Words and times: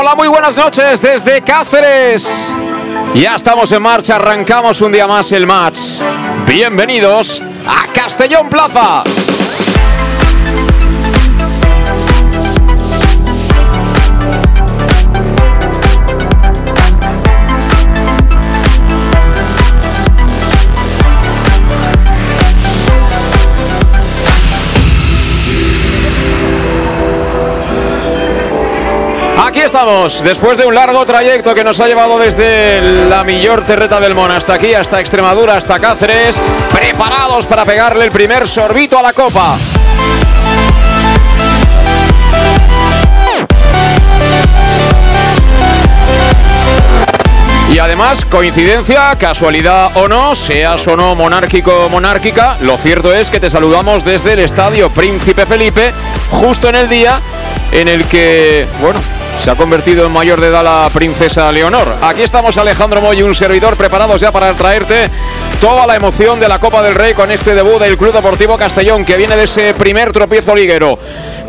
Hola, 0.00 0.14
muy 0.14 0.28
buenas 0.28 0.56
noches 0.56 1.02
desde 1.02 1.42
Cáceres. 1.42 2.54
Ya 3.16 3.34
estamos 3.34 3.72
en 3.72 3.82
marcha, 3.82 4.14
arrancamos 4.14 4.80
un 4.80 4.92
día 4.92 5.08
más 5.08 5.32
el 5.32 5.44
match. 5.44 6.02
Bienvenidos 6.46 7.42
a 7.66 7.92
Castellón 7.92 8.48
Plaza. 8.48 9.02
Estamos, 29.68 30.24
después 30.24 30.56
de 30.56 30.64
un 30.64 30.74
largo 30.74 31.04
trayecto 31.04 31.54
que 31.54 31.62
nos 31.62 31.78
ha 31.78 31.86
llevado 31.86 32.18
desde 32.18 32.80
la 33.06 33.22
Millor 33.22 33.66
Terreta 33.66 34.00
del 34.00 34.14
Mon 34.14 34.30
hasta 34.30 34.54
aquí, 34.54 34.72
hasta 34.72 34.98
Extremadura, 34.98 35.58
hasta 35.58 35.78
Cáceres, 35.78 36.40
preparados 36.72 37.44
para 37.44 37.66
pegarle 37.66 38.06
el 38.06 38.10
primer 38.10 38.48
sorbito 38.48 38.98
a 38.98 39.02
la 39.02 39.12
copa. 39.12 39.58
Y 47.70 47.78
además, 47.78 48.24
coincidencia, 48.24 49.14
casualidad 49.18 49.94
o 49.96 50.08
no, 50.08 50.34
seas 50.34 50.88
o 50.88 50.96
no 50.96 51.14
monárquico 51.14 51.84
o 51.84 51.88
monárquica, 51.90 52.56
lo 52.62 52.78
cierto 52.78 53.12
es 53.12 53.28
que 53.28 53.38
te 53.38 53.50
saludamos 53.50 54.02
desde 54.02 54.32
el 54.32 54.38
Estadio 54.38 54.88
Príncipe 54.88 55.44
Felipe, 55.44 55.92
justo 56.30 56.70
en 56.70 56.76
el 56.76 56.88
día 56.88 57.20
en 57.70 57.88
el 57.88 58.06
que, 58.06 58.66
bueno, 58.80 58.98
se 59.40 59.50
ha 59.50 59.56
convertido 59.56 60.06
en 60.06 60.12
mayor 60.12 60.40
de 60.40 60.48
edad 60.48 60.64
la 60.64 60.88
princesa 60.92 61.50
Leonor. 61.52 61.86
Aquí 62.02 62.22
estamos 62.22 62.56
Alejandro 62.56 63.00
Moy 63.00 63.18
y 63.18 63.22
un 63.22 63.34
servidor 63.34 63.76
preparados 63.76 64.20
ya 64.20 64.32
para 64.32 64.52
traerte 64.54 65.08
toda 65.60 65.86
la 65.86 65.96
emoción 65.96 66.40
de 66.40 66.48
la 66.48 66.58
Copa 66.58 66.82
del 66.82 66.94
Rey 66.94 67.14
con 67.14 67.30
este 67.30 67.54
debut 67.54 67.78
del 67.80 67.96
Club 67.96 68.12
Deportivo 68.12 68.56
Castellón 68.56 69.04
que 69.04 69.16
viene 69.16 69.36
de 69.36 69.44
ese 69.44 69.74
primer 69.74 70.12
tropiezo 70.12 70.54
liguero. 70.54 70.98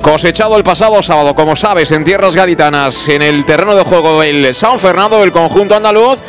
Cosechado 0.02 0.56
el 0.56 0.64
pasado 0.64 1.02
sábado, 1.02 1.36
como 1.36 1.56
sabes, 1.56 1.92
en 1.92 2.04
tierras 2.04 2.36
gaditanas, 2.36 3.10
en 3.10 3.22
el 3.22 3.44
terreno 3.44 3.76
de 3.76 3.84
juego 3.84 4.22
del 4.22 4.54
San 4.54 4.80
Fernando 4.80 5.20
del 5.20 5.32
conjunto 5.32 5.76
andaluz. 5.76 6.20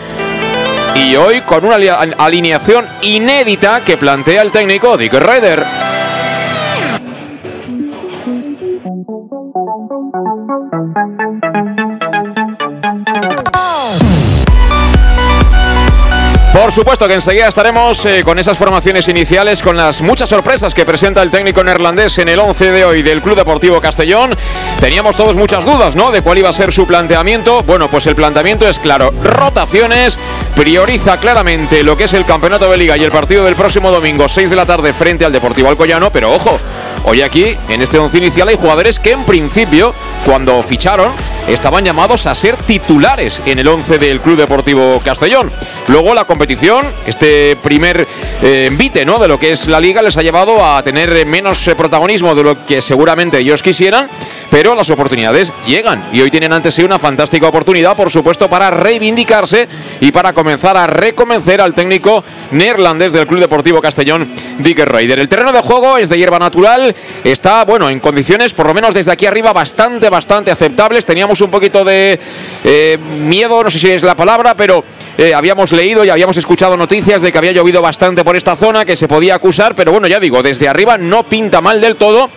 Y 0.95 1.15
hoy 1.17 1.41
con 1.43 1.65
una 1.65 1.77
alineación 2.19 2.85
inédita 3.03 3.81
que 3.83 3.97
plantea 3.97 4.43
el 4.43 4.51
técnico 4.51 4.97
Dick 4.97 5.13
Reder. 5.13 5.65
Por 16.53 16.73
supuesto 16.73 17.07
que 17.07 17.15
enseguida 17.15 17.47
estaremos 17.47 18.05
eh, 18.07 18.23
con 18.25 18.37
esas 18.41 18.59
formaciones 18.59 19.07
iniciales, 19.07 19.63
con 19.63 19.77
las 19.77 20.03
muchas 20.03 20.29
sorpresas 20.29 20.75
que 20.75 20.85
presenta 20.85 21.23
el 21.23 21.31
técnico 21.31 21.63
neerlandés 21.63 22.19
en 22.19 22.29
el 22.29 22.41
11 22.41 22.73
de 22.73 22.85
hoy 22.85 23.03
del 23.03 23.23
Club 23.23 23.37
Deportivo 23.37 23.81
Castellón. 23.81 24.37
Teníamos 24.81 25.15
todos 25.15 25.37
muchas 25.37 25.65
dudas, 25.65 25.95
¿no? 25.95 26.11
De 26.11 26.23
cuál 26.23 26.39
iba 26.39 26.49
a 26.49 26.53
ser 26.53 26.73
su 26.73 26.89
planteamiento. 26.89 27.63
Bueno, 27.63 27.87
pues 27.87 28.07
el 28.09 28.17
planteamiento 28.17 28.69
es 28.69 28.81
claro, 28.81 29.15
rotaciones, 29.23 30.19
prioriza 30.57 31.19
claramente 31.19 31.85
lo 31.85 31.97
que 31.97 32.05
es 32.05 32.15
el 32.15 32.25
campeonato 32.25 32.69
de 32.69 32.79
liga 32.79 32.97
y 32.97 33.05
el 33.05 33.13
partido 33.13 33.45
del 33.45 33.55
próximo 33.55 33.93
domingo, 33.93 34.29
6 34.29 34.51
de 34.51 34.57
la 34.57 34.67
tarde, 34.67 34.93
frente 34.93 35.25
al 35.25 35.33
Deportivo 35.33 35.69
Alcoyano, 35.69 36.11
pero 36.11 36.35
ojo, 36.35 36.59
hoy 37.05 37.23
aquí, 37.23 37.57
en 37.69 37.81
este 37.81 37.99
once 37.99 38.19
inicial, 38.19 38.49
hay 38.49 38.57
jugadores 38.57 38.99
que 38.99 39.13
en 39.13 39.23
principio, 39.23 39.95
cuando 40.27 40.61
ficharon, 40.65 41.13
estaban 41.53 41.85
llamados 41.85 42.27
a 42.27 42.35
ser 42.35 42.57
titulares 42.57 43.43
en 43.47 43.59
el 43.59 43.69
11 43.69 43.99
del 43.99 44.21
Club 44.21 44.37
Deportivo 44.37 45.01
Castellón. 45.05 45.51
Luego 45.89 46.15
la 46.15 46.25
competición, 46.25 46.87
este 47.07 47.57
primer 47.57 48.07
eh, 48.43 48.67
envite 48.71 49.05
¿no? 49.05 49.19
de 49.19 49.29
lo 49.29 49.39
que 49.39 49.53
es 49.53 49.69
la 49.69 49.81
liga, 49.81 50.03
les 50.03 50.17
ha 50.17 50.23
llevado 50.23 50.65
a 50.65 50.83
tener 50.83 51.27
menos 51.27 51.67
eh, 51.69 51.75
protagonismo 51.75 52.35
de 52.35 52.43
lo 52.43 52.67
que 52.67 52.81
seguramente 52.81 53.39
ellos 53.39 53.63
quisieran, 53.63 54.09
pero 54.51 54.75
las 54.75 54.91
oportunidades 54.91 55.53
llegan 55.67 56.03
y 56.13 56.21
hoy 56.21 56.31
tienen 56.31 56.53
ante 56.53 56.71
sí 56.71 56.83
una 56.83 56.99
fantástica 56.99 57.47
oportunidad, 57.47 57.97
por 57.97 58.11
supuesto, 58.11 58.49
para 58.49 58.71
reivindicarse 58.71 59.69
y 60.01 60.11
para 60.13 60.33
comenzar 60.33 60.77
a 60.77 60.87
reconvencer 60.87 61.61
al 61.61 61.75
técnico 61.75 62.25
neerlandés 62.51 63.13
del 63.13 63.27
Club 63.27 63.41
Deportivo 63.41 63.81
Castellón, 63.81 64.29
Dick 64.59 64.81
Raider. 64.81 65.19
El 65.19 65.29
terreno 65.29 65.53
de 65.53 65.61
juego 65.61 65.97
es 65.97 66.09
de 66.09 66.19
hierba 66.19 66.39
natural, 66.39 66.95
está, 67.25 67.65
bueno, 67.65 67.89
en 67.89 68.01
condiciones, 68.01 68.53
por 68.53 68.67
lo 68.67 68.75
menos 68.75 68.95
desde 68.95 69.13
aquí 69.13 69.27
arriba, 69.27 69.53
bastante, 69.53 70.11
bastante 70.11 70.51
aceptables. 70.51 71.07
Teníamos 71.07 71.41
un 71.41 71.51
poquito 71.51 71.85
de 71.85 72.19
eh, 72.65 72.99
miedo, 73.27 73.63
no 73.63 73.71
sé 73.71 73.79
si 73.79 73.91
es 73.91 74.03
la 74.03 74.17
palabra, 74.17 74.55
pero 74.55 74.85
eh, 75.17 75.35
habíamos 75.35 75.73
leído 75.73 76.05
y 76.05 76.11
habíamos 76.11 76.37
escuchado 76.37 76.77
noticias 76.77 77.23
de 77.23 77.31
que 77.31 77.39
había 77.39 77.53
llovido 77.53 77.83
bastante 77.83 78.25
por 78.25 78.37
esta 78.37 78.57
zona, 78.57 78.85
que 78.85 78.97
se 78.97 79.07
podía 79.07 79.35
acusar, 79.37 79.75
pero 79.75 79.93
bueno, 79.93 80.09
ya 80.09 80.19
digo, 80.19 80.43
desde 80.43 80.69
arriba 80.69 80.99
no 80.99 81.25
pinta 81.25 81.61
mal 81.61 81.81
del 81.81 81.97
todo. 81.97 82.31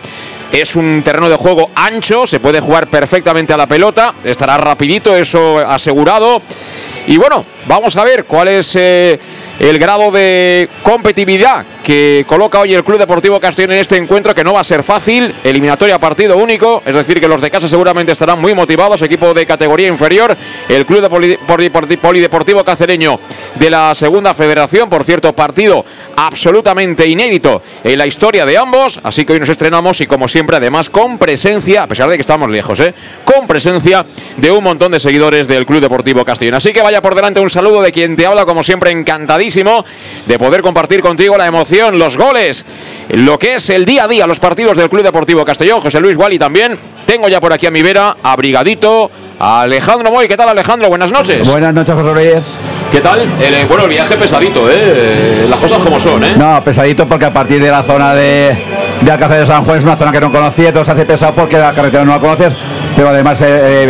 Es 0.54 0.76
un 0.76 1.02
terreno 1.02 1.28
de 1.28 1.34
juego 1.34 1.70
ancho, 1.74 2.28
se 2.28 2.38
puede 2.38 2.60
jugar 2.60 2.86
perfectamente 2.86 3.52
a 3.52 3.56
la 3.56 3.66
pelota, 3.66 4.14
estará 4.22 4.56
rapidito, 4.56 5.16
eso 5.16 5.58
asegurado. 5.58 6.40
Y 7.08 7.16
bueno, 7.16 7.44
vamos 7.66 7.96
a 7.96 8.04
ver 8.04 8.24
cuál 8.24 8.46
es 8.46 8.76
eh, 8.76 9.18
el 9.58 9.78
grado 9.78 10.10
de 10.10 10.68
competitividad 10.82 11.64
que 11.84 12.24
coloca 12.26 12.60
hoy 12.60 12.72
el 12.72 12.82
Club 12.82 12.98
Deportivo 12.98 13.38
Castellón 13.38 13.72
en 13.72 13.78
este 13.78 13.96
encuentro, 13.96 14.34
que 14.34 14.42
no 14.42 14.54
va 14.54 14.60
a 14.60 14.64
ser 14.64 14.82
fácil, 14.82 15.34
eliminatoria 15.44 15.98
partido 15.98 16.36
único, 16.38 16.82
es 16.86 16.94
decir, 16.94 17.20
que 17.20 17.28
los 17.28 17.40
de 17.42 17.50
casa 17.50 17.68
seguramente 17.68 18.12
estarán 18.12 18.40
muy 18.40 18.54
motivados, 18.54 19.02
equipo 19.02 19.34
de 19.34 19.44
categoría 19.44 19.88
inferior, 19.88 20.34
el 20.68 20.86
Club 20.86 21.02
de 21.02 21.08
Poli- 21.10 21.38
Poli- 21.46 21.68
Poli- 21.70 21.96
Polideportivo 21.98 22.64
Cacereño 22.64 23.20
de 23.56 23.70
la 23.70 23.94
Segunda 23.94 24.32
Federación, 24.32 24.88
por 24.88 25.04
cierto, 25.04 25.32
partido 25.34 25.84
absolutamente 26.16 27.06
inédito 27.06 27.62
en 27.84 27.98
la 27.98 28.06
historia 28.06 28.46
de 28.46 28.56
ambos, 28.56 28.98
así 29.02 29.24
que 29.26 29.34
hoy 29.34 29.40
nos 29.40 29.50
estrenamos 29.50 30.00
y 30.00 30.06
como 30.06 30.26
siempre, 30.26 30.56
además, 30.56 30.88
con 30.88 31.18
presencia, 31.18 31.82
a 31.82 31.86
pesar 31.86 32.08
de 32.08 32.16
que 32.16 32.22
estamos 32.22 32.50
lejos, 32.50 32.80
¿eh? 32.80 32.94
con 33.24 33.46
presencia 33.46 34.06
de 34.38 34.50
un 34.50 34.64
montón 34.64 34.90
de 34.92 35.00
seguidores 35.00 35.46
del 35.46 35.66
Club 35.66 35.80
Deportivo 35.82 36.24
Castellón. 36.24 36.54
Así 36.54 36.72
que 36.72 36.80
vaya 36.82 37.02
por 37.02 37.14
delante 37.14 37.40
un 37.40 37.50
saludo 37.50 37.82
de 37.82 37.92
quien 37.92 38.16
te 38.16 38.24
habla, 38.24 38.46
como 38.46 38.62
siempre, 38.64 38.90
encantadísimo 38.90 39.43
de 39.44 40.38
poder 40.38 40.62
compartir 40.62 41.00
contigo 41.02 41.36
la 41.36 41.46
emoción, 41.46 41.98
los 41.98 42.16
goles, 42.16 42.64
lo 43.10 43.38
que 43.38 43.56
es 43.56 43.68
el 43.68 43.84
día 43.84 44.04
a 44.04 44.08
día, 44.08 44.26
los 44.26 44.40
partidos 44.40 44.78
del 44.78 44.88
Club 44.88 45.02
Deportivo 45.02 45.44
Castellón. 45.44 45.80
José 45.80 46.00
Luis 46.00 46.16
Guali 46.16 46.38
también. 46.38 46.78
Tengo 47.04 47.28
ya 47.28 47.40
por 47.40 47.52
aquí 47.52 47.66
a 47.66 47.70
mi 47.70 47.82
vera, 47.82 48.16
abrigadito, 48.22 49.10
a 49.38 49.62
Alejandro 49.62 50.10
Moy. 50.10 50.28
¿Qué 50.28 50.36
tal, 50.36 50.48
Alejandro? 50.48 50.88
Buenas 50.88 51.12
noches. 51.12 51.46
Buenas 51.46 51.74
noches, 51.74 51.94
José 51.94 52.14
Luis. 52.14 52.44
¿Qué 52.90 53.00
tal? 53.00 53.20
El, 53.20 53.54
eh, 53.54 53.66
bueno, 53.68 53.84
el 53.84 53.90
viaje 53.90 54.16
pesadito, 54.16 54.70
¿eh? 54.70 55.46
Las 55.48 55.58
cosas 55.58 55.82
como 55.82 55.98
son, 55.98 56.24
¿eh? 56.24 56.34
No, 56.36 56.62
pesadito 56.64 57.06
porque 57.06 57.26
a 57.26 57.32
partir 57.32 57.60
de 57.60 57.70
la 57.70 57.82
zona 57.82 58.14
de, 58.14 58.56
de 59.00 59.10
Alcázar 59.10 59.40
de 59.40 59.46
San 59.46 59.64
Juan 59.64 59.78
es 59.78 59.84
una 59.84 59.96
zona 59.96 60.12
que 60.12 60.20
no 60.20 60.30
conocía, 60.30 60.72
se 60.72 60.90
hace 60.90 61.04
pesado 61.04 61.34
porque 61.34 61.58
la 61.58 61.72
carretera 61.72 62.04
no 62.04 62.12
la 62.12 62.20
conoces, 62.20 62.54
pero 62.96 63.08
además 63.08 63.40
eh, 63.42 63.46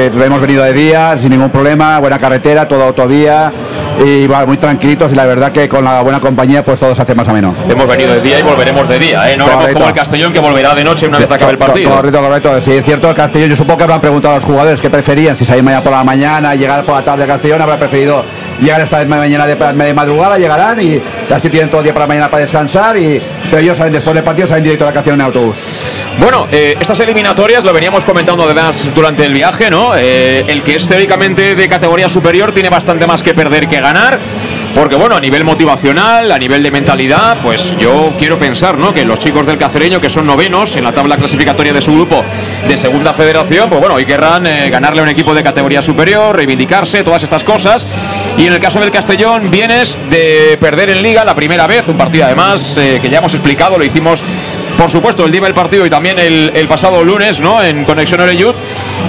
eh, 0.07 0.11
hemos 0.25 0.41
venido 0.41 0.65
de 0.65 0.73
día 0.73 1.17
sin 1.21 1.31
ningún 1.31 1.50
problema, 1.50 1.99
buena 1.99 2.19
carretera, 2.19 2.67
todo 2.67 2.83
autovía, 2.83 3.53
y 4.02 4.26
va 4.26 4.46
muy 4.46 4.56
tranquilitos 4.56 5.12
y 5.12 5.14
la 5.14 5.26
verdad 5.26 5.52
que 5.52 5.69
con 5.69 5.85
la 5.85 6.02
buena 6.02 6.20
compañía 6.20 6.64
pues 6.64 6.81
todo 6.81 6.94
se 6.94 7.02
hace 7.02 7.14
más 7.14 7.29
ameno. 7.29 7.55
Hemos 7.69 7.87
venido 7.87 8.12
de 8.12 8.20
día 8.20 8.38
y 8.38 8.43
volveremos 8.43 8.88
de 8.88 8.99
día, 8.99 9.31
¿eh? 9.31 9.37
No 9.37 9.46
haremos 9.46 9.69
como 9.73 9.88
el 9.88 9.93
Castellón 9.93 10.32
que 10.32 10.41
volverá 10.41 10.75
de 10.75 10.85
noche 10.85 11.06
una 11.06 11.19
vez 11.19 11.31
acabe 11.31 11.52
el 11.52 11.58
partido. 11.58 11.91
Correcto, 11.91 12.20
correcto. 12.20 12.61
Sí, 12.61 12.73
es 12.73 12.85
cierto, 12.85 13.08
el 13.08 13.14
Castellón, 13.14 13.50
yo 13.50 13.56
supongo 13.56 13.79
que 13.79 13.85
habrán 13.85 14.00
preguntado 14.00 14.35
a 14.35 14.37
los 14.38 14.44
jugadores 14.44 14.81
qué 14.81 14.91
preferían, 14.91 15.37
si 15.37 15.44
salir 15.44 15.62
mañana 15.62 15.82
por 15.82 15.93
la 15.93 16.05
mañana, 16.05 16.55
llegar 16.55 16.82
por 16.85 16.94
la 16.94 17.02
tarde 17.02 17.25
a 17.25 17.26
Castellón, 17.26 17.62
habrá 17.62 17.76
preferido 17.76 18.25
llegar 18.61 18.81
esta 18.81 19.05
mañana 19.05 19.47
de, 19.47 19.55
de 19.55 19.95
madrugada, 19.95 20.39
llegarán 20.39 20.81
y 20.81 21.01
así 21.33 21.49
tienen 21.51 21.69
todo 21.69 21.81
el 21.81 21.85
día 21.85 21.95
para 21.95 22.06
mañana 22.06 22.31
para 22.31 22.43
descansar, 22.43 22.97
y, 22.97 23.21
pero 23.51 23.59
ellos 23.62 23.77
salen 23.77 23.93
después 23.93 24.15
del 24.15 24.25
partido, 24.25 24.49
salen 24.49 24.65
directo 24.65 24.85
a 24.85 24.89
la 24.89 24.95
Castellón 24.95 25.21
en 25.21 25.27
autobús. 25.27 25.56
Bueno, 26.19 26.47
eh, 26.53 26.77
estas 26.79 27.01
eliminatorias 27.01 27.65
lo 27.65 27.73
veníamos 27.73 28.05
comentando 28.05 28.45
además 28.45 28.85
durante 28.95 29.25
el 29.25 29.33
viaje, 29.33 29.69
¿no? 29.69 29.97
Eh, 29.97 30.45
el 30.47 30.62
que 30.62 30.77
es 30.77 30.87
teóricamente 30.87 31.56
de 31.56 31.69
categoría 31.69 32.09
superior 32.09 32.53
tiene 32.53 32.69
bastante 32.71 33.06
más 33.06 33.23
que 33.23 33.35
perder 33.35 33.67
que 33.67 33.81
ganar. 33.81 34.21
Porque 34.75 34.97
bueno, 34.97 35.15
a 35.15 35.21
nivel 35.21 35.44
motivacional, 35.44 36.32
a 36.32 36.38
nivel 36.38 36.62
de 36.62 36.73
mentalidad, 36.73 37.38
pues 37.43 37.76
yo 37.79 38.12
quiero 38.19 38.38
pensar, 38.38 38.76
¿no? 38.76 38.93
Que 38.93 39.05
los 39.05 39.21
chicos 39.21 39.47
del 39.47 39.56
Cacereño, 39.56 40.00
que 40.00 40.11
son 40.11 40.26
novenos 40.26 40.75
en 40.75 40.82
la 40.82 40.93
tabla 40.93 41.17
clasificatoria 41.17 41.73
de 41.73 41.81
su 41.81 41.93
grupo 41.93 42.25
de 42.67 42.76
segunda 42.76 43.15
federación, 43.15 43.69
pues 43.69 43.81
bueno, 43.81 43.94
hoy 43.94 44.05
querrán 44.05 44.47
eh, 44.47 44.71
ganarle 44.71 45.00
a 45.00 45.05
un 45.05 45.09
equipo 45.09 45.32
de 45.32 45.44
categoría 45.44 45.81
superior, 45.81 46.35
reivindicarse, 46.35 47.05
todas 47.05 47.23
estas 47.23 47.44
cosas. 47.44 47.87
Y 48.37 48.47
en 48.47 48.53
el 48.53 48.59
caso 48.59 48.81
del 48.81 48.91
Castellón, 48.91 49.49
vienes 49.49 49.97
de 50.11 50.59
perder 50.61 50.91
en 50.91 51.03
liga 51.03 51.25
la 51.25 51.37
primera 51.37 51.69
vez, 51.69 51.87
un 51.87 51.97
partido 51.97 52.25
además 52.25 52.76
eh, 52.76 52.99
que 53.00 53.09
ya 53.09 53.19
hemos 53.19 53.32
explicado, 53.32 53.79
lo 53.79 53.85
hicimos 53.85 54.25
por 54.76 54.91
supuesto, 54.91 55.25
el 55.25 55.32
día 55.32 55.41
del 55.41 55.55
partido 55.55 55.87
y 55.87 55.91
también 55.91 56.19
el, 56.19 56.67
pasado 56.69 57.05
lunes, 57.05 57.41
¿no? 57.41 57.62
En 57.62 57.85
Conexión 57.85 58.21
Oreyud. 58.21 58.55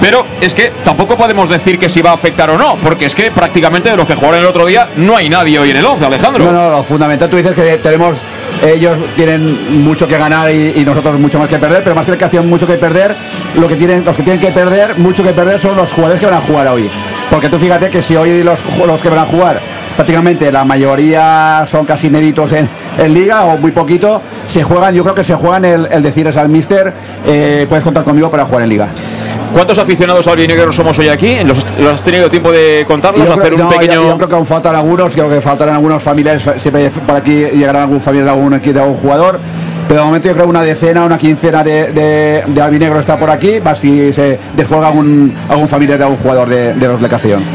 Pero 0.00 0.26
es 0.40 0.54
que 0.54 0.72
tampoco 0.84 1.16
podemos 1.16 1.48
decir 1.48 1.78
que 1.78 1.88
si 1.88 2.02
va 2.02 2.10
a 2.10 2.14
afectar 2.14 2.50
o 2.50 2.58
no, 2.58 2.76
porque 2.76 3.06
es 3.06 3.14
que 3.14 3.30
prácticamente 3.30 3.90
de 3.90 3.96
los 3.96 4.06
que 4.06 4.14
jugaron 4.14 4.40
el 4.40 4.46
otro 4.46 4.66
día 4.66 4.90
no 4.96 5.16
hay 5.16 5.28
nadie 5.28 5.58
hoy 5.58 5.70
en 5.70 5.78
el 5.78 5.84
11, 5.84 6.04
Alejandro. 6.04 6.44
No, 6.44 6.52
no, 6.52 6.70
lo 6.70 6.84
fundamental, 6.84 7.28
tú 7.28 7.36
dices 7.36 7.54
que 7.54 7.78
tenemos, 7.78 8.22
ellos 8.62 8.98
tienen 9.16 9.82
mucho 9.82 10.06
que 10.06 10.18
ganar 10.18 10.50
y, 10.52 10.84
nosotros 10.84 11.18
mucho 11.18 11.38
más 11.38 11.48
que 11.48 11.58
perder, 11.58 11.82
pero 11.82 11.96
más 11.96 12.06
que 12.06 12.12
el 12.12 12.18
Castellón 12.18 12.48
mucho 12.48 12.66
que 12.66 12.74
perder, 12.74 13.16
lo 13.56 13.66
que 13.66 13.76
tienen, 13.76 14.04
los 14.04 14.16
que 14.16 14.22
tienen 14.22 14.40
que 14.40 14.52
perder, 14.52 14.96
mucho 14.98 15.24
que 15.24 15.32
perder 15.32 15.58
son 15.58 15.76
los 15.76 15.92
jugadores 15.92 16.20
que 16.20 16.26
van 16.26 16.36
a 16.36 16.40
jugar 16.40 16.68
hoy. 16.68 16.88
Porque 17.30 17.48
tú 17.48 17.58
fíjate 17.58 17.90
que 17.90 18.02
si 18.02 18.14
hoy 18.14 18.42
los, 18.42 18.60
los 18.86 19.02
que 19.02 19.08
van 19.08 19.18
a 19.20 19.26
jugar 19.26 19.60
prácticamente 19.96 20.52
la 20.52 20.64
mayoría 20.64 21.66
son 21.68 21.84
casi 21.84 22.06
inéditos 22.06 22.52
en, 22.52 22.68
liga 23.12 23.44
o 23.44 23.58
muy 23.58 23.72
poquito, 23.72 24.22
se 24.46 24.62
juegan, 24.62 24.94
yo 24.94 25.02
creo 25.02 25.14
que 25.14 25.24
se 25.24 25.34
juegan 25.34 25.64
el, 25.64 25.88
el 25.90 26.02
decirles 26.02 26.36
al 26.36 26.48
mister, 26.48 26.92
eh, 27.26 27.66
puedes 27.68 27.84
contar 27.84 28.04
conmigo 28.04 28.30
para 28.30 28.44
jugar 28.44 28.62
en 28.62 28.68
liga. 28.68 28.88
¿Cuántos 29.52 29.78
aficionados 29.78 30.26
albinegros 30.28 30.74
somos 30.74 30.98
hoy 30.98 31.08
aquí? 31.08 31.38
¿Los, 31.44 31.64
has 31.92 32.04
tenido 32.04 32.28
tiempo 32.28 32.52
de 32.52 32.84
contarlos? 32.86 33.28
hacer 33.30 33.54
un 33.54 33.68
pequeño. 33.68 34.02
Yo, 34.02 34.16
creo 34.16 34.28
que 34.28 34.34
aún 34.34 34.46
faltan 34.46 34.74
algunos, 34.74 35.12
creo 35.14 35.28
que 35.28 35.40
faltarán 35.40 35.76
algunos 35.76 36.02
familiares, 36.02 36.42
siempre 36.58 36.90
por 36.90 37.16
aquí 37.16 37.44
llegarán 37.54 37.82
algún 37.82 38.00
familiar 38.00 38.26
de 38.26 38.32
algún, 38.32 38.60
de 38.60 38.80
algún 38.80 38.96
jugador 38.96 39.40
pero 39.88 40.00
de 40.00 40.06
momento 40.06 40.28
yo 40.28 40.34
creo 40.34 40.46
una 40.46 40.62
decena, 40.62 41.04
una 41.04 41.18
quincena 41.18 41.62
de, 41.62 41.92
de, 41.92 42.60
albinegro 42.60 42.98
está 42.98 43.16
por 43.16 43.30
aquí, 43.30 43.58
va 43.58 43.74
si 43.74 44.12
se 44.12 44.38
desjuega 44.56 44.88
algún, 44.88 45.32
algún 45.48 45.68
familiar 45.68 45.98
de 45.98 46.04
algún 46.04 46.18
jugador 46.18 46.48
de, 46.48 46.74
los 46.74 47.00
de. 47.00 47.06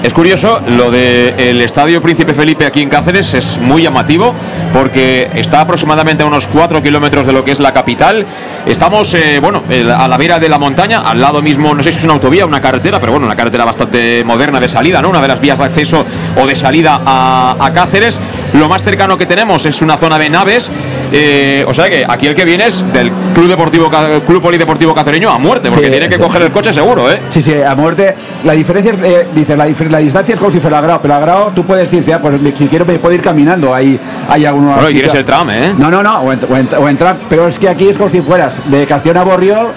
Es 0.04 0.13
curioso, 0.13 0.62
lo 0.68 0.89
del 0.89 1.62
Estadio 1.62 2.01
Príncipe 2.01 2.33
Felipe 2.33 2.66
aquí 2.66 2.81
en 2.81 2.89
Cáceres 2.89 3.33
es 3.33 3.60
muy 3.60 3.83
llamativo 3.83 4.33
porque 4.74 5.30
está 5.36 5.62
aproximadamente 5.62 6.24
a 6.24 6.25
unos 6.25 6.48
4 6.48 6.81
kilómetros 6.81 7.25
de 7.25 7.33
lo 7.33 7.44
que 7.44 7.51
es 7.51 7.60
la 7.60 7.74
capital. 7.74 8.25
Estamos, 8.66 9.13
eh, 9.13 9.39
bueno, 9.39 9.62
a 9.98 10.07
la 10.07 10.18
vera 10.18 10.39
de 10.39 10.50
la 10.50 10.57
montaña, 10.57 11.01
al 11.01 11.19
lado 11.22 11.42
mismo, 11.42 11.75
no 11.75 11.84
sé 11.84 11.92
si 11.92 12.00
es 12.00 12.04
una 12.06 12.13
autovía 12.13 12.45
una 12.45 12.62
carretera, 12.62 13.00
pero 13.00 13.12
bueno, 13.12 13.27
una 13.27 13.36
carretera 13.36 13.66
bastante 13.66 14.24
moderna 14.24 14.60
de 14.60 14.68
salida, 14.68 15.01
¿no? 15.01 15.10
Una 15.10 15.22
de 15.22 15.27
las 15.27 15.42
vías 15.42 15.60
de 15.60 15.66
acceso 15.66 16.06
o 16.42 16.48
de 16.48 16.56
salida 16.56 17.01
a, 17.06 17.56
a 17.60 17.74
Cáceres. 17.74 18.19
Lo 18.54 18.68
más 18.68 18.84
cercano 18.84 19.18
que 19.18 19.25
tenemos 19.25 19.66
es 19.66 19.81
una 19.81 19.98
zona 19.98 20.18
de 20.18 20.30
naves, 20.30 20.72
eh, 21.12 21.66
o 21.68 21.74
sea 21.74 21.90
que 21.90 22.06
aquí 22.08 22.28
el 22.28 22.36
que 22.36 22.46
viene 22.46 22.68
es 22.68 22.84
del 22.94 23.12
Club 23.34 23.48
Deportivo 23.48 23.90
Club 24.25 24.42
Polideportivo 24.42 24.94
Cacereño 24.94 25.30
a 25.30 25.38
muerte, 25.38 25.69
porque 25.69 25.90
tiene 25.90 26.10
que 26.10 26.18
coger 26.18 26.44
el 26.44 26.52
coche 26.52 26.72
seguro, 26.72 27.12
¿eh? 27.12 27.19
Sí, 27.31 27.42
sí, 27.42 27.54
a 27.62 27.75
muerte. 27.75 28.16
La 28.44 28.54
diferencia, 28.54 28.94
eh, 29.04 29.28
dice, 29.34 29.56
la, 29.58 29.68
la, 29.68 29.98
distancia 30.00 30.34
es 30.34 30.40
como 30.40 30.52
si 30.52 30.60
fuera 30.60 30.81
grado, 30.81 31.00
pero 31.02 31.13
a 31.16 31.19
grado 31.19 31.52
tú 31.54 31.66
puedes 31.66 31.90
decir, 31.90 32.04
pues 32.22 32.36
si 32.58 32.68
quiero 32.68 32.86
me 32.86 33.00
puedo 33.00 33.16
ir 33.16 33.22
caminando, 33.22 33.74
ahí 33.74 34.00
hay 34.30 34.46
algunos. 34.46 34.75
Bueno, 34.75 34.90
y 34.90 34.94
tienes 34.94 35.13
el 35.13 35.25
tram, 35.25 35.50
¿eh? 35.50 35.74
No, 35.78 35.92
no, 35.92 36.02
no, 36.02 36.22
o, 36.22 36.90
entrar, 36.90 37.18
pero 37.30 37.48
es 37.48 37.60
que 37.60 37.69
aquí 37.69 37.88
es 37.88 37.98
como 37.98 38.10
si 38.10 38.22
fueras 38.22 38.69
de 38.72 38.86
Castellón 38.86 39.18
a 39.18 39.24
Borriol 39.24 39.68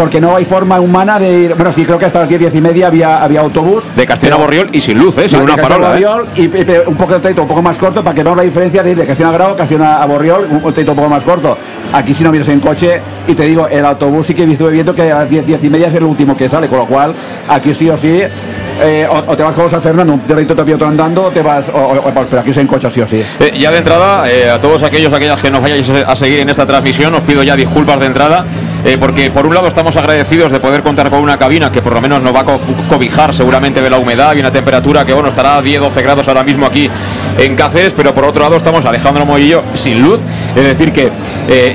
porque 0.00 0.18
no 0.18 0.34
hay 0.34 0.46
forma 0.46 0.80
humana 0.80 1.18
de 1.18 1.40
ir. 1.40 1.54
Bueno, 1.54 1.74
sí, 1.74 1.84
creo 1.84 1.98
que 1.98 2.06
hasta 2.06 2.20
las 2.20 2.28
10, 2.30 2.40
10 2.40 2.54
y 2.54 2.60
media 2.62 2.86
había, 2.86 3.22
había 3.22 3.40
autobús. 3.40 3.84
De 3.94 4.06
Castellón 4.06 4.38
a 4.38 4.42
Borriol 4.42 4.70
y 4.72 4.80
sin 4.80 4.98
luz, 4.98 5.18
¿eh? 5.18 5.28
Sin 5.28 5.42
una 5.42 5.58
farola. 5.58 5.98
¿eh? 5.98 6.06
y, 6.36 6.46
un 6.88 6.96
poco 6.96 7.18
de 7.18 7.38
un 7.38 7.46
poco 7.46 7.60
más 7.60 7.78
corto 7.78 8.02
para 8.02 8.14
que 8.14 8.22
veamos 8.22 8.38
la 8.38 8.44
diferencia 8.44 8.82
de 8.82 8.92
ir 8.92 8.96
de 8.96 9.04
Castellón 9.04 9.34
a 9.34 9.36
Grado, 9.36 9.56
a 9.84 10.06
Borriol, 10.06 10.46
un, 10.48 10.56
un 10.64 10.64
un 10.64 10.96
poco 10.96 11.08
más 11.10 11.22
corto. 11.22 11.58
Aquí 11.92 12.14
si 12.14 12.22
no 12.22 12.30
vienes 12.30 12.48
en 12.48 12.60
coche, 12.60 13.00
y 13.26 13.34
te 13.34 13.44
digo, 13.44 13.66
el 13.66 13.84
autobús 13.84 14.26
sí 14.26 14.34
que 14.34 14.44
estuve 14.44 14.70
viendo 14.70 14.94
que 14.94 15.10
a 15.10 15.20
las 15.20 15.30
10, 15.30 15.46
10 15.46 15.64
y 15.64 15.70
media 15.70 15.88
es 15.88 15.94
el 15.94 16.04
último 16.04 16.36
que 16.36 16.48
sale, 16.48 16.68
con 16.68 16.78
lo 16.78 16.86
cual 16.86 17.14
aquí 17.48 17.74
sí 17.74 17.88
o 17.90 17.96
sí 17.96 18.22
eh, 18.82 19.06
o, 19.08 19.36
te 19.36 19.42
vas 19.42 19.54
con 19.54 19.68
San 19.68 19.82
Fernando, 19.82 20.14
un 20.14 20.20
terreno 20.20 20.54
te 20.54 20.74
otro 20.74 20.86
andando, 20.86 21.30
te 21.30 21.42
vas, 21.42 21.68
o, 21.68 22.00
pero 22.30 22.40
aquí 22.40 22.50
es 22.50 22.56
en 22.56 22.66
coche 22.66 22.90
sí 22.90 23.00
o 23.00 23.06
sí. 23.06 23.22
Eh, 23.40 23.58
ya 23.58 23.70
de 23.70 23.78
entrada, 23.78 24.30
eh, 24.30 24.48
a 24.48 24.60
todos 24.60 24.82
aquellos, 24.82 25.12
aquellas 25.12 25.40
que 25.40 25.50
nos 25.50 25.60
vayáis 25.60 25.88
a 25.90 26.16
seguir 26.16 26.40
en 26.40 26.48
esta 26.48 26.64
transmisión, 26.64 27.14
os 27.14 27.22
pido 27.22 27.42
ya 27.42 27.56
disculpas 27.56 28.00
de 28.00 28.06
entrada, 28.06 28.46
porque 28.98 29.30
por 29.30 29.46
un 29.46 29.54
lado 29.54 29.66
estamos 29.68 29.96
agradecidos 29.96 30.50
de 30.50 30.60
poder 30.60 30.82
contar 30.82 31.10
con 31.10 31.20
una 31.20 31.36
cabina 31.36 31.70
que 31.70 31.82
por 31.82 31.92
lo 31.92 32.00
menos 32.00 32.22
nos 32.22 32.34
va 32.34 32.40
a 32.40 32.58
cobijar 32.88 33.34
seguramente 33.34 33.82
de 33.82 33.90
la 33.90 33.98
humedad 33.98 34.34
y 34.34 34.40
una 34.40 34.50
temperatura 34.50 35.04
que 35.04 35.12
bueno 35.12 35.28
estará 35.28 35.58
a 35.58 35.62
10-12 35.62 36.02
grados 36.02 36.28
ahora 36.28 36.42
mismo 36.42 36.64
aquí 36.64 36.88
en 37.38 37.56
Cáceres, 37.56 37.94
pero 37.94 38.14
por 38.14 38.24
otro 38.24 38.42
lado 38.42 38.56
estamos 38.56 38.84
Alejandro 38.84 39.24
Morillo 39.26 39.62
sin 39.74 40.02
luz, 40.02 40.20
es 40.56 40.64
decir 40.64 40.92
que 40.92 41.10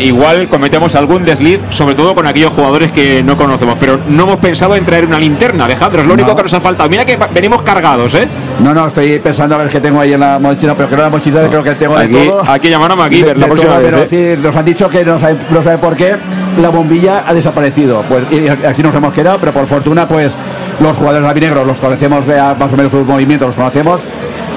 igual 0.02 0.48
cometemos 0.48 0.96
algún 0.96 1.26
desliz, 1.26 1.60
sobre 1.70 1.96
todo 1.96 2.16
con 2.16 2.28
aquellos 2.28 2.54
jugadores 2.54 2.92
que 2.92 3.24
no 3.24 3.38
conocemos, 3.38 3.78
pero 3.80 4.00
no 4.08 4.24
hemos 4.24 4.38
pensado 4.38 4.76
en 4.76 4.86
traer 4.86 5.06
una 5.06 5.20
linterna, 5.20 5.66
Alejandro, 5.66 6.02
es 6.02 6.08
lo 6.08 6.14
único 6.14 6.36
que 6.36 6.44
nos 6.44 6.54
ha 6.54 6.62
faltado 6.62 6.90
mira 6.90 7.06
que 7.06 7.18
venimos 7.34 7.62
cargados, 7.62 8.14
¿eh? 8.16 8.28
No, 8.60 8.74
no, 8.74 8.88
estoy 8.88 9.20
pensando 9.20 9.56
a 9.56 9.58
ver 9.60 9.70
qué 9.70 9.80
tengo 9.80 10.00
ahí 10.00 10.14
en 10.14 10.20
la 10.20 10.40
mochila, 10.40 10.76
pero 10.76 10.88
creo 10.88 10.98
que 10.98 11.04
la 11.04 11.10
mochila 11.10 11.48
creo 11.48 11.64
que 11.64 11.72
tengo 11.76 11.98
aquí, 11.98 12.14
de 12.14 12.26
todo. 12.26 12.44
Aquí 12.50 12.70
llamarme 12.70 13.04
aquí, 13.04 13.22
de, 13.22 13.36
la 13.36 13.48
próxima 13.48 13.78
vez, 13.78 13.92
pero 13.92 14.08
sí, 14.08 14.42
nos 14.42 14.56
han 14.56 14.66
dicho 14.66 14.90
que 14.90 15.04
no 15.04 15.20
sabe, 15.20 15.36
no 15.50 15.64
sabe 15.64 15.78
por 15.78 15.96
qué 15.96 16.16
la 16.62 16.70
bombilla 16.70 17.24
ha 17.28 17.34
desaparecido. 17.34 18.02
Pues 18.08 18.24
y 18.32 18.48
aquí 18.48 18.82
nos 18.82 18.96
hemos 18.96 19.14
quedado, 19.14 19.40
pero 19.40 19.52
por 19.52 19.66
fortuna, 19.68 20.08
pues 20.08 20.32
los 20.80 20.96
jugadores 20.96 21.28
albinegros 21.28 21.68
los 21.68 21.78
conocemos, 21.78 22.26
más 22.28 22.72
o 22.72 22.78
menos 22.78 22.92
sus 22.92 23.06
movimientos 23.06 23.48
los 23.48 23.56
conocemos 23.56 24.02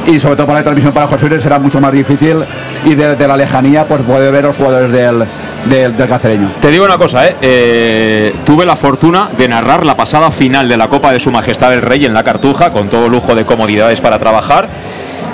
y 0.08 0.19
sobre 0.19 0.37
todo 0.37 0.46
para 0.46 0.60
la 0.60 0.64
transmisión 0.64 0.93
para 0.93 1.06
José 1.06 1.28
Luis 1.28 1.43
será 1.43 1.58
mucho 1.58 1.81
más 1.81 1.93
difícil 1.93 2.44
y 2.84 2.94
desde 2.94 3.28
la 3.28 3.37
lejanía 3.37 3.84
pues 3.84 4.02
puede 4.02 4.31
ver 4.31 4.44
los 4.44 4.56
jugadores 4.56 4.90
del, 4.90 5.25
del, 5.66 6.08
cacereño. 6.08 6.49
Te 6.60 6.70
digo 6.70 6.84
una 6.84 6.96
cosa, 6.96 7.28
¿eh? 7.28 7.37
¿eh? 7.43 8.34
tuve 8.44 8.64
la 8.64 8.75
fortuna 8.75 9.28
de 9.37 9.49
narrar 9.49 9.84
la 9.84 9.96
pasada 9.96 10.31
final 10.31 10.69
de 10.69 10.76
la 10.76 10.88
Copa 10.88 11.12
de 11.12 11.20
Su 11.20 11.31
Majestad 11.31 11.75
el 11.75 11.82
Rey 11.82 12.06
en 12.06 12.14
la 12.14 12.25
Cartuja, 12.25 12.72
con 12.72 12.88
todo 12.88 13.08
lujo 13.08 13.34
de 13.34 13.44
comodidades 13.44 14.00
para 14.00 14.19
trabajar, 14.19 14.69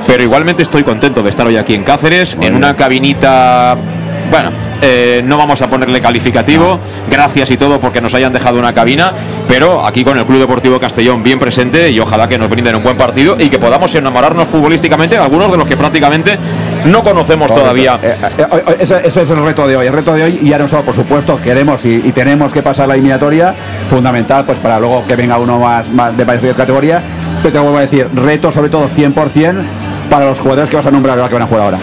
pero 0.08 0.22
igualmente 0.22 0.62
estoy 0.62 0.82
contento 0.82 1.22
de 1.22 1.30
estar 1.30 1.46
hoy 1.46 1.56
aquí 1.56 1.74
en 1.74 1.84
Cáceres, 1.84 2.36
en 2.40 2.56
una 2.56 2.74
cabinita, 2.74 3.76
bueno, 4.30 4.50
eh, 4.86 5.22
no 5.24 5.38
vamos 5.38 5.62
a 5.62 5.68
ponerle 5.68 5.98
calificativo, 5.98 6.78
gracias 7.08 7.50
y 7.50 7.56
todo 7.56 7.80
porque 7.80 8.02
nos 8.02 8.12
hayan 8.12 8.34
dejado 8.34 8.58
una 8.58 8.74
cabina, 8.74 9.14
pero 9.48 9.82
aquí 9.82 10.04
con 10.04 10.18
el 10.18 10.26
Club 10.26 10.40
Deportivo 10.40 10.78
Castellón 10.78 11.22
bien 11.22 11.38
presente 11.38 11.90
y 11.90 11.98
ojalá 11.98 12.28
que 12.28 12.36
nos 12.36 12.50
brinden 12.50 12.76
un 12.76 12.82
buen 12.82 12.98
partido 12.98 13.34
y 13.38 13.48
que 13.48 13.58
podamos 13.58 13.94
enamorarnos 13.94 14.46
futbolísticamente 14.46 15.16
algunos 15.16 15.50
de 15.50 15.56
los 15.56 15.66
que 15.66 15.78
prácticamente 15.78 16.38
no 16.84 17.02
conocemos 17.02 17.50
todavía. 17.54 17.98
Eh, 18.02 18.14
eh, 18.36 18.76
ese, 18.78 19.06
es 19.06 19.16
el 19.16 19.42
reto 19.42 19.66
de 19.66 19.74
hoy. 19.74 19.86
El 19.86 19.92
reto 19.94 20.12
de 20.12 20.24
hoy, 20.24 20.38
y 20.42 20.50
ya 20.50 20.58
no 20.58 20.68
solo, 20.68 20.82
por 20.82 20.94
supuesto, 20.94 21.40
queremos 21.40 21.82
y, 21.86 22.12
tenemos 22.12 22.52
que 22.52 22.60
pasar 22.60 22.86
la 22.86 22.92
eliminatoria, 22.92 23.54
fundamental, 23.88 24.44
pues 24.44 24.58
para 24.58 24.78
luego 24.78 25.06
que 25.06 25.16
venga 25.16 25.38
uno 25.38 25.58
más, 25.58 25.90
más 25.90 26.14
de 26.14 26.26
de 26.26 26.52
categoría. 26.52 27.00
Pero 27.42 27.52
te 27.52 27.58
vuelvo 27.58 27.78
a 27.78 27.80
decir, 27.80 28.06
reto 28.14 28.52
sobre 28.52 28.68
todo 28.68 28.86
100% 28.86 29.62
para 30.10 30.26
los 30.26 30.40
jugadores 30.40 30.68
que 30.68 30.76
vas 30.76 30.84
a 30.84 30.90
nombrar 30.90 31.18
ahora 31.18 31.28
que 31.28 31.34
van 31.34 31.42
a 31.42 31.46
jugar 31.46 31.62
ahora. 31.64 31.78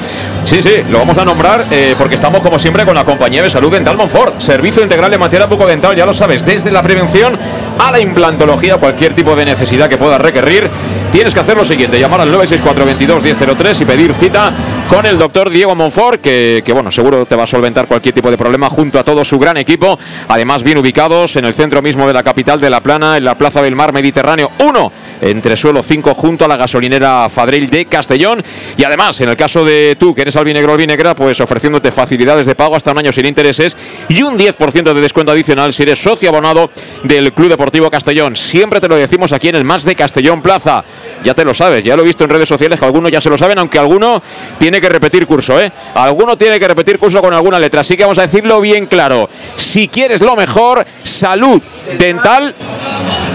Sí, 0.51 0.61
sí, 0.61 0.83
lo 0.89 0.97
vamos 0.97 1.17
a 1.17 1.23
nombrar 1.23 1.67
eh, 1.71 1.95
porque 1.97 2.15
estamos 2.15 2.43
como 2.43 2.59
siempre 2.59 2.83
con 2.83 2.93
la 2.93 3.05
compañía 3.05 3.41
de 3.41 3.49
salud 3.49 3.71
dental 3.71 3.95
Monfort. 3.95 4.41
Servicio 4.41 4.83
integral 4.83 5.09
de 5.09 5.17
material 5.17 5.47
bucodental, 5.47 5.95
ya 5.95 6.05
lo 6.05 6.13
sabes, 6.13 6.45
desde 6.45 6.71
la 6.71 6.83
prevención 6.83 7.39
a 7.79 7.89
la 7.89 8.01
implantología, 8.01 8.75
cualquier 8.75 9.15
tipo 9.15 9.33
de 9.33 9.45
necesidad 9.45 9.87
que 9.87 9.95
puedas 9.95 10.19
requerir. 10.19 10.69
Tienes 11.09 11.33
que 11.33 11.39
hacer 11.39 11.55
lo 11.55 11.63
siguiente, 11.63 11.97
llamar 11.97 12.19
al 12.19 12.33
964-22-1003 12.33 13.81
y 13.81 13.85
pedir 13.85 14.13
cita 14.13 14.51
con 14.89 15.05
el 15.05 15.17
doctor 15.17 15.49
Diego 15.49 15.73
Monfort, 15.73 16.19
que, 16.19 16.61
que, 16.65 16.73
bueno, 16.73 16.91
seguro 16.91 17.25
te 17.25 17.37
va 17.37 17.43
a 17.43 17.47
solventar 17.47 17.87
cualquier 17.87 18.13
tipo 18.13 18.29
de 18.29 18.37
problema 18.37 18.67
junto 18.67 18.99
a 18.99 19.05
todo 19.05 19.23
su 19.23 19.39
gran 19.39 19.55
equipo. 19.55 19.97
Además, 20.27 20.63
bien 20.63 20.77
ubicados 20.77 21.37
en 21.37 21.45
el 21.45 21.53
centro 21.53 21.81
mismo 21.81 22.07
de 22.07 22.13
la 22.13 22.23
capital 22.23 22.59
de 22.59 22.69
La 22.69 22.81
Plana, 22.81 23.15
en 23.15 23.23
la 23.23 23.35
Plaza 23.35 23.61
del 23.61 23.77
Mar 23.77 23.93
Mediterráneo 23.93 24.51
1 24.59 24.91
entre 25.21 25.55
suelo 25.55 25.83
5 25.83 26.13
junto 26.15 26.45
a 26.45 26.47
la 26.47 26.57
gasolinera 26.57 27.29
Fadril 27.29 27.69
de 27.69 27.85
Castellón. 27.85 28.43
Y 28.77 28.83
además, 28.83 29.21
en 29.21 29.29
el 29.29 29.37
caso 29.37 29.63
de 29.63 29.95
tú, 29.99 30.13
que 30.13 30.23
eres 30.23 30.35
albinegro 30.35 30.73
albinegra, 30.73 31.15
pues 31.15 31.39
ofreciéndote 31.39 31.91
facilidades 31.91 32.47
de 32.47 32.55
pago 32.55 32.75
hasta 32.75 32.91
un 32.91 32.97
año 32.97 33.11
sin 33.11 33.25
intereses 33.25 33.77
y 34.09 34.21
un 34.23 34.37
10% 34.37 34.93
de 34.93 35.01
descuento 35.01 35.31
adicional 35.31 35.73
si 35.73 35.83
eres 35.83 36.01
socio 36.01 36.29
abonado 36.29 36.69
del 37.03 37.33
Club 37.33 37.49
Deportivo 37.49 37.89
Castellón. 37.89 38.35
Siempre 38.35 38.79
te 38.79 38.87
lo 38.87 38.95
decimos 38.95 39.33
aquí 39.33 39.49
en 39.49 39.55
el 39.55 39.63
Más 39.63 39.83
de 39.85 39.95
Castellón 39.95 40.41
Plaza. 40.41 40.83
Ya 41.23 41.33
te 41.33 41.45
lo 41.45 41.53
sabes, 41.53 41.83
ya 41.83 41.95
lo 41.95 42.03
he 42.03 42.05
visto 42.05 42.23
en 42.23 42.29
redes 42.31 42.49
sociales 42.49 42.79
que 42.79 42.85
algunos 42.85 43.11
ya 43.11 43.21
se 43.21 43.29
lo 43.29 43.37
saben, 43.37 43.59
aunque 43.59 43.79
alguno 43.79 44.21
tiene 44.57 44.81
que 44.81 44.89
repetir 44.89 45.27
curso, 45.27 45.59
¿eh? 45.59 45.71
Alguno 45.95 46.37
tiene 46.37 46.59
que 46.59 46.67
repetir 46.67 46.97
curso 46.97 47.21
con 47.21 47.33
alguna 47.33 47.59
letra. 47.59 47.81
Así 47.81 47.95
que 47.95 48.03
vamos 48.03 48.17
a 48.17 48.23
decirlo 48.23 48.59
bien 48.61 48.85
claro. 48.87 49.29
Si 49.55 49.87
quieres 49.87 50.21
lo 50.21 50.35
mejor, 50.35 50.85
salud 51.03 51.61
dental. 51.97 52.55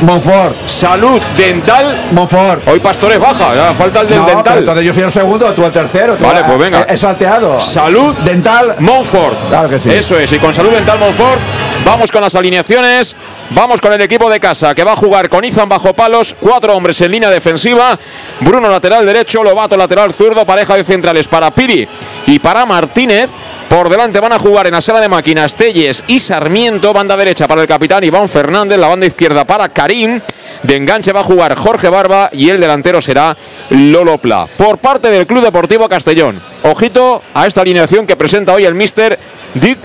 Monfort. 0.02 0.56
Salud 0.66 1.20
dental. 1.36 2.08
Monfort. 2.12 2.66
Hoy 2.68 2.80
Pastores 2.80 3.18
baja, 3.18 3.54
ya 3.54 3.74
falta 3.74 4.00
el 4.00 4.08
del 4.08 4.18
No, 4.18 4.26
dental. 4.26 4.58
entonces 4.58 4.84
yo 4.84 4.92
soy 4.92 5.02
el 5.04 5.12
segundo, 5.12 5.46
tú 5.52 5.64
el 5.64 5.72
tercero. 5.72 6.14
tú- 6.16 6.24
Vale, 6.24 6.44
pues 6.44 6.58
venga. 6.58 6.82
He 6.88 6.96
salteado. 6.96 7.60
Salud 7.60 8.14
Dental. 8.16 8.76
Monfort. 8.80 9.48
Claro 9.48 9.68
que 9.68 9.80
sí. 9.80 9.90
Eso 9.90 10.18
es, 10.18 10.30
y 10.32 10.38
con 10.38 10.52
Salud 10.52 10.70
Dental 10.70 10.98
Monfort 10.98 11.40
vamos 11.84 12.10
con 12.10 12.20
las 12.20 12.34
alineaciones, 12.34 13.14
vamos 13.50 13.80
con 13.80 13.92
el 13.92 14.00
equipo 14.00 14.28
de 14.30 14.40
casa 14.40 14.74
que 14.74 14.84
va 14.84 14.92
a 14.92 14.96
jugar 14.96 15.28
con 15.28 15.44
Izan 15.44 15.68
bajo 15.68 15.94
palos, 15.94 16.34
cuatro 16.38 16.74
hombres 16.76 17.00
en 17.00 17.10
línea 17.12 17.30
defensiva, 17.30 17.98
Bruno 18.40 18.68
lateral 18.68 19.06
derecho, 19.06 19.42
Lobato 19.42 19.76
lateral 19.76 20.12
zurdo, 20.12 20.44
pareja 20.44 20.74
de 20.76 20.84
centrales 20.84 21.28
para 21.28 21.50
Piri 21.50 21.86
y 22.26 22.38
para 22.38 22.66
Martínez. 22.66 23.30
Por 23.68 23.88
delante 23.88 24.20
van 24.20 24.32
a 24.32 24.38
jugar 24.38 24.66
en 24.66 24.74
la 24.74 24.80
sala 24.80 25.00
de 25.00 25.08
máquinas 25.08 25.56
Telles 25.56 26.04
y 26.06 26.20
Sarmiento, 26.20 26.92
banda 26.92 27.16
derecha 27.16 27.48
para 27.48 27.62
el 27.62 27.68
capitán 27.68 28.04
Iván 28.04 28.28
Fernández, 28.28 28.78
la 28.78 28.86
banda 28.86 29.06
izquierda 29.06 29.44
para 29.44 29.68
Karim. 29.68 30.20
De 30.62 30.76
enganche 30.76 31.12
va 31.12 31.20
a 31.20 31.24
jugar 31.24 31.54
Jorge 31.56 31.88
Barba 31.88 32.30
y 32.32 32.48
el 32.48 32.60
delantero 32.60 33.00
será 33.00 33.36
Lolo 33.70 34.18
Pla. 34.18 34.46
Por 34.56 34.78
parte 34.78 35.10
del 35.10 35.26
Club 35.26 35.42
Deportivo 35.42 35.88
Castellón. 35.88 36.40
Ojito 36.62 37.22
a 37.34 37.46
esta 37.46 37.60
alineación 37.60 38.06
que 38.06 38.16
presenta 38.16 38.54
hoy 38.54 38.64
el 38.64 38.74
mister 38.74 39.18
Dick 39.54 39.78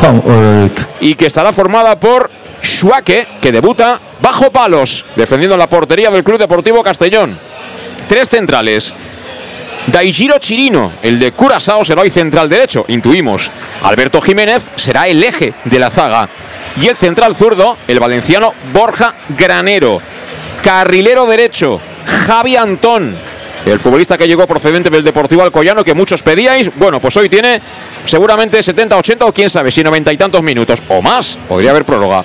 pam, 0.00 0.22
eh, 0.26 0.70
y 1.00 1.14
que 1.14 1.26
estará 1.26 1.52
formada 1.52 1.98
por 1.98 2.30
Schuake, 2.62 3.26
que 3.40 3.52
debuta 3.52 3.98
bajo 4.20 4.50
palos, 4.50 5.04
defendiendo 5.16 5.56
la 5.56 5.68
portería 5.68 6.10
del 6.10 6.24
Club 6.24 6.38
Deportivo 6.38 6.82
Castellón. 6.82 7.38
Tres 8.08 8.28
centrales. 8.28 8.94
Daijiro 9.86 10.38
Chirino, 10.38 10.92
el 11.02 11.18
de 11.18 11.32
Curazao, 11.32 11.84
será 11.84 12.02
hoy 12.02 12.10
central 12.10 12.48
derecho, 12.48 12.86
intuimos. 12.88 13.50
Alberto 13.82 14.20
Jiménez 14.20 14.68
será 14.76 15.06
el 15.08 15.22
eje 15.22 15.52
de 15.64 15.78
la 15.78 15.90
zaga. 15.90 16.28
Y 16.80 16.88
el 16.88 16.96
central 16.96 17.36
zurdo, 17.36 17.76
el 17.86 18.00
valenciano 18.00 18.54
Borja 18.72 19.14
Granero. 19.36 20.00
Carrilero 20.62 21.26
derecho, 21.26 21.80
Javi 22.26 22.56
Antón. 22.56 23.14
El 23.66 23.78
futbolista 23.78 24.16
que 24.18 24.26
llegó 24.26 24.46
procedente 24.46 24.90
del 24.90 25.04
Deportivo 25.04 25.42
Alcoyano, 25.42 25.84
que 25.84 25.94
muchos 25.94 26.22
pedíais, 26.22 26.70
bueno, 26.76 27.00
pues 27.00 27.16
hoy 27.16 27.28
tiene 27.28 27.60
seguramente 28.04 28.62
70, 28.62 28.96
80 28.96 29.24
o 29.24 29.32
quién 29.32 29.48
sabe, 29.48 29.70
si 29.70 29.82
noventa 29.82 30.12
y 30.12 30.16
tantos 30.16 30.42
minutos 30.42 30.82
o 30.88 31.00
más, 31.02 31.38
podría 31.48 31.70
haber 31.70 31.84
prórroga. 31.84 32.24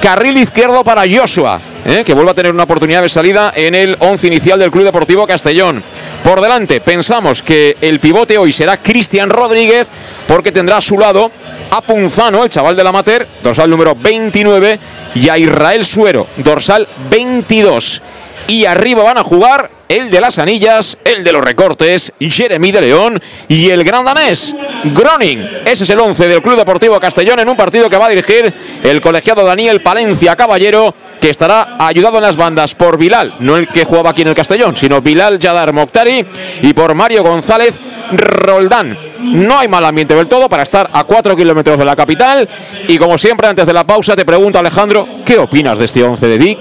Carril 0.00 0.36
izquierdo 0.38 0.84
para 0.84 1.02
Joshua, 1.10 1.60
¿eh? 1.84 2.02
que 2.04 2.14
vuelve 2.14 2.30
a 2.30 2.34
tener 2.34 2.52
una 2.52 2.64
oportunidad 2.64 3.02
de 3.02 3.08
salida 3.08 3.52
en 3.54 3.74
el 3.74 3.96
11 3.98 4.26
inicial 4.26 4.58
del 4.58 4.70
Club 4.70 4.84
Deportivo 4.84 5.26
Castellón. 5.26 5.82
Por 6.22 6.40
delante, 6.40 6.80
pensamos 6.80 7.42
que 7.42 7.76
el 7.80 8.00
pivote 8.00 8.38
hoy 8.38 8.52
será 8.52 8.76
Cristian 8.76 9.30
Rodríguez, 9.30 9.88
porque 10.26 10.52
tendrá 10.52 10.78
a 10.78 10.80
su 10.80 10.98
lado 10.98 11.30
a 11.70 11.80
Punzano, 11.80 12.44
el 12.44 12.50
chaval 12.50 12.76
del 12.76 12.86
amateur, 12.86 13.26
dorsal 13.42 13.70
número 13.70 13.94
29, 13.94 14.78
y 15.14 15.28
a 15.28 15.38
Israel 15.38 15.84
Suero, 15.84 16.26
dorsal 16.36 16.86
22. 17.10 18.02
Y 18.48 18.64
arriba 18.64 19.02
van 19.02 19.18
a 19.18 19.24
jugar 19.24 19.70
el 19.88 20.10
de 20.10 20.20
las 20.20 20.38
anillas, 20.38 20.98
el 21.04 21.24
de 21.24 21.32
los 21.32 21.44
recortes, 21.44 22.12
Jeremy 22.18 22.72
de 22.72 22.80
León 22.80 23.20
y 23.48 23.70
el 23.70 23.84
gran 23.84 24.04
danés, 24.04 24.54
Groning. 24.84 25.46
Ese 25.64 25.84
es 25.84 25.90
el 25.90 26.00
11 26.00 26.28
del 26.28 26.42
Club 26.42 26.56
Deportivo 26.56 26.98
Castellón 26.98 27.40
en 27.40 27.48
un 27.48 27.56
partido 27.56 27.88
que 27.88 27.96
va 27.96 28.06
a 28.06 28.10
dirigir 28.10 28.52
el 28.82 29.00
colegiado 29.00 29.44
Daniel 29.44 29.80
Palencia 29.82 30.36
Caballero, 30.36 30.94
que 31.20 31.30
estará 31.30 31.76
ayudado 31.78 32.16
en 32.18 32.22
las 32.22 32.36
bandas 32.36 32.74
por 32.74 32.98
Bilal, 32.98 33.34
no 33.40 33.56
el 33.56 33.68
que 33.68 33.84
jugaba 33.84 34.10
aquí 34.10 34.22
en 34.22 34.28
el 34.28 34.34
Castellón, 34.34 34.76
sino 34.76 35.00
Bilal 35.00 35.38
Yadar 35.38 35.72
Moktari 35.72 36.24
y 36.62 36.72
por 36.72 36.94
Mario 36.94 37.22
González 37.22 37.78
Roldán. 38.12 38.96
No 39.18 39.58
hay 39.58 39.68
mal 39.68 39.84
ambiente 39.84 40.14
del 40.14 40.28
todo 40.28 40.48
para 40.48 40.62
estar 40.62 40.88
a 40.92 41.04
4 41.04 41.36
kilómetros 41.36 41.78
de 41.78 41.84
la 41.84 41.96
capital. 41.96 42.48
Y 42.86 42.98
como 42.98 43.18
siempre, 43.18 43.48
antes 43.48 43.66
de 43.66 43.72
la 43.72 43.84
pausa, 43.84 44.14
te 44.14 44.24
pregunto, 44.24 44.58
Alejandro, 44.58 45.06
¿qué 45.24 45.38
opinas 45.38 45.78
de 45.78 45.86
este 45.86 46.04
11 46.04 46.28
de 46.28 46.38
Vic? 46.38 46.58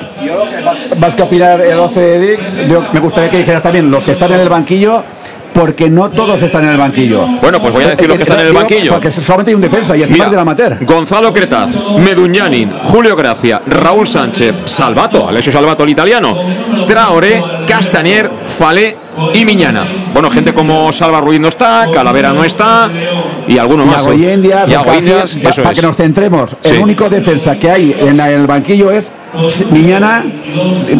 Vas 0.98 1.15
que 1.15 1.22
opinar 1.22 1.62
el 1.62 1.77
12 1.77 2.01
de 2.01 2.20
Dick. 2.20 2.67
Yo 2.67 2.84
me 2.91 3.01
gustaría 3.15 3.31
que 3.31 3.38
dijeras 3.38 3.63
también 3.63 3.89
los 3.89 4.03
que 4.03 4.12
están 4.12 4.34
en 4.34 4.41
el 4.41 4.50
banquillo, 4.50 5.01
porque 5.53 5.89
no 5.89 6.10
todos 6.10 6.41
están 6.43 6.65
en 6.65 6.72
el 6.72 6.77
banquillo. 6.77 7.25
Bueno, 7.41 7.62
pues 7.62 7.74
voy 7.74 7.86
a 7.86 7.89
decir 7.91 8.10
los 8.10 8.17
que 8.17 8.24
están 8.24 8.41
en 8.41 8.48
el 8.48 8.53
banquillo. 8.53 8.91
Porque 8.91 9.10
solamente 9.10 9.51
hay 9.51 9.55
un 9.55 9.62
defensa 9.62 9.95
y 9.95 10.01
encima 10.01 10.25
Mira, 10.25 10.29
del 10.31 10.39
amateur. 10.39 10.86
Gonzalo 10.86 11.31
Cretaz, 11.31 11.69
Meduñanin, 11.98 12.74
Julio 12.84 13.15
Gracia, 13.15 13.62
Raúl 13.65 14.05
Sánchez, 14.05 14.53
Salvato, 14.65 15.29
Alessio 15.29 15.53
Salvato 15.53 15.86
el 15.86 15.91
italiano, 15.91 16.38
Traoré, 16.86 17.41
Castanier, 17.65 18.29
Falé 18.45 18.98
y 19.34 19.45
Miñana. 19.45 19.86
Bueno, 20.13 20.29
gente 20.29 20.53
como 20.53 20.91
Salva 20.91 21.19
Ruiz 21.22 21.39
no 21.39 21.48
está, 21.48 21.88
Calavera 21.91 22.34
no 22.34 22.43
está 22.43 22.89
y 23.48 23.57
alguno 23.57 23.86
más. 23.86 24.05
Yago 24.05 24.13
Indias, 24.17 24.69
Yago 24.69 24.84
Ocasio, 24.84 25.00
Indias, 25.00 25.36
eso 25.41 25.62
para 25.63 25.74
es. 25.74 25.79
que 25.79 25.86
nos 25.88 25.95
centremos, 25.95 26.55
Sí. 26.62 26.75
el 26.75 26.81
único 26.81 27.10
defensa 27.10 27.57
que 27.57 27.69
hay 27.72 27.95
en 28.00 28.17
la- 28.17 28.31
en 28.31 28.41
el 28.41 28.48
banquillo 28.48 28.91
es 28.91 29.12
Miñana, 29.72 30.24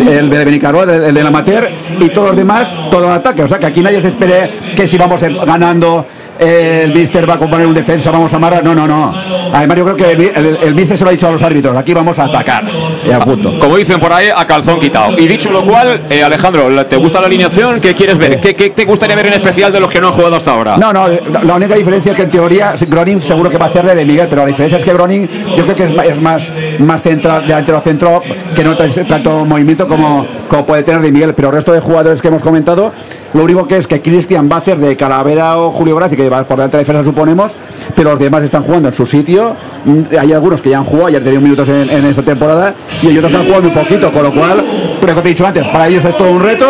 el 0.10 0.30
de 0.30 0.46
Benicarroa, 0.46 0.84
el, 0.84 0.90
el 1.06 1.14
del 1.14 1.28
amateur, 1.28 1.70
y 2.00 2.10
todos 2.10 2.30
los 2.30 2.38
demás, 2.38 2.70
todo 2.92 3.06
en 3.06 3.12
ataque. 3.12 3.44
O 3.44 3.48
sea 3.48 3.60
que 3.60 3.66
aquí 3.68 3.82
nadie 3.82 4.02
se 4.02 4.10
espere 4.10 4.52
que 4.76 4.88
si 4.88 4.98
vamos 4.98 5.22
eh, 5.24 5.34
ganando 5.46 6.06
eh, 6.10 6.15
el 6.40 6.94
Mister 6.94 7.30
va 7.30 7.36
a 7.36 7.38
componer 7.38 7.68
un 7.68 7.74
defensa, 7.74 8.12
vamos 8.12 8.34
a 8.34 8.38
amarrar. 8.38 8.64
No, 8.64 8.76
no, 8.76 8.88
no. 8.88 9.14
Además, 9.54 9.78
yo 9.78 9.84
creo 9.86 9.96
que 9.96 10.12
el, 10.12 10.22
el, 10.22 10.58
el 10.64 10.76
Mister 10.76 10.98
se 10.98 11.04
lo 11.04 11.10
ha 11.10 11.14
dicho 11.14 11.28
a 11.28 11.32
los 11.32 11.44
árbitros: 11.44 11.76
aquí 11.78 11.94
vamos 11.94 12.18
a 12.20 12.26
atacar. 12.26 12.64
Y 13.08 13.12
a 13.12 13.20
punto. 13.20 13.60
Como 13.60 13.78
dicen 13.78 14.00
por 14.00 14.12
ahí, 14.12 14.28
a 14.36 14.46
calzón 14.46 14.80
quitado. 14.80 15.18
Y 15.18 15.28
dicho 15.28 15.52
lo 15.52 15.64
cual, 15.64 16.02
eh, 16.10 16.24
Alejandro, 16.24 16.86
¿te 16.86 16.98
gusta 16.98 17.22
la 17.22 17.28
alineación? 17.28 17.80
¿Qué 17.80 17.94
quieres 17.94 18.18
ver? 18.18 18.40
¿Qué, 18.40 18.54
qué 18.54 18.70
te 18.72 18.86
gustaría 18.86 19.16
ver 19.16 19.28
en 19.28 19.34
especial 19.34 19.72
de 19.72 19.80
los 19.80 19.90
que 19.90 20.02
no 20.02 20.08
han 20.08 20.14
jugado 20.14 20.36
hasta 20.36 20.52
ahora? 20.52 20.78
No, 20.78 20.92
no, 20.92 21.08
la 21.44 21.56
única 21.56 21.76
diferencia 21.76 22.12
es 22.12 22.16
que 22.18 22.24
en 22.24 22.32
teoría 22.32 22.76
Groning 22.88 23.22
seguro 23.22 23.50
que 23.50 23.58
va 23.58 23.66
a 23.66 23.70
hacerle 23.70 23.96
de 23.96 24.06
Miguel, 24.06 24.28
pero 24.30 24.42
la 24.42 24.48
diferencia 24.48 24.78
es 24.78 24.84
que 24.84 24.94
Groning 24.94 25.28
yo 25.58 25.64
creo 25.64 25.76
que 25.76 25.84
es, 25.84 25.92
es 26.12 26.22
más, 26.22 26.52
más 26.80 27.02
central, 27.02 27.48
delantero 27.48 27.82
centro, 27.82 28.22
que 28.56 28.64
no 28.64 28.76
tan- 28.76 28.92
tanto 29.08 29.46
movimiento 29.46 29.88
como, 29.88 30.26
como 30.48 30.66
puede 30.66 30.84
tener 30.84 31.02
de 31.02 31.12
Miguel, 31.12 31.34
pero 31.34 31.50
el 31.50 31.56
resto 31.56 31.72
de 31.72 31.80
jugadores 31.80 32.22
que 32.22 32.28
hemos 32.28 32.42
comentado, 32.42 32.94
lo 33.36 33.44
único 33.44 33.68
que 33.68 33.78
es 33.78 33.86
que 33.86 34.02
Cristian 34.02 34.50
va 34.50 34.56
a 34.56 34.60
hacer 34.60 34.78
de 34.78 34.96
Calavera 34.96 35.60
o 35.60 35.72
Julio 35.72 35.96
Gracia, 35.96 36.18
que 36.18 36.30
va 36.30 36.44
por 36.46 36.58
delante 36.58 36.78
de 36.78 36.84
defensa 36.84 37.04
suponemos, 37.04 37.52
pero 37.96 38.12
los 38.12 38.20
demás 38.20 38.44
están 38.44 38.64
jugando 38.64 38.90
en 38.90 38.96
su 38.96 39.06
sitio, 39.06 39.56
Mm, 39.86 40.18
hay 40.20 40.34
algunos 40.34 40.62
que 40.62 40.72
ya 40.72 40.80
han 40.80 40.84
jugado, 40.84 41.10
ya 41.10 41.20
han 41.20 41.24
tenido 41.24 41.42
minutos 41.42 41.70
en, 41.70 42.06
esta 42.06 42.24
temporada, 42.24 42.74
y 43.04 43.08
que 43.08 43.20
han 43.20 43.46
jugado 43.46 43.62
muy 43.62 43.72
poquito, 43.72 44.12
con 44.12 44.24
lo 44.24 44.32
cual, 44.32 44.64
pero 45.00 45.14
como 45.14 45.22
te 45.22 45.30
he 45.30 45.32
dicho 45.34 45.46
antes, 45.46 45.68
para 45.68 45.88
ellos 45.88 46.04
es 46.04 46.18
todo 46.18 46.32
un 46.32 46.42
reto, 46.42 46.66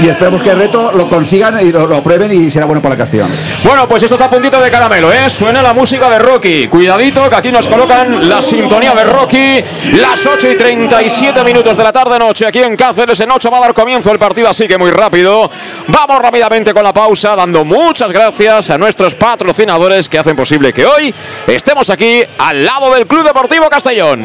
y 0.00 0.08
esperemos 0.08 0.42
que 0.42 0.50
el 0.50 0.58
reto 0.58 0.92
lo 0.92 1.08
consigan 1.08 1.60
y 1.66 1.72
lo, 1.72 1.86
lo 1.86 2.02
prueben 2.02 2.30
y 2.32 2.50
será 2.50 2.66
bueno 2.66 2.80
para 2.80 2.94
la 2.94 2.98
Castellón. 2.98 3.28
Bueno, 3.64 3.88
pues 3.88 4.02
esto 4.02 4.14
está 4.14 4.26
a 4.26 4.30
puntito 4.30 4.60
de 4.60 4.70
caramelo, 4.70 5.12
¿eh? 5.12 5.28
Suena 5.28 5.62
la 5.62 5.72
música 5.72 6.08
de 6.08 6.18
Rocky. 6.18 6.68
Cuidadito, 6.68 7.28
que 7.28 7.36
aquí 7.36 7.50
nos 7.50 7.66
colocan 7.66 8.28
la 8.28 8.40
sintonía 8.40 8.94
de 8.94 9.04
Rocky. 9.04 9.64
Las 9.94 10.24
8 10.24 10.50
y 10.52 10.56
37 10.56 11.42
minutos 11.44 11.76
de 11.76 11.82
la 11.82 11.92
tarde-noche 11.92 12.46
aquí 12.46 12.60
en 12.60 12.76
Cáceres. 12.76 13.18
En 13.20 13.30
8 13.30 13.50
va 13.50 13.58
a 13.58 13.60
dar 13.60 13.74
comienzo 13.74 14.12
el 14.12 14.18
partido, 14.18 14.48
así 14.48 14.68
que 14.68 14.78
muy 14.78 14.90
rápido. 14.90 15.50
Vamos 15.88 16.22
rápidamente 16.22 16.72
con 16.72 16.84
la 16.84 16.92
pausa, 16.92 17.34
dando 17.34 17.64
muchas 17.64 18.12
gracias 18.12 18.70
a 18.70 18.78
nuestros 18.78 19.14
patrocinadores 19.14 20.08
que 20.08 20.18
hacen 20.18 20.36
posible 20.36 20.72
que 20.72 20.86
hoy 20.86 21.14
estemos 21.46 21.90
aquí 21.90 22.22
al 22.38 22.64
lado 22.64 22.94
del 22.94 23.06
Club 23.06 23.24
Deportivo 23.24 23.68
Castellón. 23.68 24.24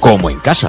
como 0.00 0.30
en 0.30 0.38
casa. 0.38 0.68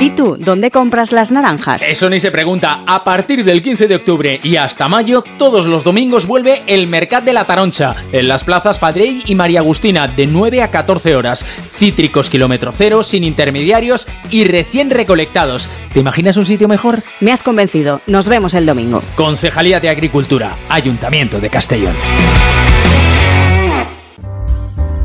¿Y 0.00 0.08
tú, 0.08 0.38
dónde 0.40 0.70
compras 0.70 1.12
las 1.12 1.30
naranjas? 1.30 1.82
Eso 1.82 2.08
ni 2.08 2.20
se 2.20 2.30
pregunta. 2.30 2.82
A 2.86 3.04
partir 3.04 3.44
del 3.44 3.62
15 3.62 3.86
de 3.86 3.96
octubre 3.96 4.40
y 4.42 4.56
hasta 4.56 4.88
mayo, 4.88 5.22
todos 5.36 5.66
los 5.66 5.84
domingos 5.84 6.26
vuelve 6.26 6.62
el 6.66 6.86
Mercat 6.86 7.22
de 7.22 7.34
la 7.34 7.46
Taroncha, 7.46 7.94
en 8.10 8.26
las 8.26 8.42
plazas 8.42 8.78
Fadrey 8.78 9.22
y 9.26 9.34
María 9.34 9.60
Agustina, 9.60 10.08
de 10.08 10.26
9 10.26 10.62
a 10.62 10.70
14 10.70 11.16
horas. 11.16 11.44
Cítricos 11.76 12.30
kilómetro 12.30 12.72
cero, 12.72 13.02
sin 13.02 13.24
intermediarios 13.24 14.08
y 14.30 14.44
recién 14.44 14.88
recolectados. 14.88 15.68
¿Te 15.92 16.00
imaginas 16.00 16.38
un 16.38 16.46
sitio 16.46 16.66
mejor? 16.66 17.02
Me 17.20 17.30
has 17.30 17.42
convencido. 17.42 18.00
Nos 18.06 18.26
vemos 18.26 18.54
el 18.54 18.64
domingo. 18.64 19.02
Concejalía 19.16 19.80
de 19.80 19.90
Agricultura, 19.90 20.56
Ayuntamiento 20.70 21.40
de 21.40 21.50
Castellón. 21.50 21.94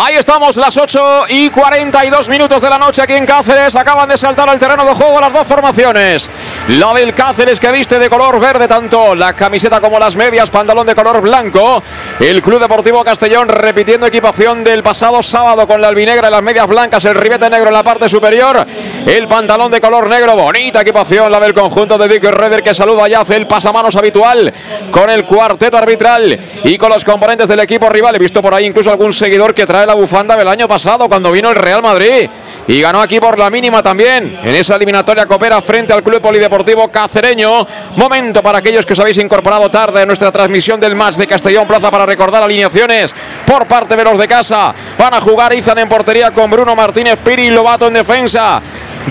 Ahí 0.00 0.14
estamos, 0.14 0.56
las 0.56 0.76
8 0.76 1.24
y 1.30 1.50
42 1.50 2.28
minutos 2.28 2.62
de 2.62 2.70
la 2.70 2.78
noche 2.78 3.02
aquí 3.02 3.14
en 3.14 3.26
Cáceres. 3.26 3.74
Acaban 3.74 4.08
de 4.08 4.16
saltar 4.16 4.48
al 4.48 4.56
terreno 4.56 4.84
de 4.84 4.94
juego 4.94 5.20
las 5.20 5.32
dos 5.32 5.44
formaciones. 5.44 6.30
La 6.68 6.94
del 6.94 7.12
Cáceres 7.12 7.58
que 7.58 7.72
viste 7.72 7.98
de 7.98 8.08
color 8.08 8.38
verde 8.38 8.68
tanto 8.68 9.16
la 9.16 9.32
camiseta 9.32 9.80
como 9.80 9.98
las 9.98 10.14
medias, 10.14 10.50
pantalón 10.50 10.86
de 10.86 10.94
color 10.94 11.20
blanco. 11.20 11.82
El 12.20 12.42
Club 12.42 12.60
Deportivo 12.60 13.02
Castellón 13.02 13.48
repitiendo 13.48 14.06
equipación 14.06 14.62
del 14.62 14.84
pasado 14.84 15.20
sábado 15.20 15.66
con 15.66 15.80
la 15.80 15.88
albinegra 15.88 16.28
y 16.28 16.30
las 16.30 16.42
medias 16.44 16.68
blancas, 16.68 17.04
el 17.04 17.16
ribete 17.16 17.50
negro 17.50 17.66
en 17.66 17.74
la 17.74 17.82
parte 17.82 18.08
superior, 18.08 18.64
el 19.04 19.26
pantalón 19.26 19.72
de 19.72 19.80
color 19.80 20.08
negro, 20.08 20.36
bonita 20.36 20.82
equipación 20.82 21.32
la 21.32 21.40
del 21.40 21.54
conjunto 21.54 21.98
de 21.98 22.06
Dick 22.06 22.22
Redder 22.22 22.62
que 22.62 22.72
saluda 22.72 23.08
y 23.08 23.14
hace 23.14 23.34
el 23.34 23.48
pasamanos 23.48 23.96
habitual 23.96 24.54
con 24.92 25.10
el 25.10 25.24
cuarteto 25.24 25.76
arbitral 25.76 26.38
y 26.62 26.78
con 26.78 26.90
los 26.90 27.04
componentes 27.04 27.48
del 27.48 27.58
equipo 27.58 27.88
rival. 27.88 28.14
He 28.14 28.20
visto 28.20 28.40
por 28.40 28.54
ahí 28.54 28.66
incluso 28.66 28.92
algún 28.92 29.12
seguidor 29.12 29.54
que 29.54 29.66
trae 29.66 29.87
la 29.88 29.94
bufanda 29.94 30.36
del 30.36 30.46
año 30.46 30.68
pasado 30.68 31.08
cuando 31.08 31.32
vino 31.32 31.48
el 31.48 31.56
Real 31.56 31.82
Madrid 31.82 32.28
y 32.66 32.80
ganó 32.82 33.00
aquí 33.00 33.18
por 33.18 33.38
la 33.38 33.48
mínima 33.48 33.82
también 33.82 34.38
en 34.44 34.54
esa 34.54 34.76
eliminatoria 34.76 35.24
coopera 35.24 35.62
frente 35.62 35.94
al 35.94 36.02
Club 36.02 36.20
Polideportivo 36.20 36.88
Cacereño. 36.88 37.66
Momento 37.96 38.42
para 38.42 38.58
aquellos 38.58 38.84
que 38.84 38.92
os 38.92 38.98
habéis 38.98 39.16
incorporado 39.16 39.70
tarde 39.70 40.02
en 40.02 40.06
nuestra 40.06 40.30
transmisión 40.30 40.78
del 40.78 40.94
match 40.94 41.16
de 41.16 41.26
Castellón 41.26 41.66
Plaza 41.66 41.90
para 41.90 42.04
recordar 42.04 42.42
alineaciones 42.42 43.14
por 43.46 43.66
parte 43.66 43.96
de 43.96 44.04
los 44.04 44.18
de 44.18 44.28
casa. 44.28 44.74
Van 44.98 45.14
a 45.14 45.22
jugar 45.22 45.54
Izan 45.54 45.78
en 45.78 45.88
portería 45.88 46.30
con 46.32 46.50
Bruno 46.50 46.76
Martínez 46.76 47.18
Piri 47.24 47.48
Lobato 47.48 47.86
en 47.86 47.94
defensa. 47.94 48.60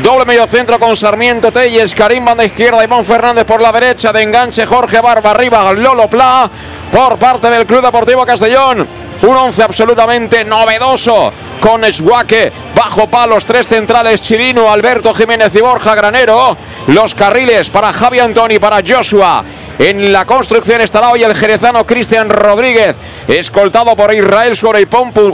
Doble 0.04 0.26
medio 0.26 0.48
centro 0.48 0.78
con 0.78 0.96
Sarmiento 0.96 1.52
Telles, 1.52 1.96
Karim 1.96 2.24
Banda 2.24 2.46
izquierda, 2.46 2.84
Iván 2.84 3.04
Fernández 3.04 3.46
por 3.46 3.60
la 3.60 3.72
derecha, 3.72 4.14
de 4.14 4.22
enganche 4.22 4.68
Jorge 4.68 5.02
Barba 5.02 5.32
arriba, 5.32 5.74
Lolo 5.74 6.08
Pla 6.08 6.48
por 6.92 7.18
parte 7.18 7.50
del 7.50 7.66
Club 7.66 7.82
Deportivo 7.82 8.24
Castellón. 8.24 9.07
Un 9.22 9.36
once 9.36 9.64
absolutamente 9.64 10.44
novedoso 10.44 11.34
con 11.60 11.84
Esguaque, 11.84 12.52
bajo 12.76 13.08
palos, 13.08 13.46
tres 13.46 13.68
centrales, 13.68 14.22
Chirino, 14.22 14.72
Alberto 14.72 15.14
Jiménez 15.14 15.54
y 15.56 15.62
Borja 15.62 15.96
Granero. 15.96 16.56
Los 16.88 17.16
carriles 17.16 17.70
para 17.70 17.92
Javi 17.92 18.20
Antoni, 18.20 18.60
para 18.60 18.82
Joshua. 18.88 19.44
En 19.80 20.12
la 20.12 20.26
construcción 20.26 20.82
estará 20.82 21.12
hoy 21.12 21.24
el 21.24 21.36
jerezano 21.36 21.86
Cristian 21.86 22.30
Rodríguez, 22.30 22.96
escoltado 23.28 23.96
por 23.96 24.12
Israel 24.12 24.56
Suárez 24.56 24.88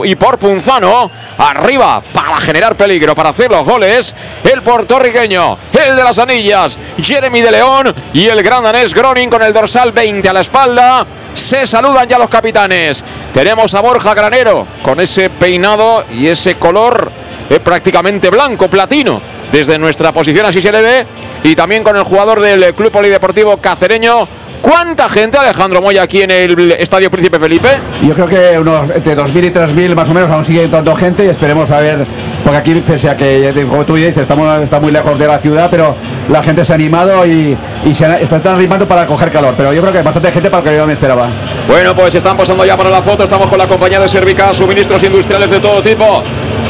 y 0.04 0.16
por 0.16 0.38
Punzano. 0.38 1.10
Arriba 1.38 2.02
para 2.12 2.36
generar 2.40 2.76
peligro, 2.76 3.14
para 3.14 3.30
hacer 3.30 3.50
los 3.50 3.64
goles. 3.64 4.14
El 4.44 4.60
puertorriqueño, 4.60 5.56
el 5.72 5.96
de 5.96 6.04
las 6.04 6.18
anillas, 6.18 6.78
Jeremy 7.00 7.40
de 7.40 7.52
León 7.52 7.94
y 8.12 8.26
el 8.26 8.42
gran 8.42 8.62
danés 8.62 8.92
Groning 8.92 9.30
con 9.30 9.42
el 9.42 9.52
dorsal 9.52 9.92
20 9.92 10.28
a 10.28 10.32
la 10.34 10.40
espalda. 10.40 11.06
Se 11.32 11.66
saludan 11.66 12.06
ya 12.06 12.18
los 12.18 12.28
capitanes. 12.28 13.02
Tenemos 13.32 13.74
a 13.74 13.80
Borja 13.80 14.12
Granero 14.12 14.66
con 14.82 15.00
ese 15.00 15.30
peinado 15.30 16.04
y 16.12 16.26
ese 16.26 16.56
color 16.56 17.10
eh, 17.48 17.60
prácticamente 17.60 18.28
blanco, 18.28 18.68
platino. 18.68 19.33
Desde 19.52 19.78
nuestra 19.78 20.12
posición 20.12 20.46
así 20.46 20.60
se 20.60 20.72
le 20.72 20.82
ve. 20.82 21.06
Y 21.42 21.54
también 21.54 21.84
con 21.84 21.96
el 21.96 22.02
jugador 22.02 22.40
del 22.40 22.74
Club 22.74 22.90
Polideportivo 22.90 23.56
Cacereño, 23.58 24.26
¿Cuánta 24.64 25.10
gente, 25.10 25.36
Alejandro 25.36 25.82
Moya, 25.82 26.00
aquí 26.00 26.22
en 26.22 26.30
el 26.30 26.72
Estadio 26.72 27.10
Príncipe 27.10 27.38
Felipe? 27.38 27.68
Yo 28.02 28.14
creo 28.14 28.26
que 28.26 28.58
unos 28.58 28.88
entre 28.88 29.14
2.000 29.14 29.44
y 29.44 29.50
3.000 29.50 29.94
más 29.94 30.08
o 30.08 30.14
menos 30.14 30.30
aún 30.30 30.42
sigue 30.42 30.62
entrando 30.62 30.96
gente 30.96 31.22
y 31.22 31.28
esperemos 31.28 31.70
a 31.70 31.80
ver, 31.80 31.98
porque 32.42 32.58
aquí, 32.58 32.74
pese 32.76 33.10
a 33.10 33.14
que, 33.14 33.52
como 33.68 33.84
tú 33.84 33.96
dices, 33.96 34.16
estamos, 34.16 34.62
está 34.62 34.80
muy 34.80 34.90
lejos 34.90 35.18
de 35.18 35.26
la 35.26 35.38
ciudad, 35.38 35.68
pero 35.70 35.94
la 36.30 36.42
gente 36.42 36.64
se 36.64 36.72
ha 36.72 36.76
animado 36.76 37.26
y, 37.26 37.54
y 37.84 37.94
se 37.94 38.06
están 38.22 38.54
animando 38.54 38.88
para 38.88 39.04
coger 39.04 39.30
calor. 39.30 39.52
Pero 39.54 39.70
yo 39.74 39.82
creo 39.82 39.92
que 39.92 39.98
hay 39.98 40.04
bastante 40.04 40.32
gente 40.32 40.48
para 40.48 40.62
lo 40.62 40.70
que 40.70 40.76
yo 40.78 40.86
me 40.86 40.94
esperaba. 40.94 41.28
Bueno, 41.68 41.94
pues 41.94 42.14
están 42.14 42.34
pasando 42.34 42.64
ya 42.64 42.74
para 42.74 42.88
la 42.88 43.02
foto. 43.02 43.24
Estamos 43.24 43.50
con 43.50 43.58
la 43.58 43.66
compañía 43.66 44.00
de 44.00 44.08
Servica, 44.08 44.54
suministros 44.54 45.02
industriales 45.02 45.50
de 45.50 45.60
todo 45.60 45.82
tipo. 45.82 46.22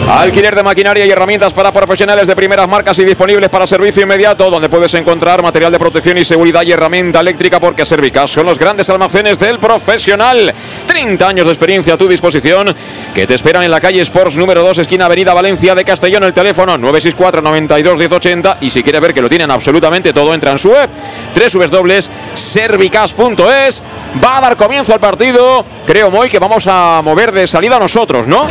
Alquiler 0.07 0.55
de 0.55 0.63
maquinaria 0.63 1.07
y 1.07 1.11
herramientas 1.11 1.55
para 1.55 1.73
profesionales 1.73 2.27
de 2.27 2.37
primeras 2.37 2.69
marcas 2.69 2.99
y 2.99 3.05
disponibles 3.05 3.49
para 3.49 3.67
servicio 3.67 4.03
inmediato, 4.03 4.51
donde 4.51 4.69
puedes 4.69 4.93
encontrar 4.95 5.43
material 5.43 5.73
de 5.73 5.79
protección 5.79 6.19
y 6.19 6.25
seguridad 6.25 6.63
y 6.63 6.73
herramienta 6.73 7.21
eléctrica, 7.21 7.59
porque 7.59 7.87
Servicas 7.87 8.31
son 8.31 8.45
los 8.45 8.59
grandes 8.59 8.91
almacenes 8.91 9.39
del 9.39 9.59
profesional. 9.59 10.53
30 10.87 11.27
años 11.27 11.47
de 11.47 11.53
experiencia 11.53 11.95
a 11.95 11.97
tu 11.97 12.07
disposición, 12.09 12.75
que 13.15 13.27
te 13.27 13.35
esperan 13.35 13.63
en 13.63 13.71
la 13.71 13.81
calle 13.81 14.03
Sports 14.03 14.37
número 14.37 14.63
2, 14.63 14.79
esquina 14.79 15.07
Avenida 15.07 15.33
Valencia 15.35 15.75
de 15.75 15.85
Castellón, 15.85 16.23
el 16.25 16.33
teléfono 16.33 16.79
964 16.79 17.43
92 17.43 17.99
1080 17.99 18.59
y 18.61 18.71
si 18.71 18.83
quieres 18.83 19.01
ver 19.01 19.15
que 19.15 19.23
lo 19.23 19.29
tienen 19.29 19.51
absolutamente 19.51 20.13
todo, 20.13 20.35
entra 20.35 20.53
en 20.53 20.59
su 20.59 20.71
web 20.71 20.89
www.servicas.es. 21.35 23.83
Va 24.25 24.39
a 24.39 24.41
dar 24.41 24.57
comienzo 24.57 24.95
al 24.95 25.01
partido. 25.01 25.65
Creo, 25.87 26.11
Moy, 26.11 26.29
que 26.29 26.39
vamos 26.39 26.67
a 26.69 27.01
mover 27.03 27.33
de 27.33 27.47
salida 27.47 27.79
nosotros, 27.79 28.27
¿no? 28.27 28.47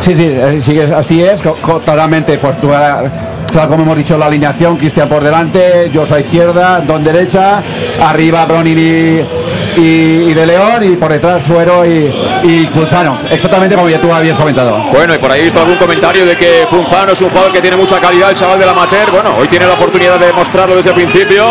Sí, 0.00 0.14
sí, 0.14 0.24
eh, 0.24 0.62
sí, 0.64 0.78
así 0.78 1.22
es, 1.22 1.42
totalmente, 1.42 2.38
pues 2.38 2.56
tú 2.58 2.70
como 3.66 3.82
hemos 3.82 3.96
dicho 3.96 4.16
la 4.16 4.26
alineación, 4.26 4.76
Cristian 4.76 5.08
por 5.08 5.22
delante, 5.22 5.90
yo 5.92 6.04
a 6.08 6.20
izquierda, 6.20 6.80
Don 6.80 7.02
derecha, 7.02 7.60
arriba 8.00 8.44
Bronin 8.44 8.78
y, 8.78 9.20
y, 9.78 10.34
de 10.34 10.46
León 10.46 10.82
y 10.82 10.96
por 10.96 11.12
detrás 11.12 11.44
Suero 11.44 11.84
y, 11.86 12.12
y 12.42 12.66
Punzano. 12.66 13.18
Exactamente 13.30 13.74
como 13.74 13.88
ya 13.88 14.00
tú 14.00 14.12
habías 14.12 14.36
comentado. 14.36 14.76
Bueno, 14.92 15.14
y 15.14 15.18
por 15.18 15.30
ahí 15.30 15.40
he 15.40 15.44
visto 15.44 15.60
algún 15.60 15.76
comentario 15.76 16.26
de 16.26 16.36
que 16.36 16.66
Punzano 16.68 17.12
es 17.12 17.20
un 17.20 17.30
jugador 17.30 17.52
que 17.52 17.60
tiene 17.60 17.76
mucha 17.76 17.98
calidad, 18.00 18.30
el 18.30 18.36
chaval 18.36 18.58
del 18.58 18.68
amateur. 18.68 19.10
Bueno, 19.10 19.36
hoy 19.38 19.48
tiene 19.48 19.66
la 19.66 19.74
oportunidad 19.74 20.18
de 20.18 20.26
demostrarlo 20.26 20.76
desde 20.76 20.90
el 20.90 20.96
principio. 20.96 21.44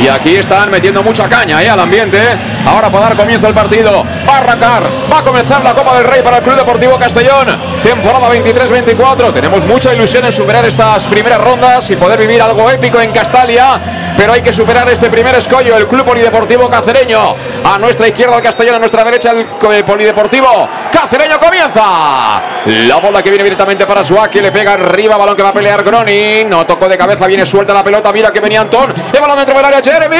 Y 0.00 0.08
aquí 0.08 0.36
están 0.36 0.70
metiendo 0.70 1.02
mucha 1.02 1.28
caña 1.28 1.62
¿eh? 1.62 1.68
al 1.68 1.80
ambiente. 1.80 2.18
Ahora 2.66 2.88
para 2.88 3.08
dar 3.08 3.16
comienzo 3.16 3.46
al 3.46 3.54
partido. 3.54 4.04
Va 4.28 4.34
a 4.34 4.38
arrancar. 4.38 4.82
Va 5.12 5.18
a 5.18 5.22
comenzar 5.22 5.62
la 5.62 5.74
Copa 5.74 5.96
del 5.96 6.04
Rey 6.04 6.22
para 6.22 6.38
el 6.38 6.42
Club 6.42 6.56
Deportivo 6.56 6.96
Castellón. 6.96 7.46
Temporada 7.82 8.30
23-24. 8.30 9.32
Tenemos 9.32 9.64
mucha 9.66 9.94
ilusión 9.94 10.24
en 10.24 10.32
superar 10.32 10.64
estas 10.64 11.06
primeras 11.06 11.40
rondas 11.40 11.90
y 11.90 11.96
poder 11.96 12.18
vivir 12.18 12.40
algo 12.40 12.70
épico 12.70 13.00
en 13.00 13.12
Castalia. 13.12 13.78
Pero 14.16 14.32
hay 14.32 14.42
que 14.42 14.52
superar 14.52 14.88
este 14.88 15.10
primer 15.10 15.34
escollo. 15.34 15.76
El 15.76 15.86
Club 15.86 16.04
Polideportivo 16.04 16.68
Cacereño. 16.68 17.34
A 17.72 17.78
nuestra 17.78 18.08
izquierda 18.08 18.34
el 18.34 18.42
Castellón, 18.42 18.74
a 18.74 18.78
nuestra 18.80 19.04
derecha 19.04 19.30
el 19.30 19.84
Polideportivo 19.84 20.68
Cacereño 20.90 21.38
comienza. 21.38 22.42
La 22.66 22.96
bola 22.96 23.22
que 23.22 23.30
viene 23.30 23.44
directamente 23.44 23.86
para 23.86 24.02
Suaki, 24.02 24.40
le 24.40 24.50
pega 24.50 24.72
arriba, 24.72 25.16
balón 25.16 25.36
que 25.36 25.42
va 25.44 25.50
a 25.50 25.52
pelear 25.52 25.84
Gronin. 25.84 26.50
No 26.50 26.66
tocó 26.66 26.88
de 26.88 26.98
cabeza, 26.98 27.28
viene 27.28 27.46
suelta 27.46 27.72
la 27.72 27.84
pelota, 27.84 28.12
mira 28.12 28.32
que 28.32 28.40
venía 28.40 28.62
Antón. 28.62 28.92
El 29.12 29.20
balón 29.20 29.36
dentro 29.36 29.54
del 29.54 29.64
área, 29.64 29.80
Jeremy. 29.80 30.16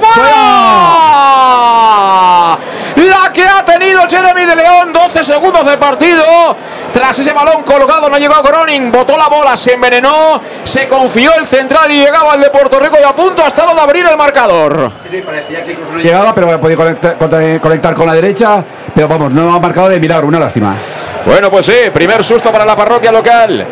¡Fuera! 0.00 1.99
La 2.96 3.32
que 3.32 3.46
ha 3.46 3.64
tenido 3.64 4.02
Jeremy 4.08 4.44
de 4.44 4.56
León, 4.56 4.92
12 4.92 5.24
segundos 5.24 5.64
de 5.66 5.76
partido. 5.78 6.22
Tras 6.92 7.18
ese 7.18 7.32
balón 7.32 7.62
colgado 7.62 8.08
no 8.08 8.18
llegó 8.18 8.34
a 8.34 8.42
Groning, 8.42 8.90
botó 8.90 9.16
la 9.16 9.28
bola, 9.28 9.56
se 9.56 9.74
envenenó, 9.74 10.40
se 10.64 10.88
confió 10.88 11.32
el 11.36 11.46
central 11.46 11.90
y 11.90 11.98
llegaba 11.98 12.32
al 12.32 12.40
de 12.40 12.50
Puerto 12.50 12.80
Rico 12.80 12.96
y 13.00 13.04
a 13.04 13.14
punto 13.14 13.44
ha 13.44 13.48
estado 13.48 13.74
de 13.74 13.80
abrir 13.80 14.04
el 14.06 14.16
marcador. 14.16 14.90
llegaba, 16.02 16.34
pero 16.34 16.60
podía 16.60 16.76
conectar, 16.76 17.16
conectar 17.60 17.94
con 17.94 18.06
la 18.06 18.14
derecha, 18.14 18.64
pero 18.94 19.06
vamos, 19.06 19.32
no 19.32 19.54
ha 19.54 19.60
marcado 19.60 19.88
de 19.88 20.00
milagro, 20.00 20.26
una 20.26 20.40
lástima. 20.40 20.74
Bueno, 21.24 21.50
pues 21.50 21.66
sí, 21.66 21.74
primer 21.92 22.24
susto 22.24 22.50
para 22.50 22.64
la 22.64 22.74
parroquia 22.74 23.12
local, 23.12 23.64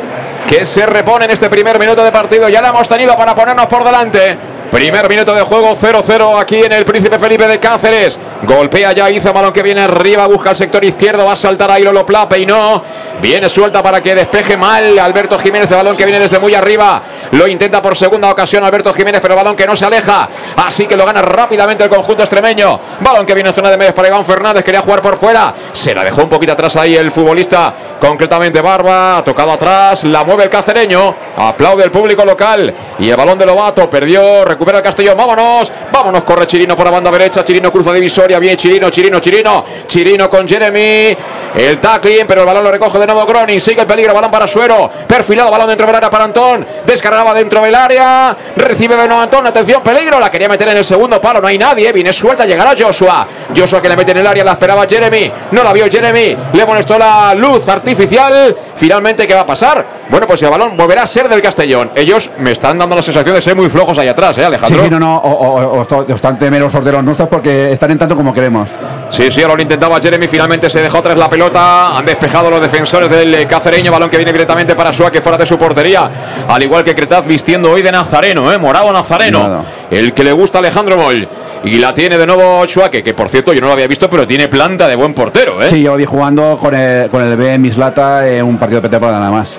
que 0.49 0.65
se 0.65 0.87
repone 0.87 1.25
en 1.25 1.33
este 1.33 1.51
primer 1.51 1.79
minuto 1.79 2.05
de 2.05 2.13
partido. 2.13 2.49
Ya 2.49 2.61
la 2.61 2.69
hemos 2.69 2.89
tenido 2.89 3.17
para 3.17 3.35
ponernos 3.35 3.67
por 3.67 3.83
delante. 3.83 4.39
Primer 4.71 5.09
minuto 5.09 5.35
de 5.35 5.41
juego 5.41 5.71
0-0 5.71 6.39
aquí 6.39 6.57
en 6.57 6.73
el 6.73 6.85
Príncipe 6.85 7.19
Felipe 7.19 7.49
de 7.49 7.59
Cáceres. 7.59 8.21
Golpea 8.43 8.93
ya 8.93 9.11
hizo 9.11 9.33
balón 9.33 9.53
que 9.53 9.63
viene 9.63 9.81
arriba, 9.81 10.27
busca 10.27 10.51
el 10.51 10.57
sector 10.57 10.85
izquierdo, 10.85 11.25
va 11.25 11.33
a 11.33 11.37
saltar 11.37 11.71
ahí 11.71 11.83
Lolo 11.83 12.05
Plape 12.05 12.39
y 12.39 12.47
no. 12.47 12.83
Viene 13.21 13.49
suelta 13.49 13.83
para 13.83 14.03
que 14.03 14.15
despeje 14.15 14.59
mal 14.59 14.99
Alberto 14.99 15.39
Jiménez 15.39 15.71
de 15.71 15.75
balón 15.75 15.97
que 15.97 16.05
viene 16.05 16.21
desde 16.21 16.39
muy 16.39 16.55
arriba. 16.55 17.03
Lo 17.33 17.49
intenta 17.49 17.81
por 17.81 17.97
segunda 17.97 18.31
ocasión 18.31 18.63
Alberto 18.63 18.93
Jiménez, 18.93 19.21
pero 19.23 19.35
balón 19.35 19.57
que 19.57 19.67
no 19.67 19.75
se 19.75 19.87
aleja. 19.87 20.29
Así 20.57 20.87
que 20.87 20.97
lo 20.97 21.07
gana 21.07 21.23
rápidamente 21.23 21.83
el 21.83 21.91
conjunto 21.91 22.23
extremeño. 22.23 22.79
Balón 23.01 23.25
que 23.25 23.35
viene 23.35 23.49
en 23.49 23.55
zona 23.55 23.71
de 23.71 23.79
medios 23.79 23.95
para 23.95 24.09
Iván 24.09 24.25
Fernández, 24.25 24.63
quería 24.63 24.83
jugar 24.83 25.01
por 25.01 25.17
fuera. 25.17 25.53
Se 25.73 25.95
la 25.95 26.05
dejó 26.05 26.23
un 26.23 26.29
poquito 26.29 26.53
atrás 26.53 26.77
ahí 26.77 26.95
el 26.95 27.11
futbolista, 27.11 27.75
concretamente 27.99 28.61
Barba. 28.61 29.19
Ha 29.19 29.25
tocado 29.25 29.53
atrás, 29.53 30.05
la 30.05 30.25
mueve 30.25 30.45
el 30.45 30.51
cacereño. 30.51 31.15
Aplaude 31.39 31.85
el 31.85 31.91
público 31.91 32.25
local. 32.25 32.73
Y 32.99 33.09
el 33.09 33.17
balón 33.17 33.39
de 33.39 33.47
Lobato 33.47 33.89
perdió, 33.89 34.45
recupera 34.59 34.79
el 34.79 34.85
Castellón. 34.85 35.17
Vámonos, 35.17 35.73
vámonos, 35.93 36.25
corre 36.25 36.45
Chirino 36.45 36.75
por 36.75 36.85
la 36.85 36.91
banda 36.91 37.13
derecha. 37.13 37.45
Chirino 37.45 37.71
cruza 37.71 37.93
divisoria, 37.93 38.41
viene 38.41 38.57
Chirino, 38.57 38.91
Chirino, 38.91 39.21
Chirino. 39.21 39.65
Chirino 39.87 40.29
con 40.29 40.49
Jeremy. 40.49 41.17
El 41.55 41.79
tackling, 41.81 42.27
pero 42.27 42.41
el 42.41 42.47
balón 42.47 42.65
lo 42.65 42.73
recoge 42.73 42.99
de 42.99 43.07
nuevo 43.07 43.25
Groning. 43.25 43.61
Sigue 43.61 43.83
el 43.83 43.87
peligro, 43.87 44.13
balón 44.13 44.33
para 44.33 44.49
Suero. 44.49 44.91
Perfilado, 45.07 45.51
balón 45.51 45.69
dentro 45.69 45.87
del 45.87 45.95
área 45.95 46.11
para 46.11 46.25
Antón. 46.25 46.67
Descargaba 46.85 47.33
dentro 47.35 47.63
del 47.63 47.75
área. 47.75 48.37
Recibe 48.57 48.97
de 48.97 49.07
nuevo 49.07 49.23
Antón. 49.23 49.47
Atención, 49.47 49.81
peligro. 49.81 50.19
La 50.19 50.29
quería 50.29 50.49
meter 50.49 50.69
en 50.69 50.79
el 50.79 50.85
segundo 50.85 51.21
palo. 51.21 51.41
No 51.41 51.47
hay 51.47 51.57
nadie. 51.57 51.93
Viene 51.93 52.13
suelta. 52.13 52.45
Llegará 52.45 52.75
Joshua. 52.77 53.29
Joshua 53.57 53.81
que 53.81 53.89
le 53.89 53.97
mete 53.97 54.11
en 54.11 54.19
el 54.19 54.27
área. 54.27 54.43
La 54.43 54.53
esperaba 54.53 54.87
Jeremy. 54.89 55.31
No 55.53 55.63
la 55.63 55.73
vio 55.73 55.87
Jeremy. 55.89 56.37
Le 56.53 56.67
molestó 56.67 56.99
la 56.99 57.33
luz 57.35 57.69
artificial. 57.69 58.57
Finalmente, 58.75 59.27
¿qué 59.27 59.35
va 59.35 59.43
a 59.43 59.47
pasar? 59.47 59.87
Bueno, 60.11 60.27
pues 60.27 60.43
el 60.43 60.51
balón 60.51 60.77
volverá 60.77 61.03
a 61.03 61.07
ser 61.07 61.29
del 61.29 61.41
Castellón. 61.41 61.93
Ellos 61.95 62.31
me 62.39 62.53
están 62.53 62.77
dando 62.79 62.97
la 62.97 63.03
sensación 63.03 63.35
de 63.35 63.41
ser 63.41 63.55
muy 63.55 63.69
flojos 63.69 63.99
ahí 63.99 64.09
atrás, 64.09 64.37
¿eh, 64.39 64.48
Alejandro? 64.49 64.79
Sí, 64.81 64.85
sí 64.85 64.91
no, 64.91 64.99
no. 64.99 65.17
O, 65.17 65.87
bastante 66.09 66.51
menos 66.51 66.75
orderos 66.75 67.03
nuestros 67.05 67.29
porque 67.29 67.73
están 67.73 67.91
entrando 67.91 68.17
como 68.17 68.35
queremos. 68.35 68.69
Sí, 69.11 69.31
sí, 69.31 69.43
ahora 69.43 69.57
lo 69.57 69.63
intentaba 69.63 70.01
Jeremy. 70.01 70.29
Finalmente 70.29 70.69
se 70.69 70.83
dejó 70.83 71.01
tras 71.01 71.17
la 71.17 71.31
pelota. 71.31 71.97
Han 71.97 72.05
despejado 72.05 72.51
los 72.51 72.61
defensores 72.61 73.11
del 73.11 73.47
cacereño. 73.47 73.93
Balón 73.93 74.11
que 74.11 74.17
viene 74.17 74.33
directamente 74.33 74.75
para 74.75 74.93
Suárez 74.93 75.23
fuera 75.23 75.39
de 75.39 75.47
su 75.47 75.57
portería. 75.57 76.11
Al 76.49 76.63
igual 76.63 76.85
que 76.85 76.95
Cretaz 76.95 77.27
vistiendo 77.27 77.71
hoy 77.71 77.83
de 77.83 77.93
Nazareno, 77.93 78.53
¿eh? 78.53 78.59
morado 78.59 78.93
Nazareno. 78.93 79.65
el 79.91 80.13
que 80.13 80.25
le 80.25 80.33
gusta 80.33 80.59
Alejandro 80.59 80.97
Moll. 80.97 81.29
Y 81.65 81.79
la 81.79 81.93
tiene 81.93 82.17
de 82.17 82.27
nuevo 82.27 82.65
Schuake, 82.67 83.03
que 83.03 83.15
por 83.15 83.29
cierto 83.29 83.53
yo 83.53 83.61
no 83.61 83.67
lo 83.67 83.73
había 83.73 83.89
visto, 83.89 84.09
pero 84.09 84.27
tiene 84.27 84.49
planta 84.49 84.87
de 84.87 84.95
buen 84.95 85.13
portero. 85.13 85.61
¿eh? 85.63 85.69
Sí, 85.71 85.83
yo 85.83 85.97
vi 85.97 86.05
jugando 86.05 86.57
con 86.57 86.75
el, 86.75 87.11
con 87.11 87.23
el 87.23 87.37
B 87.37 87.59
Mislata 87.59 88.29
en 88.29 88.45
un 88.45 88.59
partido 88.59 88.81
de 88.81 88.89
pretemporada 88.89 89.19
nada 89.19 89.33
más. 89.33 89.59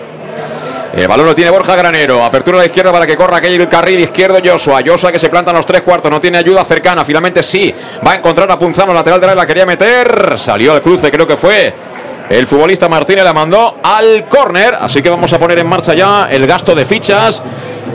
El 0.94 1.08
balón 1.08 1.28
lo 1.28 1.36
tiene 1.36 1.52
Borja 1.52 1.76
Granero. 1.76 2.24
Apertura 2.24 2.58
a 2.58 2.62
la 2.62 2.66
izquierda 2.66 2.92
para 2.92 3.06
que 3.06 3.16
corra 3.16 3.38
aquel 3.38 3.70
carril 3.70 4.00
izquierdo 4.00 4.40
Joshua. 4.44 4.82
Joshua 4.86 5.12
que 5.12 5.20
se 5.20 5.30
planta 5.30 5.52
en 5.52 5.58
los 5.58 5.66
tres 5.66 5.82
cuartos. 5.82 6.12
No 6.12 6.20
tiene 6.20 6.40
ayuda 6.40 6.64
cercana. 6.66 7.06
Finalmente 7.06 7.44
sí. 7.44 7.74
Va 8.06 8.14
a 8.14 8.16
encontrar 8.16 8.52
a 8.52 8.58
Punzano. 8.58 8.94
Lateral 8.94 9.22
de 9.22 9.28
la, 9.28 9.36
la 9.36 9.46
quería 9.46 9.66
meter. 9.66 10.38
Salió 10.38 10.74
al 10.74 10.82
cruce. 10.82 11.12
Creo 11.12 11.28
que 11.28 11.38
fue 11.38 11.74
el 12.30 12.48
futbolista 12.48 12.90
Martínez. 12.90 13.24
La 13.24 13.34
mandó 13.34 13.78
al 13.84 14.28
córner. 14.28 14.76
Así 14.80 15.02
que 15.02 15.10
vamos 15.10 15.32
a 15.32 15.38
poner 15.38 15.60
en 15.60 15.68
marcha 15.68 15.94
ya 15.94 16.28
el 16.30 16.48
gasto 16.48 16.74
de 16.74 16.84
fichas. 16.86 17.42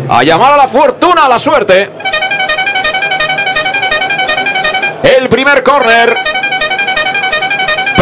A 0.09 0.23
llamar 0.23 0.53
a 0.53 0.57
la 0.57 0.69
fortuna, 0.69 1.27
a 1.27 1.29
la 1.29 1.39
suerte. 1.39 1.91
El 5.03 5.29
primer 5.29 5.63
córner. 5.63 6.15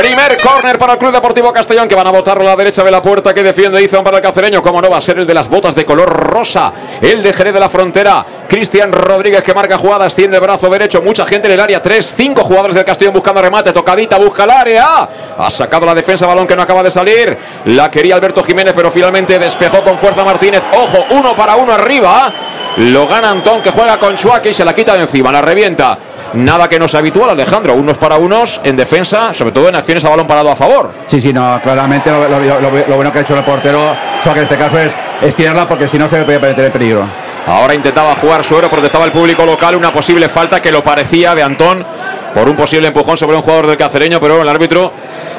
Primer 0.03 0.37
córner 0.41 0.79
para 0.79 0.95
el 0.95 0.99
Club 0.99 1.12
Deportivo 1.12 1.53
Castellón 1.53 1.87
que 1.87 1.95
van 1.95 2.09
a 2.09 2.11
botar 2.11 2.37
a 2.37 2.43
la 2.43 2.57
derecha 2.57 2.83
de 2.83 2.91
la 2.91 3.01
puerta 3.01 3.33
que 3.33 3.41
defiende 3.41 3.81
Izan 3.81 4.03
para 4.03 4.17
el 4.17 4.23
cacereño. 4.23 4.61
Como 4.61 4.83
no 4.83 4.91
va 4.91 4.97
a 4.97 5.01
ser 5.01 5.17
el 5.21 5.25
de 5.25 5.33
las 5.33 5.49
botas 5.49 5.77
de 5.77 5.85
color 5.85 6.09
rosa, 6.09 6.73
el 7.01 7.23
de 7.23 7.33
Jerez 7.33 7.55
de 7.55 7.61
la 7.61 7.69
Frontera. 7.69 8.27
Cristian 8.49 8.91
Rodríguez 8.91 9.45
que 9.45 9.55
marca 9.55 9.79
jugada, 9.79 10.07
extiende 10.07 10.41
brazo 10.41 10.69
derecho. 10.69 11.03
Mucha 11.03 11.25
gente 11.25 11.47
en 11.47 11.53
el 11.53 11.61
área. 11.61 11.81
Tres, 11.81 12.15
cinco 12.17 12.43
jugadores 12.43 12.75
del 12.75 12.85
Castellón 12.85 13.15
buscando 13.15 13.41
remate. 13.41 13.73
Tocadita, 13.73 14.19
busca 14.19 14.43
el 14.43 14.51
área. 14.51 15.09
Ha 15.38 15.49
sacado 15.51 15.87
la 15.87 15.95
defensa, 15.95 16.27
balón 16.27 16.49
que 16.49 16.57
no 16.57 16.62
acaba 16.62 16.83
de 16.83 16.91
salir. 16.91 17.38
La 17.67 17.88
quería 17.88 18.17
Alberto 18.17 18.43
Jiménez, 18.43 18.73
pero 18.75 18.91
finalmente 18.91 19.38
despejó 19.38 19.85
con 19.85 19.97
fuerza 19.97 20.25
Martínez. 20.25 20.65
Ojo, 20.79 21.05
uno 21.11 21.37
para 21.37 21.55
uno 21.55 21.75
arriba. 21.75 22.33
Lo 22.79 23.07
gana 23.07 23.31
Antón 23.31 23.62
que 23.62 23.71
juega 23.71 24.01
con 24.01 24.17
Chuaque 24.17 24.51
y 24.51 24.53
se 24.53 24.65
la 24.65 24.75
quita 24.75 24.95
de 24.95 25.03
encima. 25.03 25.31
La 25.31 25.43
revienta. 25.43 25.97
Nada 26.35 26.68
que 26.68 26.79
no 26.79 26.88
sea 26.88 27.01
habitual, 27.01 27.31
Alejandro. 27.31 27.75
Unos 27.75 27.99
para 27.99 28.16
unos 28.16 28.61
en 28.64 28.77
defensa, 28.77 29.35
sobre 29.35 29.53
todo 29.53 29.68
en 29.68 29.77
acciones 29.77 30.05
a 30.05 30.09
balón 30.09 30.27
parado 30.27 30.51
a 30.51 30.57
favor. 30.57 30.90
Sí, 31.07 31.21
sí, 31.21 31.33
no, 31.33 31.61
claramente 31.62 32.11
lo, 32.11 32.29
lo- 32.29 32.40
lo- 32.40 32.71
lo 32.88 32.97
bueno 32.97 33.12
que 33.12 33.18
ha 33.18 33.23
hecho 33.23 33.37
el 33.37 33.45
portero, 33.45 33.95
Suárez 34.23 34.38
en 34.38 34.42
este 34.45 34.57
caso, 34.57 34.79
es, 34.79 34.92
es 35.21 35.35
tirarla 35.35 35.68
porque 35.68 35.88
si 35.88 35.99
no 35.99 36.09
se 36.09 36.23
puede 36.23 36.38
meter 36.38 36.64
en 36.66 36.73
peligro. 36.73 37.05
Ahora 37.47 37.75
intentaba 37.75 38.14
jugar 38.14 38.45
Suero, 38.45 38.71
protestaba 38.71 39.05
el 39.05 39.11
público 39.12 39.45
local. 39.45 39.75
Una 39.75 39.92
posible 39.92 40.29
falta 40.29 40.62
que 40.62 40.71
lo 40.71 40.83
parecía 40.83 41.35
de 41.35 41.42
Antón 41.42 41.85
por 42.33 42.49
un 42.49 42.55
posible 42.57 42.87
empujón 42.88 43.16
sobre 43.16 43.37
un 43.37 43.42
jugador 43.42 43.66
del 43.66 43.77
cacereño, 43.77 44.21
pero 44.21 44.40
el 44.40 44.49
árbitro 44.49 44.92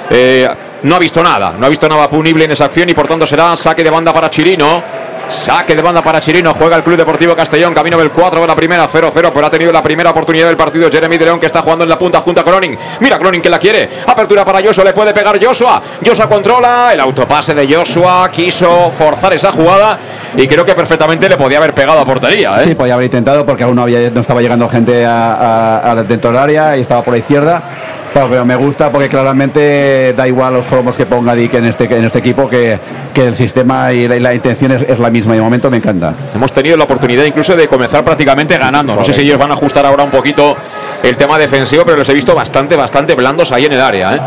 eh, 0.10 0.48
no 0.84 0.96
ha 0.96 1.00
visto 1.00 1.24
nada. 1.24 1.54
No 1.58 1.66
ha 1.66 1.70
visto 1.70 1.88
nada 1.88 2.10
punible 2.10 2.44
en 2.44 2.52
esa 2.52 2.66
acción 2.66 2.90
y 2.90 2.94
por 2.94 3.08
tanto 3.08 3.26
será 3.26 3.56
saque 3.56 3.84
de 3.86 3.90
banda 3.90 4.12
para 4.12 4.30
Chirino. 4.30 4.84
Saque 5.30 5.76
de 5.76 5.82
banda 5.82 6.04
para 6.04 6.20
Chirino, 6.20 6.54
juega 6.54 6.76
el 6.76 6.84
Club 6.84 6.98
Deportivo 6.98 7.36
Castellón, 7.36 7.74
camino 7.74 7.98
del 7.98 8.12
4 8.12 8.42
de 8.42 8.48
la 8.48 8.56
primera, 8.56 8.88
0-0, 8.88 9.32
pero 9.34 9.48
ha 9.48 9.50
tenido 9.50 9.72
la 9.72 9.82
primera 9.82 10.12
oportunidad 10.12 10.48
del 10.48 10.58
partido 10.58 10.90
Jeremy 10.92 11.18
de 11.18 11.26
León 11.26 11.40
que 11.40 11.48
está 11.48 11.62
jugando 11.62 11.84
en 11.84 11.90
la 11.90 11.98
punta 11.98 12.20
junto 12.20 12.42
a 12.42 12.44
Cronin. 12.44 12.78
Mira 13.00 13.18
Cronin 13.18 13.42
que 13.42 13.50
la 13.50 13.58
quiere, 13.58 13.90
apertura 14.06 14.46
para 14.46 14.62
Joshua, 14.62 14.84
le 14.84 14.94
puede 14.94 15.14
pegar 15.14 15.44
Joshua, 15.44 15.82
Joshua 16.06 16.30
controla, 16.30 16.94
el 16.94 17.00
autopase 17.00 17.56
de 17.56 17.74
Joshua, 17.74 18.30
quiso 18.32 18.92
forzar 18.92 19.34
esa 19.34 19.52
jugada 19.52 19.98
y 20.36 20.48
creo 20.48 20.66
que 20.66 20.76
perfectamente 20.76 21.28
le 21.30 21.38
podía 21.38 21.58
haber 21.58 21.74
pegado 21.74 22.00
a 22.00 22.06
portería. 22.06 22.62
¿eh? 22.62 22.66
Sí, 22.66 22.76
podía 22.76 22.94
haber 22.96 23.06
intentado 23.06 23.46
porque 23.46 23.64
aún 23.64 23.76
no, 23.76 23.84
había, 23.84 24.10
no 24.10 24.22
estaba 24.22 24.42
llegando 24.42 24.68
gente 24.70 25.06
a, 25.06 26.04
dentro 26.08 26.32
del 26.32 26.40
área 26.40 26.78
y 26.78 26.82
estaba 26.82 27.02
por 27.02 27.14
la 27.14 27.20
izquierda. 27.20 27.64
Pero, 28.14 28.30
pero 28.30 28.46
me 28.46 28.56
gusta 28.56 28.92
porque 28.92 29.10
claramente 29.10 30.14
da 30.16 30.28
igual 30.28 30.54
los 30.54 30.66
cromos 30.66 30.96
que 30.96 31.06
ponga 31.06 31.34
Dick 31.34 31.56
en 31.56 31.66
este, 31.66 31.86
en 31.86 32.06
este 32.06 32.20
equipo 32.20 32.48
que, 32.48 32.80
que 33.14 33.28
el 33.28 33.36
sistema 33.36 33.92
y 33.92 34.08
la, 34.08 34.16
y 34.16 34.20
la 34.20 34.34
intención 34.34 34.72
es, 34.72 34.84
es 34.84 35.00
la 35.00 35.10
misma 35.10 35.34
y 35.34 35.38
de 35.38 35.44
momento 35.44 35.70
me 35.72 35.78
encanta. 35.78 36.14
Hemos 36.36 36.54
tenido 36.54 36.78
la 36.78 36.84
oportunidad 36.84 37.24
incluso 37.26 37.56
de 37.56 37.68
comenzar 37.68 38.04
prácticamente 38.04 38.58
ganando. 38.58 38.96
No 38.96 39.04
sé 39.04 39.14
si 39.14 39.22
ellos 39.22 39.40
van 39.40 39.52
a 39.52 39.54
ajustar 39.56 39.86
ahora 39.86 40.04
un 40.04 40.12
poquito 40.12 40.56
el 41.04 41.18
tema 41.18 41.38
defensivo, 41.38 41.84
pero 41.86 41.98
los 41.98 42.10
he 42.10 42.14
visto 42.14 42.34
bastante, 42.34 42.76
bastante 42.76 43.14
blandos 43.14 43.52
ahí 43.52 43.66
en 43.66 43.74
el 43.74 43.82
área. 43.82 44.16
¿eh? 44.16 44.22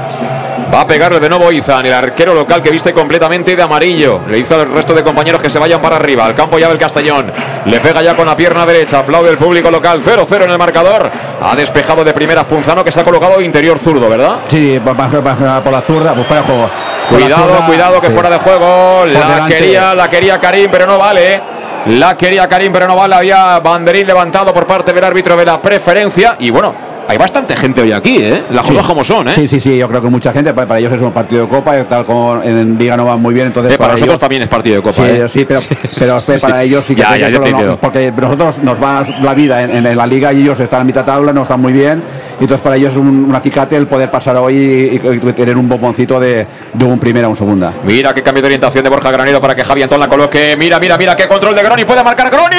Va 0.72 0.82
a 0.82 0.86
pegarle 0.86 1.20
de 1.20 1.28
nuevo 1.28 1.50
Izan, 1.52 1.86
el 1.86 1.92
arquero 1.92 2.34
local 2.34 2.60
que 2.60 2.70
viste 2.70 2.92
completamente 2.92 3.56
de 3.56 3.62
amarillo. 3.62 4.20
Le 4.28 4.38
hizo 4.38 4.60
al 4.60 4.70
resto 4.72 4.94
de 4.94 5.02
compañeros 5.02 5.40
que 5.42 5.48
se 5.48 5.58
vayan 5.58 5.80
para 5.80 5.96
arriba. 5.96 6.24
Al 6.26 6.34
campo 6.34 6.58
ya 6.58 6.68
del 6.68 6.78
Castellón. 6.78 7.32
Le 7.64 7.80
pega 7.80 8.02
ya 8.02 8.14
con 8.14 8.26
la 8.26 8.36
pierna 8.36 8.66
derecha. 8.66 8.98
Aplaude 8.98 9.30
el 9.30 9.38
público 9.38 9.70
local. 9.70 10.02
0-0 10.02 10.44
en 10.44 10.50
el 10.50 10.58
marcador. 10.58 11.08
Ha 11.42 11.54
despejado 11.56 12.04
de 12.04 12.12
primeras 12.12 12.44
Punzano 12.44 12.84
que 12.84 12.90
se 12.92 13.00
ha 13.00 13.04
colocado 13.04 13.40
interior 13.40 13.78
zurdo, 13.78 14.08
¿verdad? 14.08 14.38
Sí, 14.48 14.80
por 14.84 14.96
la 14.96 15.80
zurda, 15.82 16.14
pues 16.14 16.26
fuera 16.26 16.42
de 16.42 16.46
juego. 16.46 16.70
Por 17.08 17.20
la 17.20 17.26
Cuidado, 17.26 17.48
zurda, 17.48 17.66
cuidado 17.66 18.00
que 18.00 18.08
sí. 18.08 18.12
fuera 18.12 18.30
de 18.30 18.38
juego. 18.38 19.04
La 19.06 19.20
delante. 19.20 19.54
quería, 19.54 19.94
la 19.94 20.08
quería 20.08 20.40
Karim, 20.40 20.68
pero 20.70 20.86
no 20.86 20.98
vale. 20.98 21.55
La 21.88 22.16
quería 22.16 22.48
Karim, 22.48 22.72
pero 22.72 22.88
no 22.88 22.96
vale. 22.96 23.14
Había 23.14 23.58
banderín 23.60 24.06
levantado 24.06 24.52
por 24.52 24.66
parte 24.66 24.92
del 24.92 25.04
árbitro 25.04 25.36
de 25.36 25.44
la 25.44 25.62
preferencia. 25.62 26.36
Y 26.40 26.50
bueno, 26.50 26.74
hay 27.06 27.16
bastante 27.16 27.54
gente 27.54 27.80
hoy 27.80 27.92
aquí, 27.92 28.16
¿eh? 28.20 28.42
Las 28.50 28.62
Sí. 28.64 28.72
cosas 28.72 28.86
como 28.86 29.04
son, 29.04 29.28
¿eh? 29.28 29.32
Sí, 29.36 29.46
sí, 29.46 29.60
sí, 29.60 29.78
yo 29.78 29.86
creo 29.88 30.02
que 30.02 30.08
mucha 30.08 30.32
gente, 30.32 30.52
para, 30.52 30.80
ellos 30.80 30.92
es 30.92 31.00
un 31.00 31.12
partido 31.12 31.42
de 31.42 31.48
copa, 31.48 31.78
y 31.78 31.84
tal 31.84 32.04
como 32.04 32.42
en 32.42 32.76
Liga 32.76 32.96
no 32.96 33.06
va 33.06 33.16
muy 33.16 33.32
bien, 33.32 33.46
entonces 33.46 33.72
Eh, 33.72 33.78
para 33.78 33.92
nosotros 33.92 34.14
ellos- 34.14 34.18
también 34.18 34.42
es 34.42 34.48
partido 34.48 34.76
de 34.76 34.82
copa, 34.82 34.96
Sí, 35.04 35.10
¿eh? 35.12 35.28
sí, 35.28 35.44
pero, 35.44 35.60
pero 35.96 36.20
Sí, 36.20 36.32
sí. 36.34 36.40
para 36.40 36.62
ellos 36.64 36.84
sí 36.84 36.96
que 36.96 37.02
Ya, 37.02 37.12
sí 37.14 37.20
ya, 37.20 37.28
yo 37.28 37.40
te 37.40 37.52
no, 37.52 37.76
porque 37.76 38.12
nosotros 38.16 38.58
nos 38.58 38.82
va 38.82 39.04
la 39.22 39.34
vida 39.34 39.62
en, 39.62 39.86
en 39.86 39.96
la 39.96 40.06
liga 40.08 40.32
y 40.32 40.42
ellos 40.42 40.58
están 40.58 40.80
a 40.80 40.84
mitad 40.84 41.04
tabla, 41.04 41.32
no 41.32 41.42
están 41.42 41.60
muy 41.60 41.72
bien. 41.72 42.02
Y 42.38 42.44
entonces 42.44 42.62
para 42.62 42.76
ellos 42.76 42.92
es 42.92 42.98
un, 42.98 43.24
un 43.28 43.34
acicate 43.34 43.76
el 43.76 43.86
poder 43.86 44.10
pasar 44.10 44.36
hoy 44.36 44.54
y, 44.54 44.94
y 44.96 45.32
tener 45.32 45.56
un 45.56 45.68
bomboncito 45.68 46.20
de, 46.20 46.46
de 46.72 46.84
un 46.84 46.98
primera 46.98 47.26
a 47.26 47.30
un 47.30 47.36
segunda. 47.36 47.72
Mira 47.84 48.12
qué 48.12 48.22
cambio 48.22 48.42
de 48.42 48.46
orientación 48.48 48.84
de 48.84 48.90
Borja 48.90 49.10
Granero 49.10 49.40
para 49.40 49.54
que 49.54 49.64
Javi 49.64 49.82
Antón 49.82 50.00
la 50.00 50.08
coloque. 50.08 50.54
Mira, 50.56 50.78
mira, 50.78 50.98
mira 50.98 51.16
qué 51.16 51.26
control 51.26 51.54
de 51.54 51.62
Groni. 51.62 51.84
Puede 51.84 52.04
marcar 52.04 52.30
Groni. 52.30 52.56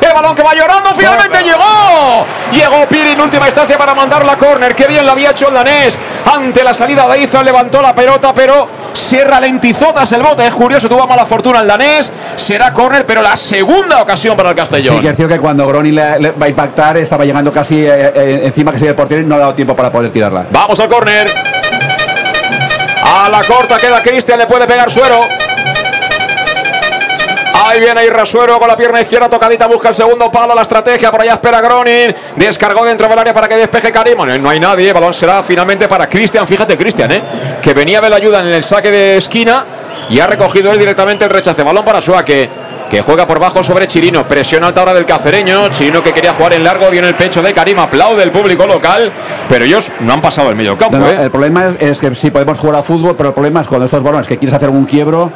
El 0.00 0.12
balón 0.14 0.34
que 0.34 0.42
va 0.42 0.54
llorando. 0.54 0.94
Finalmente 0.94 1.42
llegó. 1.42 2.26
Llegó 2.52 2.88
Piri 2.88 3.10
en 3.10 3.20
última 3.20 3.46
instancia 3.46 3.76
para 3.76 3.94
mandar 3.94 4.24
la 4.24 4.36
córner. 4.36 4.74
Qué 4.74 4.86
bien 4.86 5.04
lo 5.04 5.12
había 5.12 5.30
hecho 5.30 5.48
el 5.48 5.54
danés. 5.54 5.98
Ante 6.32 6.62
la 6.64 6.72
salida 6.72 7.06
de 7.08 7.20
Izan 7.20 7.44
levantó 7.44 7.82
la 7.82 7.94
pelota, 7.94 8.32
pero 8.34 8.68
se 8.96 9.24
ralentizó 9.24 9.92
tras 9.92 10.10
el 10.12 10.22
bote. 10.22 10.46
Es 10.46 10.54
curioso, 10.54 10.88
tuvo 10.88 11.06
mala 11.06 11.26
fortuna 11.26 11.60
el 11.60 11.68
danés. 11.68 12.12
Será 12.34 12.72
córner, 12.72 13.04
pero 13.06 13.22
la 13.22 13.36
segunda 13.36 14.00
ocasión 14.00 14.36
para 14.36 14.50
el 14.50 14.56
Castellón. 14.56 14.96
Sí, 14.96 15.02
que 15.02 15.10
es 15.10 15.16
cierto 15.16 15.34
que 15.34 15.40
cuando 15.40 15.66
Groni 15.66 15.92
le, 15.92 16.18
le 16.18 16.30
va 16.32 16.46
a 16.46 16.48
impactar, 16.48 16.96
estaba 16.96 17.24
llegando 17.24 17.52
casi 17.52 17.84
eh, 17.84 18.12
eh, 18.14 18.40
encima 18.44 18.72
que 18.72 18.78
sigue 18.78 18.90
el 18.90 18.96
portero 18.96 19.20
y 19.20 19.24
no 19.24 19.34
ha 19.34 19.38
dado 19.38 19.54
tiempo 19.54 19.76
para 19.76 19.92
poder 19.92 20.10
tirarla. 20.10 20.46
Vamos 20.50 20.80
al 20.80 20.88
córner. 20.88 21.28
A 23.02 23.28
la 23.28 23.44
corta 23.44 23.78
queda 23.78 24.02
Cristian, 24.02 24.38
le 24.38 24.46
puede 24.46 24.66
pegar 24.66 24.90
Suero. 24.90 25.20
Ahí 27.68 27.80
viene 27.80 28.06
Irra 28.06 28.24
Suero 28.24 28.60
con 28.60 28.68
la 28.68 28.76
pierna 28.76 29.00
izquierda 29.00 29.28
tocadita, 29.28 29.66
busca 29.66 29.88
el 29.88 29.94
segundo 29.94 30.30
palo, 30.30 30.54
la 30.54 30.62
estrategia, 30.62 31.10
por 31.10 31.22
allá 31.22 31.32
espera 31.32 31.60
Gronin, 31.60 32.14
descargó 32.36 32.84
dentro 32.84 33.08
del 33.08 33.18
área 33.18 33.32
para 33.32 33.48
que 33.48 33.56
despeje 33.56 33.90
Karim, 33.90 34.16
Bueno, 34.16 34.38
no 34.38 34.50
hay 34.50 34.60
nadie, 34.60 34.86
el 34.86 34.94
balón 34.94 35.12
será 35.12 35.42
finalmente 35.42 35.88
para 35.88 36.08
Cristian, 36.08 36.46
fíjate 36.46 36.76
Cristian, 36.76 37.10
¿eh? 37.10 37.22
que 37.60 37.74
venía 37.74 38.00
de 38.00 38.08
la 38.08 38.16
ayuda 38.16 38.40
en 38.40 38.46
el 38.46 38.62
saque 38.62 38.92
de 38.92 39.16
esquina 39.16 39.64
y 40.08 40.20
ha 40.20 40.28
recogido 40.28 40.70
él 40.70 40.78
directamente 40.78 41.24
el 41.24 41.30
rechace, 41.30 41.64
balón 41.64 41.84
para 41.84 42.00
Suaque, 42.00 42.48
que 42.88 43.02
juega 43.02 43.26
por 43.26 43.40
bajo 43.40 43.64
sobre 43.64 43.88
Chirino, 43.88 44.28
presión 44.28 44.62
alta 44.62 44.82
ahora 44.82 44.94
del 44.94 45.04
cacereño, 45.04 45.68
Chirino 45.70 46.04
que 46.04 46.12
quería 46.12 46.34
jugar 46.34 46.52
en 46.52 46.62
largo, 46.62 46.88
viene 46.88 47.08
el 47.08 47.14
pecho 47.16 47.42
de 47.42 47.52
Karim, 47.52 47.80
aplaude 47.80 48.22
el 48.22 48.30
público 48.30 48.64
local, 48.64 49.10
pero 49.48 49.64
ellos 49.64 49.90
no 50.00 50.12
han 50.12 50.22
pasado 50.22 50.50
el 50.50 50.54
medio 50.54 50.78
campo. 50.78 50.98
No, 50.98 51.06
no, 51.06 51.10
¿eh? 51.10 51.24
el 51.24 51.30
problema 51.32 51.66
es, 51.66 51.82
es 51.82 51.98
que 51.98 52.14
sí 52.14 52.30
podemos 52.30 52.60
jugar 52.60 52.76
a 52.76 52.84
fútbol, 52.84 53.16
pero 53.16 53.30
el 53.30 53.34
problema 53.34 53.62
es 53.62 53.66
cuando 53.66 53.86
estos 53.86 54.04
balones 54.04 54.28
que 54.28 54.38
quieres 54.38 54.54
hacer 54.54 54.70
un 54.70 54.84
quiebro 54.84 55.32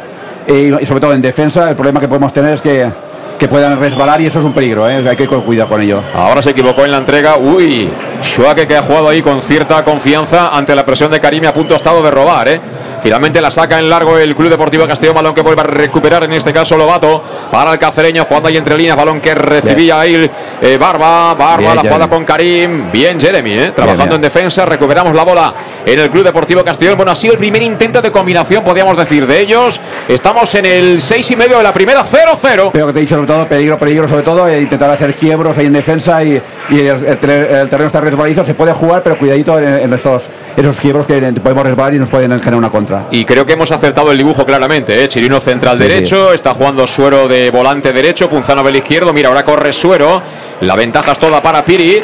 y 0.51 0.87
sobre 0.87 1.01
todo 1.01 1.13
en 1.13 1.23
defensa, 1.23 1.69
el 1.69 1.77
problema 1.77 2.01
que 2.01 2.09
podemos 2.09 2.33
tener 2.33 2.55
es 2.55 2.61
que, 2.61 2.91
que 3.39 3.49
puedan 3.49 3.79
resbalar 3.79 4.21
y 4.21 4.27
eso 4.27 4.41
es 4.41 4.45
un 4.45 4.53
peligro, 4.53 4.89
¿eh? 4.89 5.03
hay 5.09 5.17
que 5.17 5.27
cuidar 5.27 5.69
con 5.69 5.81
ello. 5.81 6.03
Ahora 6.15 6.43
se 6.43 6.51
equivocó 6.51 6.85
en 6.85 6.91
la 6.91 6.99
entrega. 6.99 7.37
Uy, 7.37 7.89
Schuake 8.23 8.67
que 8.67 8.77
ha 8.77 8.83
jugado 8.83 9.09
ahí 9.09 9.23
con 9.23 9.41
cierta 9.41 9.85
confianza 9.85 10.57
ante 10.57 10.75
la 10.75 10.85
presión 10.85 11.11
de 11.11 11.21
Karim 11.21 11.45
y 11.45 11.47
a 11.47 11.55
punto 11.55 11.75
ha 11.75 11.77
estado 11.77 12.03
de 12.03 12.11
robar, 12.11 12.49
¿eh? 12.49 12.61
Finalmente 13.03 13.41
la 13.41 13.51
saca 13.51 13.79
en 13.79 13.89
largo 13.89 14.19
el 14.19 14.35
Club 14.35 14.51
Deportivo 14.51 14.87
Castellón, 14.87 15.15
balón 15.15 15.35
que 15.35 15.41
vuelve 15.41 15.61
a 15.63 15.65
recuperar 15.65 16.25
en 16.25 16.33
este 16.33 16.53
caso 16.53 16.77
Lobato 16.77 17.23
para 17.51 17.73
el 17.73 17.79
cacereño, 17.79 18.25
jugando 18.25 18.49
ahí 18.49 18.57
entre 18.57 18.77
líneas, 18.77 18.97
balón 18.97 19.21
que 19.21 19.35
recibía 19.35 20.01
ahí 20.01 20.31
eh, 20.63 20.77
Barba, 20.79 21.35
Barba, 21.35 21.57
Bien, 21.57 21.75
la 21.77 21.81
jugada 21.83 22.09
con 22.09 22.25
Karim, 22.25 22.91
bien 22.93 23.21
Jeremy, 23.21 23.53
¿eh? 23.53 23.73
trabajando 23.73 24.05
bien. 24.05 24.15
en 24.17 24.21
defensa, 24.23 24.65
recuperamos 24.67 25.15
la 25.15 25.25
bola 25.25 25.55
en 25.85 25.99
el 25.99 26.11
Club 26.11 26.25
Deportivo 26.25 26.63
Castellón. 26.63 26.97
Bueno, 26.97 27.13
ha 27.13 27.17
sido 27.17 27.33
el 27.33 27.39
primer 27.39 27.63
intento 27.63 28.01
de 28.03 28.11
combinación, 28.13 28.63
podríamos 28.65 28.97
decir, 28.97 29.27
de 29.27 29.41
ellos. 29.41 29.81
Estamos 30.09 30.55
en 30.55 30.67
el 30.67 31.01
6 31.01 31.31
y 31.31 31.37
medio 31.37 31.57
de 31.59 31.63
la 31.63 31.73
primera, 31.73 32.03
0-0. 32.05 32.71
Pero 32.73 32.87
que 32.89 32.93
te 32.93 32.99
he 32.99 33.03
dicho 33.03 33.15
sobre 33.17 33.27
todo, 33.27 33.47
peligro, 33.47 33.79
peligro 33.79 34.09
sobre 34.09 34.23
todo, 34.23 34.47
e 34.49 34.61
intentar 34.63 34.91
hacer 34.91 35.15
quiebros 35.15 35.57
ahí 35.59 35.67
en 35.67 35.73
defensa 35.73 36.23
y, 36.23 36.41
y 36.71 36.79
el, 36.81 37.05
el 37.07 37.19
ter- 37.19 37.51
el 37.51 37.69
terreno 37.69 37.87
está 37.87 38.01
resbaladizo, 38.01 38.45
se 38.45 38.55
puede 38.55 38.73
jugar, 38.73 39.03
pero 39.03 39.17
cuidadito 39.17 39.59
en, 39.59 39.65
en 39.75 39.93
estos 39.93 40.29
esos 40.57 40.79
quiebros 40.81 41.07
que 41.07 41.21
podemos 41.43 41.65
resbalar 41.65 41.95
y 41.95 41.99
nos 41.99 42.09
pueden 42.09 42.31
generar 42.39 42.57
una 42.57 42.69
contra. 42.71 42.90
Y 43.11 43.25
creo 43.25 43.45
que 43.47 43.55
hemos 43.55 43.71
acertado 43.73 44.11
el 44.13 44.19
dibujo 44.19 44.45
claramente. 44.45 45.03
¿eh? 45.03 45.09
Chirino 45.09 45.41
central 45.41 45.77
Sí, 45.77 45.85
derecho, 45.85 46.33
está 46.33 46.55
jugando 46.55 46.87
Suero 46.87 47.29
de 47.29 47.51
volante 47.51 47.93
derecho, 47.93 48.29
Punzano 48.29 48.63
del 48.63 48.77
izquierdo. 48.77 49.13
Mira, 49.13 49.29
ahora 49.29 49.45
corre 49.45 49.73
Suero. 49.73 50.23
La 50.61 50.77
ventaja 50.77 51.13
es 51.13 51.19
toda 51.19 51.41
para 51.41 51.65
Piri, 51.65 52.03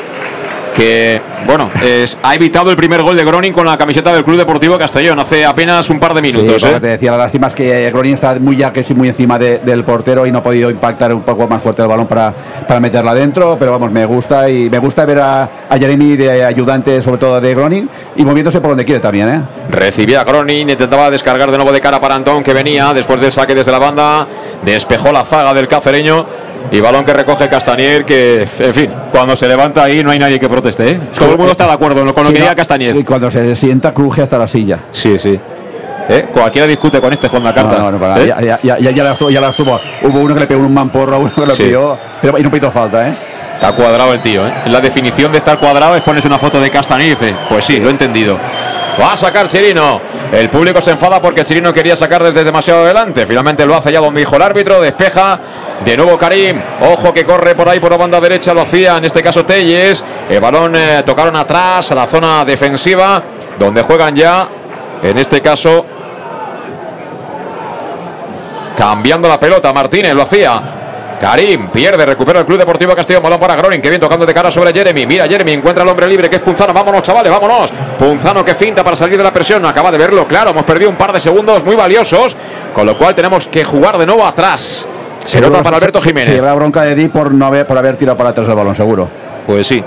que 0.77 1.21
bueno, 1.47 1.71
es- 1.83 2.19
ha 2.23 2.35
evitado 2.35 2.71
el 2.71 2.77
primer 2.77 3.03
gol 3.03 3.17
de 3.17 3.25
Groning 3.25 3.53
con 3.53 3.65
la 3.65 3.79
camiseta 3.79 4.13
del 4.13 4.25
Club 4.25 4.37
Deportivo 4.37 4.77
Castellón 4.77 5.19
hace 5.19 5.45
apenas 5.45 5.89
un 5.91 5.99
par 5.99 6.13
de 6.13 6.21
minutos. 6.21 6.61
Sí, 6.61 6.69
¿eh? 6.69 6.79
te 6.81 6.87
decía, 6.89 7.13
la 7.13 7.19
lástima 7.19 7.47
es 7.47 7.55
que 7.55 7.91
Gronin 7.91 8.15
está 8.15 8.35
muy 8.39 8.57
ya 8.57 8.73
que 8.73 8.85
sí, 8.85 8.93
muy 8.95 9.09
encima 9.09 9.39
de- 9.39 9.59
del 9.61 9.85
portero 9.85 10.27
y 10.27 10.33
no 10.33 10.39
ha 10.39 10.43
podido 10.43 10.69
impactar 10.71 11.15
un 11.15 11.23
poco 11.23 11.47
más 11.49 11.63
fuerte 11.63 11.83
el 11.83 11.89
balón 11.89 12.07
para, 12.07 12.33
para 12.69 12.79
meterla 12.81 13.15
dentro, 13.15 13.57
pero 13.59 13.73
vamos, 13.73 13.91
me 13.91 14.05
gusta 14.05 14.51
y 14.51 14.69
me 14.69 14.79
gusta 14.79 15.05
ver 15.07 15.21
a, 15.21 15.49
a 15.69 15.79
Jeremy 15.79 16.17
de 16.17 16.45
ayudante, 16.45 17.01
sobre 17.01 17.19
todo 17.19 17.41
de 17.41 17.55
Gronin, 17.55 17.89
y 18.17 18.25
moviéndose 18.25 18.61
por 18.61 18.71
donde 18.71 18.85
quiere 18.85 19.01
también, 19.01 19.29
¿eh? 19.29 19.43
Recibía 19.71 20.21
a 20.21 20.25
Gronin, 20.25 20.69
intentaba 20.69 21.11
descargar 21.11 21.51
de 21.51 21.57
nuevo 21.57 21.73
de 21.73 21.81
cara 21.81 22.01
para 22.01 22.15
Antón 22.17 22.43
que 22.43 22.53
venía 22.53 22.93
después 22.93 23.21
del 23.21 23.33
saque 23.33 23.55
desde 23.55 23.73
la 23.73 23.79
banda, 23.79 24.27
despejó 24.65 25.11
la 25.13 25.25
zaga 25.25 25.55
del 25.55 25.69
cacereño 25.69 26.27
y 26.71 26.81
balón 26.81 27.05
que 27.05 27.13
recoge 27.13 27.49
Castanier 27.49 28.05
que, 28.05 28.47
en 28.61 28.75
fin, 28.75 28.91
cuando 29.13 29.37
se 29.37 29.47
levanta 29.49 29.85
ahí 29.85 30.03
no 30.03 30.11
hay 30.11 30.19
nadie 30.19 30.39
que 30.39 30.49
proteste. 30.49 30.91
¿eh? 30.91 31.01
Todo 31.19 31.33
el 31.33 31.37
mundo 31.39 31.53
está 31.53 31.67
de 31.67 31.73
acuerdo 31.73 31.97
con 32.15 32.25
lo 32.25 32.29
Sí, 32.31 32.35
que 32.35 32.41
diga 32.43 32.55
Castanier. 32.55 32.97
Y 32.97 33.05
cuando 33.05 33.31
se 33.31 33.55
sienta, 33.57 33.93
cruje 33.95 34.23
hasta 34.23 34.39
la 34.39 34.49
silla. 34.49 34.79
Sí, 34.93 35.19
sí. 35.19 35.39
¿Eh? 36.09 36.27
Cualquiera 36.33 36.69
discute 36.69 37.01
con 37.01 37.13
este 37.13 37.27
Juan 37.29 37.43
la 37.43 37.53
carta. 37.53 37.77
No, 37.79 37.83
no, 37.85 37.91
no, 37.93 37.99
para- 37.99 38.21
¿Eh? 38.23 38.27
ya, 38.29 38.41
ya, 38.41 38.59
ya, 38.63 38.79
ya, 38.79 38.91
ya 38.93 39.05
las 39.05 39.19
tuvo, 39.19 39.31
ya 39.31 39.41
las 39.41 39.57
tuvo. 39.57 39.81
Hubo 40.03 40.21
uno 40.21 40.35
que 40.35 40.41
le 40.41 40.47
pegó 40.47 40.61
un 40.61 40.73
mamporro, 40.73 41.19
uno 41.19 41.33
que 41.35 41.47
le 41.47 41.53
Sí. 41.53 41.65
pilló, 41.65 41.97
pero 42.23 42.39
y 42.39 42.43
no 42.43 42.51
pitó 42.51 42.71
falta, 42.71 43.09
¿eh? 43.09 43.13
Está 43.55 43.73
cuadrado 43.73 44.13
el 44.13 44.21
tío, 44.21 44.47
¿eh? 44.47 44.53
La 44.67 44.81
definición 44.81 45.33
de 45.33 45.39
estar 45.39 45.59
cuadrado 45.59 45.97
es 45.97 46.03
ponerse 46.03 46.29
una 46.29 46.39
foto 46.39 46.61
de 46.61 46.71
Castanier 46.71 47.09
y 47.09 47.11
dice, 47.11 47.35
pues 47.49 47.65
sí, 47.65 47.79
lo 47.81 47.89
he 47.89 47.91
entendido. 47.91 48.39
Va 49.01 49.15
a 49.15 49.17
sacar 49.17 49.49
Chirino. 49.49 50.01
El 50.33 50.49
público 50.51 50.81
se 50.81 50.91
enfada 50.91 51.21
porque 51.21 51.45
Chirino 51.45 51.73
quería 51.73 51.95
sacar 51.95 52.23
desde 52.23 52.45
demasiado 52.45 52.85
adelante. 52.85 53.27
Finalmente 53.27 53.65
lo 53.65 53.75
hace 53.77 53.93
ya 53.93 54.01
donde 54.01 54.21
dijo 54.21 54.37
el 54.37 54.43
árbitro. 54.43 54.81
Despeja. 54.81 55.39
De 55.85 55.97
nuevo 55.97 56.19
Karim. 56.19 56.61
Ojo 56.81 57.13
que 57.13 57.25
corre 57.25 57.55
por 57.55 57.69
ahí 57.69 57.79
por 57.79 57.91
la 57.91 57.97
banda 57.97 58.21
derecha. 58.21 58.53
Lo 58.53 58.63
hacía 58.63 58.97
en 58.97 59.05
este 59.05 59.23
caso 59.23 59.45
Telles. 59.45 60.03
El 60.29 60.41
balón 60.41 60.75
eh, 60.77 61.03
tocaron 61.05 61.37
atrás 61.37 61.91
a 61.93 61.95
la 61.95 62.07
zona 62.07 62.45
defensiva. 62.45 63.23
Donde 63.59 63.83
juegan 63.83 64.15
ya. 64.15 64.49
En 65.03 65.17
este 65.19 65.41
caso. 65.41 65.87
Cambiando 68.77 69.29
la 69.29 69.39
pelota. 69.39 69.73
Martínez 69.73 70.15
lo 70.15 70.23
hacía. 70.23 70.76
Karim 71.19 71.69
pierde, 71.69 72.05
recupera 72.05 72.41
el 72.41 72.47
Club 72.47 72.59
Deportivo 72.59 72.95
Castillo, 72.95 73.21
balón 73.21 73.39
para 73.39 73.57
Gronin, 73.57 73.81
que 73.81 73.89
bien 73.89 74.01
tocando 74.01 74.27
de 74.27 74.35
cara 74.35 74.51
sobre 74.51 74.73
Jeremy. 74.73 75.07
Mira, 75.07 75.27
Jeremy 75.27 75.53
encuentra 75.53 75.83
al 75.83 75.89
hombre 75.89 76.07
libre 76.07 76.29
que 76.29 76.37
es 76.37 76.43
Punzano. 76.43 76.73
Vámonos, 76.73 77.03
chavales, 77.03 77.31
vámonos. 77.31 77.73
Punzano 77.99 78.45
que 78.45 78.55
finta 78.55 78.85
para 78.85 78.97
salir 78.97 79.17
de 79.17 79.25
la 79.25 79.33
presión. 79.33 79.65
Acaba 79.65 79.91
de 79.91 79.99
verlo, 79.99 80.27
claro. 80.27 80.51
Hemos 80.51 80.65
perdido 80.65 80.91
un 80.91 80.97
par 80.97 81.13
de 81.13 81.21
segundos 81.21 81.65
muy 81.65 81.75
valiosos, 81.75 82.37
con 82.73 82.87
lo 82.87 82.97
cual 82.99 83.15
tenemos 83.15 83.47
que 83.49 83.65
jugar 83.65 83.99
de 83.99 84.07
nuevo 84.07 84.27
atrás. 84.27 84.89
Se 85.25 85.41
nota 85.41 85.63
para 85.63 85.77
Alberto 85.77 86.01
Jiménez. 86.01 86.39
habrá 86.39 86.55
bronca 86.55 86.83
de 86.83 86.95
Di 86.95 87.09
por, 87.09 87.33
no 87.33 87.47
haber, 87.47 87.67
por 87.67 87.77
haber 87.77 87.97
tirado 87.97 88.17
para 88.17 88.31
atrás 88.31 88.47
el 88.49 88.55
balón, 88.55 88.77
seguro. 88.77 89.09
Pues 89.47 89.67
sí. 89.67 89.83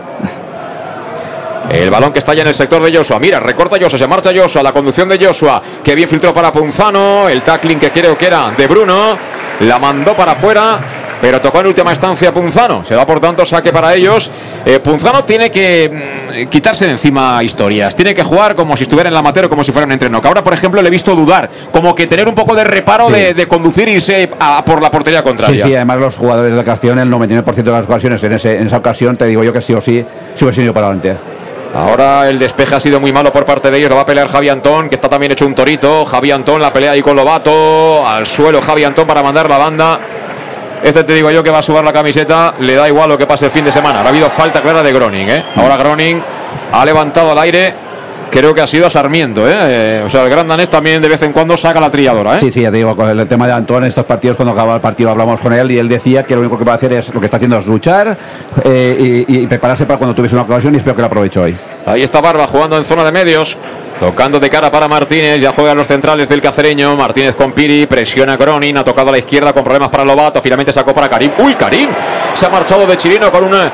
El 1.72 1.92
balón 1.92 2.12
que 2.12 2.20
está 2.20 2.34
ya 2.34 2.42
en 2.42 2.48
el 2.48 2.54
sector 2.54 2.82
de 2.82 2.96
Joshua. 2.96 3.20
Mira, 3.20 3.40
recorta 3.40 3.78
Joshua, 3.80 4.00
se 4.00 4.08
marcha 4.08 4.32
Joshua. 4.36 4.64
La 4.64 4.72
conducción 4.72 5.08
de 5.08 5.24
Joshua. 5.24 5.62
Que 5.84 5.94
bien 5.94 6.10
filtró 6.10 6.34
para 6.34 6.52
Punzano. 6.52 7.30
El 7.30 7.44
tackling 7.44 7.80
que 7.80 7.92
creo 7.92 8.18
que 8.18 8.26
era 8.26 8.50
de 8.58 8.68
Bruno. 8.68 9.18
La 9.62 9.78
mandó 9.78 10.16
para 10.16 10.32
afuera. 10.32 10.80
Pero 11.22 11.42
tocó 11.42 11.60
en 11.60 11.68
última 11.68 11.92
instancia 11.92 12.32
Punzano. 12.34 12.86
Se 12.86 12.96
da 12.96 13.06
por 13.06 13.20
tanto 13.20 13.46
saque 13.46 13.72
para 13.74 13.94
ellos. 13.94 14.32
Eh, 14.66 14.80
Punzano 14.80 15.26
tiene 15.26 15.52
que 15.52 16.46
mm, 16.46 16.48
quitarse 16.48 16.86
de 16.86 16.92
encima 16.92 17.44
historias. 17.44 17.94
Tiene 17.96 18.14
que 18.14 18.24
jugar 18.24 18.56
como 18.56 18.78
si 18.78 18.84
estuviera 18.84 19.10
en 19.10 19.14
la 19.14 19.20
amateur 19.20 19.46
o 19.46 19.50
como 19.50 19.64
si 19.64 19.72
fuera 19.74 19.86
un 19.86 19.92
entreno. 19.92 20.22
Que 20.22 20.28
ahora, 20.30 20.42
por 20.44 20.54
ejemplo, 20.54 20.82
le 20.82 20.88
he 20.88 20.92
visto 20.92 21.14
dudar. 21.16 21.50
Como 21.74 21.94
que 21.94 22.08
tener 22.08 22.28
un 22.30 22.36
poco 22.36 22.56
de 22.56 22.64
reparo 22.64 23.08
Sí. 23.08 23.14
de, 23.14 23.34
de 23.34 23.48
conducir 23.48 23.90
e 23.90 23.94
irse 23.94 24.30
a- 24.40 24.64
por 24.64 24.82
la 24.82 24.90
portería 24.90 25.20
Sí, 25.20 25.26
contraria. 25.26 25.66
sí, 25.66 25.76
además 25.76 25.98
los 26.00 26.16
jugadores 26.16 26.56
del 26.56 26.64
Castellón, 26.64 27.00
el 27.00 27.10
99% 27.10 27.72
de 27.72 27.72
las 27.72 27.86
ocasiones 27.86 28.24
en, 28.24 28.34
ese, 28.34 28.58
en 28.58 28.68
esa 28.68 28.78
ocasión, 28.78 29.18
te 29.18 29.26
digo 29.26 29.44
yo 29.44 29.52
que 29.52 29.62
sí 29.62 29.74
o 29.74 29.82
sí, 29.82 30.06
se 30.36 30.46
hubiese 30.46 30.62
ido 30.62 30.74
para 30.74 30.88
adelante. 30.88 31.18
Ahora 31.76 32.28
el 32.30 32.40
despeje 32.40 32.76
ha 32.76 32.80
sido 32.80 33.00
muy 33.00 33.14
malo 33.14 33.32
por 33.32 33.46
parte 33.46 33.70
de 33.70 33.78
ellos. 33.78 33.90
Lo 33.90 33.96
va 33.98 34.02
a 34.02 34.06
pelear 34.06 34.28
Javi 34.28 34.50
Antón, 34.50 34.90
que 34.90 34.96
está 34.96 35.08
también 35.08 35.32
hecho 35.34 35.46
un 35.46 35.54
torito. 35.54 36.04
Javi 36.06 36.32
Antón 36.32 36.62
la 36.62 36.74
pelea 36.74 36.92
ahí 36.92 37.02
con 37.02 37.16
Lobato. 37.16 38.08
Al 38.08 38.26
suelo 38.26 38.60
Javi 38.62 38.86
Antón 38.86 39.06
para 39.06 39.22
mandar 39.22 39.48
la 39.50 39.58
banda. 39.60 40.00
Este 40.84 41.04
te 41.04 41.14
digo 41.14 41.30
yo 41.32 41.44
que 41.44 41.52
va 41.52 41.60
a 41.60 41.62
subir 41.62 41.84
la 41.84 41.94
camiseta. 41.94 42.54
Le 42.60 42.76
da 42.76 42.88
igual 42.88 43.10
lo 43.10 43.18
que 43.18 43.28
pase 43.28 43.46
el 43.46 43.52
fin 43.52 43.66
de 43.66 43.72
semana. 43.72 44.00
Ahora 44.00 44.10
ha 44.10 44.12
habido 44.12 44.30
falta 44.30 44.62
clara 44.62 44.84
de 44.84 44.94
Groning. 44.94 45.30
¿eh? 45.30 45.44
Ahora 45.56 45.78
Groning 45.78 46.22
ha 46.72 46.86
levantado 46.86 47.32
al 47.32 47.40
aire. 47.40 47.90
Creo 48.32 48.54
que 48.54 48.62
ha 48.62 48.68
sido 48.68 48.86
a 48.86 48.90
Sarmiento. 48.90 49.48
¿eh? 49.50 49.54
Eh, 49.56 50.04
o 50.06 50.10
sea, 50.10 50.24
el 50.24 50.30
gran 50.30 50.48
danés 50.48 50.70
también 50.70 51.02
de 51.02 51.10
vez 51.10 51.22
en 51.24 51.34
cuando 51.34 51.58
saca 51.58 51.80
la 51.80 51.90
trilladora. 51.90 52.36
¿eh? 52.36 52.40
Sí, 52.40 52.52
sí, 52.52 52.62
ya 52.62 52.72
te 52.72 52.78
digo, 52.78 52.96
con 52.96 53.10
el, 53.10 53.28
tema 53.28 53.48
de 53.48 53.54
Antón, 53.54 53.84
en 53.84 53.90
estos 53.90 54.06
partidos, 54.06 54.38
cuando 54.38 54.54
acaba 54.54 54.76
el 54.76 54.82
partido 54.82 55.10
hablamos 55.10 55.40
con 55.40 55.52
él 55.52 55.72
y 55.72 55.80
él 55.80 55.90
decía 55.90 56.24
que 56.24 56.36
lo 56.36 56.42
único 56.42 56.58
que 56.58 56.64
va 56.64 56.74
a 56.74 56.76
hacer 56.76 56.94
es 56.94 57.14
lo 57.14 57.20
que 57.20 57.26
está 57.26 57.38
haciendo 57.38 57.58
es 57.58 57.66
luchar 57.66 58.16
eh, 58.64 59.26
y, 59.28 59.40
y 59.44 59.48
prepararse 59.48 59.86
para 59.86 59.98
cuando 59.98 60.16
tuviese 60.16 60.36
una 60.36 60.44
ocasión 60.44 60.74
y 60.76 60.78
espero 60.78 60.96
que 60.96 61.02
la 61.02 61.08
aproveche 61.08 61.40
hoy. 61.40 61.56
Ahí 61.86 62.04
está 62.04 62.22
Barba 62.22 62.46
jugando 62.46 62.78
en 62.78 62.84
zona 62.84 63.04
de 63.04 63.12
medios. 63.12 63.58
Tocando 64.00 64.40
de 64.40 64.50
cara 64.50 64.72
para 64.72 64.88
Martínez, 64.88 65.42
ya 65.42 65.52
juegan 65.52 65.76
los 65.76 65.86
centrales 65.86 66.30
del 66.30 66.40
cacereño. 66.40 66.96
Martínez 66.96 67.36
con 67.36 67.52
Piri, 67.52 67.86
presiona 67.86 68.38
Gronin, 68.38 68.78
ha 68.78 68.84
tocado 68.84 69.10
a 69.10 69.12
la 69.12 69.18
izquierda 69.18 69.52
con 69.52 69.62
problemas 69.62 69.90
para 69.90 70.06
Lobato. 70.06 70.42
Finalmente 70.42 70.72
sacó 70.72 70.94
para 70.94 71.10
Karim. 71.10 71.32
¡Uy, 71.38 71.56
Karim! 71.56 71.90
Se 72.34 72.46
ha 72.46 72.50
marchado 72.50 72.88
de 72.88 72.96
Chirino 72.96 73.30
con 73.30 73.44
un 73.44 73.56
eh, 73.56 73.70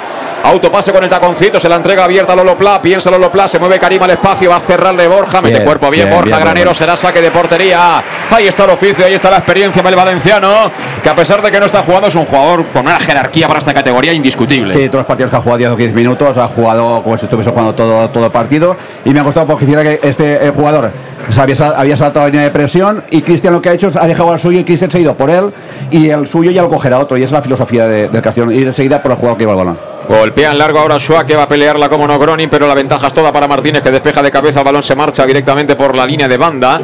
autopase 0.47 0.91
con 0.91 1.03
el 1.03 1.09
taconcito. 1.09 1.59
Se 1.59 1.67
la 1.69 1.75
entrega 1.75 2.03
abierta 2.03 2.33
a 2.33 2.35
Lolo 2.35 2.57
Pla. 2.57 2.81
Piensa 2.81 3.09
Lolo 3.11 3.31
Pla, 3.31 3.47
se 3.47 3.59
mueve 3.59 3.79
Karim 3.79 4.01
al 4.03 4.11
espacio. 4.11 4.49
Va 4.49 4.57
a 4.57 4.59
cerrarle 4.59 5.07
Borja. 5.07 5.41
Mete 5.41 5.55
Bien, 5.55 5.65
cuerpo 5.65 5.89
bien, 5.89 6.05
bien, 6.05 6.15
Borja. 6.15 6.25
bien, 6.35 6.39
Granero 6.39 6.73
será 6.73 6.95
saque 6.95 7.21
de 7.21 7.31
portería. 7.31 8.03
Ahí 8.31 8.47
está 8.47 8.63
el 8.65 8.71
oficio, 8.71 9.05
ahí 9.05 9.13
está 9.13 9.29
la 9.29 9.37
experiencia 9.37 9.81
del 9.81 9.95
valenciano. 9.95 10.71
Que 11.03 11.09
a 11.09 11.15
pesar 11.15 11.41
de 11.41 11.51
que 11.51 11.59
no 11.59 11.65
está 11.65 11.81
jugando, 11.81 12.07
es 12.07 12.15
un 12.15 12.25
jugador 12.25 12.65
con 12.73 12.83
una 12.85 12.99
jerarquía 12.99 13.47
para 13.47 13.59
esta 13.59 13.73
categoría 13.73 14.13
indiscutible. 14.13 14.73
Sí, 14.73 14.87
todos 14.87 14.99
los 15.01 15.05
partidos 15.05 15.29
que 15.31 15.37
ha 15.37 15.41
jugado 15.41 15.57
10 15.57 15.69
o 15.71 15.77
15 15.77 15.93
minutos, 15.93 16.37
ha 16.37 16.47
jugado 16.47 17.01
como 17.03 17.17
si 17.17 17.25
estuviese 17.25 17.49
jugando 17.51 17.73
todo, 17.73 18.09
todo 18.09 18.25
el 18.25 18.31
partido. 18.31 18.75
Y 19.03 19.11
me 19.11 19.19
ha 19.19 19.23
costado 19.23 19.47
porque 19.47 19.65
hiciera 19.65 19.83
que 19.83 19.99
este 20.03 20.45
eh, 20.45 20.51
jugador 20.55 20.91
había, 21.37 21.55
sal- 21.55 21.73
había 21.77 21.97
saltado 21.97 22.25
la 22.25 22.29
línea 22.31 22.43
de 22.45 22.51
presión 22.51 23.03
y 23.09 23.21
Cristian 23.21 23.53
lo 23.53 23.61
que 23.61 23.69
ha 23.69 23.73
hecho 23.73 23.87
es 23.87 23.95
ha 23.95 24.05
dejado 24.05 24.31
al 24.31 24.39
suyo 24.39 24.59
y 24.59 24.63
Cristian 24.63 24.91
se 24.91 24.97
ha 24.97 25.01
ido 25.01 25.15
por 25.15 25.29
él 25.29 25.51
y 25.91 26.09
el 26.09 26.27
suyo 26.27 26.51
ya 26.51 26.61
lo 26.61 26.69
cogerá 26.69 26.99
otro. 26.99 27.17
Y 27.17 27.21
esa 27.23 27.27
es 27.29 27.31
la 27.33 27.41
filosofía 27.41 27.87
de- 27.87 28.09
del 28.09 28.21
Castellón, 28.21 28.51
ir 28.53 28.67
enseguida 28.67 29.01
por 29.01 29.11
el 29.11 29.17
jugador 29.17 29.37
que 29.37 29.43
lleva 29.43 29.53
el 29.53 29.57
balón. 29.59 29.94
Golpea 30.07 30.51
en 30.51 30.57
largo 30.57 30.79
ahora 30.79 30.99
Schwa 30.99 31.25
que 31.25 31.35
va 31.35 31.43
a 31.43 31.47
pelearla 31.47 31.89
como 31.89 32.07
no 32.07 32.19
Gronin, 32.19 32.49
pero 32.49 32.67
la 32.67 32.75
ventaja 32.75 33.07
es 33.07 33.13
toda 33.13 33.31
para 33.31 33.47
Martínez 33.47 33.81
que 33.81 33.91
despeja 33.91 34.21
de 34.21 34.31
cabeza, 34.31 34.59
el 34.59 34.65
balón 34.65 34.83
se 34.83 34.95
marcha 34.95 35.25
directamente 35.25 35.75
por 35.75 35.95
la 35.95 36.05
línea 36.05 36.27
de 36.27 36.37
banda 36.37 36.81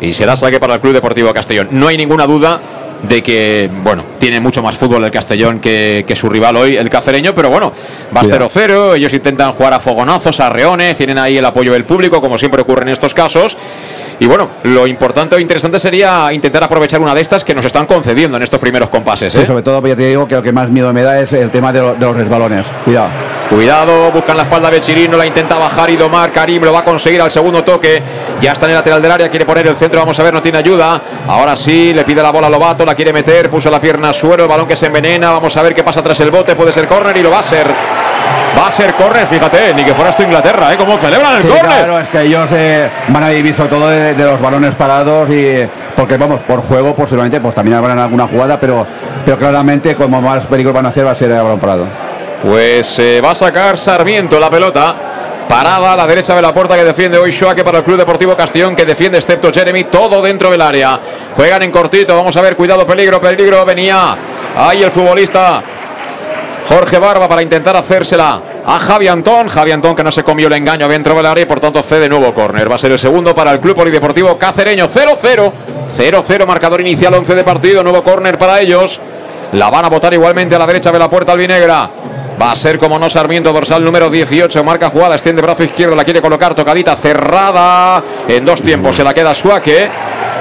y 0.00 0.12
será 0.12 0.36
saque 0.36 0.58
para 0.58 0.74
el 0.74 0.80
Club 0.80 0.94
Deportivo 0.94 1.32
Castellón. 1.32 1.68
No 1.70 1.88
hay 1.88 1.96
ninguna 1.96 2.26
duda 2.26 2.60
de 3.02 3.22
que, 3.22 3.70
bueno, 3.82 4.02
tiene 4.18 4.40
mucho 4.40 4.62
más 4.62 4.76
fútbol 4.76 5.04
el 5.04 5.10
Castellón 5.10 5.60
que, 5.60 6.04
que 6.06 6.16
su 6.16 6.28
rival 6.28 6.56
hoy, 6.56 6.76
el 6.76 6.88
cacereño, 6.90 7.34
pero 7.34 7.50
bueno, 7.50 7.70
va 8.16 8.20
Cuidado. 8.22 8.48
0-0, 8.48 8.96
ellos 8.96 9.12
intentan 9.12 9.52
jugar 9.52 9.74
a 9.74 9.80
fogonazos, 9.80 10.40
a 10.40 10.48
reones, 10.50 10.96
tienen 10.96 11.18
ahí 11.18 11.36
el 11.38 11.44
apoyo 11.44 11.72
del 11.72 11.84
público, 11.84 12.20
como 12.20 12.36
siempre 12.38 12.62
ocurre 12.62 12.82
en 12.82 12.88
estos 12.88 13.14
casos. 13.14 13.56
Y 14.18 14.24
bueno, 14.26 14.48
lo 14.62 14.86
importante 14.86 15.36
o 15.36 15.38
interesante 15.38 15.78
sería 15.78 16.32
intentar 16.32 16.64
aprovechar 16.64 17.00
una 17.00 17.14
de 17.14 17.20
estas 17.20 17.44
que 17.44 17.54
nos 17.54 17.64
están 17.66 17.84
concediendo 17.86 18.38
en 18.38 18.42
estos 18.42 18.58
primeros 18.58 18.88
compases. 18.88 19.32
Sí, 19.32 19.40
¿eh? 19.40 19.46
sobre 19.46 19.62
todo, 19.62 19.86
ya 19.86 19.94
te 19.94 20.08
digo 20.08 20.26
que 20.26 20.34
lo 20.36 20.42
que 20.42 20.52
más 20.52 20.70
miedo 20.70 20.90
me 20.94 21.02
da 21.02 21.20
es 21.20 21.34
el 21.34 21.50
tema 21.50 21.70
de, 21.72 21.80
lo- 21.80 21.94
de 21.94 22.00
los 22.06 22.16
resbalones. 22.16 22.66
Cuidado. 22.84 23.08
Cuidado, 23.50 24.10
buscan 24.10 24.36
la 24.38 24.44
espalda 24.44 24.70
de 24.70 24.80
Chirino, 24.80 25.16
la 25.18 25.26
intenta 25.26 25.58
bajar 25.58 25.90
y 25.90 25.96
domar. 25.96 26.32
Karim 26.32 26.62
lo 26.64 26.72
va 26.72 26.80
a 26.80 26.84
conseguir 26.84 27.20
al 27.20 27.30
segundo 27.30 27.62
toque. 27.62 28.02
Ya 28.40 28.52
está 28.52 28.64
en 28.66 28.70
el 28.70 28.76
lateral 28.78 29.00
del 29.02 29.12
área, 29.12 29.28
quiere 29.30 29.44
poner 29.44 29.66
el 29.66 29.76
centro. 29.76 30.00
Vamos 30.00 30.18
a 30.18 30.22
ver, 30.22 30.32
no 30.32 30.40
tiene 30.42 30.58
ayuda. 30.58 31.00
Ahora 31.28 31.54
sí, 31.54 31.92
le 31.94 32.02
pide 32.04 32.22
la 32.22 32.30
bola 32.32 32.46
a 32.46 32.50
Lobato, 32.50 32.84
la 32.86 32.94
quiere 32.94 33.12
meter, 33.12 33.50
puso 33.50 33.70
la 33.70 33.80
pierna 33.80 34.08
a 34.10 34.12
suelo, 34.12 34.44
el 34.44 34.48
balón 34.48 34.66
que 34.66 34.76
se 34.76 34.86
envenena. 34.86 35.30
Vamos 35.30 35.56
a 35.56 35.62
ver 35.62 35.74
qué 35.74 35.82
pasa 35.84 36.02
tras 36.02 36.18
el 36.20 36.30
bote. 36.30 36.54
Puede 36.54 36.72
ser 36.72 36.86
córner 36.86 37.16
y 37.16 37.22
lo 37.22 37.30
va 37.30 37.40
a 37.40 37.42
ser. 37.42 37.66
Va 38.58 38.68
a 38.68 38.70
ser 38.70 38.94
córner, 38.94 39.26
fíjate, 39.26 39.74
ni 39.74 39.84
que 39.84 39.92
fuera 39.92 40.08
esto 40.10 40.22
Inglaterra, 40.22 40.72
¿eh? 40.72 40.76
Cómo 40.78 40.96
celebran 40.96 41.36
el 41.36 41.42
Sí, 41.42 41.48
córner. 41.48 41.66
claro, 41.66 42.00
es 42.00 42.08
que 42.08 42.22
ellos 42.22 42.48
eh, 42.52 42.88
van 43.08 43.22
a 43.24 43.28
vivir 43.28 43.54
sobre 43.54 43.68
todo 43.68 43.88
de, 43.90 44.14
de 44.14 44.24
los 44.24 44.40
balones 44.40 44.74
parados 44.74 45.28
y 45.28 45.58
porque 45.94 46.16
vamos, 46.16 46.40
por 46.40 46.62
juego 46.62 46.94
posiblemente 46.94 47.38
pues 47.40 47.54
también 47.54 47.76
habrán 47.76 47.98
alguna 47.98 48.26
jugada, 48.26 48.58
pero, 48.58 48.86
pero 49.26 49.36
claramente 49.38 49.94
como 49.94 50.22
más 50.22 50.46
peligro 50.46 50.72
van 50.72 50.86
a 50.86 50.88
hacer 50.88 51.06
va 51.06 51.10
a 51.10 51.14
ser 51.14 51.30
el 51.32 51.36
balón 51.42 51.58
parado. 51.60 51.84
Pues 52.42 52.98
eh, 52.98 53.20
va 53.22 53.32
a 53.32 53.34
sacar 53.34 53.76
Sarmiento 53.76 54.40
la 54.40 54.48
pelota. 54.48 54.96
Parada 55.48 55.92
a 55.92 55.96
la 55.96 56.06
derecha 56.06 56.34
de 56.34 56.42
la 56.42 56.52
puerta 56.52 56.74
que 56.74 56.84
defiende 56.84 57.18
hoy 57.18 57.30
Shoake 57.30 57.62
para 57.62 57.78
el 57.78 57.84
Club 57.84 57.98
Deportivo 57.98 58.36
Castellón, 58.36 58.74
que 58.74 58.84
defiende 58.84 59.18
excepto 59.18 59.52
Jeremy, 59.52 59.84
todo 59.84 60.20
dentro 60.20 60.50
del 60.50 60.60
área. 60.60 60.98
Juegan 61.34 61.62
en 61.62 61.70
cortito, 61.70 62.16
vamos 62.16 62.36
a 62.36 62.40
ver, 62.40 62.56
cuidado, 62.56 62.84
peligro, 62.84 63.20
peligro, 63.20 63.64
venía 63.64 64.16
ahí 64.56 64.82
el 64.82 64.90
futbolista 64.90 65.62
Jorge 66.68 66.98
Barba 66.98 67.28
para 67.28 67.42
intentar 67.42 67.76
hacérsela 67.76 68.42
a 68.64 68.78
Javi 68.78 69.06
Antón. 69.06 69.48
Javi 69.48 69.70
Antón 69.70 69.94
que 69.94 70.02
no 70.02 70.10
se 70.10 70.24
comió 70.24 70.48
el 70.48 70.54
engaño 70.54 70.88
dentro 70.88 71.14
del 71.14 71.26
área 71.26 71.42
y 71.42 71.46
por 71.46 71.60
tanto 71.60 71.80
cede 71.82 72.08
nuevo 72.08 72.34
córner. 72.34 72.70
Va 72.70 72.74
a 72.74 72.78
ser 72.78 72.90
el 72.90 72.98
segundo 72.98 73.34
para 73.34 73.52
el 73.52 73.60
Club 73.60 73.76
Polideportivo 73.76 74.36
Cacereño. 74.36 74.86
0-0. 74.88 75.52
0-0 75.86 76.46
marcador 76.46 76.80
inicial 76.80 77.14
11 77.14 77.34
de 77.36 77.44
partido. 77.44 77.84
Nuevo 77.84 78.02
córner 78.02 78.36
para 78.36 78.60
ellos. 78.60 79.00
La 79.52 79.70
van 79.70 79.84
a 79.84 79.88
botar 79.88 80.12
igualmente 80.12 80.56
a 80.56 80.58
la 80.58 80.66
derecha 80.66 80.90
de 80.90 80.98
la 80.98 81.08
puerta 81.08 81.30
albinegra. 81.30 81.88
Va 82.40 82.52
a 82.52 82.54
ser 82.54 82.78
como 82.78 82.98
no 82.98 83.08
Sarmiento, 83.08 83.52
dorsal 83.52 83.82
número 83.82 84.10
18. 84.10 84.62
Marca 84.62 84.90
jugada, 84.90 85.14
extiende 85.14 85.40
brazo 85.40 85.64
izquierdo, 85.64 85.96
la 85.96 86.04
quiere 86.04 86.20
colocar 86.20 86.54
tocadita 86.54 86.94
cerrada. 86.94 88.02
En 88.28 88.44
dos 88.44 88.60
tiempos 88.62 88.96
se 88.96 89.04
la 89.04 89.14
queda 89.14 89.34
Suaque. 89.34 89.88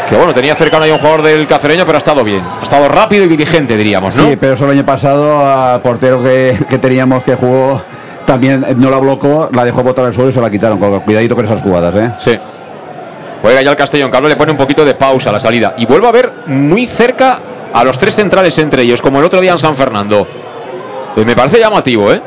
Que 0.10 0.16
bueno, 0.16 0.34
tenía 0.34 0.56
cercano 0.56 0.84
ahí 0.84 0.92
un 0.92 1.00
jugador 1.00 1.24
del 1.24 1.48
cacereño, 1.48 1.86
pero 1.86 1.98
ha 1.98 2.00
estado 2.00 2.24
bien. 2.24 2.44
Ha 2.60 2.64
estado 2.64 2.88
rápido 2.88 3.24
y 3.24 3.28
diligente, 3.28 3.76
diríamos, 3.76 4.16
¿no? 4.16 4.28
Sí, 4.28 4.36
pero 4.36 4.54
eso 4.54 4.66
el 4.66 4.72
año 4.72 4.86
pasado, 4.86 5.40
a 5.40 5.80
portero 5.82 6.22
que, 6.22 6.58
que 6.70 6.78
teníamos 6.78 7.24
que 7.24 7.36
jugó 7.36 7.82
también 8.26 8.66
no 8.78 8.90
la 8.90 8.98
blocó, 8.98 9.50
la 9.54 9.64
dejó 9.64 9.84
botar 9.84 10.06
al 10.06 10.14
suelo 10.14 10.30
y 10.30 10.34
se 10.34 10.42
la 10.42 10.50
quitaron. 10.50 10.80
Cuidadito 11.02 11.36
con 11.36 11.46
esas 11.46 11.62
jugadas, 11.62 11.96
¿eh? 11.96 12.12
Sí. 12.20 12.38
Juega 13.42 13.62
ya 13.62 13.70
el 13.70 13.76
Castellón. 13.76 14.12
Carlos 14.12 14.30
le 14.30 14.36
pone 14.36 14.52
un 14.52 14.58
poquito 14.58 14.84
de 14.84 14.96
pausa 14.96 15.30
a 15.30 15.34
la 15.34 15.40
salida. 15.40 15.76
Y 15.78 15.86
vuelve 15.86 16.08
a 16.08 16.12
ver 16.12 16.34
muy 16.48 16.88
cerca 16.88 17.40
a 17.72 17.84
los 17.84 17.98
tres 17.98 18.16
centrales 18.16 18.58
entre 18.58 18.82
ellos, 18.82 19.02
como 19.02 19.20
el 19.20 19.26
otro 19.26 19.40
día 19.40 19.52
en 19.52 19.60
San 19.60 19.76
Fernando. 19.76 20.28
Eh, 21.16 21.26
me 21.26 21.36
parece 21.36 21.60
llamativo, 21.60 22.12
¿eh? 22.12 22.22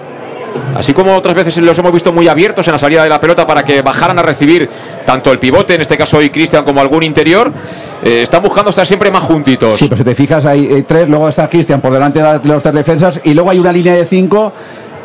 Así 0.75 0.92
como 0.92 1.15
otras 1.15 1.35
veces 1.35 1.56
los 1.58 1.79
hemos 1.79 1.92
visto 1.92 2.13
muy 2.13 2.27
abiertos 2.27 2.67
en 2.69 2.73
la 2.73 2.79
salida 2.79 3.02
de 3.02 3.08
la 3.08 3.21
pelota 3.21 3.46
para 3.46 3.63
que 3.63 3.83
bajaran 3.83 4.19
a 4.19 4.23
recibir 4.23 4.69
tanto 5.04 5.31
el 5.31 5.38
pivote, 5.38 5.75
en 5.75 5.83
este 5.83 5.96
caso 5.96 6.19
hoy 6.19 6.31
Cristian, 6.31 6.65
como 6.65 6.81
algún 6.81 7.02
interior, 7.02 7.52
eh, 8.02 8.23
están 8.23 8.42
buscando 8.42 8.71
estar 8.71 8.87
siempre 8.87 9.10
más 9.10 9.23
juntitos. 9.23 9.79
Sí, 9.79 9.88
pues 9.88 9.98
si 9.98 10.04
te 10.04 10.15
fijas, 10.15 10.46
hay 10.46 10.83
tres, 10.83 11.08
luego 11.08 11.29
está 11.29 11.48
Cristian 11.48 11.81
por 11.81 11.92
delante 11.92 12.23
de 12.23 12.48
los 12.48 12.63
tres 12.63 12.75
defensas 12.75 13.21
y 13.25 13.35
luego 13.35 13.50
hay 13.50 13.58
una 13.58 13.73
línea 13.73 13.94
de 13.94 14.04
cinco 14.06 14.52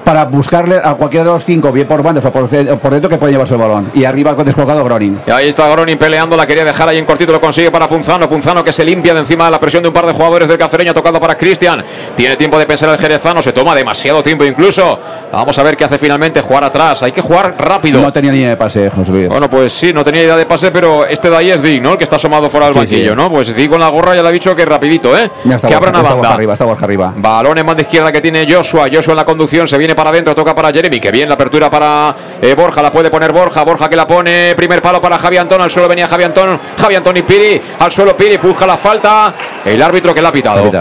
para 0.03 0.25
buscarle 0.25 0.79
a 0.83 0.93
cualquiera 0.95 1.25
de 1.25 1.31
los 1.31 1.45
cinco, 1.45 1.71
bien 1.71 1.87
por 1.87 2.01
bandas 2.03 2.25
o 2.25 2.31
por, 2.31 2.49
dentro, 2.49 3.09
que 3.09 3.17
puede 3.17 3.33
llevarse 3.33 3.53
el 3.53 3.59
balón. 3.59 3.91
Y 3.93 4.03
arriba 4.03 4.35
con 4.35 4.45
descolgado 4.45 4.83
Gronin. 4.83 5.19
Y 5.25 5.31
ahí 5.31 5.49
está 5.49 5.67
Gronin 5.69 5.97
peleando, 5.97 6.35
la 6.35 6.45
quería 6.45 6.65
dejar 6.65 6.89
ahí 6.89 6.97
en 6.97 7.05
cortito, 7.05 7.31
lo 7.31 7.41
consigue 7.41 7.71
para 7.71 7.87
Punzano. 7.87 8.27
Punzano 8.27 8.63
que 8.63 8.71
se 8.71 8.83
limpia 8.83 9.13
de 9.13 9.21
encima 9.21 9.45
de 9.45 9.51
la 9.51 9.59
presión 9.59 9.81
de 9.83 9.89
un 9.89 9.93
par 9.93 10.05
de 10.05 10.13
jugadores 10.13 10.47
del 10.47 10.57
Cacereño, 10.57 10.93
tocado 10.93 11.19
para 11.19 11.37
Cristian. 11.37 11.83
Tiene 12.15 12.35
tiempo 12.35 12.57
de 12.59 12.65
pensar 12.65 12.89
el 12.89 12.97
Jerezano, 12.97 13.41
se 13.41 13.51
toma 13.51 13.75
demasiado 13.75 14.21
tiempo 14.21 14.43
incluso. 14.45 14.99
Vamos 15.31 15.57
a 15.57 15.63
ver 15.63 15.77
qué 15.77 15.85
hace 15.85 15.97
finalmente, 15.97 16.41
jugar 16.41 16.63
atrás. 16.63 17.03
Hay 17.03 17.11
que 17.11 17.21
jugar 17.21 17.55
rápido. 17.57 18.01
No 18.01 18.11
tenía 18.11 18.31
ni 18.31 18.43
de 18.43 18.57
pase, 18.57 18.89
José 18.89 19.11
Luis. 19.11 19.29
Bueno, 19.29 19.49
pues 19.49 19.73
sí, 19.73 19.93
no 19.93 20.03
tenía 20.03 20.23
idea 20.23 20.35
de 20.35 20.45
pase, 20.45 20.71
pero 20.71 21.05
este 21.05 21.29
de 21.29 21.37
ahí 21.37 21.51
es 21.51 21.61
Dick, 21.61 21.81
¿no? 21.81 21.93
El 21.93 21.97
que 21.97 22.03
está 22.03 22.17
asomado 22.17 22.49
fuera 22.49 22.67
del 22.67 22.75
banquillo, 22.75 23.15
¿no? 23.15 23.29
Pues 23.29 23.55
Dick 23.55 23.69
con 23.69 23.79
la 23.79 23.89
gorra 23.89 24.15
ya 24.15 24.21
le 24.21 24.29
ha 24.29 24.31
dicho 24.31 24.55
que 24.55 24.65
rapidito, 24.65 25.17
¿eh? 25.17 25.29
que 25.67 25.73
abra 25.73 25.89
una 25.89 26.01
banda. 26.01 26.33
arriba, 26.33 26.53
está 26.53 26.65
arriba. 26.65 27.13
Balón 27.15 27.57
en 27.57 27.65
banda 27.65 27.81
izquierda 27.81 28.11
que 28.11 28.21
tiene 28.21 28.45
Joshua. 28.47 28.87
Joshua 28.91 29.13
en 29.13 29.17
la 29.17 29.25
conducción, 29.25 29.67
se 29.67 29.77
viene 29.77 29.92
para 29.95 30.09
adentro, 30.09 30.33
toca 30.35 30.53
para 30.53 30.71
Jeremy, 30.71 30.99
que 30.99 31.11
bien 31.11 31.27
la 31.27 31.35
apertura 31.35 31.69
para 31.69 32.15
eh, 32.41 32.53
Borja, 32.55 32.81
la 32.81 32.91
puede 32.91 33.09
poner 33.09 33.31
Borja, 33.31 33.63
Borja 33.63 33.89
que 33.89 33.95
la 33.95 34.07
pone, 34.07 34.53
primer 34.55 34.81
palo 34.81 35.01
para 35.01 35.17
Javi 35.17 35.37
Antón, 35.37 35.61
al 35.61 35.71
suelo 35.71 35.87
venía 35.87 36.07
Javi 36.07 36.23
Antón, 36.23 36.59
Javi 36.79 36.95
Antón 36.95 37.17
y 37.17 37.23
Piri, 37.23 37.61
al 37.79 37.91
suelo 37.91 38.15
Piri, 38.15 38.37
puja 38.37 38.65
la 38.65 38.77
falta, 38.77 39.33
el 39.65 39.81
árbitro 39.81 40.13
que 40.13 40.21
la 40.21 40.29
ha 40.29 40.31
pitado. 40.31 40.71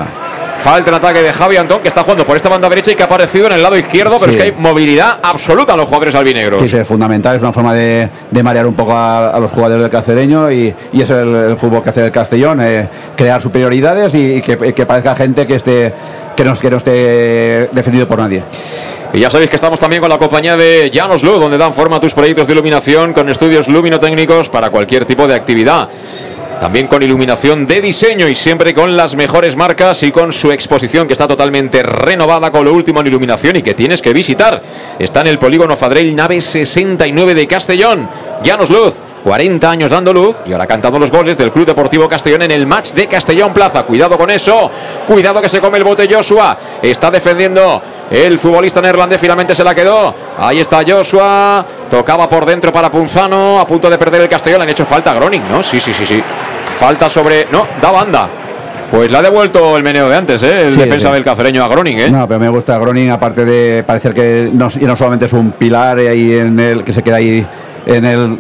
Falta 0.59 0.91
el 0.91 0.97
ataque 0.97 1.23
de 1.23 1.33
Javi 1.33 1.57
Antón, 1.57 1.81
que 1.81 1.89
está 1.89 2.03
jugando 2.03 2.25
por 2.25 2.37
esta 2.37 2.49
banda 2.49 2.69
derecha 2.69 2.93
y 2.93 2.95
que 2.95 3.03
ha 3.03 3.07
aparecido 3.07 3.47
en 3.47 3.53
el 3.53 3.63
lado 3.63 3.77
izquierdo, 3.77 4.21
pero 4.21 4.31
es 4.31 4.37
que 4.37 4.45
hay 4.45 4.53
movilidad 4.53 5.19
absoluta 5.21 5.73
en 5.73 5.79
los 5.79 5.87
jugadores 5.87 6.15
albinegros. 6.15 6.71
Sí, 6.71 6.77
es 6.77 6.87
fundamental, 6.87 7.35
es 7.35 7.43
una 7.43 7.53
forma 7.53 7.75
de, 7.75 8.09
marear 8.45 8.67
un 8.67 8.75
poco 8.75 8.97
a, 8.97 9.37
los 9.41 9.51
jugadores 9.51 9.83
del 9.83 9.91
cacereño 9.91 10.53
y, 10.53 10.73
es 10.93 11.11
el, 11.11 11.57
fútbol 11.57 11.83
que 11.83 11.91
hace 11.91 12.05
el 12.05 12.13
Castellón, 12.13 12.61
eh, 12.61 12.89
crear 13.17 13.43
superioridades 13.43 14.15
y, 14.15 14.41
que, 14.41 14.73
que, 14.73 14.87
parezca 14.87 15.17
gente 15.17 15.49
que 15.49 15.57
esté 15.57 15.93
que 16.37 16.45
no, 16.45 16.55
que 16.55 16.71
no 16.71 16.77
esté 16.77 17.69
defendido 17.73 18.07
por 18.07 18.19
nadie. 18.19 18.43
Y 19.15 19.21
ya 19.21 19.29
sabéis 19.29 19.51
que 19.51 19.57
estamos 19.57 19.79
también 19.79 20.01
con 20.01 20.09
la 20.09 20.19
compañía 20.19 20.57
de 20.57 20.91
Llanos 20.91 21.23
Luz, 21.23 21.39
donde 21.39 21.59
dan 21.59 21.75
forma 21.75 21.97
a 21.97 22.01
tus 22.01 22.15
proyectos 22.15 22.47
de 22.47 22.55
iluminación 22.55 23.13
con 23.13 23.29
estudios 23.29 23.69
luminotécnicos 23.69 24.49
para 24.49 24.71
cualquier 24.71 25.05
tipo 25.05 25.27
de 25.27 25.35
actividad. 25.35 25.89
También 26.59 26.87
con 26.87 27.03
iluminación 27.03 27.67
de 27.67 27.81
diseño 27.81 28.29
y 28.29 28.37
siempre 28.37 28.73
con 28.73 28.97
las 28.97 29.17
mejores 29.17 29.57
marcas 29.57 30.03
y 30.05 30.13
con 30.13 30.33
su 30.33 30.53
exposición 30.53 31.09
que 31.09 31.13
está 31.13 31.27
totalmente 31.27 31.83
renovada 31.83 32.53
con 32.53 32.65
lo 32.65 32.73
último 32.73 33.01
en 33.01 33.09
iluminación 33.09 33.57
y 33.57 33.63
que 33.63 33.75
tienes 33.75 34.01
que 34.01 34.13
visitar. 34.13 34.63
Está 34.99 35.23
en 35.23 35.27
el 35.27 35.39
polígono 35.39 35.77
Fadrell, 35.77 36.15
nave 36.15 36.41
69 36.41 37.35
de 37.35 37.47
Castellón. 37.49 38.09
Llanos 38.45 38.71
Luz, 38.71 38.97
40 39.23 39.71
años 39.71 39.91
dando 39.91 40.13
luz 40.13 40.39
y 40.45 40.53
ahora 40.53 40.67
cantando 40.67 40.99
los 40.99 41.11
goles 41.11 41.39
del 41.39 41.53
Club 41.53 41.67
Deportivo 41.67 42.09
Castellón 42.09 42.43
en 42.43 42.51
el 42.51 42.67
match 42.67 42.93
de 42.93 43.07
Castellón 43.07 43.53
Plaza. 43.53 43.85
Cuidado 43.85 44.19
con 44.19 44.31
eso, 44.31 44.71
cuidado 45.07 45.41
que 45.41 45.49
se 45.49 45.61
come 45.61 45.79
el 45.79 45.85
bote 45.85 46.09
Joshua. 46.13 46.57
Está 46.83 47.11
defendiendo 47.11 47.83
el 48.11 48.39
futbolista 48.39 48.81
neerlandés, 48.81 49.21
finalmente 49.21 49.55
se 49.55 49.65
la 49.65 49.75
quedó. 49.75 50.15
Ahí 50.39 50.61
está 50.61 50.83
Joshua, 50.87 51.65
tocaba 51.91 52.29
por 52.29 52.45
dentro 52.45 52.73
para 52.73 52.91
Punzano, 52.91 53.61
a 53.61 53.67
punto 53.67 53.89
de 53.89 53.99
perder 53.99 54.23
el 54.23 54.29
Castellón. 54.29 54.59
Le 54.59 54.65
han 54.65 54.71
hecho 54.71 54.85
falta 54.85 55.13
a 55.13 55.15
Groning, 55.15 55.49
¿no? 55.49 55.63
Sí, 55.63 55.79
sí, 55.79 55.93
sí, 55.93 56.05
sí. 56.05 56.23
Falta 56.79 57.09
sobre. 57.09 57.47
No, 57.51 57.67
da 57.81 57.91
banda. 57.91 58.29
Pues 58.91 59.11
le 59.11 59.17
ha 59.17 59.23
devuelto 59.23 59.75
el 59.79 59.83
meneo 59.83 60.07
de 60.07 60.17
antes, 60.17 60.43
¿eh? 60.43 60.69
el 60.69 60.77
defensa 60.77 61.11
del 61.15 61.25
cacereño 61.25 61.65
a 61.65 61.69
Groning. 61.69 61.99
¿eh? 61.99 62.11
No, 62.11 62.29
pero 62.29 62.39
me 62.39 62.51
gusta 62.51 62.77
Groning, 62.77 63.09
aparte 63.09 63.47
de 63.47 63.83
parecer 63.85 64.13
que 64.13 64.51
no, 64.53 64.69
no 64.83 64.97
solamente 64.97 65.25
es 65.25 65.33
un 65.33 65.53
pilar 65.53 65.97
ahí 65.97 66.35
en 66.35 66.61
el 66.61 66.85
que 66.85 66.93
se 66.93 67.03
queda 67.03 67.17
ahí 67.17 67.47
en 67.87 68.05
el 68.05 68.39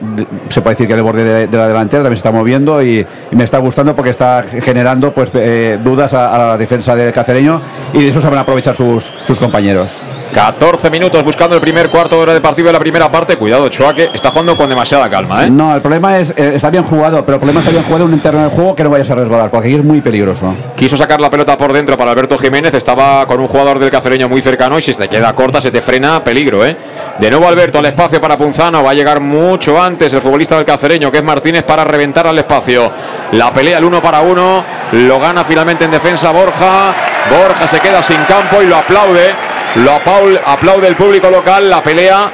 se 0.49 0.61
puede 0.61 0.74
decir 0.74 0.86
que 0.86 0.95
el 0.95 1.03
borde 1.03 1.47
de, 1.47 1.57
la 1.57 1.68
delantera 1.68 2.03
también 2.03 2.16
se 2.16 2.20
está 2.20 2.32
moviendo 2.32 2.82
y, 2.82 3.07
me 3.32 3.45
está 3.45 3.59
gustando 3.59 3.97
porque 3.97 4.11
está 4.11 4.45
generando 4.62 5.12
pues 5.12 5.30
eh, 5.34 5.78
dudas 5.82 6.14
a, 6.14 6.38
la 6.38 6.59
defensa 6.59 6.95
del 6.95 7.12
cacereño 7.12 7.61
y 7.93 8.03
de 8.03 8.09
eso 8.09 8.20
saben 8.20 8.38
aprovechar 8.38 8.76
sus 8.76 9.38
compañeros. 9.38 10.03
14 10.33 10.89
minutos 10.89 11.22
buscando 11.22 11.55
el 11.55 11.61
primer 11.61 11.91
cuarto 11.91 12.16
de 12.16 12.22
hora 12.22 12.35
de 12.35 12.41
partido 12.41 12.68
de 12.68 12.72
la 12.72 12.78
primera 12.78 13.11
parte. 13.11 13.37
Cuidado, 13.37 13.68
Choaque 13.68 14.09
está 14.14 14.30
jugando 14.30 14.57
con 14.57 14.66
demasiada 14.66 15.11
calma. 15.11 15.45
¿eh? 15.45 15.51
No, 15.51 15.74
el 15.74 15.83
problema 15.83 16.18
es, 16.18 16.30
eh, 16.30 16.53
está 16.55 16.70
bien 16.70 16.85
jugado, 16.85 17.22
pero 17.26 17.35
el 17.35 17.41
problema 17.41 17.61
está 17.61 17.70
bien 17.70 17.83
jugado 17.83 18.07
un 18.07 18.14
interno 18.14 18.41
del 18.41 18.51
juego 18.51 18.74
que 18.74 18.83
no 18.83 18.89
vayas 18.89 19.11
a 19.11 19.14
resbalar, 19.14 19.51
porque 19.51 19.68
aquí 19.68 19.76
es 19.76 19.85
muy 19.85 20.01
peligroso. 20.01 20.55
Quiso 20.74 20.97
sacar 20.97 21.20
la 21.20 21.28
pelota 21.28 21.59
por 21.59 21.74
dentro 21.74 21.99
para 21.99 22.12
Alberto 22.12 22.39
Jiménez, 22.39 22.72
estaba 22.72 23.26
con 23.26 23.41
un 23.41 23.47
jugador 23.47 23.78
del 23.78 23.91
cacereño 23.91 24.26
muy 24.26 24.41
cercano 24.41 24.78
y 24.78 24.83
si 24.83 24.95
te 24.95 25.07
queda 25.07 25.35
corta 25.35 25.61
se 25.61 25.70
te 25.70 25.83
frena, 25.83 26.24
peligro. 26.24 26.64
¿eh? 26.64 26.78
De 27.18 27.30
nuevo 27.30 27.47
Alberto 27.47 27.78
al 27.78 27.87
espacio 27.87 28.18
para 28.18 28.39
Punzano, 28.39 28.83
va 28.83 28.93
a 28.93 28.95
llegar 28.95 29.20
mucho 29.20 29.80
antes 29.80 30.14
el 30.14 30.22
futbolista 30.22 30.57
del 30.57 30.64
cacereño, 30.64 31.11
que 31.12 31.18
es 31.18 31.24
Martínez, 31.24 31.62
para 31.64 31.85
reventar 31.85 32.26
al 32.26 32.39
espacio. 32.39 32.91
La 33.33 33.53
pelea 33.53 33.76
el 33.76 33.85
uno 33.85 34.01
para 34.01 34.22
uno, 34.22 34.64
lo 34.93 35.20
gana 35.20 35.45
finalmente 35.45 35.85
en 35.85 35.91
defensa 35.91 36.30
Borja. 36.30 36.95
Borja 37.30 37.66
se 37.66 37.80
queda 37.80 38.03
sin 38.03 38.22
campo 38.24 38.62
y 38.62 38.66
lo 38.66 38.76
aplaude 38.76 39.51
lo 39.77 39.93
aplaude 39.93 40.87
el 40.87 40.97
público 40.97 41.31
local, 41.31 41.68
la 41.70 41.83
pelea 41.83 42.31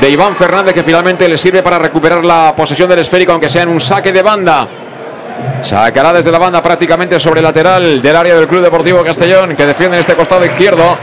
de 0.00 0.08
Iván 0.08 0.34
Fernández 0.34 0.74
que 0.74 0.82
finalmente 0.82 1.28
le 1.28 1.36
sirve 1.36 1.62
para 1.62 1.78
recuperar 1.78 2.24
la 2.24 2.54
posesión 2.56 2.88
del 2.88 3.00
esférico, 3.00 3.32
aunque 3.32 3.48
sea 3.48 3.62
en 3.62 3.68
un 3.68 3.80
saque 3.80 4.12
de 4.12 4.22
banda. 4.22 4.66
Sacará 5.62 6.12
desde 6.12 6.30
la 6.30 6.38
banda 6.38 6.62
prácticamente 6.62 7.18
sobre 7.18 7.40
el 7.40 7.44
lateral 7.44 8.00
del 8.00 8.16
área 8.16 8.34
del 8.34 8.46
Club 8.46 8.62
Deportivo 8.62 9.02
Castellón, 9.02 9.54
que 9.56 9.66
defiende 9.66 9.96
en 9.96 10.00
este 10.00 10.14
costado 10.14 10.44
izquierdo. 10.44 10.96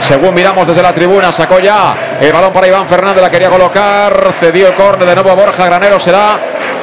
Según 0.00 0.34
miramos 0.34 0.66
desde 0.66 0.82
la 0.82 0.92
tribuna, 0.92 1.32
sacó 1.32 1.58
ya 1.58 1.94
el 2.20 2.32
balón 2.32 2.52
para 2.52 2.68
Iván 2.68 2.86
Fernández, 2.86 3.20
la 3.20 3.30
quería 3.30 3.50
colocar, 3.50 4.32
cedió 4.32 4.68
el 4.68 4.74
córner 4.74 5.08
de 5.08 5.14
nuevo 5.14 5.30
a 5.30 5.34
Borja 5.34 5.66
Granero, 5.66 5.98
será 5.98 6.38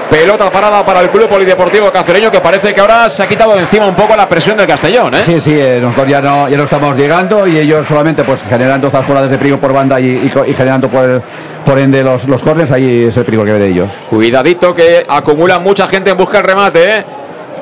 Pelota 0.10 0.50
parada 0.50 0.86
para 0.86 1.02
el 1.02 1.10
Club 1.10 1.28
Polideportivo 1.28 1.92
Cacereño 1.92 2.30
que 2.30 2.40
parece 2.40 2.74
que 2.74 2.80
ahora 2.80 3.10
se 3.10 3.24
ha 3.24 3.28
quitado 3.28 3.54
de 3.54 3.62
encima 3.62 3.86
un 3.86 3.96
poco 3.96 4.16
la 4.16 4.30
presión 4.30 4.56
del 4.56 4.68
Castellón. 4.68 5.14
¿eh? 5.16 5.24
Sí, 5.26 5.42
sí, 5.42 5.54
eh, 5.54 5.80
nosotros 5.82 6.08
ya 6.08 6.22
no, 6.22 6.48
ya 6.48 6.58
no 6.58 6.64
estamos 6.64 6.96
llegando 6.96 7.48
y 7.48 7.58
ellos 7.58 7.88
solamente 7.88 8.24
pues 8.24 8.44
generando 8.48 8.88
estas 8.88 9.06
jugadas 9.06 9.30
de 9.30 9.38
peligro 9.38 9.60
por 9.60 9.74
banda 9.74 10.00
y, 10.00 10.32
generando 10.56 10.90
por, 10.90 11.22
por 11.66 11.80
ende 11.80 12.04
los, 12.04 12.26
los 12.26 12.44
corners, 12.44 12.72
ahí 12.72 13.06
es 13.06 13.18
el 13.18 13.26
peligro 13.26 13.46
que 13.46 13.54
ve 13.54 13.60
de 13.60 13.68
ellos. 13.70 13.90
Cuidadito 14.10 14.74
que 14.74 15.04
acumula 15.08 15.60
mucha 15.60 15.88
gente 15.88 16.12
en 16.12 16.18
busca 16.18 16.38
del 16.38 16.48
remate. 16.48 16.98
¿eh? 16.98 17.06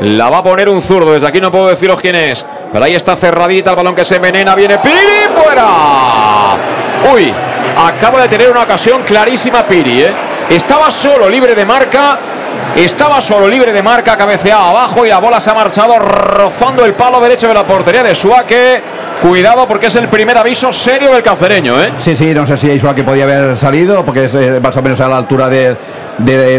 La 0.02 0.30
va 0.30 0.40
a 0.40 0.44
poner 0.44 0.68
un 0.68 0.82
zurdo, 0.82 1.14
desde 1.14 1.28
aquí 1.28 1.40
no 1.40 1.50
puedo 1.50 1.70
deciros 1.70 2.00
quién 2.00 2.16
es. 2.16 2.46
Pero 2.72 2.84
ahí 2.84 2.94
está 2.94 3.16
cerradita 3.16 3.70
el 3.70 3.76
balón 3.78 3.96
que 3.96 4.04
se 4.04 4.16
envenena, 4.18 4.54
viene 4.54 4.80
Piri 4.80 5.28
fuera. 5.34 6.58
Uy, 7.14 7.32
acaba 7.78 8.22
de 8.22 8.28
tener 8.28 8.52
una 8.52 8.64
ocasión 8.64 9.04
clarísima 9.04 9.64
Piri, 9.64 10.02
¿eh? 10.02 10.12
Estaba 10.50 10.92
solo, 10.92 11.30
libre 11.30 11.56
de 11.56 11.66
marca 11.66 12.20
estaba 12.76 13.22
solo 13.22 13.48
libre 13.48 13.72
de 13.72 13.84
marca, 13.84 14.18
cabeceado 14.18 14.64
abajo 14.64 15.06
y 15.06 15.10
la 15.10 15.20
bola 15.20 15.40
se 15.40 15.50
ha 15.52 15.54
marchado 15.54 16.00
rozando 16.00 16.86
el 16.86 16.94
palo 16.94 17.22
derecho 17.22 17.48
de 17.48 17.54
la 17.54 17.64
portería 17.64 18.04
de 18.04 18.16
Suaque. 18.16 18.82
Cuidado 19.22 19.68
porque 19.68 19.88
es 19.88 19.96
el 19.96 20.10
primer 20.10 20.38
aviso 20.38 20.74
serio 20.74 21.12
del 21.12 21.22
cacereño, 21.22 21.82
¿eh? 21.82 21.92
Sí, 22.00 22.16
sí, 22.16 22.34
no 22.34 22.46
sé 22.48 22.58
si 22.58 22.80
Suaque 22.80 23.04
podía 23.04 23.24
haber 23.24 23.58
salido 23.58 24.04
porque 24.04 24.26
es 24.26 24.34
eh, 24.34 24.60
más 24.62 24.76
o 24.76 24.82
menos 24.82 25.00
a 25.02 25.08
la 25.08 25.18
altura 25.18 25.48
de, 25.48 25.78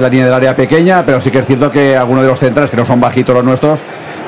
la 0.01 0.09
línea 0.09 0.27
del 0.27 0.35
área 0.35 0.55
pequeña, 0.55 1.05
pero 1.05 1.21
sí 1.21 1.31
que 1.31 1.41
es 1.41 1.47
cierto 1.47 1.71
que 1.71 1.97
algunos 1.97 2.23
de 2.23 2.31
los 2.31 2.39
centrales, 2.39 2.71
que 2.71 2.77
no 2.77 2.87
son 2.87 3.01
bajitos 3.01 3.35
los 3.35 3.45
nuestros, 3.45 3.81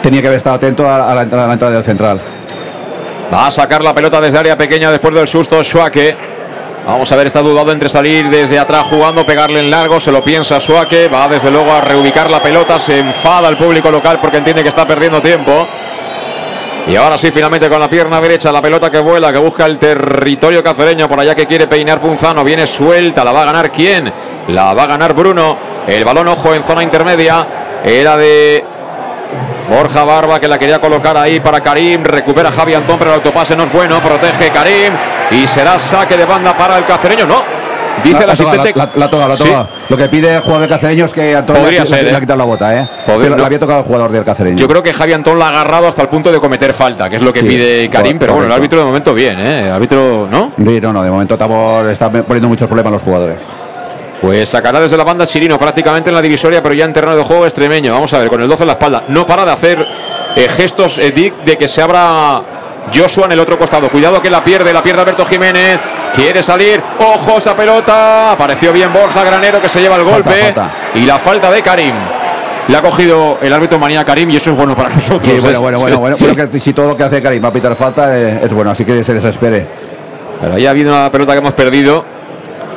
tenía 0.03 0.21
que 0.21 0.27
haber 0.27 0.39
estado 0.39 0.57
atento 0.57 0.91
a, 0.91 1.15
la, 1.15 1.23
entrada 1.23 1.71
del 1.71 1.85
central. 1.85 2.21
Va 3.33 3.47
a 3.47 3.51
sacar 3.51 3.83
la 3.83 3.95
pelota 3.95 4.21
desde 4.21 4.39
área 4.39 4.57
pequeña 4.57 4.91
después 4.91 5.15
del 5.15 5.29
susto 5.29 5.63
Suaque. 5.65 6.36
Vamos 6.87 7.11
a 7.11 7.17
ver, 7.17 7.27
está 7.27 7.43
dudado 7.43 7.73
entre 7.73 7.89
salir 7.89 8.31
desde 8.31 8.61
atrás 8.61 8.87
jugando, 8.89 9.27
pegarle 9.27 9.59
en 9.59 9.73
largo, 9.73 9.99
se 9.99 10.13
lo 10.13 10.23
piensa 10.23 10.61
Suake, 10.61 11.09
va 11.09 11.27
desde 11.27 11.51
luego 11.51 11.73
a 11.73 11.81
reubicar 11.81 12.31
la 12.31 12.41
pelota, 12.41 12.79
se 12.79 13.01
enfada 13.01 13.49
el 13.49 13.57
público 13.57 13.91
local 13.91 14.21
porque 14.21 14.37
entiende 14.37 14.63
que 14.63 14.69
está 14.69 14.87
perdiendo 14.87 15.21
tiempo. 15.21 15.67
Y 16.87 16.95
ahora 16.95 17.19
sí, 17.19 17.33
finalmente 17.33 17.69
con 17.69 17.81
la 17.81 17.91
pierna 17.91 18.21
derecha, 18.21 18.53
la 18.53 18.63
pelota 18.63 18.89
que 18.89 19.01
vuela, 19.01 19.33
que 19.33 19.39
busca 19.39 19.67
el 19.67 19.79
territorio 19.79 20.63
cacereño, 20.63 21.09
por 21.09 21.19
allá 21.19 21.35
que 21.35 21.45
quiere 21.45 21.67
peinar 21.67 21.99
Punzano, 21.99 22.45
viene 22.45 22.65
suelta, 22.69 23.25
la 23.25 23.33
va 23.33 23.43
a 23.43 23.47
ganar 23.47 23.73
quién? 23.73 24.13
La 24.47 24.73
va 24.73 24.85
a 24.85 24.87
ganar 24.87 25.13
Bruno. 25.13 25.59
El 25.89 26.05
balón, 26.05 26.29
ojo, 26.29 26.55
en 26.55 26.63
zona 26.63 26.85
intermedia, 26.85 27.45
era 27.85 28.17
de 28.17 28.65
Borja 29.69 30.05
Barba 30.05 30.39
que 30.41 30.49
la 30.49 30.59
quería 30.59 30.79
colocar 30.81 31.17
ahí 31.17 31.41
para 31.41 31.61
Karim. 31.61 32.03
Recupera 32.05 32.51
Javi 32.53 32.75
Antón, 32.75 32.99
pero 32.99 33.11
el 33.11 33.17
autopase 33.17 33.57
no 33.57 33.65
es 33.65 33.73
bueno. 33.73 34.01
Protege 34.01 34.51
Karim. 34.51 34.93
Y 35.31 35.47
será 35.47 35.79
saque 35.79 36.17
de 36.17 36.25
banda 36.25 36.57
para 36.57 36.79
el 36.79 36.85
cacereño. 36.85 37.27
No. 37.27 37.43
Dice 38.05 38.25
el 38.25 38.27
La- 38.29 38.35
la 38.35 38.37
toca, 38.37 38.51
asistente. 38.51 38.79
La, 38.79 38.91
la 38.95 39.11
toca, 39.11 39.29
la 39.29 39.37
Sí. 39.37 39.51
Lo 39.89 39.97
que 39.97 40.07
pide 40.09 40.35
el 40.35 40.41
jugador 40.41 40.61
del 40.61 40.69
cacereño 40.69 41.07
es 41.07 41.13
que 41.15 41.43
Podría 41.47 41.81
le, 41.81 41.87
ser, 41.87 42.05
le 42.05 42.11
¿eh? 42.11 42.15
ha 42.15 42.21
quitado 42.21 42.37
la 42.39 42.45
bota, 42.45 42.79
¿eh? 42.79 42.87
Podría- 43.07 43.31
no. 43.31 43.37
le 43.39 43.45
había 43.47 43.59
tocado 43.59 43.79
el 43.81 43.85
jugador 43.87 44.13
del 44.13 44.23
cacereño. 44.23 44.57
Yo 44.59 44.69
creo 44.69 44.83
que 44.83 44.93
Javi 44.93 45.15
Antón 45.15 45.39
la 45.39 45.47
ha 45.47 45.49
agarrado 45.49 45.89
hasta 45.89 46.03
el 46.03 46.09
punto 46.09 46.31
de 46.31 46.39
cometer 46.39 46.75
falta, 46.75 47.09
que 47.09 47.17
es 47.17 47.23
lo 47.23 47.33
que 47.33 47.41
Sí, 47.41 47.47
pide 47.47 47.89
Karim, 47.89 48.19
pero 48.19 48.35
bueno, 48.35 48.47
el 48.49 48.53
árbitro 48.53 48.79
de 48.81 48.85
momento 48.85 49.15
bien, 49.15 49.41
¿eh? 49.41 49.63
El 49.69 49.73
árbitro, 49.73 50.29
¿no? 50.31 50.53
Sí, 50.59 50.79
no, 50.81 50.93
no, 50.93 51.03
de 51.03 51.11
momento 51.11 51.35
estamos, 51.35 51.87
está 51.89 52.11
poniendo 52.11 52.49
muchos 52.49 52.67
problemas 52.69 52.93
los 52.93 53.03
jugadores. 53.03 53.39
Pues 54.21 54.49
sacará 54.49 54.81
desde 54.81 54.97
la 54.97 55.05
banda 55.05 55.27
Chirino 55.27 55.59
prácticamente 55.59 56.11
en 56.11 56.15
la 56.15 56.23
divisoria, 56.23 56.63
pero 56.63 56.75
ya 56.75 56.85
en 56.85 56.93
terreno 56.93 57.17
de 57.17 57.23
juego 57.23 57.45
extremeño. 57.45 57.93
Vamos 57.93 58.13
a 58.15 58.19
ver, 58.19 58.29
con 58.29 58.41
el 58.41 58.49
12 58.49 58.63
en 58.63 58.67
la 58.67 58.73
espalda. 58.73 59.05
No 59.09 59.27
para 59.27 59.45
de 59.45 59.53
hacer 59.53 59.87
eh, 60.37 60.49
gestos, 60.49 60.99
eh, 60.99 61.13
Dick, 61.13 61.35
de 61.45 61.57
que 61.59 61.69
se 61.69 61.83
abra 61.83 62.43
Joshua 62.95 63.27
en 63.27 63.33
el 63.33 63.41
otro 63.41 63.59
costado. 63.59 63.89
Cuidado 63.89 64.21
que 64.21 64.31
la 64.31 64.43
pierde, 64.43 64.73
la 64.73 64.83
pierde 64.83 65.03
Alberto 65.03 65.25
Jiménez. 65.25 65.79
Quiere 66.15 66.43
salir. 66.43 66.81
Ojo 66.99 67.37
esa 67.39 67.55
pelota. 67.55 68.33
Apareció 68.33 68.73
bien 68.73 68.93
Borja 68.93 69.23
Granero 69.23 69.61
que 69.61 69.69
se 69.69 69.81
lleva 69.81 69.97
el 69.97 70.05
golpe. 70.05 70.31
falta. 70.31 70.71
Y 70.95 71.05
la 71.05 71.19
falta 71.19 71.51
de 71.51 71.63
Karim. 71.63 71.95
Le 72.69 72.77
ha 72.77 72.81
cogido 72.81 73.39
el 73.43 73.53
árbitro 73.53 73.79
manía 73.79 74.05
Karim 74.05 74.31
y 74.31 74.37
eso 74.37 74.51
es 74.51 74.57
bueno 74.57 74.75
para 74.75 74.89
nosotros. 74.95 75.25
Sí, 75.25 75.37
¿eh? 75.37 75.41
bueno, 75.41 75.61
bueno, 75.61 75.79
bueno, 75.79 75.99
bueno, 75.99 76.17
bueno, 76.19 76.51
que 76.51 76.59
si 76.59 76.73
todo 76.73 76.89
lo 76.89 76.97
que 76.97 77.05
hace 77.05 77.23
Karim 77.23 77.45
va 77.45 77.49
a 77.49 77.53
pitar 77.53 77.77
falta 77.77 78.19
eh, 78.19 78.41
es 78.43 78.53
bueno, 78.53 78.71
así 78.71 78.85
que 78.85 79.05
se 79.05 79.15
desespere. 79.15 79.67
Pero 80.41 80.55
ahí 80.55 80.67
ha 80.67 80.71
habido 80.71 80.93
una 80.93 81.11
pelota 81.11 81.33
que 81.33 81.39
hemos 81.39 81.55
perdido 81.55 82.16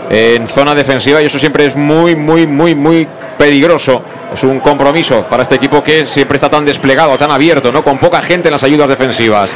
en 0.09 0.47
zona 0.47 0.73
defensiva 0.73 1.21
y 1.21 1.25
eso 1.25 1.37
siempre 1.37 1.65
es 1.65 1.75
muy, 1.75 2.15
muy, 2.15 2.47
muy, 2.47 2.73
muy 2.73 3.07
peligroso. 3.37 4.01
Es 4.33 4.43
un 4.43 4.59
compromiso 4.59 5.25
para 5.29 5.43
este 5.43 5.55
equipo 5.55 5.83
que 5.83 6.05
siempre 6.05 6.35
está 6.35 6.49
tan 6.49 6.65
desplegado, 6.65 7.17
tan 7.17 7.31
abierto, 7.31 7.71
¿no? 7.71 7.83
Con 7.83 7.97
poca 7.97 8.21
gente 8.21 8.47
en 8.47 8.53
las 8.53 8.63
ayudas 8.63 8.89
defensivas. 8.89 9.53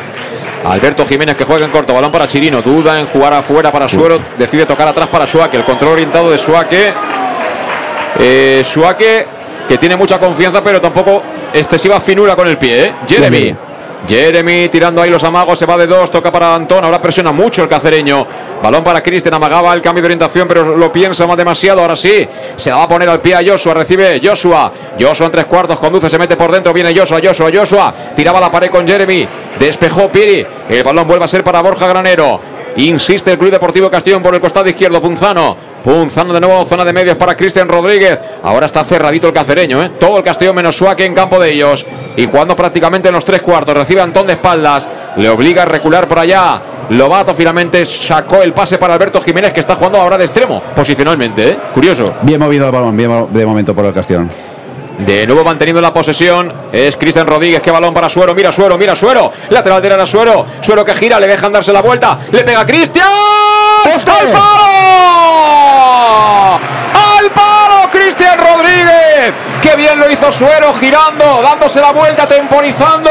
Alberto 0.65 1.05
Jiménez 1.05 1.35
que 1.35 1.43
juega 1.43 1.65
en 1.65 1.71
corto, 1.71 1.93
balón 1.93 2.11
para 2.11 2.27
Chirino, 2.27 2.61
duda 2.61 2.99
en 2.99 3.05
jugar 3.05 3.33
afuera 3.33 3.71
para 3.71 3.87
Suero, 3.87 4.19
decide 4.37 4.65
tocar 4.65 4.87
atrás 4.87 5.09
para 5.09 5.27
Suárez, 5.27 5.55
el 5.55 5.65
control 5.65 5.93
orientado 5.93 6.31
de 6.31 6.37
Suárez. 6.37 6.93
Eh, 8.19 8.63
que 9.67 9.77
tiene 9.77 9.95
mucha 9.95 10.19
confianza 10.19 10.61
pero 10.63 10.79
tampoco 10.79 11.23
excesiva 11.53 11.99
finura 11.99 12.35
con 12.35 12.47
el 12.47 12.57
pie, 12.57 12.85
¿eh? 12.85 12.93
Jeremy. 13.07 13.55
Jeremy. 14.07 14.69
Tirando 14.69 15.01
ahí 15.01 15.09
los 15.09 15.23
amagos, 15.23 15.57
se 15.57 15.65
va 15.65 15.77
de 15.77 15.87
dos, 15.87 16.11
toca 16.11 16.31
para 16.31 16.55
Antón, 16.55 16.83
ahora 16.83 16.99
presiona 16.99 17.31
mucho 17.31 17.63
el 17.63 17.69
cacereño. 17.69 18.25
Balón 18.61 18.83
para 18.83 19.01
Cristian, 19.01 19.33
amagaba 19.33 19.73
el 19.73 19.81
cambio 19.81 20.01
de 20.01 20.07
orientación, 20.07 20.47
pero 20.47 20.77
lo 20.77 20.91
piensa 20.91 21.27
más 21.27 21.37
demasiado. 21.37 21.81
Ahora 21.81 21.95
sí, 21.95 22.27
se 22.55 22.71
va 22.71 22.83
a 22.83 22.87
poner 22.87 23.09
al 23.09 23.19
pie 23.19 23.35
a 23.35 23.41
Joshua, 23.45 23.73
recibe 23.73 24.21
Joshua. 24.23 24.71
Joshua 24.99 25.25
en 25.25 25.31
tres 25.31 25.45
cuartos, 25.45 25.77
conduce, 25.79 26.09
se 26.09 26.17
mete 26.17 26.37
por 26.37 26.51
dentro, 26.51 26.71
viene 26.73 26.97
Joshua, 26.97 27.19
Joshua, 27.23 27.49
Joshua. 27.53 27.93
Tiraba 28.15 28.39
la 28.39 28.51
pared 28.51 28.69
con 28.69 28.87
Jeremy, 28.87 29.27
despejó 29.59 30.09
Piri. 30.09 30.45
El 30.69 30.83
balón 30.83 31.07
vuelve 31.07 31.25
a 31.25 31.27
ser 31.27 31.43
para 31.43 31.61
Borja 31.61 31.87
Granero. 31.87 32.52
Insiste 32.75 33.31
el 33.31 33.37
Club 33.37 33.51
Deportivo 33.51 33.89
Castellón 33.89 34.21
por 34.21 34.33
el 34.33 34.41
costado 34.41 34.67
izquierdo, 34.67 35.01
Punzano. 35.01 35.55
Punzano 35.83 36.33
de 36.33 36.39
nuevo, 36.39 36.65
zona 36.65 36.85
de 36.85 36.93
medios 36.93 37.17
para 37.17 37.35
Cristian 37.35 37.67
Rodríguez. 37.67 38.19
Ahora 38.41 38.65
está 38.65 38.83
cerradito 38.83 39.27
el 39.27 39.33
cacereño, 39.33 39.83
¿eh? 39.83 39.91
Todo 39.99 40.17
el 40.17 40.23
Castellón 40.23 40.55
menos 40.55 40.75
Suárez 40.75 41.05
en 41.05 41.13
campo 41.13 41.39
de 41.39 41.51
ellos. 41.51 41.85
Y 42.15 42.25
jugando 42.25 42.55
prácticamente 42.55 43.09
en 43.09 43.13
los 43.13 43.25
tres 43.25 43.41
cuartos. 43.41 43.75
Recibe 43.75 44.01
Antón 44.01 44.25
de 44.25 44.33
espaldas. 44.33 44.87
Le 45.17 45.29
obliga 45.29 45.63
a 45.63 45.65
recular 45.65 46.07
por 46.07 46.19
allá. 46.19 46.61
Lobato 46.89 47.33
finalmente 47.33 47.85
sacó 47.85 48.41
el 48.41 48.53
pase 48.53 48.77
para 48.77 48.93
Alberto 48.93 49.21
Jiménez, 49.21 49.53
que 49.53 49.59
está 49.59 49.75
jugando 49.75 49.99
ahora 49.99 50.17
de 50.17 50.25
extremo, 50.25 50.61
posicionalmente, 50.75 51.51
¿eh? 51.51 51.57
Curioso. 51.73 52.13
Bien 52.21 52.39
movido 52.39 52.65
el 52.65 52.71
balón, 52.71 52.95
bien 52.95 53.27
de 53.31 53.45
momento 53.45 53.73
por 53.73 53.85
el 53.85 53.93
Castellón. 53.93 54.29
De 54.99 55.25
nuevo 55.25 55.43
manteniendo 55.43 55.81
la 55.81 55.91
posesión 55.91 56.53
es 56.71 56.95
Cristian 56.97 57.25
Rodríguez. 57.27 57.61
Qué 57.61 57.71
balón 57.71 57.93
para 57.93 58.09
Suero. 58.09 58.35
Mira 58.35 58.51
Suero, 58.51 58.77
mira 58.77 58.95
Suero. 58.95 59.31
Lateral 59.49 59.81
derecha 59.81 60.03
a 60.03 60.05
Suero. 60.05 60.45
Suero 60.61 60.85
que 60.85 60.93
gira, 60.93 61.19
le 61.19 61.27
dejan 61.27 61.51
darse 61.51 61.73
la 61.73 61.81
vuelta. 61.81 62.19
Le 62.31 62.43
pega 62.43 62.65
Cristian. 62.65 63.07
Rodríguez. 69.13 69.33
Qué 69.61 69.75
bien 69.75 69.99
lo 69.99 70.11
hizo 70.11 70.31
Suero 70.31 70.73
girando, 70.73 71.41
dándose 71.41 71.79
la 71.79 71.91
vuelta, 71.91 72.25
temporizando 72.25 73.09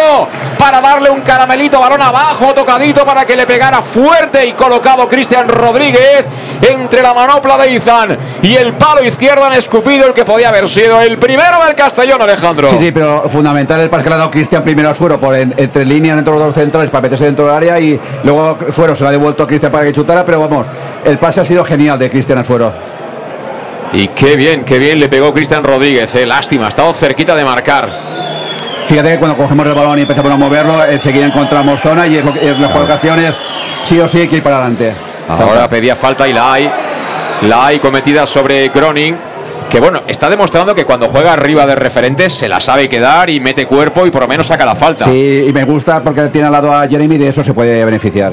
para 0.58 0.80
darle 0.80 1.10
un 1.10 1.20
caramelito, 1.22 1.80
balón 1.80 2.02
abajo, 2.02 2.52
tocadito 2.54 3.04
para 3.04 3.24
que 3.24 3.36
le 3.36 3.46
pegara 3.46 3.80
fuerte 3.82 4.46
y 4.46 4.52
colocado 4.52 5.08
Cristian 5.08 5.48
Rodríguez 5.48 6.26
entre 6.60 7.02
la 7.02 7.12
manopla 7.14 7.56
de 7.58 7.72
Izan 7.72 8.16
y 8.42 8.54
el 8.54 8.74
palo 8.74 9.02
izquierdo 9.02 9.44
han 9.44 9.54
escupido 9.54 10.06
el 10.06 10.14
que 10.14 10.24
podía 10.24 10.50
haber 10.50 10.68
sido 10.68 11.00
el 11.00 11.18
primero 11.18 11.64
del 11.64 11.74
Castellón, 11.74 12.20
Alejandro. 12.22 12.68
Sí, 12.70 12.76
sí, 12.78 12.92
pero 12.92 13.28
fundamental 13.28 13.80
el 13.80 13.90
pase 13.90 14.04
que 14.04 14.08
le 14.10 14.14
ha 14.14 14.18
dado 14.18 14.30
Cristian 14.30 14.62
primero 14.62 14.90
a 14.90 14.94
Suero 14.94 15.18
por 15.18 15.34
en- 15.34 15.54
entre 15.56 15.84
líneas 15.84 16.18
entre 16.18 16.32
los 16.34 16.42
dos 16.42 16.54
centrales 16.54 16.90
para 16.90 17.02
meterse 17.02 17.24
dentro 17.24 17.46
del 17.46 17.54
área 17.56 17.80
y 17.80 17.98
luego 18.24 18.58
Suero 18.74 18.94
se 18.94 19.02
lo 19.02 19.08
ha 19.08 19.12
devuelto 19.12 19.42
a 19.42 19.46
Cristian 19.46 19.72
para 19.72 19.84
que 19.84 19.92
chutara, 19.92 20.24
pero 20.24 20.40
vamos, 20.40 20.66
el 21.04 21.18
pase 21.18 21.40
ha 21.40 21.44
sido 21.44 21.64
genial 21.64 21.98
de 21.98 22.10
Cristian 22.10 22.38
a 22.38 22.44
Suero. 22.44 22.72
Y 23.92 24.08
qué 24.08 24.36
bien, 24.36 24.64
qué 24.64 24.78
bien 24.78 24.98
le 24.98 25.08
pegó 25.08 25.32
Cristian 25.34 25.62
Rodríguez. 25.62 26.14
eh. 26.14 26.26
Lástima, 26.26 26.66
ha 26.66 26.68
estado 26.68 26.92
cerquita 26.94 27.34
de 27.36 27.44
marcar. 27.44 27.90
Fíjate 28.86 29.10
que 29.12 29.18
cuando 29.18 29.36
cogemos 29.36 29.66
el 29.66 29.74
balón 29.74 29.98
y 29.98 30.02
empezamos 30.02 30.32
a 30.32 30.36
moverlo, 30.36 30.84
enseguida 30.84 31.26
encontramos 31.26 31.80
zona 31.80 32.06
y 32.06 32.16
es 32.16 32.24
lo 32.24 32.32
en 32.34 32.60
las 32.62 32.74
ocasiones 32.74 33.34
sí 33.84 33.98
o 34.00 34.08
sí 34.08 34.20
hay 34.20 34.28
que 34.28 34.36
ir 34.36 34.42
para 34.42 34.56
adelante. 34.56 34.92
Ahora 35.28 35.68
pedía 35.68 35.94
falta 35.96 36.26
y 36.26 36.32
la 36.32 36.52
hay. 36.52 36.70
La 37.42 37.66
hay 37.66 37.78
cometida 37.78 38.26
sobre 38.26 38.68
Groning. 38.68 39.16
Que 39.70 39.80
bueno, 39.80 40.02
está 40.06 40.28
demostrando 40.28 40.74
que 40.74 40.84
cuando 40.84 41.08
juega 41.08 41.32
arriba 41.32 41.64
de 41.64 41.74
referentes 41.74 42.32
se 42.34 42.46
la 42.48 42.60
sabe 42.60 42.88
quedar 42.88 43.30
y 43.30 43.40
mete 43.40 43.66
cuerpo 43.66 44.06
y 44.06 44.10
por 44.10 44.20
lo 44.22 44.28
menos 44.28 44.46
saca 44.46 44.66
la 44.66 44.74
falta. 44.74 45.06
Sí, 45.06 45.46
y 45.48 45.52
me 45.52 45.64
gusta 45.64 46.02
porque 46.02 46.20
tiene 46.24 46.46
al 46.48 46.52
lado 46.52 46.74
a 46.74 46.86
Jeremy 46.86 47.14
y 47.14 47.18
de 47.18 47.28
eso 47.28 47.42
se 47.42 47.54
puede 47.54 47.82
beneficiar. 47.84 48.32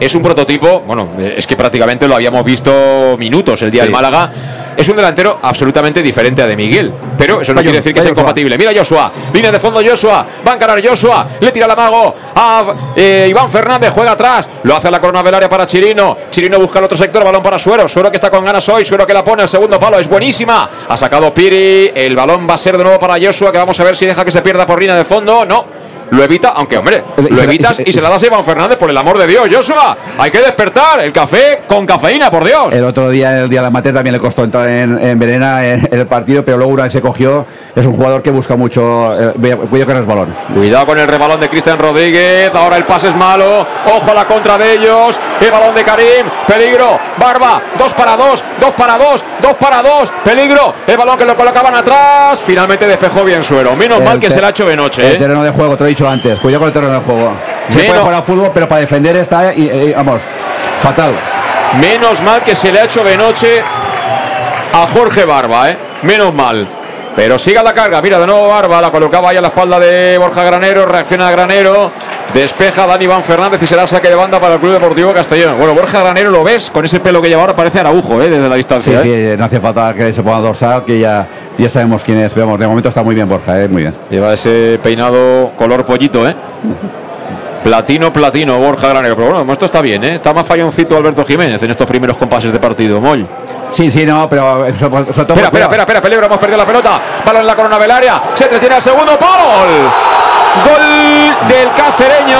Es 0.00 0.12
un 0.16 0.22
prototipo, 0.22 0.80
bueno, 0.80 1.10
es 1.36 1.46
que 1.46 1.54
prácticamente 1.54 2.08
lo 2.08 2.16
habíamos 2.16 2.44
visto 2.44 3.14
minutos 3.16 3.62
el 3.62 3.70
día 3.70 3.82
Sí. 3.82 3.86
del 3.86 3.92
Málaga. 3.92 4.32
Es 4.76 4.88
un 4.88 4.96
delantero 4.96 5.38
absolutamente 5.42 6.02
diferente 6.02 6.42
a 6.42 6.46
de 6.46 6.56
Miguel, 6.56 6.92
pero 7.16 7.40
eso 7.40 7.52
no 7.54 7.60
quiere 7.60 7.76
decir 7.76 7.92
que 7.92 8.02
sea 8.02 8.10
incompatible. 8.10 8.56
Mira 8.56 8.72
Joshua, 8.74 9.12
línea 9.32 9.52
de 9.52 9.58
fondo 9.58 9.80
Joshua, 9.84 10.26
va 10.46 10.52
a 10.52 10.54
encarar 10.54 10.86
Joshua, 10.86 11.28
le 11.40 11.52
tira 11.52 11.66
el 11.66 11.72
amago 11.72 12.14
a 12.34 12.74
eh, 12.96 13.26
Iván 13.28 13.50
Fernández, 13.50 13.90
juega 13.92 14.12
atrás, 14.12 14.48
lo 14.62 14.76
hace 14.76 14.88
a 14.88 14.90
la 14.90 15.00
corona 15.00 15.22
del 15.22 15.34
área 15.34 15.48
para 15.48 15.66
Chirino. 15.66 16.16
Chirino 16.30 16.58
busca 16.58 16.78
el 16.78 16.86
otro 16.86 16.96
sector, 16.96 17.24
balón 17.24 17.42
para 17.42 17.58
Suero. 17.58 17.86
Suero 17.86 18.10
que 18.10 18.16
está 18.16 18.30
con 18.30 18.44
ganas 18.44 18.68
hoy, 18.68 18.84
Suero 18.84 19.06
que 19.06 19.14
la 19.14 19.22
pone 19.22 19.42
al 19.42 19.48
segundo 19.48 19.78
palo, 19.78 19.98
es 19.98 20.08
buenísima. 20.08 20.68
Ha 20.88 20.96
sacado 20.96 21.32
Piri, 21.32 21.92
el 21.94 22.16
balón 22.16 22.46
va 22.48 22.54
a 22.54 22.58
ser 22.58 22.76
de 22.76 22.84
nuevo 22.84 22.98
para 22.98 23.14
Joshua, 23.24 23.52
que 23.52 23.58
vamos 23.58 23.78
a 23.78 23.84
ver 23.84 23.96
si 23.96 24.06
deja 24.06 24.24
que 24.24 24.30
se 24.30 24.42
pierda 24.42 24.66
por 24.66 24.80
línea 24.80 24.96
de 24.96 25.04
fondo. 25.04 25.44
No. 25.44 25.81
Lo 26.12 26.22
evita, 26.22 26.50
aunque 26.50 26.76
hombre, 26.76 27.02
lo 27.16 27.42
evitas 27.42 27.80
y 27.84 27.92
se- 27.92 28.00
la 28.02 28.10
das 28.10 28.22
a 28.22 28.26
Iván 28.26 28.44
Fernández, 28.44 28.76
por 28.76 28.90
el 28.90 28.96
amor 28.98 29.16
de 29.18 29.26
Dios, 29.26 29.48
Joshua. 29.50 29.96
Hay 30.18 30.30
que 30.30 30.38
despertar 30.40 31.02
el 31.02 31.10
café 31.10 31.60
con 31.66 31.86
cafeína, 31.86 32.30
por 32.30 32.44
Dios. 32.44 32.66
El 32.74 32.84
otro 32.84 33.08
día, 33.08 33.40
el 33.40 33.48
día 33.48 33.60
de 33.60 33.64
la 33.64 33.70
Mater, 33.70 33.94
también 33.94 34.12
le 34.12 34.20
costó 34.20 34.44
entrar 34.44 34.68
en, 34.68 34.98
en 35.02 35.18
Verena 35.18 35.66
en, 35.66 35.88
en 35.90 36.00
el 36.00 36.06
partido, 36.06 36.44
pero 36.44 36.58
luego 36.58 36.72
una 36.72 36.82
vez 36.84 36.92
se 36.92 37.00
cogió. 37.00 37.46
Es 37.74 37.86
un 37.86 37.96
jugador 37.96 38.20
que 38.20 38.30
busca 38.30 38.54
mucho. 38.54 39.14
Eh, 39.18 39.32
cuidado 39.70 39.86
con 39.86 39.96
el 39.96 40.02
balón. 40.02 40.36
Cuidado 40.54 40.84
con 40.86 40.98
el 40.98 41.08
rebalón 41.08 41.40
de 41.40 41.48
Cristian 41.48 41.78
Rodríguez. 41.78 42.54
Ahora 42.54 42.76
el 42.76 42.84
pase 42.84 43.08
es 43.08 43.16
malo. 43.16 43.66
Ojo 43.86 44.10
a 44.10 44.14
la 44.14 44.26
contra 44.26 44.58
de 44.58 44.74
ellos. 44.74 45.18
El 45.40 45.50
balón 45.50 45.74
de 45.74 45.82
Karim. 45.82 46.26
Peligro. 46.46 46.98
Barba. 47.18 47.62
Dos 47.78 47.94
para 47.94 48.14
dos. 48.14 48.44
Dos 48.60 48.72
para 48.72 48.98
dos. 48.98 49.24
Dos 49.40 49.54
para 49.54 49.82
dos. 49.82 50.12
Peligro. 50.22 50.74
El 50.86 50.98
balón 50.98 51.16
que 51.16 51.24
lo 51.24 51.34
colocaban 51.34 51.74
atrás. 51.74 52.42
Finalmente 52.44 52.86
despejó 52.86 53.24
bien 53.24 53.42
Suero. 53.42 53.74
Menos 53.74 54.00
El 54.00 54.04
mal 54.04 54.20
que 54.20 54.28
se 54.30 54.40
la 54.42 54.48
ha 54.48 54.50
hecho 54.50 54.66
de 54.66 54.76
noche. 54.76 55.06
El 55.06 55.12
¿eh? 55.14 55.18
terreno 55.18 55.42
de 55.42 55.50
juego, 55.50 55.74
te 55.74 55.84
lo 55.84 55.86
he 55.86 55.90
dicho 55.90 56.06
antes. 56.06 56.38
Cuidado 56.40 56.60
con 56.60 56.68
el 56.68 56.74
terreno 56.74 56.92
de 56.92 57.00
juego. 57.00 57.32
Se 57.70 57.76
Menos- 57.76 57.86
puede 57.86 58.00
jugar 58.00 58.14
al 58.16 58.22
fútbol, 58.22 58.50
pero 58.52 58.68
para 58.68 58.82
defender 58.82 59.16
está, 59.16 59.54
y, 59.54 59.62
y- 59.62 59.92
vamos, 59.94 60.20
fatal. 60.82 61.12
Menos 61.80 62.20
mal 62.20 62.42
que 62.42 62.54
se 62.54 62.70
le 62.70 62.80
ha 62.80 62.84
hecho 62.84 63.02
de 63.02 63.16
noche 63.16 63.62
a 64.74 64.86
Jorge 64.92 65.24
Barba, 65.24 65.70
¿eh? 65.70 65.78
Menos 66.02 66.34
mal. 66.34 66.68
Pero 67.14 67.38
siga 67.38 67.62
la 67.62 67.74
carga, 67.74 68.00
mira 68.00 68.18
de 68.18 68.26
nuevo 68.26 68.48
Barba, 68.48 68.80
la 68.80 68.90
colocaba 68.90 69.28
ahí 69.30 69.36
a 69.36 69.40
la 69.42 69.48
espalda 69.48 69.78
de 69.78 70.16
Borja 70.16 70.42
Granero, 70.44 70.86
reacciona 70.86 71.30
Granero, 71.30 71.90
despeja 72.32 72.86
Dani 72.86 73.04
Iván 73.04 73.22
Fernández 73.22 73.62
y 73.62 73.66
será 73.66 73.86
saque 73.86 74.08
de 74.08 74.14
banda 74.14 74.40
para 74.40 74.54
el 74.54 74.60
Club 74.60 74.72
Deportivo 74.72 75.12
Castellón. 75.12 75.58
Bueno, 75.58 75.74
Borja 75.74 76.00
Granero 76.00 76.30
lo 76.30 76.42
ves, 76.42 76.70
con 76.70 76.86
ese 76.86 77.00
pelo 77.00 77.20
que 77.20 77.28
lleva 77.28 77.42
ahora 77.42 77.54
parece 77.54 77.80
Araujo, 77.80 78.22
¿eh? 78.22 78.30
Desde 78.30 78.48
la 78.48 78.54
Sí, 78.54 78.56
distancia. 78.56 79.02
¿eh? 79.04 79.32
sí, 79.34 79.38
no 79.38 79.44
hace 79.44 79.60
falta 79.60 79.92
que 79.92 80.10
se 80.14 80.22
ponga 80.22 80.38
dorsal, 80.38 80.84
que 80.86 81.00
ya, 81.00 81.26
ya 81.58 81.68
sabemos 81.68 82.02
quién 82.02 82.16
es. 82.16 82.34
Vamos, 82.34 82.58
de 82.58 82.66
momento 82.66 82.88
está 82.88 83.02
muy 83.02 83.14
bien 83.14 83.28
Borja, 83.28 83.60
eh, 83.62 83.68
muy 83.68 83.82
bien. 83.82 83.94
Lleva 84.08 84.32
ese 84.32 84.80
peinado 84.82 85.52
color 85.58 85.84
pollito, 85.84 86.26
¿eh? 86.26 86.34
Platino, 87.62 88.10
platino, 88.10 88.58
Borja 88.58 88.88
Granero. 88.88 89.16
Pero 89.16 89.34
bueno, 89.34 89.52
esto 89.52 89.66
está 89.66 89.82
bien, 89.82 90.02
¿eh? 90.04 90.14
Está 90.14 90.32
más 90.32 90.46
falloncito 90.46 90.96
Alberto 90.96 91.24
Jiménez 91.24 91.62
en 91.62 91.70
estos 91.70 91.86
primeros 91.86 92.16
compases 92.16 92.50
de 92.52 92.58
partido, 92.58 93.00
Moll. 93.02 93.26
Sí, 93.72 93.90
sí, 93.90 94.04
no, 94.04 94.28
pero 94.28 94.66
eh, 94.66 94.72
todo. 94.72 95.00
Espera, 95.00 95.22
espera, 95.24 95.64
espera, 95.64 95.82
espera, 95.82 96.00
peligro, 96.00 96.26
hemos 96.26 96.38
perdido 96.38 96.58
la 96.58 96.66
pelota. 96.66 97.00
Balón 97.24 97.40
en 97.40 97.46
la 97.46 97.54
corona 97.54 97.78
del 97.78 97.90
área. 97.90 98.22
Se 98.34 98.44
entretiene 98.44 98.76
al 98.76 98.82
segundo 98.82 99.18
palo. 99.18 99.44
Gol. 100.64 101.48
Del 101.48 101.72
cacereño. 101.72 102.38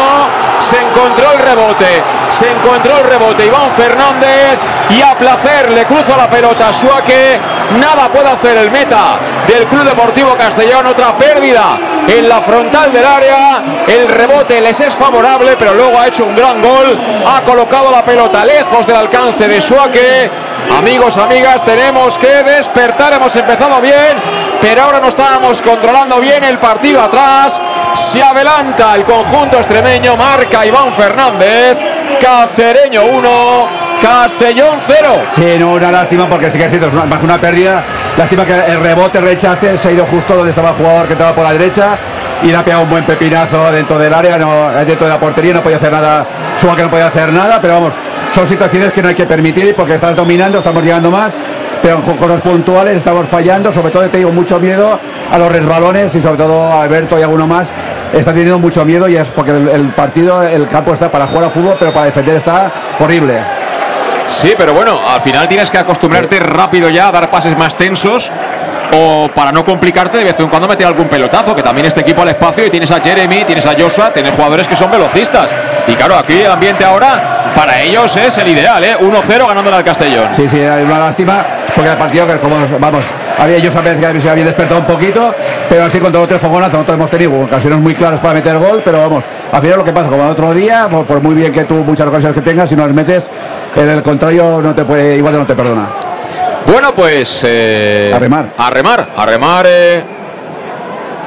Se 0.60 0.76
encontró 0.80 1.32
el 1.32 1.38
rebote. 1.38 2.02
Se 2.30 2.50
encontró 2.50 2.98
el 2.98 3.04
rebote. 3.04 3.46
Iván 3.46 3.70
Fernández. 3.70 4.58
Y 4.90 5.00
a 5.00 5.14
placer 5.14 5.70
le 5.70 5.84
cruza 5.86 6.16
la 6.16 6.28
pelota 6.28 6.68
a 6.68 6.72
Suaque. 6.72 7.38
Nada 7.80 8.08
puede 8.08 8.28
hacer 8.28 8.56
el 8.58 8.70
meta 8.70 9.16
del 9.48 9.64
Club 9.64 9.84
Deportivo 9.84 10.34
Castellón. 10.36 10.86
Otra 10.86 11.14
pérdida 11.14 11.78
en 12.06 12.28
la 12.28 12.40
frontal 12.40 12.92
del 12.92 13.04
área. 13.04 13.62
El 13.86 14.06
rebote 14.08 14.60
les 14.60 14.78
es 14.80 14.94
favorable, 14.94 15.56
pero 15.58 15.74
luego 15.74 15.98
ha 15.98 16.06
hecho 16.06 16.24
un 16.24 16.36
gran 16.36 16.60
gol. 16.60 16.98
Ha 17.26 17.40
colocado 17.42 17.90
la 17.90 18.04
pelota 18.04 18.44
lejos 18.44 18.86
del 18.86 18.96
alcance 18.96 19.48
de 19.48 19.60
Suaque. 19.60 20.30
Amigos, 20.70 21.16
amigas, 21.16 21.64
tenemos 21.64 22.18
que 22.18 22.42
despertar. 22.42 23.12
Hemos 23.12 23.34
empezado 23.36 23.80
bien, 23.80 24.16
pero 24.60 24.82
ahora 24.82 25.00
no 25.00 25.08
estábamos 25.08 25.60
controlando 25.60 26.20
bien 26.20 26.42
el 26.44 26.58
partido 26.58 27.02
atrás. 27.02 27.60
Se 27.94 28.22
adelanta 28.22 28.94
el 28.94 29.04
conjunto 29.04 29.56
extremeño, 29.56 30.16
marca 30.16 30.64
Iván 30.64 30.92
Fernández. 30.92 31.78
Cacereño 32.20 33.04
1, 33.04 33.66
Castellón 34.00 34.76
0. 34.78 35.22
Sí, 35.34 35.56
no, 35.58 35.72
una 35.72 35.90
lástima 35.90 36.28
porque 36.28 36.50
sí 36.50 36.58
que 36.58 36.66
es 36.66 36.92
más 36.92 37.22
una 37.22 37.38
pérdida. 37.38 37.82
Lástima 38.16 38.44
que 38.44 38.54
el 38.54 38.80
rebote, 38.80 39.20
rechace, 39.20 39.76
se 39.78 39.88
ha 39.88 39.92
ido 39.92 40.06
justo 40.06 40.34
donde 40.34 40.50
estaba 40.50 40.70
el 40.70 40.76
jugador 40.76 41.06
que 41.06 41.14
estaba 41.14 41.34
por 41.34 41.44
la 41.44 41.52
derecha 41.52 41.96
y 42.42 42.46
le 42.46 42.56
ha 42.56 42.64
pegado 42.64 42.82
un 42.82 42.90
buen 42.90 43.04
pepinazo 43.04 43.70
dentro 43.72 43.98
del 43.98 44.12
área, 44.12 44.36
dentro 44.84 45.06
de 45.06 45.12
la 45.12 45.18
portería, 45.18 45.54
no 45.54 45.62
podía 45.62 45.76
hacer 45.76 45.92
nada, 45.92 46.26
Suba 46.60 46.76
que 46.76 46.82
no 46.82 46.90
podía 46.90 47.06
hacer 47.06 47.32
nada, 47.32 47.58
pero 47.60 47.74
vamos, 47.74 47.92
son 48.34 48.46
situaciones 48.46 48.92
que 48.92 49.02
no 49.02 49.08
hay 49.08 49.14
que 49.14 49.26
permitir 49.26 49.74
porque 49.74 49.94
estás 49.94 50.16
dominando, 50.16 50.58
estamos 50.58 50.82
llegando 50.82 51.10
más, 51.10 51.32
pero 51.82 52.00
con 52.00 52.16
cosas 52.16 52.40
puntuales 52.40 52.96
estamos 52.96 53.28
fallando, 53.28 53.72
sobre 53.72 53.90
todo 53.90 54.08
te 54.08 54.18
digo 54.18 54.32
mucho 54.32 54.58
miedo 54.58 54.98
a 55.30 55.38
los 55.38 55.50
resbalones 55.50 56.14
y 56.14 56.20
sobre 56.20 56.38
todo 56.38 56.62
a 56.62 56.82
Alberto 56.82 57.18
y 57.18 57.22
alguno 57.22 57.46
más. 57.46 57.68
Está 58.12 58.32
teniendo 58.32 58.58
mucho 58.58 58.84
miedo 58.84 59.08
y 59.08 59.16
es 59.16 59.28
porque 59.28 59.52
el, 59.52 59.68
el 59.68 59.88
partido, 59.88 60.42
el 60.42 60.68
campo 60.68 60.92
está 60.92 61.10
para 61.10 61.26
jugar 61.26 61.44
a 61.44 61.50
fútbol, 61.50 61.76
pero 61.78 61.92
para 61.92 62.06
defender 62.06 62.36
está 62.36 62.70
horrible. 63.00 63.38
Sí, 64.26 64.54
pero 64.56 64.72
bueno, 64.72 64.98
al 65.08 65.20
final 65.20 65.48
tienes 65.48 65.70
que 65.70 65.78
acostumbrarte 65.78 66.38
rápido 66.38 66.88
ya 66.88 67.08
a 67.08 67.12
dar 67.12 67.30
pases 67.30 67.56
más 67.56 67.76
tensos 67.76 68.30
o 68.92 69.28
para 69.34 69.52
no 69.52 69.64
complicarte 69.64 70.18
de 70.18 70.24
vez 70.24 70.38
en 70.38 70.48
cuando 70.48 70.68
meter 70.68 70.86
algún 70.86 71.08
pelotazo, 71.08 71.54
que 71.56 71.62
también 71.62 71.86
este 71.86 72.00
equipo 72.00 72.22
al 72.22 72.28
espacio 72.28 72.66
y 72.66 72.70
tienes 72.70 72.90
a 72.90 73.00
Jeremy, 73.00 73.44
tienes 73.44 73.66
a 73.66 73.74
Joshua, 73.78 74.12
tienes 74.12 74.34
jugadores 74.34 74.68
que 74.68 74.76
son 74.76 74.90
velocistas. 74.90 75.52
Y 75.86 75.94
claro, 75.94 76.16
aquí 76.16 76.40
el 76.40 76.50
ambiente 76.50 76.84
ahora 76.84 77.50
para 77.56 77.80
ellos 77.82 78.16
es 78.16 78.38
el 78.38 78.48
ideal, 78.48 78.82
¿eh? 78.84 78.96
1-0 79.00 79.48
ganándole 79.48 79.76
al 79.76 79.84
Castellón. 79.84 80.28
Sí, 80.36 80.48
sí, 80.48 80.60
hay 80.60 80.84
una 80.84 80.98
lástima 80.98 81.44
porque 81.74 81.90
el 81.90 81.96
partido 81.96 82.26
que 82.26 82.36
como 82.36 82.56
vamos, 82.78 83.02
había 83.38 83.56
ellos 83.56 83.74
sabían 83.74 83.98
que 84.12 84.20
se 84.20 84.30
había 84.30 84.44
despertado 84.44 84.80
un 84.80 84.86
poquito, 84.86 85.34
pero 85.68 85.84
así 85.84 85.98
con 85.98 86.12
todo 86.12 86.26
tres 86.26 86.40
fogonazos 86.40 86.74
nosotros 86.74 86.96
hemos 86.96 87.10
tenido 87.10 87.32
ocasiones 87.40 87.78
muy 87.80 87.94
claras 87.94 88.20
para 88.20 88.34
meter 88.34 88.58
gol, 88.58 88.80
pero 88.84 89.00
vamos, 89.00 89.24
al 89.50 89.60
final 89.60 89.78
lo 89.78 89.84
que 89.84 89.92
pasa, 89.92 90.08
como 90.08 90.22
el 90.24 90.30
otro 90.30 90.54
día, 90.54 90.86
por, 90.90 91.04
por 91.04 91.20
muy 91.20 91.34
bien 91.34 91.50
que 91.52 91.64
tú 91.64 91.74
muchas 91.76 92.06
ocasiones 92.06 92.34
que 92.36 92.42
tengas, 92.42 92.68
si 92.68 92.76
no 92.76 92.86
las 92.86 92.94
metes, 92.94 93.24
en 93.74 93.88
el 93.88 94.02
contrario 94.02 94.60
no 94.62 94.74
te 94.74 94.84
puede, 94.84 95.16
igual 95.16 95.36
no 95.38 95.44
te 95.46 95.54
perdona. 95.54 95.86
Bueno, 96.66 96.94
pues. 96.94 97.42
eh, 97.44 98.12
A 98.14 98.18
remar. 98.20 98.46
A 98.56 98.70
remar, 98.70 99.08
a 99.16 99.26
remar. 99.26 99.66
eh, 99.68 100.04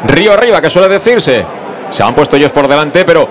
río 0.08 0.32
arriba, 0.34 0.62
que 0.62 0.70
suele 0.70 0.88
decirse. 0.88 1.45
Se 1.89 2.03
han 2.03 2.16
puesto 2.16 2.36
ellos 2.38 2.51
por 2.51 2.68
delante, 2.68 3.03
pero. 3.03 3.28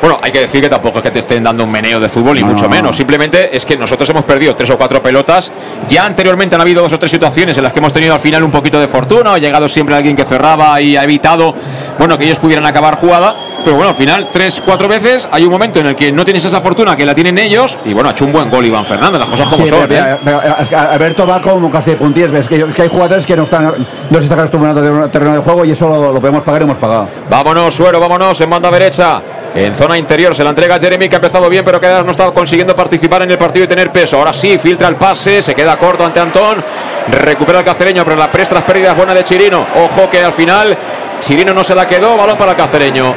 Bueno, 0.00 0.18
hay 0.22 0.32
que 0.32 0.40
decir 0.40 0.62
que 0.62 0.68
tampoco 0.68 0.98
es 0.98 1.04
que 1.04 1.10
te 1.10 1.18
estén 1.18 1.42
dando 1.44 1.64
un 1.64 1.70
meneo 1.70 2.00
de 2.00 2.08
fútbol, 2.08 2.40
No, 2.40 2.46
mucho 2.46 2.62
no, 2.64 2.68
no. 2.70 2.74
menos. 2.76 2.96
Simplemente 2.96 3.54
es 3.54 3.66
que 3.66 3.76
nosotros 3.76 4.08
hemos 4.08 4.24
perdido 4.24 4.54
tres 4.56 4.70
o 4.70 4.78
cuatro 4.78 5.02
pelotas. 5.02 5.52
Ya 5.88 6.06
anteriormente 6.06 6.54
han 6.54 6.60
habido 6.62 6.82
dos 6.82 6.92
o 6.94 6.98
tres 6.98 7.10
situaciones 7.10 7.56
en 7.58 7.64
las 7.64 7.72
que 7.72 7.80
hemos 7.80 7.92
tenido 7.92 8.14
al 8.14 8.20
final 8.20 8.42
un 8.42 8.50
poquito 8.50 8.80
de 8.80 8.88
fortuna. 8.88 9.34
Ha 9.34 9.38
llegado 9.38 9.68
siempre 9.68 9.94
alguien 9.94 10.16
que 10.16 10.24
cerraba 10.24 10.80
y 10.80 10.96
ha 10.96 11.04
evitado, 11.04 11.54
bueno, 11.98 12.16
que 12.16 12.24
ellos 12.24 12.38
pudieran 12.38 12.64
acabar 12.64 12.94
jugada. 12.96 13.34
Pero 13.62 13.76
bueno, 13.76 13.90
al 13.90 13.94
final, 13.94 14.28
tres, 14.32 14.62
cuatro 14.64 14.88
veces 14.88 15.28
hay 15.30 15.44
un 15.44 15.50
momento 15.50 15.80
en 15.80 15.86
el 15.88 15.94
que 15.94 16.10
no 16.10 16.24
tienes 16.24 16.42
esa 16.46 16.62
fortuna 16.62 16.96
que 16.96 17.04
la 17.04 17.14
tienen 17.14 17.36
ellos. 17.36 17.76
Y 17.84 17.92
bueno, 17.92 18.08
ha 18.08 18.12
hecho 18.12 18.24
un 18.24 18.32
buen 18.32 18.48
gol 18.48 18.64
Iván 18.64 18.86
Fernández, 18.86 19.20
las 19.20 19.28
cosas 19.28 19.48
como 19.50 19.64
Sí, 19.64 19.68
son. 19.70 19.86
pero- 19.86 20.02
¿eh? 20.02 20.16
pero- 20.24 20.40
pero, 20.40 20.56
es 20.62 20.68
que 20.68 20.76
Alberto 20.76 21.26
va 21.26 21.42
como 21.42 21.70
casi 21.70 21.90
de 21.90 21.96
puntillas, 21.96 22.30
ves 22.30 22.48
que, 22.48 22.64
que 22.74 22.82
hay 22.82 22.88
jugadores 22.88 23.26
que 23.26 23.36
no 23.36 23.42
están, 23.42 23.66
no 24.08 24.16
se 24.18 24.22
están 24.24 24.38
acostumbrando 24.38 24.80
a 24.80 25.04
un 25.04 25.10
terreno 25.10 25.34
de 25.34 25.40
juego 25.40 25.62
y 25.66 25.72
eso 25.72 25.86
lo, 25.90 26.10
lo 26.14 26.20
podemos 26.20 26.42
pagar 26.42 26.62
y 26.62 26.64
hemos 26.64 26.78
pagado. 26.78 27.06
Vámonos, 27.28 27.74
Suero, 27.74 28.00
vámonos 28.00 28.40
en 28.40 28.48
banda 28.48 28.70
derecha. 28.70 29.20
En 29.54 29.74
zona 29.74 29.98
interior 29.98 30.34
se 30.34 30.44
la 30.44 30.50
entrega 30.50 30.78
Jeremy, 30.78 31.08
que 31.08 31.16
ha 31.16 31.18
empezado 31.18 31.48
bien, 31.48 31.64
pero 31.64 31.80
que 31.80 31.88
no 31.88 32.10
está 32.10 32.30
consiguiendo 32.30 32.74
participar 32.74 33.22
en 33.22 33.30
el 33.32 33.38
partido 33.38 33.64
y 33.64 33.68
tener 33.68 33.90
peso. 33.90 34.16
Ahora 34.16 34.32
sí, 34.32 34.58
filtra 34.58 34.86
el 34.88 34.94
pase, 34.94 35.42
se 35.42 35.54
queda 35.54 35.76
corto 35.76 36.04
ante 36.04 36.20
Antón. 36.20 36.62
Recupera 37.08 37.58
el 37.58 37.64
cacereño, 37.64 38.04
pero 38.04 38.16
la 38.16 38.30
presta 38.30 38.54
las 38.54 38.64
pérdidas 38.64 38.96
buena 38.96 39.12
de 39.12 39.24
Chirino. 39.24 39.66
Ojo 39.76 40.08
que 40.08 40.22
al 40.22 40.32
final 40.32 40.76
Chirino 41.18 41.52
no 41.52 41.64
se 41.64 41.74
la 41.74 41.86
quedó, 41.86 42.16
balón 42.16 42.38
para 42.38 42.52
el 42.52 42.56
cacereño. 42.56 43.12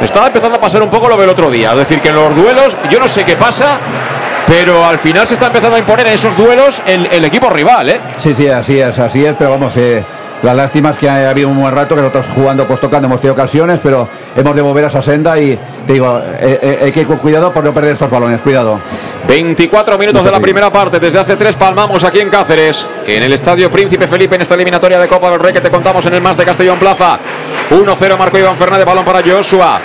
Estaba 0.00 0.28
empezando 0.28 0.56
a 0.56 0.60
pasar 0.60 0.82
un 0.82 0.90
poco 0.90 1.08
lo 1.08 1.16
del 1.16 1.28
otro 1.28 1.50
día. 1.50 1.72
Es 1.72 1.78
decir, 1.78 2.00
que 2.00 2.10
en 2.10 2.16
los 2.16 2.36
duelos, 2.36 2.76
yo 2.90 3.00
no 3.00 3.08
sé 3.08 3.24
qué 3.24 3.36
pasa, 3.36 3.78
pero 4.46 4.84
al 4.84 4.98
final 4.98 5.26
se 5.26 5.34
está 5.34 5.46
empezando 5.46 5.76
a 5.76 5.78
imponer 5.78 6.06
en 6.06 6.12
esos 6.12 6.36
duelos 6.36 6.82
el, 6.86 7.06
el 7.06 7.24
equipo 7.24 7.48
rival, 7.50 7.88
¿eh? 7.88 8.00
Sí, 8.18 8.34
sí, 8.34 8.48
así 8.48 8.80
es, 8.80 8.98
así 8.98 9.24
es, 9.24 9.34
pero 9.38 9.50
vamos, 9.50 9.74
la 9.76 10.02
lástima 10.52 10.90
es 10.90 10.98
que 10.98 11.08
ha 11.08 11.30
habido 11.30 11.48
un 11.48 11.58
buen 11.58 11.74
rato 11.74 11.94
que 11.94 12.02
nosotros 12.02 12.26
jugando, 12.34 12.66
pues 12.66 12.80
tocando, 12.80 13.06
hemos 13.06 13.20
tenido 13.20 13.32
ocasiones, 13.32 13.80
pero 13.82 14.06
hemos 14.36 14.54
de 14.54 14.60
volver 14.60 14.84
a 14.84 14.88
esa 14.88 15.00
senda 15.00 15.38
y 15.38 15.58
te 15.86 15.92
digo, 15.94 16.18
eh, 16.18 16.58
eh, 16.60 16.78
hay 16.82 16.92
que 16.92 17.00
ir 17.00 17.06
con 17.06 17.18
cuidado 17.18 17.52
por 17.52 17.64
no 17.64 17.72
perder 17.72 17.92
estos 17.92 18.10
balones, 18.10 18.40
cuidado. 18.40 18.80
24 19.26 19.96
minutos 19.96 20.24
de 20.24 20.30
la 20.30 20.40
primera 20.40 20.70
parte. 20.70 21.00
Desde 21.00 21.18
hace 21.18 21.36
tres 21.36 21.56
palmamos 21.56 22.04
aquí 22.04 22.20
en 22.20 22.28
Cáceres, 22.28 22.86
en 23.06 23.22
el 23.22 23.32
Estadio 23.32 23.70
Príncipe 23.70 24.06
Felipe, 24.06 24.34
en 24.34 24.42
esta 24.42 24.54
eliminatoria 24.54 24.98
de 24.98 25.08
Copa 25.08 25.30
del 25.30 25.40
Rey 25.40 25.52
que 25.52 25.60
te 25.60 25.70
contamos 25.70 26.04
en 26.06 26.14
el 26.14 26.20
más 26.20 26.36
de 26.36 26.44
Castellón 26.44 26.78
Plaza. 26.78 27.18
1-0 27.70 28.18
marcó 28.18 28.38
Iván 28.38 28.56
Fernández, 28.56 28.84
balón 28.84 29.04
para 29.04 29.22
Joshua. 29.22 29.80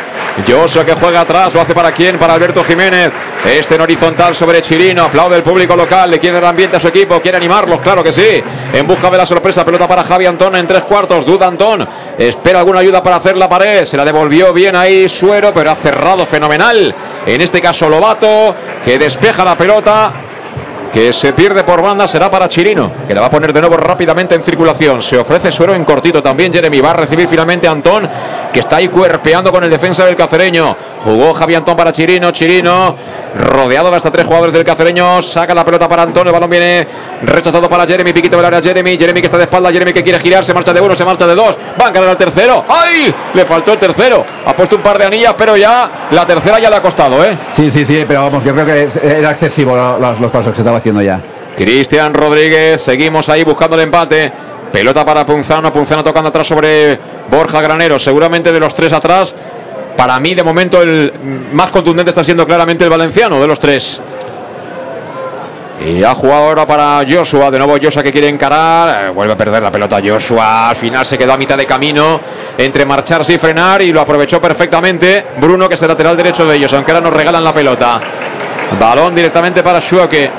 Joshua 0.48 0.86
que 0.86 0.94
juega 0.94 1.22
atrás, 1.22 1.54
lo 1.54 1.62
hace 1.62 1.74
para 1.74 1.92
quién? 1.92 2.18
Para 2.18 2.34
Alberto 2.34 2.64
Jiménez. 2.64 3.12
Este 3.46 3.76
en 3.76 3.82
horizontal 3.82 4.36
sobre 4.36 4.62
Chirino. 4.62 5.04
Aplaude 5.04 5.36
el 5.36 5.44
público 5.44 5.76
local, 5.76 6.10
le 6.12 6.20
quiere 6.20 6.38
el 6.38 6.46
ambiente 6.46 6.78
a 6.78 6.80
su 6.80 6.88
equipo, 6.88 7.20
quiere 7.22 7.38
animarlos, 7.38 7.82
claro 7.82 8.04
que 8.04 8.12
sí. 8.12 8.42
En 8.74 8.88
busca 8.88 9.10
de 9.10 9.18
la 9.18 9.26
sorpresa, 9.26 9.66
pelota 9.66 9.88
para 9.88 10.04
Javi 10.04 10.26
Antón 10.26 10.56
en 10.56 10.68
tres 10.68 10.84
cuartos. 10.84 11.26
Duda 11.26 11.48
Antón, 11.48 11.88
espera 12.18 12.60
alguna 12.60 12.80
ayuda 12.80 13.02
para 13.04 13.18
hacer 13.18 13.38
la 13.38 13.50
pared. 13.50 13.86
Se 13.86 13.98
la 13.98 14.06
devolvió 14.06 14.54
bien 14.54 14.76
ahí 14.76 15.08
Suero, 15.08 15.54
pero 15.54 15.72
ha 15.72 15.76
cerrado 15.76 16.26
fenomenal. 16.26 16.94
En 17.26 17.42
este 17.42 17.62
caso 17.62 17.90
Lobato, 17.90 18.56
que 18.84 18.98
despeja 18.98 19.44
la 19.44 19.58
pelota 19.58 20.12
que 20.92 21.14
se 21.14 21.34
pierde 21.34 21.64
por 21.64 21.82
banda 21.82 22.08
será 22.08 22.30
para 22.30 22.50
Chirino, 22.50 22.92
que 23.08 23.14
la 23.14 23.22
va 23.22 23.28
a 23.28 23.30
poner 23.30 23.54
de 23.54 23.62
nuevo 23.62 23.78
rápidamente 23.78 24.36
en 24.36 24.42
circulación. 24.42 25.02
Se 25.02 25.18
ofrece 25.18 25.52
suero 25.52 25.76
en 25.76 25.86
cortito 25.86 26.22
también 26.22 26.52
Jeremy. 26.52 26.82
Va 26.82 26.92
a 26.92 26.94
recibir 26.94 27.28
finalmente 27.28 27.68
a 27.68 27.72
Antón, 27.72 28.10
que 28.52 28.60
está 28.60 28.78
ahí 28.78 28.88
cuerpeando 28.88 29.52
con 29.52 29.64
el 29.64 29.70
defensa 29.70 30.06
del 30.06 30.16
cacereño. 30.16 30.76
Jugó 31.00 31.34
Javi 31.34 31.56
Antón 31.56 31.76
para 31.76 31.92
Chirino. 31.92 32.32
Chirino, 32.32 32.96
rodeado 33.38 33.90
de 33.92 33.98
hasta 33.98 34.12
tres 34.12 34.26
jugadores 34.26 34.54
del 34.54 34.64
cacereño, 34.64 35.22
saca 35.22 35.54
la 35.54 35.64
pelota 35.64 35.88
para 35.88 36.04
Antón. 36.04 36.28
El 36.28 36.34
balón 36.34 36.50
viene 36.50 36.88
rechazado 37.24 37.70
para 37.70 37.86
Jeremy. 37.86 38.12
Piquito 38.14 38.38
del 38.38 38.46
área 38.46 38.62
Jeremy. 38.62 38.98
Jeremy 38.98 39.22
que 39.22 39.28
está 39.28 39.38
de 39.38 39.44
espalda. 39.44 39.72
Jeremy 39.72 39.94
que 39.94 40.04
quiere 40.04 40.20
girar. 40.20 40.44
Se 40.44 40.54
marcha 40.54 40.74
de 40.74 40.82
uno, 40.82 40.96
se 40.96 41.06
marcha 41.06 41.28
de 41.28 41.36
dos. 41.36 41.58
Va 41.80 41.86
a 41.86 41.90
encarar 41.90 42.10
al 42.10 42.18
tercero. 42.18 42.66
¡Ay! 42.68 43.14
Le 43.34 43.46
faltó 43.46 43.74
el 43.74 43.78
tercero. 43.78 44.26
Ha 44.46 44.56
puesto 44.56 44.76
un 44.76 44.82
par 44.82 44.98
de 44.98 45.06
anillas, 45.06 45.36
pero 45.38 45.56
ya 45.56 46.08
la 46.12 46.26
tercera 46.26 46.60
ya 46.60 46.70
le 46.70 46.76
ha 46.78 46.82
costado, 46.82 47.24
¿eh? 47.24 47.32
Sí, 47.54 47.70
sí, 47.70 47.86
sí, 47.86 48.04
pero 48.08 48.24
vamos, 48.24 48.44
yo 48.44 48.54
creo 48.54 48.66
que 48.66 48.90
era 49.04 49.32
excesivo 49.32 49.76
los, 49.76 50.32
pasos 50.32 50.54
que 50.54 50.62
estaba 50.62 50.79
haciendo 50.80 51.02
ya. 51.02 51.22
Cristian 51.56 52.14
Rodríguez, 52.14 52.82
seguimos 52.82 53.30
ahí 53.30 53.44
buscando 53.44 53.76
el 53.76 53.84
empate. 53.84 54.32
Pelota 54.72 55.04
para 55.04 55.26
Punzano, 55.26 55.74
Punzano 55.74 56.04
tocando 56.04 56.30
atrás 56.30 56.48
sobre 56.48 57.00
Borja 57.30 57.62
Granero. 57.62 57.98
Seguramente 58.00 58.52
de 58.52 58.60
los 58.60 58.74
tres 58.74 58.94
atrás, 58.94 59.36
para 59.98 60.20
mí 60.20 60.36
de 60.36 60.44
momento 60.44 60.82
el 60.82 61.12
más 61.52 61.72
contundente 61.72 62.12
está 62.12 62.24
siendo 62.24 62.46
claramente 62.46 62.84
el 62.84 62.90
valenciano 62.90 63.42
de 63.42 63.48
los 63.48 63.60
tres. 63.60 64.02
Y 65.86 66.04
ha 66.04 66.14
jugado 66.14 66.44
ahora 66.44 66.68
para 66.68 67.04
Joshua. 67.08 67.50
De 67.50 67.58
nuevo 67.58 67.78
Joshua 67.82 68.04
que 68.04 68.12
quiere 68.12 68.28
encarar. 68.28 69.06
Eh, 69.06 69.10
vuelve 69.10 69.34
a 69.34 69.38
perder 69.38 69.64
la 69.64 69.72
pelota 69.72 70.00
Joshua. 70.04 70.70
Al 70.70 70.76
final 70.76 71.06
se 71.06 71.18
quedó 71.18 71.34
a 71.34 71.38
mitad 71.38 71.58
de 71.58 71.66
camino 71.66 72.20
entre 72.58 72.86
marcharse 72.86 73.34
y 73.34 73.38
frenar. 73.38 73.82
Y 73.82 73.94
lo 73.94 74.02
aprovechó 74.02 74.42
perfectamente 74.42 75.26
Bruno, 75.40 75.70
que 75.70 75.76
es 75.76 75.82
el 75.82 75.88
lateral 75.88 76.18
derecho 76.18 76.46
de 76.46 76.58
ellos. 76.58 76.74
Aunque 76.74 76.92
ahora 76.92 77.02
nos 77.02 77.14
regalan 77.14 77.44
la 77.44 77.54
pelota. 77.54 78.00
Balón 78.78 79.16
directamente 79.16 79.64
para 79.64 79.80
Schuake. 79.80 80.30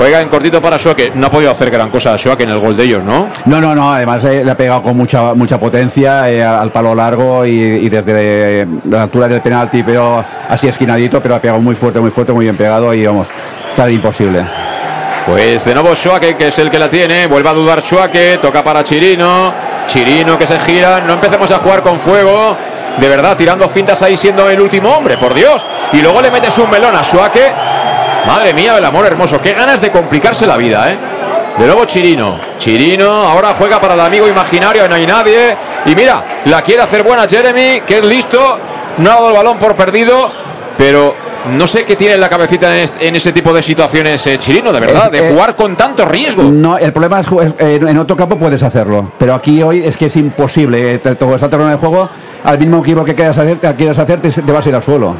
Juega 0.00 0.22
en 0.22 0.30
cortito 0.30 0.62
para 0.62 0.78
Schuake. 0.78 1.12
No 1.14 1.26
ha 1.26 1.30
podido 1.30 1.50
hacer 1.50 1.70
gran 1.70 1.90
cosa 1.90 2.14
a 2.14 2.16
Schuake 2.16 2.44
en 2.44 2.48
el 2.48 2.58
gol 2.58 2.74
de 2.74 2.84
ellos, 2.84 3.04
¿no? 3.04 3.28
No, 3.44 3.60
no, 3.60 3.74
no, 3.74 3.92
además 3.92 4.24
eh, 4.24 4.42
le 4.42 4.50
ha 4.50 4.56
pegado 4.56 4.82
con 4.82 4.96
mucha 4.96 5.34
mucha 5.34 5.60
potencia 5.60 6.30
eh, 6.30 6.42
al 6.42 6.72
palo 6.72 6.94
largo 6.94 7.44
y, 7.44 7.50
y 7.50 7.88
desde 7.90 8.62
eh, 8.62 8.66
la 8.88 9.02
altura 9.02 9.28
del 9.28 9.42
penalti, 9.42 9.82
pero 9.82 10.24
así 10.48 10.68
esquinadito, 10.68 11.20
pero 11.20 11.34
ha 11.34 11.38
pegado 11.38 11.60
muy 11.60 11.74
fuerte, 11.74 12.00
muy 12.00 12.10
fuerte, 12.10 12.32
muy 12.32 12.46
bien 12.46 12.56
pegado 12.56 12.94
y 12.94 13.04
vamos, 13.04 13.28
está 13.68 13.90
imposible. 13.90 14.42
Pues 15.26 15.66
de 15.66 15.74
nuevo 15.74 15.94
Schuake, 15.94 16.34
que 16.34 16.48
es 16.48 16.58
el 16.58 16.70
que 16.70 16.78
la 16.78 16.88
tiene. 16.88 17.26
Vuelve 17.26 17.50
a 17.50 17.52
dudar 17.52 17.82
Schuake. 17.82 18.38
Toca 18.40 18.64
para 18.64 18.82
Chirino. 18.82 19.52
Chirino 19.86 20.38
que 20.38 20.46
se 20.46 20.58
gira. 20.60 21.02
No 21.02 21.12
empecemos 21.12 21.50
a 21.50 21.58
jugar 21.58 21.82
con 21.82 22.00
fuego. 22.00 22.56
De 22.96 23.06
verdad, 23.06 23.36
tirando 23.36 23.68
fintas 23.68 24.00
ahí 24.00 24.16
siendo 24.16 24.48
el 24.48 24.60
último 24.60 24.88
hombre, 24.96 25.18
por 25.18 25.34
Dios. 25.34 25.64
Y 25.92 26.00
luego 26.00 26.22
le 26.22 26.30
metes 26.30 26.56
un 26.56 26.70
melón 26.70 26.96
a 26.96 27.02
Schuake. 27.02 27.52
Madre 28.26 28.52
mía, 28.54 28.76
el 28.78 28.84
amor 28.84 29.06
hermoso. 29.06 29.38
Qué 29.40 29.52
ganas 29.54 29.80
de 29.80 29.90
complicarse 29.90 30.46
la 30.46 30.56
vida, 30.56 30.90
¿eh? 30.92 30.96
De 31.58 31.66
nuevo 31.66 31.84
Chirino. 31.84 32.38
Chirino 32.58 33.10
ahora 33.10 33.54
juega 33.58 33.80
para 33.80 33.94
el 33.94 34.00
amigo 34.00 34.28
imaginario. 34.28 34.88
No 34.88 34.94
hay 34.94 35.06
nadie. 35.06 35.56
Y 35.86 35.94
mira, 35.94 36.22
la 36.46 36.62
quiere 36.62 36.82
hacer 36.82 37.02
buena 37.02 37.26
Jeremy, 37.28 37.80
que 37.86 37.98
es 37.98 38.04
listo. 38.04 38.38
No 38.98 39.10
ha 39.10 39.14
dado 39.14 39.28
el 39.28 39.34
balón 39.34 39.58
por 39.58 39.74
perdido. 39.74 40.30
Pero 40.78 41.14
no 41.56 41.66
sé 41.66 41.84
qué 41.84 41.96
tiene 41.96 42.14
en 42.14 42.20
la 42.20 42.28
cabecita 42.28 42.72
en, 42.74 42.82
este- 42.84 43.08
en 43.08 43.16
ese 43.16 43.32
tipo 43.32 43.52
de 43.52 43.62
situaciones 43.62 44.26
eh, 44.26 44.38
Chirino, 44.38 44.72
de 44.72 44.80
verdad. 44.80 45.10
De 45.10 45.26
eh, 45.28 45.30
jugar 45.32 45.56
con 45.56 45.76
tanto 45.76 46.04
riesgo. 46.04 46.42
No, 46.44 46.78
el 46.78 46.92
problema 46.92 47.20
es, 47.20 47.26
eh, 47.58 47.80
en 47.86 47.98
otro 47.98 48.16
campo 48.16 48.36
puedes 48.36 48.62
hacerlo, 48.62 49.12
pero 49.18 49.34
aquí 49.34 49.62
hoy 49.62 49.84
es 49.84 49.96
que 49.96 50.06
es 50.06 50.16
imposible. 50.16 50.94
eh, 50.94 50.98
Te 50.98 51.14
terreno 51.16 51.68
de 51.68 51.76
juego, 51.76 52.08
al 52.44 52.58
mismo 52.58 52.80
equipo 52.82 53.04
que 53.04 53.14
quieras 53.14 53.36
hacer, 53.36 53.58
que 53.58 53.74
quieras 53.74 53.98
hacer 53.98 54.20
te, 54.20 54.30
te 54.30 54.52
vas 54.52 54.64
a 54.64 54.68
ir 54.68 54.74
al 54.74 54.82
suelo. 54.82 55.14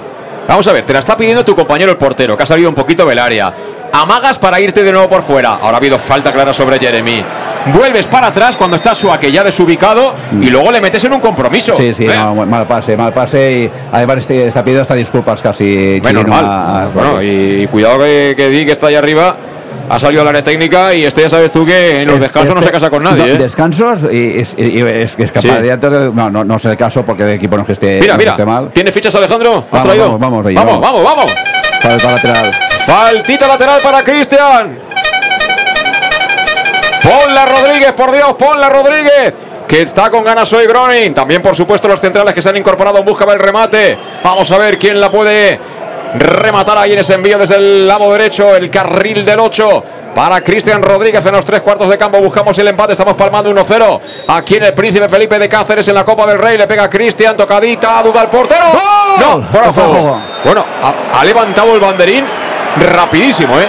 Vamos 0.50 0.66
a 0.66 0.72
ver, 0.72 0.84
te 0.84 0.92
la 0.92 0.98
está 0.98 1.16
pidiendo 1.16 1.44
tu 1.44 1.54
compañero 1.54 1.92
el 1.92 1.96
portero, 1.96 2.36
que 2.36 2.42
ha 2.42 2.46
salido 2.46 2.68
un 2.68 2.74
poquito 2.74 3.06
del 3.06 3.20
área. 3.20 3.54
Amagas 3.92 4.36
para 4.36 4.58
irte 4.60 4.82
de 4.82 4.90
nuevo 4.90 5.08
por 5.08 5.22
fuera. 5.22 5.54
Ahora 5.54 5.74
ha 5.74 5.76
habido 5.76 5.96
falta 5.96 6.32
clara 6.32 6.52
sobre 6.52 6.80
Jeremy. 6.80 7.22
Vuelves 7.72 8.08
para 8.08 8.26
atrás 8.28 8.56
cuando 8.56 8.74
está 8.74 8.92
Suake 8.96 9.30
ya 9.30 9.44
desubicado 9.44 10.12
y 10.40 10.50
luego 10.50 10.72
le 10.72 10.80
metes 10.80 11.04
en 11.04 11.12
un 11.12 11.20
compromiso. 11.20 11.74
Sí, 11.76 11.94
sí, 11.94 12.06
Eh, 12.06 12.10
no, 12.16 12.34
mal 12.46 12.66
pase, 12.66 12.96
mal 12.96 13.12
pase 13.12 13.52
y 13.52 13.70
además 13.92 14.18
este, 14.18 14.48
está 14.48 14.62
pidiendo 14.64 14.82
hasta 14.82 14.94
disculpas 14.96 15.40
casi. 15.40 16.00
Bueno, 16.00 16.20
Chirino, 16.22 16.36
normal. 16.36 16.44
a- 16.52 16.82
a- 16.82 16.86
Bueno, 16.88 17.22
y, 17.22 17.62
y 17.62 17.66
cuidado 17.68 18.00
que, 18.00 18.34
que 18.36 18.48
Di, 18.48 18.66
que 18.66 18.72
está 18.72 18.88
ahí 18.88 18.96
arriba, 18.96 19.36
ha 19.90 19.98
salido 19.98 20.22
al 20.22 20.28
área 20.28 20.42
técnica 20.44 20.94
y 20.94 21.04
este 21.04 21.22
ya 21.22 21.28
sabes 21.28 21.50
tú 21.52 21.66
que 21.66 22.02
en 22.02 22.08
los 22.08 22.20
descansos 22.20 22.54
no 22.54 22.60
se 22.62 22.68
Este- 22.68 22.78
casa 22.78 22.90
con 22.90 23.02
nadie. 23.02 23.18
no, 23.26 23.26
¿eh? 23.34 23.36
Descansos 23.38 24.00
y, 24.10 24.38
es, 24.40 24.54
y- 24.56 24.78
y 24.78 24.80
es 24.82 25.16
que 25.16 25.24
es 25.24 25.32
capaz 25.32 25.56
Sí. 25.56 25.62
de 25.62 25.72
antes- 25.72 25.90
No, 26.14 26.30
no, 26.30 26.44
no 26.44 26.56
es 26.56 26.64
el 26.64 26.76
caso 26.76 27.04
porque 27.04 27.24
el 27.24 27.30
equipo 27.30 27.56
no 27.56 27.62
es 27.62 27.66
que 27.66 27.72
esté, 27.72 28.00
Mira, 28.00 28.16
mira. 28.16 28.30
esté 28.32 28.46
mal. 28.46 28.70
¿Tienes 28.72 28.94
fichas, 28.94 29.14
Alejandro? 29.16 29.56
¿Has 29.66 29.70
Vamos, 29.70 29.86
traído? 29.86 30.04
vamos, 30.04 30.20
vamos, 30.20 30.46
ahí, 30.46 30.54
vamos, 30.54 30.80
vamos. 30.80 31.02
vamos. 31.04 31.32
Falta 31.82 32.12
lateral. 32.12 32.50
Faltita 32.86 33.48
lateral 33.48 33.80
para 33.82 34.02
Cristian. 34.04 34.78
Ponla 37.02 37.46
Rodríguez, 37.46 37.92
por 37.92 38.12
Dios, 38.12 38.34
ponla 38.38 38.68
Rodríguez. 38.68 39.34
Que 39.66 39.82
está 39.82 40.10
con 40.10 40.24
ganas 40.24 40.52
hoy 40.52 40.66
Gronin. 40.66 41.14
También, 41.14 41.40
por 41.40 41.54
supuesto, 41.54 41.86
los 41.88 42.00
centrales 42.00 42.34
que 42.34 42.42
se 42.42 42.48
han 42.48 42.56
incorporado 42.56 42.98
en 42.98 43.04
busca 43.04 43.24
del 43.24 43.38
remate. 43.38 43.96
Vamos 44.22 44.50
a 44.50 44.58
ver 44.58 44.78
quién 44.78 45.00
la 45.00 45.10
puede 45.10 45.58
rematar 46.14 46.78
ahí 46.78 46.92
en 46.92 46.98
ese 46.98 47.14
envío 47.14 47.38
desde 47.38 47.56
el 47.56 47.86
lado 47.86 48.10
derecho. 48.12 48.54
El 48.54 48.70
carril 48.70 49.24
del 49.24 49.40
8 49.40 49.84
para 50.14 50.40
Cristian 50.42 50.82
Rodríguez 50.82 51.24
en 51.24 51.32
los 51.32 51.44
tres 51.44 51.60
cuartos 51.60 51.88
de 51.88 51.96
campo. 51.96 52.18
Buscamos 52.18 52.56
el 52.58 52.68
empate. 52.68 52.92
Estamos 52.92 53.14
palmando 53.14 53.50
1-0. 53.50 54.00
Aquí 54.28 54.56
en 54.56 54.64
el 54.64 54.74
Príncipe 54.74 55.08
Felipe 55.08 55.38
de 55.38 55.48
Cáceres 55.48 55.86
en 55.88 55.94
la 55.94 56.04
Copa 56.04 56.26
del 56.26 56.38
Rey. 56.38 56.58
Le 56.58 56.66
pega 56.66 56.88
Cristian. 56.88 57.36
Tocadita. 57.36 58.02
Duda 58.02 58.22
al 58.22 58.30
portero. 58.30 58.66
No, 59.18 59.42
fuera 59.48 59.68
de 59.68 59.72
juego. 59.72 60.20
Bueno, 60.44 60.64
ha, 60.82 61.20
ha 61.20 61.24
levantado 61.24 61.74
el 61.74 61.80
banderín 61.80 62.24
rapidísimo, 62.94 63.58
¿eh? 63.58 63.68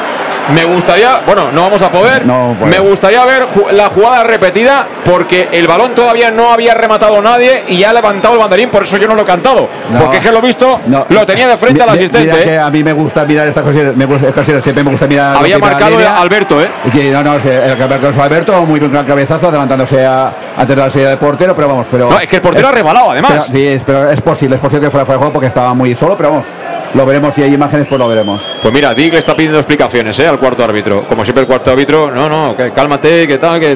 Me 0.54 0.66
gustaría, 0.66 1.22
bueno, 1.26 1.52
no 1.54 1.62
vamos 1.62 1.82
a 1.82 1.90
poder. 1.90 2.26
No 2.26 2.56
me 2.66 2.80
gustaría 2.80 3.24
ver 3.26 3.46
la 3.72 3.90
jugada 3.90 4.24
repetida 4.24 4.86
porque 5.06 5.50
el 5.52 5.68
balón 5.68 5.94
todavía 5.96 6.32
no 6.32 6.52
había 6.52 6.74
rematado 6.74 7.22
nadie 7.22 7.64
y 7.68 7.84
ha 7.84 7.94
levantado 7.94 8.34
el 8.36 8.40
banderín, 8.40 8.70
por 8.70 8.84
eso 8.84 8.98
yo 8.98 9.08
no 9.08 9.16
lo 9.16 9.22
he 9.24 9.26
cantado. 9.26 9.70
No. 9.92 10.00
porque 10.00 10.18
es 10.18 10.24
que 10.24 10.32
lo 10.32 10.40
he 10.40 10.42
visto, 10.42 10.80
No. 10.88 11.06
lo 11.10 11.26
tenía 11.26 11.48
de 11.48 11.58
frente 11.58 11.82
al 11.84 11.90
Mi- 11.92 11.96
asistente. 11.98 12.28
Mira 12.28 12.40
¿eh? 12.40 12.44
que 12.44 12.58
a 12.58 12.70
mí 12.70 12.84
me 12.84 12.94
gusta 12.94 13.24
mirar 13.26 13.48
estas 13.48 13.64
cosas, 13.64 13.96
me 13.96 14.06
gusta, 14.06 14.44
siempre 14.62 14.84
me 14.84 14.92
gusta 14.92 15.08
mirar. 15.08 15.36
Había 15.38 15.56
que 15.56 15.62
marcado. 15.62 15.98
Alberto, 16.18 16.62
¿eh? 16.62 16.68
Que, 16.92 17.12
no, 17.12 17.24
no, 17.24 17.40
sí, 17.40 17.50
el 17.50 17.82
Alberto 17.82 18.10
es 18.10 18.18
Alberto, 18.18 18.62
muy 18.64 18.80
gran 18.80 19.06
cabezazo, 19.06 19.48
adelantándose 19.48 20.06
a, 20.06 20.32
antes 20.62 20.76
de 20.76 20.82
la 20.82 20.90
salida 20.90 21.10
del 21.10 21.18
portero, 21.18 21.56
pero 21.56 21.68
vamos, 21.68 21.88
pero. 21.90 22.10
No, 22.10 22.20
es 22.20 22.28
que 22.28 22.36
el 22.36 22.42
portero 22.42 22.68
ha 22.68 22.72
rebalado, 22.72 23.12
además. 23.12 23.32
Pero, 23.32 23.44
sí, 23.58 23.68
es, 23.68 23.84
pero 23.84 24.12
es 24.12 24.22
posible, 24.22 24.56
es 24.56 24.62
posible 24.62 24.86
que 24.86 24.92
fuera 24.92 25.06
fuera 25.06 25.18
de 25.18 25.20
juego 25.20 25.34
porque 25.34 25.48
estaba 25.48 25.74
muy 25.74 25.96
solo, 25.96 26.16
pero 26.16 26.30
vamos, 26.30 26.46
lo 26.94 27.06
veremos 27.06 27.34
si 27.34 27.42
hay 27.42 27.54
imágenes, 27.54 27.88
pues 27.88 27.98
lo 27.98 28.08
veremos. 28.08 28.58
Pues 28.62 28.74
mira, 28.74 28.94
Dick 28.94 29.14
le 29.14 29.20
está 29.20 29.36
pidiendo 29.36 29.58
explicaciones 29.58 30.18
¿eh? 30.20 30.28
al 30.28 30.38
cuarto 30.38 30.64
árbitro. 30.64 31.04
Como 31.08 31.24
siempre, 31.24 31.42
el 31.42 31.48
cuarto 31.48 31.72
árbitro, 31.72 32.12
no, 32.12 32.30
no, 32.30 32.56
que 32.56 32.72
cálmate, 32.72 33.28
que 33.28 33.38
tal, 33.40 33.60
que. 33.60 33.76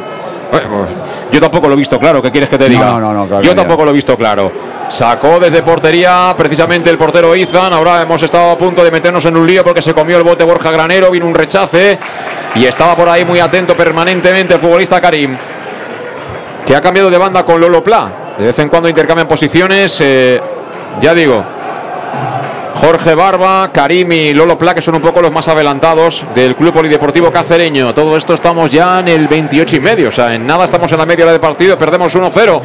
Bueno, 0.52 0.68
pues, 0.70 0.92
yo 1.32 1.40
tampoco 1.40 1.68
lo 1.68 1.74
he 1.74 1.78
visto 1.78 2.00
claro, 2.00 2.22
¿qué 2.22 2.30
quieres 2.30 2.50
que 2.50 2.58
te 2.58 2.70
diga? 2.70 2.86
No, 2.86 3.00
no, 3.00 3.14
no, 3.14 3.26
claro, 3.26 3.44
yo 3.44 3.56
tampoco 3.56 3.84
lo 3.84 3.90
he 3.90 3.94
visto 3.94 4.16
claro. 4.16 4.52
Sacó 4.88 5.40
desde 5.40 5.64
portería 5.64 6.36
precisamente 6.38 6.92
el 6.92 6.98
portero 6.98 7.36
Izan. 7.36 7.74
Ahora 7.74 8.04
hemos 8.04 8.22
estado 8.22 8.52
a 8.52 8.58
punto 8.58 8.84
de 8.84 8.92
meternos 8.92 9.26
en 9.26 9.36
un 9.36 9.48
lío 9.48 9.64
porque 9.64 9.82
se 9.82 9.96
comió 9.96 10.18
el 10.18 10.24
bote 10.24 10.44
Borja 10.44 10.70
Granero. 10.70 11.10
Vino 11.10 11.26
un 11.26 11.34
rechace 11.34 11.98
y 12.54 12.66
estaba 12.66 12.96
por 12.96 13.10
ahí 13.10 13.26
muy 13.26 13.40
atento 13.40 13.76
permanentemente 13.76 14.54
el 14.54 14.60
futbolista 14.60 15.02
Karim. 15.02 15.36
Que 16.66 16.76
ha 16.76 16.82
cambiado 16.82 17.10
de 17.10 17.18
banda 17.18 17.44
con 17.44 17.62
Lolo 17.62 17.84
Pla. 17.84 18.10
De 18.38 18.46
vez 18.46 18.60
en 18.60 18.70
cuando 18.70 18.90
intercambian 18.90 19.28
posiciones. 19.28 20.00
eh, 20.02 20.42
ya 21.00 21.14
digo, 21.14 21.44
Jorge 22.76 23.16
Barba, 23.16 23.70
Karim 23.72 24.12
y 24.12 24.34
Lolo 24.34 24.58
Pla, 24.58 24.74
que 24.74 24.82
son 24.82 24.96
un 24.96 25.02
poco 25.02 25.22
los 25.22 25.32
más 25.32 25.48
adelantados 25.48 26.26
del 26.34 26.56
Club 26.56 26.74
Polideportivo 26.74 27.32
Cacereño. 27.32 27.94
Todo 27.94 28.18
esto 28.18 28.34
estamos 28.34 28.72
ya 28.72 29.00
en 29.00 29.08
el 29.08 29.28
28 29.28 29.76
y 29.76 29.80
medio, 29.80 30.10
o 30.10 30.12
sea, 30.12 30.34
en 30.34 30.46
nada 30.46 30.66
estamos 30.66 30.92
en 30.92 30.98
la 30.98 31.06
media 31.06 31.26
hora 31.26 31.32
de 31.34 31.40
partido, 31.40 31.78
perdemos 31.78 32.16
1-0. 32.16 32.62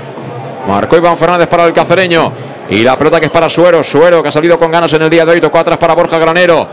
Marcó 0.68 0.96
Iván 0.96 1.16
Fernández 1.16 1.48
para 1.48 1.64
el 1.64 1.72
Cacereño 1.72 2.32
y 2.68 2.82
la 2.82 2.98
pelota 2.98 3.18
que 3.18 3.26
es 3.26 3.32
para 3.32 3.48
Suero, 3.48 3.82
Suero 3.82 4.22
que 4.22 4.28
ha 4.28 4.32
salido 4.32 4.58
con 4.58 4.70
ganas 4.70 4.92
en 4.92 5.02
el 5.02 5.10
día 5.10 5.24
de 5.24 5.32
hoy, 5.32 5.40
tocó 5.40 5.58
atrás 5.58 5.78
para 5.78 5.94
Borja 5.94 6.18
Granero. 6.18 6.66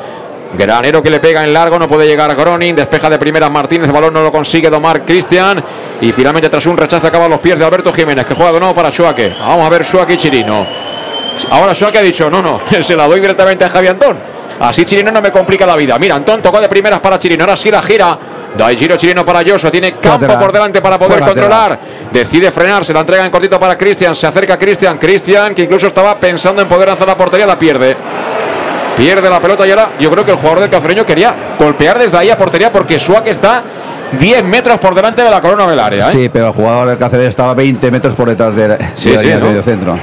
Granero 0.54 1.04
que 1.04 1.10
le 1.10 1.20
pega 1.20 1.44
en 1.44 1.54
largo, 1.54 1.78
no 1.78 1.88
puede 1.88 2.06
llegar 2.06 2.34
Gronin, 2.36 2.76
despeja 2.76 3.10
de 3.10 3.20
primeras 3.20 3.52
Martínez, 3.52 3.88
el 3.88 3.94
balón 3.94 4.14
no 4.14 4.24
lo 4.24 4.32
consigue 4.32 4.70
domar 4.70 5.04
Cristian 5.06 5.64
y 6.02 6.12
finalmente 6.12 6.50
tras 6.50 6.66
un 6.68 6.78
rechazo 6.78 7.08
acaba 7.08 7.26
a 7.26 7.30
los 7.30 7.40
pies 7.40 7.60
de 7.60 7.66
Alberto 7.66 7.92
Jiménez 7.92 8.26
que 8.26 8.34
juega 8.34 8.52
de 8.52 8.60
nuevo 8.60 8.74
para 8.74 8.90
Schuake. 8.90 9.36
Vamos 9.40 9.66
a 9.66 9.70
ver 9.70 9.84
Schuake 9.84 10.14
y 10.14 10.18
Chirino. 10.18 10.66
Ahora 11.52 11.74
Schuake 11.74 11.98
ha 11.98 12.02
dicho, 12.02 12.30
no, 12.30 12.42
no, 12.42 12.62
se 12.82 12.96
la 12.96 13.08
doy 13.08 13.20
directamente 13.20 13.66
a 13.66 13.70
Javi 13.70 13.88
Antón. 13.88 14.18
Así 14.60 14.86
Chirino 14.86 15.12
no 15.12 15.22
me 15.22 15.32
complica 15.32 15.66
la 15.66 15.76
vida. 15.76 16.00
Mira, 16.00 16.16
Antón 16.16 16.42
tocó 16.42 16.60
de 16.60 16.68
primeras 16.68 17.00
para 17.00 17.20
Chirino, 17.20 17.44
ahora 17.44 17.58
sí 17.58 17.70
la 17.70 17.82
gira. 17.82 18.18
Da 18.58 18.72
el 18.72 18.78
giro 18.78 18.98
Chirino 18.98 19.24
para 19.24 19.44
Yoso, 19.44 19.70
tiene 19.70 19.98
campo 19.98 20.26
por 20.40 20.52
delante 20.52 20.82
para 20.82 20.98
poder 20.98 21.20
controlar. 21.20 21.78
Decide 22.12 22.50
frenar, 22.50 22.84
se 22.84 22.94
la 22.94 23.02
entrega 23.02 23.24
en 23.24 23.30
cortito 23.30 23.60
para 23.60 23.78
Cristian, 23.78 24.16
se 24.16 24.26
acerca 24.26 24.58
Cristian, 24.58 24.98
Cristian 24.98 25.54
que 25.54 25.64
incluso 25.64 25.88
estaba 25.88 26.20
pensando 26.20 26.62
en 26.62 26.68
poder 26.68 26.88
lanzar 26.88 27.08
la 27.08 27.16
portería, 27.16 27.46
la 27.46 27.60
pierde. 27.60 27.96
Pierde 28.98 29.30
la 29.30 29.40
pelota 29.40 29.66
y 29.68 29.70
ahora 29.70 29.90
yo 30.00 30.10
creo 30.10 30.26
que 30.26 30.32
el 30.32 30.38
jugador 30.38 30.62
del 30.62 30.70
cacereño 30.70 31.06
quería 31.06 31.34
golpear 31.60 32.00
desde 32.00 32.18
ahí 32.18 32.30
a 32.32 32.38
portería 32.38 32.72
porque 32.72 32.98
Suárez 32.98 33.32
está 33.32 33.64
10 34.14 34.44
metros 34.44 34.80
por 34.80 34.96
delante 34.96 35.24
de 35.24 35.30
la 35.30 35.40
corona 35.40 35.68
del 35.68 35.80
área. 35.80 36.10
¿eh? 36.10 36.12
Sí, 36.12 36.30
pero 36.30 36.48
el 36.48 36.54
jugador 36.54 36.90
del 36.90 36.98
Cáceres 36.98 37.30
estaba 37.30 37.54
20 37.54 37.92
metros 37.92 38.16
por 38.16 38.28
detrás 38.30 38.56
de 38.56 38.68
la, 38.70 38.78
Sí, 38.96 39.10
medio 39.10 39.62
centro. 39.62 39.98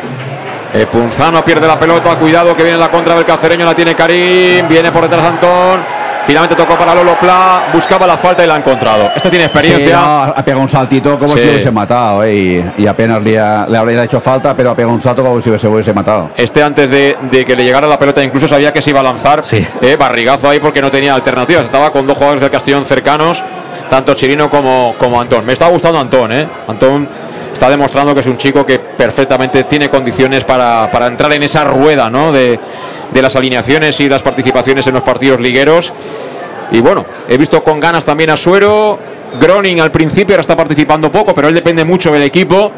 Eh, 0.75 0.87
Punzano 0.87 1.45
pierde 1.45 1.67
la 1.67 1.79
pelota, 1.79 2.17
cuidado 2.17 2.55
que 2.55 2.63
viene 2.63 2.79
la 2.79 2.91
contra 2.91 3.15
del 3.15 3.25
cacereño, 3.25 3.65
la 3.65 3.75
tiene 3.75 3.95
Karim, 3.95 4.67
viene 4.69 4.91
por 4.91 5.03
detrás 5.03 5.25
Antón. 5.27 6.04
Finalmente 6.27 6.55
tocó 6.57 6.77
para 6.77 6.95
Lolo 6.95 7.17
Pla, 7.19 7.65
buscaba 7.73 8.07
la 8.07 8.17
falta 8.17 8.43
y 8.43 8.47
la 8.47 8.55
ha 8.55 8.59
encontrado. 8.59 9.11
Este 9.15 9.29
tiene 9.29 9.45
experiencia. 9.45 9.87
Sí, 9.89 9.93
no, 9.93 10.23
ha 10.23 10.43
pegado 10.45 10.63
un 10.63 10.69
saltito 10.69 11.19
como 11.19 11.33
Sí. 11.35 11.41
si 11.41 11.49
hubiese 11.49 11.71
matado, 11.71 12.25
eh, 12.25 12.65
y, 12.79 12.83
y 12.83 12.87
apenas 12.87 13.23
le, 13.23 13.39
ha- 13.39 13.67
le 13.69 13.77
habría 13.77 14.03
hecho 14.05 14.21
falta, 14.21 14.55
pero 14.57 14.71
ha 14.71 14.75
pegado 14.75 14.95
un 14.95 15.03
salto 15.03 15.23
como 15.23 15.41
si 15.43 15.51
hubiese, 15.51 15.69
hubiese 15.69 15.93
matado. 15.93 16.31
Este 16.37 16.63
antes 16.63 16.89
de, 16.89 17.17
de 17.31 17.45
que 17.45 17.55
le 17.55 17.65
llegara 17.65 17.87
la 17.87 17.99
pelota 17.99 18.23
incluso 18.25 18.49
sabía 18.49 18.73
que 18.73 18.81
se 18.81 18.91
iba 18.91 19.01
a 19.01 19.03
lanzar. 19.03 19.45
Sí. 19.45 19.67
Eh, 19.83 19.97
barrigazo 19.97 20.49
ahí 20.49 20.61
porque 20.61 20.81
no 20.81 20.89
tenía 20.91 21.15
alternativas. 21.15 21.65
Estaba 21.65 21.91
con 21.93 22.07
dos 22.07 22.17
jugadores 22.17 22.41
del 22.41 22.51
Castellón 22.51 22.85
cercanos, 22.87 23.45
tanto 23.91 24.15
Chirino 24.15 24.49
como, 24.49 24.95
como 24.99 25.21
Antón. 25.21 25.45
Me 25.45 25.53
está 25.53 25.69
gustando 25.69 25.99
Antón, 26.01 26.33
¿eh? 26.33 26.47
Antón 26.69 27.07
está 27.53 27.69
demostrando 27.69 28.15
que 28.15 28.21
es 28.21 28.27
un 28.27 28.37
chico 28.37 28.65
que 28.67 28.79
perfectamente 28.79 29.65
tiene 29.65 29.89
condiciones 29.91 30.43
para, 30.45 30.91
para 30.91 31.07
entrar 31.07 31.33
en 31.35 31.43
esa 31.45 31.63
rueda 31.65 32.11
¿no? 32.11 32.33
de, 32.33 32.59
de 33.13 33.23
las 33.23 33.37
alineaciones 33.37 33.99
y 34.01 34.09
las 34.09 34.23
participaciones 34.23 34.87
en 34.87 34.95
los 34.95 35.03
partidos 35.03 35.41
ligueros. 35.41 35.93
Y 36.73 36.81
bueno, 36.81 37.05
he 37.29 37.37
visto 37.37 37.63
con 37.63 37.79
ganas 37.81 38.05
también 38.05 38.31
a 38.31 38.37
Suero. 38.37 38.99
Groning 39.41 39.81
al 39.81 39.91
principio 39.91 40.35
ahora 40.35 40.43
está 40.43 40.57
participando 40.57 41.11
poco, 41.11 41.35
pero 41.35 41.49
él 41.49 41.55
depende 41.55 41.85
mucho 41.85 42.13
del 42.13 42.23
equipo. 42.23 42.71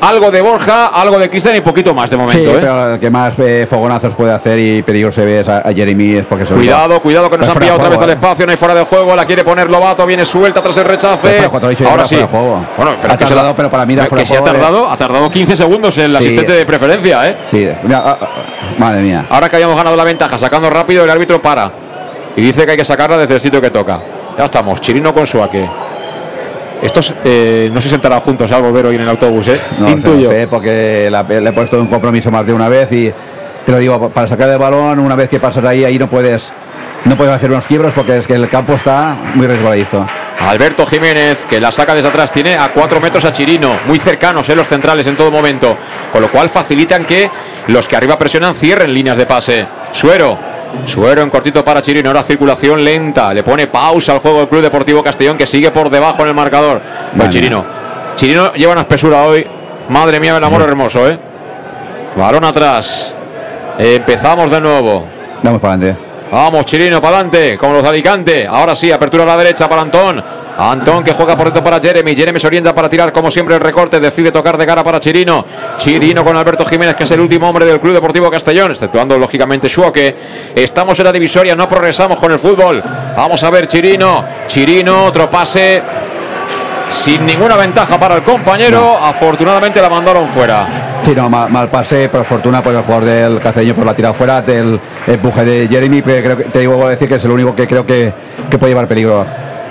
Algo 0.00 0.32
de 0.32 0.40
Borja, 0.40 0.86
algo 0.88 1.16
de 1.16 1.30
Cristian 1.30 1.54
y 1.54 1.60
poquito 1.60 1.94
más 1.94 2.10
de 2.10 2.16
momento. 2.16 2.50
Sí, 2.50 2.56
¿eh? 2.56 2.58
pero 2.60 2.94
el 2.94 2.98
que 2.98 3.08
más 3.08 3.38
eh, 3.38 3.68
fogonazos 3.70 4.14
puede 4.14 4.32
hacer 4.32 4.58
y 4.58 4.82
peligro 4.82 5.12
se 5.12 5.24
ve 5.24 5.40
es 5.40 5.48
a, 5.48 5.58
a 5.58 5.72
Jeremy 5.72 6.16
es 6.16 6.26
porque 6.26 6.44
se 6.44 6.54
Cuidado, 6.54 6.98
cuidado 7.00 7.30
que 7.30 7.38
nos 7.38 7.46
Está 7.46 7.52
han 7.52 7.58
pillado 7.60 7.76
otra 7.78 7.88
vez 7.88 8.00
al 8.00 8.10
eh. 8.10 8.12
espacio, 8.14 8.44
no 8.44 8.50
hay 8.50 8.56
fuera 8.58 8.74
de 8.74 8.82
juego, 8.84 9.14
la 9.14 9.24
quiere 9.24 9.44
poner 9.44 9.70
Lobato, 9.70 10.04
viene 10.04 10.24
suelta 10.24 10.60
tras 10.60 10.76
el 10.78 10.86
rechace. 10.86 11.36
He 11.38 11.68
dicho 11.68 11.88
Ahora 11.88 12.04
sí. 12.04 12.16
juego. 12.16 12.66
Bueno, 12.76 12.96
pero 13.00 13.14
Ha 13.14 13.16
que 13.16 13.24
se 13.26 13.28
tardado, 13.28 13.50
la- 13.50 13.56
pero 13.56 13.70
para 13.70 13.86
mí 13.86 13.94
que 13.94 14.26
se 14.26 14.36
ha 14.36 14.42
tardado, 14.42 14.90
ha 14.90 14.96
tardado 14.96 15.30
15 15.30 15.56
segundos 15.56 15.96
el 15.98 16.10
Sí. 16.10 16.16
asistente 16.16 16.52
de 16.52 16.66
preferencia, 16.66 17.28
¿eh? 17.28 17.36
Sí, 17.48 17.68
mira, 17.84 18.02
ah, 18.04 18.18
ah, 18.20 18.26
madre 18.78 19.02
mía. 19.02 19.26
Ahora 19.30 19.48
que 19.48 19.56
habíamos 19.56 19.76
ganado 19.76 19.96
la 19.96 20.04
ventaja, 20.04 20.38
sacando 20.38 20.68
rápido, 20.70 21.04
el 21.04 21.10
árbitro 21.10 21.40
para. 21.40 21.72
Y 22.36 22.40
dice 22.42 22.64
que 22.64 22.72
hay 22.72 22.76
que 22.76 22.84
sacarla 22.84 23.18
desde 23.18 23.34
el 23.34 23.40
sitio 23.40 23.60
que 23.60 23.70
toca. 23.70 24.00
Ya 24.38 24.44
estamos, 24.44 24.80
Chirino 24.80 25.12
con 25.12 25.26
Suaque. 25.26 25.68
Estos 26.80 27.14
eh, 27.24 27.70
no 27.72 27.80
se 27.80 27.88
sentarán 27.88 28.20
juntos 28.20 28.50
al 28.50 28.62
volver 28.62 28.86
hoy 28.86 28.96
en 28.96 29.02
el 29.02 29.08
autobús, 29.08 29.46
¿eh? 29.48 29.60
No 29.78 29.86
sé, 29.86 29.92
Intuyo. 29.92 30.28
no 30.28 30.34
sé, 30.34 30.46
porque 30.48 31.08
la- 31.10 31.22
le 31.22 31.48
he 31.48 31.52
puesto 31.52 31.78
un 31.80 31.86
compromiso 31.86 32.30
más 32.32 32.44
de 32.44 32.52
una 32.52 32.68
vez 32.68 32.90
y 32.90 33.12
te 33.64 33.70
lo 33.72 33.78
digo, 33.78 34.08
para 34.08 34.26
sacar 34.26 34.48
el 34.48 34.58
balón, 34.58 34.98
una 34.98 35.14
vez 35.14 35.28
que 35.28 35.38
pasas 35.38 35.64
ahí, 35.64 35.84
ahí 35.84 35.98
no 35.98 36.08
puedes 36.08 36.52
no 37.04 37.16
puedes 37.16 37.34
hacer 37.34 37.50
unos 37.50 37.66
quiebros 37.66 37.92
porque 37.96 38.16
es 38.16 38.26
que 38.28 38.34
el 38.34 38.48
campo 38.48 38.74
está 38.74 39.16
muy 39.34 39.46
resbaladizo. 39.48 40.06
Alberto 40.48 40.86
Jiménez, 40.86 41.46
que 41.46 41.60
la 41.60 41.72
saca 41.72 41.94
desde 41.96 42.08
atrás, 42.08 42.32
tiene 42.32 42.54
a 42.56 42.68
cuatro 42.68 43.00
metros 43.00 43.24
a 43.24 43.32
Chirino, 43.32 43.70
muy 43.86 43.98
cercanos 43.98 44.48
en 44.48 44.56
los 44.56 44.66
centrales 44.68 45.06
en 45.08 45.16
todo 45.16 45.30
momento, 45.30 45.76
con 46.12 46.20
lo 46.22 46.28
cual 46.28 46.48
facilitan 46.48 47.04
que 47.04 47.28
los 47.68 47.86
que 47.86 47.96
arriba 47.96 48.18
presionan 48.18 48.54
cierren 48.54 48.92
líneas 48.92 49.16
de 49.16 49.26
pase. 49.26 49.66
Suero, 49.92 50.38
Suero 50.84 51.22
en 51.22 51.30
cortito 51.30 51.64
para 51.64 51.82
Chirino, 51.82 52.08
ahora 52.08 52.22
circulación 52.22 52.82
lenta, 52.82 53.32
le 53.32 53.42
pone 53.42 53.66
pausa 53.66 54.12
al 54.12 54.18
juego 54.18 54.38
del 54.38 54.48
Club 54.48 54.62
Deportivo 54.62 55.02
Castellón, 55.02 55.36
que 55.36 55.46
sigue 55.46 55.70
por 55.70 55.90
debajo 55.90 56.22
en 56.22 56.28
el 56.28 56.34
marcador. 56.34 56.80
Vale. 57.14 57.30
Chirino, 57.30 57.64
Chirino 58.16 58.52
lleva 58.54 58.72
una 58.72 58.80
espesura 58.80 59.22
hoy, 59.22 59.46
madre 59.90 60.18
mía, 60.18 60.36
el 60.36 60.44
amor 60.44 60.62
hermoso, 60.62 61.08
¿eh? 61.08 61.18
Balón 62.16 62.44
atrás, 62.44 63.14
empezamos 63.78 64.50
de 64.50 64.60
nuevo. 64.60 65.06
Vamos 65.42 65.60
para 65.60 65.74
adelante. 65.74 66.00
Vamos, 66.30 66.64
Chirino, 66.64 67.00
para 67.00 67.16
adelante, 67.16 67.58
como 67.58 67.74
los 67.74 67.82
de 67.82 67.88
Alicante. 67.90 68.46
Ahora 68.46 68.74
sí, 68.74 68.90
apertura 68.90 69.24
a 69.24 69.26
la 69.26 69.36
derecha 69.36 69.68
para 69.68 69.82
Antón. 69.82 70.24
Antón 70.58 71.02
que 71.02 71.12
juega 71.12 71.36
por 71.36 71.46
dentro 71.46 71.62
para 71.62 71.80
Jeremy. 71.80 72.14
Jeremy 72.14 72.38
se 72.38 72.46
orienta 72.46 72.74
para 72.74 72.88
tirar 72.88 73.12
como 73.12 73.30
siempre 73.30 73.54
el 73.54 73.60
recorte. 73.60 73.98
Decide 74.00 74.30
tocar 74.30 74.56
de 74.56 74.66
cara 74.66 74.84
para 74.84 75.00
Chirino. 75.00 75.44
Chirino 75.76 76.24
con 76.24 76.36
Alberto 76.36 76.64
Jiménez, 76.64 76.94
que 76.94 77.04
es 77.04 77.10
el 77.10 77.20
último 77.20 77.48
hombre 77.48 77.64
del 77.64 77.80
Club 77.80 77.94
Deportivo 77.94 78.30
Castellón, 78.30 78.70
exceptuando 78.70 79.16
lógicamente 79.18 79.68
Shuoque. 79.68 80.16
Estamos 80.54 80.98
en 80.98 81.04
la 81.06 81.12
divisoria, 81.12 81.56
no 81.56 81.68
progresamos 81.68 82.18
con 82.18 82.32
el 82.32 82.38
fútbol. 82.38 82.82
Vamos 83.16 83.42
a 83.42 83.50
ver 83.50 83.66
Chirino. 83.66 84.24
Chirino, 84.46 85.04
otro 85.04 85.30
pase. 85.30 85.82
Sin 86.88 87.24
ninguna 87.24 87.56
ventaja 87.56 87.98
para 87.98 88.16
el 88.16 88.22
compañero. 88.22 88.98
Afortunadamente 89.02 89.80
la 89.80 89.88
mandaron 89.88 90.28
fuera. 90.28 90.66
Sí, 91.04 91.14
no, 91.16 91.28
mal, 91.28 91.50
mal 91.50 91.68
pase, 91.68 92.08
por 92.08 92.24
fortuna 92.24 92.62
por 92.62 92.74
el 92.74 92.82
jugador 92.82 93.04
del 93.04 93.40
caceño 93.40 93.74
por 93.74 93.84
la 93.84 93.94
tirada 93.94 94.14
fuera 94.14 94.40
del 94.42 94.78
empuje 95.06 95.44
de 95.44 95.66
Jeremy, 95.66 96.00
pero 96.00 96.22
creo 96.22 96.36
que, 96.36 96.44
te 96.44 96.60
digo 96.60 96.86
a 96.86 96.90
decir 96.90 97.08
que 97.08 97.16
es 97.16 97.24
el 97.24 97.32
único 97.32 97.56
que 97.56 97.66
creo 97.66 97.84
que, 97.84 98.12
que 98.48 98.58
puede 98.58 98.70
llevar 98.70 98.86
peligro. 98.86 99.26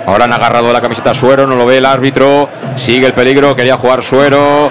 Ahora 0.06 0.24
han 0.24 0.32
agarrado 0.32 0.72
la 0.72 0.80
camiseta 0.80 1.14
Suero, 1.14 1.46
no 1.46 1.56
lo 1.56 1.66
ve 1.66 1.78
el 1.78 1.86
árbitro. 1.86 2.48
Sigue 2.76 3.06
el 3.06 3.14
peligro, 3.14 3.54
quería 3.54 3.76
jugar 3.76 4.02
Suero. 4.02 4.70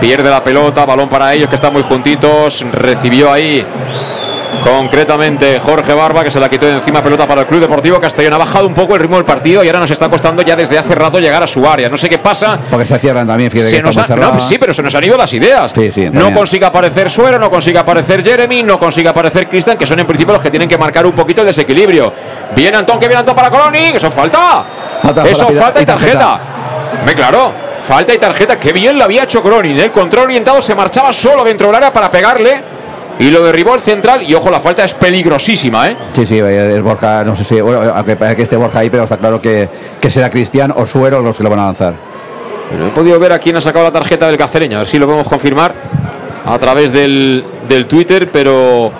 Pierde 0.00 0.30
la 0.30 0.42
pelota, 0.42 0.86
balón 0.86 1.08
para 1.08 1.34
ellos 1.34 1.48
que 1.48 1.56
están 1.56 1.72
muy 1.72 1.82
juntitos. 1.82 2.64
Recibió 2.72 3.32
ahí 3.32 3.64
concretamente 4.62 5.58
Jorge 5.60 5.94
Barba 5.94 6.22
que 6.24 6.30
se 6.30 6.38
la 6.40 6.48
quitó 6.48 6.66
de 6.66 6.74
encima 6.74 7.02
pelota 7.02 7.26
para 7.26 7.42
el 7.42 7.46
Club 7.46 7.60
Deportivo 7.60 7.98
Castellón. 7.98 8.32
Ha 8.34 8.38
bajado 8.38 8.66
un 8.66 8.74
poco 8.74 8.94
el 8.94 9.00
ritmo 9.00 9.16
del 9.16 9.24
partido 9.24 9.62
y 9.64 9.66
ahora 9.68 9.80
nos 9.80 9.90
está 9.90 10.08
costando 10.08 10.42
ya 10.42 10.56
desde 10.56 10.78
hace 10.78 10.94
rato 10.94 11.18
llegar 11.18 11.42
a 11.42 11.46
su 11.46 11.66
área. 11.68 11.88
No 11.88 11.96
sé 11.96 12.08
qué 12.08 12.18
pasa. 12.18 12.58
Porque 12.70 12.86
se 12.86 12.98
cierran 12.98 13.26
también 13.26 13.50
fíjate 13.50 13.70
se 13.70 13.76
que 13.76 13.82
nos 13.82 13.96
está 13.96 14.12
ha- 14.14 14.16
muy 14.16 14.26
no, 14.26 14.40
sí 14.40 14.58
pero 14.58 14.72
se 14.74 14.82
nos 14.82 14.94
han 14.94 15.04
ido 15.04 15.16
las 15.16 15.32
ideas. 15.32 15.72
Sí, 15.74 15.90
sí, 15.92 16.08
no 16.10 16.32
consigue 16.32 16.64
aparecer 16.64 17.10
Suero 17.10 17.38
no 17.38 17.50
consigue 17.50 17.78
aparecer 17.78 18.22
Jeremy 18.24 18.62
no 18.62 18.78
consigue 18.78 19.08
aparecer 19.08 19.48
Cristian 19.48 19.76
que 19.76 19.86
son 19.86 19.98
en 19.98 20.06
principio 20.06 20.32
los 20.34 20.42
que 20.42 20.50
tienen 20.50 20.68
que 20.68 20.78
marcar 20.78 21.06
un 21.06 21.12
poquito 21.12 21.42
el 21.42 21.46
desequilibrio. 21.48 22.12
Viene 22.54 22.76
Antón 22.76 22.98
que 22.98 23.06
viene 23.06 23.20
Antón 23.20 23.34
para 23.34 23.50
Coloni 23.50 23.78
eso 23.94 24.10
falta. 24.10 24.64
Falta, 25.02 25.26
eso 25.28 25.46
falta, 25.46 25.62
falta 25.62 25.82
y 25.82 25.86
tarjeta. 25.86 26.18
tarjeta. 26.18 26.40
Me 27.06 27.14
claro 27.14 27.52
falta 27.80 28.12
y 28.14 28.18
tarjeta. 28.18 28.58
Qué 28.60 28.72
bien 28.72 28.98
lo 28.98 29.04
había 29.04 29.24
hecho 29.24 29.42
Cronin 29.42 29.78
el 29.80 29.90
control 29.90 30.24
orientado 30.24 30.60
se 30.60 30.74
marchaba 30.74 31.12
solo 31.12 31.42
dentro 31.44 31.68
del 31.68 31.76
área 31.76 31.92
para 31.92 32.10
pegarle 32.10 32.62
y 33.20 33.30
lo 33.30 33.44
derribó 33.44 33.74
el 33.74 33.80
central 33.80 34.22
y 34.28 34.34
ojo 34.34 34.50
la 34.50 34.58
falta 34.58 34.82
es 34.82 34.94
peligrosísima 34.94 35.90
eh 35.90 35.96
Sí, 36.16 36.24
sí, 36.24 36.38
es 36.38 36.82
Borja, 36.82 37.22
no 37.22 37.36
sé 37.36 37.44
si, 37.44 37.60
bueno, 37.60 37.92
aunque 37.94 38.16
parece 38.16 38.36
que 38.36 38.42
esté 38.42 38.56
Borja 38.56 38.80
ahí, 38.80 38.88
pero 38.88 39.04
está 39.04 39.18
claro 39.18 39.40
que, 39.40 39.68
que 40.00 40.10
será 40.10 40.30
Cristian 40.30 40.72
o 40.74 40.86
Suero 40.86 41.20
los 41.20 41.36
que 41.36 41.42
lo 41.42 41.50
van 41.50 41.60
a 41.60 41.66
lanzar. 41.66 41.94
He 42.72 42.90
podido 42.90 43.18
ver 43.18 43.32
a 43.32 43.38
quién 43.38 43.56
ha 43.56 43.60
sacado 43.60 43.84
la 43.84 43.92
tarjeta 43.92 44.26
del 44.26 44.36
cacereño, 44.36 44.76
a 44.76 44.80
ver 44.80 44.88
si 44.88 44.98
lo 44.98 45.04
podemos 45.06 45.28
confirmar 45.28 45.74
a 46.46 46.58
través 46.58 46.92
del, 46.92 47.44
del 47.68 47.86
Twitter, 47.86 48.30
pero, 48.32 48.90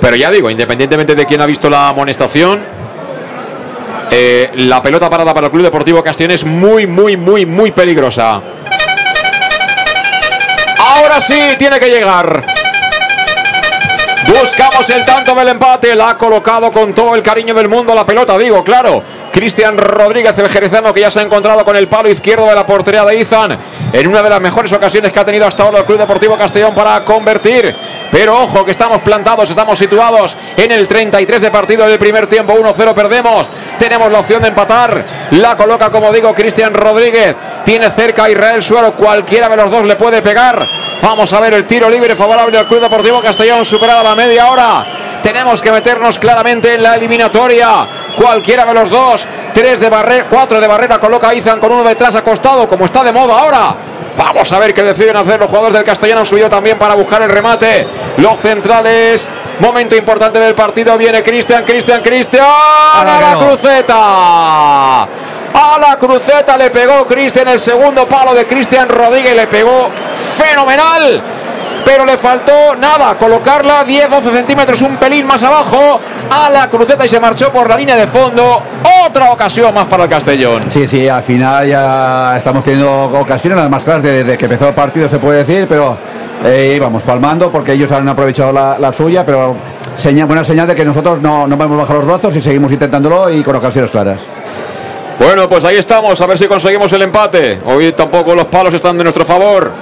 pero 0.00 0.16
ya 0.16 0.30
digo, 0.30 0.50
independientemente 0.50 1.14
de 1.14 1.24
quién 1.24 1.40
ha 1.40 1.46
visto 1.46 1.70
la 1.70 1.88
amonestación, 1.88 2.60
eh, 4.10 4.50
la 4.56 4.82
pelota 4.82 5.08
parada 5.08 5.32
para 5.32 5.46
el 5.46 5.50
Club 5.52 5.62
Deportivo 5.62 6.02
Castellón 6.02 6.32
es 6.32 6.44
muy, 6.44 6.86
muy, 6.86 7.16
muy, 7.16 7.46
muy 7.46 7.70
peligrosa. 7.70 8.42
Ahora 10.78 11.20
sí, 11.20 11.38
tiene 11.58 11.78
que 11.80 11.88
llegar. 11.88 12.55
Buscamos 14.28 14.90
el 14.90 15.04
tanto 15.04 15.34
del 15.34 15.48
empate. 15.48 15.94
La 15.94 16.10
ha 16.10 16.18
colocado 16.18 16.72
con 16.72 16.92
todo 16.92 17.14
el 17.14 17.22
cariño 17.22 17.54
del 17.54 17.68
mundo 17.68 17.94
la 17.94 18.04
pelota, 18.04 18.36
digo, 18.36 18.64
claro. 18.64 19.02
Cristian 19.32 19.76
Rodríguez, 19.76 20.36
el 20.38 20.48
jerezano, 20.48 20.92
que 20.92 21.00
ya 21.00 21.10
se 21.10 21.20
ha 21.20 21.22
encontrado 21.22 21.64
con 21.64 21.76
el 21.76 21.88
palo 21.88 22.08
izquierdo 22.08 22.46
de 22.46 22.54
la 22.54 22.64
portería 22.64 23.04
de 23.04 23.20
Izan. 23.20 23.56
En 23.92 24.06
una 24.06 24.22
de 24.22 24.30
las 24.30 24.40
mejores 24.40 24.72
ocasiones 24.72 25.12
que 25.12 25.20
ha 25.20 25.24
tenido 25.24 25.46
hasta 25.46 25.62
ahora 25.62 25.80
el 25.80 25.84
Club 25.84 25.98
Deportivo 25.98 26.36
Castellón 26.36 26.74
para 26.74 27.04
convertir. 27.04 27.74
Pero 28.10 28.36
ojo, 28.38 28.64
que 28.64 28.70
estamos 28.70 29.02
plantados, 29.02 29.48
estamos 29.48 29.78
situados 29.78 30.36
en 30.56 30.72
el 30.72 30.88
33 30.88 31.42
de 31.42 31.50
partido 31.50 31.86
del 31.86 31.98
primer 31.98 32.26
tiempo. 32.26 32.54
1-0 32.54 32.94
perdemos. 32.94 33.48
Tenemos 33.78 34.10
la 34.10 34.20
opción 34.20 34.42
de 34.42 34.48
empatar. 34.48 35.28
La 35.32 35.56
coloca, 35.56 35.90
como 35.90 36.10
digo, 36.12 36.34
Cristian 36.34 36.72
Rodríguez. 36.72 37.36
Tiene 37.64 37.90
cerca 37.90 38.24
a 38.24 38.30
Israel 38.30 38.62
Suero. 38.62 38.96
Cualquiera 38.96 39.48
de 39.48 39.56
los 39.56 39.70
dos 39.70 39.84
le 39.84 39.96
puede 39.96 40.22
pegar. 40.22 40.66
Vamos 41.02 41.32
a 41.32 41.40
ver 41.40 41.54
el 41.54 41.66
tiro 41.66 41.88
libre 41.88 42.16
favorable 42.16 42.58
al 42.58 42.66
Club 42.66 42.80
Deportivo 42.80 43.20
Castellón, 43.20 43.64
superada 43.64 44.02
la 44.02 44.14
media 44.14 44.50
hora. 44.50 44.86
Tenemos 45.22 45.60
que 45.60 45.70
meternos 45.70 46.18
claramente 46.18 46.74
en 46.74 46.82
la 46.82 46.94
eliminatoria. 46.94 47.86
Cualquiera 48.16 48.64
de 48.64 48.74
los 48.74 48.88
dos. 48.88 49.26
Tres 49.52 49.80
de 49.80 49.88
barrera, 49.88 50.26
cuatro 50.28 50.60
de 50.60 50.66
barrera 50.66 50.98
coloca 50.98 51.28
a 51.28 51.34
Izan 51.34 51.60
con 51.60 51.72
uno 51.72 51.84
detrás 51.84 52.14
acostado, 52.14 52.66
como 52.68 52.84
está 52.84 53.02
de 53.04 53.12
moda 53.12 53.38
ahora. 53.38 53.76
Vamos 54.16 54.50
a 54.52 54.58
ver 54.58 54.72
qué 54.72 54.82
deciden 54.82 55.16
hacer 55.16 55.38
los 55.38 55.48
jugadores 55.48 55.74
del 55.74 55.84
Castellano. 55.84 56.20
Han 56.20 56.26
subido 56.26 56.48
también 56.48 56.78
para 56.78 56.94
buscar 56.94 57.20
el 57.22 57.30
remate. 57.30 57.86
Los 58.16 58.40
centrales. 58.40 59.28
Momento 59.60 59.94
importante 59.96 60.38
del 60.38 60.54
partido. 60.54 60.96
Viene 60.96 61.22
Cristian, 61.22 61.64
Cristian, 61.64 62.02
Cristian. 62.02 62.46
A 62.46 63.04
la 63.04 63.46
cruceta. 63.46 65.08
A 65.54 65.78
la 65.78 65.96
cruceta 65.96 66.56
le 66.56 66.70
pegó 66.70 67.06
Cristian 67.06 67.48
el 67.48 67.60
segundo 67.60 68.06
palo 68.08 68.34
de 68.34 68.46
Cristian 68.46 68.88
Rodríguez. 68.88 69.34
Le 69.34 69.46
pegó 69.46 69.88
fenomenal. 70.14 71.22
Pero 71.84 72.04
le 72.04 72.16
faltó 72.16 72.74
nada, 72.76 73.16
colocarla 73.16 73.84
10-12 73.86 74.20
centímetros, 74.32 74.82
un 74.82 74.96
pelín 74.96 75.24
más 75.24 75.40
abajo 75.44 76.00
a 76.28 76.50
la 76.50 76.68
cruceta 76.68 77.06
y 77.06 77.08
se 77.08 77.20
marchó 77.20 77.52
por 77.52 77.68
la 77.68 77.76
línea 77.76 77.94
de 77.94 78.08
fondo. 78.08 78.60
Otra 79.06 79.30
ocasión 79.30 79.72
más 79.72 79.84
para 79.86 80.02
el 80.02 80.10
Castellón. 80.10 80.68
Sí, 80.68 80.88
sí, 80.88 81.08
al 81.08 81.22
final 81.22 81.68
ya 81.68 82.34
estamos 82.36 82.64
teniendo 82.64 83.04
ocasiones, 83.04 83.56
las 83.60 83.70
más 83.70 83.84
claras 83.84 84.02
desde 84.02 84.36
que 84.36 84.46
empezó 84.46 84.66
el 84.66 84.74
partido, 84.74 85.08
se 85.08 85.20
puede 85.20 85.44
decir, 85.44 85.66
pero 85.68 85.96
eh, 86.44 86.74
íbamos 86.74 87.04
palmando 87.04 87.52
porque 87.52 87.74
ellos 87.74 87.92
han 87.92 88.08
aprovechado 88.08 88.52
la, 88.52 88.76
la 88.80 88.92
suya, 88.92 89.24
pero 89.24 89.54
señal, 89.94 90.26
buena 90.26 90.42
señal 90.42 90.66
de 90.66 90.74
que 90.74 90.84
nosotros 90.84 91.20
no, 91.22 91.46
no 91.46 91.56
vamos 91.56 91.78
a 91.78 91.82
bajar 91.82 91.96
los 91.98 92.06
brazos 92.06 92.34
y 92.34 92.42
seguimos 92.42 92.72
intentándolo 92.72 93.30
y 93.30 93.44
con 93.44 93.54
ocasiones 93.54 93.92
claras. 93.92 94.20
Bueno, 95.18 95.48
pues 95.48 95.64
ahí 95.64 95.76
estamos, 95.76 96.20
a 96.20 96.26
ver 96.26 96.36
si 96.36 96.46
conseguimos 96.46 96.92
el 96.92 97.02
empate. 97.02 97.60
Hoy 97.64 97.92
tampoco 97.92 98.34
los 98.34 98.46
palos 98.46 98.74
están 98.74 98.98
de 98.98 99.04
nuestro 99.04 99.24
favor. 99.24 99.72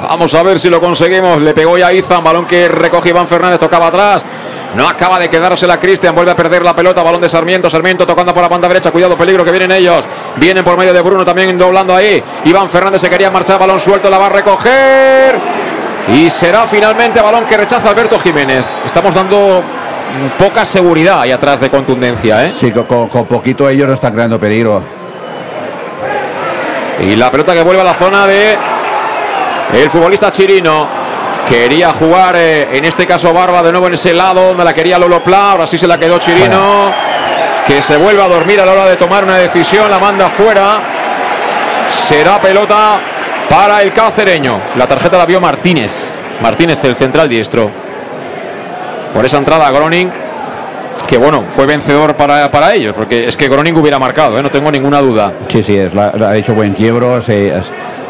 Vamos 0.00 0.34
a 0.34 0.42
ver 0.42 0.58
si 0.58 0.70
lo 0.70 0.80
conseguimos. 0.80 1.42
Le 1.42 1.52
pegó 1.52 1.76
ya 1.76 1.92
Izan, 1.92 2.24
balón 2.24 2.46
que 2.46 2.68
recoge 2.68 3.10
Iván 3.10 3.26
Fernández, 3.26 3.58
tocaba 3.58 3.88
atrás. 3.88 4.24
No 4.74 4.88
acaba 4.88 5.18
de 5.18 5.28
quedársela 5.28 5.78
Cristian, 5.78 6.14
vuelve 6.14 6.30
a 6.30 6.36
perder 6.36 6.62
la 6.62 6.74
pelota, 6.74 7.02
balón 7.02 7.20
de 7.20 7.28
Sarmiento, 7.28 7.68
Sarmiento 7.68 8.06
tocando 8.06 8.32
por 8.32 8.42
la 8.42 8.48
banda 8.48 8.68
derecha, 8.68 8.90
cuidado, 8.90 9.16
peligro 9.16 9.44
que 9.44 9.50
vienen 9.50 9.72
ellos. 9.72 10.06
Vienen 10.36 10.64
por 10.64 10.76
medio 10.76 10.92
de 10.92 11.00
Bruno 11.02 11.24
también 11.24 11.56
doblando 11.58 11.94
ahí. 11.94 12.22
Iván 12.44 12.68
Fernández 12.68 13.00
se 13.00 13.10
quería 13.10 13.30
marchar, 13.30 13.58
balón 13.58 13.78
suelto, 13.80 14.08
la 14.08 14.18
va 14.18 14.26
a 14.26 14.30
recoger. 14.30 15.38
Y 16.14 16.30
será 16.30 16.66
finalmente 16.66 17.20
balón 17.20 17.44
que 17.44 17.58
rechaza 17.58 17.90
Alberto 17.90 18.18
Jiménez. 18.18 18.64
Estamos 18.86 19.14
dando 19.14 19.62
poca 20.38 20.64
seguridad 20.64 21.20
ahí 21.20 21.32
atrás 21.32 21.60
de 21.60 21.70
contundencia, 21.70 22.46
¿eh? 22.46 22.52
Sí, 22.58 22.72
con, 22.72 23.08
poquito 23.26 23.68
ellos 23.68 23.86
no 23.86 23.94
están 23.94 24.12
creando 24.12 24.38
peligro. 24.38 24.82
Y 27.00 27.14
la 27.16 27.30
pelota 27.30 27.54
que 27.54 27.62
vuelve 27.62 27.80
a 27.80 27.84
la 27.84 27.94
zona 27.94 28.26
de 28.26 28.56
el 29.74 29.90
futbolista 29.90 30.30
chirino. 30.30 30.98
Quería 31.48 31.92
jugar, 31.92 32.36
eh, 32.36 32.76
en 32.76 32.84
este 32.84 33.06
caso 33.06 33.32
Barba, 33.32 33.62
de 33.62 33.70
nuevo 33.70 33.86
en 33.86 33.94
ese 33.94 34.12
lado 34.12 34.48
donde 34.48 34.64
la 34.64 34.74
quería 34.74 34.98
Lolo 34.98 35.22
Pla. 35.22 35.52
Ahora 35.52 35.66
sí 35.66 35.78
se 35.78 35.86
la 35.86 35.98
quedó 35.98 36.18
Chirino. 36.18 36.92
Que 37.66 37.80
se 37.80 37.96
vuelve 37.96 38.22
a 38.22 38.28
dormir 38.28 38.60
a 38.60 38.66
la 38.66 38.72
hora 38.72 38.86
de 38.86 38.96
tomar 38.96 39.24
una 39.24 39.36
decisión. 39.36 39.90
La 39.90 39.98
manda 39.98 40.28
fuera. 40.28 40.78
Será 41.88 42.38
pelota 42.38 42.98
para 43.48 43.80
el 43.80 43.92
cacereño. 43.92 44.60
La 44.76 44.86
tarjeta 44.86 45.16
la 45.16 45.24
vio 45.24 45.40
Martínez. 45.40 46.18
Martínez, 46.42 46.84
el 46.84 46.96
central 46.96 47.28
diestro. 47.30 47.87
Por 49.18 49.26
esa 49.26 49.38
entrada, 49.38 49.68
Groning. 49.72 50.10
Que 51.08 51.18
bueno, 51.18 51.46
fue 51.48 51.66
vencedor 51.66 52.14
para, 52.14 52.48
para 52.52 52.72
ellos. 52.72 52.94
Porque 52.94 53.26
es 53.26 53.36
que 53.36 53.48
Groning 53.48 53.74
hubiera 53.74 53.98
marcado, 53.98 54.38
eh, 54.38 54.44
no 54.44 54.48
tengo 54.48 54.70
ninguna 54.70 55.00
duda. 55.00 55.32
Sí, 55.48 55.60
sí, 55.60 55.76
es 55.76 55.92
ha 55.92 56.36
hecho 56.36 56.54
buen 56.54 56.72
quiebro, 56.72 57.20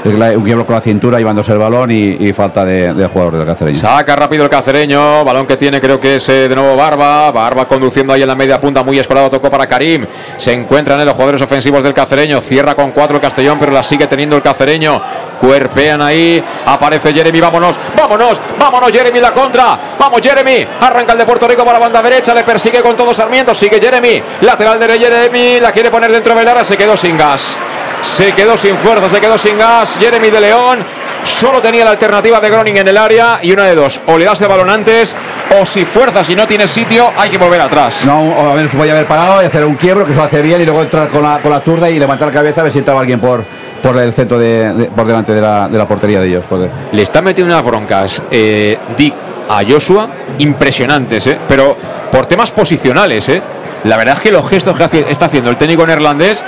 un 0.05 0.45
quiebro 0.45 0.65
con 0.65 0.75
la 0.75 0.81
cintura 0.81 1.19
llevándose 1.19 1.53
el 1.53 1.59
balón 1.59 1.91
y, 1.91 2.33
falta 2.33 2.65
de, 2.65 3.09
jugador 3.13 3.37
del 3.37 3.47
cacereño. 3.47 3.77
Saca 3.77 4.15
rápido 4.17 4.45
el 4.45 4.51
cacereño, 4.51 5.25
balón 5.25 5.47
que 5.47 5.57
tiene 5.57 5.81
creo 5.81 5.99
que 5.99 6.17
es 6.17 6.29
eh, 6.29 6.49
de 6.49 6.55
nuevo 6.55 6.77
Barba, 6.77 7.31
Barba 7.31 7.67
conduciendo 7.67 8.13
ahí 8.13 8.23
en 8.23 8.29
la 8.29 8.35
media 8.35 8.61
punta, 8.61 8.83
muy 8.83 8.99
escolado, 8.99 9.31
tocó 9.31 9.51
para 9.51 9.67
Karim, 9.67 10.07
se 10.37 10.53
encuentran 10.53 11.01
en 11.01 11.07
los 11.07 11.15
jugadores 11.15 11.43
ofensivos 11.43 11.83
del 11.83 11.95
cacereño, 11.95 12.41
cierra 12.41 12.75
con 12.75 12.93
cuatro 12.93 13.17
el 13.17 13.23
Castellón, 13.23 13.59
pero 13.59 13.73
la 13.73 13.83
sigue 13.83 14.07
teniendo 14.07 14.37
el 14.37 14.43
cacereño, 14.43 15.01
cuerpean 15.41 16.01
ahí, 16.03 16.43
aparece 16.67 17.13
Jeremy, 17.13 17.41
vámonos, 17.41 17.79
vámonos, 17.97 18.41
vámonos 18.59 18.91
Jeremy 18.93 19.21
la 19.21 19.33
contra, 19.33 19.79
vamos 19.99 20.21
Jeremy, 20.23 20.67
arranca 20.81 21.13
el 21.13 21.19
de 21.19 21.25
Puerto 21.25 21.49
Rico 21.49 21.65
para 21.65 21.79
la 21.79 21.85
banda 21.85 22.03
derecha, 22.03 22.35
le 22.35 22.45
persigue 22.45 22.81
con 22.81 22.95
todo 22.95 23.13
Sarmiento, 23.13 23.55
sigue 23.55 23.81
Jeremy, 23.81 24.23
lateral 24.43 24.79
de 24.79 24.99
Jeremy, 24.99 25.61
la 25.61 25.73
quiere 25.73 25.91
poner 25.91 26.13
dentro 26.13 26.35
del 26.35 26.47
área, 26.47 26.65
se 26.65 26.77
quedó 26.77 26.97
sin 26.97 27.17
gas. 27.17 27.57
Se 28.01 28.33
quedó 28.33 28.57
sin 28.57 28.77
fuerza, 28.77 29.09
se 29.09 29.21
quedó 29.21 29.37
sin 29.39 29.59
gas. 29.59 29.97
Jeremy 30.01 30.31
de 30.31 30.41
León 30.41 30.79
solo 31.25 31.61
tenía 31.61 31.85
la 31.85 31.91
alternativa 31.91 32.41
de 32.41 32.49
Groning 32.51 32.77
en 32.79 32.89
el 32.89 32.97
área 32.97 33.39
y 33.43 33.53
una 33.53 33.65
de 33.65 33.75
dos. 33.75 34.01
O 34.07 34.17
le 34.19 34.25
das 34.25 34.41
el 34.41 34.49
balón 34.49 34.71
antes 34.71 35.15
o 35.61 35.65
si 35.67 35.85
fuerzas 35.85 36.29
y 36.31 36.35
no 36.37 36.47
tienes 36.47 36.71
sitio 36.71 37.11
hay 37.17 37.31
que 37.31 37.39
volver 37.39 37.61
atrás. 37.61 38.05
No, 38.07 38.21
o 38.23 38.51
a 38.51 38.55
ver, 38.55 38.69
se 38.69 38.77
puede 38.77 38.91
haber 38.93 39.07
parado 39.07 39.43
y 39.43 39.47
hacer 39.47 39.65
un 39.65 39.75
quiebro, 39.75 40.05
que 40.05 40.13
eso 40.13 40.23
hace 40.23 40.43
bien, 40.43 40.61
y 40.61 40.65
luego 40.65 40.83
entrar 40.83 41.09
con 41.09 41.23
la, 41.23 41.39
con 41.39 41.51
la 41.51 41.61
zurda 41.61 41.91
y 41.91 41.99
levantar 41.99 42.29
la 42.29 42.35
cabeza 42.35 42.61
a 42.61 42.65
ver 42.65 42.73
si 42.73 42.79
entraba 42.79 43.01
alguien 43.01 43.21
por, 43.21 43.45
por 43.83 43.97
el 43.99 44.13
centro 44.13 44.39
de, 44.39 44.73
de- 44.75 44.85
por 44.87 45.07
delante 45.07 45.33
de 45.33 45.41
la, 45.41 45.69
de 45.69 45.79
la 45.79 45.87
portería 45.89 46.21
de 46.21 46.29
ellos. 46.29 46.45
porque- 46.49 46.71
Le 46.93 47.03
están 47.03 47.25
metiendo 47.25 47.53
unas 47.53 47.65
broncas 47.65 48.23
eh, 48.31 48.79
Dick 48.97 49.15
a 49.49 49.61
Joshua 49.69 50.09
impresionantes, 50.39 51.27
eh, 51.27 51.39
pero 51.49 51.77
por 52.11 52.27
temas 52.27 52.51
posicionales. 52.53 53.29
Eh. 53.29 53.43
La 53.85 53.97
verdad 53.97 54.15
es 54.17 54.21
que 54.21 54.33
los 54.33 54.49
gestos 54.49 54.77
que 54.77 54.85
hace- 54.85 55.07
está 55.09 55.27
haciendo 55.27 55.51
el 55.51 55.57
técnico 55.57 55.87
neerlandés 55.87 56.43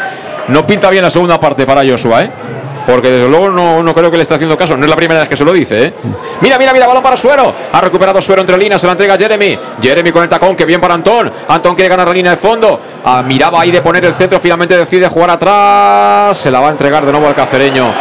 no 0.49 0.67
pinta 0.67 0.91
bien 0.91 1.03
la 1.03 1.11
segunda 1.11 1.39
parte 1.39 1.67
para 1.67 1.83
Joshua, 1.85 2.25
¿eh? 2.25 2.31
Porque 2.87 3.11
desde 3.11 3.29
luego 3.29 3.51
no, 3.51 3.83
no, 3.83 3.95
creo 3.95 4.11
que 4.11 4.17
le 4.17 4.23
esté 4.23 4.35
haciendo 4.35 4.57
caso. 4.57 4.77
No 4.77 4.85
es 4.85 4.91
la 4.91 4.97
primera 4.97 5.21
vez 5.21 5.29
que 5.29 5.37
se 5.37 5.45
lo 5.45 5.53
dice, 5.53 5.87
¿eh? 5.87 5.95
Mira, 6.41 6.59
mira, 6.59 6.73
mira, 6.73 6.87
balón 6.87 7.03
para 7.03 7.17
Suero. 7.17 7.55
Ha 7.73 7.81
recuperado 7.81 8.21
Suero 8.21 8.41
entre 8.41 8.57
líneas, 8.57 8.81
se 8.81 8.87
la 8.87 8.93
entrega 8.93 9.17
Jeremy. 9.17 9.59
Jeremy 9.81 10.11
con 10.11 10.23
el 10.23 10.29
tacón, 10.29 10.57
que 10.57 10.65
bien 10.65 10.81
para 10.81 10.95
Antón. 10.95 11.31
Antón 11.49 11.75
quiere 11.75 11.89
ganar 11.89 12.09
la 12.09 12.15
línea 12.15 12.33
de 12.33 12.37
fondo. 12.37 12.81
Ah, 13.05 13.23
miraba 13.23 13.61
ahí 13.61 13.71
de 13.71 13.83
poner 13.83 14.05
el 14.05 14.13
centro, 14.13 14.41
finalmente 14.41 14.77
decide 14.77 15.09
jugar 15.09 15.31
atrás. 15.31 16.37
Se 16.37 16.51
la 16.51 16.61
va 16.61 16.69
a 16.69 16.71
entregar 16.71 17.05
de 17.05 17.13
nuevo 17.13 17.29
al 17.29 17.35
cacereño. 17.35 17.93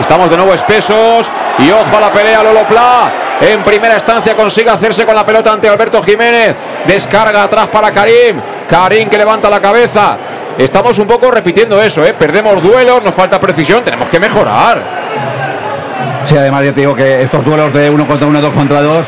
Estamos 0.00 0.30
de 0.30 0.36
nuevo 0.36 0.54
espesos. 0.54 1.30
Y 1.58 1.70
ojo 1.70 1.96
a 1.96 2.00
la 2.00 2.12
pelea, 2.12 2.42
Lolo 2.42 2.64
Pla. 2.66 3.10
En 3.40 3.62
primera 3.62 3.94
instancia 3.94 4.34
consigue 4.36 4.70
hacerse 4.70 5.04
con 5.04 5.14
la 5.14 5.24
pelota 5.24 5.52
ante 5.52 5.68
Alberto 5.68 6.02
Jiménez. 6.02 6.54
Descarga 6.86 7.44
atrás 7.44 7.68
para 7.68 7.90
Karim. 7.90 8.40
Karim 8.68 9.08
que 9.08 9.16
levanta 9.16 9.48
la 9.48 9.60
cabeza 9.60 10.18
estamos 10.64 10.98
un 10.98 11.06
poco 11.06 11.30
repitiendo 11.30 11.80
eso, 11.82 12.04
¿eh? 12.04 12.14
Perdemos 12.18 12.62
duelos, 12.62 13.02
nos 13.02 13.14
falta 13.14 13.38
precisión, 13.38 13.84
tenemos 13.84 14.08
que 14.08 14.18
mejorar. 14.18 14.82
Sí, 16.26 16.36
además 16.36 16.64
ya 16.64 16.72
te 16.72 16.80
digo 16.80 16.94
que 16.94 17.22
estos 17.22 17.44
duelos 17.44 17.72
de 17.72 17.88
uno 17.88 18.06
contra 18.06 18.26
uno, 18.26 18.40
dos 18.40 18.52
contra 18.52 18.82
dos, 18.82 19.06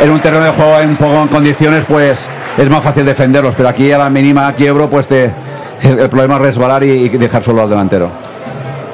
en 0.00 0.10
un 0.10 0.20
terreno 0.20 0.44
de 0.44 0.50
juego 0.50 0.76
un 0.82 0.96
poco 0.96 1.20
en 1.22 1.28
condiciones, 1.28 1.84
pues 1.86 2.26
es 2.56 2.70
más 2.70 2.82
fácil 2.82 3.04
defenderlos, 3.04 3.54
pero 3.56 3.68
aquí 3.68 3.90
a 3.92 3.98
la 3.98 4.08
mínima 4.08 4.52
quiebro, 4.54 4.88
pues 4.88 5.08
te, 5.08 5.34
el, 5.82 6.08
problema 6.08 6.36
es 6.36 6.40
resbalar 6.40 6.84
y, 6.84 7.08
dejar 7.08 7.42
solo 7.42 7.62
al 7.62 7.68
delantero. 7.68 8.10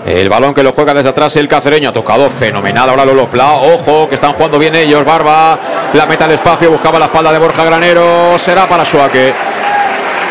El 0.06 0.28
balón 0.28 0.54
que 0.54 0.62
lo 0.62 0.72
juega 0.72 0.94
desde 0.94 1.10
atrás 1.10 1.36
el 1.36 1.46
cacereño 1.46 1.90
ha 1.90 1.92
tocado 1.92 2.30
fenomenal. 2.30 2.88
Ahora 2.88 3.04
Lolo 3.04 3.30
Pla. 3.30 3.52
Ojo, 3.52 4.08
que 4.08 4.14
están 4.16 4.32
jugando 4.32 4.58
bien 4.58 4.74
ellos. 4.74 5.04
Barba 5.04 5.58
la 5.92 6.06
meta 6.06 6.24
al 6.24 6.32
espacio, 6.32 6.70
buscaba 6.70 6.98
la 6.98 7.04
espalda 7.04 7.30
de 7.30 7.38
Borja 7.38 7.64
Granero. 7.64 8.36
Será 8.38 8.66
para 8.66 8.84
Suaque. 8.84 9.32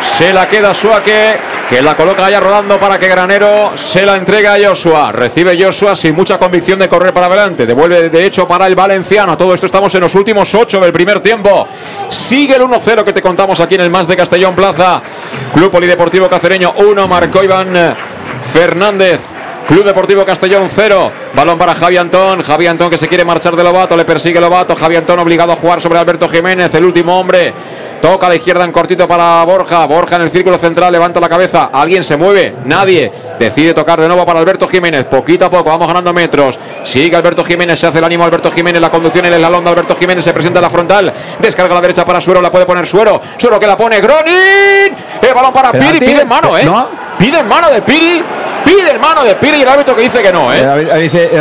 Se 0.01 0.33
la 0.33 0.47
queda 0.47 0.73
Suaque 0.73 1.37
que 1.69 1.83
la 1.83 1.95
coloca 1.95 2.25
allá 2.25 2.39
rodando 2.39 2.79
para 2.79 2.97
que 2.97 3.07
Granero 3.07 3.71
se 3.75 4.03
la 4.03 4.15
entrega 4.15 4.55
a 4.55 4.57
Joshua. 4.59 5.11
Recibe 5.11 5.55
Joshua 5.63 5.95
sin 5.95 6.15
mucha 6.15 6.39
convicción 6.39 6.79
de 6.79 6.89
correr 6.89 7.13
para 7.13 7.27
adelante. 7.27 7.67
Devuelve 7.67 8.09
de 8.09 8.25
hecho 8.25 8.47
para 8.47 8.65
el 8.65 8.73
valenciano. 8.73 9.37
Todo 9.37 9.53
esto 9.53 9.67
estamos 9.67 9.93
en 9.93 10.01
los 10.01 10.15
últimos 10.15 10.55
ocho 10.55 10.79
del 10.79 10.91
primer 10.91 11.19
tiempo. 11.19 11.67
Sigue 12.07 12.55
el 12.55 12.63
1-0 12.63 13.03
que 13.03 13.13
te 13.13 13.21
contamos 13.21 13.59
aquí 13.59 13.75
en 13.75 13.81
el 13.81 13.91
más 13.91 14.07
de 14.07 14.17
Castellón 14.17 14.55
Plaza. 14.55 14.99
Club 15.53 15.69
Polideportivo 15.69 16.27
Cacereño 16.27 16.73
1, 16.75 17.07
marcó 17.07 17.43
Iván 17.43 17.95
Fernández. 18.41 19.27
Club 19.67 19.83
Deportivo 19.83 20.25
Castellón 20.25 20.67
0. 20.67 21.11
Balón 21.35 21.59
para 21.59 21.75
Javi 21.75 21.97
Antón. 21.97 22.41
Javi 22.41 22.65
Antón 22.65 22.89
que 22.89 22.97
se 22.97 23.07
quiere 23.07 23.23
marchar 23.23 23.55
de 23.55 23.63
Lobato. 23.63 23.95
Le 23.95 24.05
persigue 24.05 24.41
Lobato. 24.41 24.75
Javi 24.75 24.95
Antón 24.95 25.19
obligado 25.19 25.51
a 25.51 25.55
jugar 25.55 25.79
sobre 25.79 25.99
Alberto 25.99 26.27
Jiménez, 26.27 26.73
el 26.73 26.83
último 26.83 27.19
hombre. 27.19 27.53
Toca 28.01 28.27
a 28.27 28.29
la 28.29 28.35
izquierda 28.35 28.63
en 28.63 28.71
cortito 28.71 29.07
para 29.07 29.43
Borja. 29.43 29.85
Borja 29.85 30.15
en 30.15 30.23
el 30.23 30.29
círculo 30.29 30.57
central, 30.57 30.91
levanta 30.91 31.19
la 31.19 31.27
cabeza. 31.27 31.69
Alguien 31.73 32.03
se 32.03 32.15
mueve, 32.15 32.55
nadie. 32.65 33.11
Decide 33.37 33.73
tocar 33.73 33.99
de 33.99 34.07
nuevo 34.07 34.25
para 34.25 34.39
Alberto 34.39 34.67
Jiménez. 34.67 35.05
Poquito 35.05 35.45
a 35.45 35.49
poco, 35.49 35.69
vamos 35.69 35.87
ganando 35.87 36.13
metros. 36.13 36.59
Sigue 36.83 37.15
Alberto 37.15 37.43
Jiménez, 37.43 37.79
se 37.79 37.87
hace 37.87 37.99
el 37.99 38.03
ánimo 38.03 38.23
Alberto 38.23 38.49
Jiménez. 38.49 38.81
La 38.81 38.89
conducción 38.89 39.25
en 39.25 39.33
el 39.33 39.39
eslalón 39.39 39.63
de 39.63 39.69
Alberto 39.69 39.95
Jiménez 39.95 40.23
se 40.23 40.33
presenta 40.33 40.59
en 40.59 40.63
la 40.63 40.69
frontal. 40.69 41.13
Descarga 41.39 41.71
a 41.73 41.75
la 41.75 41.81
derecha 41.81 42.05
para 42.05 42.21
Suero, 42.21 42.41
la 42.41 42.49
puede 42.51 42.65
poner 42.65 42.85
Suero. 42.85 43.21
Suero 43.37 43.59
que 43.59 43.67
la 43.67 43.75
pone 43.75 43.99
Gronin. 43.99 44.95
El 45.21 45.33
balón 45.33 45.53
para 45.53 45.71
Piri, 45.71 45.99
pide 45.99 46.25
mano, 46.25 46.57
¿eh? 46.57 46.69
Pide 47.17 47.43
mano 47.43 47.69
de 47.69 47.81
Piri. 47.81 48.23
Pide 48.63 48.97
mano 48.97 49.23
de 49.23 49.35
Piri 49.35 49.57
y 49.57 49.61
el 49.61 49.67
árbitro 49.69 49.95
que 49.95 50.01
dice 50.01 50.21
que 50.21 50.31
no, 50.31 50.53
¿eh? 50.53 50.59
El 50.59 50.69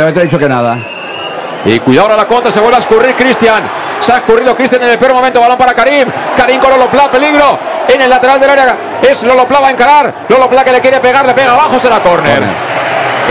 árbitro 0.01 0.21
ha 0.21 0.23
dicho 0.23 0.39
que 0.39 0.49
nada. 0.49 0.98
Y 1.65 1.79
cuidado 1.79 2.07
ahora 2.07 2.17
la 2.17 2.27
contra, 2.27 2.51
se 2.51 2.59
vuelve 2.59 2.77
a 2.77 2.79
escurrir 2.79 3.15
Cristian. 3.15 3.63
Se 3.99 4.13
ha 4.13 4.17
escurrido 4.17 4.55
Cristian 4.55 4.83
en 4.83 4.89
el 4.89 4.97
peor 4.97 5.13
momento. 5.13 5.41
Balón 5.41 5.57
para 5.57 5.73
Karim. 5.73 6.07
Karim 6.35 6.59
con 6.59 6.71
Lolopla, 6.71 7.11
peligro. 7.11 7.59
En 7.87 8.01
el 8.01 8.09
lateral 8.09 8.39
del 8.39 8.49
área 8.49 8.77
es 9.01 9.23
Lolopla, 9.23 9.59
va 9.59 9.67
a 9.67 9.71
encarar. 9.71 10.13
Lolopla 10.29 10.63
que 10.63 10.71
le 10.71 10.79
quiere 10.79 10.99
pegar, 10.99 11.25
le 11.25 11.33
pega 11.33 11.53
abajo, 11.53 11.77
será 11.79 11.99
córner. 11.99 12.43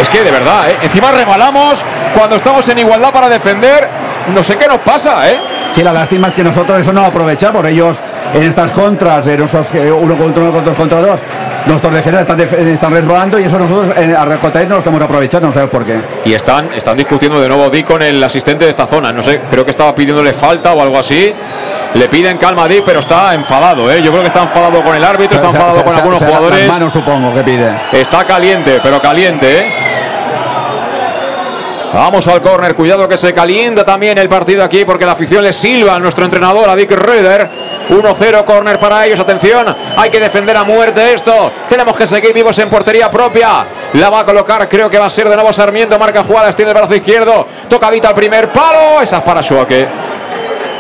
Es 0.01 0.09
que 0.09 0.23
de 0.23 0.31
verdad, 0.31 0.71
¿eh? 0.71 0.77
encima 0.83 1.11
remalamos 1.11 1.83
cuando 2.15 2.37
estamos 2.37 2.69
en 2.69 2.79
igualdad 2.79 3.13
para 3.13 3.29
defender. 3.29 3.89
No 4.35 4.43
sé 4.43 4.57
qué 4.57 4.69
nos 4.69 4.79
pasa, 4.79 5.29
¿eh? 5.29 5.39
Sí, 5.75 5.83
la 5.83 5.93
lástima 5.93 6.29
es 6.29 6.35
que 6.35 6.45
nosotros 6.45 6.79
eso 6.79 6.93
no 6.93 7.01
lo 7.01 7.07
aprovechamos. 7.09 7.65
Ellos 7.65 7.97
en 8.35 8.43
estas 8.43 8.73
contras, 8.73 9.27
en 9.27 9.43
esos 9.43 9.75
eh, 9.75 9.91
uno 9.91 10.15
contra 10.17 10.43
uno, 10.43 10.61
dos 10.61 10.77
contra 10.77 11.01
dos, 11.01 11.21
nuestros 11.67 11.93
defensores 11.93 12.29
están, 12.29 12.69
están 12.69 12.93
resbalando 12.93 13.39
y 13.39 13.45
eso 13.45 13.59
nosotros 13.59 13.97
en, 13.97 14.15
a 14.15 14.25
no 14.25 14.69
lo 14.69 14.79
estamos 14.79 15.03
aprovechando, 15.03 15.49
no 15.49 15.53
sabemos 15.53 15.73
por 15.73 15.85
qué. 15.85 15.97
Y 16.25 16.35
están, 16.35 16.71
están 16.75 16.97
discutiendo 16.97 17.41
de 17.41 17.49
nuevo 17.49 17.71
Di 17.71 17.83
con 17.83 18.03
el 18.03 18.23
asistente 18.23 18.65
de 18.65 18.71
esta 18.71 18.87
zona. 18.87 19.13
No 19.13 19.23
sé, 19.23 19.41
creo 19.51 19.65
que 19.65 19.71
estaba 19.71 19.95
pidiéndole 19.95 20.33
falta 20.33 20.73
o 20.73 20.83
algo 20.83 20.99
así. 20.99 21.33
Le 21.95 22.09
piden 22.09 22.37
calma 22.37 22.65
a 22.65 22.69
Di, 22.69 22.83
pero 22.85 23.01
está 23.01 23.35
enfadado. 23.35 23.91
¿eh? 23.91 24.03
Yo 24.03 24.11
creo 24.11 24.23
que 24.23 24.29
está 24.29 24.43
enfadado 24.43 24.83
con 24.83 24.95
el 24.95 25.05
árbitro, 25.05 25.37
está 25.37 25.49
enfadado 25.49 25.85
con 25.85 25.95
algunos 25.95 26.23
jugadores. 26.23 26.71
supongo 26.93 27.35
que 27.35 27.43
pide. 27.43 27.73
Está 27.93 28.25
caliente, 28.25 28.81
pero 28.83 29.01
caliente. 29.01 29.61
¿eh? 29.61 29.89
Vamos 31.93 32.29
al 32.29 32.43
córner, 32.43 32.75
cuidado 32.75 33.09
que 33.09 33.17
se 33.17 33.33
calienta 33.33 33.85
también 33.85 34.19
el 34.19 34.29
partido 34.29 34.63
aquí 34.63 34.85
porque 34.85 35.07
la 35.07 35.13
afición 35.13 35.43
le 35.43 35.53
silba 35.53 35.95
a 35.95 35.99
nuestro 35.99 36.25
entrenador, 36.25 36.69
a 36.69 36.77
Dick 36.77 36.91
Röder. 36.91 37.49
1-0 37.89 38.45
córner 38.45 38.79
para 38.79 39.07
ellos, 39.07 39.19
atención, 39.19 39.67
hay 39.97 40.11
que 40.11 40.21
defender 40.21 40.57
a 40.57 40.65
muerte 40.65 41.13
esto. 41.13 41.51
Tenemos 41.69 41.97
que 41.97 42.07
seguir 42.07 42.33
vivos 42.33 42.59
en 42.59 42.69
portería 42.69 43.11
propia. 43.11 43.67
La 43.95 44.11
va 44.11 44.21
a 44.21 44.25
colocar, 44.25 44.69
creo 44.69 44.91
que 44.91 44.99
va 44.99 45.07
a 45.07 45.11
ser 45.11 45.29
de 45.29 45.35
nuevo 45.35 45.53
Sarmiento, 45.53 45.99
marca 45.99 46.23
jugadas, 46.23 46.55
tiene 46.55 46.71
el 46.71 46.77
brazo 46.77 46.95
izquierdo, 46.95 47.47
tocadita 47.69 48.09
al 48.09 48.15
primer 48.15 48.53
palo, 48.53 49.01
esa 49.01 49.19
es 49.19 49.23
para 49.23 49.43
Suaque. 49.43 49.87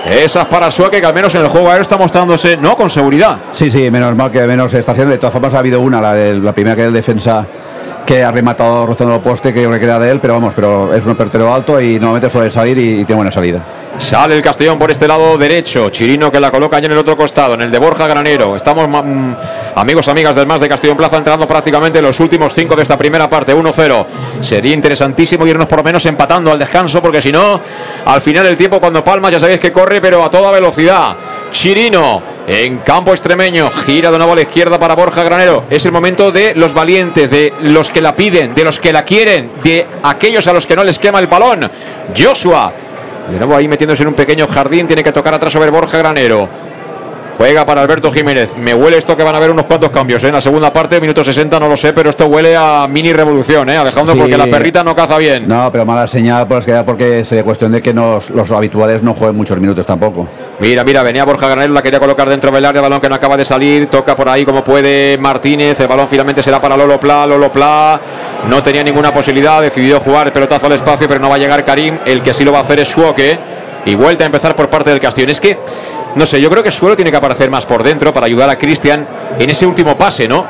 Esa 0.06 0.42
es 0.42 0.46
para 0.46 0.70
Suaque, 0.70 1.00
que 1.00 1.06
al 1.06 1.14
menos 1.14 1.34
en 1.34 1.42
el 1.42 1.48
juego 1.48 1.68
aéreo 1.68 1.82
está 1.82 1.96
mostrándose, 1.96 2.56
no 2.56 2.76
con 2.76 2.88
seguridad. 2.88 3.38
Sí, 3.52 3.70
sí, 3.70 3.90
menos 3.90 4.14
mal 4.14 4.30
que 4.30 4.46
menos 4.46 4.72
está 4.72 4.92
haciendo. 4.92 5.12
De 5.12 5.18
todas 5.18 5.32
formas, 5.32 5.52
ha 5.54 5.58
habido 5.58 5.80
una, 5.80 6.00
la, 6.00 6.14
de, 6.14 6.34
la 6.34 6.52
primera 6.52 6.76
que 6.76 6.82
es 6.82 6.88
el 6.88 6.94
defensa 6.94 7.44
que 8.08 8.24
ha 8.24 8.30
rematado 8.30 8.86
rozando 8.86 9.16
el 9.16 9.20
poste, 9.20 9.52
que 9.52 9.60
yo 9.60 9.68
creo 9.68 9.78
que 9.78 9.86
de 9.86 10.10
él, 10.10 10.18
pero 10.18 10.32
vamos, 10.32 10.54
pero 10.56 10.94
es 10.94 11.04
un 11.04 11.14
portero 11.14 11.52
alto 11.52 11.78
y 11.78 11.94
normalmente 11.94 12.30
suele 12.30 12.50
salir 12.50 12.78
y, 12.78 13.04
tiene 13.04 13.16
buena 13.16 13.30
salida. 13.30 13.60
Sale 13.98 14.36
el 14.36 14.42
Castellón 14.42 14.78
por 14.78 14.90
este 14.92 15.08
lado 15.08 15.36
derecho. 15.36 15.90
Chirino 15.90 16.30
que 16.30 16.38
la 16.38 16.52
coloca 16.52 16.78
ya 16.78 16.86
en 16.86 16.92
el 16.92 16.98
otro 16.98 17.16
costado, 17.16 17.54
en 17.54 17.62
el 17.62 17.70
de 17.70 17.78
Borja 17.78 18.06
Granero. 18.06 18.54
Estamos, 18.54 18.88
mm, 18.88 19.32
amigos, 19.74 20.06
amigas 20.06 20.36
del 20.36 20.46
más 20.46 20.60
de 20.60 20.68
Castellón 20.68 20.96
Plaza, 20.96 21.16
entrando 21.16 21.46
prácticamente 21.48 22.00
los 22.00 22.18
últimos 22.20 22.54
cinco 22.54 22.76
de 22.76 22.82
esta 22.82 22.96
primera 22.96 23.28
parte. 23.28 23.52
1-0. 23.52 24.06
Sería 24.40 24.72
interesantísimo 24.72 25.46
irnos 25.46 25.66
por 25.66 25.78
lo 25.78 25.84
menos 25.84 26.06
empatando 26.06 26.52
al 26.52 26.58
descanso, 26.58 27.02
porque 27.02 27.20
si 27.20 27.32
no, 27.32 27.60
al 28.04 28.20
final 28.20 28.44
del 28.44 28.56
tiempo, 28.56 28.78
cuando 28.78 29.02
Palma 29.02 29.30
ya 29.30 29.40
sabéis 29.40 29.58
que 29.58 29.72
corre, 29.72 30.00
pero 30.00 30.24
a 30.24 30.30
toda 30.30 30.52
velocidad. 30.52 31.16
Chirino 31.50 32.22
en 32.46 32.78
campo 32.78 33.10
extremeño, 33.10 33.68
gira 33.70 34.10
de 34.10 34.18
nuevo 34.18 34.32
a 34.32 34.36
la 34.36 34.42
izquierda 34.42 34.78
para 34.78 34.94
Borja 34.94 35.22
Granero. 35.24 35.64
Es 35.68 35.84
el 35.86 35.92
momento 35.92 36.30
de 36.30 36.54
los 36.54 36.72
valientes, 36.72 37.30
de 37.30 37.52
los 37.62 37.90
que 37.90 38.00
la 38.00 38.14
piden, 38.14 38.54
de 38.54 38.64
los 38.64 38.78
que 38.78 38.92
la 38.92 39.04
quieren, 39.04 39.50
de 39.62 39.86
aquellos 40.02 40.46
a 40.46 40.52
los 40.52 40.66
que 40.66 40.76
no 40.76 40.84
les 40.84 40.98
quema 40.98 41.18
el 41.18 41.26
balón. 41.26 41.70
Joshua, 42.16 42.72
de 43.30 43.38
nuevo 43.38 43.56
ahí 43.56 43.68
metiéndose 43.68 44.02
en 44.02 44.08
un 44.08 44.14
pequeño 44.14 44.46
jardín, 44.46 44.86
tiene 44.86 45.02
que 45.02 45.12
tocar 45.12 45.34
atrás 45.34 45.52
sobre 45.52 45.70
Borja 45.70 45.98
Granero. 45.98 46.48
Juega 47.38 47.64
para 47.64 47.82
Alberto 47.82 48.10
Jiménez. 48.10 48.56
Me 48.56 48.74
huele 48.74 48.98
esto 48.98 49.16
que 49.16 49.22
van 49.22 49.32
a 49.32 49.38
haber 49.38 49.52
unos 49.52 49.64
cuantos 49.64 49.92
cambios. 49.92 50.24
¿eh? 50.24 50.26
En 50.26 50.34
la 50.34 50.40
segunda 50.40 50.72
parte, 50.72 51.00
minuto 51.00 51.22
60, 51.22 51.60
no 51.60 51.68
lo 51.68 51.76
sé, 51.76 51.92
pero 51.92 52.10
esto 52.10 52.26
huele 52.26 52.56
a 52.56 52.88
mini 52.90 53.12
revolución, 53.12 53.70
¿eh? 53.70 53.76
Alejandro, 53.76 54.16
porque 54.16 54.36
la 54.36 54.46
perrita 54.46 54.82
no 54.82 54.92
caza 54.92 55.16
bien. 55.18 55.46
No, 55.46 55.70
pero 55.70 55.86
mala 55.86 56.08
señal 56.08 56.48
pues, 56.48 56.66
porque 56.84 57.24
sería 57.24 57.44
cuestión 57.44 57.70
de 57.70 57.80
que 57.80 57.94
los 57.94 58.50
habituales 58.50 59.04
no 59.04 59.14
jueguen 59.14 59.36
muchos 59.36 59.56
minutos 59.60 59.86
tampoco. 59.86 60.26
Mira, 60.58 60.82
mira, 60.82 61.04
venía 61.04 61.24
Borja 61.24 61.46
Granero, 61.46 61.72
la 61.72 61.80
quería 61.80 62.00
colocar 62.00 62.28
dentro 62.28 62.50
del 62.50 62.64
área, 62.64 62.82
balón 62.82 63.00
que 63.00 63.08
no 63.08 63.14
acaba 63.14 63.36
de 63.36 63.44
salir, 63.44 63.86
toca 63.86 64.16
por 64.16 64.28
ahí 64.28 64.44
como 64.44 64.64
puede 64.64 65.16
Martínez, 65.18 65.78
el 65.78 65.86
balón 65.86 66.08
finalmente 66.08 66.42
será 66.42 66.60
para 66.60 66.76
Lolo 66.76 66.98
Pla, 66.98 67.24
Lolo 67.24 67.52
Pla. 67.52 68.00
No 68.48 68.64
tenía 68.64 68.82
ninguna 68.82 69.12
posibilidad, 69.12 69.62
decidió 69.62 70.00
jugar 70.00 70.32
pelotazo 70.32 70.66
al 70.66 70.72
espacio, 70.72 71.06
pero 71.06 71.20
no 71.20 71.28
va 71.28 71.36
a 71.36 71.38
llegar 71.38 71.64
Karim. 71.64 71.98
El 72.04 72.20
que 72.20 72.34
sí 72.34 72.44
lo 72.44 72.50
va 72.50 72.58
a 72.58 72.62
hacer 72.62 72.80
es 72.80 72.88
Suoque. 72.88 73.38
Y 73.84 73.94
vuelta 73.94 74.24
a 74.24 74.26
empezar 74.26 74.54
por 74.54 74.68
parte 74.68 74.90
del 74.90 75.00
Castellón. 75.00 75.30
Es 75.30 75.40
que 75.40 75.56
no 76.14 76.26
sé, 76.26 76.40
yo 76.40 76.50
creo 76.50 76.62
que 76.62 76.70
Suelo 76.70 76.96
tiene 76.96 77.10
que 77.10 77.16
aparecer 77.16 77.50
más 77.50 77.66
por 77.66 77.82
dentro 77.82 78.12
para 78.12 78.26
ayudar 78.26 78.50
a 78.50 78.58
Cristian 78.58 79.06
en 79.38 79.50
ese 79.50 79.66
último 79.66 79.96
pase, 79.96 80.26
¿no? 80.26 80.46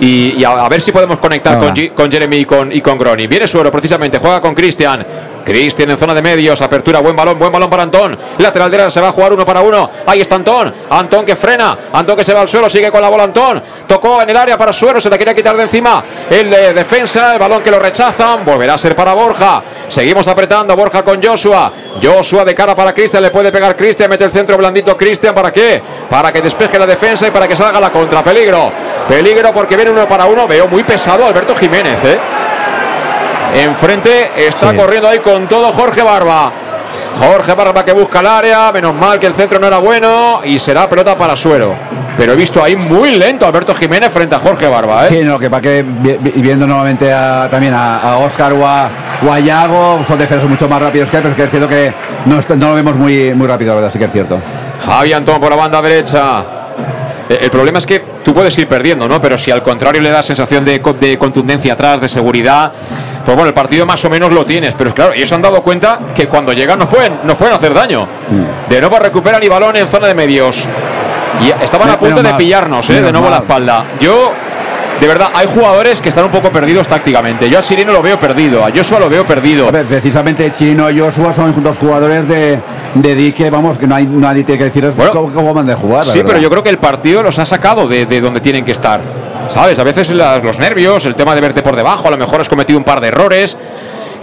Y, 0.00 0.44
a, 0.44 0.68
ver 0.68 0.80
si 0.80 0.92
podemos 0.92 1.18
conectar 1.18 1.58
con, 1.58 1.74
con, 1.94 2.10
Jeremy 2.10 2.36
y 2.38 2.44
con, 2.44 2.70
y 2.70 2.80
con 2.80 2.98
Groni. 2.98 3.26
Viene 3.26 3.46
Suero 3.46 3.70
precisamente, 3.70 4.18
juega 4.18 4.40
con 4.40 4.54
Cristian. 4.54 5.06
Cristian 5.46 5.88
en 5.88 5.96
zona 5.96 6.12
de 6.12 6.20
medios, 6.20 6.60
apertura, 6.60 6.98
buen 6.98 7.14
balón, 7.14 7.38
buen 7.38 7.52
balón 7.52 7.70
para 7.70 7.84
Antón. 7.84 8.18
Lateral 8.38 8.68
derecha 8.68 8.90
se 8.90 9.00
va 9.00 9.08
a 9.08 9.12
jugar 9.12 9.32
uno 9.32 9.44
para 9.44 9.60
uno. 9.60 9.88
Ahí 10.04 10.20
está 10.20 10.34
Antón. 10.34 10.74
Antón 10.90 11.24
que 11.24 11.36
frena. 11.36 11.78
Antón 11.92 12.16
que 12.16 12.24
se 12.24 12.34
va 12.34 12.40
al 12.40 12.48
suelo, 12.48 12.68
sigue 12.68 12.90
con 12.90 13.00
la 13.00 13.08
bola 13.08 13.22
Antón. 13.22 13.62
Tocó 13.86 14.20
en 14.22 14.30
el 14.30 14.36
área 14.36 14.58
para 14.58 14.72
Suero, 14.72 15.00
se 15.00 15.08
la 15.08 15.16
quería 15.16 15.32
quitar 15.32 15.56
de 15.56 15.62
encima. 15.62 16.02
El 16.28 16.50
de 16.50 16.74
defensa, 16.74 17.32
el 17.32 17.38
balón 17.38 17.62
que 17.62 17.70
lo 17.70 17.78
rechazan. 17.78 18.44
Volverá 18.44 18.74
a 18.74 18.78
ser 18.78 18.96
para 18.96 19.14
Borja. 19.14 19.62
Seguimos 19.86 20.26
apretando. 20.26 20.74
Borja 20.74 21.04
con 21.04 21.22
Joshua. 21.22 21.72
Joshua 22.02 22.44
de 22.44 22.52
cara 22.52 22.74
para 22.74 22.92
Cristian. 22.92 23.22
Le 23.22 23.30
puede 23.30 23.52
pegar 23.52 23.76
Cristian. 23.76 24.10
Mete 24.10 24.24
el 24.24 24.32
centro 24.32 24.56
blandito 24.56 24.96
Cristian. 24.96 25.32
¿Para 25.32 25.52
qué? 25.52 25.80
Para 26.10 26.32
que 26.32 26.42
despeje 26.42 26.76
la 26.76 26.86
defensa 26.86 27.28
y 27.28 27.30
para 27.30 27.46
que 27.46 27.54
salga 27.54 27.78
la 27.78 27.92
contra. 27.92 28.20
Peligro. 28.20 28.72
Peligro 29.08 29.52
porque 29.52 29.76
viene 29.76 29.92
uno 29.92 30.08
para 30.08 30.24
uno. 30.24 30.48
Veo 30.48 30.66
muy 30.66 30.82
pesado 30.82 31.24
Alberto 31.24 31.54
Jiménez, 31.54 32.02
¿eh? 32.02 32.18
Enfrente 33.62 34.46
está 34.46 34.74
corriendo 34.76 35.08
ahí 35.08 35.18
con 35.20 35.46
todo 35.48 35.72
Jorge 35.72 36.02
Barba. 36.02 36.52
Jorge 37.18 37.54
Barba 37.54 37.82
que 37.84 37.92
busca 37.92 38.20
el 38.20 38.26
área, 38.26 38.70
menos 38.72 38.94
mal 38.94 39.18
que 39.18 39.26
el 39.26 39.32
centro 39.32 39.58
no 39.58 39.66
era 39.66 39.78
bueno 39.78 40.40
y 40.44 40.58
será 40.58 40.86
pelota 40.88 41.16
para 41.16 41.34
Suero. 41.34 41.74
Pero 42.18 42.32
he 42.32 42.36
visto 42.36 42.62
ahí 42.62 42.76
muy 42.76 43.12
lento 43.12 43.46
a 43.46 43.48
Alberto 43.48 43.74
Jiménez 43.74 44.12
frente 44.12 44.34
a 44.34 44.38
Jorge 44.38 44.66
Barba. 44.68 45.06
¿eh? 45.06 45.08
Sí, 45.08 45.24
no, 45.24 45.38
que 45.38 45.48
para 45.48 45.62
que 45.62 45.82
vi- 45.82 46.16
vi- 46.20 46.42
viendo 46.42 46.66
nuevamente 46.66 47.10
a- 47.12 47.48
también 47.50 47.72
a, 47.72 47.98
a 48.00 48.18
Oscar 48.18 48.52
o 48.52 48.66
a, 48.66 48.88
o 49.26 49.32
a 49.32 49.38
Yago, 49.40 50.04
son 50.06 50.18
defensas 50.18 50.48
mucho 50.48 50.68
más 50.68 50.80
rápidos 50.82 51.08
que 51.10 51.16
él, 51.16 51.22
pero 51.22 51.30
es 51.32 51.36
que 51.36 51.44
es 51.44 51.50
cierto 51.50 51.68
que 51.68 51.92
no 52.56 52.68
lo 52.68 52.74
vemos 52.74 52.96
muy, 52.96 53.32
muy 53.34 53.46
rápido, 53.46 53.70
la 53.70 53.76
verdad, 53.76 53.90
sí 53.92 53.98
que 53.98 54.04
es 54.06 54.12
cierto. 54.12 54.38
Javi 54.84 55.12
Antón 55.14 55.40
por 55.40 55.50
la 55.50 55.56
banda 55.56 55.80
derecha. 55.80 56.44
Eh, 57.28 57.38
El 57.42 57.50
problema 57.50 57.78
es 57.78 57.86
que 57.86 58.00
tú 58.24 58.32
puedes 58.34 58.56
ir 58.58 58.66
perdiendo, 58.68 59.08
¿no? 59.08 59.20
Pero 59.20 59.36
si 59.38 59.50
al 59.50 59.62
contrario 59.62 60.00
le 60.02 60.10
das 60.10 60.26
sensación 60.26 60.64
de, 60.64 60.80
co- 60.80 60.92
de 60.94 61.16
contundencia 61.18 61.72
atrás, 61.74 62.00
de 62.00 62.08
seguridad, 62.08 62.72
pues 63.24 63.34
bueno, 63.36 63.48
el 63.48 63.54
partido 63.54 63.86
más 63.86 64.04
o 64.04 64.10
menos 64.10 64.30
lo 64.32 64.44
tienes. 64.44 64.74
Pero 64.74 64.88
es 64.88 64.94
claro, 64.94 65.12
ellos 65.12 65.32
han 65.32 65.42
dado 65.42 65.62
cuenta 65.62 65.98
que 66.14 66.26
cuando 66.28 66.52
llegan 66.52 66.78
nos 66.78 66.88
pueden, 66.88 67.20
nos 67.24 67.36
pueden 67.36 67.54
hacer 67.54 67.72
daño. 67.74 68.06
De 68.68 68.80
nuevo 68.80 68.98
recuperan 68.98 69.42
y 69.42 69.48
balón 69.48 69.76
en 69.76 69.86
zona 69.88 70.06
de 70.06 70.14
medios. 70.14 70.66
Y 71.44 71.50
estaban 71.64 71.88
a 71.90 71.98
punto 71.98 72.22
de 72.22 72.34
pillarnos, 72.38 72.88
¿eh? 72.90 73.02
De 73.02 73.12
nuevo 73.12 73.28
la 73.30 73.38
espalda. 73.38 73.84
Yo. 74.00 74.32
De 75.00 75.06
verdad, 75.06 75.28
hay 75.34 75.46
jugadores 75.46 76.00
que 76.00 76.08
están 76.08 76.24
un 76.24 76.30
poco 76.30 76.50
perdidos 76.50 76.88
tácticamente. 76.88 77.50
Yo 77.50 77.58
a 77.58 77.62
Sirino 77.62 77.92
lo 77.92 78.00
veo 78.00 78.18
perdido, 78.18 78.64
a 78.64 78.70
Joshua 78.74 78.98
lo 78.98 79.10
veo 79.10 79.26
perdido. 79.26 79.68
A 79.68 79.70
ver, 79.70 79.84
precisamente 79.84 80.50
Chino 80.56 80.88
y 80.90 80.98
Joshua 80.98 81.34
son 81.34 81.62
dos 81.62 81.76
jugadores 81.76 82.26
de, 82.26 82.58
de 82.94 83.14
vamos, 83.50 83.78
que 83.78 83.86
no 83.86 83.94
hay, 83.94 84.06
nadie 84.06 84.44
tiene 84.44 84.58
que 84.58 84.64
decirles 84.64 84.94
cómo, 85.12 85.32
cómo 85.32 85.52
van 85.54 85.66
de 85.66 85.74
jugar. 85.74 86.04
Sí, 86.04 86.18
verdad. 86.18 86.24
pero 86.32 86.38
yo 86.40 86.50
creo 86.50 86.62
que 86.62 86.70
el 86.70 86.78
partido 86.78 87.22
los 87.22 87.38
ha 87.38 87.44
sacado 87.46 87.86
de, 87.88 88.06
de 88.06 88.20
donde 88.20 88.40
tienen 88.40 88.64
que 88.64 88.72
estar. 88.72 89.00
¿Sabes? 89.48 89.78
A 89.78 89.84
veces 89.84 90.10
las- 90.12 90.42
los 90.42 90.58
nervios, 90.58 91.04
el 91.06 91.14
tema 91.14 91.34
de 91.34 91.40
verte 91.40 91.62
por 91.62 91.76
debajo, 91.76 92.08
a 92.08 92.10
lo 92.10 92.16
mejor 92.16 92.40
has 92.40 92.48
cometido 92.48 92.78
un 92.78 92.84
par 92.84 93.00
de 93.00 93.08
errores. 93.08 93.56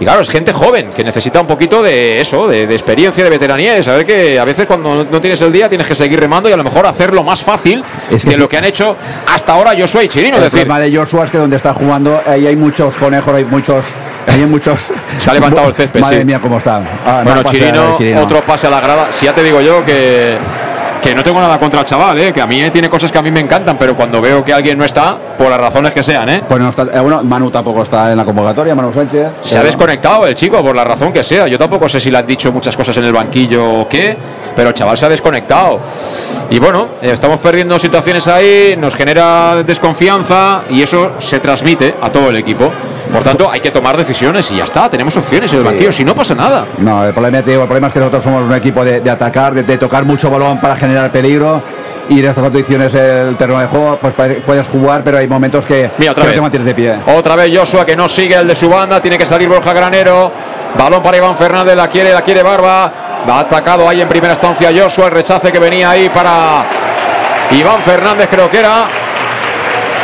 Y 0.00 0.04
claro, 0.04 0.20
es 0.20 0.28
gente 0.28 0.52
joven 0.52 0.90
que 0.94 1.04
necesita 1.04 1.40
un 1.40 1.46
poquito 1.46 1.82
de 1.82 2.20
eso, 2.20 2.48
de, 2.48 2.66
de 2.66 2.74
experiencia, 2.74 3.22
de 3.24 3.30
veteranía, 3.30 3.78
y 3.78 3.82
saber 3.82 4.04
que 4.04 4.38
a 4.38 4.44
veces 4.44 4.66
cuando 4.66 5.04
no- 5.04 5.20
tienes 5.20 5.40
el 5.42 5.52
día 5.52 5.68
tienes 5.68 5.86
que 5.86 5.94
seguir 5.94 6.18
remando 6.20 6.48
y 6.48 6.52
a 6.52 6.56
lo 6.56 6.64
mejor 6.64 6.86
hacerlo 6.86 7.22
más 7.22 7.42
fácil 7.42 7.82
Es 8.10 8.24
que- 8.24 8.30
de 8.30 8.36
lo 8.36 8.48
que 8.48 8.56
han 8.56 8.64
hecho 8.64 8.96
hasta 9.32 9.52
ahora 9.52 9.72
Joshua 9.78 10.02
y 10.04 10.08
Chirino. 10.08 10.36
el 10.36 10.42
decir, 10.44 10.60
problema 10.66 10.80
de 10.80 10.96
Joshua 10.96 11.24
es 11.24 11.30
que 11.30 11.38
donde 11.38 11.56
está 11.56 11.72
jugando, 11.74 12.20
ahí 12.26 12.46
hay 12.46 12.56
muchos 12.56 12.94
conejos, 12.94 13.34
hay 13.34 13.44
muchos. 13.44 13.84
Hay 14.26 14.40
muchos. 14.46 14.90
Se 15.18 15.30
ha 15.30 15.34
levantado 15.34 15.68
el 15.68 15.74
césped, 15.74 16.00
Madre 16.00 16.20
sí. 16.20 16.24
mía, 16.24 16.38
cómo 16.40 16.56
está. 16.58 16.80
Ah, 17.04 17.20
bueno, 17.24 17.42
de 17.42 17.48
Chirino. 17.50 18.22
otro 18.22 18.40
pase 18.40 18.66
a 18.66 18.70
la 18.70 18.80
grada. 18.80 19.08
Si 19.12 19.26
ya 19.26 19.34
te 19.34 19.42
digo 19.42 19.60
yo 19.60 19.84
que, 19.84 20.36
que 21.04 21.14
no 21.14 21.22
tengo 21.22 21.38
nada 21.38 21.58
contra 21.58 21.80
el 21.80 21.86
chaval, 21.86 22.18
¿eh? 22.18 22.32
que 22.32 22.40
a 22.40 22.46
mí 22.46 22.62
eh, 22.62 22.70
tiene 22.70 22.88
cosas 22.88 23.12
que 23.12 23.18
a 23.18 23.22
mí 23.22 23.30
me 23.30 23.40
encantan, 23.40 23.76
pero 23.76 23.94
cuando 23.94 24.22
veo 24.22 24.42
que 24.42 24.54
alguien 24.54 24.78
no 24.78 24.84
está, 24.86 25.18
por 25.36 25.50
las 25.50 25.60
razones 25.60 25.92
que 25.92 26.02
sean, 26.02 26.26
¿eh? 26.30 26.42
Pues 26.48 26.58
no 26.58 26.70
está, 26.70 26.84
eh, 26.84 26.98
bueno, 27.00 27.22
Manu 27.22 27.50
tampoco 27.50 27.82
está 27.82 28.10
en 28.10 28.16
la 28.16 28.24
convocatoria, 28.24 28.74
Manu 28.74 28.90
Sánchez. 28.90 29.28
Se 29.42 29.56
ha 29.56 29.60
Pero- 29.60 29.66
desconectado 29.66 30.26
el 30.26 30.34
chico, 30.34 30.62
por 30.62 30.74
la 30.74 30.82
razón 30.82 31.12
que 31.12 31.22
sea. 31.22 31.46
Yo 31.46 31.58
tampoco 31.58 31.90
sé 31.90 32.00
si 32.00 32.10
le 32.10 32.16
han 32.16 32.24
dicho 32.26 32.50
muchas 32.52 32.74
cosas 32.74 32.96
en 32.96 33.04
el 33.04 33.12
banquillo 33.12 33.80
o 33.80 33.86
qué, 33.88 34.16
pero 34.56 34.70
el 34.70 34.74
chaval 34.74 34.96
se 34.96 35.04
ha 35.04 35.08
desconectado. 35.10 35.80
Y 36.48 36.58
bueno, 36.58 36.88
eh, 37.02 37.10
estamos 37.12 37.38
perdiendo 37.38 37.78
situaciones 37.78 38.26
ahí, 38.26 38.74
nos 38.78 38.94
genera 38.94 39.62
desconfianza 39.62 40.62
y 40.70 40.80
eso 40.80 41.12
se 41.18 41.38
transmite 41.38 41.94
a 42.00 42.10
todo 42.10 42.30
el 42.30 42.36
equipo. 42.36 42.70
Por 43.12 43.22
tanto, 43.22 43.50
hay 43.50 43.60
que 43.60 43.70
tomar 43.70 43.96
decisiones 43.96 44.50
y 44.50 44.56
ya 44.56 44.64
está, 44.64 44.88
tenemos 44.90 45.16
opciones 45.16 45.52
en 45.52 45.58
el 45.60 45.64
banquillo, 45.64 45.92
si 45.92 46.04
no 46.04 46.14
pasa 46.14 46.34
nada. 46.34 46.64
No, 46.78 47.04
el 47.04 47.12
problema, 47.12 47.42
te 47.42 47.50
digo, 47.50 47.62
el 47.62 47.68
problema 47.68 47.88
es 47.88 47.92
que 47.92 48.00
nosotros 48.00 48.24
somos 48.24 48.42
un 48.42 48.54
equipo 48.54 48.84
de, 48.84 49.00
de 49.00 49.10
atacar, 49.10 49.54
de, 49.54 49.62
de 49.62 49.78
tocar 49.78 50.04
mucho 50.04 50.30
balón 50.30 50.58
para 50.58 50.74
generar 50.76 51.10
peligro. 51.10 51.62
Y 52.06 52.18
en 52.20 52.26
estas 52.26 52.42
condiciones 52.44 52.94
el 52.94 53.34
terreno 53.36 53.60
de 53.60 53.66
juego, 53.66 53.98
pues 53.98 54.12
puedes 54.44 54.68
jugar, 54.68 55.00
pero 55.02 55.16
hay 55.16 55.26
momentos 55.26 55.64
que, 55.64 55.90
Mira, 55.96 56.12
otra 56.12 56.24
que 56.24 56.26
no 56.26 56.30
vez. 56.32 56.34
te 56.36 56.40
mantienes 56.42 56.66
de 56.66 56.74
pie. 56.74 56.94
Otra 57.16 57.34
vez 57.34 57.56
Joshua 57.56 57.86
que 57.86 57.96
no 57.96 58.08
sigue 58.10 58.34
el 58.34 58.46
de 58.46 58.54
su 58.54 58.68
banda, 58.68 59.00
tiene 59.00 59.16
que 59.16 59.24
salir 59.24 59.48
Borja 59.48 59.72
Granero. 59.72 60.30
Balón 60.76 61.02
para 61.02 61.16
Iván 61.16 61.34
Fernández, 61.34 61.74
la 61.76 61.88
quiere, 61.88 62.12
la 62.12 62.20
quiere 62.20 62.42
Barba. 62.42 62.92
Va 63.28 63.40
atacado 63.40 63.88
ahí 63.88 64.02
en 64.02 64.08
primera 64.08 64.34
instancia 64.34 64.70
Joshua, 64.76 65.06
el 65.06 65.12
rechace 65.12 65.50
que 65.50 65.58
venía 65.58 65.88
ahí 65.90 66.10
para 66.10 66.62
Iván 67.52 67.80
Fernández 67.80 68.28
creo 68.30 68.50
que 68.50 68.58
era. 68.58 68.84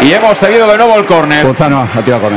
Y 0.03 0.11
hemos 0.13 0.39
cedido 0.39 0.67
de 0.71 0.79
nuevo 0.79 0.97
el 0.97 1.05
córner. 1.05 1.45
Punzano 1.45 1.87
ha 1.95 2.01
tirado 2.01 2.29
él. 2.29 2.35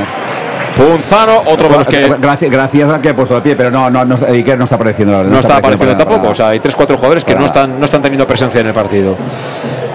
Punzano, 0.76 1.44
otro 1.46 1.70
de 1.70 1.78
los 1.78 1.88
que 1.88 2.08
Gracias, 2.20 2.50
gracias 2.50 2.90
al 2.90 3.00
que 3.02 3.10
ha 3.10 3.16
puesto 3.16 3.36
el 3.38 3.44
pie, 3.44 3.56
pero 3.56 3.70
no, 3.70 3.90
no, 3.90 4.04
no, 4.06 4.16
Iker 4.28 4.58
no 4.58 4.64
está 4.64 4.76
apareciendo. 4.76 5.16
verdad, 5.18 5.32
no 5.32 5.40
está 5.40 5.58
apareciendo 5.58 5.94
para- 5.94 5.98
tampoco. 6.00 6.20
para- 6.22 6.32
O 6.32 6.36
sea, 6.36 6.48
hay 6.50 6.60
tres, 6.60 6.76
cuatro 6.76 6.96
jugadores 6.98 7.24
que 7.24 7.36
no 7.36 7.46
están, 7.46 7.80
no 7.80 7.86
están 7.86 8.02
teniendo 8.02 8.26
presencia 8.26 8.62
en 8.62 8.68
el 8.68 8.74
partido. 8.74 9.16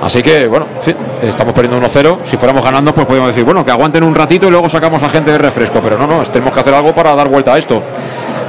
Así 0.02 0.22
que, 0.22 0.46
bueno, 0.46 0.66
sí, 0.80 0.94
estamos 1.22 1.52
perdiendo 1.52 1.76
1-0. 1.78 2.20
Si 2.22 2.36
fuéramos 2.36 2.62
ganando, 2.64 2.94
pues 2.94 3.06
podríamos 3.06 3.30
decir, 3.30 3.44
bueno, 3.44 3.64
que 3.64 3.72
aguanten 3.72 4.04
un 4.04 4.14
ratito 4.14 4.46
y 4.46 4.50
luego 4.50 4.68
sacamos 4.68 5.02
a 5.02 5.08
gente 5.08 5.32
de 5.32 5.38
refresco. 5.38 5.80
Pero 5.82 5.98
no, 5.98 6.06
no, 6.06 6.22
tenemos 6.22 6.54
que 6.54 6.60
hacer 6.60 6.72
algo 6.74 6.94
para 6.94 7.14
dar 7.16 7.28
vuelta 7.28 7.54
a 7.54 7.58
esto. 7.58 7.82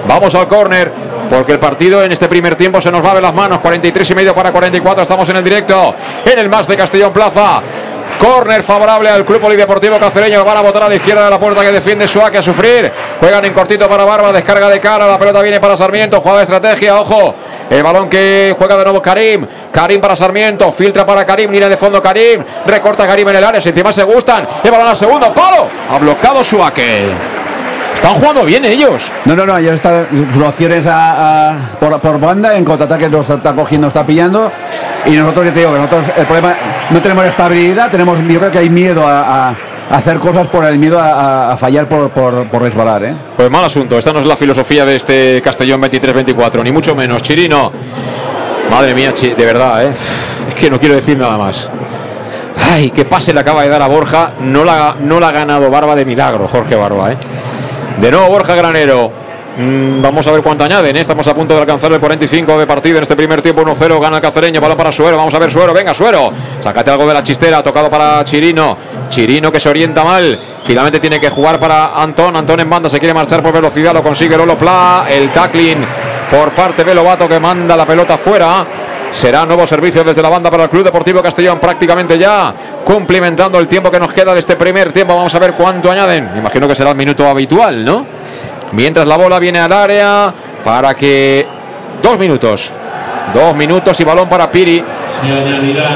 Vamos 0.08 0.36
al 0.36 0.48
córner, 0.48 0.92
porque 1.30 1.54
el 1.54 1.60
partido 1.60 2.04
en 2.04 2.12
este 2.12 2.28
primer 2.28 2.56
tiempo 2.56 2.80
se 2.80 2.92
nos 2.92 3.04
va 3.04 3.16
de 3.16 3.22
las 3.22 3.34
manos. 3.34 3.60
43 3.60 4.08
y 4.12 4.16
medio 4.16 4.36
para 4.36 4.52
44. 4.52 5.02
Estamos 5.02 5.28
en 5.30 5.38
el 5.38 5.44
directo, 5.44 5.96
en 6.26 6.38
el 6.38 6.48
más 6.50 6.68
de 6.68 6.78
Castellón 6.78 7.12
Plaza. 7.12 7.62
Córner 8.20 8.62
favorable 8.64 9.10
al 9.10 9.24
Club 9.24 9.40
Polideportivo 9.40 9.98
Cacereño. 9.98 10.44
Van 10.44 10.58
a 10.58 10.62
botar 10.62 10.84
a 10.84 10.90
la 10.90 10.96
izquierda 10.96 11.24
de 11.24 11.30
la 11.30 11.40
puerta 11.40 11.62
que 11.62 11.72
defiende 11.72 12.06
Suárez 12.06 12.40
a 12.40 12.42
sufrir. 12.42 12.92
Juegan 13.18 13.46
en 13.46 13.54
cortito 13.54 13.88
para 13.88 14.04
Barba. 14.04 14.34
Descarga 14.34 14.68
de 14.68 14.80
cara. 14.82 15.08
La 15.08 15.18
pelota 15.18 15.42
viene 15.42 15.60
para 15.62 15.78
Sarmiento. 15.78 16.20
Juega 16.20 16.40
de 16.40 16.44
estrategia. 16.44 17.00
Ojo. 17.00 17.34
El 17.70 17.82
balón 17.82 18.10
que 18.10 18.54
juega 18.58 18.76
de 18.76 18.84
nuevo 18.84 19.02
Karim. 19.02 19.48
Karim 19.72 20.02
para 20.02 20.18
Sarmiento. 20.18 20.70
Filtra 20.72 21.06
para 21.06 21.26
Karim. 21.26 21.50
Línea 21.50 21.70
de 21.70 21.78
fondo 21.78 22.02
Karim. 22.02 22.44
Recorta 22.66 23.08
Karim 23.08 23.30
en 23.30 23.36
el 23.38 23.44
área. 23.44 23.62
Si 23.62 23.70
encima 23.70 23.94
se 23.94 24.04
gustan. 24.04 24.46
El 24.64 24.72
balón 24.72 24.88
al 24.88 24.98
segundo. 24.98 25.34
Palo. 25.34 25.68
Ha 25.90 25.98
bloqueado 25.98 26.44
Suárez. 26.44 27.12
Están 27.94 28.14
jugando 28.14 28.46
bien 28.46 28.64
ellos. 28.64 29.12
No, 29.26 29.36
no, 29.36 29.46
no, 29.46 29.58
ellos 29.58 29.76
están 29.76 30.08
sus 30.10 30.42
opciones 30.42 30.86
por, 31.82 32.00
por 32.00 32.20
banda, 32.20 32.56
en 32.56 32.64
contraataque 32.64 33.10
nos 33.10 33.30
está 33.30 33.54
cogiendo, 33.54 33.88
está 33.88 34.06
pillando. 34.06 34.50
Y 35.06 35.12
nosotros, 35.16 35.46
ya 35.46 35.54
te 35.54 35.60
digo, 35.60 35.72
que 35.74 35.80
nosotros 35.80 36.06
el 36.18 36.26
problema, 36.26 36.54
no 36.90 37.02
tenemos 37.02 37.26
estabilidad, 37.26 37.90
tenemos, 37.90 38.20
yo 38.28 38.40
creo 38.40 38.52
que 38.52 38.58
hay 38.60 38.70
miedo 38.70 39.04
a, 39.08 39.54
hacer 39.90 40.18
cosas 40.20 40.48
por 40.48 40.64
el 40.66 40.78
miedo 40.78 41.00
a, 41.02 41.56
fallar 41.58 41.88
por, 41.88 42.10
por, 42.10 42.46
por 42.48 42.62
resbalar, 42.62 43.04
¿eh? 43.04 43.14
Pues 43.36 43.50
mal 43.50 43.64
asunto. 43.66 43.98
Esta 43.98 44.14
no 44.14 44.20
es 44.20 44.26
la 44.26 44.36
filosofía 44.36 44.86
de 44.86 44.96
este 44.96 45.42
Castellón 45.44 45.82
23-24. 45.82 46.64
Ni 46.64 46.72
mucho 46.72 46.94
menos. 46.96 47.24
Chirino. 47.24 47.72
Madre 48.70 48.94
mía, 48.94 49.14
Chi- 49.14 49.34
de 49.34 49.46
verdad, 49.46 49.84
¿eh? 49.86 49.92
Es 50.48 50.54
que 50.54 50.70
no 50.70 50.78
quiero 50.80 50.94
decir 50.96 51.18
nada 51.18 51.38
más. 51.40 51.70
Ay, 52.72 52.92
qué 52.92 53.06
pase 53.06 53.34
le 53.34 53.40
acaba 53.40 53.64
de 53.64 53.70
dar 53.70 53.82
a 53.82 53.88
Borja. 53.88 54.34
No 54.42 54.64
la, 54.64 54.96
no 55.00 55.20
la 55.20 55.30
ha 55.30 55.32
ganado 55.32 55.72
Barba 55.72 55.96
de 55.96 56.06
milagro, 56.06 56.48
Jorge 56.48 56.76
Barba, 56.76 57.14
¿eh? 57.14 57.18
De 58.00 58.12
nuevo 58.12 58.28
Borja 58.28 58.54
Granero. 58.54 59.12
Mm, 59.60 60.02
vamos 60.02 60.26
a 60.26 60.32
ver 60.32 60.42
cuánto 60.42 60.64
añaden. 60.64 60.96
¿eh? 60.96 61.02
Estamos 61.02 61.28
a 61.28 61.34
punto 61.34 61.54
de 61.54 61.60
alcanzar 61.60 61.92
el 61.92 62.00
45 62.00 62.60
de 62.60 62.66
partido 62.66 62.96
en 62.96 63.04
este 63.04 63.18
primer 63.18 63.42
tiempo. 63.42 63.62
1-0. 63.62 64.00
Gana 64.00 64.16
el 64.16 64.22
cacereño. 64.22 64.62
Balón 64.62 64.78
para 64.78 64.90
Suero. 64.90 65.18
Vamos 65.18 65.34
a 65.34 65.40
ver 65.40 65.52
Suero. 65.52 65.74
Venga, 65.74 65.94
Suero. 65.94 66.32
Sácate 66.62 66.92
algo 66.92 67.06
de 67.06 67.14
la 67.14 67.22
chistera. 67.22 67.62
Tocado 67.62 67.90
para 67.90 68.24
Chirino. 68.24 68.78
Chirino 69.10 69.52
que 69.52 69.60
se 69.60 69.68
orienta 69.68 70.06
mal. 70.06 70.40
Finalmente 70.64 71.02
tiene 71.02 71.20
que 71.20 71.30
jugar 71.30 71.60
para 71.60 72.02
Antón. 72.02 72.38
Antón 72.38 72.62
en 72.62 72.70
banda. 72.70 72.90
Se 72.90 73.00
quiere 73.00 73.14
marchar 73.14 73.42
por 73.42 73.52
velocidad. 73.52 73.94
Lo 73.94 74.02
consigue 74.02 74.38
Lolo 74.38 74.58
Pla. 74.58 75.08
El 75.10 75.30
tackling 75.32 75.86
por 76.32 76.52
parte 76.52 76.86
de 76.86 76.96
Lobato 76.96 77.28
que 77.28 77.38
manda 77.38 77.76
la 77.76 77.86
pelota 77.86 78.18
fuera. 78.18 78.66
Será 79.12 79.46
nuevo 79.46 79.68
servicio 79.68 80.06
desde 80.06 80.22
la 80.22 80.30
banda 80.30 80.50
para 80.50 80.64
el 80.64 80.70
Club 80.70 80.86
Deportivo 80.86 81.22
Castellón. 81.22 81.60
Prácticamente 81.60 82.18
ya 82.18 82.54
cumplimentando 82.86 83.60
el 83.60 83.68
tiempo 83.68 83.92
que 83.92 84.00
nos 84.00 84.14
queda 84.14 84.34
de 84.34 84.40
este 84.40 84.56
primer 84.56 84.94
tiempo. 84.94 85.18
Vamos 85.18 85.36
a 85.36 85.40
ver 85.40 85.54
cuánto 85.54 85.92
añaden. 85.92 86.32
Imagino 86.38 86.66
que 86.66 86.76
será 86.76 86.92
el 86.92 86.96
minuto 86.96 87.28
habitual, 87.28 87.84
¿no? 87.84 88.06
Mientras 88.72 89.08
la 89.08 89.18
bola 89.18 89.40
viene 89.40 89.60
al 89.60 89.72
área 89.72 90.34
para 90.64 90.94
que. 90.96 91.48
Dos 92.02 92.18
minutos. 92.18 92.72
Dos 93.34 93.56
minutos 93.56 94.00
y 94.00 94.04
balón 94.04 94.30
para 94.30 94.50
Piri. 94.50 94.84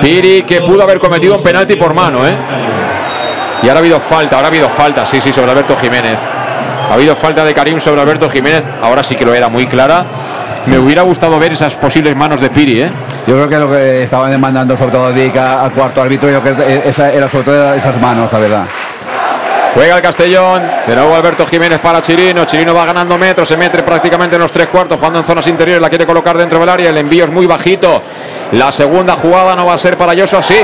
Piri 0.02 0.44
que 0.44 0.62
pudo 0.62 0.84
haber 0.84 1.00
cometido 1.00 1.36
un 1.36 1.44
penalti 1.44 1.76
por 1.76 1.94
mano, 1.94 2.28
¿eh? 2.28 2.34
Y 3.64 3.68
ahora 3.68 3.80
ha 3.80 3.82
habido 3.82 4.00
falta, 4.00 4.36
ahora 4.36 4.50
ha 4.50 4.52
habido 4.52 4.70
falta, 4.70 5.06
sí, 5.06 5.22
sí, 5.22 5.32
sobre 5.32 5.52
Alberto 5.52 5.76
Jiménez. 5.78 6.20
Ha 6.90 6.94
habido 6.94 7.16
falta 7.16 7.46
de 7.46 7.54
Karim 7.54 7.80
sobre 7.80 8.02
Alberto 8.02 8.30
Jiménez. 8.30 8.64
Ahora 8.82 9.02
sí 9.04 9.16
que 9.16 9.26
lo 9.26 9.34
era 9.34 9.48
muy 9.48 9.68
clara. 9.68 10.06
Me 10.66 10.78
hubiera 10.78 11.02
gustado 11.02 11.40
ver 11.40 11.54
esas 11.54 11.76
posibles 11.76 12.16
manos 12.16 12.40
de 12.42 12.50
Piri, 12.50 12.82
¿eh? 12.82 12.92
Yo 13.26 13.36
creo 13.36 13.50
que 13.50 13.58
lo 13.58 13.72
que 13.72 14.04
estaban 14.04 14.32
demandando 14.32 14.78
sobre 14.78 14.92
todo 14.92 15.12
Dick 15.14 15.36
al 15.38 15.72
cuarto 15.72 16.02
árbitro, 16.02 16.30
yo 16.30 16.42
creo 16.42 16.58
que 16.58 16.90
esa 16.90 17.12
era 17.12 17.30
sobre 17.30 17.46
todo 17.46 17.74
esas 17.74 18.00
manos, 18.02 18.32
la 18.32 18.40
verdad. 18.40 18.66
Juega 19.74 19.96
el 19.96 20.02
Castellón. 20.02 20.62
De 20.86 20.96
nuevo 20.96 21.16
Alberto 21.16 21.46
Jiménez 21.48 21.80
para 21.80 22.02
Chirino. 22.02 22.46
Chirino 22.46 22.76
va 22.76 22.86
ganando 22.86 23.18
metros. 23.18 23.48
Se 23.48 23.58
mete 23.58 23.82
prácticamente 23.82 24.36
en 24.36 24.42
los 24.42 24.52
tres 24.52 24.68
cuartos. 24.68 24.98
Jugando 24.98 25.20
en 25.20 25.26
zonas 25.26 25.48
interiores. 25.48 25.82
La 25.82 25.90
quiere 25.90 26.06
colocar 26.06 26.38
dentro 26.38 26.60
del 26.60 26.70
área. 26.70 26.90
El 26.90 26.98
envío 26.98 27.24
es 27.24 27.32
muy 27.32 27.48
bajito. 27.48 28.02
La 28.52 28.72
segunda 28.72 29.14
jugada 29.14 29.56
no 29.56 29.66
va 29.66 29.74
a 29.74 29.78
ser 29.78 29.98
para 29.98 30.16
Joshua. 30.16 30.44
Sí. 30.44 30.58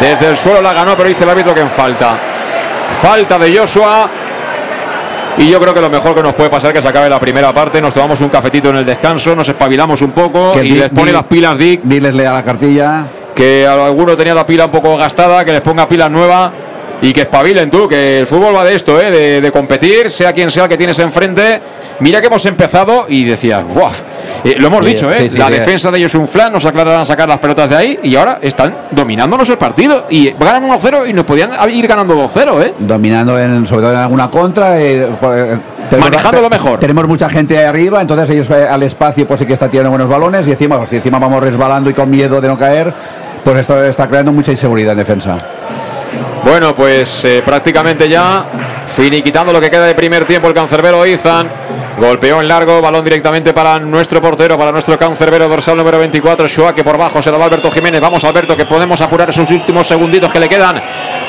Desde 0.00 0.28
el 0.28 0.36
suelo 0.36 0.60
la 0.60 0.72
ganó, 0.72 0.96
pero 0.96 1.08
dice 1.08 1.24
el 1.24 1.30
árbitro 1.30 1.54
que 1.54 1.60
en 1.60 1.70
falta. 1.70 2.16
Falta 2.92 3.38
de 3.38 3.56
Joshua. 3.56 4.08
Y 5.38 5.48
yo 5.48 5.60
creo 5.60 5.72
que 5.72 5.80
lo 5.80 5.88
mejor 5.88 6.14
que 6.14 6.22
nos 6.22 6.34
puede 6.34 6.50
pasar 6.50 6.70
es 6.70 6.74
que 6.74 6.82
se 6.82 6.88
acabe 6.88 7.08
la 7.08 7.20
primera 7.20 7.52
parte. 7.52 7.80
Nos 7.80 7.94
tomamos 7.94 8.20
un 8.20 8.30
cafetito 8.30 8.70
en 8.70 8.76
el 8.76 8.84
descanso. 8.84 9.36
Nos 9.36 9.48
espabilamos 9.48 10.02
un 10.02 10.10
poco. 10.10 10.52
Que 10.52 10.64
y 10.64 10.70
les 10.72 10.90
pone 10.90 11.12
las 11.12 11.22
pilas 11.24 11.56
Dick. 11.56 11.82
Diles 11.84 12.14
lea 12.14 12.32
la 12.32 12.42
cartilla. 12.42 13.04
Que 13.32 13.64
alguno 13.64 14.16
tenía 14.16 14.34
la 14.34 14.44
pila 14.44 14.64
un 14.64 14.72
poco 14.72 14.96
gastada. 14.96 15.44
Que 15.44 15.52
les 15.52 15.60
ponga 15.60 15.86
pilas 15.86 16.10
nuevas. 16.10 16.50
Y 17.02 17.12
que 17.12 17.22
espabilen 17.22 17.70
tú, 17.70 17.88
que 17.88 18.20
el 18.20 18.26
fútbol 18.26 18.54
va 18.54 18.64
de 18.64 18.74
esto, 18.74 19.00
¿eh? 19.00 19.10
de, 19.10 19.40
de 19.40 19.50
competir, 19.52 20.10
sea 20.10 20.32
quien 20.32 20.50
sea 20.50 20.64
el 20.64 20.68
que 20.68 20.76
tienes 20.76 20.98
enfrente, 20.98 21.60
mira 22.00 22.20
que 22.20 22.26
hemos 22.26 22.44
empezado 22.44 23.06
y 23.08 23.24
decía, 23.24 23.62
¡guau! 23.62 23.90
Eh, 24.44 24.56
lo 24.58 24.66
hemos 24.66 24.84
Sí, 24.84 24.90
dicho, 24.90 25.10
¿eh? 25.10 25.16
sí, 25.22 25.30
sí, 25.30 25.38
la 25.38 25.48
defensa 25.48 25.90
de 25.90 25.98
ellos 25.98 26.10
es 26.14 26.20
un 26.20 26.28
flan, 26.28 26.52
nos 26.52 26.66
aclararán 26.66 27.06
sacar 27.06 27.26
las 27.28 27.38
pelotas 27.38 27.70
de 27.70 27.76
ahí 27.76 27.98
y 28.02 28.16
ahora 28.16 28.38
están 28.42 28.74
dominándonos 28.90 29.48
el 29.48 29.56
partido 29.56 30.06
y 30.10 30.30
ganan 30.32 30.68
1-0 30.68 31.08
y 31.08 31.12
nos 31.14 31.24
podían 31.24 31.52
ir 31.70 31.86
ganando 31.86 32.14
2-0, 32.14 32.62
¿eh? 32.64 32.74
Dominando 32.78 33.38
en, 33.38 33.66
sobre 33.66 33.82
todo 33.82 33.92
en 33.92 33.98
alguna 33.98 34.30
contra. 34.30 34.78
eh, 34.80 35.06
pues, 35.20 35.58
tenemos- 35.88 36.10
Manejándolo 36.10 36.48
mejor. 36.50 36.78
Tenemos 36.80 37.08
mucha 37.08 37.28
gente 37.30 37.56
ahí 37.58 37.64
arriba, 37.64 38.00
entonces 38.02 38.28
ellos 38.30 38.48
eh, 38.50 38.68
al 38.68 38.82
espacio 38.82 39.26
pues 39.26 39.40
sí 39.40 39.46
que 39.46 39.54
están 39.54 39.70
tirando 39.70 39.90
buenos 39.90 40.08
balones 40.08 40.46
y 40.46 40.52
encima, 40.52 40.78
pues, 40.78 40.92
encima 40.92 41.18
vamos 41.18 41.42
resbalando 41.42 41.88
y 41.90 41.94
con 41.94 42.08
miedo 42.10 42.40
de 42.40 42.46
no 42.48 42.56
caer, 42.58 42.92
pues 43.44 43.58
esto 43.58 43.82
está 43.84 44.08
creando 44.08 44.32
mucha 44.32 44.52
inseguridad 44.52 44.92
en 44.92 44.98
defensa. 44.98 45.36
Bueno, 46.44 46.74
pues 46.74 47.24
eh, 47.24 47.42
prácticamente 47.44 48.08
ya 48.08 48.44
finiquitando 48.86 49.52
lo 49.52 49.60
que 49.60 49.70
queda 49.70 49.86
de 49.86 49.94
primer 49.94 50.24
tiempo 50.24 50.48
el 50.48 50.54
cancerbero 50.54 51.04
Izan. 51.06 51.48
Golpeó 51.98 52.40
en 52.40 52.48
largo, 52.48 52.80
balón 52.80 53.04
directamente 53.04 53.52
para 53.52 53.78
nuestro 53.78 54.22
portero, 54.22 54.56
para 54.56 54.72
nuestro 54.72 54.98
cancerbero 54.98 55.48
dorsal 55.48 55.76
número 55.76 55.98
24, 55.98 56.46
Shua, 56.48 56.74
por 56.74 56.96
bajo 56.96 57.20
se 57.20 57.30
lo 57.30 57.38
va 57.38 57.44
Alberto 57.44 57.70
Jiménez. 57.70 58.00
Vamos, 58.00 58.24
Alberto, 58.24 58.56
que 58.56 58.64
podemos 58.64 59.00
apurar 59.02 59.28
esos 59.28 59.50
últimos 59.50 59.86
segunditos 59.86 60.32
que 60.32 60.40
le 60.40 60.48
quedan 60.48 60.80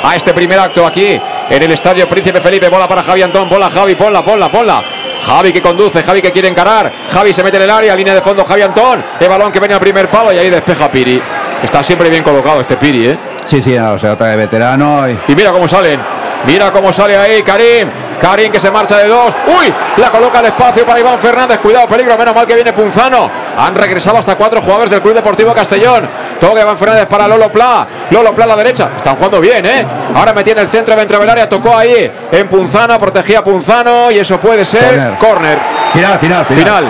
a 0.01 0.15
este 0.15 0.33
primer 0.33 0.57
acto 0.59 0.85
aquí 0.85 1.19
en 1.49 1.61
el 1.61 1.71
estadio 1.71 2.07
Príncipe 2.07 2.39
Felipe. 2.39 2.69
Bola 2.69 2.87
para 2.87 3.03
Javi 3.03 3.21
Antón, 3.21 3.49
bola 3.49 3.69
Javi, 3.69 3.95
ponla, 3.95 4.23
ponla, 4.23 4.49
ponla. 4.49 4.81
Javi 5.25 5.51
que 5.51 5.61
conduce, 5.61 6.01
Javi 6.03 6.21
que 6.21 6.31
quiere 6.31 6.47
encarar. 6.47 6.91
Javi 7.11 7.33
se 7.33 7.43
mete 7.43 7.57
en 7.57 7.63
el 7.63 7.69
área, 7.69 7.93
línea 7.93 8.15
de 8.15 8.21
fondo 8.21 8.45
Javi 8.45 8.61
Antón. 8.61 9.03
El 9.19 9.27
balón 9.27 9.51
que 9.51 9.59
viene 9.59 9.73
al 9.73 9.79
primer 9.81 10.09
palo 10.09 10.31
y 10.31 10.37
ahí 10.37 10.49
despeja 10.49 10.89
Piri. 10.89 11.21
Está 11.63 11.83
siempre 11.83 12.09
bien 12.09 12.23
colocado 12.23 12.61
este 12.61 12.75
Piri, 12.77 13.05
¿eh? 13.07 13.17
Sí, 13.45 13.61
sí, 13.61 13.77
o 13.77 13.97
sea, 13.97 14.13
otra 14.13 14.27
de 14.27 14.35
veterano. 14.37 15.07
y- 15.09 15.17
Y 15.27 15.35
mira 15.35 15.51
cómo 15.51 15.67
salen. 15.67 15.99
Mira 16.45 16.71
cómo 16.71 16.91
sale 16.91 17.15
ahí 17.15 17.43
Karim. 17.43 17.87
Karim 18.19 18.51
que 18.51 18.59
se 18.59 18.71
marcha 18.71 18.97
de 18.97 19.07
dos. 19.07 19.31
¡Uy! 19.59 19.71
La 19.97 20.09
coloca 20.09 20.39
al 20.39 20.45
espacio 20.45 20.83
para 20.85 20.99
Iván 20.99 21.17
Fernández. 21.19 21.59
Cuidado, 21.59 21.87
peligro. 21.87 22.17
Menos 22.17 22.33
mal 22.35 22.45
que 22.47 22.55
viene 22.55 22.73
Punzano. 22.73 23.29
Han 23.57 23.75
regresado 23.75 24.17
hasta 24.17 24.35
cuatro 24.35 24.59
jugadores 24.61 24.89
del 24.91 25.01
Club 25.01 25.13
Deportivo 25.13 25.53
Castellón. 25.53 26.07
Toca 26.39 26.61
Iván 26.61 26.77
Fernández 26.77 27.05
para 27.07 27.27
Lolo 27.27 27.51
Pla. 27.51 27.87
Lolo 28.09 28.33
Pla 28.33 28.45
a 28.45 28.47
la 28.49 28.55
derecha. 28.55 28.89
Están 28.97 29.15
jugando 29.15 29.39
bien, 29.39 29.63
¿eh? 29.65 29.85
Ahora 30.15 30.33
metí 30.33 30.49
en 30.51 30.59
el 30.59 30.67
centro 30.67 30.95
dentro 30.95 31.19
del 31.19 31.29
área. 31.29 31.47
Tocó 31.47 31.75
ahí 31.77 32.11
en 32.31 32.47
Punzano. 32.47 32.97
Protegía 32.97 33.39
a 33.39 33.43
Punzano. 33.43 34.09
Y 34.11 34.17
eso 34.19 34.39
puede 34.39 34.65
ser 34.65 34.83
Córner. 34.83 35.17
córner. 35.19 35.57
Final, 35.93 36.17
final, 36.19 36.45
final. 36.45 36.63
Final. 36.63 36.85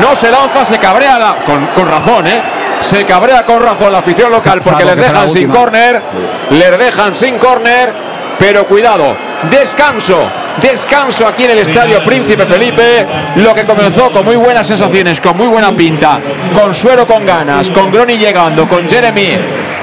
No 0.00 0.14
se 0.16 0.30
lanza, 0.30 0.64
se 0.64 0.78
cabrea 0.78 1.18
la- 1.18 1.36
con, 1.46 1.66
con 1.68 1.88
razón, 1.90 2.26
¿eh? 2.26 2.42
Se 2.84 3.04
cabrea 3.06 3.44
con 3.44 3.62
razón 3.62 3.92
la 3.92 3.98
afición 3.98 4.30
local 4.30 4.60
porque 4.62 4.84
salvo 4.84 4.94
les 4.94 5.08
dejan 5.08 5.28
sin 5.30 5.48
córner. 5.48 6.02
Les 6.50 6.78
dejan 6.78 7.14
sin 7.14 7.38
córner. 7.38 7.92
Pero 8.38 8.66
cuidado, 8.66 9.16
descanso, 9.50 10.18
descanso 10.60 11.26
aquí 11.26 11.44
en 11.44 11.52
el 11.52 11.58
estadio 11.58 12.04
Príncipe 12.04 12.44
Felipe. 12.44 13.06
Lo 13.36 13.54
que 13.54 13.64
comenzó 13.64 14.10
con 14.10 14.24
muy 14.24 14.36
buenas 14.36 14.66
sensaciones, 14.66 15.20
con 15.20 15.36
muy 15.36 15.46
buena 15.46 15.72
pinta, 15.72 16.18
con 16.52 16.74
Suero 16.74 17.06
con 17.06 17.24
ganas, 17.24 17.70
con 17.70 17.90
Groni 17.90 18.18
llegando, 18.18 18.68
con 18.68 18.88
Jeremy 18.88 19.38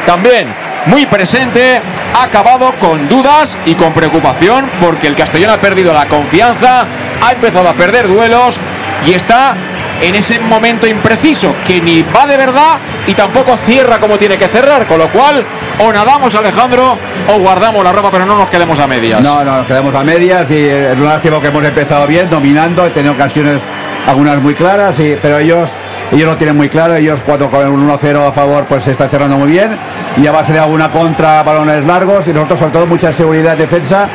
también 0.05 0.47
muy 0.85 1.05
presente, 1.05 1.81
ha 2.13 2.23
acabado 2.23 2.71
con 2.79 3.07
dudas 3.07 3.57
y 3.65 3.75
con 3.75 3.93
preocupación 3.93 4.69
porque 4.79 5.07
el 5.07 5.15
Castellón 5.15 5.51
ha 5.51 5.57
perdido 5.57 5.93
la 5.93 6.07
confianza, 6.07 6.85
ha 7.21 7.31
empezado 7.31 7.69
a 7.69 7.73
perder 7.73 8.07
duelos 8.07 8.59
y 9.05 9.13
está 9.13 9.55
en 10.01 10.15
ese 10.15 10.39
momento 10.39 10.87
impreciso 10.87 11.53
que 11.65 11.79
ni 11.79 12.01
va 12.03 12.25
de 12.27 12.37
verdad 12.37 12.77
y 13.07 13.13
tampoco 13.13 13.55
cierra 13.57 13.99
como 13.99 14.17
tiene 14.17 14.37
que 14.37 14.47
cerrar, 14.47 14.85
con 14.87 14.97
lo 14.97 15.07
cual 15.09 15.43
o 15.79 15.91
nadamos 15.91 16.33
Alejandro 16.35 16.97
o 17.27 17.39
guardamos 17.39 17.83
la 17.83 17.91
ropa 17.91 18.09
pero 18.11 18.25
no 18.25 18.37
nos 18.37 18.49
quedemos 18.49 18.79
a 18.79 18.87
medias. 18.87 19.21
No, 19.21 19.43
no, 19.43 19.57
nos 19.57 19.67
quedamos 19.67 19.93
a 19.95 20.03
medias 20.03 20.49
y 20.49 20.67
es 20.67 20.97
un 20.97 21.05
lástima 21.05 21.39
que 21.39 21.47
hemos 21.47 21.63
empezado 21.63 22.07
bien, 22.07 22.29
dominando, 22.29 22.85
he 22.85 22.89
tenido 22.89 23.13
ocasiones 23.13 23.61
algunas 24.07 24.41
muy 24.41 24.55
claras, 24.55 24.99
y, 24.99 25.15
pero 25.21 25.37
ellos 25.37 25.69
ellos 26.11 26.27
lo 26.27 26.35
tienen 26.35 26.57
muy 26.57 26.67
claro, 26.67 26.95
ellos 26.95 27.21
cuando 27.25 27.49
con 27.49 27.65
un 27.67 27.87
1-0 27.87 28.27
a 28.27 28.31
favor 28.33 28.65
pues 28.65 28.83
se 28.83 28.91
está 28.91 29.07
cerrando 29.07 29.37
muy 29.37 29.49
bien 29.49 29.69
y 30.21 30.27
a 30.27 30.31
base 30.31 30.51
de 30.51 30.59
alguna 30.59 30.89
contra, 30.89 31.41
balones 31.41 31.85
largos 31.85 32.27
y 32.27 32.33
nosotros 32.33 32.59
sobre 32.59 32.71
todo 32.73 32.85
mucha 32.85 33.13
seguridad 33.13 33.51
de 33.51 33.63
defensa 33.63 34.07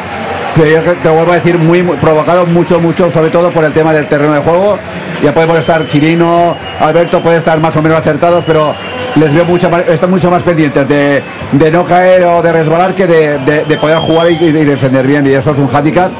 que 0.56 0.72
yo 0.72 0.80
te 0.80 1.08
vuelvo 1.08 1.32
a 1.32 1.36
decir 1.36 1.58
muy, 1.58 1.82
muy 1.82 1.96
provocado 1.96 2.46
mucho, 2.46 2.80
mucho, 2.80 3.10
sobre 3.10 3.30
todo 3.30 3.50
por 3.50 3.64
el 3.64 3.72
tema 3.72 3.92
del 3.92 4.06
terreno 4.06 4.32
de 4.34 4.40
juego. 4.40 4.78
Ya 5.22 5.32
podemos 5.32 5.58
estar 5.58 5.86
Chirino, 5.86 6.56
Alberto 6.80 7.20
puede 7.20 7.38
estar 7.38 7.58
más 7.60 7.76
o 7.76 7.82
menos 7.82 7.98
acertados, 7.98 8.44
pero 8.46 8.74
les 9.14 9.32
veo 9.32 9.44
mucho 9.44 9.70
más, 9.70 9.82
están 9.88 10.10
mucho 10.10 10.30
más 10.30 10.42
pendientes 10.42 10.86
de, 10.88 11.22
de 11.52 11.70
no 11.70 11.84
caer 11.84 12.24
o 12.24 12.42
de 12.42 12.52
resbalar 12.52 12.94
que 12.94 13.06
de, 13.06 13.38
de- 13.38 13.64
de 13.64 13.76
poder 13.78 13.98
jugar 13.98 14.30
y, 14.30 14.34
y 14.34 14.52
defender 14.52 15.06
bien. 15.06 15.26
Y 15.26 15.30
eso 15.32 15.52
es 15.52 15.58
un 15.58 15.68
handicap. 15.74 16.10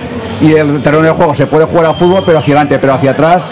Y 0.40 0.52
el 0.54 0.82
terreno 0.82 1.02
de 1.02 1.10
juego 1.10 1.34
se 1.34 1.46
puede 1.46 1.64
jugar 1.64 1.86
a 1.86 1.94
fútbol, 1.94 2.22
pero 2.26 2.38
hacia 2.38 2.54
adelante, 2.54 2.78
pero 2.78 2.92
hacia 2.94 3.12
atrás 3.12 3.44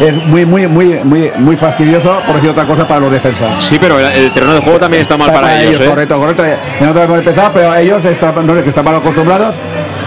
es 0.00 0.16
muy, 0.26 0.44
muy, 0.44 0.66
muy, 0.66 1.00
muy, 1.04 1.30
muy 1.38 1.54
fastidioso, 1.56 2.20
por 2.26 2.34
decir 2.36 2.50
otra 2.50 2.64
cosa, 2.64 2.86
para 2.86 2.98
los 3.00 3.12
defensas. 3.12 3.62
Sí, 3.62 3.78
pero 3.80 3.98
el, 4.00 4.06
el 4.06 4.32
terreno 4.32 4.54
de 4.54 4.60
juego 4.60 4.78
también 4.78 5.02
está 5.02 5.16
mal 5.16 5.30
para, 5.32 5.62
ellos. 5.62 5.80
¿eh? 5.80 5.86
Correcto, 5.86 6.18
correcto. 6.18 6.42
Nosotros 6.80 7.04
hemos 7.04 7.18
empezado, 7.18 7.50
pero 7.54 7.74
ellos 7.76 8.04
están, 8.04 8.44
no 8.46 8.54
que 8.60 8.68
están 8.68 8.84
mal 8.84 8.96
acostumbrados. 8.96 9.54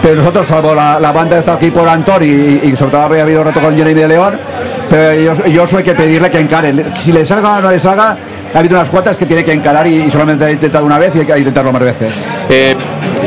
Pero 0.05 0.21
nosotros, 0.21 0.75
la, 0.75 1.11
banda 1.11 1.39
está 1.39 1.53
aquí 1.53 1.71
por 1.71 1.89
Antor 1.89 2.21
y, 2.21 2.75
sobre 2.77 2.91
todo 2.91 3.01
habría 3.01 3.23
habido 3.23 3.43
rato 3.43 3.59
con 3.59 3.75
Jeremy 3.75 4.01
de 4.01 4.07
León, 4.07 4.39
pero 4.87 5.09
ellos, 5.09 5.39
ellos 5.43 5.73
hay 5.73 5.83
que 5.83 5.95
pedirle 5.95 6.29
que 6.29 6.39
encaren. 6.41 6.93
Si 6.99 7.11
le 7.11 7.25
salga 7.25 7.57
o 7.57 7.61
no 7.61 7.71
le 7.71 7.79
salga, 7.79 8.15
ha 8.53 8.59
habido 8.59 8.75
unas 8.75 8.91
cuantas 8.91 9.17
que 9.17 9.25
tiene 9.25 9.43
que 9.43 9.51
encarar 9.51 9.87
y, 9.87 10.11
solamente 10.11 10.45
ha 10.45 10.51
intentado 10.51 10.85
una 10.85 10.99
vez 10.99 11.11
y 11.15 11.21
hay 11.21 11.25
que 11.25 11.39
intentarlo 11.39 11.73
más 11.73 11.81
veces. 11.81 12.23
Eh, 12.47 12.75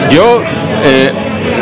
yo 0.08 0.40
eh, 0.84 1.10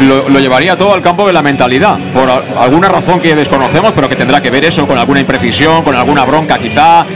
lo, 0.07 0.39
llevaría 0.39 0.77
todo 0.77 0.93
al 0.93 1.01
campo 1.01 1.27
de 1.27 1.33
la 1.33 1.41
mentalidad, 1.41 1.97
por 2.13 2.29
alguna 2.59 2.91
razón 2.91 3.19
que 3.19 3.35
desconocemos, 3.35 3.95
pero 3.95 4.11
que 4.11 4.17
tendrá 4.17 4.43
que 4.43 4.51
ver 4.51 4.67
eso 4.67 4.87
con 4.87 4.99
alguna 4.99 5.21
imprecisión, 5.21 5.83
con 5.83 5.95
alguna 5.97 6.27
bronca 6.27 6.59
quizá, 6.59 7.07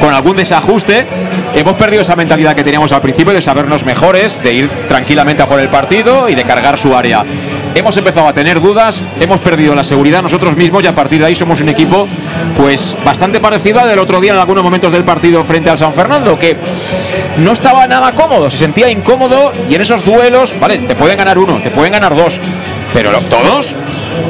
con 0.00 0.14
algún 0.14 0.38
desajuste. 0.38 1.06
Hemos 1.54 1.76
perdido 1.76 2.00
esa 2.00 2.16
mentalidad 2.16 2.56
que 2.56 2.64
teníamos 2.64 2.92
al 2.92 3.02
principio 3.02 3.32
de 3.34 3.42
sabernos 3.42 3.84
mejores, 3.84 4.42
de 4.42 4.54
ir 4.54 4.70
tranquilamente 4.88 5.42
a 5.42 5.46
por 5.46 5.60
el 5.60 5.68
partido 5.68 6.30
y 6.30 6.34
de 6.34 6.44
cargar 6.44 6.78
su 6.78 6.96
área. 6.96 7.24
Hemos 7.74 7.94
empezado 7.98 8.26
a 8.26 8.32
tener 8.32 8.58
dudas, 8.58 9.02
hemos 9.20 9.40
perdido 9.40 9.74
la 9.74 9.84
seguridad 9.84 10.22
nosotros 10.22 10.56
mismos 10.56 10.82
y 10.84 10.86
a 10.86 10.94
partir 10.94 11.20
de 11.20 11.26
ahí 11.26 11.34
somos 11.34 11.60
un 11.60 11.68
equipo 11.68 12.08
pues 12.56 12.96
bastante 13.04 13.38
parecido 13.38 13.80
al 13.80 13.88
del 13.88 13.98
otro 13.98 14.20
día 14.20 14.32
en 14.32 14.38
algunos 14.38 14.64
momentos 14.64 14.92
del 14.92 15.04
partido 15.04 15.44
frente 15.44 15.68
al 15.68 15.76
San 15.76 15.92
Fernando, 15.92 16.38
que 16.38 16.56
no 17.38 17.52
estaba 17.52 17.86
nada 17.86 18.12
cómodo, 18.12 18.50
se 18.50 18.56
sentía 18.56 18.90
incómodo 18.90 19.52
y 19.68 19.74
en 19.74 19.80
esos 19.82 20.04
duelos, 20.04 20.54
vale, 20.58 20.78
te 20.78 20.94
pueden 20.94 21.18
ganar 21.18 21.38
uno, 21.38 21.60
te 21.62 21.70
pueden 21.70 21.92
ganar 21.92 22.14
dos, 22.14 22.40
pero 22.94 23.10
todos, 23.30 23.74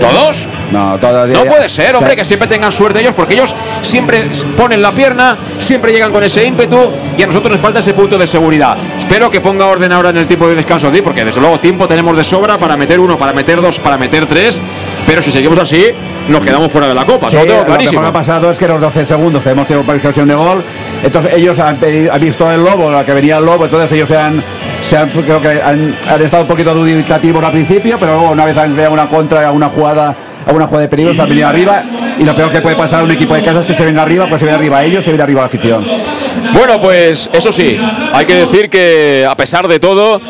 todos, 0.00 0.48
No, 0.72 0.96
todavía- 0.98 1.36
no 1.36 1.44
puede 1.44 1.68
ser, 1.68 1.94
hombre, 1.94 2.16
que 2.16 2.24
siempre 2.24 2.48
tengan 2.48 2.72
suerte 2.72 3.00
ellos, 3.00 3.14
porque 3.14 3.34
ellos 3.34 3.54
siempre 3.82 4.28
ponen 4.56 4.80
la 4.80 4.90
pierna, 4.92 5.36
siempre 5.58 5.92
llegan 5.92 6.10
con 6.10 6.24
ese 6.24 6.44
ímpetu 6.44 6.90
y 7.16 7.22
a 7.22 7.26
nosotros 7.26 7.52
nos 7.52 7.60
falta 7.60 7.80
ese 7.80 7.92
punto 7.94 8.16
de 8.18 8.26
seguridad. 8.26 8.76
Espero 8.98 9.30
que 9.30 9.40
ponga 9.40 9.66
orden 9.66 9.92
ahora 9.92 10.10
en 10.10 10.16
el 10.16 10.26
tiempo 10.26 10.48
de 10.48 10.54
descanso, 10.54 10.90
Di, 10.90 11.02
porque 11.02 11.24
desde 11.24 11.40
luego 11.40 11.60
tiempo 11.60 11.86
tenemos 11.86 12.16
de 12.16 12.24
sobra 12.24 12.56
para 12.58 12.76
meter 12.76 12.98
uno, 12.98 13.18
para 13.18 13.32
meter 13.32 13.60
dos, 13.60 13.78
para 13.80 13.98
meter 13.98 14.26
tres, 14.26 14.60
pero 15.06 15.20
si 15.22 15.30
seguimos 15.30 15.58
así, 15.58 15.86
nos 16.28 16.42
quedamos 16.42 16.72
fuera 16.72 16.88
de 16.88 16.94
la 16.94 17.04
copa, 17.04 17.28
eso 17.28 17.38
lo 17.38 17.44
tengo 17.46 17.58
lo 17.58 17.64
que 17.66 17.70
clarísimo. 17.72 18.06
ha 18.06 18.12
pasado 18.12 18.50
es 18.50 18.58
que 18.58 18.68
los 18.68 18.80
12 18.80 19.04
segundos 19.06 19.44
hemos 19.46 19.66
tenido 19.66 19.84
una 19.86 19.98
ocasión 19.98 20.28
de 20.28 20.34
gol. 20.34 20.62
Entonces 21.04 21.32
ellos 21.34 21.58
han, 21.58 21.78
visto 22.20 22.50
el 22.50 22.62
lobo, 22.64 22.90
la 22.90 23.04
que 23.04 23.12
venía 23.12 23.38
el 23.38 23.44
lobo, 23.44 23.64
entonces 23.64 23.90
ellos 23.92 24.08
se 24.08 24.16
han, 24.16 24.42
se 24.88 24.96
han- 24.96 25.08
creo 25.10 25.42
que 25.42 25.48
han, 25.60 25.96
han 26.08 26.22
estado 26.22 26.42
un 26.44 26.48
poquito 26.48 26.72
dubitativos 26.74 27.42
al 27.44 27.50
principio, 27.52 27.96
pero 27.98 28.12
luego 28.14 28.30
una 28.30 28.44
vez 28.44 28.56
han 28.56 28.72
creado 28.72 28.92
una 28.92 29.08
contra, 29.08 29.40
alguna 29.48 29.68
jugada, 29.68 30.14
alguna 30.46 30.66
jugada 30.66 30.82
de 30.82 30.88
peligro, 30.88 31.14
se 31.14 31.22
han 31.22 31.28
venido 31.28 31.48
arriba. 31.48 31.82
Y 32.18 32.24
lo 32.24 32.34
peor 32.34 32.52
que 32.52 32.60
puede 32.60 32.76
pasar 32.76 33.00
a 33.00 33.04
un 33.04 33.10
equipo 33.10 33.34
de 33.34 33.42
casa 33.42 33.60
es 33.60 33.66
que 33.66 33.74
se 33.74 33.84
venga 33.84 34.02
arriba, 34.02 34.26
pues 34.28 34.40
se 34.40 34.46
viene 34.46 34.58
arriba 34.58 34.84
ellos, 34.84 35.04
se 35.04 35.10
viene 35.10 35.22
arriba 35.22 35.40
la 35.40 35.46
afición. 35.46 35.84
Bueno, 36.52 36.80
pues 36.80 37.30
eso 37.32 37.52
sí, 37.52 37.78
hay 38.12 38.26
que 38.26 38.34
decir 38.34 38.68
que 38.68 39.26
a 39.28 39.36
pesar 39.36 39.68
de 39.68 39.80
todo, 39.80 40.20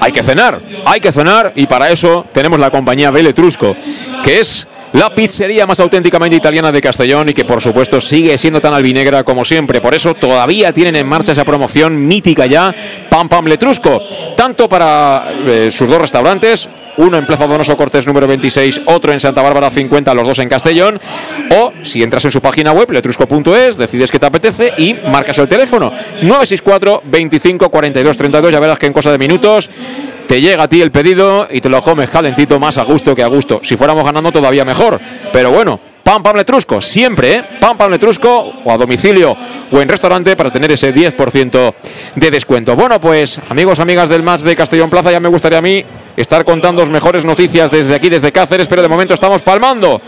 hay 0.00 0.12
que 0.12 0.22
cenar, 0.22 0.60
hay 0.84 1.00
que 1.00 1.12
cenar 1.12 1.52
y 1.54 1.66
para 1.66 1.90
eso 1.90 2.26
tenemos 2.32 2.60
la 2.60 2.70
compañía 2.70 3.10
Veletrusco, 3.10 3.76
que 4.24 4.40
es 4.40 4.68
la 4.92 5.10
pizzería 5.10 5.66
más 5.66 5.80
auténticamente 5.80 6.36
italiana 6.36 6.72
de 6.72 6.80
Castellón 6.80 7.28
y 7.28 7.34
que 7.34 7.44
por 7.44 7.60
supuesto 7.60 8.00
sigue 8.00 8.38
siendo 8.38 8.60
tan 8.60 8.72
albinegra 8.72 9.24
como 9.24 9.44
siempre. 9.44 9.80
Por 9.80 9.94
eso 9.94 10.14
todavía 10.14 10.72
tienen 10.72 10.96
en 10.96 11.06
marcha 11.06 11.32
esa 11.32 11.44
promoción 11.44 12.06
mítica 12.06 12.46
ya, 12.46 12.74
Pam 13.10 13.28
Pam 13.28 13.46
Letrusco, 13.46 14.00
tanto 14.36 14.68
para 14.68 15.24
eh, 15.46 15.70
sus 15.70 15.88
dos 15.88 16.00
restaurantes, 16.00 16.68
uno 16.96 17.18
en 17.18 17.26
Plaza 17.26 17.46
Donoso 17.46 17.76
Cortés 17.76 18.06
número 18.06 18.26
26, 18.26 18.82
otro 18.86 19.12
en 19.12 19.20
Santa 19.20 19.42
Bárbara 19.42 19.70
50, 19.70 20.14
los 20.14 20.26
dos 20.26 20.38
en 20.38 20.48
Castellón, 20.48 21.00
o 21.50 21.72
si 21.82 22.02
entras 22.02 22.24
en 22.24 22.30
su 22.30 22.40
página 22.40 22.72
web, 22.72 22.90
letrusco.es, 22.90 23.76
decides 23.76 24.10
que 24.10 24.18
te 24.18 24.26
apetece 24.26 24.72
y 24.78 24.94
marcas 25.10 25.38
el 25.38 25.48
teléfono 25.48 25.92
964 26.22 27.02
25 27.04 27.70
42 27.70 28.16
32, 28.16 28.52
ya 28.52 28.60
verás 28.60 28.78
que 28.78 28.86
en 28.86 28.92
cosa 28.92 29.12
de 29.12 29.18
minutos 29.18 29.70
te 30.26 30.40
llega 30.40 30.64
a 30.64 30.68
ti 30.68 30.80
el 30.80 30.90
pedido 30.90 31.46
y 31.50 31.60
te 31.60 31.68
lo 31.68 31.80
comes 31.82 32.10
calentito 32.10 32.58
más 32.58 32.78
a 32.78 32.82
gusto 32.82 33.14
que 33.14 33.22
a 33.22 33.28
gusto. 33.28 33.60
Si 33.62 33.76
fuéramos 33.76 34.04
ganando 34.04 34.32
todavía 34.32 34.64
mejor, 34.64 35.00
pero 35.32 35.50
bueno, 35.50 35.78
Pam 36.02 36.22
Pam 36.22 36.36
Letrusco, 36.36 36.80
siempre, 36.80 37.36
¿eh? 37.36 37.44
Pam 37.60 37.76
Pam 37.76 37.90
Letrusco, 37.90 38.52
o 38.64 38.72
a 38.72 38.76
domicilio 38.76 39.36
o 39.70 39.80
en 39.80 39.88
restaurante 39.88 40.36
para 40.36 40.50
tener 40.50 40.70
ese 40.70 40.94
10% 40.94 41.74
de 42.14 42.30
descuento. 42.30 42.76
Bueno, 42.76 43.00
pues 43.00 43.40
amigos, 43.48 43.80
amigas 43.80 44.08
del 44.08 44.22
match 44.22 44.42
de 44.42 44.54
Castellón 44.54 44.90
Plaza, 44.90 45.10
ya 45.10 45.20
me 45.20 45.28
gustaría 45.28 45.58
a 45.58 45.62
mí 45.62 45.84
estar 46.16 46.44
contando 46.44 46.84
mejores 46.86 47.24
noticias 47.24 47.70
desde 47.70 47.94
aquí, 47.94 48.08
desde 48.08 48.32
Cáceres, 48.32 48.68
pero 48.68 48.82
de 48.82 48.88
momento 48.88 49.14
estamos 49.14 49.42
palmando. 49.42 50.00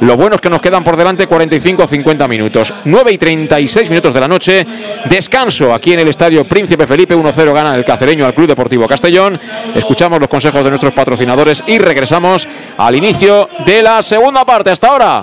Lo 0.00 0.16
bueno 0.16 0.34
es 0.34 0.40
que 0.40 0.50
nos 0.50 0.60
quedan 0.60 0.82
por 0.82 0.96
delante 0.96 1.26
45 1.26 1.86
50 1.86 2.28
minutos. 2.28 2.74
9 2.84 3.12
y 3.12 3.18
36 3.18 3.88
minutos 3.90 4.12
de 4.12 4.20
la 4.20 4.26
noche. 4.26 4.66
Descanso 5.04 5.72
aquí 5.72 5.92
en 5.92 6.00
el 6.00 6.08
estadio 6.08 6.44
Príncipe 6.44 6.86
Felipe. 6.86 7.14
1-0 7.14 7.52
gana 7.52 7.74
el 7.76 7.84
cacereño 7.84 8.26
al 8.26 8.34
Club 8.34 8.48
Deportivo 8.48 8.88
Castellón. 8.88 9.38
Escuchamos 9.74 10.18
los 10.18 10.28
consejos 10.28 10.64
de 10.64 10.70
nuestros 10.70 10.92
patrocinadores 10.92 11.62
y 11.66 11.78
regresamos 11.78 12.48
al 12.78 12.96
inicio 12.96 13.48
de 13.64 13.82
la 13.82 14.02
segunda 14.02 14.44
parte. 14.44 14.70
Hasta 14.70 14.88
ahora. 14.88 15.22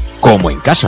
como 0.21 0.49
en 0.49 0.59
casa. 0.59 0.87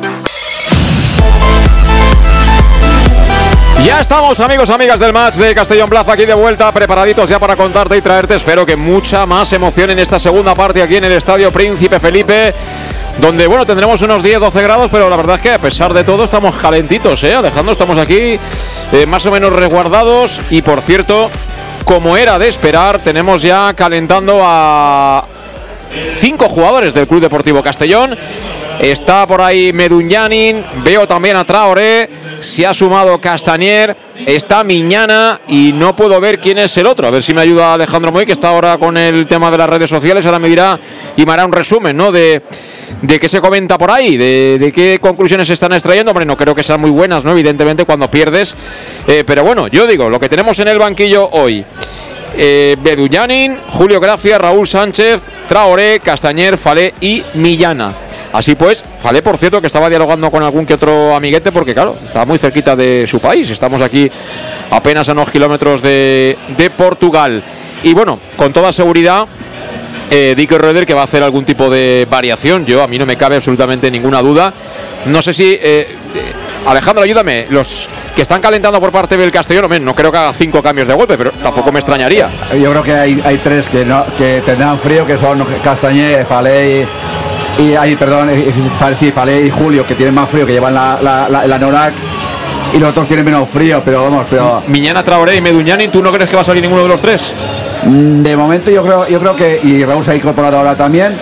Ya 3.85 3.99
estamos 3.99 4.39
amigos, 4.39 4.69
amigas 4.69 4.99
del 4.99 5.11
match 5.11 5.35
de 5.35 5.55
Castellón 5.55 5.89
Plaza 5.89 6.13
aquí 6.13 6.25
de 6.25 6.35
vuelta, 6.35 6.71
preparaditos 6.71 7.27
ya 7.27 7.39
para 7.39 7.55
contarte 7.55 7.97
y 7.97 8.01
traerte, 8.01 8.35
espero 8.35 8.63
que 8.63 8.75
mucha 8.75 9.25
más 9.25 9.51
emoción 9.53 9.89
en 9.89 9.97
esta 9.97 10.19
segunda 10.19 10.53
parte 10.53 10.83
aquí 10.83 10.97
en 10.97 11.05
el 11.05 11.13
Estadio 11.13 11.51
Príncipe 11.51 11.99
Felipe, 11.99 12.53
donde 13.19 13.47
bueno, 13.47 13.65
tendremos 13.65 13.99
unos 14.03 14.23
10-12 14.23 14.61
grados, 14.61 14.89
pero 14.91 15.09
la 15.09 15.15
verdad 15.15 15.37
es 15.37 15.41
que 15.41 15.51
a 15.51 15.57
pesar 15.57 15.95
de 15.95 16.03
todo 16.03 16.25
estamos 16.25 16.55
calentitos, 16.57 17.23
¿eh? 17.23 17.33
Alejandro, 17.33 17.73
estamos 17.73 17.97
aquí 17.97 18.37
eh, 18.91 19.05
más 19.07 19.25
o 19.25 19.31
menos 19.31 19.51
resguardados 19.51 20.41
y 20.51 20.61
por 20.61 20.81
cierto, 20.81 21.31
como 21.83 22.17
era 22.17 22.37
de 22.37 22.49
esperar, 22.49 22.99
tenemos 22.99 23.41
ya 23.41 23.73
calentando 23.73 24.41
a 24.43 25.25
cinco 26.17 26.47
jugadores 26.49 26.93
del 26.93 27.07
Club 27.07 27.21
Deportivo 27.21 27.63
Castellón. 27.63 28.15
Está 28.79 29.25
por 29.25 29.41
ahí 29.41 29.73
Medunyanin, 29.73 30.63
veo 30.83 31.07
también 31.07 31.35
a 31.35 31.45
Traoré, 31.45 32.20
se 32.41 32.65
ha 32.65 32.73
sumado 32.73 33.21
Castañer, 33.21 33.95
está 34.25 34.63
Miñana 34.63 35.39
y 35.47 35.71
no 35.73 35.95
puedo 35.95 36.19
ver 36.19 36.39
quién 36.39 36.57
es 36.57 36.75
el 36.77 36.87
otro. 36.87 37.07
A 37.07 37.11
ver 37.11 37.21
si 37.21 37.33
me 37.33 37.41
ayuda 37.41 37.75
Alejandro 37.75 38.11
Moy, 38.11 38.25
que 38.25 38.31
está 38.31 38.49
ahora 38.49 38.77
con 38.77 38.97
el 38.97 39.27
tema 39.27 39.51
de 39.51 39.57
las 39.57 39.69
redes 39.69 39.89
sociales. 39.89 40.25
Ahora 40.25 40.39
me 40.39 40.49
dirá 40.49 40.79
y 41.15 41.25
me 41.25 41.31
hará 41.31 41.45
un 41.45 41.51
resumen, 41.51 41.95
¿no? 41.95 42.11
De, 42.11 42.41
de 43.01 43.19
qué 43.19 43.29
se 43.29 43.39
comenta 43.39 43.77
por 43.77 43.91
ahí, 43.91 44.17
de, 44.17 44.71
qué 44.73 44.97
conclusiones 44.99 45.47
se 45.47 45.53
están 45.53 45.71
extrayendo. 45.73 46.11
Hombre, 46.11 46.25
no 46.25 46.35
creo 46.35 46.55
que 46.55 46.63
sean 46.63 46.81
muy 46.81 46.89
buenas, 46.89 47.23
¿no? 47.23 47.31
Evidentemente 47.31 47.85
cuando 47.85 48.09
pierdes. 48.09 48.55
Eh, 49.07 49.23
pero 49.25 49.43
bueno, 49.43 49.67
yo 49.67 49.85
digo, 49.85 50.09
lo 50.09 50.19
que 50.19 50.27
tenemos 50.27 50.57
en 50.59 50.67
el 50.67 50.79
banquillo 50.79 51.29
hoy. 51.31 51.63
Eh, 52.35 52.75
Julio 53.69 53.99
Gracia, 53.99 54.37
Raúl 54.37 54.67
Sánchez, 54.67 55.21
Traoré, 55.47 55.99
Castañer, 55.99 56.57
Falé 56.57 56.93
y 57.01 57.21
Millana. 57.35 57.93
Así 58.33 58.55
pues, 58.55 58.83
Falé, 58.99 59.21
por 59.21 59.37
cierto, 59.37 59.59
que 59.59 59.67
estaba 59.67 59.89
dialogando 59.89 60.29
con 60.31 60.43
algún 60.43 60.65
que 60.65 60.75
otro 60.75 61.15
amiguete, 61.15 61.51
porque 61.51 61.73
claro, 61.73 61.95
está 62.03 62.25
muy 62.25 62.37
cerquita 62.37 62.75
de 62.75 63.05
su 63.07 63.19
país. 63.19 63.49
Estamos 63.49 63.81
aquí 63.81 64.09
apenas 64.69 65.09
a 65.09 65.13
unos 65.13 65.29
kilómetros 65.29 65.81
de, 65.81 66.37
de 66.57 66.69
Portugal. 66.69 67.41
Y 67.83 67.93
bueno, 67.93 68.19
con 68.37 68.53
toda 68.53 68.71
seguridad, 68.71 69.25
eh, 70.09 70.33
Dick 70.35 70.49
que 70.85 70.93
va 70.93 71.01
a 71.01 71.05
hacer 71.05 71.23
algún 71.23 71.45
tipo 71.45 71.69
de 71.69 72.07
variación. 72.09 72.65
Yo, 72.65 72.83
a 72.83 72.87
mí 72.87 72.99
no 72.99 73.05
me 73.05 73.17
cabe 73.17 73.35
absolutamente 73.35 73.89
ninguna 73.89 74.21
duda. 74.21 74.53
No 75.05 75.21
sé 75.21 75.33
si. 75.33 75.53
eh, 75.53 75.59
eh, 75.63 75.87
Alejandro, 76.67 77.03
ayúdame. 77.03 77.47
Los 77.49 77.89
que 78.15 78.21
están 78.21 78.39
calentando 78.39 78.79
por 78.79 78.91
parte 78.91 79.17
del 79.17 79.31
Castellón, 79.31 79.83
no 79.83 79.95
creo 79.95 80.11
que 80.11 80.17
haga 80.17 80.33
cinco 80.33 80.61
cambios 80.61 80.87
de 80.87 80.93
golpe, 80.93 81.17
pero 81.17 81.31
tampoco 81.41 81.71
me 81.71 81.79
extrañaría. 81.79 82.29
Yo 82.53 82.69
creo 82.69 82.83
que 82.83 82.93
hay, 82.93 83.41
tres 83.43 83.67
que, 83.67 83.83
que 84.17 84.43
tendrán 84.45 84.77
frío, 84.77 85.07
que 85.07 85.17
son 85.17 85.43
Castañé, 85.63 86.23
Falé 86.25 86.85
y, 87.59 87.73
ahí, 87.75 87.95
perdón, 87.95 88.29
sí, 88.97 89.11
Falé 89.11 89.45
y 89.45 89.49
Julio, 89.51 89.85
que 89.85 89.95
tienen 89.95 90.15
más 90.15 90.29
frío, 90.29 90.45
que 90.45 90.53
llevan 90.53 90.73
la, 90.73 90.97
la, 91.01 91.27
la, 91.29 91.91
y 92.73 92.77
los 92.77 92.89
otros 92.91 93.07
tienen 93.07 93.25
menos 93.25 93.49
frío, 93.49 93.81
pero 93.83 94.03
vamos, 94.03 94.25
pero 94.29 94.63
Miñana, 94.67 95.03
Traoré 95.03 95.35
y 95.35 95.41
Meduñani, 95.41 95.89
¿tú 95.89 96.01
no 96.01 96.11
crees 96.11 96.29
que 96.29 96.35
va 96.37 96.41
a 96.41 96.45
salir 96.45 96.61
ninguno 96.61 96.83
de 96.83 96.87
los 96.87 97.01
tres? 97.01 97.33
mm, 97.83 98.21
de 98.23 98.37
momento 98.37 98.71
yo 98.71 98.81
creo, 98.83 99.07
yo 99.09 99.19
creo 99.19 99.35
que, 99.35 99.59
y 99.63 99.83
Raúl 99.83 100.05
se 100.05 100.11
ha 100.11 100.15
incorporado 100.15 100.57
ahora 100.57 100.75
también, 100.75 101.13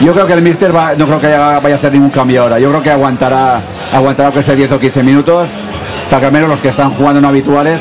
yo 0.00 0.12
creo 0.12 0.26
que 0.26 0.34
el 0.34 0.42
Mister 0.42 0.74
va, 0.74 0.94
no 0.94 1.06
creo 1.06 1.18
que 1.20 1.26
haya- 1.28 1.60
vaya 1.60 1.74
a 1.76 1.78
hacer 1.78 1.92
ningún 1.92 2.10
cambio 2.10 2.42
ahora, 2.42 2.58
yo 2.58 2.68
creo 2.70 2.82
que 2.82 2.90
aguantará, 2.90 3.60
aguantará 3.92 4.30
que 4.30 4.42
sea 4.42 4.54
10 4.54 4.70
o 4.72 4.78
15 4.78 5.02
minutos, 5.02 5.48
para 6.10 6.20
que 6.20 6.26
al 6.26 6.32
menos 6.32 6.48
los 6.50 6.60
que 6.60 6.68
están 6.68 6.90
jugando 6.90 7.20
no 7.22 7.28
habituales, 7.28 7.80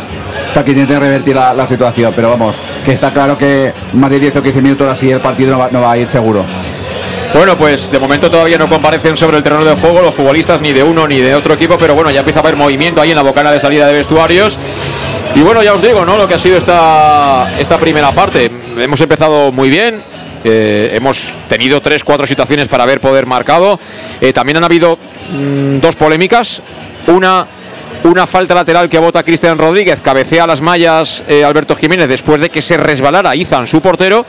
para 0.54 0.64
que 0.66 0.72
intenten 0.72 1.00
revertir 1.02 1.36
la, 1.36 1.54
la 1.54 1.68
situación, 1.68 2.14
pero 2.16 2.30
vamos, 2.30 2.56
que 2.86 2.94
está 2.94 3.12
claro 3.12 3.38
que 3.38 3.74
más 3.94 4.10
de 4.10 4.20
10 4.20 4.38
o 4.38 4.44
15 4.44 4.62
minutos 4.62 4.88
así 4.90 5.12
el 5.12 5.20
partido 5.20 5.52
no 5.52 5.60
va, 5.60 5.70
no 5.72 5.82
va 5.82 5.92
a 5.92 5.98
ir 5.98 6.08
seguro. 6.08 6.46
Bueno, 7.38 7.56
pues 7.56 7.92
de 7.92 8.00
momento 8.00 8.32
todavía 8.32 8.58
no 8.58 8.68
comparecen 8.68 9.16
sobre 9.16 9.38
el 9.38 9.44
terreno 9.44 9.64
de 9.64 9.76
juego 9.76 10.02
los 10.02 10.16
futbolistas 10.16 10.60
ni 10.60 10.74
de 10.74 10.82
uno 10.82 11.08
ni 11.08 11.20
de 11.20 11.36
otro 11.36 11.54
equipo, 11.54 11.78
pero 11.78 11.94
bueno, 11.94 12.10
ya 12.10 12.22
empieza 12.22 12.40
a 12.40 12.42
haber 12.42 12.56
movimiento 12.56 13.00
ahí 13.00 13.12
en 13.12 13.16
la 13.16 13.22
bocana 13.22 13.52
de 13.52 13.60
salida 13.60 13.86
de 13.86 13.94
vestuarios. 13.94 14.58
Y 15.36 15.42
bueno, 15.42 15.62
ya 15.62 15.74
os 15.74 15.82
digo, 15.84 16.04
¿no? 16.04 16.18
Lo 16.18 16.28
que 16.28 16.34
ha 16.34 16.40
sido 16.40 16.58
esta, 16.58 17.54
esta 17.60 17.78
primera 17.78 18.12
parte. 18.12 18.50
Hemos 18.80 19.00
empezado 19.02 19.52
muy 19.52 19.70
bien. 19.70 20.02
eh, 20.44 20.94
hemos 20.96 21.38
tenido 21.48 21.80
tres, 21.80 22.04
cuatro 22.04 22.26
situaciones 22.26 22.68
para 22.70 22.86
haber 22.86 23.00
poder 23.00 23.28
marcado. 23.28 23.80
Eh, 24.20 24.34
también 24.34 24.58
han 24.58 24.64
habido 24.64 24.98
mm, 25.32 25.80
dos 25.80 25.96
polémicas. 25.96 26.64
Una 27.06 27.46
una 28.04 28.28
falta 28.28 28.54
lateral 28.54 28.90
que 28.90 29.00
vota 29.00 29.24
Cristian 29.24 29.58
Rodríguez, 29.58 30.02
cabecea 30.02 30.48
las 30.48 30.62
mallas 30.62 31.24
eh, 31.28 31.44
Alberto 31.44 31.76
Jiménez 31.76 32.08
después 32.08 32.40
de 32.40 32.50
que 32.50 32.62
se 32.62 32.78
resbalara 32.78 33.36
Izan, 33.36 33.68
su 33.68 33.82
portero, 33.82 34.26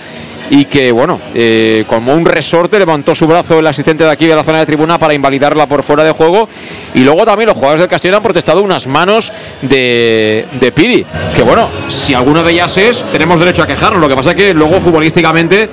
y 0.50 0.64
que, 0.64 0.92
bueno, 0.92 1.20
eh, 1.34 1.84
como 1.86 2.14
un 2.14 2.24
resorte 2.24 2.78
levantó 2.78 3.14
su 3.14 3.26
brazo 3.26 3.58
el 3.58 3.66
asistente 3.66 4.04
de 4.04 4.10
aquí 4.10 4.26
de 4.26 4.34
la 4.34 4.44
zona 4.44 4.60
de 4.60 4.66
tribuna 4.66 4.98
para 4.98 5.14
invalidarla 5.14 5.66
por 5.66 5.82
fuera 5.82 6.04
de 6.04 6.12
juego. 6.12 6.48
Y 6.94 7.00
luego 7.00 7.24
también 7.24 7.48
los 7.48 7.56
jugadores 7.56 7.80
del 7.80 7.90
Castellón 7.90 8.16
han 8.16 8.22
protestado 8.22 8.62
unas 8.62 8.86
manos 8.86 9.32
de, 9.62 10.46
de 10.58 10.72
Piri, 10.72 11.04
que 11.34 11.42
bueno, 11.42 11.68
si 11.88 12.14
alguno 12.14 12.42
de 12.42 12.52
ellas 12.52 12.76
es, 12.78 13.04
tenemos 13.12 13.38
derecho 13.38 13.62
a 13.62 13.66
quejarnos. 13.66 14.00
Lo 14.00 14.08
que 14.08 14.16
pasa 14.16 14.30
es 14.30 14.36
que 14.36 14.54
luego 14.54 14.80
futbolísticamente, 14.80 15.68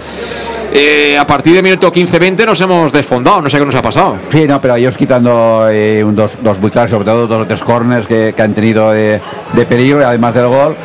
eh, 0.74 1.18
a 1.18 1.26
partir 1.26 1.56
de 1.56 1.62
minuto 1.62 1.92
15-20 1.92 2.46
nos 2.46 2.60
hemos 2.60 2.92
desfondado, 2.92 3.42
no 3.42 3.50
sé 3.50 3.58
qué 3.58 3.66
nos 3.66 3.76
ha 3.76 3.82
pasado. 3.82 4.18
Sí, 4.30 4.46
no, 4.46 4.60
pero 4.62 4.76
ellos 4.76 4.98
quitando 4.98 5.68
eh, 5.70 6.04
un 6.04 6.16
dos, 6.16 6.34
dos 6.44 6.60
muy 6.60 6.70
claros, 6.70 6.92
sobre 6.92 7.06
todo 7.06 7.28
dos 7.28 7.44
o 7.44 7.48
tres 7.48 7.62
corners 7.64 8.08
que, 8.08 8.34
que 8.36 8.42
han 8.42 8.54
tenido 8.54 8.92
de, 8.92 9.22
de 9.54 9.66
peligro 9.66 10.06
además 10.06 10.36
del 10.36 10.48
gol. 10.48 10.76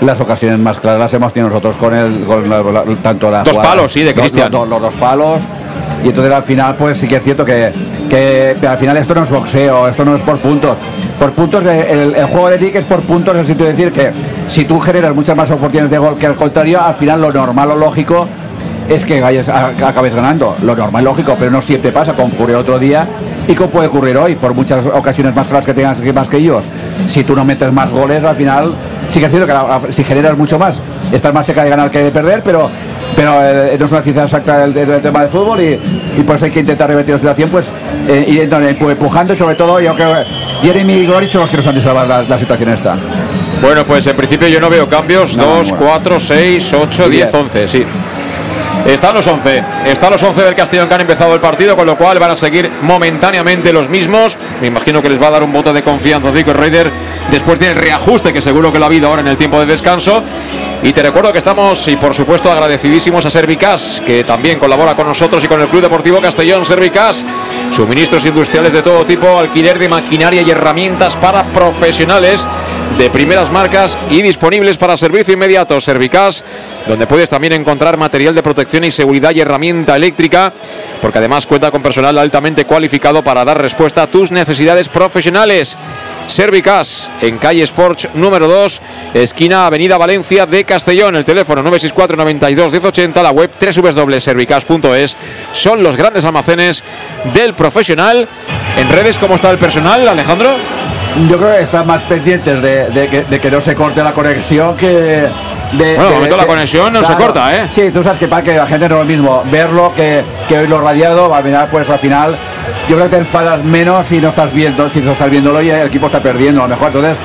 Las 0.00 0.20
ocasiones 0.20 0.58
más 0.58 0.78
claras 0.78 0.98
las 1.00 1.14
hemos 1.14 1.32
tenido 1.32 1.48
nosotros 1.48 1.76
con 1.76 1.94
el 1.94 2.24
con 2.24 2.48
la- 2.48 2.62
la- 2.62 2.84
tanto 3.02 3.30
la 3.30 3.42
Dos 3.42 3.54
jugada- 3.56 3.70
palos, 3.74 3.92
sí, 3.92 4.00
de 4.00 4.10
los- 4.12 4.20
Cristian. 4.20 4.50
Los, 4.52 4.68
los 4.68 4.80
dos 4.82 4.94
palos. 4.94 5.40
Y 6.04 6.08
entonces 6.08 6.32
al 6.34 6.42
final, 6.42 6.74
pues 6.76 6.98
sí 6.98 7.08
que 7.08 7.16
es 7.16 7.24
cierto 7.24 7.44
que, 7.46 7.72
que 8.10 8.54
al 8.66 8.76
final 8.76 8.96
esto 8.98 9.14
no 9.14 9.22
es 9.24 9.30
boxeo, 9.30 9.88
esto 9.88 10.04
no 10.04 10.14
es 10.14 10.20
por 10.20 10.38
puntos. 10.38 10.76
Por 11.18 11.32
puntos, 11.32 11.64
el, 11.64 12.14
el 12.14 12.26
juego 12.26 12.50
de 12.50 12.58
Dick 12.58 12.74
es 12.76 12.84
por 12.84 13.00
puntos, 13.00 13.32
en 13.34 13.40
el 13.40 13.46
sentido 13.46 13.66
de 13.68 13.72
decir 13.74 13.92
que 13.92 14.10
si 14.48 14.64
tú 14.66 14.78
generas 14.80 15.14
muchas 15.14 15.34
más 15.36 15.50
oportunidades 15.50 15.90
de 15.90 15.98
gol 15.98 16.18
que 16.18 16.26
al 16.26 16.34
contrario, 16.34 16.82
al 16.82 16.94
final 16.94 17.22
lo 17.22 17.32
normal 17.32 17.70
o 17.70 17.76
lógico 17.76 18.28
es 18.88 19.06
que 19.06 19.20
vayas 19.22 19.48
acabes 19.48 20.14
ganando. 20.14 20.54
Lo 20.62 20.76
normal, 20.76 21.04
lógico, 21.04 21.36
pero 21.38 21.50
no 21.50 21.62
siempre 21.62 21.90
pasa, 21.90 22.12
como 22.12 22.28
ocurrió 22.34 22.58
otro 22.58 22.78
día 22.78 23.06
y 23.48 23.54
como 23.54 23.70
puede 23.70 23.88
ocurrir 23.88 24.18
hoy, 24.18 24.34
por 24.34 24.52
muchas 24.52 24.84
ocasiones 24.86 25.34
más 25.34 25.46
claras 25.46 25.64
que 25.64 25.72
tengas 25.72 26.00
que 26.02 26.12
más 26.12 26.28
que 26.28 26.36
ellos. 26.36 26.64
Si 27.08 27.24
tú 27.24 27.34
no 27.34 27.44
metes 27.44 27.72
más 27.72 27.92
goles, 27.92 28.22
al 28.24 28.36
final 28.36 28.72
sí 29.08 29.20
que 29.20 29.26
es 29.26 29.32
cierto 29.32 29.46
que 29.86 29.92
si 29.92 30.04
generas 30.04 30.36
mucho 30.36 30.58
más, 30.58 30.80
estás 31.12 31.32
más 31.32 31.46
cerca 31.46 31.64
de 31.64 31.70
ganar 31.70 31.90
que 31.90 32.02
de 32.02 32.10
perder, 32.10 32.42
pero 32.42 32.70
pero 33.16 33.34
eh, 33.42 33.76
no 33.78 33.86
es 33.86 33.92
una 33.92 34.02
ciencia 34.02 34.24
exacta 34.24 34.58
del, 34.58 34.74
del 34.74 35.00
tema 35.00 35.20
del 35.20 35.28
fútbol 35.28 35.60
y, 35.60 35.78
y 36.18 36.22
por 36.24 36.34
eso 36.36 36.46
hay 36.46 36.50
que 36.50 36.60
intentar 36.60 36.88
revertir 36.88 37.14
la 37.14 37.18
situación, 37.18 37.48
pues 37.50 37.70
eh, 38.08 38.24
y 38.26 38.40
entonces, 38.40 38.76
pues, 38.78 38.92
empujando 38.92 39.34
y 39.34 39.36
sobre 39.36 39.54
todo 39.54 39.80
yo 39.80 39.94
creo 39.94 40.14
que 40.14 40.66
Jeremy 40.66 40.94
y 40.94 41.06
Glorich 41.06 41.30
son 41.30 41.42
los 41.42 41.50
que 41.50 41.58
nos 41.58 41.66
han 41.66 41.74
de 41.76 41.82
salvar 41.82 42.08
la, 42.08 42.22
la 42.22 42.38
situación 42.38 42.70
esta. 42.70 42.96
Bueno, 43.62 43.84
pues 43.86 44.06
en 44.06 44.16
principio 44.16 44.48
yo 44.48 44.60
no 44.60 44.68
veo 44.68 44.88
cambios. 44.88 45.36
No, 45.36 45.44
2, 45.58 45.70
bueno. 45.70 45.86
4, 45.86 46.20
6, 46.20 46.74
8, 46.74 47.08
10, 47.08 47.10
Diez. 47.10 47.34
11, 47.34 47.68
sí. 47.68 47.84
Están 48.86 49.14
los 49.14 49.26
11. 49.26 49.64
Están 49.86 50.10
los 50.12 50.22
11 50.22 50.42
del 50.42 50.54
Castellón 50.54 50.88
que 50.88 50.94
han 50.94 51.00
empezado 51.00 51.32
el 51.34 51.40
partido, 51.40 51.74
con 51.74 51.86
lo 51.86 51.96
cual 51.96 52.18
van 52.18 52.32
a 52.32 52.36
seguir 52.36 52.70
momentáneamente 52.82 53.72
los 53.72 53.88
mismos. 53.88 54.38
Me 54.60 54.66
imagino 54.66 55.00
que 55.00 55.08
les 55.08 55.20
va 55.20 55.28
a 55.28 55.30
dar 55.30 55.42
un 55.42 55.52
voto 55.52 55.72
de 55.72 55.82
confianza 55.82 56.30
Zico 56.32 56.52
Raider 56.52 56.92
después 57.30 57.58
del 57.58 57.74
reajuste 57.74 58.32
que 58.32 58.42
seguro 58.42 58.70
que 58.70 58.78
lo 58.78 58.84
ha 58.84 58.88
habido 58.88 59.08
ahora 59.08 59.22
en 59.22 59.28
el 59.28 59.38
tiempo 59.38 59.58
de 59.58 59.66
descanso. 59.66 60.22
Y 60.82 60.92
te 60.92 61.02
recuerdo 61.02 61.32
que 61.32 61.38
estamos, 61.38 61.88
y 61.88 61.96
por 61.96 62.12
supuesto, 62.12 62.52
agradecidísimos 62.52 63.24
a 63.24 63.30
Servicas, 63.30 64.02
que 64.04 64.22
también 64.22 64.58
colabora 64.58 64.94
con 64.94 65.06
nosotros 65.06 65.42
y 65.42 65.48
con 65.48 65.62
el 65.62 65.68
Club 65.68 65.80
Deportivo 65.80 66.20
Castellón. 66.20 66.66
Servicas, 66.66 67.24
suministros 67.70 68.26
industriales 68.26 68.74
de 68.74 68.82
todo 68.82 69.06
tipo, 69.06 69.38
alquiler 69.38 69.78
de 69.78 69.88
maquinaria 69.88 70.42
y 70.42 70.50
herramientas 70.50 71.16
para 71.16 71.42
profesionales 71.44 72.46
de 72.98 73.10
primeras 73.10 73.50
marcas 73.50 73.98
y 74.10 74.22
disponibles 74.22 74.76
para 74.76 74.96
servicio 74.96 75.34
inmediato. 75.34 75.80
Servicas, 75.80 76.44
donde 76.86 77.06
puedes 77.06 77.30
también 77.30 77.52
encontrar 77.52 77.96
material 77.96 78.34
de 78.34 78.42
protección 78.42 78.84
y 78.84 78.90
seguridad 78.90 79.32
y 79.34 79.40
herramienta 79.40 79.96
eléctrica, 79.96 80.52
porque 81.02 81.18
además 81.18 81.46
cuenta 81.46 81.70
con 81.70 81.82
personal 81.82 82.16
altamente 82.18 82.64
cualificado 82.64 83.22
para 83.22 83.44
dar 83.44 83.60
respuesta 83.60 84.02
a 84.02 84.06
tus 84.06 84.30
necesidades 84.30 84.88
profesionales. 84.88 85.76
Servicas 86.26 87.10
en 87.20 87.38
calle 87.38 87.64
Sports 87.64 88.08
número 88.14 88.48
2, 88.48 88.80
esquina 89.14 89.66
Avenida 89.66 89.98
Valencia 89.98 90.46
de 90.46 90.64
Castellón. 90.64 91.16
El 91.16 91.24
teléfono 91.24 91.62
964 91.62 92.16
92 92.16 92.72
1080, 92.72 93.22
la 93.22 93.30
web 93.32 93.50
www.servicas.es. 93.60 95.16
Son 95.52 95.82
los 95.82 95.96
grandes 95.96 96.24
almacenes 96.24 96.82
del 97.34 97.54
profesional. 97.54 98.26
En 98.78 98.88
redes, 98.88 99.18
¿cómo 99.18 99.34
está 99.34 99.50
el 99.50 99.58
personal, 99.58 100.08
Alejandro? 100.08 100.54
Yo 101.30 101.38
creo 101.38 101.52
que 101.56 101.62
están 101.62 101.86
más 101.86 102.02
pendientes 102.02 102.60
de, 102.60 102.88
de 102.90 103.06
que, 103.08 103.22
de 103.24 103.38
que 103.40 103.50
no 103.50 103.60
se 103.60 103.74
corte 103.74 104.02
la 104.02 104.12
conexión 104.12 104.76
que. 104.76 104.86
De, 105.72 105.94
Bueno, 105.96 106.02
de 106.04 106.08
de- 106.08 106.14
momento 106.14 106.36
la 106.36 106.46
conexión 106.46 106.92
no 106.92 107.02
se 107.04 107.14
corta, 107.14 107.54
¿eh? 107.56 107.68
Sí, 107.72 107.90
tú 107.92 108.02
sabes 108.02 108.18
que 108.18 108.26
para 108.28 108.42
que 108.42 108.56
la 108.56 108.66
gente 108.66 108.88
no 108.88 108.96
es 108.96 109.00
lo 109.02 109.06
mismo 109.06 109.42
verlo 109.50 109.92
que, 109.94 110.22
que 110.48 110.58
oírlo 110.58 110.80
radiado, 110.80 111.32
al 111.34 111.42
final, 111.44 111.68
pues 111.70 111.88
al 111.90 111.98
final, 111.98 112.34
yo 112.88 112.96
creo 112.96 113.08
que 113.08 113.16
te 113.16 113.22
enfadas 113.22 113.62
menos 113.64 114.06
si 114.06 114.18
no 114.20 114.28
estás 114.28 114.52
viendo, 114.52 114.90
si 114.90 115.00
no 115.00 115.12
estás 115.12 115.30
viéndolo 115.30 115.62
y 115.62 115.70
el 115.70 115.86
equipo 115.86 116.06
está 116.06 116.20
perdiendo, 116.20 116.60
a 116.62 116.64
lo 116.68 116.74
mejor. 116.74 116.88
Entonces, 116.88 117.16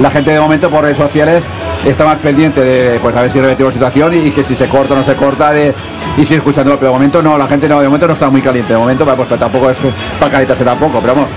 la 0.00 0.10
gente 0.10 0.30
de 0.32 0.40
momento 0.40 0.68
por 0.70 0.82
redes 0.82 0.98
sociales 0.98 1.44
está 1.86 2.04
más 2.04 2.18
pendiente 2.18 2.60
de 2.60 2.98
pues 2.98 3.14
a 3.16 3.22
ver 3.22 3.30
si 3.30 3.40
revertimos 3.40 3.72
la 3.74 3.78
situación 3.88 4.14
y, 4.14 4.28
y 4.28 4.30
que 4.32 4.42
si 4.44 4.54
se 4.56 4.68
corta 4.68 4.94
o 4.94 4.96
no 4.96 5.04
se 5.04 5.14
corta 5.14 5.52
de 5.52 5.72
y 6.16 6.22
sigue 6.22 6.36
escuchándolo, 6.36 6.76
pero 6.78 6.90
de 6.90 6.98
momento 6.98 7.22
no, 7.22 7.38
la 7.38 7.46
gente 7.46 7.68
no, 7.68 7.80
de 7.80 7.86
momento 7.86 8.08
no 8.08 8.12
está 8.14 8.28
muy 8.30 8.42
caliente, 8.42 8.72
de 8.72 8.78
momento 8.78 9.04
pues, 9.04 9.28
tampoco 9.40 9.70
es 9.70 9.78
para 10.18 10.32
calentarse 10.32 10.64
tampoco, 10.64 11.00
pero 11.00 11.14
vamos, 11.14 11.30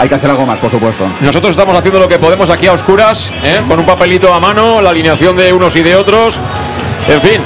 hay 0.00 0.08
que 0.08 0.14
hacer 0.14 0.30
algo 0.30 0.46
más, 0.46 0.58
por 0.58 0.70
supuesto. 0.70 1.06
Nosotros 1.20 1.50
estamos 1.50 1.76
haciendo 1.76 2.00
lo 2.00 2.08
que 2.08 2.18
podemos 2.18 2.48
aquí 2.48 2.66
a 2.66 2.72
oscuras, 2.72 3.30
¿eh? 3.44 3.60
con 3.68 3.78
un 3.78 3.84
papelito 3.84 4.32
a 4.32 4.40
mano, 4.40 4.80
la 4.80 4.90
alineación 4.90 5.36
de 5.36 5.52
unos 5.52 5.76
y 5.76 5.82
de 5.82 5.94
otros. 5.94 6.40
En 7.06 7.20
fin, 7.20 7.42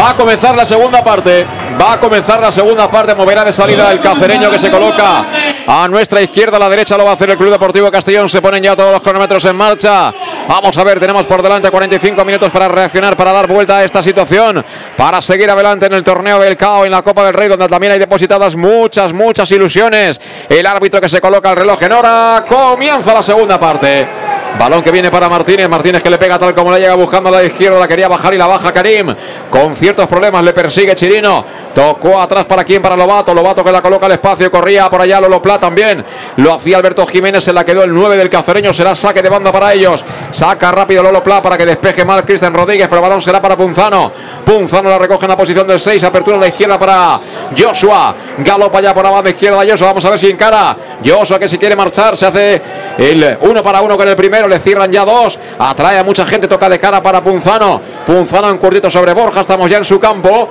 va 0.00 0.10
a 0.10 0.16
comenzar 0.16 0.56
la 0.56 0.64
segunda 0.64 1.04
parte. 1.04 1.46
Va 1.78 1.92
a 1.92 2.00
comenzar 2.00 2.40
la 2.40 2.50
segunda 2.50 2.90
parte. 2.90 3.14
Moverá 3.14 3.44
de 3.44 3.52
salida 3.52 3.92
el 3.92 4.00
cacereño 4.00 4.50
que 4.50 4.58
se 4.58 4.70
coloca 4.70 5.26
a 5.66 5.88
nuestra 5.88 6.20
izquierda. 6.20 6.56
A 6.56 6.60
la 6.60 6.68
derecha 6.68 6.96
lo 6.96 7.04
va 7.04 7.10
a 7.10 7.14
hacer 7.14 7.30
el 7.30 7.36
Club 7.36 7.50
Deportivo 7.50 7.90
Castellón. 7.90 8.28
Se 8.28 8.40
ponen 8.40 8.62
ya 8.62 8.76
todos 8.76 8.92
los 8.92 9.02
cronómetros 9.02 9.44
en 9.44 9.56
marcha. 9.56 10.12
Vamos 10.48 10.76
a 10.78 10.84
ver, 10.84 11.00
tenemos 11.00 11.26
por 11.26 11.42
delante 11.42 11.70
45 11.70 12.24
minutos 12.24 12.52
para 12.52 12.68
reaccionar, 12.68 13.16
para 13.16 13.32
dar 13.32 13.46
vuelta 13.46 13.78
a 13.78 13.84
esta 13.84 14.02
situación. 14.02 14.64
Para 14.96 15.20
seguir 15.20 15.50
adelante 15.50 15.86
en 15.86 15.94
el 15.94 16.04
torneo 16.04 16.38
del 16.38 16.56
CAO, 16.56 16.84
en 16.84 16.90
la 16.92 17.02
Copa 17.02 17.24
del 17.24 17.34
Rey, 17.34 17.48
donde 17.48 17.68
también 17.68 17.92
hay 17.92 17.98
depositadas 17.98 18.56
muchas, 18.56 19.12
muchas 19.12 19.50
ilusiones. 19.50 20.20
El 20.48 20.66
árbitro 20.66 21.00
que 21.00 21.08
se 21.08 21.20
coloca 21.20 21.50
el 21.50 21.56
reloj 21.56 21.82
en 21.82 21.92
hora. 21.92 22.44
Comienza 22.48 23.12
la 23.12 23.22
segunda 23.22 23.58
parte. 23.58 24.25
Balón 24.58 24.82
que 24.82 24.90
viene 24.90 25.10
para 25.10 25.28
Martínez. 25.28 25.68
Martínez 25.68 26.02
que 26.02 26.08
le 26.08 26.16
pega 26.16 26.38
tal 26.38 26.54
como 26.54 26.72
le 26.72 26.80
llega 26.80 26.94
buscando 26.94 27.28
a 27.28 27.32
la 27.32 27.44
izquierda. 27.44 27.78
La 27.78 27.86
quería 27.86 28.08
bajar 28.08 28.32
y 28.32 28.38
la 28.38 28.46
baja 28.46 28.72
Karim. 28.72 29.14
Con 29.50 29.76
ciertos 29.76 30.06
problemas 30.06 30.42
le 30.42 30.54
persigue 30.54 30.94
Chirino. 30.94 31.44
Tocó 31.74 32.18
atrás 32.18 32.46
para 32.46 32.64
quién? 32.64 32.80
Para 32.80 32.96
Lobato. 32.96 33.34
Lobato 33.34 33.62
que 33.62 33.70
la 33.70 33.82
coloca 33.82 34.06
al 34.06 34.12
espacio. 34.12 34.50
Corría 34.50 34.88
por 34.88 35.02
allá 35.02 35.20
Lolo 35.20 35.42
Pla 35.42 35.58
también. 35.58 36.02
Lo 36.36 36.54
hacía 36.54 36.78
Alberto 36.78 37.06
Jiménez. 37.06 37.44
Se 37.44 37.52
la 37.52 37.66
quedó 37.66 37.84
el 37.84 37.92
9 37.92 38.16
del 38.16 38.30
cacereño. 38.30 38.72
Será 38.72 38.94
saque 38.94 39.20
de 39.20 39.28
banda 39.28 39.52
para 39.52 39.74
ellos. 39.74 40.02
Saca 40.30 40.72
rápido 40.72 41.02
Lolo 41.02 41.22
Pla 41.22 41.42
para 41.42 41.58
que 41.58 41.66
despeje 41.66 42.06
mal 42.06 42.24
Cristian 42.24 42.54
Rodríguez. 42.54 42.88
Pero 42.88 43.02
el 43.02 43.02
balón 43.02 43.20
será 43.20 43.42
para 43.42 43.56
Punzano. 43.58 44.10
Punzano 44.42 44.88
la 44.88 44.98
recoge 44.98 45.26
en 45.26 45.30
la 45.30 45.36
posición 45.36 45.66
del 45.66 45.78
6. 45.78 46.02
Apertura 46.04 46.38
a 46.38 46.40
la 46.40 46.48
izquierda 46.48 46.78
para 46.78 47.20
Joshua. 47.56 48.16
Galopa 48.38 48.80
ya 48.80 48.94
por 48.94 49.04
la 49.04 49.10
banda 49.10 49.28
izquierda 49.28 49.58
Joshua. 49.68 49.88
Vamos 49.88 50.04
a 50.06 50.10
ver 50.10 50.18
si 50.18 50.30
encara. 50.30 50.74
Joshua 51.04 51.38
que 51.38 51.46
si 51.46 51.58
quiere 51.58 51.76
marchar 51.76 52.16
se 52.16 52.24
hace 52.24 52.62
el 52.96 53.36
uno 53.42 53.62
para 53.62 53.82
uno 53.82 53.98
con 53.98 54.08
el 54.08 54.16
primero. 54.16 54.45
Le 54.48 54.58
cierran 54.58 54.90
ya 54.90 55.04
dos. 55.04 55.38
Atrae 55.58 55.98
a 55.98 56.04
mucha 56.04 56.24
gente. 56.26 56.48
Toca 56.48 56.68
de 56.68 56.78
cara 56.78 57.02
para 57.02 57.22
Punzano. 57.22 57.80
Punzano 58.06 58.50
en 58.50 58.58
cortito 58.58 58.90
sobre 58.90 59.12
Borja. 59.12 59.40
Estamos 59.40 59.70
ya 59.70 59.78
en 59.78 59.84
su 59.84 59.98
campo. 60.00 60.48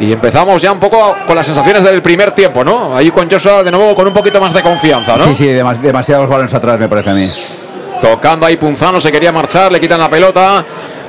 Y 0.00 0.12
empezamos 0.12 0.62
ya 0.62 0.70
un 0.70 0.78
poco 0.78 1.16
con 1.26 1.34
las 1.34 1.44
sensaciones 1.44 1.82
del 1.82 2.00
primer 2.02 2.30
tiempo, 2.30 2.62
¿no? 2.62 2.96
Ahí 2.96 3.10
con 3.10 3.28
Joshua 3.28 3.64
de 3.64 3.70
nuevo 3.72 3.94
con 3.96 4.06
un 4.06 4.12
poquito 4.12 4.40
más 4.40 4.54
de 4.54 4.62
confianza, 4.62 5.16
¿no? 5.16 5.24
Sí, 5.24 5.34
sí, 5.34 5.46
demas- 5.48 5.80
demasiados 5.80 6.28
balones 6.28 6.54
atrás 6.54 6.78
me 6.78 6.88
parece 6.88 7.10
a 7.10 7.14
mí. 7.14 7.28
Tocando 8.00 8.46
ahí 8.46 8.56
Punzano, 8.56 9.00
se 9.00 9.10
quería 9.10 9.32
marchar, 9.32 9.72
le 9.72 9.80
quitan 9.80 9.98
la 9.98 10.08
pelota. 10.08 10.64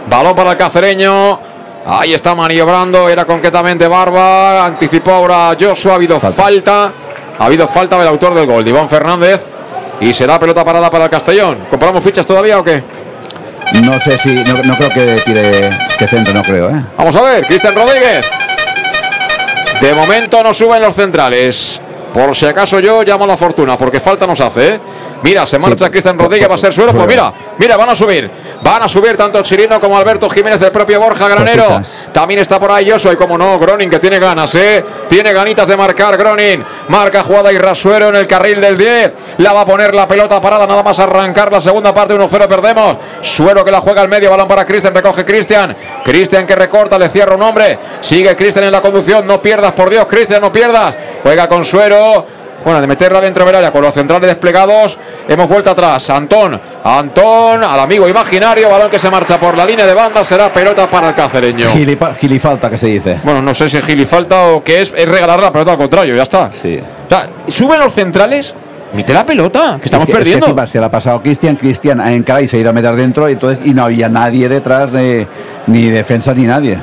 Balón 0.09 0.35
para 0.35 0.51
el 0.53 0.57
cacereño. 0.57 1.39
Ahí 1.85 2.15
está 2.15 2.33
maniobrando, 2.33 3.07
era 3.09 3.25
concretamente 3.25 3.87
Barba. 3.87 4.65
Anticipó 4.65 5.11
ahora 5.11 5.55
Joshua, 5.59 5.91
ha 5.91 5.95
habido 5.95 6.19
falta. 6.19 6.91
Ha 7.37 7.45
habido 7.45 7.67
falta 7.67 7.95
del 7.99 8.07
autor 8.07 8.33
del 8.33 8.47
gol, 8.47 8.63
de 8.63 8.71
Iván 8.71 8.89
Fernández. 8.89 9.45
Y 10.01 10.13
será 10.13 10.39
pelota 10.39 10.63
parada 10.63 10.89
para 10.89 11.05
el 11.05 11.09
Castellón. 11.09 11.67
¿Compramos 11.69 12.03
fichas 12.03 12.25
todavía 12.25 12.59
o 12.59 12.63
qué? 12.63 12.83
No 13.83 13.99
sé 13.99 14.17
si, 14.17 14.33
no, 14.35 14.53
no 14.63 14.75
creo 14.75 14.89
que 14.89 15.21
tire 15.25 15.69
que 15.97 16.07
centro, 16.07 16.33
no 16.33 16.41
creo, 16.41 16.69
¿eh? 16.69 16.81
Vamos 16.97 17.15
a 17.15 17.21
ver, 17.21 17.45
Cristian 17.45 17.75
Rodríguez. 17.75 18.25
De 19.81 19.93
momento 19.93 20.41
no 20.43 20.53
suben 20.53 20.81
los 20.81 20.95
centrales. 20.95 21.81
Por 22.13 22.35
si 22.35 22.47
acaso 22.47 22.79
yo 22.79 23.03
llamo 23.03 23.25
a 23.25 23.27
la 23.27 23.37
fortuna, 23.37 23.77
porque 23.77 23.99
falta 23.99 24.25
nos 24.25 24.41
hace, 24.41 24.75
¿eh? 24.75 24.79
Mira, 25.21 25.45
se 25.45 25.59
marcha 25.59 25.89
Cristian 25.89 26.17
Rodríguez, 26.17 26.49
va 26.49 26.55
a 26.55 26.57
ser 26.57 26.73
suelo. 26.73 26.93
Pues 26.93 27.07
mira, 27.07 27.33
mira, 27.57 27.75
van 27.77 27.89
a 27.89 27.95
subir. 27.95 28.29
Van 28.61 28.83
a 28.83 28.87
subir 28.87 29.15
tanto 29.15 29.41
Chirino 29.41 29.79
como 29.79 29.97
Alberto 29.97 30.29
Jiménez, 30.29 30.59
del 30.59 30.71
propio 30.71 30.99
Borja 30.99 31.27
Granero. 31.27 31.65
Cositas. 31.65 32.07
También 32.11 32.39
está 32.39 32.59
por 32.59 32.71
ahí 32.71 32.89
Joshua 32.89 33.13
y 33.13 33.15
como 33.15 33.37
no, 33.37 33.57
Gronin 33.59 33.89
que 33.89 33.99
tiene 33.99 34.19
ganas, 34.19 34.53
¿eh? 34.55 34.83
Tiene 35.07 35.33
ganitas 35.33 35.67
de 35.67 35.75
marcar 35.77 36.17
Gronin. 36.17 36.63
Marca 36.87 37.23
jugada 37.23 37.51
y 37.51 37.57
Rasuero 37.57 38.09
en 38.09 38.15
el 38.15 38.27
carril 38.27 38.61
del 38.61 38.77
10. 38.77 39.13
La 39.39 39.53
va 39.53 39.61
a 39.61 39.65
poner 39.65 39.93
la 39.93 40.07
pelota 40.07 40.39
parada, 40.41 40.65
nada 40.65 40.83
más 40.83 40.99
arrancar 40.99 41.51
la 41.51 41.61
segunda 41.61 41.93
parte, 41.93 42.13
1-0 42.13 42.47
perdemos. 42.47 42.97
Suero 43.21 43.63
que 43.63 43.71
la 43.71 43.81
juega 43.81 44.01
al 44.01 44.09
medio, 44.09 44.29
balón 44.29 44.47
para 44.47 44.65
Cristian, 44.65 44.93
recoge 44.93 45.25
Cristian. 45.25 45.75
Cristian 46.03 46.45
que 46.45 46.55
recorta, 46.55 46.97
le 46.97 47.09
cierra 47.09 47.35
un 47.35 47.41
hombre. 47.41 47.77
Sigue 48.01 48.35
Cristian 48.35 48.65
en 48.65 48.71
la 48.71 48.81
conducción, 48.81 49.25
no 49.25 49.41
pierdas, 49.41 49.73
por 49.73 49.89
Dios, 49.89 50.05
Cristian, 50.05 50.41
no 50.41 50.51
pierdas. 50.51 50.97
Juega 51.23 51.47
con 51.47 51.63
Suero. 51.65 52.25
Bueno, 52.63 52.81
de 52.81 52.87
meterla 52.87 53.21
dentro 53.21 53.45
del 53.45 53.55
área 53.55 53.71
con 53.71 53.81
los 53.81 53.93
centrales 53.93 54.27
desplegados, 54.27 54.97
hemos 55.27 55.47
vuelto 55.47 55.71
atrás. 55.71 56.09
Antón, 56.09 56.59
Antón, 56.83 57.63
al 57.63 57.79
amigo 57.79 58.07
imaginario, 58.07 58.69
balón 58.69 58.89
que 58.89 58.99
se 58.99 59.09
marcha 59.09 59.39
por 59.39 59.55
la 59.57 59.65
línea 59.65 59.85
de 59.85 59.93
banda, 59.93 60.23
será 60.23 60.51
pelota 60.51 60.89
para 60.89 61.09
el 61.09 61.15
cacereño. 61.15 61.71
Gilipa- 61.73 62.15
gilifalta 62.15 62.69
que 62.69 62.77
se 62.77 62.87
dice. 62.87 63.19
Bueno, 63.23 63.41
no 63.41 63.53
sé 63.53 63.69
si 63.69 63.81
Gili 63.81 64.05
falta 64.05 64.47
o 64.47 64.63
qué 64.63 64.81
es, 64.81 64.93
es 64.95 65.07
regalar 65.07 65.39
la 65.39 65.51
pelota 65.51 65.71
al 65.71 65.77
contrario, 65.77 66.15
ya 66.15 66.23
está. 66.23 66.51
Sí. 66.51 66.79
O 67.05 67.09
sea, 67.09 67.27
suben 67.47 67.79
los 67.79 67.93
centrales, 67.93 68.53
mete 68.93 69.13
la 69.13 69.25
pelota, 69.25 69.77
que 69.79 69.85
estamos 69.85 70.07
Es 70.09 70.13
que- 70.15 70.19
es 70.21 70.25
que 70.25 70.31
perdiendo. 70.39 70.67
se 70.67 70.79
la 70.79 70.87
ha 70.87 70.91
pasado 70.91 71.21
Cristian, 71.21 71.55
Cristian 71.55 72.01
ha 72.01 72.11
encarado 72.11 72.43
y 72.43 72.49
se 72.49 72.57
ha 72.57 72.59
ido 72.59 72.71
a 72.71 72.73
meter 72.73 72.93
dentro 72.95 73.29
y 73.29 73.33
entonces 73.33 73.65
y 73.65 73.73
no 73.73 73.85
había 73.85 74.09
nadie 74.09 74.49
detrás 74.49 74.91
de 74.91 75.25
ni 75.67 75.89
defensa 75.89 76.33
ni 76.33 76.43
nadie. 76.43 76.77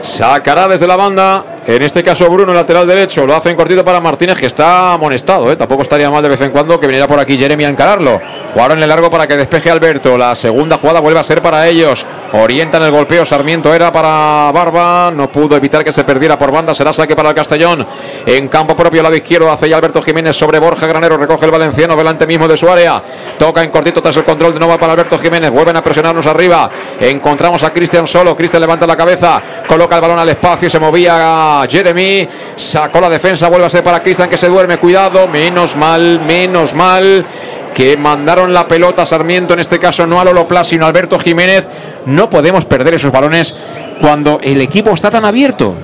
Sacará 0.00 0.68
desde 0.68 0.86
la 0.86 0.96
banda, 0.96 1.44
en 1.66 1.82
este 1.82 2.00
caso 2.00 2.30
Bruno, 2.30 2.54
lateral 2.54 2.86
derecho, 2.86 3.26
lo 3.26 3.34
hace 3.34 3.50
en 3.50 3.56
cortito 3.56 3.84
para 3.84 4.00
Martínez, 4.00 4.38
que 4.38 4.46
está 4.46 4.92
amonestado, 4.92 5.50
¿eh? 5.50 5.56
tampoco 5.56 5.82
estaría 5.82 6.08
mal 6.08 6.22
de 6.22 6.28
vez 6.28 6.40
en 6.40 6.52
cuando 6.52 6.78
que 6.78 6.86
viniera 6.86 7.08
por 7.08 7.18
aquí 7.18 7.36
Jeremy 7.36 7.64
a 7.64 7.68
encararlo. 7.68 8.20
Jugaron 8.54 8.78
en 8.78 8.84
el 8.84 8.88
largo 8.88 9.10
para 9.10 9.26
que 9.26 9.36
despeje 9.36 9.68
Alberto, 9.68 10.16
la 10.16 10.36
segunda 10.36 10.78
jugada 10.78 11.00
vuelve 11.00 11.18
a 11.18 11.24
ser 11.24 11.42
para 11.42 11.66
ellos, 11.66 12.06
orientan 12.32 12.84
el 12.84 12.92
golpeo, 12.92 13.24
Sarmiento 13.24 13.74
era 13.74 13.90
para 13.90 14.52
Barba, 14.52 15.10
no 15.10 15.30
pudo 15.30 15.56
evitar 15.56 15.82
que 15.82 15.92
se 15.92 16.04
perdiera 16.04 16.38
por 16.38 16.52
banda, 16.52 16.72
será 16.72 16.92
saque 16.92 17.16
para 17.16 17.30
el 17.30 17.34
Castellón, 17.34 17.84
en 18.24 18.46
campo 18.46 18.76
propio, 18.76 19.02
lado 19.02 19.16
izquierdo, 19.16 19.50
hace 19.50 19.68
ya 19.68 19.76
Alberto 19.76 20.00
Jiménez 20.00 20.36
sobre 20.36 20.60
Borja 20.60 20.86
Granero, 20.86 21.16
recoge 21.16 21.46
el 21.46 21.50
valenciano 21.50 21.96
delante 21.96 22.28
mismo 22.28 22.46
de 22.46 22.56
su 22.56 22.70
área, 22.70 23.02
toca 23.38 23.64
en 23.64 23.70
cortito 23.70 24.00
tras 24.00 24.16
el 24.16 24.24
control 24.24 24.52
de 24.52 24.60
nuevo 24.60 24.78
para 24.78 24.92
Alberto 24.92 25.18
Jiménez, 25.18 25.50
vuelven 25.50 25.76
a 25.76 25.82
presionarnos 25.82 26.26
arriba, 26.26 26.70
encontramos 27.00 27.64
a 27.64 27.72
Cristian 27.72 28.06
solo, 28.06 28.36
Cristian 28.36 28.60
levanta 28.60 28.86
la 28.86 28.96
cabeza, 28.96 29.42
coloca 29.66 29.96
el 29.96 30.00
balón 30.00 30.20
al 30.20 30.28
espacio, 30.28 30.70
se 30.70 30.78
movía 30.78 31.55
Jeremy, 31.68 32.28
sacó 32.56 33.00
la 33.00 33.08
defensa, 33.08 33.48
vuelve 33.48 33.66
a 33.66 33.70
ser 33.70 33.82
para 33.82 34.02
Cristian 34.02 34.28
que 34.28 34.36
se 34.36 34.48
duerme, 34.48 34.78
cuidado, 34.78 35.26
menos 35.28 35.76
mal, 35.76 36.20
menos 36.26 36.74
mal 36.74 37.24
que 37.76 37.96
mandaron 37.96 38.54
la 38.54 38.66
pelota 38.66 39.02
a 39.02 39.06
Sarmiento, 39.06 39.52
en 39.52 39.60
este 39.60 39.78
caso 39.78 40.06
no 40.06 40.18
a 40.18 40.24
Lolo 40.24 40.48
Pla, 40.48 40.64
sino 40.64 40.86
a 40.86 40.88
Alberto 40.88 41.18
Jiménez. 41.18 41.68
No 42.06 42.30
podemos 42.30 42.64
perder 42.64 42.94
esos 42.94 43.12
balones 43.12 43.54
cuando 44.00 44.40
el 44.42 44.62
equipo 44.62 44.92
está 44.92 45.10
tan 45.10 45.26
abierto. 45.26 45.74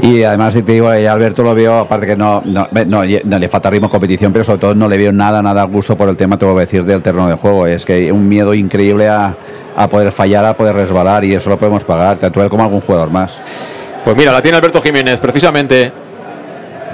Y 0.00 0.24
además 0.24 0.52
te 0.52 0.62
digo, 0.62 0.92
eh, 0.92 1.08
Alberto 1.08 1.44
lo 1.44 1.54
veo, 1.54 1.78
aparte 1.78 2.08
que 2.08 2.16
no, 2.16 2.42
no, 2.44 3.04
le 3.04 3.48
falta 3.48 3.70
ritmo 3.70 3.88
competición, 3.88 4.32
pero 4.32 4.44
sobre 4.44 4.58
todo 4.58 4.74
no 4.74 4.88
le 4.88 4.98
veo 4.98 5.12
nada, 5.12 5.40
nada 5.40 5.62
gusto 5.62 5.96
por 5.96 6.08
el 6.08 6.16
tema, 6.16 6.36
te 6.36 6.44
voy 6.44 6.56
a 6.56 6.60
decir, 6.60 6.84
del 6.84 7.02
terreno 7.02 7.28
de 7.28 7.34
juego. 7.34 7.68
Es 7.68 7.84
que 7.84 8.10
un 8.10 8.28
miedo 8.28 8.52
increíble 8.52 9.08
a, 9.08 9.32
a 9.76 9.88
poder 9.88 10.10
fallar, 10.10 10.44
a 10.44 10.56
poder 10.56 10.74
resbalar 10.74 11.24
y 11.24 11.34
eso 11.34 11.50
lo 11.50 11.56
podemos 11.56 11.84
pagar, 11.84 12.16
tanto 12.16 12.42
él 12.42 12.48
como 12.48 12.64
algún 12.64 12.80
jugador 12.80 13.10
más. 13.10 13.81
Pues 14.04 14.16
mira, 14.16 14.32
la 14.32 14.42
tiene 14.42 14.56
Alberto 14.56 14.80
Jiménez, 14.80 15.20
precisamente. 15.20 15.92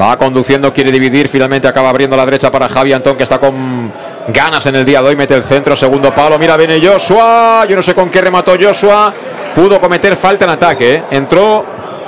Va 0.01 0.17
conduciendo, 0.17 0.73
quiere 0.73 0.93
dividir, 0.93 1.27
finalmente 1.27 1.67
acaba 1.67 1.89
abriendo 1.89 2.17
la 2.17 2.25
derecha 2.25 2.53
para 2.53 2.69
Javi 2.69 2.93
Antón, 2.93 3.17
que 3.17 3.25
está 3.25 3.39
con 3.39 3.93
ganas 4.29 4.65
en 4.67 4.77
el 4.77 4.85
día 4.85 5.03
de 5.03 5.09
hoy, 5.09 5.17
mete 5.17 5.35
el 5.35 5.43
centro, 5.43 5.75
segundo 5.75 6.15
palo, 6.15 6.39
mira, 6.39 6.57
viene 6.57 6.81
Joshua, 6.81 7.65
yo 7.69 7.75
no 7.75 7.83
sé 7.83 7.95
con 7.95 8.09
qué 8.09 8.21
remató 8.21 8.55
Joshua, 8.61 9.13
pudo 9.53 9.81
cometer 9.81 10.15
falta 10.15 10.45
en 10.45 10.53
ataque, 10.53 10.95
¿eh? 10.95 11.03
entró, 11.11 11.65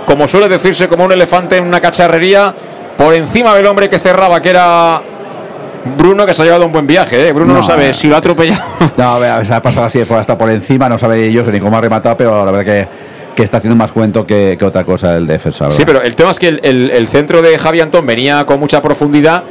como 0.06 0.28
suele 0.28 0.48
decirse, 0.48 0.86
como 0.86 1.04
un 1.04 1.10
elefante 1.10 1.56
en 1.56 1.64
una 1.64 1.80
cacharrería, 1.80 2.54
por 2.96 3.12
encima 3.12 3.56
del 3.56 3.66
hombre 3.66 3.88
que 3.88 3.98
cerraba, 3.98 4.40
que 4.40 4.50
era 4.50 5.02
Bruno, 5.96 6.24
que 6.26 6.34
se 6.34 6.42
ha 6.42 6.44
llevado 6.44 6.66
un 6.66 6.72
buen 6.72 6.86
viaje, 6.86 7.28
¿eh? 7.28 7.32
Bruno 7.32 7.54
no, 7.54 7.58
No, 7.58 7.62
sabe 7.62 7.90
eh. 7.90 7.94
si 7.94 8.06
lo 8.06 8.14
ha 8.14 8.18
atropellado. 8.18 8.62
No, 8.96 9.14
a 9.14 9.18
ver, 9.18 9.46
se 9.46 9.54
ha 9.54 9.60
pasado 9.60 9.86
así, 9.86 10.00
hasta 10.00 10.38
por 10.38 10.48
encima, 10.50 10.88
no 10.88 10.96
sabe 10.96 11.26
ellos 11.26 11.48
ni 11.48 11.58
cómo 11.58 11.76
ha 11.76 11.80
rematado, 11.80 12.16
pero 12.16 12.44
la 12.44 12.52
verdad 12.52 12.72
que, 12.72 13.09
que 13.40 13.44
está 13.44 13.56
haciendo 13.58 13.76
más 13.76 13.90
cuento 13.92 14.26
que, 14.26 14.56
que 14.58 14.64
otra 14.64 14.84
cosa 14.84 15.16
el 15.16 15.26
defensa. 15.26 15.70
Sí, 15.70 15.84
pero 15.86 16.02
el 16.02 16.14
tema 16.14 16.30
es 16.30 16.38
que 16.38 16.48
el, 16.48 16.60
el- 16.62 16.90
el 16.90 17.08
centro 17.08 17.40
de 17.42 17.56
Javi 17.58 17.80
Antón 17.80 18.06
venía 18.06 18.44
con 18.44 18.60
mucha 18.60 18.80
profundidad, 18.82 19.42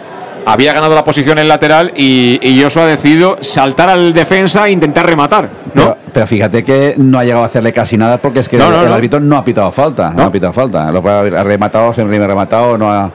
había 0.45 0.73
ganado 0.73 0.95
la 0.95 1.03
posición 1.03 1.37
en 1.39 1.47
lateral 1.47 1.91
y, 1.95 2.39
y 2.41 2.61
Joshua 2.61 2.83
ha 2.83 2.87
decidido 2.87 3.37
saltar 3.41 3.89
al 3.89 4.13
defensa 4.13 4.67
e 4.67 4.71
intentar 4.71 5.05
rematar, 5.05 5.49
¿no? 5.73 5.83
Pero, 5.83 5.97
pero 6.13 6.27
fíjate 6.27 6.63
que 6.63 6.95
no 6.97 7.19
ha 7.19 7.23
llegado 7.23 7.43
a 7.43 7.47
hacerle 7.47 7.73
casi 7.73 7.97
nada 7.97 8.17
porque 8.17 8.39
es 8.39 8.49
que 8.49 8.57
No, 8.57 8.65
el, 8.67 8.71
no, 8.71 8.81
el 8.83 8.89
no. 8.89 8.95
árbitro 8.95 9.19
no 9.19 9.37
ha 9.37 9.43
pitado 9.43 9.71
falta. 9.71 10.11
No, 10.11 10.23
ha 10.23 10.31
pitado 10.31 10.53
falta. 10.53 10.91
Lo 10.91 10.99
haber 11.07 11.33
rematado, 11.45 11.93
se 11.93 12.01
ha 12.01 12.05
rematado, 12.05 12.77
no, 12.77 12.91
ha- 12.91 13.11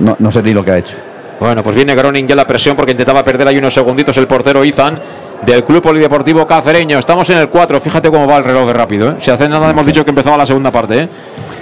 no, 0.00 0.16
no 0.18 0.32
sé 0.32 0.42
ni 0.42 0.52
lo 0.52 0.64
que 0.64 0.70
ha 0.72 0.78
hecho. 0.78 0.96
Bueno, 1.40 1.62
pues 1.62 1.74
viene 1.74 1.94
Groning 1.94 2.26
ya 2.28 2.34
la 2.36 2.46
presión 2.46 2.76
porque 2.76 2.92
intentaba 2.92 3.24
perder 3.24 3.48
ahí 3.48 3.58
unos 3.58 3.74
segunditos 3.74 4.16
el 4.16 4.26
portero 4.28 4.64
Izan 4.64 4.98
del 5.44 5.64
Club 5.64 5.82
Polideportivo 5.82 6.46
Cacereño. 6.46 6.98
Estamos 6.98 7.28
en 7.30 7.38
el 7.38 7.48
4, 7.48 7.80
fíjate 7.80 8.10
cómo 8.10 8.26
va 8.26 8.38
el 8.38 8.44
reloj 8.44 8.66
de 8.66 8.72
rápido. 8.72 9.10
¿eh? 9.10 9.14
Si 9.18 9.30
hace 9.30 9.48
nada 9.48 9.70
hemos 9.70 9.84
dicho 9.86 10.04
que 10.04 10.10
empezaba 10.10 10.36
la 10.38 10.46
segunda 10.46 10.70
parte. 10.70 11.02
¿eh? 11.02 11.08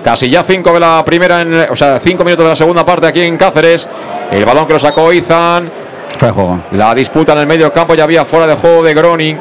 Casi 0.04 0.30
ya 0.30 0.42
5 0.42 0.72
de 0.72 0.80
la 0.80 1.04
primera, 1.04 1.40
en- 1.42 1.54
o 1.70 1.74
sea, 1.76 1.98
5 1.98 2.24
minutos 2.24 2.44
de 2.44 2.50
la 2.50 2.56
segunda 2.56 2.84
parte 2.84 3.06
aquí 3.06 3.20
en 3.22 3.36
Cáceres. 3.36 3.88
El 4.30 4.44
balón 4.44 4.66
que 4.66 4.72
lo 4.74 4.78
sacó 4.78 5.12
Izan. 5.12 5.70
Juego. 6.18 6.60
La 6.72 6.94
disputa 6.94 7.32
en 7.32 7.38
el 7.40 7.46
medio 7.46 7.64
del 7.64 7.72
campo 7.72 7.94
ya 7.94 8.04
había 8.04 8.24
fuera 8.24 8.46
de 8.46 8.54
juego 8.54 8.82
de 8.82 8.94
Groning. 8.94 9.36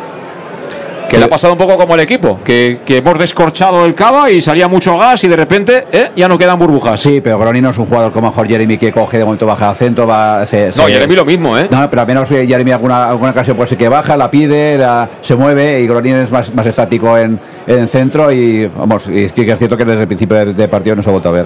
Que 1.09 1.17
le 1.17 1.25
ha 1.25 1.29
pasado 1.29 1.53
un 1.53 1.57
poco 1.59 1.75
como 1.75 1.95
el 1.95 2.01
equipo, 2.01 2.39
que, 2.43 2.79
que 2.85 2.97
hemos 2.97 3.17
descorchado 3.17 3.85
el 3.85 3.95
cava 3.95 4.29
y 4.31 4.39
salía 4.41 4.67
mucho 4.67 4.97
gas 4.97 5.23
y 5.23 5.27
de 5.27 5.35
repente 5.35 5.87
eh, 5.91 6.09
ya 6.15 6.27
no 6.27 6.37
quedan 6.37 6.57
burbujas. 6.59 6.99
Sí, 7.01 7.19
pero 7.21 7.37
Groni 7.39 7.61
no 7.61 7.71
es 7.71 7.77
un 7.77 7.85
jugador 7.87 8.11
como 8.11 8.29
mejor 8.29 8.47
Jeremy 8.47 8.77
que 8.77 8.91
coge 8.91 9.17
de 9.17 9.25
momento 9.25 9.45
baja 9.45 9.69
al 9.69 9.75
centro, 9.75 10.05
va, 10.07 10.45
se, 10.45 10.67
No, 10.75 10.85
se- 10.85 10.93
Jeremy 10.93 11.15
lo 11.15 11.25
mismo, 11.25 11.57
¿eh? 11.57 11.67
No, 11.69 11.89
pero 11.89 12.01
al 12.03 12.07
menos 12.07 12.29
eh, 12.31 12.45
Jeremy 12.47 12.71
alguna, 12.71 13.09
alguna 13.09 13.31
ocasión 13.31 13.57
pues 13.57 13.69
sí 13.69 13.75
que 13.75 13.89
baja, 13.89 14.15
la 14.15 14.29
pide, 14.29 14.77
la- 14.77 15.09
se 15.21 15.35
mueve 15.35 15.81
y 15.81 15.87
Gronin 15.87 16.15
es 16.17 16.31
más, 16.31 16.53
más 16.53 16.65
estático 16.67 17.17
en, 17.17 17.39
en 17.67 17.87
centro 17.87 18.31
y 18.31 18.67
vamos, 18.67 19.07
y 19.07 19.25
es 19.25 19.33
cierto 19.33 19.75
que 19.75 19.85
desde 19.85 20.01
el 20.01 20.07
principio 20.07 20.37
del 20.37 20.55
de 20.55 20.67
partido 20.67 20.95
no 20.95 21.03
se 21.03 21.09
ha 21.09 21.11
vuelto 21.11 21.29
a 21.29 21.33
ver. 21.33 21.45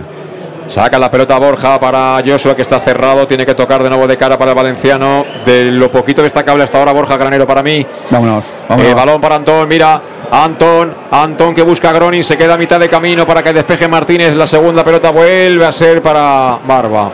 Saca 0.67 0.97
la 0.97 1.11
pelota 1.11 1.37
Borja 1.37 1.79
para 1.79 2.21
Joshua 2.25 2.55
que 2.55 2.61
está 2.61 2.79
cerrado, 2.79 3.27
tiene 3.27 3.45
que 3.45 3.53
tocar 3.53 3.83
de 3.83 3.89
nuevo 3.89 4.07
de 4.07 4.17
cara 4.17 4.37
para 4.37 4.51
el 4.51 4.55
valenciano. 4.55 5.25
De 5.45 5.65
lo 5.65 5.91
poquito 5.91 6.23
destacable 6.23 6.63
hasta 6.63 6.77
ahora 6.77 6.91
Borja 6.91 7.17
Granero 7.17 7.45
para 7.45 7.61
mí. 7.61 7.85
Vámonos, 8.09 8.45
vámonos. 8.69 8.91
Eh, 8.91 8.93
balón 8.93 9.21
para 9.21 9.35
Antón, 9.35 9.67
mira, 9.67 10.01
Antón, 10.31 10.93
Antón 11.11 11.53
que 11.53 11.61
busca 11.61 11.89
a 11.89 11.93
Gronin, 11.93 12.23
se 12.23 12.37
queda 12.37 12.55
a 12.55 12.57
mitad 12.57 12.79
de 12.79 12.89
camino 12.89 13.25
para 13.25 13.43
que 13.43 13.53
despeje 13.53 13.87
Martínez. 13.87 14.35
La 14.35 14.47
segunda 14.47 14.83
pelota 14.83 15.11
vuelve 15.11 15.65
a 15.65 15.71
ser 15.71 16.01
para 16.01 16.57
Barba. 16.65 17.11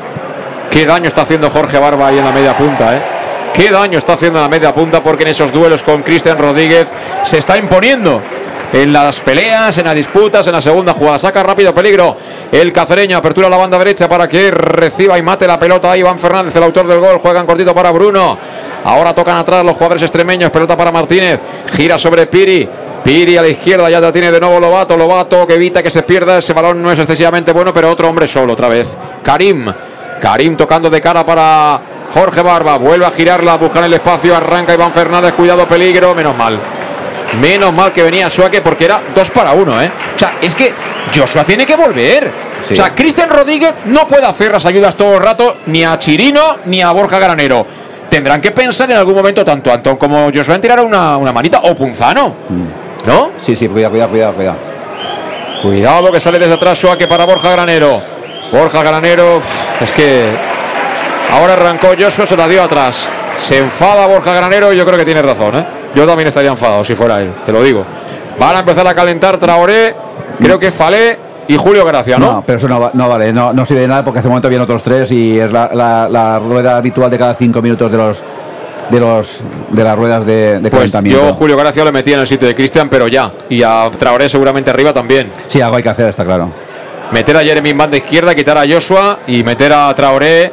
Qué 0.70 0.86
daño 0.86 1.08
está 1.08 1.24
haciendo 1.24 1.50
Jorge 1.50 1.80
Barba 1.80 2.08
ahí 2.08 2.20
en 2.20 2.26
la 2.26 2.32
media 2.32 2.56
punta, 2.56 2.96
¿eh? 2.96 3.02
Qué 3.54 3.72
daño 3.72 3.98
está 3.98 4.14
haciendo 4.14 4.40
en 4.40 4.44
la 4.44 4.50
media 4.50 4.74
punta 4.74 5.02
porque 5.02 5.24
en 5.24 5.30
esos 5.30 5.52
duelos 5.52 5.84
con 5.84 6.04
Cristian 6.04 6.38
Rodríguez 6.38 6.88
se 7.24 7.40
está 7.40 7.58
imponiendo. 7.58 8.22
En 8.72 8.94
las 8.94 9.22
peleas, 9.22 9.76
en 9.80 9.86
las 9.86 9.96
disputas, 9.96 10.46
en 10.46 10.54
la 10.54 10.62
segunda 10.62 10.94
jugada. 10.94 11.18
Saca 11.18 11.41
rápido 11.41 11.74
peligro. 11.74 12.16
El 12.52 12.72
cacereño 12.72 13.18
apertura 13.18 13.48
a 13.48 13.50
la 13.50 13.58
banda 13.58 13.80
derecha 13.80 14.08
para 14.08 14.28
que 14.28 14.52
reciba 14.52 15.18
y 15.18 15.24
mate 15.24 15.48
la 15.48 15.58
pelota. 15.58 15.98
Iván 15.98 16.20
Fernández, 16.20 16.56
el 16.56 16.64
autor 16.64 16.88
del 16.88 17.00
gol. 17.00 17.18
Juegan 17.18 17.48
cortito 17.48 17.74
para 17.74 17.90
Bruno. 17.90 18.38
Ahora 18.84 19.14
tocan 19.14 19.38
atrás 19.38 19.66
los 19.66 19.74
jugadores 19.74 20.04
extremeños. 20.04 20.52
Pelota 20.52 20.78
para 20.78 20.91
Martínez. 20.91 21.40
Gira 21.74 21.98
sobre 21.98 22.28
Piri. 22.28 22.70
Piri 23.04 23.38
a 23.38 23.41
la 23.41 23.48
izquierda, 23.48 23.90
ya 23.90 24.00
la 24.00 24.12
tiene 24.12 24.30
de 24.30 24.40
nuevo 24.40 24.60
Lobato. 24.60 24.96
Lobato 24.96 25.48
que 25.48 25.56
evita 25.56 25.82
que 25.82 25.90
se 25.90 26.04
pierda. 26.04 26.38
Ese 26.38 26.54
balón 26.54 26.80
no 26.84 26.91
es 26.91 27.00
excesivamente 27.00 27.52
bueno, 27.52 27.74
pero 27.74 27.90
otro 27.90 28.08
hombre 28.08 28.28
solo 28.28 28.54
otra 28.54 28.70
vez. 28.70 28.96
Karim. 29.24 29.66
Karim 30.22 30.56
tocando 30.56 30.91
de 30.91 31.02
cara 31.02 31.26
para 31.26 31.82
Jorge 32.14 32.44
Barba. 32.44 32.78
Vuelve 32.78 33.08
a 33.08 33.12
girarla, 33.12 33.54
a 33.54 33.58
buscar 33.58 33.84
el 33.84 33.94
espacio. 33.96 34.36
Arranca 34.36 34.76
Iván 34.76 34.91
Fernández. 34.91 35.34
Cuidado, 35.34 35.68
peligro. 35.68 36.14
Menos 36.14 36.38
mal. 36.38 36.60
Menos 37.41 37.73
mal 37.73 37.91
que 37.91 38.03
venía 38.03 38.30
Suárez 38.30 38.61
porque 38.61 38.85
era 38.85 39.01
dos 39.14 39.30
para 39.30 39.51
uno, 39.51 39.81
¿eh? 39.81 39.89
O 40.15 40.19
sea, 40.19 40.35
es 40.41 40.56
que 40.56 40.73
Joshua 41.15 41.45
tiene 41.45 41.65
que 41.65 41.76
volver. 41.76 42.31
Sí. 42.68 42.73
O 42.73 42.76
sea, 42.77 42.93
Cristian 42.95 43.30
Rodríguez 43.30 43.73
no 43.85 44.07
puede 44.07 44.26
hacer 44.26 44.51
las 44.51 44.65
ayudas 44.65 44.95
todo 44.95 45.15
el 45.15 45.22
rato, 45.22 45.57
ni 45.68 45.84
a 45.84 45.97
Chirino 45.99 46.57
ni 46.65 46.81
a 46.81 46.91
Borja 46.91 47.19
Granero. 47.19 47.65
Tendrán 48.10 48.41
que 48.41 48.51
pensar 48.51 48.89
en 48.89 48.97
algún 48.97 49.15
momento 49.15 49.45
tanto 49.45 49.72
Antón 49.72 49.97
como 49.97 50.31
Joshua 50.34 50.56
en 50.56 50.61
tirar 50.61 50.80
una, 50.80 51.18
una 51.18 51.31
manita 51.31 51.60
o 51.64 51.76
Punzano. 51.76 52.34
¿No? 53.06 53.31
Sí, 53.45 53.56
sí, 53.56 53.68
cuidado, 53.68 53.91
cuidado, 53.91 54.10
cuidado, 54.10 54.34
cuidado. 54.34 54.57
Cuidado 55.61 56.11
que 56.11 56.19
sale 56.19 56.39
desde 56.39 56.53
atrás 56.53 56.77
Suárez 56.77 57.07
para 57.07 57.26
Borja 57.26 57.51
Granero. 57.51 58.01
Borja 58.51 58.81
Granero, 58.81 59.39
es 59.80 59.91
que 59.91 60.26
ahora 61.31 61.53
arrancó 61.53 61.89
Joshua, 61.99 62.26
se 62.26 62.35
la 62.35 62.47
dio 62.47 62.64
atrás. 62.64 63.07
Se 63.38 63.60
enfada 63.60 64.07
Borja 64.07 64.34
Granero 64.34 64.73
y 64.73 64.77
yo 64.77 64.85
creo 64.85 64.97
que 64.97 65.06
tiene 65.06 65.22
razón, 65.22 65.56
¿eh? 65.56 65.78
Yo 65.95 66.06
también 66.06 66.28
estaría 66.28 66.52
enfadado 66.52 66.84
si 66.84 66.95
fuera 66.95 67.22
él, 67.22 67.32
te 67.45 67.52
lo 67.52 67.61
digo. 67.64 67.84
Van 68.40 68.56
a 68.56 68.60
empezar 68.60 68.88
a 68.88 68.94
calentar 68.94 69.38
Traoré, 69.38 69.95
creo 70.40 70.60
que 70.60 70.72
Falé 70.72 71.18
y 71.48 71.57
Julio 71.57 71.84
Gracia, 71.86 72.18
¿no? 72.20 72.34
No, 72.34 72.44
pero 72.45 72.57
eso 72.60 72.68
no, 72.68 72.91
no 72.94 73.10
vale, 73.10 73.34
no, 73.34 73.52
no 73.53 73.66
sirve 73.66 73.82
de 73.82 73.88
nada 73.88 74.03
porque 74.06 74.20
hace 74.20 74.28
un 74.28 74.34
momento 74.34 74.49
vienen 74.49 74.64
otros 74.64 74.84
tres 74.84 75.11
y 75.11 75.40
es 75.40 75.52
la, 75.52 75.70
la- 75.74 76.07
la 76.07 76.40
rueda 76.40 76.78
habitual 76.78 77.10
de 77.10 77.18
cada 77.18 77.34
cinco 77.34 77.61
minutos 77.61 77.91
de 77.91 77.98
los 77.98 78.18
de 78.91 78.99
los 78.99 79.41
de 79.70 79.84
las 79.84 79.95
ruedas 79.98 80.26
de, 80.26 80.60
de 80.60 80.70
pues 80.70 80.91
calentamiento. 80.91 81.28
yo 81.28 81.34
Julio 81.34 81.57
Gracia 81.57 81.84
lo 81.84 81.91
metía 81.91 82.16
en 82.16 82.22
el 82.22 82.28
sitio 82.28 82.48
de 82.48 82.56
Cristian, 82.56 82.90
pero 82.90 83.07
ya. 83.07 83.32
Y 83.49 83.61
a 83.61 83.90
Traoré 83.98 84.28
seguramente 84.30 84.70
arriba 84.72 84.94
también. 84.94 85.32
Sí, 85.48 85.61
algo 85.61 85.76
hay 85.78 85.84
que 85.84 85.90
hacer, 85.90 86.10
está 86.10 86.24
claro. 86.26 86.49
Meter 87.11 87.38
a 87.38 87.41
Jeremy 87.41 87.70
en 87.72 87.78
banda 87.78 87.98
izquierda, 87.98 88.34
quitar 88.36 88.57
a 88.57 88.64
Joshua 88.68 89.20
y 89.28 89.44
meter 89.44 89.74
a 89.74 89.94
Traoré 89.94 90.52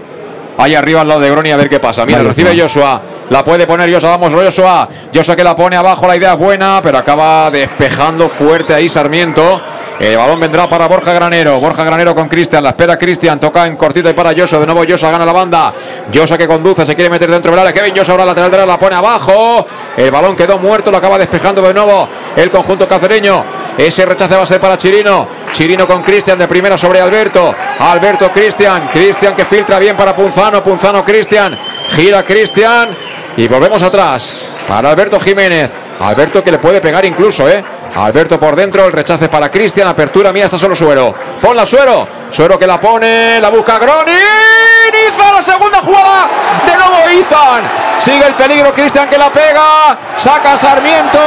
ahí 0.58 0.74
arriba 0.74 1.02
al 1.02 1.08
lado 1.08 1.20
de 1.20 1.30
Groni 1.30 1.50
a 1.50 1.56
ver 1.56 1.68
qué 1.70 1.78
pasa. 1.80 2.04
Mira, 2.06 2.22
recibe. 2.22 2.58
Joshua, 2.58 3.00
la 3.30 3.42
puede 3.42 3.66
poner 3.66 3.92
Joshua, 3.92 4.10
vamos 4.10 4.32
Joshua. 4.32 4.88
Joshua 5.12 5.36
que 5.36 5.44
la 5.44 5.56
pone 5.56 5.76
abajo, 5.76 6.06
la 6.06 6.16
idea 6.16 6.32
es 6.32 6.38
buena, 6.38 6.80
pero 6.82 6.98
acaba 6.98 7.50
despejando 7.50 8.28
fuerte 8.28 8.74
ahí 8.74 8.88
Sarmiento. 8.88 9.60
El 9.98 10.16
balón 10.18 10.38
vendrá 10.38 10.68
para 10.68 10.86
Borja 10.88 11.12
Granero. 11.12 11.58
Borja 11.58 11.82
Granero 11.82 12.14
con 12.14 12.28
Cristian. 12.28 12.62
La 12.62 12.70
espera 12.70 12.98
Cristian. 12.98 13.40
Toca 13.40 13.66
en 13.66 13.76
cortito 13.76 14.10
y 14.10 14.12
para 14.12 14.34
Joshua. 14.36 14.58
De 14.60 14.66
nuevo 14.66 14.84
Joshua 14.86 15.10
gana 15.10 15.24
la 15.24 15.32
banda. 15.32 15.72
Joshua 16.12 16.36
que 16.36 16.46
conduce. 16.46 16.84
Se 16.84 16.94
quiere 16.94 17.08
meter 17.08 17.30
dentro 17.30 17.50
del 17.50 17.60
área. 17.60 17.72
Kevin 17.72 17.94
Joshua 17.96 18.12
ahora 18.12 18.26
lateral 18.26 18.50
derecha. 18.50 18.66
La 18.66 18.78
pone 18.78 18.94
abajo. 18.94 19.66
El 19.96 20.10
balón 20.10 20.36
quedó 20.36 20.58
muerto. 20.58 20.90
Lo 20.90 20.98
acaba 20.98 21.18
despejando 21.18 21.62
de 21.62 21.72
nuevo 21.72 22.08
el 22.36 22.50
conjunto 22.50 22.86
cacereño. 22.86 23.42
Ese 23.78 24.04
rechace 24.04 24.36
va 24.36 24.42
a 24.42 24.46
ser 24.46 24.60
para 24.60 24.76
Chirino. 24.76 25.28
Chirino 25.52 25.86
con 25.86 26.02
Cristian 26.02 26.38
de 26.38 26.46
primera 26.46 26.76
sobre 26.76 27.00
Alberto. 27.00 27.54
Alberto 27.78 28.30
Cristian. 28.30 28.90
Cristian 28.92 29.34
que 29.34 29.46
filtra 29.46 29.78
bien 29.78 29.96
para 29.96 30.14
Punzano. 30.14 30.62
Punzano 30.62 31.02
Cristian. 31.02 31.56
Gira 31.94 32.24
Cristian. 32.24 32.88
Y 33.36 33.48
volvemos 33.48 33.82
atrás. 33.82 34.34
Para 34.66 34.90
Alberto 34.90 35.20
Jiménez. 35.20 35.72
Alberto 36.00 36.42
que 36.42 36.50
le 36.50 36.58
puede 36.58 36.80
pegar 36.80 37.04
incluso, 37.04 37.48
¿eh? 37.48 37.64
Alberto 37.96 38.38
por 38.38 38.54
dentro, 38.54 38.84
el 38.84 38.92
rechace 38.92 39.28
para 39.28 39.50
Cristian, 39.50 39.88
apertura, 39.88 40.30
mira, 40.30 40.44
está 40.44 40.58
solo 40.58 40.74
Suero. 40.74 41.14
Ponla 41.40 41.64
Suero, 41.64 42.06
Suero 42.30 42.58
que 42.58 42.66
la 42.66 42.78
pone, 42.78 43.40
la 43.40 43.48
busca 43.48 43.78
Gronin. 43.78 44.14
Izan, 45.08 45.34
la 45.34 45.42
segunda 45.42 45.78
jugada, 45.82 46.28
de 46.66 46.76
nuevo 46.76 47.10
Izan. 47.18 47.62
Sigue 47.98 48.26
el 48.26 48.34
peligro, 48.34 48.74
Cristian 48.74 49.08
que 49.08 49.16
la 49.16 49.30
pega, 49.32 49.96
saca 50.16 50.56
Sarmiento, 50.56 51.18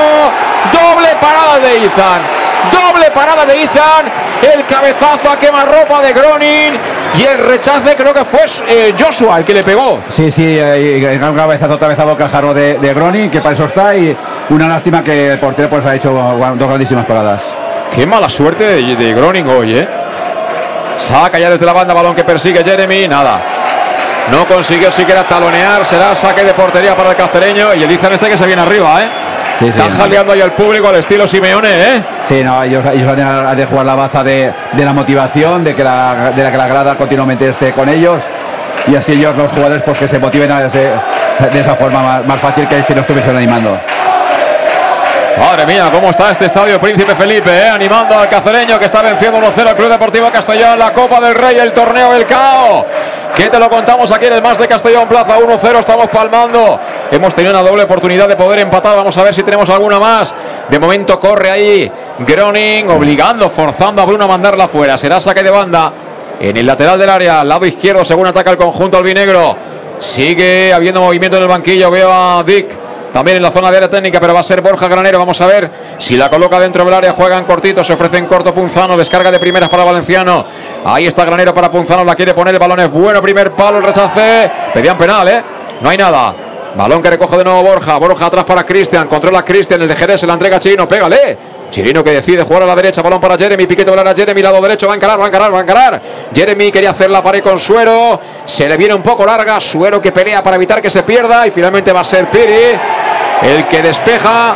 doble 0.71 1.09
parada 1.19 1.59
de 1.59 1.77
Izan. 1.79 2.38
Doble 2.71 3.11
parada 3.11 3.45
de 3.45 3.61
Izan, 3.61 4.05
el 4.53 4.65
cabezazo 4.65 5.31
a 5.31 5.37
quemarropa 5.37 6.01
de 6.01 6.13
Gronin 6.13 6.73
y 7.17 7.23
el 7.23 7.37
rechace 7.37 7.95
creo 7.95 8.13
que 8.13 8.23
fue 8.23 8.41
eh, 8.67 8.93
Joshua 8.97 9.37
el 9.37 9.45
que 9.45 9.53
le 9.53 9.63
pegó. 9.63 10.01
Sí, 10.09 10.31
sí, 10.31 10.43
eh, 10.45 10.99
y 10.99 11.23
un 11.23 11.35
cabezazo 11.35 11.73
otra 11.73 11.87
vez 11.87 11.99
a 11.99 12.05
bocajarro 12.05 12.53
de, 12.53 12.77
de 12.77 12.93
Groni, 12.93 13.29
que 13.29 13.41
para 13.41 13.53
eso 13.53 13.65
está, 13.65 13.95
y 13.95 14.15
una 14.49 14.67
lástima 14.67 15.03
que 15.03 15.31
el 15.31 15.39
portero 15.39 15.69
pues 15.69 15.85
ha 15.85 15.95
hecho 15.95 16.11
dos 16.11 16.67
grandísimas 16.67 17.05
paradas. 17.05 17.41
Qué 17.93 18.05
mala 18.05 18.29
suerte 18.29 18.63
de, 18.63 18.95
de 18.95 19.13
Groning 19.13 19.47
hoy, 19.47 19.77
¿eh? 19.77 19.87
Saca 20.97 21.39
ya 21.39 21.49
desde 21.49 21.65
la 21.65 21.73
banda 21.73 21.93
balón 21.93 22.13
que 22.13 22.23
persigue 22.23 22.63
Jeremy. 22.63 23.07
Nada. 23.07 23.39
No 24.31 24.45
consiguió 24.45 24.91
siquiera 24.91 25.23
talonear. 25.23 25.83
Será 25.85 26.13
saque 26.13 26.43
de 26.43 26.53
portería 26.53 26.95
para 26.95 27.11
el 27.11 27.15
cacereño. 27.15 27.73
Y 27.73 27.83
el 27.83 27.91
Izan 27.91 28.13
este 28.13 28.29
que 28.29 28.37
se 28.37 28.45
viene 28.45 28.61
arriba, 28.61 29.01
¿eh? 29.01 29.07
Sí, 29.59 29.65
sí, 29.65 29.71
Está 29.71 29.89
no. 29.89 29.95
jaleando 29.95 30.31
ahí 30.31 30.41
al 30.41 30.53
público 30.53 30.87
al 30.87 30.95
estilo 30.95 31.27
Simeone, 31.27 31.67
¿eh? 31.97 32.03
Sí, 32.27 32.41
no, 32.43 32.63
ellos, 32.63 32.83
ellos 32.93 33.07
han 33.17 33.57
de- 33.57 33.65
jugar 33.65 33.85
la 33.85 33.95
baza 33.95 34.23
de, 34.23 34.51
de 34.71 34.85
la 34.85 34.93
motivación, 34.93 35.63
de 35.65 35.75
que 35.75 35.83
la, 35.83 36.31
de 36.33 36.43
la 36.43 36.51
que 36.51 36.57
la 36.57 36.67
grada 36.67 36.95
continuamente 36.95 37.49
esté 37.49 37.71
con 37.73 37.89
ellos, 37.89 38.21
y 38.87 38.95
así 38.95 39.11
ellos, 39.13 39.35
los 39.35 39.51
jugadores, 39.51 39.83
pues 39.83 39.97
que 39.97 40.07
se 40.07 40.17
motiven 40.17 40.49
a 40.51 40.63
ese- 40.65 40.91
de 41.51 41.59
esa 41.59 41.75
forma 41.75 42.01
más, 42.01 42.25
más 42.25 42.39
fácil 42.39 42.67
que 42.67 42.81
si 42.83 42.93
no 42.95 43.01
estuviesen 43.01 43.35
animando. 43.35 43.77
Madre 45.37 45.65
mía, 45.65 45.89
cómo 45.91 46.09
está 46.09 46.31
este 46.31 46.45
estadio 46.45 46.79
Príncipe 46.79 47.15
Felipe, 47.15 47.49
eh? 47.49 47.69
animando 47.69 48.17
al 48.17 48.27
cacereño 48.27 48.79
que 48.79 48.85
está 48.85 49.01
venciendo 49.01 49.39
1-0 49.39 49.67
al 49.67 49.75
Club 49.75 49.89
Deportivo 49.89 50.29
Castellón, 50.29 50.79
la 50.79 50.91
Copa 50.91 51.21
del 51.21 51.35
Rey, 51.35 51.57
el 51.57 51.71
torneo 51.71 52.13
del 52.13 52.25
CAO. 52.25 52.85
Que 53.35 53.47
te 53.47 53.59
lo 53.59 53.69
contamos 53.69 54.11
aquí 54.11 54.25
en 54.25 54.33
el 54.33 54.41
Más 54.41 54.57
de 54.57 54.67
Castellón 54.67 55.07
Plaza 55.07 55.37
1-0, 55.37 55.79
estamos 55.79 56.09
palmando. 56.09 56.79
Hemos 57.11 57.33
tenido 57.33 57.53
una 57.53 57.67
doble 57.67 57.83
oportunidad 57.83 58.27
de 58.27 58.35
poder 58.35 58.59
empatar, 58.59 58.97
vamos 58.97 59.17
a 59.17 59.23
ver 59.23 59.33
si 59.33 59.43
tenemos 59.43 59.69
alguna 59.69 59.99
más. 59.99 60.33
De 60.67 60.79
momento 60.79 61.19
corre 61.19 61.51
ahí 61.51 61.91
Groning, 62.19 62.89
obligando, 62.89 63.47
forzando 63.49 64.01
a 64.01 64.05
Bruno 64.05 64.25
a 64.25 64.27
mandarla 64.27 64.67
fuera. 64.67 64.97
Será 64.97 65.19
saque 65.19 65.43
de 65.43 65.51
banda 65.51 65.93
en 66.39 66.57
el 66.57 66.65
lateral 66.65 66.99
del 66.99 67.09
área, 67.09 67.43
lado 67.43 67.65
izquierdo, 67.65 68.03
según 68.03 68.27
ataca 68.27 68.51
el 68.51 68.57
conjunto 68.57 68.97
albinegro. 68.97 69.55
Sigue 69.99 70.73
habiendo 70.73 71.01
movimiento 71.01 71.37
en 71.37 71.43
el 71.43 71.49
banquillo, 71.49 71.89
veo 71.91 72.11
a 72.11 72.43
Dick 72.43 72.88
también 73.11 73.37
en 73.37 73.43
la 73.43 73.51
zona 73.51 73.71
de 73.71 73.77
área 73.77 73.89
técnica, 73.89 74.19
pero 74.19 74.33
va 74.33 74.41
a 74.41 74.43
ser 74.43 74.61
Borja 74.61 74.87
Granero. 74.87 75.17
Vamos 75.17 75.39
a 75.41 75.47
ver 75.47 75.69
si 75.97 76.15
la 76.15 76.29
coloca 76.29 76.59
dentro 76.59 76.85
del 76.85 76.93
área. 76.93 77.13
Juega 77.13 77.37
en 77.37 77.43
cortito, 77.45 77.83
se 77.83 77.93
ofrece 77.93 78.17
en 78.17 78.27
corto 78.27 78.53
Punzano. 78.53 78.95
Descarga 78.95 79.31
de 79.31 79.39
primeras 79.39 79.69
para 79.69 79.83
Valenciano. 79.83 80.45
Ahí 80.85 81.07
está 81.07 81.25
Granero 81.25 81.53
para 81.53 81.71
Punzano. 81.71 82.03
La 82.03 82.15
quiere 82.15 82.33
poner. 82.33 82.53
El 82.53 82.59
balón 82.59 82.79
es 82.79 82.91
bueno. 82.91 83.21
Primer 83.21 83.51
palo, 83.51 83.77
el 83.79 83.83
rechace. 83.83 84.49
Pedían 84.73 84.97
penal, 84.97 85.27
¿eh? 85.27 85.43
No 85.81 85.89
hay 85.89 85.97
nada. 85.97 86.35
Balón 86.75 87.01
que 87.01 87.09
recoge 87.09 87.37
de 87.37 87.43
nuevo 87.43 87.63
Borja. 87.63 87.97
Borja 87.97 88.27
atrás 88.27 88.45
para 88.45 88.63
Cristian. 88.65 89.07
Controla 89.07 89.43
Cristian. 89.43 89.81
El 89.81 89.87
de 89.87 89.95
Jerez 89.95 90.19
se 90.19 90.27
la 90.27 90.33
entrega 90.33 90.57
a 90.57 90.59
Chirino. 90.59 90.87
Pégale. 90.87 91.37
Chirino 91.71 92.03
que 92.03 92.11
decide 92.11 92.43
jugar 92.43 92.63
a 92.63 92.65
la 92.65 92.75
derecha. 92.75 93.01
Balón 93.01 93.19
para 93.19 93.37
Jeremy. 93.37 93.65
Piquete 93.65 93.89
volar 93.89 94.07
a 94.07 94.15
Jeremy. 94.15 94.41
Lado 94.41 94.61
derecho. 94.61 94.87
Va 94.87 94.93
a 94.93 94.95
encarar, 94.95 95.19
va 95.19 95.25
a 95.25 95.27
encarar, 95.27 95.53
va 95.53 95.59
a 95.59 95.61
encarar. 95.61 96.01
Jeremy 96.33 96.71
quería 96.71 96.91
hacer 96.91 97.09
la 97.09 97.23
pared 97.23 97.41
con 97.41 97.59
Suero. 97.59 98.19
Se 98.45 98.69
le 98.69 98.77
viene 98.77 98.93
un 98.93 99.03
poco 99.03 99.25
larga. 99.25 99.59
Suero 99.59 99.99
que 99.99 100.11
pelea 100.11 100.43
para 100.43 100.57
evitar 100.57 100.79
que 100.81 100.89
se 100.89 101.03
pierda. 101.03 101.47
Y 101.47 101.51
finalmente 101.51 101.91
va 101.91 102.01
a 102.01 102.03
ser 102.03 102.29
Piri 102.29 102.77
el 103.43 103.67
que 103.67 103.81
despeja. 103.81 104.55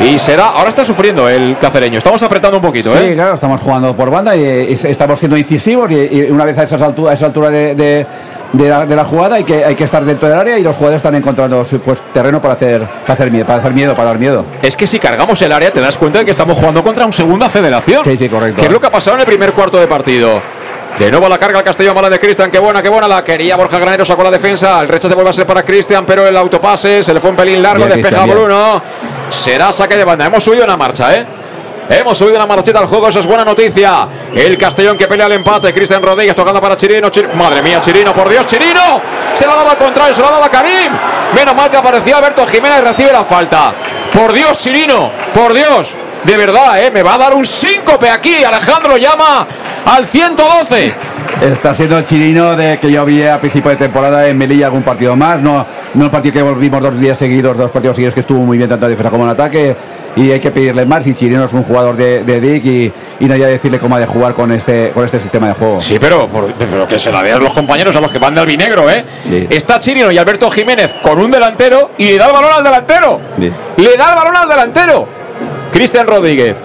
Y 0.00 0.18
será. 0.18 0.48
Ahora 0.48 0.68
está 0.68 0.84
sufriendo 0.84 1.28
el 1.28 1.56
cacereño. 1.58 1.98
Estamos 1.98 2.22
apretando 2.22 2.56
un 2.56 2.62
poquito, 2.62 2.92
¿eh? 2.96 3.08
Sí, 3.08 3.14
claro, 3.14 3.34
estamos 3.34 3.60
jugando 3.60 3.94
por 3.94 4.10
banda 4.10 4.34
y, 4.34 4.40
y 4.40 4.78
estamos 4.84 5.18
siendo 5.18 5.36
incisivos. 5.36 5.90
Y, 5.90 5.94
y 5.94 6.30
una 6.30 6.44
vez 6.44 6.58
a, 6.58 6.64
esas 6.64 6.82
altura, 6.82 7.12
a 7.12 7.14
esa 7.14 7.26
altura 7.26 7.50
de, 7.50 7.74
de, 7.76 8.06
de, 8.52 8.68
la, 8.68 8.84
de, 8.84 8.96
la, 8.96 9.04
jugada 9.04 9.36
hay 9.36 9.44
que, 9.44 9.64
hay 9.64 9.76
que 9.76 9.84
estar 9.84 10.04
dentro 10.04 10.28
del 10.28 10.38
área 10.38 10.58
y 10.58 10.62
los 10.62 10.74
jugadores 10.74 10.98
están 10.98 11.14
encontrando 11.14 11.64
pues, 11.84 12.00
terreno 12.12 12.40
para 12.42 12.54
hacer, 12.54 12.82
para 12.82 13.14
hacer 13.14 13.30
miedo, 13.30 13.46
para 13.46 13.60
hacer 13.60 13.72
miedo, 13.72 13.94
para 13.94 14.08
dar 14.08 14.18
miedo. 14.18 14.44
Es 14.60 14.76
que 14.76 14.88
si 14.88 14.98
cargamos 14.98 15.40
el 15.42 15.52
área 15.52 15.70
te 15.70 15.80
das 15.80 15.96
cuenta 15.96 16.18
de 16.18 16.24
que 16.24 16.32
estamos 16.32 16.58
jugando 16.58 16.82
contra 16.82 17.06
un 17.06 17.12
segunda 17.12 17.48
federación. 17.48 18.02
Sí, 18.04 18.16
sí, 18.18 18.28
correcto. 18.28 18.58
Que 18.58 18.66
es 18.66 18.72
lo 18.72 18.80
que 18.80 18.86
ha 18.88 18.90
pasado 18.90 19.16
en 19.16 19.20
el 19.20 19.26
primer 19.26 19.52
cuarto 19.52 19.78
de 19.78 19.86
partido. 19.86 20.40
De 20.98 21.10
nuevo 21.10 21.28
la 21.28 21.38
carga 21.38 21.58
el 21.58 21.64
Castellón, 21.64 21.94
mala 21.94 22.10
de 22.10 22.18
Cristian, 22.18 22.50
qué 22.50 22.58
buena, 22.58 22.82
qué 22.82 22.88
buena, 22.88 23.08
la 23.08 23.24
quería 23.24 23.56
Borja 23.56 23.78
Granero, 23.78 24.04
sacó 24.04 24.22
la 24.22 24.30
defensa, 24.30 24.80
el 24.82 24.88
rechace 24.88 25.14
vuelve 25.14 25.30
a 25.30 25.32
ser 25.32 25.46
para 25.46 25.64
Cristian, 25.64 26.04
pero 26.06 26.26
el 26.26 26.36
autopase 26.36 27.02
se 27.02 27.14
le 27.14 27.20
fue 27.20 27.30
un 27.30 27.36
pelín 27.36 27.62
largo, 27.62 27.86
bien, 27.86 28.00
despeja 28.00 28.24
Bruno, 28.24 28.80
será 29.28 29.72
saque 29.72 29.96
de 29.96 30.04
banda, 30.04 30.26
hemos 30.26 30.44
subido 30.44 30.64
una 30.64 30.76
marcha, 30.76 31.14
¿eh? 31.16 31.26
Hemos 31.88 32.16
subido 32.16 32.36
una 32.36 32.46
marchita 32.46 32.78
al 32.78 32.86
juego, 32.86 33.08
eso 33.08 33.18
es 33.18 33.26
buena 33.26 33.44
noticia. 33.44 34.08
El 34.34 34.56
Castellón 34.56 34.96
que 34.96 35.06
pelea 35.06 35.26
el 35.26 35.32
empate. 35.32 35.72
Cristian 35.74 36.00
Rodríguez 36.00 36.34
tocando 36.34 36.60
para 36.60 36.76
Chirino. 36.76 37.10
Chir 37.10 37.28
Madre 37.34 37.60
mía, 37.60 37.80
Chirino, 37.80 38.14
por 38.14 38.28
Dios, 38.28 38.46
Chirino. 38.46 39.00
Se 39.34 39.44
lo 39.44 39.52
ha 39.52 39.56
dado 39.56 39.70
al 39.70 39.76
contrario, 39.76 40.14
se 40.14 40.20
lo 40.22 40.28
ha 40.28 40.30
dado 40.30 40.44
a 40.44 40.48
Karim. 40.48 40.92
Menos 41.34 41.54
mal 41.54 41.68
que 41.68 41.76
aparecía 41.76 42.16
Alberto 42.16 42.46
Jiménez 42.46 42.78
y 42.78 42.82
recibe 42.82 43.12
la 43.12 43.24
falta. 43.24 43.74
Por 44.14 44.32
Dios, 44.32 44.58
Chirino, 44.58 45.10
por 45.34 45.52
Dios. 45.52 45.94
De 46.22 46.36
verdad, 46.36 46.82
¿eh? 46.82 46.90
me 46.90 47.02
va 47.02 47.14
a 47.14 47.18
dar 47.18 47.34
un 47.34 47.44
síncope 47.44 48.08
aquí. 48.08 48.44
Alejandro 48.44 48.96
llama 48.96 49.46
al 49.86 50.04
112. 50.04 50.94
Está 51.42 51.74
siendo 51.74 51.98
el 51.98 52.04
chirino 52.04 52.54
de 52.54 52.78
que 52.78 52.90
yo 52.90 53.04
vi 53.04 53.22
a 53.24 53.38
principio 53.40 53.70
de 53.70 53.76
temporada 53.76 54.28
en 54.28 54.38
Melilla 54.38 54.66
algún 54.66 54.82
partido 54.82 55.16
más. 55.16 55.40
No, 55.40 55.66
no 55.94 56.04
el 56.04 56.10
partido 56.10 56.34
que 56.34 56.42
volvimos 56.42 56.80
dos 56.82 56.98
días 57.00 57.18
seguidos, 57.18 57.56
dos 57.56 57.70
partidos 57.70 57.96
seguidos 57.96 58.14
que 58.14 58.20
estuvo 58.20 58.40
muy 58.40 58.58
bien 58.58 58.68
tanto 58.70 58.86
en 58.86 58.92
defensa 58.92 59.10
como 59.10 59.24
en 59.24 59.30
ataque. 59.30 59.76
Y 60.14 60.30
hay 60.30 60.40
que 60.40 60.50
pedirle 60.50 60.84
más. 60.84 61.06
Y 61.06 61.14
Chirino 61.14 61.44
es 61.44 61.52
un 61.52 61.64
jugador 61.64 61.96
de, 61.96 62.22
de 62.22 62.40
Dick 62.40 62.64
y, 62.66 62.92
y 63.18 63.24
no 63.26 63.34
hay 63.34 63.40
que 63.40 63.46
decirle 63.46 63.78
cómo 63.78 63.96
ha 63.96 63.98
de 63.98 64.06
jugar 64.06 64.34
con 64.34 64.52
este, 64.52 64.90
con 64.90 65.04
este 65.04 65.18
sistema 65.18 65.48
de 65.48 65.54
juego. 65.54 65.80
Sí, 65.80 65.96
pero, 65.98 66.28
por, 66.28 66.52
pero 66.52 66.86
que 66.86 66.98
se 66.98 67.10
la 67.10 67.22
vean 67.22 67.42
los 67.42 67.54
compañeros 67.54 67.96
a 67.96 68.00
los 68.00 68.10
que 68.10 68.18
van 68.18 68.34
de 68.34 68.42
albinegro, 68.42 68.90
¿eh? 68.90 69.04
Sí. 69.24 69.46
Está 69.48 69.78
Chirino 69.78 70.12
y 70.12 70.18
Alberto 70.18 70.50
Jiménez 70.50 70.94
con 71.02 71.18
un 71.18 71.30
delantero 71.30 71.92
y 71.96 72.08
le 72.08 72.18
da 72.18 72.26
el 72.26 72.32
balón 72.32 72.52
al 72.52 72.62
delantero. 72.62 73.20
Sí. 73.38 73.50
Le 73.78 73.96
da 73.96 74.10
el 74.10 74.14
balón 74.16 74.36
al 74.36 74.48
delantero. 74.48 75.08
Cristian 75.72 76.06
Rodríguez. 76.06 76.58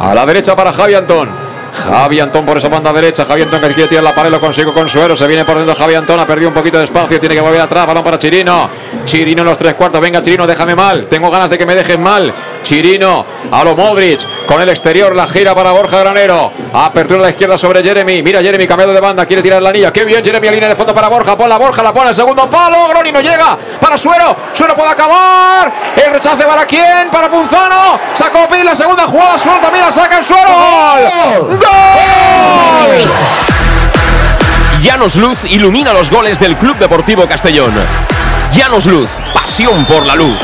A 0.00 0.14
la 0.14 0.26
derecha 0.26 0.56
para 0.56 0.72
Javi 0.72 0.94
Antón. 0.94 1.41
Javi 1.72 2.20
Antón 2.20 2.44
por 2.44 2.58
esa 2.58 2.68
banda 2.68 2.92
derecha. 2.92 3.24
Javi 3.24 3.42
Antón 3.42 3.60
que 3.60 3.68
quiere 3.68 3.88
tirar 3.88 4.04
la 4.04 4.14
pared, 4.14 4.30
lo 4.30 4.40
consigo 4.40 4.72
con 4.72 4.88
suero. 4.88 5.16
Se 5.16 5.26
viene 5.26 5.44
por 5.44 5.56
dentro 5.56 5.74
Javi 5.74 5.94
Antón, 5.94 6.20
ha 6.20 6.26
perdido 6.26 6.48
un 6.48 6.54
poquito 6.54 6.78
de 6.78 6.84
espacio. 6.84 7.18
Tiene 7.18 7.34
que 7.34 7.40
volver 7.40 7.60
atrás. 7.60 7.86
Balón 7.86 8.04
para 8.04 8.18
Chirino. 8.18 8.70
Chirino 9.04 9.42
en 9.42 9.48
los 9.48 9.58
tres 9.58 9.74
cuartos. 9.74 10.00
Venga, 10.00 10.20
Chirino, 10.20 10.46
déjame 10.46 10.74
mal. 10.74 11.06
Tengo 11.06 11.30
ganas 11.30 11.50
de 11.50 11.58
que 11.58 11.66
me 11.66 11.74
dejen 11.74 12.00
mal. 12.00 12.32
Chirino 12.62 13.24
a 13.50 13.64
lo 13.64 13.74
Modric. 13.74 14.20
Con 14.46 14.60
el 14.60 14.68
exterior, 14.68 15.14
la 15.14 15.26
gira 15.26 15.54
para 15.54 15.72
Borja 15.72 15.98
Granero. 15.98 16.52
Apertura 16.72 17.20
a 17.20 17.22
la 17.22 17.30
izquierda 17.30 17.58
sobre 17.58 17.82
Jeremy. 17.82 18.22
Mira, 18.22 18.40
Jeremy 18.40 18.66
cambiado 18.66 18.92
de 18.92 19.00
banda. 19.00 19.26
Quiere 19.26 19.42
tirar 19.42 19.62
la 19.62 19.70
anilla. 19.70 19.92
Qué 19.92 20.04
bien, 20.04 20.24
Jeremy 20.24 20.48
a 20.48 20.52
línea 20.52 20.68
de 20.68 20.76
fondo 20.76 20.94
para 20.94 21.08
Borja. 21.08 21.36
Pon 21.36 21.48
la 21.48 21.58
Borja, 21.58 21.82
la 21.82 21.92
pone 21.92 22.10
el 22.10 22.14
segundo 22.14 22.48
palo. 22.48 22.88
Groni 22.88 23.12
no 23.12 23.20
llega. 23.20 23.58
Para 23.80 23.96
Suero. 23.96 24.36
Suero 24.52 24.74
puede 24.74 24.90
acabar. 24.90 25.72
El 25.96 26.12
rechace 26.12 26.44
para 26.44 26.64
quién? 26.66 27.10
Para 27.10 27.28
Punzano. 27.28 27.98
Sacó 28.14 28.48
Piri 28.48 28.64
la 28.64 28.74
segunda 28.74 29.06
jugada. 29.06 29.38
Suero 29.38 29.60
también 29.60 29.84
la 29.84 29.92
saca 29.92 30.18
el 30.18 30.24
Suero. 30.24 30.48
¡Gol! 30.48 31.58
¡Gol! 31.58 33.12
Llanos 34.82 35.16
Luz 35.16 35.44
ilumina 35.44 35.92
los 35.92 36.10
goles 36.10 36.40
del 36.40 36.56
Club 36.56 36.76
Deportivo 36.76 37.26
Castellón. 37.26 37.72
Llanos 38.52 38.86
Luz, 38.86 39.08
pasión 39.32 39.84
por 39.84 40.04
la 40.04 40.16
luz. 40.16 40.40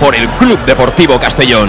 Por 0.00 0.16
el 0.16 0.28
Club 0.30 0.58
Deportivo 0.64 1.20
Castellón. 1.20 1.68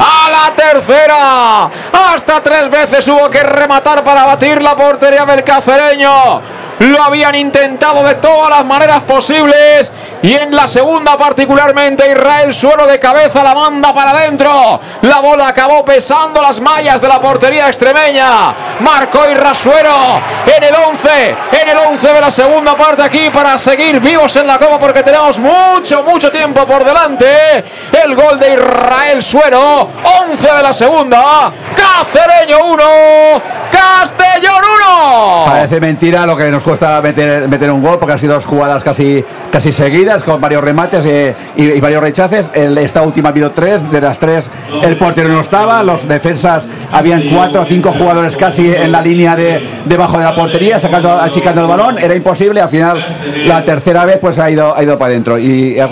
¡A 0.00 0.28
la 0.30 0.54
tercera! 0.56 1.70
Hasta 1.92 2.42
tres 2.42 2.68
veces 2.70 3.06
hubo 3.06 3.30
que 3.30 3.42
rematar 3.44 4.02
para 4.02 4.24
batir 4.24 4.60
la 4.62 4.74
portería 4.74 5.24
del 5.24 5.44
cacereño. 5.44 6.42
Lo 6.84 7.02
habían 7.02 7.34
intentado 7.34 8.04
de 8.04 8.16
todas 8.16 8.50
las 8.50 8.64
maneras 8.66 9.00
posibles. 9.02 9.90
Y 10.22 10.34
en 10.34 10.54
la 10.54 10.66
segunda 10.66 11.16
particularmente 11.16 12.10
Israel 12.10 12.52
suelo 12.52 12.86
de 12.86 12.98
cabeza 12.98 13.42
la 13.42 13.54
manda 13.54 13.94
para 13.94 14.10
adentro. 14.10 14.80
La 15.02 15.20
bola 15.20 15.48
acabó 15.48 15.82
pesando 15.82 16.42
las 16.42 16.60
mallas 16.60 17.00
de 17.00 17.08
la 17.08 17.20
portería 17.20 17.68
extremeña. 17.68 18.54
Marcó 18.80 19.26
Irrasuero 19.30 20.20
en 20.46 20.62
el 20.62 20.74
11. 20.74 21.36
En 21.62 21.68
el 21.70 21.78
11 21.78 22.12
de 22.12 22.20
la 22.20 22.30
segunda 22.30 22.74
parte 22.74 23.02
aquí 23.02 23.30
para 23.30 23.56
seguir 23.56 23.98
vivos 24.00 24.36
en 24.36 24.46
la 24.46 24.58
copa 24.58 24.78
porque 24.78 25.02
tenemos 25.02 25.38
mucho, 25.38 26.02
mucho 26.02 26.30
tiempo 26.30 26.66
por 26.66 26.84
delante. 26.84 27.64
El 28.04 28.14
gol 28.14 28.38
de 28.38 28.52
Israel 28.52 29.22
Suero. 29.22 29.88
11 30.28 30.52
de 30.52 30.62
la 30.62 30.72
segunda. 30.74 31.50
Cacereño 31.74 32.58
1. 32.62 33.63
Castellón 33.74 34.62
1. 34.88 35.44
Parece 35.46 35.80
mentira 35.80 36.26
lo 36.26 36.36
que 36.36 36.50
nos 36.50 36.62
cuesta 36.62 37.00
meter, 37.00 37.48
meter 37.48 37.70
un 37.70 37.82
gol 37.82 37.98
porque 37.98 38.12
han 38.12 38.18
sido 38.18 38.34
dos 38.34 38.46
jugadas 38.46 38.84
casi, 38.84 39.24
casi 39.50 39.72
seguidas 39.72 40.22
con 40.22 40.40
varios 40.40 40.62
remates 40.62 41.04
eh, 41.06 41.34
y, 41.56 41.64
y, 41.64 41.80
varios 41.80 42.02
rechaces. 42.02 42.46
El, 42.54 42.78
esta 42.78 43.02
última 43.02 43.30
ha 43.30 43.32
habido 43.32 43.50
tres, 43.50 43.90
de 43.90 44.00
las 44.00 44.18
tres 44.18 44.48
el 44.82 44.96
portero 44.96 45.28
no 45.28 45.40
estaba, 45.40 45.82
los 45.82 46.06
defensas 46.06 46.66
habían 46.92 47.22
cuatro 47.32 47.62
o 47.62 47.64
cinco 47.64 47.92
jugadores 47.92 48.36
casi 48.36 48.72
en 48.72 48.92
la 48.92 49.02
línea 49.02 49.34
de 49.34 49.66
debajo 49.84 50.18
de 50.18 50.24
la 50.24 50.34
portería, 50.34 50.78
sacando, 50.78 51.10
achicando 51.10 51.62
el 51.62 51.66
balón, 51.66 51.98
era 51.98 52.14
imposible, 52.14 52.60
al 52.60 52.68
final 52.68 53.04
la 53.46 53.64
tercera 53.64 54.04
vez 54.04 54.18
pues 54.20 54.38
ha 54.38 54.50
ido, 54.50 54.76
ha 54.76 54.82
ido 54.82 54.98
para 54.98 55.10
adentro 55.10 55.38
y 55.38 55.78
eh, 55.78 55.84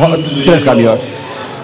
tres 0.45 0.63
cambios. 0.63 1.01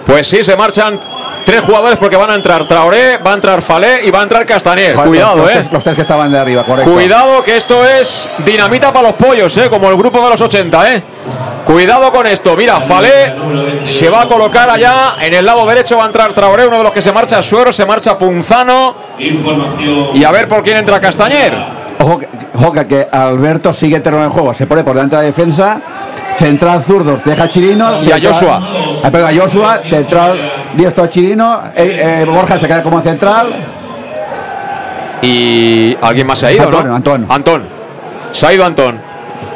Pues 0.05 0.27
sí, 0.27 0.43
se 0.43 0.55
marchan 0.57 0.99
tres 1.45 1.61
jugadores 1.61 1.97
porque 1.97 2.15
van 2.15 2.29
a 2.29 2.35
entrar 2.35 2.65
Traoré, 2.67 3.17
va 3.17 3.31
a 3.31 3.33
entrar 3.35 3.61
Falé 3.61 4.05
y 4.05 4.11
va 4.11 4.19
a 4.19 4.23
entrar 4.23 4.45
Castañer. 4.45 4.95
Cuidado, 4.95 5.37
los, 5.37 5.49
eh. 5.49 5.53
Tres, 5.53 5.71
los 5.71 5.83
tres 5.83 5.95
que 5.95 6.01
estaban 6.01 6.31
de 6.31 6.39
arriba, 6.39 6.63
correcto. 6.63 6.91
Cuidado 6.91 7.43
que 7.43 7.57
esto 7.57 7.85
es 7.85 8.29
dinamita 8.39 8.91
para 8.93 9.09
los 9.09 9.17
pollos, 9.17 9.55
eh, 9.57 9.69
como 9.69 9.89
el 9.89 9.97
grupo 9.97 10.21
de 10.21 10.29
los 10.29 10.41
80, 10.41 10.93
eh. 10.93 11.03
Cuidado 11.65 12.11
con 12.11 12.25
esto. 12.25 12.55
Mira, 12.55 12.81
Falé 12.81 13.35
se 13.83 14.09
va 14.09 14.23
a 14.23 14.27
colocar 14.27 14.69
allá. 14.69 15.15
En 15.21 15.33
el 15.33 15.45
lado 15.45 15.65
derecho 15.67 15.97
va 15.97 16.03
a 16.03 16.07
entrar 16.07 16.33
Traoré, 16.33 16.65
uno 16.65 16.77
de 16.77 16.83
los 16.83 16.93
que 16.93 17.01
se 17.01 17.11
marcha 17.11 17.41
Suero, 17.41 17.71
se 17.71 17.85
marcha 17.85 18.17
Punzano. 18.17 18.95
Y 20.13 20.23
a 20.23 20.31
ver 20.31 20.47
por 20.47 20.63
quién 20.63 20.77
entra 20.77 20.99
Castañer. 20.99 21.55
Ojo, 22.01 22.21
ojo 22.55 22.71
que 22.87 23.07
Alberto 23.11 23.73
sigue 23.73 23.99
terreno 23.99 24.23
de 24.23 24.29
juego. 24.29 24.53
Se 24.53 24.65
pone 24.65 24.83
por 24.83 24.93
delante 24.93 25.17
de 25.17 25.21
la 25.21 25.25
defensa. 25.27 25.81
Central 26.39 26.81
zurdos, 26.81 27.19
deja 27.25 27.49
Chirino. 27.49 28.01
Y 28.01 28.11
a 28.13 28.19
Joshua. 28.21 28.61
Ah, 29.03 29.27
a 29.27 29.33
Joshua, 29.33 29.77
central 29.77 30.39
diestro 30.73 31.07
Chirino. 31.07 31.63
Eh, 31.75 32.21
eh, 32.21 32.25
Borja 32.25 32.57
se 32.57 32.65
queda 32.65 32.81
como 32.81 33.01
central. 33.01 33.53
Y 35.21 35.97
alguien 36.01 36.25
más 36.25 36.39
se 36.39 36.47
ha 36.47 36.51
ido, 36.53 36.63
Antón, 36.63 36.87
¿no? 36.87 36.95
Antón. 36.95 37.25
Antón. 37.27 37.67
Se 38.31 38.47
ha 38.47 38.53
ido 38.53 38.63
Antón. 38.63 39.01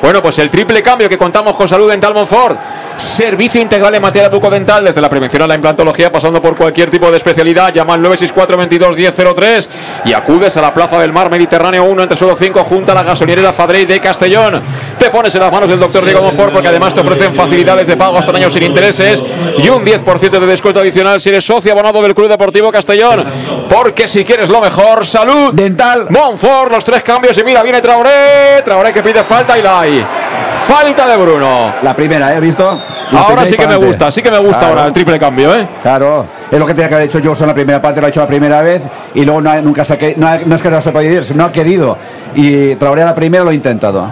Bueno, 0.01 0.22
pues 0.22 0.38
el 0.39 0.49
triple 0.49 0.84
cambio 0.84 1.07
que 1.07 1.18
contamos 1.18 1.55
con 1.55 1.69
salud 1.69 1.89
en 1.89 2.01
Talmonford. 2.01 2.57
Servicio 2.97 3.61
integral 3.61 3.93
en 3.95 4.01
materia 4.01 4.29
bucodental, 4.29 4.85
desde 4.85 5.01
la 5.01 5.09
prevención 5.09 5.41
a 5.41 5.47
la 5.47 5.55
implantología, 5.55 6.11
pasando 6.11 6.41
por 6.41 6.55
cualquier 6.55 6.89
tipo 6.89 7.09
de 7.09 7.17
especialidad. 7.17 7.73
Llama 7.73 7.95
al 7.95 8.01
964 8.01 8.57
22 8.57 8.95
1003 8.95 9.69
y 10.05 10.13
acudes 10.13 10.55
a 10.57 10.61
la 10.61 10.73
Plaza 10.73 10.99
del 10.99 11.11
Mar 11.11 11.29
Mediterráneo 11.29 11.83
1 11.85 12.03
entre 12.03 12.17
suelo 12.17 12.35
5 12.35 12.63
junto 12.63 12.91
a 12.91 12.95
la 12.95 13.03
gasolinera 13.03 13.51
Fadrey 13.51 13.85
de 13.85 13.99
Castellón. 13.99 14.61
Te 14.97 15.09
pones 15.09 15.33
en 15.35 15.41
las 15.41 15.51
manos 15.51 15.69
del 15.69 15.79
doctor 15.79 16.03
Diego 16.05 16.21
Monfort 16.21 16.53
porque 16.53 16.67
además 16.67 16.93
te 16.93 17.01
ofrecen 17.01 17.33
facilidades 17.33 17.87
de 17.87 17.97
pago 17.97 18.17
hasta 18.17 18.31
un 18.31 18.37
año 18.37 18.49
sin 18.49 18.63
intereses 18.63 19.37
y 19.57 19.69
un 19.69 19.83
10% 19.83 20.39
de 20.39 20.45
descuento 20.45 20.79
adicional 20.79 21.19
si 21.19 21.29
eres 21.29 21.43
socio 21.43 21.71
abonado 21.71 22.01
del 22.01 22.13
Club 22.13 22.27
Deportivo 22.27 22.71
Castellón. 22.71 23.23
Porque 23.69 24.07
si 24.07 24.23
quieres 24.23 24.49
lo 24.49 24.61
mejor, 24.61 25.05
salud. 25.05 25.53
Dental. 25.53 26.07
Monfort, 26.09 26.71
los 26.71 26.85
tres 26.85 27.01
cambios 27.03 27.37
y 27.37 27.43
mira, 27.43 27.63
viene 27.63 27.81
Traoré. 27.81 28.61
Traoré 28.63 28.93
que 28.93 29.01
pide 29.01 29.23
falta 29.23 29.57
y 29.57 29.61
la 29.61 29.79
hay. 29.79 30.05
Falta 30.53 31.07
de 31.07 31.17
Bruno. 31.17 31.73
La 31.81 31.95
primera, 31.95 32.35
¿eh? 32.35 32.39
¿Visto? 32.39 32.77
La 33.11 33.21
Ahora 33.21 33.45
sí 33.45 33.55
que 33.57 33.67
me 33.67 33.75
gusta, 33.75 34.09
sí 34.11 34.21
que 34.21 34.31
me 34.31 34.39
gusta 34.39 34.59
Claro. 34.59 34.73
ahora 34.75 34.85
el 34.88 34.93
triple 34.93 35.19
cambio, 35.19 35.55
¿eh? 35.55 35.67
Claro, 35.81 36.25
es 36.49 36.59
lo 36.59 36.65
que 36.65 36.73
tenía 36.73 36.89
que 36.89 36.95
haber 36.95 37.07
hecho 37.07 37.19
Johnson 37.23 37.47
la 37.47 37.53
primera 37.53 37.81
parte, 37.81 37.99
lo 37.99 38.07
ha 38.07 38.09
hecho 38.09 38.21
la 38.21 38.27
primera 38.27 38.61
vez 38.61 38.81
y 39.13 39.23
luego 39.23 39.41
no, 39.41 39.51
ha- 39.51 39.61
nunca 39.61 39.85
se 39.85 39.93
ha 39.93 39.97
no, 40.17 40.27
ha- 40.27 40.39
no 40.39 40.55
es 40.55 40.61
que 40.61 40.69
no 40.69 40.81
se 40.81 40.91
puede 40.91 41.13
ir, 41.13 41.35
no 41.35 41.45
ha 41.45 41.51
querido. 41.51 41.97
Y 42.35 42.75
Traoré 42.75 43.03
a 43.03 43.05
la 43.05 43.15
primera 43.15 43.43
lo 43.43 43.49
ha 43.51 43.53
intentado. 43.53 44.07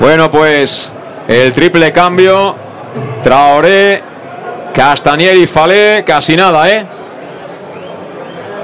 Bueno, 0.00 0.30
pues 0.30 0.92
el 1.28 1.52
triple 1.52 1.92
cambio. 1.92 2.56
Traoré, 3.22 4.02
Castanier 4.74 5.36
y 5.36 5.46
Falé, 5.46 6.02
casi 6.06 6.36
nada, 6.36 6.68
¿eh? 6.70 6.84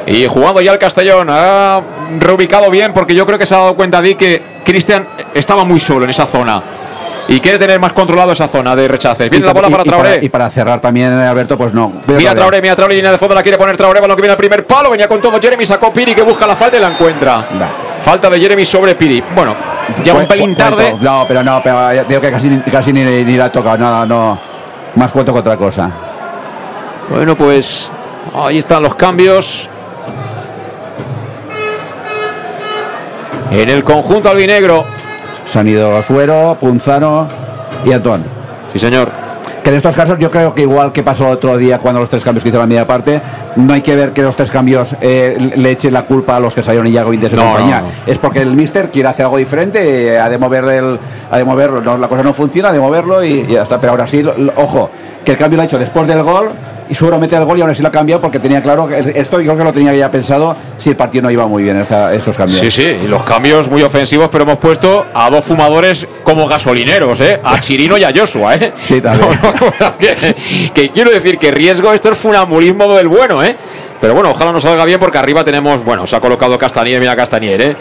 Y 0.06 0.26
jugando 0.26 0.60
ya 0.60 0.72
el 0.72 0.78
Castellón, 0.78 1.28
ha 1.30 1.80
reubicado 2.18 2.70
bien 2.70 2.92
porque 2.92 3.14
yo 3.14 3.24
creo 3.24 3.38
que 3.38 3.46
se 3.46 3.54
ha 3.54 3.58
dado 3.58 3.74
cuenta 3.76 4.02
de 4.02 4.16
que 4.16 4.42
Cristian 4.72 5.08
estaba 5.34 5.64
muy 5.64 5.78
solo 5.78 6.04
en 6.04 6.10
esa 6.10 6.26
zona 6.26 6.62
y 7.26 7.40
quiere 7.40 7.58
tener 7.58 7.80
más 7.80 7.92
controlado 7.94 8.32
esa 8.32 8.46
zona 8.48 8.76
de 8.76 8.86
rechaces. 8.86 9.30
Viene 9.30 9.44
Y 9.44 9.46
la 9.46 9.52
bola 9.54 9.68
para 9.70 9.82
y 9.82 9.86
Traoré. 9.88 10.18
y 10.22 10.28
para 10.28 10.50
cerrar 10.50 10.78
también, 10.80 11.12
eh, 11.12 11.26
Alberto, 11.26 11.56
pues 11.56 11.72
no. 11.72 11.92
Mira 12.06 12.34
Traoré, 12.34 12.60
mira 12.60 12.76
Traoré, 12.76 12.94
línea 12.94 13.10
de 13.12 13.18
fondo 13.18 13.34
la 13.34 13.42
quiere 13.42 13.56
poner 13.56 13.76
Traoré, 13.78 14.00
balón 14.00 14.14
que 14.16 14.22
viene 14.22 14.32
al 14.32 14.36
primer 14.38 14.66
palo, 14.66 14.90
venía 14.90 15.08
con 15.08 15.20
todo 15.20 15.40
Jeremy, 15.40 15.64
sacó 15.64 15.90
Piri 15.92 16.14
que 16.14 16.22
busca 16.22 16.46
la 16.46 16.54
falta 16.54 16.76
y 16.76 16.80
la 16.80 16.88
encuentra. 16.88 17.48
Falta 18.00 18.28
de 18.30 18.38
Jeremy 18.40 18.64
sobre 18.66 18.94
Piri. 18.94 19.22
Bueno, 19.34 19.54
ya 20.04 20.12
un 20.14 20.26
pelín 20.26 20.54
tarde. 20.54 20.96
No, 21.00 21.24
pero 21.26 21.42
no, 21.42 21.60
pero 21.64 21.92
ya 21.94 22.04
digo 22.04 22.20
que 22.20 22.30
casi, 22.30 22.48
ni- 22.50 22.60
casi 22.60 22.92
ni, 22.92 23.02
ni 23.04 23.36
la 23.36 23.46
ha 23.46 23.52
tocado, 23.52 23.78
nada, 23.78 24.04
no. 24.06 24.38
Más 24.96 25.10
cuento 25.12 25.32
que 25.32 25.38
otra 25.40 25.56
cosa. 25.56 25.90
Bueno, 27.10 27.36
pues 27.36 27.90
ahí 28.34 28.58
están 28.58 28.82
los 28.82 28.94
cambios. 28.94 29.68
En 33.50 33.68
el 33.68 33.84
conjunto 33.84 34.30
albinegro. 34.30 34.84
Se 35.50 35.58
han 35.58 35.68
ido 35.68 36.02
Suero, 36.02 36.56
Punzano 36.60 37.26
y 37.84 37.92
Antón. 37.92 38.22
Sí, 38.72 38.78
señor. 38.78 39.10
Que 39.62 39.70
en 39.70 39.76
estos 39.76 39.94
casos 39.94 40.18
yo 40.18 40.30
creo 40.30 40.54
que 40.54 40.62
igual 40.62 40.92
que 40.92 41.02
pasó 41.02 41.28
otro 41.28 41.56
día 41.56 41.78
cuando 41.78 42.00
los 42.00 42.08
tres 42.10 42.22
cambios 42.22 42.42
que 42.42 42.50
hizo 42.50 42.58
la 42.58 42.66
media 42.66 42.86
parte, 42.86 43.20
no 43.56 43.72
hay 43.74 43.80
que 43.82 43.96
ver 43.96 44.12
que 44.12 44.22
los 44.22 44.36
tres 44.36 44.50
cambios 44.50 44.94
eh, 45.00 45.52
le 45.56 45.70
echen 45.70 45.92
la 45.92 46.02
culpa 46.02 46.36
a 46.36 46.40
los 46.40 46.54
que 46.54 46.62
salieron 46.62 46.86
y 46.86 46.90
Iago 46.90 47.12
y 47.12 47.16
No, 47.18 47.28
compañía. 47.28 47.80
no, 47.80 47.86
no. 47.88 47.92
Es 48.06 48.18
porque 48.18 48.40
el 48.40 48.54
mister 48.54 48.90
quiere 48.90 49.08
hacer 49.08 49.24
algo 49.24 49.36
diferente, 49.36 50.14
eh, 50.14 50.18
ha 50.18 50.28
de 50.28 50.38
mover 50.38 50.64
el, 50.64 50.98
ha 51.30 51.36
de 51.36 51.44
moverlo, 51.44 51.80
no, 51.82 51.98
la 51.98 52.08
cosa 52.08 52.22
no 52.22 52.32
funciona, 52.32 52.68
ha 52.68 52.72
de 52.72 52.80
moverlo 52.80 53.22
y, 53.24 53.40
y 53.40 53.46
ya 53.54 53.62
está. 53.62 53.80
Pero 53.80 53.92
ahora 53.92 54.06
sí, 54.06 54.24
ojo, 54.56 54.90
que 55.24 55.32
el 55.32 55.38
cambio 55.38 55.56
lo 55.56 55.62
ha 55.62 55.66
hecho 55.66 55.78
después 55.78 56.06
del 56.06 56.22
gol 56.22 56.50
y 56.90 56.94
Suero 56.94 57.18
mete 57.18 57.36
el 57.36 57.44
gol 57.44 57.58
y 57.58 57.60
ahora 57.60 57.74
sí 57.74 57.82
lo 57.82 57.88
ha 57.88 57.92
cambiado 57.92 58.20
porque 58.20 58.38
tenía 58.38 58.62
claro 58.62 58.86
que 58.88 59.12
esto 59.16 59.40
yo 59.40 59.52
creo 59.52 59.58
que 59.58 59.64
lo 59.64 59.72
tenía 59.72 59.94
ya 59.94 60.10
pensado 60.10 60.56
si 60.76 60.90
el 60.90 60.96
partido 60.96 61.22
no 61.22 61.30
iba 61.30 61.46
muy 61.46 61.62
bien 61.62 61.76
esa- 61.76 62.12
esos 62.14 62.36
cambios. 62.36 62.58
Sí, 62.60 62.70
sí, 62.70 62.82
y 62.82 63.06
los 63.06 63.22
cambios 63.24 63.68
muy 63.70 63.82
ofensivos, 63.82 64.28
pero 64.30 64.44
hemos 64.44 64.58
puesto 64.58 65.06
a 65.14 65.28
dos 65.30 65.44
fumadores 65.44 66.06
como 66.24 66.46
gasolineros, 66.46 67.20
¿eh? 67.20 67.40
A 67.44 67.60
Chirino 67.60 67.96
y 67.98 68.04
a 68.04 68.12
Joshua, 68.14 68.54
¿eh? 68.56 68.72
Sí, 68.82 69.00
también. 69.00 69.28
que, 69.98 70.36
que 70.74 70.90
quiero 70.90 71.10
decir 71.10 71.38
que 71.38 71.50
riesgo, 71.50 71.92
esto 71.92 72.10
es 72.10 72.18
funambulismo 72.18 72.92
del 72.94 73.08
bueno, 73.08 73.42
¿eh? 73.42 73.56
Pero 74.00 74.14
bueno, 74.14 74.30
ojalá 74.30 74.52
nos 74.52 74.62
salga 74.62 74.84
bien 74.84 75.00
porque 75.00 75.18
arriba 75.18 75.42
tenemos, 75.44 75.84
bueno, 75.84 76.06
se 76.06 76.14
ha 76.16 76.20
colocado 76.20 76.56
Castanier, 76.56 77.00
mira 77.00 77.16
Castanier, 77.16 77.60
¿eh? 77.62 77.76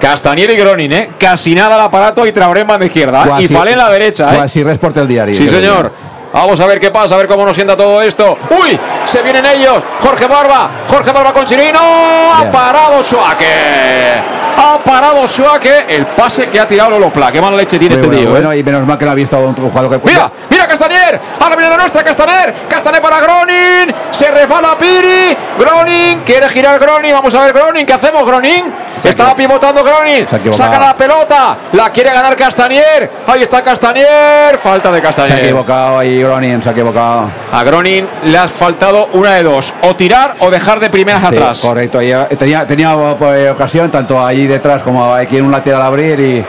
Castanier 0.00 0.50
y 0.50 0.56
Gronin, 0.56 0.92
¿eh? 0.92 1.10
Casi 1.18 1.54
nada 1.54 1.74
al 1.74 1.80
aparato 1.82 2.24
y 2.26 2.30
Traoré 2.32 2.60
en 2.60 2.66
banda 2.68 2.86
izquierda. 2.86 3.24
¿eh? 3.40 3.42
Y 3.42 3.48
Falé 3.48 3.72
en 3.72 3.78
la 3.78 3.90
derecha, 3.90 4.46
¿eh? 4.46 4.64
Resporte 4.64 5.00
el 5.00 5.08
diario. 5.08 5.34
Sí, 5.34 5.48
señor. 5.48 5.92
Vamos 6.32 6.60
a 6.60 6.66
ver 6.66 6.78
qué 6.78 6.90
pasa, 6.90 7.14
a 7.14 7.18
ver 7.18 7.26
cómo 7.26 7.44
nos 7.44 7.54
sienta 7.56 7.74
todo 7.76 8.02
esto. 8.02 8.36
¡Uy! 8.50 8.78
Se 9.04 9.22
vienen 9.22 9.44
ellos. 9.46 9.82
Jorge 10.00 10.26
Barba. 10.26 10.70
Jorge 10.88 11.10
Barba 11.12 11.32
con 11.32 11.44
Chirino. 11.44 11.80
Ha 11.80 12.50
parado 12.50 13.02
Suárez. 13.02 14.37
Ha 14.60 14.78
parado 14.84 15.26
Suárez. 15.26 15.84
El 15.88 16.04
pase 16.06 16.48
que 16.48 16.58
ha 16.58 16.66
tirado 16.66 16.90
Lolo 16.90 17.12
Pla. 17.12 17.30
Qué 17.30 17.40
mala 17.40 17.56
leche 17.56 17.78
tiene 17.78 17.94
Muy 17.94 18.04
este 18.04 18.06
bueno, 18.08 18.20
tío. 18.20 18.28
¿eh? 18.28 18.32
bueno, 18.32 18.54
y 18.54 18.62
menos 18.64 18.86
mal 18.86 18.98
que 18.98 19.04
lo 19.04 19.12
ha 19.12 19.14
visto 19.14 19.38
un 19.38 19.54
jugador 19.54 20.00
que 20.00 20.08
Mira, 20.08 20.30
mira 20.50 20.66
Castanier. 20.66 21.20
Ahora 21.40 21.54
viene 21.56 21.70
la 21.70 21.76
nuestra 21.76 22.02
Castaner. 22.02 22.54
Castaner 22.68 23.00
para 23.00 23.20
Gronin. 23.20 23.94
Se 24.10 24.30
resbala 24.30 24.76
Piri. 24.76 25.36
Gronin. 25.58 26.20
Quiere 26.24 26.48
girar 26.48 26.78
Gronin. 26.80 27.12
Vamos 27.12 27.34
a 27.34 27.40
ver 27.44 27.52
Gronin. 27.52 27.86
¿Qué 27.86 27.92
hacemos, 27.92 28.26
Gronin? 28.26 28.72
Estaba 29.04 29.36
pivotando 29.36 29.84
Gronin. 29.84 30.26
Saca 30.52 30.78
la 30.78 30.96
pelota. 30.96 31.56
La 31.72 31.90
quiere 31.90 32.12
ganar 32.12 32.34
Castanier. 32.34 33.10
Ahí 33.26 33.42
está 33.42 33.62
Castanier. 33.62 34.58
Falta 34.58 34.90
de 34.90 35.12
Se 35.12 35.22
ha 35.22 35.38
equivocado 35.38 35.98
ahí, 35.98 36.20
Gronin, 36.22 36.62
se 36.62 36.68
ha 36.68 36.72
equivocado. 36.72 37.30
A 37.52 37.62
Gronin 37.64 38.08
le 38.24 38.38
ha 38.38 38.48
faltado 38.48 39.08
una 39.12 39.34
de 39.34 39.42
dos, 39.44 39.72
o 39.82 39.94
tirar 39.94 40.34
o 40.40 40.50
dejar 40.50 40.80
de 40.80 40.90
primeras 40.90 41.20
Sí, 41.20 41.26
atrás. 41.28 41.60
correcto, 41.60 42.00
eh, 42.00 42.14
tenía, 42.38 42.66
tenía 42.66 42.96
pues, 43.18 43.50
ocasión 43.50 43.90
tanto 43.90 44.24
ahí 44.24 44.47
detrás 44.48 44.82
como 44.82 45.12
aquí 45.14 45.36
en 45.38 45.44
un 45.44 45.52
lateral 45.52 45.82
abrir 45.82 46.18
y 46.20 46.44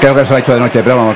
creo 0.00 0.14
que 0.14 0.24
se 0.24 0.30
lo 0.30 0.36
ha 0.36 0.40
hecho 0.40 0.54
de 0.54 0.60
noche, 0.60 0.80
pero 0.84 0.96
vamos. 0.96 1.14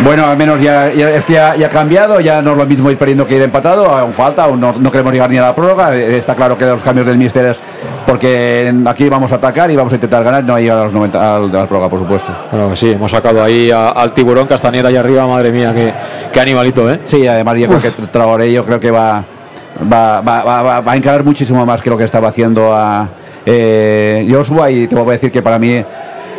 Bueno, 0.00 0.24
al 0.26 0.36
menos 0.36 0.60
ya, 0.60 0.92
ya, 0.92 1.10
esto 1.10 1.32
ya, 1.32 1.56
ya 1.56 1.66
ha 1.66 1.70
cambiado, 1.70 2.20
ya 2.20 2.40
no 2.40 2.52
es 2.52 2.56
lo 2.56 2.66
mismo 2.66 2.88
ir 2.88 2.96
perdiendo 2.96 3.26
que 3.26 3.34
ir 3.34 3.42
empatado, 3.42 3.84
aún 3.86 4.12
falta, 4.12 4.44
aún 4.44 4.60
no, 4.60 4.72
no 4.78 4.92
queremos 4.92 5.12
llegar 5.12 5.28
ni 5.28 5.38
a 5.38 5.42
la 5.42 5.54
prórroga. 5.56 5.92
eh, 5.96 6.16
Está 6.16 6.36
claro 6.36 6.56
que 6.56 6.64
los 6.66 6.80
cambios 6.82 7.04
del 7.04 7.18
míster 7.18 7.44
es 7.46 7.58
porque 8.06 8.72
aquí 8.86 9.08
vamos 9.08 9.32
a 9.32 9.34
atacar 9.34 9.68
y 9.72 9.76
vamos 9.76 9.92
a 9.92 9.96
intentar 9.96 10.22
ganar, 10.22 10.44
no 10.44 10.56
llegar 10.56 10.78
a 10.78 10.84
los 10.84 10.92
90 10.92 11.36
al, 11.36 11.50
de 11.50 11.58
la 11.58 11.66
prórroga, 11.66 11.88
por 11.88 11.98
supuesto. 11.98 12.32
Bueno, 12.52 12.76
sí, 12.76 12.92
hemos 12.92 13.10
sacado 13.10 13.42
ahí 13.42 13.72
a- 13.72 13.88
al 13.88 14.12
tiburón 14.12 14.46
Castañeda 14.46 14.88
ahí 14.88 14.96
arriba, 14.96 15.26
madre 15.26 15.50
mía, 15.50 15.72
qué, 15.74 15.92
qué 16.32 16.40
animalito, 16.40 16.88
¿eh? 16.88 17.00
Sí, 17.04 17.26
además 17.26 17.58
yo 17.58 17.66
creo 17.66 17.80
que 17.82 17.90
Traoré 18.12 18.52
yo 18.52 18.64
creo 18.64 18.78
que 18.78 18.92
va, 18.92 19.24
va, 19.92 20.20
va, 20.20 20.42
va, 20.44 20.62
va- 20.62 20.80
va 20.80 20.92
a 20.92 20.96
encarar 20.96 21.24
muchísimo 21.24 21.66
más 21.66 21.82
que 21.82 21.90
lo 21.90 21.98
que 21.98 22.04
estaba 22.04 22.28
haciendo 22.28 22.72
a 22.72 23.08
eh, 23.50 24.28
Joshua 24.30 24.70
y 24.70 24.86
te 24.86 24.94
voy 24.94 25.08
a 25.08 25.12
decir 25.12 25.32
que 25.32 25.42
para 25.42 25.58
mí 25.58 25.82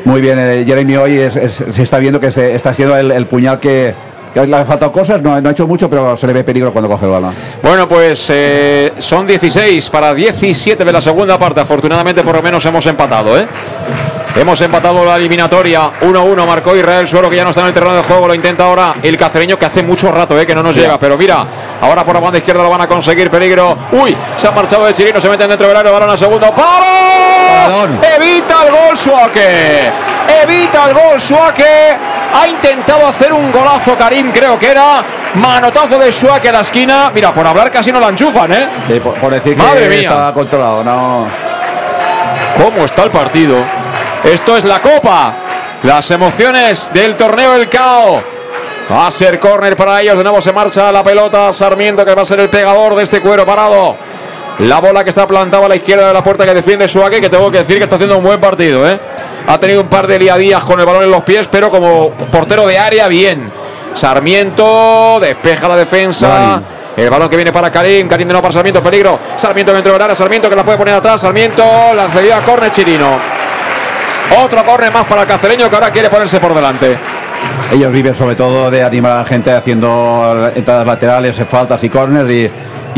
muy 0.05 0.21
bien 0.21 0.37
eh, 0.39 0.63
Jeremy 0.65 0.95
hoy 0.97 1.29
se 1.31 1.83
está 1.83 1.97
viendo 1.97 2.19
que 2.19 2.31
se 2.31 2.53
está 2.53 2.73
siendo 2.73 2.95
el, 2.95 3.25
puñal 3.25 3.59
que, 3.59 3.93
le 4.35 4.55
ha 4.55 4.63
faltado 4.63 4.91
cosas, 4.91 5.21
no, 5.21 5.41
no 5.41 5.49
ha 5.49 5.51
hecho 5.51 5.67
mucho, 5.67 5.89
pero 5.89 6.15
se 6.15 6.27
le 6.27 6.33
ve 6.33 6.43
peligro 6.43 6.71
cuando 6.71 6.87
coge 6.87 7.05
el 7.05 7.11
balón. 7.11 7.33
Bueno, 7.63 7.87
pues 7.87 8.27
eh, 8.29 8.93
son 8.99 9.25
16 9.25 9.89
para 9.89 10.13
17 10.13 10.85
de 10.85 10.91
la 10.91 11.01
segunda 11.01 11.37
parte. 11.39 11.61
Afortunadamente, 11.61 12.21
por 12.21 12.35
lo 12.35 12.41
menos 12.41 12.63
hemos 12.65 12.85
empatado, 12.85 13.37
¿eh? 13.39 13.47
Hemos 14.35 14.61
empatado 14.61 15.03
la 15.03 15.15
eliminatoria 15.15 15.89
1-1, 16.01 16.45
marcó 16.45 16.75
Israel 16.75 17.07
Suero 17.07 17.29
que 17.29 17.35
ya 17.35 17.43
no 17.43 17.49
está 17.49 17.61
en 17.61 17.67
el 17.67 17.73
terreno 17.73 17.95
de 17.95 18.03
juego, 18.03 18.27
lo 18.27 18.33
intenta 18.35 18.63
ahora 18.63 18.95
el 19.01 19.17
cacereño 19.17 19.57
que 19.57 19.65
hace 19.65 19.83
mucho 19.83 20.11
rato 20.11 20.39
eh, 20.39 20.45
que 20.45 20.55
no 20.55 20.63
nos 20.63 20.75
llega, 20.75 20.97
pero 20.97 21.17
mira, 21.17 21.45
ahora 21.81 22.03
por 22.05 22.13
la 22.13 22.21
banda 22.21 22.37
izquierda 22.37 22.63
lo 22.63 22.69
van 22.69 22.81
a 22.81 22.87
conseguir, 22.87 23.29
peligro, 23.29 23.75
uy, 23.91 24.15
se 24.37 24.47
han 24.47 24.55
marchado 24.55 24.85
de 24.85 24.93
Chirino, 24.93 25.19
se 25.19 25.27
meten 25.29 25.49
dentro 25.49 25.67
del 25.67 25.75
área, 25.75 25.91
balón 25.91 26.11
al 26.11 26.17
segundo, 26.17 26.53
¡palo! 26.53 26.85
Paradón. 27.49 27.99
Evita 28.17 28.63
el 28.65 28.71
gol 28.71 28.95
Suárez, 28.97 29.91
evita 30.43 30.85
el 30.87 30.93
gol 30.93 31.19
Suárez, 31.19 31.97
ha 32.33 32.47
intentado 32.47 33.07
hacer 33.07 33.33
un 33.33 33.51
golazo 33.51 33.97
Karim, 33.97 34.31
creo 34.31 34.57
que 34.57 34.69
era, 34.71 35.03
manotazo 35.33 35.99
de 35.99 36.11
Suárez 36.11 36.49
a 36.49 36.53
la 36.53 36.61
esquina, 36.61 37.11
mira, 37.13 37.33
por 37.33 37.45
hablar 37.45 37.71
casi 37.71 37.91
no 37.91 37.99
la 37.99 38.09
enchufan, 38.09 38.53
¿eh? 38.53 38.69
Sí, 38.87 38.99
por, 38.99 39.13
por 39.15 39.33
decir 39.33 39.57
Madre 39.57 39.89
que 39.89 39.97
mía. 39.97 40.09
está 40.09 40.31
controlado, 40.33 40.83
no. 40.83 41.27
¿Cómo 42.63 42.83
está 42.83 43.03
el 43.03 43.11
partido? 43.11 43.55
Esto 44.23 44.57
es 44.57 44.65
la 44.65 44.81
Copa. 44.81 45.33
Las 45.83 46.11
emociones 46.11 46.91
del 46.93 47.15
torneo 47.15 47.55
El 47.55 47.69
Cao. 47.69 48.21
Va 48.91 49.07
a 49.07 49.11
ser 49.11 49.39
córner 49.39 49.75
para 49.75 50.01
ellos. 50.01 50.17
De 50.17 50.23
nuevo 50.23 50.41
se 50.41 50.51
marcha 50.51 50.91
la 50.91 51.03
pelota. 51.03 51.53
Sarmiento 51.53 52.03
que 52.03 52.13
va 52.13 52.23
a 52.23 52.25
ser 52.25 52.39
el 52.39 52.49
pegador 52.49 52.95
de 52.95 53.03
este 53.03 53.21
cuero 53.21 53.45
parado. 53.45 53.95
La 54.59 54.79
bola 54.79 55.05
que 55.05 55.09
está 55.09 55.25
plantada 55.25 55.65
a 55.65 55.69
la 55.69 55.77
izquierda 55.77 56.07
de 56.07 56.13
la 56.13 56.21
puerta 56.21 56.45
que 56.45 56.53
defiende 56.53 56.85
Suárez, 56.87 57.21
que 57.21 57.29
tengo 57.29 57.49
que 57.49 57.59
decir 57.59 57.77
que 57.77 57.85
está 57.85 57.95
haciendo 57.95 58.17
un 58.17 58.23
buen 58.23 58.41
partido. 58.41 58.85
¿eh? 58.89 58.99
Ha 59.47 59.57
tenido 59.57 59.81
un 59.81 59.87
par 59.87 60.05
de 60.05 60.19
liadías 60.19 60.63
con 60.65 60.79
el 60.81 60.85
balón 60.85 61.03
en 61.03 61.11
los 61.11 61.23
pies, 61.23 61.47
pero 61.49 61.69
como 61.69 62.09
portero 62.09 62.67
de 62.67 62.77
área, 62.77 63.07
bien. 63.07 63.49
Sarmiento 63.93 65.17
despeja 65.21 65.67
la 65.69 65.77
defensa. 65.77 66.61
El 66.97 67.09
balón 67.09 67.29
que 67.29 67.37
viene 67.37 67.53
para 67.53 67.71
Karim, 67.71 68.09
Karim 68.09 68.27
de 68.27 68.33
no 68.33 68.41
para 68.41 68.51
Sarmiento, 68.51 68.83
peligro. 68.83 69.17
Sarmiento 69.37 69.71
dentro 69.71 69.93
del 69.93 70.01
área, 70.01 70.13
Sarmiento 70.13 70.49
que 70.49 70.55
la 70.57 70.65
puede 70.65 70.77
poner 70.77 70.95
atrás, 70.95 71.21
Sarmiento 71.21 71.63
la 71.95 72.09
cedió 72.09 72.35
a 72.35 72.41
córner 72.41 72.69
Chirino. 72.73 73.38
Otro 74.37 74.63
córner 74.63 74.91
más 74.93 75.05
para 75.05 75.25
cacereño 75.25 75.69
que 75.69 75.75
ahora 75.75 75.91
quiere 75.91 76.09
ponerse 76.09 76.39
por 76.39 76.53
delante. 76.53 76.97
Ellos 77.71 77.91
viven 77.91 78.15
sobre 78.15 78.35
todo 78.35 78.69
de 78.69 78.83
animar 78.83 79.11
a 79.13 79.17
la 79.19 79.25
gente 79.25 79.51
haciendo 79.51 80.51
entradas 80.55 80.85
laterales, 80.85 81.41
faltas 81.49 81.83
y 81.83 81.89
corners 81.89 82.29
y, 82.29 82.49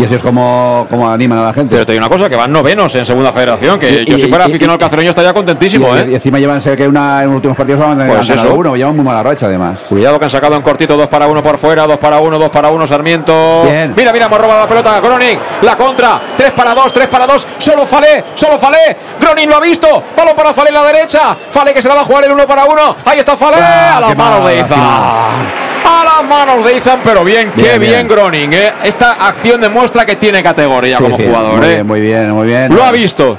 Y 0.01 0.05
así 0.05 0.15
es 0.15 0.21
como, 0.23 0.87
como 0.89 1.09
animan 1.09 1.39
a 1.39 1.43
la 1.43 1.53
gente. 1.53 1.75
Pero 1.75 1.85
te 1.85 1.91
digo 1.93 2.05
una 2.05 2.13
cosa, 2.13 2.29
que 2.29 2.35
van 2.35 2.51
novenos 2.51 2.93
en 2.95 3.05
segunda 3.05 3.31
federación, 3.31 3.79
que 3.79 4.01
Y- 4.01 4.05
yo 4.05 4.17
si 4.17 4.27
fuera 4.27 4.45
aficionado 4.45 4.73
al 4.73 4.79
cacereño 4.79 5.09
estaría 5.11 5.33
contentísimo, 5.33 5.95
y, 5.95 5.99
¿eh? 5.99 6.07
y 6.11 6.15
encima 6.15 6.39
llevan, 6.39 6.61
sé 6.61 6.75
que 6.75 6.87
una, 6.87 7.21
en 7.21 7.27
los 7.27 7.35
últimos 7.35 7.55
partidos 7.57 7.79
solamente 7.79 8.13
Pues 8.13 8.29
han 8.29 8.35
ganado 8.35 8.49
eso. 8.53 8.59
uno, 8.59 8.75
llevan 8.75 8.95
muy 8.95 9.05
mala 9.05 9.23
racha 9.23 9.45
además. 9.45 9.77
Cuidado 9.87 10.17
que 10.19 10.25
han 10.25 10.31
sacado 10.31 10.55
en 10.55 10.61
cortito, 10.61 10.97
dos 10.97 11.07
para 11.07 11.27
uno 11.27 11.41
por 11.43 11.57
fuera, 11.57 11.85
dos 11.87 11.97
para 11.97 12.19
uno, 12.19 12.37
dos 12.39 12.49
para 12.49 12.69
uno, 12.69 12.85
Sarmiento. 12.87 13.63
Bien. 13.63 13.93
Mira, 13.95 14.11
mira, 14.11 14.25
hemos 14.25 14.39
robado 14.41 14.61
la 14.61 14.67
pelota, 14.67 14.99
Groning, 14.99 15.39
la 15.61 15.77
contra, 15.77 16.19
tres 16.35 16.51
para 16.51 16.73
dos, 16.73 16.91
tres 16.93 17.07
para 17.07 17.27
dos, 17.27 17.45
solo 17.57 17.85
Falé, 17.85 18.23
solo 18.35 18.57
Falé, 18.57 18.95
Groning 19.19 19.49
lo 19.49 19.57
ha 19.57 19.61
visto, 19.61 19.87
balón 20.17 20.35
para 20.35 20.53
Falé 20.53 20.69
en 20.69 20.75
la 20.75 20.83
derecha, 20.83 21.37
Falé 21.49 21.73
que 21.73 21.81
se 21.81 21.87
la 21.87 21.95
va 21.95 22.01
a 22.01 22.05
jugar 22.05 22.25
el 22.25 22.31
uno 22.31 22.45
para 22.47 22.65
uno, 22.65 22.95
ahí 23.05 23.19
está 23.19 23.35
Falé, 23.37 23.57
Ah, 23.59 23.97
a 23.97 24.01
manos 24.15 24.17
mala 24.17 24.47
de 24.49 24.59
Izan. 24.59 25.70
A 25.83 26.03
las 26.05 26.29
manos 26.29 26.65
de 26.65 26.77
Izan, 26.77 26.99
pero 27.03 27.23
bien, 27.23 27.51
qué 27.57 27.79
Bien. 27.79 28.07
Groning, 28.07 28.53
¿eh? 28.53 28.71
Esta 28.83 29.13
acción 29.27 29.59
demuestra 29.59 30.05
que 30.05 30.15
tiene 30.15 30.41
categoría 30.43 30.97
Sí, 30.97 31.03
como 31.03 31.17
sí, 31.17 31.25
jugador, 31.25 31.57
muy 31.57 31.65
¿eh? 31.65 31.73
bien, 31.73 31.87
muy 31.87 32.01
bien, 32.01 32.31
muy 32.31 32.47
bien. 32.47 32.73
Lo 32.75 32.83
ha 32.83 32.91
visto, 32.91 33.37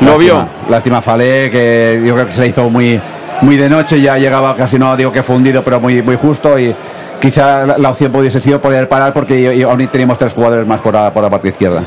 lo 0.00 0.18
vio. 0.18 0.46
Lástima 0.68 1.02
Falé, 1.02 1.50
que 1.50 2.02
yo 2.04 2.14
creo 2.14 2.26
que 2.26 2.32
se 2.32 2.46
hizo 2.46 2.68
muy, 2.70 3.00
muy 3.40 3.56
de 3.56 3.68
noche, 3.68 4.00
ya 4.00 4.16
llegaba 4.18 4.54
casi 4.56 4.78
no 4.78 4.96
digo 4.96 5.12
que 5.12 5.22
fundido, 5.22 5.62
pero 5.64 5.80
muy, 5.80 6.00
muy 6.02 6.16
justo 6.16 6.58
y 6.58 6.74
quizá 7.20 7.66
la, 7.66 7.78
la 7.78 7.90
opción 7.90 8.12
pudiese 8.12 8.40
sido 8.40 8.60
poder 8.60 8.88
parar 8.88 9.12
porque 9.12 9.38
y- 9.38 9.60
y 9.60 9.62
aún 9.62 9.86
teníamos 9.88 10.18
tres 10.18 10.32
jugadores 10.32 10.66
más 10.66 10.80
por 10.80 10.94
la, 10.94 11.12
por 11.12 11.22
la 11.22 11.30
parte 11.30 11.48
izquierda. 11.48 11.82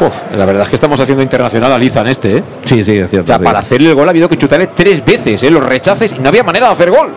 Uf, 0.00 0.22
la 0.36 0.44
verdad 0.46 0.62
es 0.64 0.68
que 0.68 0.74
estamos 0.74 0.98
haciendo 0.98 1.22
internacional 1.22 1.72
a 1.72 1.82
Izan 1.82 2.06
este, 2.08 2.38
¿eh? 2.38 2.44
Sí, 2.64 2.84
sí, 2.84 2.98
es 2.98 3.10
cierto. 3.10 3.24
O 3.24 3.26
sea, 3.26 3.38
sí. 3.38 3.44
para 3.44 3.58
hacerle 3.60 3.90
el 3.90 3.94
gol 3.94 4.08
ha 4.08 4.10
habido 4.10 4.28
que 4.28 4.36
chutarle 4.36 4.68
tres 4.68 5.04
veces, 5.04 5.42
¿eh? 5.42 5.50
los 5.50 5.64
rechaces 5.64 6.12
y 6.12 6.18
no 6.18 6.28
había 6.28 6.42
manera 6.42 6.66
de 6.66 6.72
hacer 6.72 6.90
gol. 6.90 7.14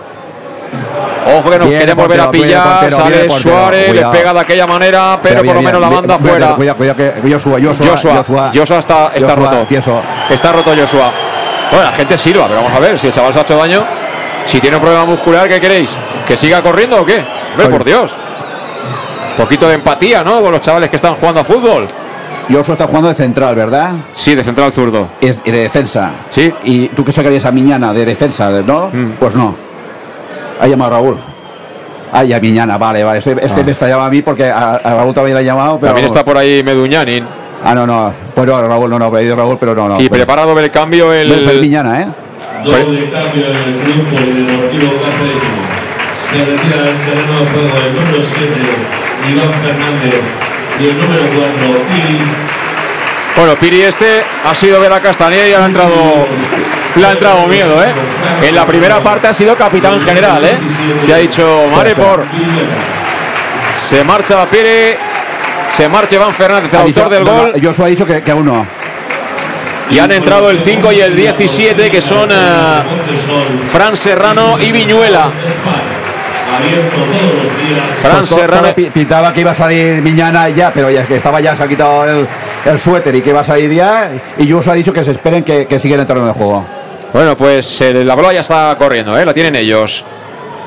Ojo 1.35 1.49
que 1.49 1.60
nos 1.60 1.68
Bien, 1.68 1.80
queremos 1.81 2.06
volver 2.07 2.22
a 2.22 2.31
pillar, 2.31 2.64
portero, 2.80 2.95
sale 2.98 3.15
portero, 3.27 3.39
Suárez, 3.39 3.89
cuidado. 3.89 4.14
le 4.14 4.18
pega 4.18 4.34
de 4.34 4.39
aquella 4.39 4.68
manera, 4.68 5.19
pero 5.22 5.44
por 5.44 5.56
lo 5.56 5.61
menos 5.61 5.81
la 5.81 5.89
banda 5.89 6.18
fuera. 6.18 6.56
Cuidado, 6.56 6.77
cuidado, 6.77 6.98
que 6.98 7.14
Joshua, 7.22 7.60
Joshua, 7.61 7.88
Joshua, 7.89 8.52
Joshua, 8.53 8.80
está, 8.80 9.11
está 9.14 9.34
Joshua, 9.35 9.52
roto. 9.52 9.65
tieso. 9.68 10.02
Está 10.30 10.52
roto 10.53 10.73
Joshua. 10.76 11.11
Bueno, 11.69 11.85
la 11.85 11.91
gente 11.91 12.18
silba, 12.18 12.48
pero 12.48 12.61
vamos 12.61 12.73
a 12.73 12.80
ver 12.80 12.98
si 12.98 13.07
el 13.07 13.14
chaval 13.14 13.34
se 13.34 13.39
ha 13.39 13.41
hecho 13.41 13.57
daño. 13.57 13.84
Si 14.45 14.61
tiene 14.61 14.77
un 14.77 14.81
problema 14.81 15.03
muscular, 15.06 15.49
¿qué 15.49 15.60
queréis? 15.60 15.91
¿Que 16.26 16.38
siga 16.38 16.61
corriendo 16.61 17.02
o 17.02 17.06
qué? 17.06 17.26
Hombre, 17.52 17.68
por 17.68 17.84
Dios. 17.84 18.15
Poquito 19.35 19.68
de 19.68 19.76
empatía, 19.76 20.23
¿no? 20.23 20.41
Con 20.41 20.53
los 20.53 20.61
chavales 20.61 20.89
que 20.89 20.95
están 20.95 21.15
jugando 21.15 21.41
a 21.41 21.44
fútbol. 21.44 21.88
Joshua 22.49 22.73
está 22.76 22.88
jugando 22.88 23.10
de 23.10 23.15
central, 23.15 23.56
¿verdad? 23.56 23.91
Sí, 24.14 24.34
de 24.34 24.44
central 24.44 24.72
zurdo. 24.72 25.10
Y 25.19 25.27
de 25.52 25.57
defensa. 25.60 26.11
Sí. 26.30 26.53
¿Y 26.64 26.88
tú 26.89 27.03
qué 27.03 27.11
sacarías 27.11 27.45
a 27.45 27.52
Miñana 27.52 27.91
de 27.94 28.06
defensa, 28.06 28.49
no? 28.65 28.89
Mm. 28.94 29.11
Pues 29.19 29.35
no. 29.35 29.66
Ha 30.59 30.67
llamado 30.67 30.95
a 30.95 30.99
Raúl. 30.99 31.17
Ay, 32.11 32.34
a 32.34 32.39
Miñana, 32.39 32.77
vale, 32.77 33.03
vale. 33.03 33.19
Es 33.19 33.23
que, 33.25 33.31
es 33.31 33.53
que 33.53 33.61
Ah. 33.61 33.63
me 33.65 33.71
estallaba 33.71 34.05
a 34.05 34.09
mí 34.09 34.21
porque 34.21 34.45
a, 34.49 34.75
a 34.75 34.95
Raúl 34.95 35.13
también 35.13 35.35
le 35.35 35.41
ha 35.41 35.43
llamado. 35.43 35.75
Pero 35.77 35.88
También 35.89 36.05
está 36.05 36.23
por 36.23 36.38
ahí 36.38 36.63
Meduñanin. 36.63 37.25
Ah, 37.63 37.75
no, 37.75 37.85
no. 37.85 38.13
Pues 38.34 38.47
no, 38.47 38.67
Raúl, 38.67 38.89
no, 38.89 38.97
no. 38.99 39.11
Pedido 39.11 39.35
Raúl, 39.35 39.57
pero 39.59 39.75
no, 39.75 39.89
no. 39.89 39.95
y 39.99 40.07
Pues- 40.09 40.21
prepara 40.21 40.43
doble 40.43 40.69
cambio 40.71 41.11
el. 41.13 41.27
Pues 41.27 41.47
es 41.47 41.59
Miñana, 41.61 42.01
¿eh? 42.01 42.07
Doble 42.63 43.09
cambio 43.11 43.45
en 43.47 43.55
el 43.55 43.81
grupo 43.84 44.15
del 44.19 44.47
Deportivo 44.47 44.91
Cacereño. 45.03 45.67
Se 46.19 46.39
retira 46.39 46.81
del 46.84 46.97
terreno 46.97 47.39
de 47.39 47.45
juego 47.51 47.77
el 47.85 47.95
número 47.95 48.21
7, 48.21 48.51
Iván 49.29 49.53
Fernández, 49.61 50.21
y 50.79 50.84
el 50.85 50.97
número 50.97 51.23
4, 51.67 51.81
Piri. 51.89 52.19
Bueno, 53.38 53.55
Piri 53.55 53.81
este 53.84 54.23
ha 54.45 54.53
sido 54.55 54.79
ver 54.81 54.91
a 54.91 54.99
Castañeda 54.99 55.47
y 55.47 55.53
ha 55.53 55.65
entrado, 55.65 55.93
le 56.99 57.07
ha 57.07 57.11
entrado 57.11 57.48
miedo, 57.48 57.82
¿eh? 57.84 57.88
En 58.48 58.56
la 58.56 58.65
primera 58.65 58.99
parte 59.02 59.28
ha 59.28 59.34
sido 59.34 59.56
capitán 59.56 59.99
general, 60.02 60.44
¿eh? 60.45 60.57
Que 61.06 61.14
ha 61.14 61.18
dicho, 61.18 61.65
Mare 61.76 61.95
por. 61.95 62.24
Se 63.76 64.03
marcha 64.03 64.45
Piri, 64.45 64.95
se 65.69 65.88
marcha 65.88 66.15
Iván 66.15 66.34
Fernández, 66.34 66.74
el 66.74 66.80
autor 66.82 67.10
del 67.10 67.24
gol. 67.24 67.53
Joshua 67.64 67.86
ha 67.86 67.90
dicho 67.90 68.06
que, 68.06 68.22
que 68.24 68.32
aún 68.32 68.45
no. 68.45 68.65
Y 69.90 69.99
han 69.99 70.11
entrado 70.11 70.49
el 70.49 70.60
5 70.60 70.91
y 70.91 70.99
el 70.99 71.15
17, 71.15 71.90
que 71.90 72.02
son 72.02 72.30
eh, 72.32 72.36
Fran 73.65 73.95
Serrano 73.95 74.57
y 74.60 74.72
Viñuela. 74.74 75.24
Fran 78.02 78.15
todo 78.15 78.26
Serrano. 78.26 78.74
pi- 78.76 78.90
Pintaba 78.90 79.34
que 79.34 79.41
iba 79.41 79.52
a 79.52 79.56
salir 79.56 80.02
Miñana 80.02 80.49
ya, 80.49 80.72
pero 80.74 80.90
ya 80.90 81.02
es 81.02 81.07
que 81.07 81.15
estaba 81.18 81.40
ya, 81.40 81.56
se 81.56 81.64
ha 81.64 81.68
quitado 81.68 82.06
el, 82.06 82.28
el 82.65 82.80
suéter 82.80 83.15
y 83.15 83.22
que 83.22 83.30
iba 83.30 83.41
a 83.41 83.44
salir 83.45 83.72
ya. 83.72 84.10
Y 84.38 84.52
Joshua 84.52 84.74
ha 84.74 84.76
dicho 84.76 84.91
que 84.94 85.03
se 85.03 85.11
esperen 85.11 85.44
que, 85.44 85.65
que 85.68 85.80
sigan 85.80 85.99
entrando 86.02 86.24
en 86.26 86.30
el 86.30 86.36
juego. 86.36 86.65
Bueno, 87.13 87.35
pues 87.38 87.81
eh, 87.81 88.03
la 88.03 88.15
bola 88.15 88.34
ya 88.34 88.41
está 88.41 88.75
corriendo, 88.77 89.17
¿eh? 89.17 89.25
La 89.25 89.34
tienen 89.34 89.55
ellos. 89.55 90.05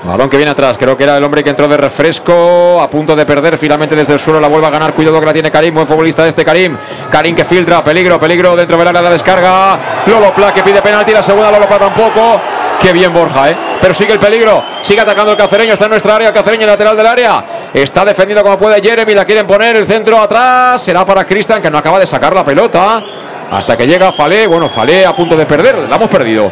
Balón 0.03 0.31
que 0.31 0.39
viene 0.39 0.51
atrás, 0.51 0.79
creo 0.79 0.97
que 0.97 1.05
era 1.05 1.19
el 1.19 1.25
hombre 1.25 1.45
que 1.45 1.51
entró 1.51 1.69
de 1.69 1.77
refresco, 1.77 2.81
a 2.81 2.89
punto 2.89 3.15
de 3.15 3.27
perder, 3.27 3.59
finalmente 3.59 3.95
desde 3.95 4.15
el 4.15 4.19
suelo 4.19 4.41
la 4.41 4.49
vuelve 4.49 4.67
a 4.67 4.71
ganar, 4.71 4.95
cuidado 4.95 5.21
que 5.21 5.27
la 5.27 5.33
tiene 5.35 5.51
Karim, 5.51 5.75
buen 5.75 5.87
futbolista 5.87 6.27
este 6.27 6.43
Karim, 6.43 6.75
Karim 7.11 7.37
que 7.37 7.45
filtra, 7.45 7.85
peligro, 7.85 8.19
peligro 8.19 8.57
dentro 8.57 8.79
del 8.79 8.89
área, 8.89 9.03
la 9.03 9.11
descarga, 9.11 9.79
Lolo 10.07 10.33
Pla 10.33 10.55
que 10.55 10.63
pide 10.63 10.81
penalti, 10.81 11.13
la 11.13 11.23
segunda 11.23 11.51
Lolo 11.51 11.69
Pla 11.69 11.79
tampoco, 11.79 12.41
qué 12.81 12.95
bien 12.95 13.13
Borja, 13.13 13.51
¿eh? 13.51 13.57
pero 13.79 13.93
sigue 13.93 14.15
el 14.15 14.19
peligro, 14.19 14.63
sigue 14.81 15.03
atacando 15.03 15.33
el 15.33 15.37
cacereño, 15.37 15.75
está 15.75 15.85
en 15.85 15.91
nuestra 15.91 16.17
área, 16.17 16.29
el 16.29 16.35
cacereño 16.35 16.67
lateral 16.67 16.97
del 16.97 17.07
área, 17.07 17.45
está 17.75 18.03
defendiendo 18.03 18.43
como 18.43 18.57
puede 18.57 18.81
Jeremy, 18.81 19.13
la 19.13 19.27
quieren 19.27 19.47
poner, 19.47 19.77
el 19.77 19.85
centro 19.85 20.19
atrás, 20.19 20.81
será 20.81 21.05
para 21.05 21.27
Cristian 21.27 21.61
que 21.61 21.71
no 21.71 21.77
acaba 21.77 21.99
de 21.99 22.07
sacar 22.07 22.35
la 22.35 22.43
pelota, 22.43 23.03
hasta 23.51 23.77
que 23.77 23.87
llega 23.87 24.13
Falé, 24.13 24.47
bueno, 24.47 24.69
Falé 24.69 25.05
a 25.07 25.15
punto 25.15 25.37
de 25.37 25.47
perder, 25.47 25.77
la 25.89 25.97
hemos 25.97 26.09
perdido. 26.09 26.51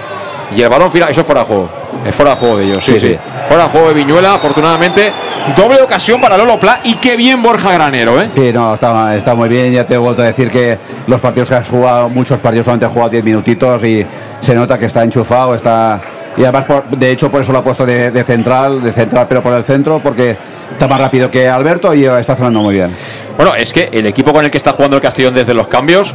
Y 0.56 0.62
el 0.62 0.68
balón 0.70 0.90
final, 0.90 1.10
eso 1.10 1.20
es 1.20 1.26
fuera 1.26 1.42
de 1.42 1.46
juego. 1.46 1.68
Es 2.06 2.14
fuera 2.14 2.30
de 2.30 2.36
juego 2.38 2.56
de 2.56 2.64
ellos, 2.64 2.82
sí, 2.82 2.98
Sí. 2.98 3.18
Fuera 3.46 3.64
de 3.64 3.68
juego 3.70 3.88
de 3.88 3.94
Viñuela, 3.94 4.34
afortunadamente. 4.34 5.12
Doble 5.56 5.80
ocasión 5.82 6.20
para 6.22 6.38
Lolo 6.38 6.58
Pla 6.58 6.80
y 6.84 6.94
qué 6.96 7.16
bien 7.16 7.42
Borja 7.42 7.70
Granero, 7.72 8.20
¿eh? 8.20 8.30
Sí, 8.34 8.50
no, 8.52 8.74
está, 8.74 9.14
está 9.14 9.34
muy 9.34 9.48
bien. 9.50 9.72
Ya 9.74 9.84
te 9.86 9.94
he 9.94 9.98
vuelto 9.98 10.22
a 10.22 10.24
decir 10.26 10.50
que 10.50 10.78
los 11.06 11.20
partidos 11.20 11.50
que 11.50 11.54
has 11.56 11.68
jugado, 11.68 12.08
muchos 12.08 12.38
partidos 12.40 12.64
solamente 12.64 12.86
has 12.86 12.92
jugado 12.92 13.10
10 13.10 13.24
minutitos 13.24 13.84
y 13.84 14.06
se 14.40 14.54
nota 14.54 14.78
que 14.78 14.86
está 14.86 15.04
enchufado, 15.04 15.54
está. 15.54 16.00
Y 16.36 16.42
además, 16.44 16.64
por- 16.64 16.86
de 16.88 17.10
hecho, 17.10 17.30
por 17.30 17.42
eso 17.42 17.52
lo 17.52 17.58
ha 17.58 17.64
puesto 17.64 17.84
de, 17.84 18.10
de 18.10 18.24
central, 18.24 18.82
de 18.82 18.92
central, 18.92 19.26
pero 19.28 19.42
por 19.42 19.52
el 19.52 19.64
centro, 19.64 19.98
porque 20.02 20.36
está 20.72 20.86
más 20.88 20.98
rápido 21.00 21.30
que 21.30 21.46
Alberto 21.48 21.92
y 21.94 22.04
está 22.06 22.36
cerrando 22.36 22.60
muy 22.60 22.74
bien. 22.74 22.90
Bueno, 23.36 23.54
es 23.54 23.72
que 23.72 23.88
el 23.92 24.06
equipo 24.06 24.32
con 24.32 24.44
el 24.46 24.50
que 24.50 24.56
está 24.58 24.72
jugando 24.72 24.96
el 24.96 25.02
Castellón 25.02 25.34
desde 25.34 25.52
los 25.54 25.68
cambios, 25.68 26.14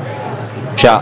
o 0.74 0.78
sea, 0.78 1.02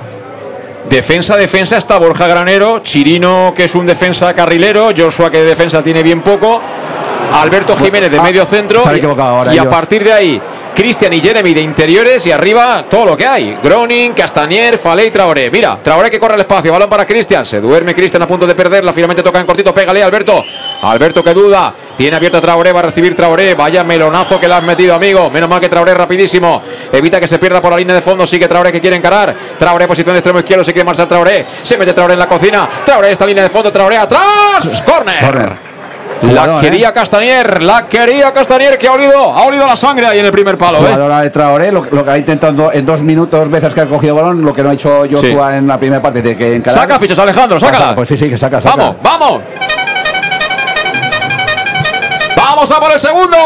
defensa, 0.90 1.36
defensa 1.36 1.78
está 1.78 1.98
Borja 1.98 2.28
Granero, 2.28 2.80
Chirino 2.80 3.54
que 3.56 3.66
es 3.66 3.76
un 3.76 3.86
defensa 3.86 4.34
carrilero, 4.34 4.90
Joshua 4.96 5.30
que 5.30 5.38
de 5.38 5.46
defensa 5.46 5.82
tiene 5.82 6.04
bien 6.04 6.22
poco, 6.22 6.62
Alberto 7.34 7.76
Jiménez 7.78 8.12
de 8.12 8.20
ah, 8.20 8.24
medio 8.24 8.46
centro 8.46 8.84
ahora 9.18 9.54
y 9.54 9.58
a 9.58 9.70
partir 9.70 10.04
de 10.04 10.14
ahí 10.14 10.42
Cristian 10.74 11.14
y 11.14 11.20
Jeremy 11.20 11.54
de 11.54 11.62
interiores 11.62 12.26
y 12.26 12.32
arriba 12.32 12.86
todo 12.90 13.06
lo 13.06 13.18
que 13.18 13.28
hay. 13.28 13.58
Groning, 13.62 14.14
Castanier, 14.14 14.78
Falé 14.78 15.06
y 15.06 15.12
Traoré. 15.12 15.52
Mira, 15.52 15.78
Traoré 15.78 16.10
que 16.10 16.20
corre 16.20 16.36
al 16.36 16.40
espacio, 16.40 16.72
balón 16.72 16.90
para 16.90 17.06
Cristian. 17.06 17.46
Se 17.46 17.60
duerme 17.60 17.94
Cristian 17.94 18.24
a 18.24 18.28
punto 18.28 18.48
de 18.48 18.56
perderla. 18.56 18.94
Finalmente 18.94 19.22
toca 19.22 19.40
en 19.40 19.46
cortito, 19.46 19.74
pégale 19.74 20.02
Alberto. 20.02 20.44
Alberto 20.84 21.24
que 21.24 21.34
duda. 21.34 21.74
Tiene 22.02 22.16
abierta 22.18 22.42
Traoré, 22.42 22.72
va 22.72 22.80
a 22.80 22.82
recibir 22.82 23.14
Traoré. 23.14 23.54
Vaya 23.54 23.84
melonazo 23.84 24.40
que 24.40 24.48
le 24.48 24.56
has 24.56 24.64
metido, 24.64 24.96
amigo. 24.96 25.30
Menos 25.30 25.48
mal 25.48 25.60
que 25.60 25.70
Traoré 25.70 25.94
rapidísimo. 25.94 26.60
Evita 26.92 27.20
que 27.20 27.28
se 27.28 27.38
pierda 27.38 27.62
por 27.62 27.70
la 27.70 27.78
línea 27.78 27.94
de 27.94 28.02
fondo. 28.02 28.26
Sigue 28.26 28.48
Traoré 28.48 28.72
que 28.72 28.82
quiere 28.82 28.96
encarar. 28.96 29.36
Traoré 29.56 29.88
posición 29.88 30.16
de 30.16 30.18
extremo 30.18 30.40
izquierdo. 30.40 30.64
Se 30.64 30.74
quiere 30.74 30.84
marchar 30.84 31.08
Traoré. 31.08 31.46
Se 31.62 31.78
mete 31.78 31.94
Traoré 31.94 32.14
en 32.14 32.20
la 32.20 32.28
cocina. 32.28 32.68
Traoré 32.84 33.12
esta 33.12 33.24
línea 33.24 33.44
de 33.44 33.52
fondo. 33.52 33.72
Traoré 33.72 33.98
atrás. 33.98 34.82
Corner. 34.84 35.20
Corner. 35.24 35.52
La 36.24 36.28
Jugador, 36.42 36.58
¿eh? 36.58 36.70
quería 36.70 36.92
Castanier, 36.92 37.62
la 37.62 37.86
quería 37.88 38.34
Castanier 38.34 38.80
que 38.80 38.88
ha 38.88 38.94
olido, 38.94 39.32
ha 39.32 39.44
olido 39.44 39.68
la 39.68 39.76
sangre 39.76 40.08
ahí 40.08 40.20
en 40.20 40.26
el 40.26 40.32
primer 40.32 40.58
palo. 40.58 40.80
¿eh? 40.80 40.82
Jugadora 40.82 41.22
de 41.22 41.30
Traoré, 41.30 41.72
lo, 41.72 41.86
lo 41.92 42.04
que 42.04 42.10
ha 42.12 42.18
intentado 42.18 42.72
en 42.74 42.84
dos 42.84 43.02
minutos, 43.02 43.40
dos 43.40 43.50
veces 43.50 43.74
que 43.76 43.82
ha 43.82 43.86
cogido 43.86 44.16
balón, 44.16 44.44
lo 44.44 44.54
que 44.56 44.64
no 44.64 44.70
ha 44.72 44.74
hecho 44.74 45.04
Joshua 45.12 45.58
en 45.58 45.68
la 45.68 45.78
primera 45.78 46.02
parte 46.02 46.24
de 46.24 46.36
que 46.36 46.56
encarar. 46.56 46.80
Saca 46.80 46.98
fichas, 47.00 47.20
Alejandro, 47.20 47.60
sácala. 47.60 47.96
Pues 47.96 48.10
sí, 48.10 48.18
sí, 48.18 48.28
que 48.28 48.40
saca, 48.40 48.60
saca. 48.60 48.76
Vamos, 48.76 48.96
vamos. 49.04 49.42
Vamos 52.54 52.70
a 52.70 52.82
por 52.82 52.92
el 52.92 53.00
segundo. 53.00 53.38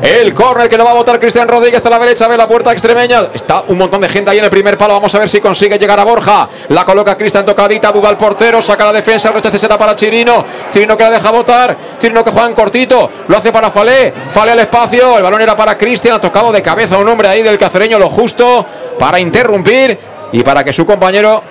El 0.00 0.32
córner 0.32 0.68
que 0.68 0.78
lo 0.78 0.84
va 0.84 0.92
a 0.92 0.94
botar 0.94 1.18
Cristian 1.18 1.48
Rodríguez 1.48 1.84
a 1.84 1.90
la 1.90 1.98
derecha, 1.98 2.28
ve 2.28 2.36
la 2.36 2.46
puerta 2.46 2.70
extremeña. 2.70 3.30
Está 3.34 3.64
un 3.66 3.76
montón 3.76 4.00
de 4.00 4.08
gente 4.08 4.30
ahí 4.30 4.38
en 4.38 4.44
el 4.44 4.50
primer 4.50 4.78
palo. 4.78 4.94
Vamos 4.94 5.12
a 5.16 5.18
ver 5.18 5.28
si 5.28 5.40
consigue 5.40 5.76
llegar 5.76 5.98
a 5.98 6.04
Borja. 6.04 6.48
La 6.68 6.84
coloca 6.84 7.16
Cristian 7.16 7.44
tocadita, 7.44 7.90
duda 7.90 8.10
al 8.10 8.16
portero, 8.16 8.62
saca 8.62 8.84
la 8.84 8.92
defensa, 8.92 9.30
el 9.30 9.34
rechace 9.34 9.58
será 9.58 9.76
para 9.76 9.96
Chirino. 9.96 10.44
Chirino 10.70 10.96
que 10.96 11.02
la 11.02 11.10
deja 11.10 11.32
botar. 11.32 11.76
Chirino 11.98 12.22
que 12.22 12.30
juega 12.30 12.46
en 12.46 12.54
cortito, 12.54 13.10
lo 13.26 13.36
hace 13.36 13.50
para 13.50 13.68
Falé. 13.68 14.14
Falé 14.30 14.52
al 14.52 14.60
espacio, 14.60 15.16
el 15.16 15.22
balón 15.24 15.42
era 15.42 15.56
para 15.56 15.76
Cristian, 15.76 16.14
ha 16.14 16.20
tocado 16.20 16.52
de 16.52 16.62
cabeza 16.62 16.96
un 16.96 17.08
hombre 17.08 17.26
ahí 17.26 17.42
del 17.42 17.58
cacereño, 17.58 17.98
lo 17.98 18.08
justo 18.08 18.64
para 19.00 19.18
interrumpir 19.18 19.98
y 20.30 20.44
para 20.44 20.62
que 20.62 20.72
su 20.72 20.86
compañero 20.86 21.42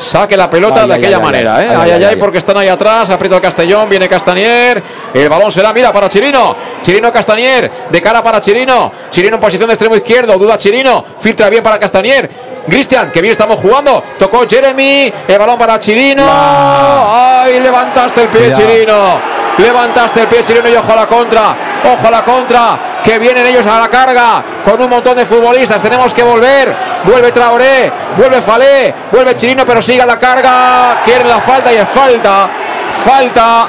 saque 0.00 0.36
la 0.36 0.48
pelota 0.48 0.82
Ay, 0.82 0.88
de 0.88 0.94
ay, 0.94 0.98
aquella 0.98 1.16
ay, 1.18 1.22
manera, 1.22 1.62
¿eh? 1.62 1.68
ay, 1.68 1.90
Ay, 1.92 2.04
ay, 2.04 2.16
porque 2.16 2.38
están 2.38 2.56
ahí 2.56 2.68
atrás, 2.68 3.10
aprieta 3.10 3.36
el 3.36 3.42
Castellón, 3.42 3.88
viene 3.88 4.08
Castanier, 4.08 4.82
el 5.12 5.28
balón 5.28 5.52
será, 5.52 5.72
mira, 5.72 5.92
para 5.92 6.08
Chirino, 6.08 6.56
Chirino 6.80 7.12
Castanier, 7.12 7.70
de 7.90 8.00
cara 8.00 8.22
para 8.22 8.40
Chirino, 8.40 8.90
Chirino 9.10 9.36
en 9.36 9.40
posición 9.40 9.66
de 9.68 9.74
extremo 9.74 9.94
izquierdo, 9.94 10.36
duda 10.38 10.56
Chirino, 10.56 11.04
filtra 11.18 11.50
bien 11.50 11.62
para 11.62 11.78
Castanier, 11.78 12.30
Cristian, 12.66 13.10
que 13.10 13.20
bien 13.20 13.32
estamos 13.32 13.58
jugando, 13.60 14.02
tocó 14.18 14.46
Jeremy, 14.48 15.12
el 15.28 15.38
balón 15.38 15.58
para 15.58 15.78
Chirino, 15.78 16.24
ay, 16.26 17.60
levantaste 17.60 18.22
el 18.22 18.28
pie. 18.28 18.52
Chirino, 18.52 19.39
Levantaste 19.60 20.20
el 20.20 20.26
pie 20.26 20.42
chileno 20.42 20.68
y 20.68 20.76
ojo 20.76 20.92
a 20.92 20.96
la 20.96 21.06
contra. 21.06 21.54
Ojo 21.92 22.06
a 22.06 22.10
la 22.10 22.24
contra. 22.24 22.78
Que 23.02 23.18
vienen 23.18 23.46
ellos 23.46 23.66
a 23.66 23.80
la 23.80 23.88
carga 23.88 24.42
con 24.64 24.80
un 24.80 24.88
montón 24.88 25.16
de 25.16 25.24
futbolistas. 25.24 25.82
Tenemos 25.82 26.14
que 26.14 26.22
volver. 26.22 26.74
Vuelve 27.04 27.32
Traoré. 27.32 27.92
Vuelve 28.16 28.40
Falé. 28.40 28.94
Vuelve 29.10 29.34
Chirino, 29.34 29.64
pero 29.64 29.80
sigue 29.80 30.02
a 30.02 30.06
la 30.06 30.18
carga. 30.18 31.00
Quiere 31.04 31.24
la 31.24 31.40
falta 31.40 31.72
y 31.72 31.76
es 31.76 31.88
falta. 31.88 32.48
Falta. 32.90 33.66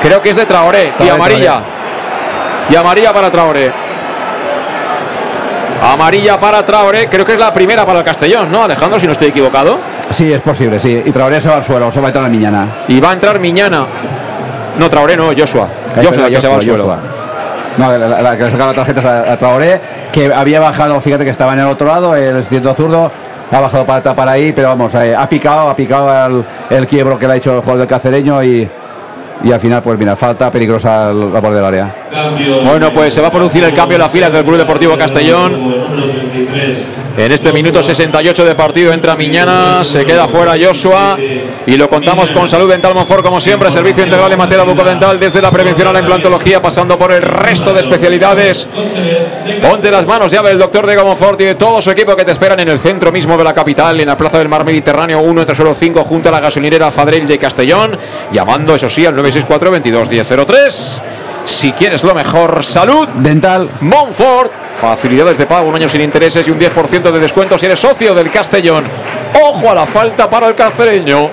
Creo 0.00 0.20
que 0.20 0.30
es 0.30 0.36
de 0.36 0.46
Traoré. 0.46 0.86
Y 0.86 0.90
Traoré, 0.90 1.10
amarilla. 1.10 1.60
Y 2.70 2.76
amarilla 2.76 3.12
para 3.12 3.30
Traoré. 3.30 3.72
Amarilla 5.92 6.38
para 6.38 6.64
Traoré. 6.64 7.08
Creo 7.08 7.24
que 7.24 7.32
es 7.32 7.38
la 7.38 7.52
primera 7.52 7.84
para 7.84 8.00
el 8.00 8.04
Castellón, 8.04 8.50
¿no, 8.50 8.64
Alejandro? 8.64 8.98
Si 8.98 9.06
no 9.06 9.12
estoy 9.12 9.28
equivocado. 9.28 9.78
Sí, 10.10 10.32
es 10.32 10.42
posible, 10.42 10.78
sí. 10.78 11.02
Y 11.04 11.10
Traoré 11.10 11.40
se 11.40 11.48
va 11.48 11.56
al 11.56 11.64
suelo, 11.64 11.90
se 11.90 12.00
va 12.00 12.08
a 12.08 12.10
entrar 12.10 12.24
a 12.24 12.28
Miñana. 12.28 12.66
Y 12.88 13.00
va 13.00 13.10
a 13.10 13.12
entrar 13.14 13.38
Miñana. 13.38 13.86
No, 14.78 14.88
Traoré 14.88 15.16
no, 15.16 15.26
Joshua. 15.36 15.68
Joshua, 15.96 16.28
que 16.28 16.40
se 16.40 16.48
va 16.48 16.54
al 16.54 16.60
Joshua. 16.60 16.76
suelo. 16.76 16.96
No, 17.78 17.90
la, 17.92 17.98
la- 18.08 18.22
la 18.22 18.36
que 18.36 18.44
le 18.44 18.50
sacaba 18.50 18.70
la 18.70 18.76
tarjeta 18.76 19.00
es 19.00 19.06
a, 19.06 19.32
a 19.32 19.36
Traoré, 19.36 19.80
que 20.12 20.32
había 20.32 20.60
bajado, 20.60 21.00
fíjate 21.00 21.24
que 21.24 21.30
estaba 21.30 21.54
en 21.54 21.60
el 21.60 21.66
otro 21.66 21.86
lado, 21.86 22.14
el 22.16 22.44
ciento 22.44 22.74
zurdo, 22.74 23.10
ha 23.50 23.60
bajado 23.60 23.84
para 23.84 24.02
tapar 24.02 24.28
ahí, 24.28 24.52
pero 24.52 24.68
vamos, 24.68 24.94
eh, 24.94 25.14
ha 25.16 25.28
picado, 25.28 25.68
ha 25.68 25.76
picado 25.76 26.26
el, 26.26 26.44
el 26.76 26.86
quiebro 26.86 27.18
que 27.18 27.26
le 27.26 27.34
ha 27.34 27.36
hecho 27.36 27.52
el 27.54 27.60
jugador 27.60 27.78
del 27.80 27.88
cacereño 27.88 28.42
y, 28.42 28.68
y 29.44 29.52
al 29.52 29.60
final, 29.60 29.82
pues 29.82 29.98
mira, 29.98 30.16
falta 30.16 30.50
peligrosa 30.50 31.12
la 31.12 31.40
borde 31.40 31.56
del 31.56 31.64
área. 31.64 31.94
Bueno, 32.64 32.90
pues 32.92 33.12
se 33.14 33.20
va 33.20 33.28
a 33.28 33.30
producir 33.30 33.64
el 33.64 33.72
cambio 33.74 33.96
en 33.96 34.02
las 34.02 34.10
filas 34.10 34.32
del 34.32 34.44
Club 34.44 34.56
Deportivo 34.58 34.96
Castellón. 34.96 35.52
Número 36.52 36.74
33. 36.74 37.02
En 37.16 37.30
este 37.30 37.52
minuto 37.52 37.82
68 37.82 38.44
de 38.44 38.54
partido 38.54 38.92
entra 38.92 39.16
Miñana, 39.16 39.84
se 39.84 40.04
queda 40.04 40.26
fuera 40.26 40.54
Joshua 40.58 41.18
y 41.66 41.76
lo 41.76 41.88
contamos 41.88 42.30
con 42.30 42.48
Salud 42.48 42.70
Dental 42.70 42.94
Monfort 42.94 43.22
como 43.22 43.40
siempre, 43.40 43.70
servicio 43.70 44.04
integral 44.04 44.32
en 44.32 44.38
materia 44.38 44.64
bucodental 44.64 45.18
desde 45.20 45.42
la 45.42 45.50
prevención 45.50 45.88
a 45.88 45.92
la 45.92 46.00
implantología 46.00 46.62
pasando 46.62 46.98
por 46.98 47.12
el 47.12 47.22
resto 47.22 47.74
de 47.74 47.80
especialidades. 47.80 48.66
Ponte 49.60 49.90
las 49.90 50.06
manos 50.06 50.32
llave 50.32 50.50
del 50.50 50.58
doctor 50.58 50.86
Diego 50.86 51.04
Monfort 51.04 51.40
y 51.42 51.44
de 51.44 51.54
todo 51.54 51.82
su 51.82 51.90
equipo 51.90 52.16
que 52.16 52.24
te 52.24 52.32
esperan 52.32 52.60
en 52.60 52.68
el 52.68 52.78
centro 52.78 53.12
mismo 53.12 53.36
de 53.36 53.44
la 53.44 53.52
capital, 53.52 54.00
en 54.00 54.06
la 54.06 54.16
Plaza 54.16 54.38
del 54.38 54.48
Mar 54.48 54.64
Mediterráneo 54.64 55.20
1 55.20 55.40
entre 55.40 55.54
suelo 55.54 55.74
5 55.74 56.04
junto 56.04 56.30
a 56.30 56.32
la 56.32 56.40
gasolinera 56.40 56.90
Fadrell 56.90 57.26
de 57.26 57.38
Castellón, 57.38 57.98
llamando 58.32 58.74
eso 58.74 58.88
sí 58.88 59.04
al 59.04 59.14
964 59.14 59.70
22 59.70 60.08
1003. 60.08 61.02
Si 61.44 61.72
quieres 61.72 62.04
lo 62.04 62.14
mejor, 62.14 62.62
salud. 62.62 63.08
Dental. 63.08 63.68
Monfort. 63.80 64.52
Facilidades 64.72 65.38
de 65.38 65.46
pago, 65.46 65.68
un 65.68 65.74
año 65.74 65.88
sin 65.88 66.00
intereses 66.00 66.46
y 66.46 66.50
un 66.50 66.58
10% 66.58 67.10
de 67.10 67.18
descuento 67.18 67.58
si 67.58 67.66
eres 67.66 67.78
socio 67.78 68.14
del 68.14 68.30
Castellón. 68.30 68.84
Ojo 69.42 69.70
a 69.70 69.74
la 69.74 69.86
falta 69.86 70.28
para 70.28 70.48
el 70.48 70.54
cacereño. 70.54 71.28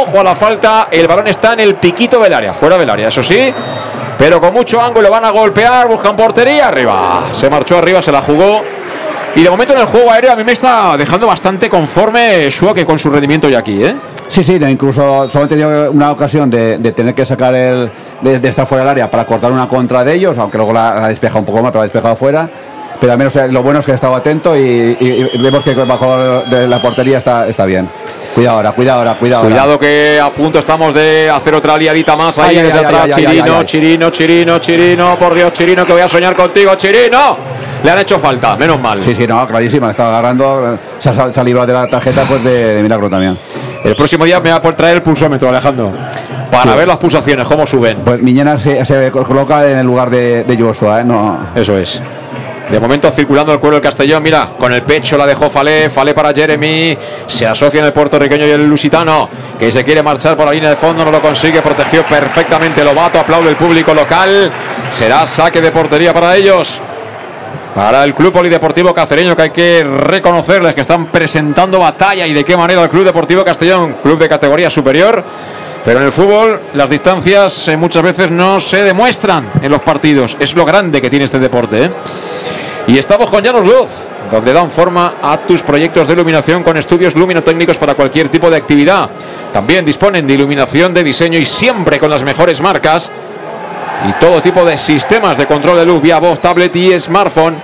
Ojo 0.00 0.20
a 0.20 0.24
la 0.24 0.34
falta. 0.34 0.88
El 0.90 1.06
balón 1.06 1.28
está 1.28 1.52
en 1.52 1.60
el 1.60 1.76
piquito 1.76 2.20
del 2.20 2.32
área, 2.32 2.52
fuera 2.52 2.76
del 2.76 2.90
área, 2.90 3.08
eso 3.08 3.22
sí. 3.22 3.52
Pero 4.18 4.40
con 4.40 4.52
mucho 4.52 4.80
ángulo 4.80 5.10
van 5.10 5.24
a 5.24 5.30
golpear, 5.30 5.88
buscan 5.88 6.16
portería 6.16 6.68
arriba. 6.68 7.24
Se 7.32 7.50
marchó 7.50 7.78
arriba, 7.78 8.00
se 8.02 8.12
la 8.12 8.22
jugó. 8.22 8.62
Y 9.34 9.42
de 9.42 9.50
momento 9.50 9.74
en 9.74 9.80
el 9.80 9.86
juego 9.86 10.10
aéreo 10.10 10.32
a 10.32 10.36
mí 10.36 10.44
me 10.44 10.52
está 10.52 10.96
dejando 10.96 11.26
bastante 11.26 11.68
conforme 11.68 12.50
Schwake 12.50 12.86
con 12.86 12.98
su 12.98 13.10
rendimiento 13.10 13.48
ya 13.48 13.58
aquí, 13.58 13.84
¿eh? 13.84 13.94
Sí, 14.28 14.42
sí, 14.42 14.54
incluso 14.68 15.28
solo 15.30 15.44
he 15.44 15.48
tenido 15.48 15.90
una 15.92 16.10
ocasión 16.10 16.50
de, 16.50 16.78
de 16.78 16.92
tener 16.92 17.14
que 17.14 17.24
sacar 17.24 17.54
el. 17.54 17.90
De, 18.20 18.40
de 18.40 18.48
estar 18.48 18.66
fuera 18.66 18.82
del 18.82 18.90
área 18.90 19.10
para 19.10 19.24
cortar 19.26 19.52
una 19.52 19.68
contra 19.68 20.02
de 20.02 20.14
ellos, 20.14 20.38
aunque 20.38 20.56
luego 20.56 20.72
la, 20.72 20.94
la 20.94 21.04
ha 21.04 21.08
despejado 21.08 21.40
un 21.40 21.44
poco 21.46 21.62
más, 21.62 21.70
pero 21.70 21.80
la 21.80 21.84
ha 21.84 21.86
despejado 21.86 22.16
fuera. 22.16 22.48
Pero 22.98 23.12
al 23.12 23.18
menos 23.18 23.36
eh, 23.36 23.48
lo 23.48 23.62
bueno 23.62 23.80
es 23.80 23.84
que 23.84 23.92
he 23.92 23.94
estado 23.94 24.14
atento 24.16 24.56
y, 24.56 24.60
y- 24.98 25.30
y 25.34 25.42
vemos 25.42 25.62
que 25.62 25.74
bajo 25.74 26.16
de 26.50 26.66
la 26.66 26.80
portería 26.80 27.18
está, 27.18 27.46
está 27.46 27.66
bien. 27.66 27.86
Cuidado 28.34 28.56
ahora, 28.56 28.72
cuidado 28.72 28.98
ahora, 29.00 29.14
cuidado. 29.14 29.42
ahora. 29.42 29.54
Cuidado 29.54 29.78
que 29.78 30.18
a 30.18 30.32
punto 30.32 30.58
estamos 30.58 30.94
de 30.94 31.28
hacer 31.30 31.54
otra 31.54 31.76
liadita 31.76 32.16
más 32.16 32.38
ahí 32.38 32.56
Ay, 32.56 32.62
desde 32.64 32.78
ay, 32.78 32.84
atrás. 32.86 33.00
ay, 33.04 33.12
Chirino. 33.12 33.62
Chirino, 33.64 34.10
Chirino, 34.10 34.58
Chirino. 34.60 35.18
Por 35.18 35.34
Dios, 35.34 35.52
Chirino, 35.52 35.84
que 35.84 35.92
voy 35.92 36.00
a 36.02 36.08
soñar 36.08 36.34
contigo, 36.34 36.74
Chirino. 36.76 37.36
Le 37.84 37.90
han 37.90 37.98
hecho 37.98 38.18
falta, 38.18 38.56
menos 38.56 38.80
mal. 38.80 39.02
Sí, 39.04 39.14
sí, 39.14 39.26
no, 39.26 39.46
clarísima, 39.46 39.90
estaba 39.90 40.08
agarrando, 40.18 40.78
se 40.98 41.10
ha, 41.10 41.32
se 41.32 41.38
ha 41.40 41.44
librado 41.44 41.66
de 41.66 41.72
la 41.74 41.86
tarjeta 41.86 42.22
pues 42.26 42.42
de, 42.42 42.76
de 42.76 42.82
milagro 42.82 43.10
también. 43.10 43.36
El 43.84 43.94
próximo 43.94 44.24
día 44.24 44.40
me 44.40 44.50
va 44.50 44.56
a 44.56 44.62
por 44.62 44.74
traer 44.74 44.96
el 44.96 45.02
pulsómetro, 45.02 45.48
Alejandro. 45.48 45.92
Para 46.50 46.72
Sí. 46.72 46.78
ver 46.78 46.88
las 46.88 46.98
pulsaciones, 46.98 47.46
cómo 47.46 47.66
suben. 47.66 47.98
Pues 48.04 48.20
Miñana 48.22 48.58
se, 48.58 48.84
se 48.84 49.10
coloca 49.10 49.68
en 49.68 49.78
el 49.78 49.86
lugar 49.86 50.10
de, 50.10 50.44
de 50.44 50.56
Joshua, 50.60 51.00
¿eh? 51.00 51.04
No, 51.04 51.38
Eso 51.54 51.76
es. 51.76 52.02
De 52.70 52.80
momento 52.80 53.08
circulando 53.12 53.52
el 53.52 53.60
cuero 53.60 53.74
del 53.76 53.82
Castellón, 53.82 54.20
mira, 54.24 54.48
con 54.58 54.72
el 54.72 54.82
pecho 54.82 55.16
la 55.16 55.24
dejó 55.24 55.48
Falé, 55.48 55.88
Falé 55.88 56.12
para 56.14 56.32
Jeremy, 56.32 56.98
se 57.28 57.46
asocia 57.46 57.78
en 57.78 57.86
el 57.86 57.92
puertorriqueño 57.92 58.44
y 58.44 58.50
el 58.50 58.66
lusitano, 58.68 59.28
que 59.56 59.70
se 59.70 59.84
quiere 59.84 60.02
marchar 60.02 60.36
por 60.36 60.46
la 60.46 60.52
línea 60.52 60.70
de 60.70 60.76
fondo, 60.76 61.04
no 61.04 61.12
lo 61.12 61.22
consigue, 61.22 61.62
protegió 61.62 62.02
perfectamente 62.04 62.82
Lobato, 62.82 63.20
aplaude 63.20 63.50
el 63.50 63.56
público 63.56 63.94
local, 63.94 64.50
será 64.90 65.24
saque 65.28 65.60
de 65.60 65.70
portería 65.70 66.12
para 66.12 66.34
ellos. 66.34 66.80
Para 67.76 68.04
el 68.04 68.14
Club 68.14 68.32
Polideportivo 68.32 68.94
Cacereño, 68.94 69.36
que 69.36 69.42
hay 69.42 69.50
que 69.50 69.84
reconocerles 69.84 70.72
que 70.72 70.80
están 70.80 71.08
presentando 71.08 71.78
batalla 71.78 72.26
y 72.26 72.32
de 72.32 72.42
qué 72.42 72.56
manera 72.56 72.82
el 72.82 72.88
Club 72.88 73.04
Deportivo 73.04 73.44
Castellón, 73.44 73.96
club 74.02 74.18
de 74.18 74.30
categoría 74.30 74.70
superior. 74.70 75.22
Pero 75.84 76.00
en 76.00 76.06
el 76.06 76.12
fútbol 76.12 76.58
las 76.72 76.88
distancias 76.88 77.68
eh, 77.68 77.76
muchas 77.76 78.02
veces 78.02 78.30
no 78.30 78.58
se 78.60 78.78
demuestran 78.78 79.50
en 79.60 79.70
los 79.70 79.82
partidos. 79.82 80.38
Es 80.40 80.56
lo 80.56 80.64
grande 80.64 81.02
que 81.02 81.10
tiene 81.10 81.26
este 81.26 81.38
deporte. 81.38 81.84
¿eh? 81.84 81.90
Y 82.86 82.96
estamos 82.96 83.28
con 83.28 83.44
Llanos 83.44 83.66
Luz, 83.66 83.90
donde 84.30 84.54
dan 84.54 84.70
forma 84.70 85.16
a 85.20 85.36
tus 85.36 85.62
proyectos 85.62 86.06
de 86.06 86.14
iluminación 86.14 86.62
con 86.62 86.78
estudios 86.78 87.14
luminotécnicos 87.14 87.76
para 87.76 87.92
cualquier 87.92 88.30
tipo 88.30 88.48
de 88.48 88.56
actividad. 88.56 89.10
También 89.52 89.84
disponen 89.84 90.26
de 90.26 90.32
iluminación 90.32 90.94
de 90.94 91.04
diseño 91.04 91.38
y 91.38 91.44
siempre 91.44 91.98
con 91.98 92.08
las 92.08 92.22
mejores 92.22 92.58
marcas 92.62 93.12
y 94.08 94.12
todo 94.14 94.40
tipo 94.40 94.64
de 94.64 94.76
sistemas 94.76 95.38
de 95.38 95.46
control 95.46 95.78
de 95.78 95.86
luz 95.86 96.02
vía 96.02 96.18
voz, 96.18 96.40
tablet 96.40 96.74
y 96.76 96.98
smartphone. 96.98 97.56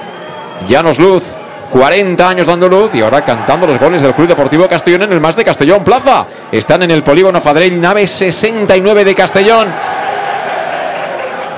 Llanos 0.68 0.98
Luz, 0.98 1.34
40 1.70 2.28
años 2.28 2.46
dando 2.46 2.68
luz 2.68 2.94
y 2.94 3.00
ahora 3.00 3.24
cantando 3.24 3.66
los 3.66 3.78
goles 3.78 4.02
del 4.02 4.14
Club 4.14 4.28
Deportivo 4.28 4.68
Castellón 4.68 5.02
en 5.02 5.12
el 5.12 5.20
Más 5.20 5.36
de 5.36 5.44
Castellón 5.44 5.84
Plaza. 5.84 6.26
Están 6.50 6.82
en 6.82 6.90
el 6.90 7.02
polígono 7.02 7.40
Fadrell, 7.40 7.80
nave 7.80 8.06
69 8.06 9.04
de 9.04 9.14
Castellón. 9.14 9.68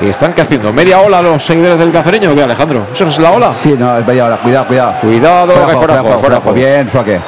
Y 0.00 0.08
están 0.08 0.32
que 0.32 0.42
haciendo 0.42 0.72
media 0.72 1.00
ola 1.00 1.22
los 1.22 1.42
seguidores 1.42 1.78
del 1.78 1.92
cacereño, 1.92 2.32
¿o 2.32 2.34
qué, 2.34 2.42
Alejandro? 2.42 2.88
¿Eso 2.92 3.06
es 3.06 3.18
la 3.18 3.30
ola? 3.32 3.52
sí, 3.54 3.74
no, 3.78 3.96
es 3.96 4.06
media 4.06 4.26
hora, 4.26 4.36
cuidado, 4.38 4.66
cuidado. 4.66 4.94
Cuidado, 5.00 5.54
fuera, 5.54 6.02
fuera, 6.02 6.18
fuera 6.18 6.40
juego. 6.40 6.56
bien, 6.56 6.90
Suaque. 6.90 7.20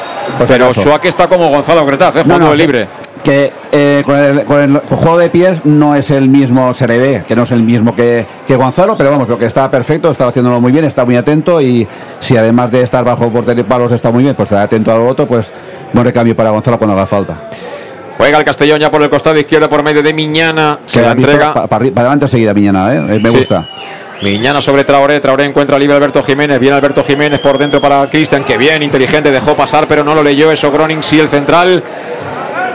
Pero 0.46 0.64
acaso. 0.66 0.82
Chuaque 0.82 1.08
está 1.08 1.28
como 1.28 1.48
Gonzalo 1.48 1.86
Cretaz, 1.86 2.16
¿eh? 2.16 2.22
Jugando 2.24 2.52
libre. 2.54 2.88
Que 3.26 3.52
eh, 3.72 4.02
con, 4.06 4.14
el, 4.16 4.44
con 4.44 4.60
el 4.60 4.78
juego 4.78 5.18
de 5.18 5.28
pies 5.30 5.64
no 5.64 5.96
es 5.96 6.12
el 6.12 6.28
mismo, 6.28 6.72
se 6.74 6.86
le 6.86 6.96
ve, 6.98 7.24
que 7.26 7.34
no 7.34 7.42
es 7.42 7.50
el 7.50 7.60
mismo 7.60 7.92
que, 7.92 8.24
que 8.46 8.54
Gonzalo, 8.54 8.96
pero 8.96 9.10
vamos, 9.10 9.26
creo 9.26 9.36
que 9.36 9.46
está 9.46 9.68
perfecto, 9.68 10.12
está 10.12 10.28
haciéndolo 10.28 10.60
muy 10.60 10.70
bien, 10.70 10.84
está 10.84 11.04
muy 11.04 11.16
atento 11.16 11.60
y 11.60 11.88
si 12.20 12.36
además 12.36 12.70
de 12.70 12.82
estar 12.82 13.02
bajo 13.04 13.28
portería 13.30 13.64
palos 13.64 13.90
está 13.90 14.12
muy 14.12 14.22
bien, 14.22 14.36
pues 14.36 14.52
está 14.52 14.62
atento 14.62 14.92
a 14.92 14.96
lo 14.96 15.08
otro, 15.08 15.26
pues 15.26 15.50
buen 15.92 16.06
recambio 16.06 16.36
para 16.36 16.50
Gonzalo 16.50 16.78
cuando 16.78 16.94
haga 16.94 17.04
falta. 17.06 17.50
Juega 18.16 18.38
el 18.38 18.44
Castellón 18.44 18.78
ya 18.78 18.92
por 18.92 19.02
el 19.02 19.10
costado 19.10 19.36
izquierdo 19.36 19.68
por 19.68 19.82
medio 19.82 20.04
de 20.04 20.14
Miñana. 20.14 20.78
Se 20.86 21.02
la 21.02 21.10
entrega. 21.10 21.52
para 21.52 21.84
adelante 21.84 22.26
enseguida, 22.26 22.54
Miñana, 22.54 22.94
¿eh? 22.94 23.16
Eh, 23.16 23.20
me 23.20 23.30
Sí. 23.30 23.38
gusta. 23.38 23.66
Miñana 24.22 24.60
sobre 24.60 24.84
Traoré, 24.84 25.18
Traoré 25.18 25.44
encuentra 25.46 25.78
libre 25.80 25.94
a 25.94 25.96
Alberto 25.96 26.22
Jiménez, 26.22 26.60
viene 26.60 26.76
Alberto 26.76 27.02
Jiménez 27.02 27.40
por 27.40 27.58
dentro 27.58 27.80
para 27.80 28.08
Cristian, 28.08 28.44
que 28.44 28.56
bien, 28.56 28.84
inteligente, 28.84 29.32
dejó 29.32 29.56
pasar, 29.56 29.88
pero 29.88 30.04
no 30.04 30.14
lo 30.14 30.22
leyó 30.22 30.50
eso 30.52 30.70
Groning, 30.70 31.02
sí 31.02 31.18
el 31.18 31.26
central. 31.28 31.82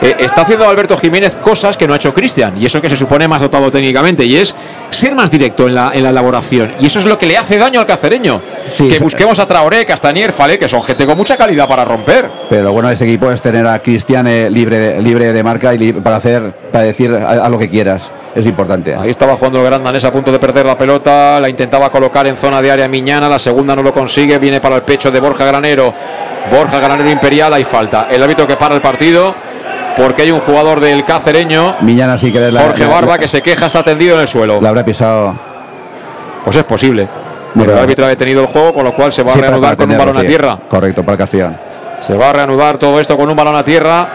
Eh, 0.02 0.16
está 0.20 0.42
haciendo 0.42 0.68
Alberto 0.68 0.98
Jiménez 0.98 1.36
cosas 1.36 1.78
que 1.78 1.88
no 1.88 1.94
ha 1.94 1.98
hecho 1.98 2.12
Cristian, 2.14 2.56
y 2.58 2.66
eso 2.66 2.82
que 2.82 2.90
se 2.90 2.96
supone 2.96 3.28
más 3.28 3.42
dotado 3.42 3.70
técnicamente, 3.70 4.26
y 4.26 4.36
es 4.36 4.56
ser 4.90 5.14
más 5.14 5.30
directo 5.30 5.68
en 5.68 5.76
la, 5.76 5.92
en 5.94 6.02
la 6.02 6.10
elaboración, 6.10 6.72
y 6.80 6.88
eso 6.88 7.00
es 7.00 7.06
lo 7.06 7.20
que 7.20 7.28
le 7.28 7.38
hace 7.38 7.58
daño 7.58 7.80
al 7.80 7.86
cacereño. 7.86 8.42
Sí, 8.74 8.88
que 8.88 8.98
busquemos 8.98 9.38
a 9.38 9.46
Traoré, 9.46 9.86
Castanier, 9.86 10.32
Fale, 10.32 10.58
que 10.58 10.68
son 10.68 10.82
gente 10.82 11.06
con 11.06 11.16
mucha 11.16 11.38
calidad 11.38 11.68
para 11.68 11.86
romper. 11.86 12.30
Pero 12.50 12.64
lo 12.64 12.74
bueno 12.74 12.88
de 12.88 12.96
este 12.96 13.06
equipo 13.06 13.32
es 13.32 13.42
tener 13.42 13.68
a 13.68 13.78
Cristian 13.80 14.26
eh, 14.26 14.50
libre, 14.50 14.80
de, 14.80 15.02
libre 15.02 15.34
de 15.34 15.44
marca 15.44 15.74
y 15.76 15.94
para 15.94 16.16
hacer, 16.16 16.52
para 16.72 16.86
decir 16.86 17.14
a, 17.14 17.46
a 17.46 17.50
lo 17.50 17.60
que 17.60 17.70
quieras. 17.70 18.12
Es 18.34 18.46
importante. 18.46 18.96
Ahí 18.96 19.10
estaba 19.10 19.36
jugando 19.36 19.60
el 19.60 19.66
gran 19.66 19.84
danés 19.84 20.06
a 20.06 20.12
punto 20.12 20.32
de 20.32 20.40
perder 20.40 20.66
la 20.66 20.78
pelota. 20.78 21.38
La 21.40 21.50
intentaba 21.50 21.92
colocar 21.92 22.26
en 22.28 22.38
zona 22.38 22.62
de 22.62 22.72
área 22.72 22.88
Miñana. 22.88 23.28
La 23.28 23.38
segunda 23.38 23.76
no 23.76 23.84
lo 23.84 23.94
consigue. 23.94 24.38
Viene 24.38 24.62
para 24.62 24.78
el 24.78 24.84
pecho 24.84 25.12
de 25.12 25.20
Borja 25.20 25.44
Granero. 25.44 25.94
Borja 26.50 26.80
Granero 26.80 27.12
Imperial. 27.12 27.54
Hay 27.54 27.66
falta. 27.66 28.08
El 28.10 28.24
árbitro 28.24 28.48
que 28.48 28.56
para 28.56 28.74
el 28.74 28.80
partido. 28.80 29.36
Porque 29.98 30.24
hay 30.24 30.32
un 30.32 30.40
jugador 30.40 30.80
del 30.80 31.04
cacereño. 31.04 31.76
Miñana 31.82 32.18
sí 32.18 32.32
que 32.32 32.40
la- 32.52 32.62
Jorge 32.62 32.82
la- 32.86 32.88
Barba 32.88 33.12
la- 33.14 33.18
que 33.20 33.28
se 33.28 33.42
queja. 33.42 33.66
Está 33.68 33.84
tendido 33.84 34.16
en 34.16 34.22
el 34.22 34.28
suelo. 34.28 34.60
La 34.62 34.70
habrá 34.70 34.84
pisado. 34.86 35.36
Pues 36.44 36.56
es 36.56 36.64
posible. 36.64 37.08
El 37.56 37.70
árbitro 37.78 38.06
ha 38.06 38.10
detenido 38.10 38.42
el 38.42 38.48
juego. 38.48 38.74
Con 38.74 38.84
lo 38.86 38.94
cual 38.94 39.12
se 39.12 39.24
va 39.24 39.34
Sí, 39.34 39.40
a 39.40 39.42
reanudar 39.42 39.76
con 39.76 39.92
un 39.92 39.98
balón 39.98 40.18
a 40.18 40.22
tierra. 40.22 40.58
Correcto, 40.70 41.04
para 41.04 41.14
el 41.14 41.18
Castellón. 41.20 41.58
Se 42.00 42.16
va 42.16 42.30
a 42.30 42.34
reanudar 42.34 42.78
todo 42.78 43.00
esto 43.00 43.16
con 43.18 43.30
un 43.30 43.36
balón 43.36 43.56
a 43.56 43.64
tierra. 43.64 44.08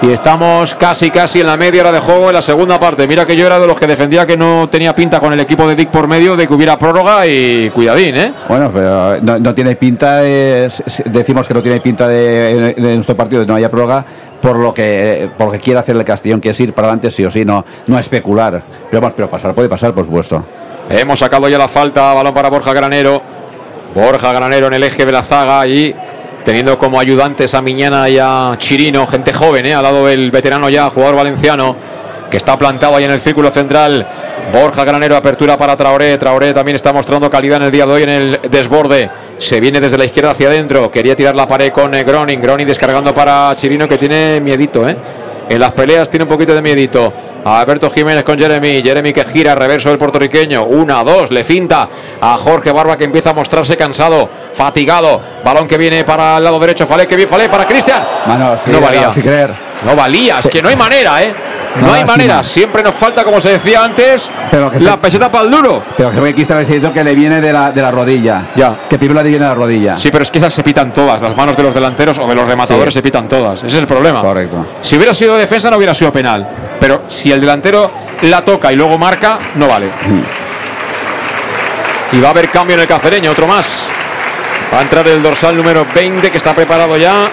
Y 0.00 0.12
estamos 0.12 0.76
casi, 0.76 1.10
casi 1.10 1.40
en 1.40 1.48
la 1.48 1.56
media 1.56 1.80
hora 1.80 1.90
de 1.90 1.98
juego 1.98 2.28
en 2.28 2.34
la 2.34 2.42
segunda 2.42 2.78
parte. 2.78 3.08
Mira 3.08 3.24
que 3.26 3.34
yo 3.34 3.46
era 3.46 3.58
de 3.58 3.66
los 3.66 3.76
que 3.76 3.86
defendía 3.88 4.24
que 4.26 4.36
no 4.36 4.68
tenía 4.70 4.94
pinta 4.94 5.18
con 5.18 5.32
el 5.32 5.40
equipo 5.40 5.66
de 5.68 5.74
Dick 5.74 5.88
por 5.88 6.06
medio 6.06 6.36
de 6.36 6.46
que 6.46 6.54
hubiera 6.54 6.78
prórroga 6.78 7.26
y 7.26 7.68
cuidadín, 7.70 8.16
¿eh? 8.16 8.32
Bueno, 8.48 8.70
pero 8.72 9.16
no, 9.22 9.40
no 9.40 9.54
tiene 9.54 9.74
pinta, 9.74 10.18
de- 10.18 10.70
decimos 11.06 11.48
que 11.48 11.54
no 11.54 11.62
tiene 11.62 11.80
pinta 11.80 12.06
de, 12.06 12.74
de 12.76 12.94
nuestro 12.94 13.16
partido, 13.16 13.40
de 13.40 13.46
no 13.48 13.56
haya 13.56 13.68
prórroga, 13.68 14.04
por 14.40 14.56
lo 14.56 14.72
que 14.72 15.28
por 15.36 15.46
lo 15.46 15.52
que 15.52 15.60
quiere 15.60 15.80
hacer 15.80 15.96
el 15.96 16.04
Castellón, 16.04 16.40
que 16.40 16.50
es 16.50 16.60
ir 16.60 16.72
para 16.72 16.88
adelante 16.88 17.10
sí 17.10 17.24
o 17.24 17.30
sí, 17.30 17.44
no, 17.44 17.64
no 17.86 17.98
especular. 17.98 18.62
Pero 18.90 19.00
vamos, 19.00 19.14
pero 19.16 19.28
pasar, 19.28 19.54
puede 19.54 19.68
pasar, 19.68 19.92
por 19.92 20.04
supuesto. 20.04 20.44
Hemos 20.90 21.18
sacado 21.18 21.48
ya 21.48 21.58
la 21.58 21.68
falta, 21.68 22.14
balón 22.14 22.32
para 22.32 22.48
Borja 22.48 22.72
Granero. 22.72 23.20
Borja 23.94 24.32
Granero 24.32 24.68
en 24.68 24.74
el 24.74 24.84
eje 24.84 25.04
de 25.04 25.12
la 25.12 25.22
zaga 25.22 25.66
y 25.66 25.94
teniendo 26.44 26.78
como 26.78 26.98
ayudantes 26.98 27.54
a 27.54 27.60
Miñana 27.60 28.08
y 28.08 28.18
a 28.18 28.54
Chirino, 28.56 29.06
gente 29.06 29.32
joven, 29.32 29.66
¿eh? 29.66 29.74
al 29.74 29.82
lado 29.82 30.06
del 30.06 30.30
veterano 30.30 30.70
ya, 30.70 30.88
jugador 30.88 31.16
valenciano, 31.16 31.76
que 32.30 32.36
está 32.36 32.56
plantado 32.56 32.96
ahí 32.96 33.04
en 33.04 33.10
el 33.10 33.20
círculo 33.20 33.50
central. 33.50 34.06
Borja 34.52 34.82
Granero, 34.84 35.16
apertura 35.16 35.56
para 35.56 35.76
Traoré. 35.76 36.16
Traoré 36.16 36.52
también 36.54 36.76
está 36.76 36.92
mostrando 36.92 37.28
calidad 37.28 37.58
en 37.58 37.64
el 37.64 37.70
día 37.70 37.84
de 37.84 37.92
hoy 37.92 38.02
en 38.02 38.08
el 38.08 38.40
desborde. 38.50 39.10
Se 39.36 39.60
viene 39.60 39.80
desde 39.80 39.98
la 39.98 40.06
izquierda 40.06 40.30
hacia 40.30 40.48
adentro. 40.48 40.90
Quería 40.90 41.14
tirar 41.14 41.34
la 41.36 41.46
pared 41.46 41.70
con 41.70 41.94
eh, 41.94 42.02
Groning. 42.02 42.40
Groning 42.40 42.66
descargando 42.66 43.12
para 43.12 43.54
Chirino 43.54 43.86
que 43.86 43.98
tiene 43.98 44.40
miedito, 44.40 44.88
¿eh? 44.88 44.96
En 45.50 45.60
las 45.60 45.72
peleas 45.72 46.08
tiene 46.10 46.24
un 46.24 46.28
poquito 46.28 46.54
de 46.54 46.62
miedito. 46.62 47.12
Alberto 47.44 47.90
Jiménez 47.90 48.24
con 48.24 48.38
Jeremy. 48.38 48.82
Jeremy 48.82 49.12
que 49.12 49.24
gira, 49.24 49.54
reverso 49.54 49.90
del 49.90 49.98
puertorriqueño. 49.98 50.64
Una, 50.64 51.02
dos, 51.04 51.30
le 51.30 51.44
cinta 51.44 51.88
a 52.20 52.36
Jorge 52.36 52.72
Barba 52.72 52.96
que 52.96 53.04
empieza 53.04 53.30
a 53.30 53.32
mostrarse 53.34 53.76
cansado, 53.76 54.28
fatigado. 54.52 55.20
Balón 55.44 55.66
que 55.66 55.76
viene 55.78 56.04
para 56.04 56.38
el 56.38 56.44
lado 56.44 56.58
derecho. 56.58 56.86
Falé, 56.86 57.06
que 57.06 57.16
bien 57.16 57.28
Falé 57.28 57.48
para 57.48 57.66
Cristian. 57.66 58.02
no 58.72 58.80
valía. 58.80 59.12
No 59.84 59.94
valía, 59.94 60.38
es 60.40 60.48
que 60.48 60.60
no 60.60 60.68
hay 60.68 60.76
manera, 60.76 61.22
¿eh? 61.22 61.32
No, 61.76 61.92
hay 61.92 62.04
manera, 62.04 62.42
siempre 62.42 62.82
nos 62.82 62.94
falta, 62.94 63.22
como 63.22 63.40
se 63.40 63.50
decía 63.50 63.84
antes, 63.84 64.30
la 64.80 65.00
peseta 65.00 65.30
para 65.30 65.44
el 65.44 65.50
duro. 65.50 65.82
Pero 65.96 66.10
que 66.10 66.28
aquí 66.28 66.42
está 66.42 66.58
diciendo 66.58 66.92
que 66.92 67.04
le 67.04 67.14
viene 67.14 67.40
de 67.40 67.52
la, 67.52 67.70
de 67.70 67.82
la 67.82 67.90
rodilla. 67.90 68.42
Ya. 68.56 68.76
Que 68.88 68.98
primero 68.98 69.22
le 69.22 69.28
viene 69.28 69.44
de 69.44 69.50
la 69.50 69.54
rodilla. 69.54 69.96
Sí, 69.96 70.10
pero 70.10 70.22
es 70.22 70.30
que 70.30 70.38
esas 70.38 70.52
se 70.52 70.62
pitan 70.62 70.92
todas. 70.92 71.22
Las 71.22 71.36
manos 71.36 71.56
de 71.56 71.62
los 71.62 71.74
delanteros 71.74 72.18
o 72.18 72.26
de 72.26 72.34
los 72.34 72.46
rematadores 72.46 72.92
se 72.92 73.02
pitan 73.02 73.28
todas. 73.28 73.58
Ese 73.58 73.66
es 73.66 73.74
el 73.74 73.86
problema. 73.86 74.22
Correcto. 74.22 74.66
Si 74.80 74.96
hubiera 74.96 75.14
sido 75.14 75.36
defensa, 75.36 75.70
no 75.70 75.76
hubiera 75.76 75.94
sido 75.94 76.10
penal. 76.10 76.48
Pero 76.80 77.04
si 77.08 77.30
el 77.30 77.40
delantero 77.40 77.90
la 78.22 78.44
toca 78.44 78.72
y 78.72 78.76
luego 78.76 78.98
marca, 78.98 79.38
no 79.54 79.68
vale. 79.68 79.86
Mm. 79.86 80.56
Y 82.16 82.20
va 82.20 82.28
a 82.28 82.30
haber 82.30 82.48
cambio 82.50 82.74
en 82.74 82.80
el 82.80 82.86
cacereño, 82.86 83.30
otro 83.30 83.46
más. 83.46 83.90
Va 84.72 84.78
a 84.78 84.82
entrar 84.82 85.06
el 85.08 85.22
dorsal 85.22 85.56
número 85.56 85.86
20 85.94 86.30
que 86.30 86.38
está 86.38 86.54
preparado 86.54 86.96
ya. 86.96 87.30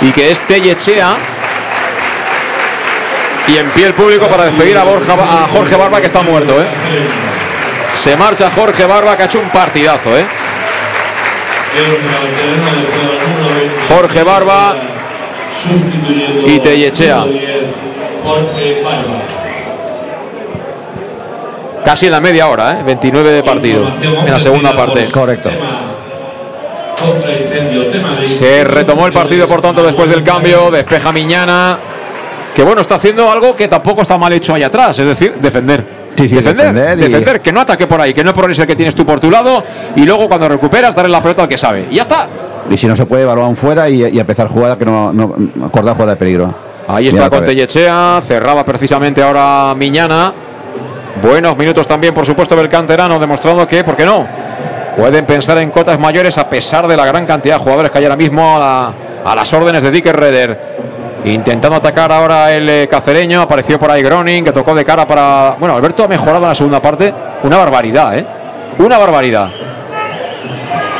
Y 0.00 0.10
que 0.10 0.30
es 0.30 0.42
Tellechea. 0.42 1.16
Y 3.48 3.56
en 3.56 3.70
pie 3.70 3.86
el 3.86 3.94
público 3.94 4.26
para 4.26 4.44
despedir 4.44 4.78
a, 4.78 4.84
Borja, 4.84 5.14
a 5.14 5.48
Jorge 5.48 5.76
Barba 5.76 6.00
que 6.00 6.06
está 6.06 6.22
muerto. 6.22 6.60
¿eh? 6.60 6.66
Se 7.94 8.16
marcha 8.16 8.50
Jorge 8.50 8.86
Barba 8.86 9.16
que 9.16 9.22
ha 9.24 9.26
hecho 9.26 9.40
un 9.40 9.50
partidazo. 9.50 10.16
¿eh? 10.16 10.24
Jorge 13.88 14.22
Barba 14.22 14.74
y 16.46 16.58
Tellechea. 16.60 17.24
Casi 21.84 22.06
en 22.06 22.12
la 22.12 22.20
media 22.20 22.46
hora, 22.46 22.78
¿eh? 22.78 22.82
29 22.84 23.30
de 23.32 23.42
partido 23.42 23.90
en 24.02 24.30
la 24.30 24.38
segunda 24.38 24.74
parte. 24.74 25.04
Correcto. 25.10 25.50
Se 28.24 28.62
retomó 28.62 29.06
el 29.06 29.12
partido, 29.12 29.48
por 29.48 29.60
tanto, 29.60 29.82
después 29.82 30.08
del 30.08 30.22
cambio. 30.22 30.70
Despeja 30.70 31.10
Miñana. 31.10 31.78
Que 32.54 32.62
bueno, 32.62 32.80
está 32.82 32.96
haciendo 32.96 33.30
algo 33.30 33.56
que 33.56 33.66
tampoco 33.68 34.02
está 34.02 34.18
mal 34.18 34.32
hecho 34.32 34.54
ahí 34.54 34.62
atrás, 34.62 34.98
es 34.98 35.06
decir, 35.06 35.34
defender. 35.40 36.02
Sí, 36.16 36.28
sí, 36.28 36.34
defender, 36.34 36.74
defender 36.74 36.98
y- 36.98 37.02
defender, 37.02 37.40
que 37.40 37.52
no 37.52 37.60
ataque 37.62 37.86
por 37.86 37.98
ahí, 38.00 38.12
que 38.12 38.22
no 38.22 38.34
pones 38.34 38.58
el 38.58 38.66
que 38.66 38.76
tienes 38.76 38.94
tú 38.94 39.06
por 39.06 39.18
tu 39.18 39.30
lado 39.30 39.64
y 39.96 40.04
luego 40.04 40.28
cuando 40.28 40.46
recuperas 40.48 40.94
darle 40.94 41.10
la 41.10 41.22
pelota 41.22 41.42
al 41.42 41.48
que 41.48 41.56
sabe. 41.56 41.86
Y 41.90 41.94
ya 41.96 42.02
está. 42.02 42.28
Y 42.70 42.76
si 42.76 42.86
no 42.86 42.94
se 42.94 43.06
puede, 43.06 43.24
balón 43.24 43.56
fuera 43.56 43.88
y, 43.88 44.04
y 44.04 44.20
empezar 44.20 44.48
jugada 44.48 44.76
que 44.76 44.84
no, 44.84 45.12
no 45.12 45.34
acordar 45.64 45.94
jugada 45.94 46.12
de 46.12 46.16
peligro. 46.16 46.54
Ahí 46.86 47.08
está 47.08 47.30
con. 47.30 47.44
Tellechea, 47.44 48.20
cerraba 48.22 48.62
precisamente 48.64 49.22
ahora 49.22 49.74
Miñana. 49.74 50.32
Buenos 51.22 51.56
minutos 51.56 51.86
también, 51.86 52.12
por 52.12 52.26
supuesto, 52.26 52.54
del 52.56 52.68
canterano, 52.68 53.18
demostrando 53.18 53.66
que, 53.66 53.82
¿por 53.84 53.96
qué 53.96 54.04
no? 54.04 54.26
Pueden 54.96 55.24
pensar 55.24 55.56
en 55.58 55.70
cotas 55.70 55.98
mayores 55.98 56.36
a 56.36 56.48
pesar 56.48 56.86
de 56.86 56.96
la 56.96 57.06
gran 57.06 57.24
cantidad 57.24 57.56
de 57.56 57.62
jugadores 57.62 57.90
que 57.90 57.98
hay 57.98 58.04
ahora 58.04 58.16
mismo 58.16 58.56
a, 58.56 58.58
la- 58.58 58.94
a 59.30 59.34
las 59.34 59.52
órdenes 59.54 59.82
de 59.82 59.90
Dicker 59.90 60.14
Reder. 60.14 60.71
Intentando 61.24 61.76
atacar 61.76 62.10
ahora 62.10 62.52
el 62.52 62.68
eh, 62.68 62.88
cacereño, 62.88 63.42
apareció 63.42 63.78
por 63.78 63.90
ahí 63.90 64.02
Groning, 64.02 64.42
que 64.44 64.50
tocó 64.52 64.74
de 64.74 64.84
cara 64.84 65.06
para. 65.06 65.54
Bueno, 65.58 65.76
Alberto 65.76 66.02
ha 66.04 66.08
mejorado 66.08 66.42
en 66.44 66.48
la 66.48 66.54
segunda 66.54 66.82
parte. 66.82 67.14
Una 67.44 67.56
barbaridad, 67.58 68.18
¿eh? 68.18 68.26
Una 68.78 68.98
barbaridad. 68.98 69.48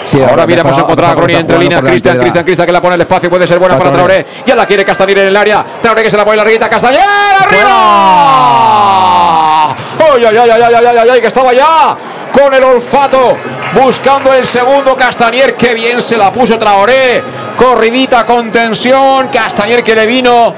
Sí, 0.07 0.21
Ahora 0.21 0.43
ha 0.43 0.47
viene 0.47 0.63
mejorado, 0.63 0.83
a 0.83 0.85
encontrar 0.85 1.11
a 1.11 1.15
Groning 1.15 1.37
entre 1.39 1.59
líneas. 1.59 1.81
por 1.81 1.89
Cristian, 1.91 2.17
la- 2.19 2.23
Cristian, 2.23 2.45
Cristian 2.45 2.67
que 2.67 2.73
la 2.73 2.81
pone 2.83 2.95
el 2.97 3.01
espacio. 3.01 3.31
Puede 3.31 3.47
ser 3.47 3.59
buena 3.59 3.77
para 3.79 3.91
Traoré. 3.91 4.27
Ya 4.45 4.55
la 4.55 4.67
quiere 4.67 4.85
Castañer 4.85 5.19
en 5.19 5.29
el 5.29 5.37
área. 5.37 5.65
Traoré 5.81 6.03
que 6.03 6.11
se 6.11 6.17
la 6.17 6.25
pone 6.25 6.37
larguita. 6.37 6.69
Castañer 6.69 7.01
arriba. 7.41 7.73
¡Ay, 9.99 10.25
ay, 10.25 10.37
ay, 10.37 10.51
ay, 10.51 10.63
ay, 10.63 10.75
ay, 10.75 10.97
ay, 10.99 11.09
ay! 11.11 11.21
Que 11.21 11.27
estaba 11.29 11.53
ya 11.53 11.97
con 12.33 12.53
el 12.53 12.63
olfato 12.63 13.37
buscando 13.83 14.33
el 14.35 14.45
segundo. 14.47 14.95
Castañer 14.95 15.55
que 15.55 15.75
bien 15.75 16.01
se 16.03 16.17
la 16.17 16.31
puso 16.31 16.59
Traoré. 16.59 17.23
Corridita 17.57 18.25
con 18.25 18.51
tensión. 18.51 19.29
Castañer 19.29 19.83
que 19.83 19.95
le 19.95 20.07
vino. 20.07 20.55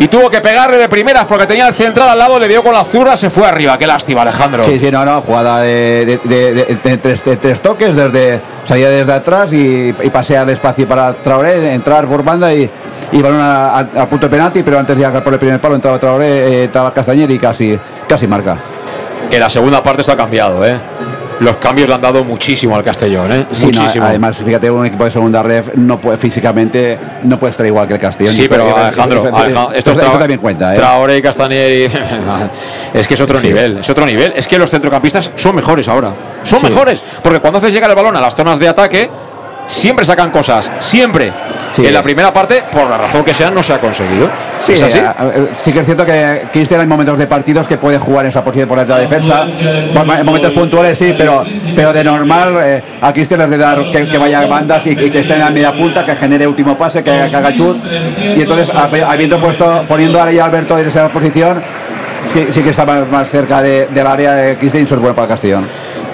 Y 0.00 0.06
tuvo 0.06 0.30
que 0.30 0.40
pegarle 0.40 0.76
de 0.78 0.88
primeras 0.88 1.24
porque 1.24 1.44
tenía 1.44 1.66
el 1.66 1.74
central 1.74 2.08
al 2.08 2.16
lado, 2.18 2.38
le 2.38 2.46
dio 2.46 2.62
con 2.62 2.72
la 2.72 2.84
zurda, 2.84 3.16
se 3.16 3.30
fue 3.30 3.48
arriba. 3.48 3.76
Qué 3.76 3.84
lástima, 3.86 4.22
Alejandro. 4.22 4.64
Sí, 4.64 4.78
sí, 4.78 4.92
no, 4.92 5.04
no, 5.04 5.22
jugada 5.22 5.60
de, 5.62 6.06
de- 6.24 6.52
de- 6.54 6.54
de- 6.54 7.16
de 7.24 7.36
tres, 7.36 7.60
toques, 7.60 7.96
desde 7.96 8.40
salía 8.64 8.90
desde 8.90 9.12
atrás 9.12 9.52
y, 9.52 9.88
y 10.00 10.10
pasea 10.10 10.42
el 10.42 10.50
espacio 10.50 10.86
para 10.86 11.12
Traoré, 11.14 11.74
entrar 11.74 12.06
por 12.06 12.22
banda 12.22 12.54
y, 12.54 12.70
y 13.10 13.22
balón 13.22 13.40
a, 13.40 13.76
a- 13.76 13.80
a 13.80 14.06
punto 14.06 14.26
de 14.28 14.36
penalti, 14.36 14.62
pero 14.62 14.78
antes 14.78 14.96
de 14.96 15.04
llegar 15.04 15.24
por 15.24 15.32
el 15.32 15.40
primer 15.40 15.60
palo 15.60 15.74
entraba 15.74 15.98
Traoré, 15.98 16.28
eh, 16.28 16.64
entraba 16.64 16.94
Castañer 16.94 17.28
y 17.32 17.38
casi, 17.40 17.76
casi 18.08 18.28
marca. 18.28 18.56
En 19.32 19.40
la 19.40 19.50
segunda 19.50 19.82
parte 19.82 20.08
ha 20.08 20.16
cambiado, 20.16 20.64
¿eh? 20.64 20.78
Los 21.40 21.56
cambios 21.56 21.88
le 21.88 21.94
han 21.94 22.00
dado 22.00 22.24
muchísimo 22.24 22.74
al 22.74 22.82
Castellón, 22.82 23.30
¿eh? 23.32 23.46
Sí, 23.52 23.66
no, 23.66 23.66
muchísimo. 23.80 24.04
además, 24.06 24.36
fíjate, 24.44 24.70
un 24.70 24.84
equipo 24.86 25.04
de 25.04 25.10
segunda 25.10 25.42
ref 25.42 25.68
no 25.76 26.00
puede, 26.00 26.18
físicamente 26.18 26.98
no 27.22 27.38
puede 27.38 27.52
estar 27.52 27.64
igual 27.66 27.86
que 27.86 27.94
el 27.94 28.00
Castellón. 28.00 28.34
Sí, 28.34 28.48
pero 28.48 28.76
Alejandro, 28.76 29.18
esto, 29.24 29.36
Alejandro, 29.36 29.72
esto 29.76 29.90
es 29.92 29.98
esto 29.98 30.18
también 30.18 30.40
cuenta, 30.40 30.72
¿eh? 30.72 30.76
Traoré 30.76 31.18
y 31.18 31.22
Castañer 31.22 31.70
y- 31.70 31.90
es 32.98 33.06
que 33.06 33.14
es 33.14 33.20
otro 33.20 33.40
Sí. 33.40 33.46
nivel, 33.48 33.78
es 33.78 33.88
otro 33.90 34.04
nivel. 34.04 34.32
Es 34.36 34.46
que 34.48 34.58
los 34.58 34.70
centrocampistas 34.70 35.30
son 35.36 35.54
mejores 35.54 35.86
ahora. 35.88 36.12
Son 36.42 36.58
Sí. 36.60 36.66
mejores. 36.66 37.02
Porque 37.22 37.40
cuando 37.40 37.58
haces 37.58 37.72
llegar 37.72 37.88
el 37.90 37.96
balón 37.96 38.16
a 38.16 38.20
las 38.20 38.34
zonas 38.34 38.58
de 38.58 38.68
ataque, 38.68 39.08
siempre 39.68 40.04
sacan 40.04 40.30
cosas. 40.30 40.70
Siempre. 40.80 41.32
Sí. 41.76 41.86
En 41.86 41.94
la 41.94 42.02
primera 42.02 42.32
parte, 42.32 42.64
por 42.72 42.88
la 42.90 42.98
razón 42.98 43.22
que 43.22 43.32
sea, 43.32 43.50
no 43.50 43.62
se 43.62 43.72
ha 43.74 43.78
conseguido. 43.78 44.28
Sí, 44.66 44.72
¿Es 44.72 44.82
así? 44.82 44.98
a- 44.98 45.10
a- 45.10 45.30
sí 45.62 45.72
que 45.72 45.80
es 45.80 45.84
cierto 45.86 46.04
que 46.04 46.42
Cristian 46.52 46.80
hay 46.80 46.86
momentos 46.88 47.16
de 47.18 47.26
partidos 47.28 47.68
que 47.68 47.76
puede 47.76 47.98
jugar 47.98 48.24
en 48.24 48.30
esa 48.30 48.42
posición 48.42 48.68
por 48.68 48.78
la 48.78 48.98
defensa. 48.98 49.44
En 49.46 50.26
momentos 50.26 50.50
puntuales 50.52 50.98
sí, 50.98 51.14
pero, 51.16 51.44
pero 51.76 51.92
de 51.92 52.02
normal 52.02 52.56
eh, 52.60 52.82
a 53.00 53.12
Cristian 53.12 53.42
es 53.42 53.50
de 53.50 53.58
dar 53.58 53.78
que, 53.92 54.08
que 54.08 54.18
vaya 54.18 54.40
a 54.40 54.46
bandas 54.46 54.84
y, 54.86 54.90
y 54.90 55.10
que 55.10 55.20
esté 55.20 55.34
en 55.34 55.40
la 55.40 55.50
media 55.50 55.72
punta, 55.72 56.04
que 56.04 56.16
genere 56.16 56.46
último 56.48 56.76
pase, 56.76 57.04
que, 57.04 57.12
que 57.30 57.36
haga 57.36 57.54
chut. 57.54 57.76
Y 58.36 58.40
entonces, 58.40 58.74
hab- 58.74 59.06
habiendo 59.08 59.38
puesto, 59.38 59.84
poniendo 59.86 60.18
ahora 60.18 60.32
ya 60.32 60.42
a 60.42 60.46
Alberto 60.46 60.76
en 60.78 60.88
esa 60.88 61.08
posición, 61.08 61.62
sí, 62.32 62.48
sí 62.50 62.62
que 62.62 62.70
está 62.70 62.84
más, 62.84 63.08
más 63.08 63.28
cerca 63.30 63.62
de- 63.62 63.86
del 63.88 64.06
área 64.06 64.32
de 64.32 64.56
Cristian 64.56 64.82
y 64.82 64.86
eso 64.86 64.96
es 64.96 65.00
bueno 65.00 65.14
para 65.14 65.26
el 65.26 65.30
Castellón. 65.30 65.66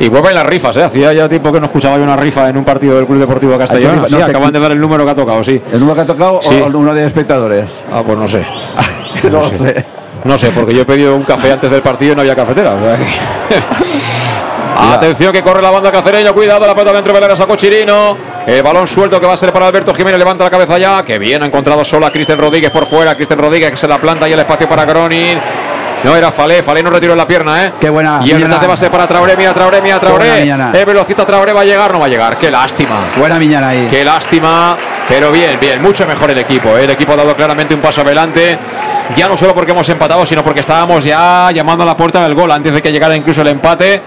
Y 0.05 0.09
vuelven 0.11 0.35
las 0.35 0.45
rifas, 0.45 0.77
¿eh? 0.77 0.83
Hacía 0.85 1.13
ya 1.15 1.27
tiempo 1.29 1.51
que 1.51 1.59
no 1.61 1.65
escuchaba 1.67 1.97
yo 1.97 2.03
una 2.03 2.15
rifa 2.17 2.49
en 2.51 2.59
un 2.59 2.65
partido 2.65 2.97
del 2.97 3.07
Club 3.07 3.21
Deportivo 3.21 3.57
Castellón. 3.57 4.05
Sí, 4.07 4.13
No 4.15 4.19
sé. 4.19 4.25
acaban 4.25 4.53
de 4.53 4.61
dar 4.61 4.73
el 4.73 4.81
número 4.81 5.05
que 5.05 5.11
ha 5.13 5.15
tocado, 5.15 5.43
sí. 5.43 5.63
¿El 5.73 5.81
número 5.81 5.95
que 5.97 6.01
ha 6.03 6.07
tocado 6.07 6.41
Sí. 6.43 6.61
o 6.63 6.67
uno 6.77 6.93
de 6.93 7.07
espectadores? 7.07 7.83
Ah, 7.91 8.03
pues 8.05 8.19
no 8.19 8.29
sé. 8.29 8.45
no 9.31 9.43
sé. 9.45 9.57
sé. 9.59 9.85
No 10.25 10.37
sé, 10.37 10.51
porque 10.51 10.75
yo 10.75 10.83
he 10.83 10.85
pedido 10.85 11.15
un 11.17 11.23
café 11.25 11.53
antes 11.53 11.71
del 11.71 11.81
partido 11.81 12.13
y 12.13 12.17
no 12.17 12.21
había 12.21 12.35
cafetera. 12.37 12.75
Atención 14.95 15.33
que 15.33 15.43
corre 15.43 15.63
la 15.63 15.71
banda 15.71 15.91
cacereño, 15.93 16.35
cuidado, 16.35 16.67
la 16.67 16.75
pelota 16.75 16.93
dentro 16.93 17.13
del 17.15 17.23
área 17.25 17.37
sacó 17.37 17.57
Chirino. 17.57 18.17
El 18.47 18.63
balón 18.63 18.87
suelto 18.87 19.19
que 19.21 19.27
va 19.27 19.35
a 19.35 19.37
ser 19.37 19.53
para 19.53 19.67
Alberto 19.67 19.95
Jiménez, 19.95 20.19
levanta 20.19 20.45
la 20.45 20.51
cabeza 20.51 20.77
ya. 20.79 21.03
Que 21.03 21.19
bien 21.19 21.43
ha 21.43 21.47
encontrado 21.47 21.85
solo 21.85 22.07
a 22.07 22.11
Cristian 22.13 22.39
Rodríguez 22.39 22.71
por 22.71 22.85
fuera. 22.85 23.15
Cristian 23.15 23.39
Rodríguez 23.39 23.71
que 23.71 23.77
se 23.77 23.89
la 23.89 23.99
planta 23.99 24.29
y 24.29 24.33
el 24.33 24.39
espacio 24.41 24.69
para 24.69 24.85
Gronin. 24.85 25.39
No 26.05 26.15
era 26.15 26.31
Falé, 26.31 26.63
Falé 26.63 26.83
no 26.83 26.91
retiró 26.91 27.13
en 27.13 27.19
la 27.19 27.27
pierna, 27.27 27.65
¿eh? 27.65 27.73
Qué 27.81 27.89
buena. 27.89 28.21
Y 28.23 28.31
el 28.31 28.51
va 28.51 28.75
a 28.75 28.77
ser 28.77 28.91
para 28.91 29.07
Traoré, 29.07 29.37
mira 29.39 29.55
Traoré, 29.55 29.81
mira 29.81 29.99
Traoré. 29.99 30.43
El 30.43 30.85
velocista 30.85 31.25
Traoré 31.25 31.55
va 31.55 31.63
a 31.63 31.65
llegar, 31.65 31.91
no 31.93 31.99
va 31.99 32.07
a 32.07 32.09
llegar. 32.09 32.37
Qué 32.37 32.51
lástima. 32.51 33.07
Buena 33.17 33.39
Miñana 33.39 33.69
ahí. 33.69 33.87
Qué 33.89 34.05
lástima, 34.05 34.77
pero 35.09 35.33
bien, 35.33 35.59
bien, 35.59 35.81
mucho 35.81 36.07
mejor 36.07 36.31
el 36.31 36.39
equipo. 36.39 36.77
¿eh? 36.77 36.85
El 36.85 36.91
equipo 36.91 37.13
ha 37.13 37.17
dado 37.17 37.35
claramente 37.35 37.75
un 37.75 37.81
paso 37.81 38.03
adelante, 38.03 38.59
ya 39.15 39.29
no 39.29 39.37
solo 39.37 39.55
porque 39.55 39.73
hemos 39.73 39.89
empatado, 39.89 40.27
sino 40.27 40.45
porque 40.45 40.61
estábamos 40.61 41.05
ya 41.05 41.51
llamando 41.53 41.85
a 41.85 41.87
la 41.87 41.97
puerta 41.97 42.23
del 42.23 42.35
gol 42.35 42.51
antes 42.51 42.75
de 42.75 42.83
que 42.83 42.93
llegara 42.93 43.17
incluso 43.17 43.41
el 43.41 43.49
empate. 43.49 44.03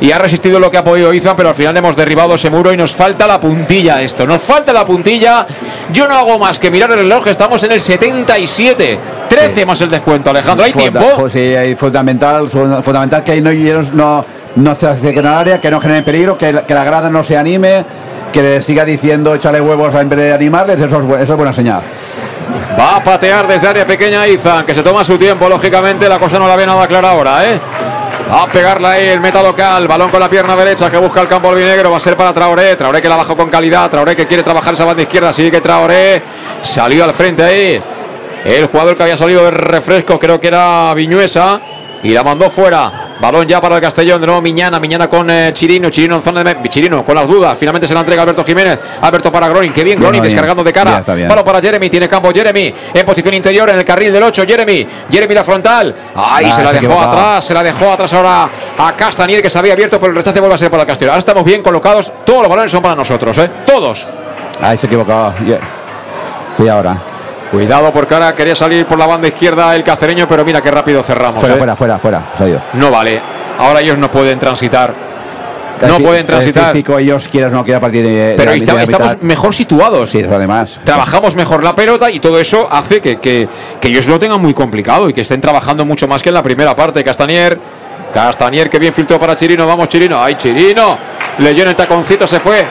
Y 0.00 0.12
ha 0.12 0.18
resistido 0.18 0.60
lo 0.60 0.70
que 0.70 0.76
ha 0.76 0.84
podido 0.84 1.12
Izan, 1.14 1.34
pero 1.34 1.48
al 1.48 1.54
final 1.54 1.76
hemos 1.76 1.96
derribado 1.96 2.34
ese 2.34 2.50
muro 2.50 2.72
y 2.72 2.76
nos 2.76 2.94
falta 2.94 3.26
la 3.26 3.40
puntilla 3.40 3.96
de 3.96 4.04
esto. 4.04 4.26
Nos 4.26 4.42
falta 4.42 4.72
la 4.72 4.84
puntilla. 4.84 5.46
Yo 5.92 6.06
no 6.06 6.14
hago 6.14 6.38
más 6.38 6.58
que 6.58 6.70
mirar 6.70 6.90
el 6.90 6.98
reloj, 6.98 7.26
estamos 7.26 7.62
en 7.64 7.72
el 7.72 7.80
77. 7.80 8.98
13 9.28 9.66
más 9.66 9.80
el 9.80 9.88
descuento, 9.90 10.30
Alejandro. 10.30 10.64
¿Hay 10.64 10.72
Funda- 10.72 11.00
tiempo? 11.00 11.28
sí, 11.28 11.38
hay 11.38 11.76
fundamental, 11.76 12.48
fundamental 12.48 13.22
que 13.24 13.40
no, 13.40 13.50
no, 13.92 14.24
no 14.56 14.74
se 14.74 14.86
acerquen 14.86 15.26
al 15.26 15.34
área, 15.34 15.60
que 15.60 15.70
no 15.70 15.80
generen 15.80 16.04
peligro, 16.04 16.36
que, 16.38 16.52
la- 16.52 16.66
que 16.66 16.74
la 16.74 16.84
grada 16.84 17.10
no 17.10 17.22
se 17.22 17.36
anime, 17.36 17.84
que 18.32 18.42
le 18.42 18.62
siga 18.62 18.84
diciendo 18.84 19.34
échale 19.34 19.60
huevos 19.60 19.94
en 19.94 20.08
vez 20.08 20.18
de 20.18 20.32
animarles, 20.32 20.80
eso 20.80 20.98
es, 20.98 21.20
eso 21.22 21.32
es 21.32 21.36
buena 21.36 21.52
señal. 21.52 21.80
Va 22.78 22.96
a 22.96 23.02
patear 23.02 23.46
desde 23.46 23.68
área 23.68 23.86
pequeña 23.86 24.26
Izan, 24.26 24.64
que 24.64 24.74
se 24.74 24.82
toma 24.82 25.04
su 25.04 25.18
tiempo, 25.18 25.48
lógicamente. 25.48 26.08
La 26.08 26.18
cosa 26.18 26.38
no 26.38 26.46
la 26.48 26.56
ve 26.56 26.64
nada 26.66 26.86
clara 26.86 27.10
ahora, 27.10 27.44
¿eh? 27.44 27.58
A 28.30 28.46
pegarla 28.46 28.92
ahí 28.92 29.06
el 29.08 29.20
meta 29.20 29.42
local. 29.42 29.88
Balón 29.88 30.08
con 30.10 30.20
la 30.20 30.28
pierna 30.30 30.54
derecha 30.54 30.90
que 30.90 30.96
busca 30.98 31.20
el 31.20 31.28
campo 31.28 31.48
albinegro. 31.50 31.90
Va 31.90 31.96
a 31.96 32.00
ser 32.00 32.16
para 32.16 32.32
Traoré. 32.32 32.76
Traoré 32.76 33.00
que 33.02 33.08
la 33.08 33.16
bajó 33.16 33.36
con 33.36 33.48
calidad. 33.48 33.90
Traoré 33.90 34.14
que 34.14 34.26
quiere 34.26 34.42
trabajar 34.42 34.74
esa 34.74 34.84
banda 34.84 35.02
izquierda. 35.02 35.32
Sigue 35.32 35.50
que 35.50 35.60
Traoré 35.60 36.22
salió 36.62 37.04
al 37.04 37.12
frente 37.14 37.42
ahí. 37.42 37.82
El 38.44 38.66
jugador 38.66 38.96
que 38.96 39.02
había 39.02 39.16
salido 39.16 39.44
de 39.44 39.50
refresco, 39.50 40.18
creo 40.18 40.40
que 40.40 40.48
era 40.48 40.92
Viñuesa. 40.94 41.60
Y 42.02 42.10
la 42.10 42.22
mandó 42.22 42.48
fuera. 42.48 43.08
Balón 43.20 43.48
ya 43.48 43.60
para 43.60 43.74
el 43.74 43.82
Castellón, 43.82 44.20
de 44.20 44.26
nuevo 44.28 44.40
Miñana, 44.40 44.78
Miñana 44.78 45.08
con 45.08 45.28
eh, 45.28 45.50
Chirino, 45.52 45.90
Chirino 45.90 46.14
en 46.14 46.22
zona 46.22 46.44
de 46.44 46.68
Chirino 46.68 47.04
con 47.04 47.16
las 47.16 47.28
dudas, 47.28 47.58
finalmente 47.58 47.88
se 47.88 47.94
la 47.94 48.00
entrega 48.00 48.22
Alberto 48.22 48.44
Jiménez, 48.44 48.78
Alberto 49.00 49.32
para 49.32 49.48
Gronin, 49.48 49.72
qué 49.72 49.82
bien 49.82 49.98
Gronin 49.98 50.22
descargando 50.22 50.62
de 50.62 50.72
cara, 50.72 51.02
balón 51.04 51.42
para 51.44 51.60
Jeremy, 51.60 51.90
tiene 51.90 52.08
campo 52.08 52.30
Jeremy, 52.32 52.72
en 52.94 53.04
posición 53.04 53.34
interior 53.34 53.68
en 53.70 53.78
el 53.80 53.84
carril 53.84 54.12
del 54.12 54.22
8, 54.22 54.44
Jeremy, 54.46 54.86
Jeremy 55.10 55.34
la 55.34 55.42
frontal, 55.42 55.92
ahí 56.14 56.46
Ah, 56.48 56.52
se 56.52 56.62
la 56.62 56.70
se 56.70 56.80
dejó 56.80 57.00
atrás, 57.00 57.44
se 57.44 57.54
la 57.54 57.62
dejó 57.64 57.92
atrás 57.92 58.12
ahora 58.12 58.48
a 58.78 58.92
Castanier 58.96 59.42
que 59.42 59.50
se 59.50 59.58
había 59.58 59.72
abierto, 59.72 59.98
pero 59.98 60.12
el 60.12 60.16
rechace 60.16 60.38
vuelve 60.38 60.54
a 60.54 60.58
ser 60.58 60.70
para 60.70 60.84
el 60.84 60.86
Castellón. 60.86 61.10
Ahora 61.10 61.18
estamos 61.18 61.44
bien 61.44 61.60
colocados, 61.60 62.12
todos 62.24 62.42
los 62.42 62.48
balones 62.48 62.70
son 62.70 62.82
para 62.82 62.94
nosotros, 62.94 63.36
¿eh? 63.38 63.50
todos. 63.66 64.06
Ahí 64.60 64.78
se 64.78 64.86
equivocaba. 64.86 65.34
Yeah. 65.44 65.58
Cuidado 66.56 66.78
ahora. 66.78 67.17
Cuidado 67.50 67.90
porque 67.92 68.14
ahora 68.14 68.34
quería 68.34 68.54
salir 68.54 68.84
por 68.86 68.98
la 68.98 69.06
banda 69.06 69.26
izquierda 69.28 69.74
el 69.74 69.82
cacereño, 69.82 70.28
pero 70.28 70.44
mira 70.44 70.60
qué 70.60 70.70
rápido 70.70 71.02
cerramos. 71.02 71.40
Fuera, 71.40 71.54
¿eh? 71.54 71.76
fuera, 71.76 71.98
fuera. 71.98 72.22
No 72.74 72.90
vale. 72.90 73.20
Ahora 73.58 73.80
ellos 73.80 73.96
no 73.98 74.10
pueden 74.10 74.38
transitar. 74.38 74.92
El 75.80 75.88
No 75.88 75.98
pueden 76.00 76.20
el 76.20 76.24
transitar. 76.26 76.72
físico, 76.72 76.98
ellos 76.98 77.28
quieras 77.28 77.52
no 77.52 77.62
quieran 77.64 77.80
partir 77.80 78.04
de, 78.04 78.34
Pero 78.36 78.50
de 78.50 78.58
la- 78.58 78.82
estamos 78.82 79.10
mitad. 79.12 79.22
mejor 79.22 79.54
situados. 79.54 80.10
Sí, 80.10 80.22
además. 80.24 80.80
Trabajamos 80.82 81.36
mejor 81.36 81.62
la 81.62 81.74
pelota 81.74 82.10
y 82.10 82.18
todo 82.18 82.38
eso 82.40 82.68
hace 82.70 83.00
que, 83.00 83.18
que- 83.20 83.48
que 83.80 83.88
ellos 83.88 84.06
lo 84.08 84.18
tengan 84.18 84.40
muy 84.42 84.52
complicado 84.54 85.08
y 85.08 85.12
que 85.12 85.20
estén 85.20 85.40
trabajando 85.40 85.84
mucho 85.84 86.08
más 86.08 86.20
que 86.22 86.30
en 86.30 86.34
la 86.34 86.42
primera 86.42 86.74
parte. 86.74 87.04
Castanier, 87.04 87.58
Castanier 88.12 88.68
que 88.68 88.78
bien 88.80 88.92
filtró 88.92 89.18
para 89.20 89.36
Chirino. 89.36 89.66
Vamos, 89.68 89.88
Chirino. 89.88 90.20
¡Ay, 90.22 90.34
Chirino! 90.34 90.98
Leyó 91.38 91.62
en 91.62 91.68
el 91.68 91.76
taconcito, 91.76 92.26
se 92.26 92.40
fue 92.40 92.64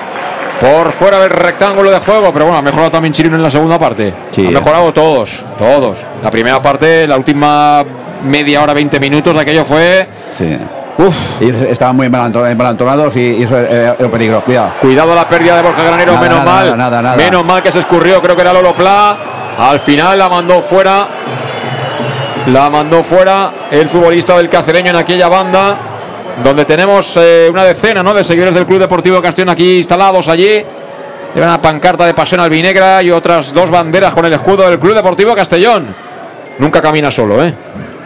por 0.60 0.92
fuera 0.92 1.20
del 1.20 1.30
rectángulo 1.30 1.92
de 1.92 2.00
juego. 2.00 2.32
Pero 2.32 2.46
bueno, 2.46 2.58
ha 2.58 2.62
mejorado 2.62 2.90
también 2.90 3.14
Chirino 3.14 3.36
en 3.36 3.44
la 3.44 3.50
segunda 3.50 3.78
parte. 3.78 4.14
Sí. 4.32 4.48
Ha 4.48 4.52
mejorado 4.52 4.94
todos, 4.94 5.46
todos. 5.58 6.06
La 6.24 6.32
primera 6.32 6.62
parte, 6.62 7.08
la 7.08 7.18
última 7.18 7.84
media 8.24 8.62
hora, 8.62 8.74
20 8.74 9.00
minutos, 9.00 9.36
aquello 9.38 9.66
fue. 9.66 10.08
Sí. 10.38 10.58
Uf. 10.98 11.42
Ellos 11.42 11.62
estaban 11.62 11.96
muy 11.96 12.08
embalantonados 12.08 13.16
y, 13.18 13.44
eso 13.44 13.58
era, 13.58 13.96
un 14.00 14.10
peligro. 14.10 14.42
Cuidado. 14.42 14.72
Cuidado 14.82 15.14
la 15.14 15.28
pérdida 15.28 15.56
de 15.56 15.62
Borja 15.62 15.84
Granero, 15.84 16.14
Nada, 16.14 16.28
menos 16.28 16.46
nada, 16.46 16.64
mal. 16.64 17.04
nada. 17.04 17.16
Menos 17.16 17.46
mal 17.46 17.62
que 17.62 17.72
se 17.72 17.80
escurrió, 17.80 18.22
creo 18.22 18.36
que 18.36 18.42
era 18.42 18.54
Lolo 18.54 18.74
Pla. 18.74 19.18
Al 19.60 19.80
final 19.80 20.18
la 20.18 20.30
mandó 20.30 20.62
fuera. 20.62 21.08
La 22.48 22.70
mandó 22.70 23.04
fuera 23.04 23.52
el 23.70 23.90
futbolista 23.90 24.36
del 24.38 24.50
cacereño 24.50 24.90
en 24.90 24.96
aquella 24.96 25.28
banda. 25.28 25.78
Donde 26.44 26.66
tenemos 26.66 27.18
eh, 27.18 27.48
una 27.50 27.64
decena 27.64 28.04
¿no? 28.04 28.14
de 28.14 28.24
seguidores 28.24 28.54
del 28.54 28.66
Club 28.66 28.80
Deportivo 28.80 29.22
Castellón 29.22 29.50
aquí 29.50 29.78
instalados 29.78 30.28
allí. 30.28 30.64
Llevan 31.34 31.50
una 31.50 31.62
pancarta 31.62 32.06
de 32.06 32.14
pasión 32.14 32.40
albinegra 32.42 33.02
y 33.04 33.12
otras 33.12 33.54
dos 33.54 33.70
banderas 33.70 34.14
con 34.14 34.26
el 34.26 34.34
escudo 34.34 34.70
del 34.70 34.80
Club 34.80 34.94
Deportivo 34.96 35.36
Castellón. 35.36 35.94
Nunca 36.60 36.82
camina 36.82 37.12
solo, 37.12 37.44
¿eh? 37.44 37.54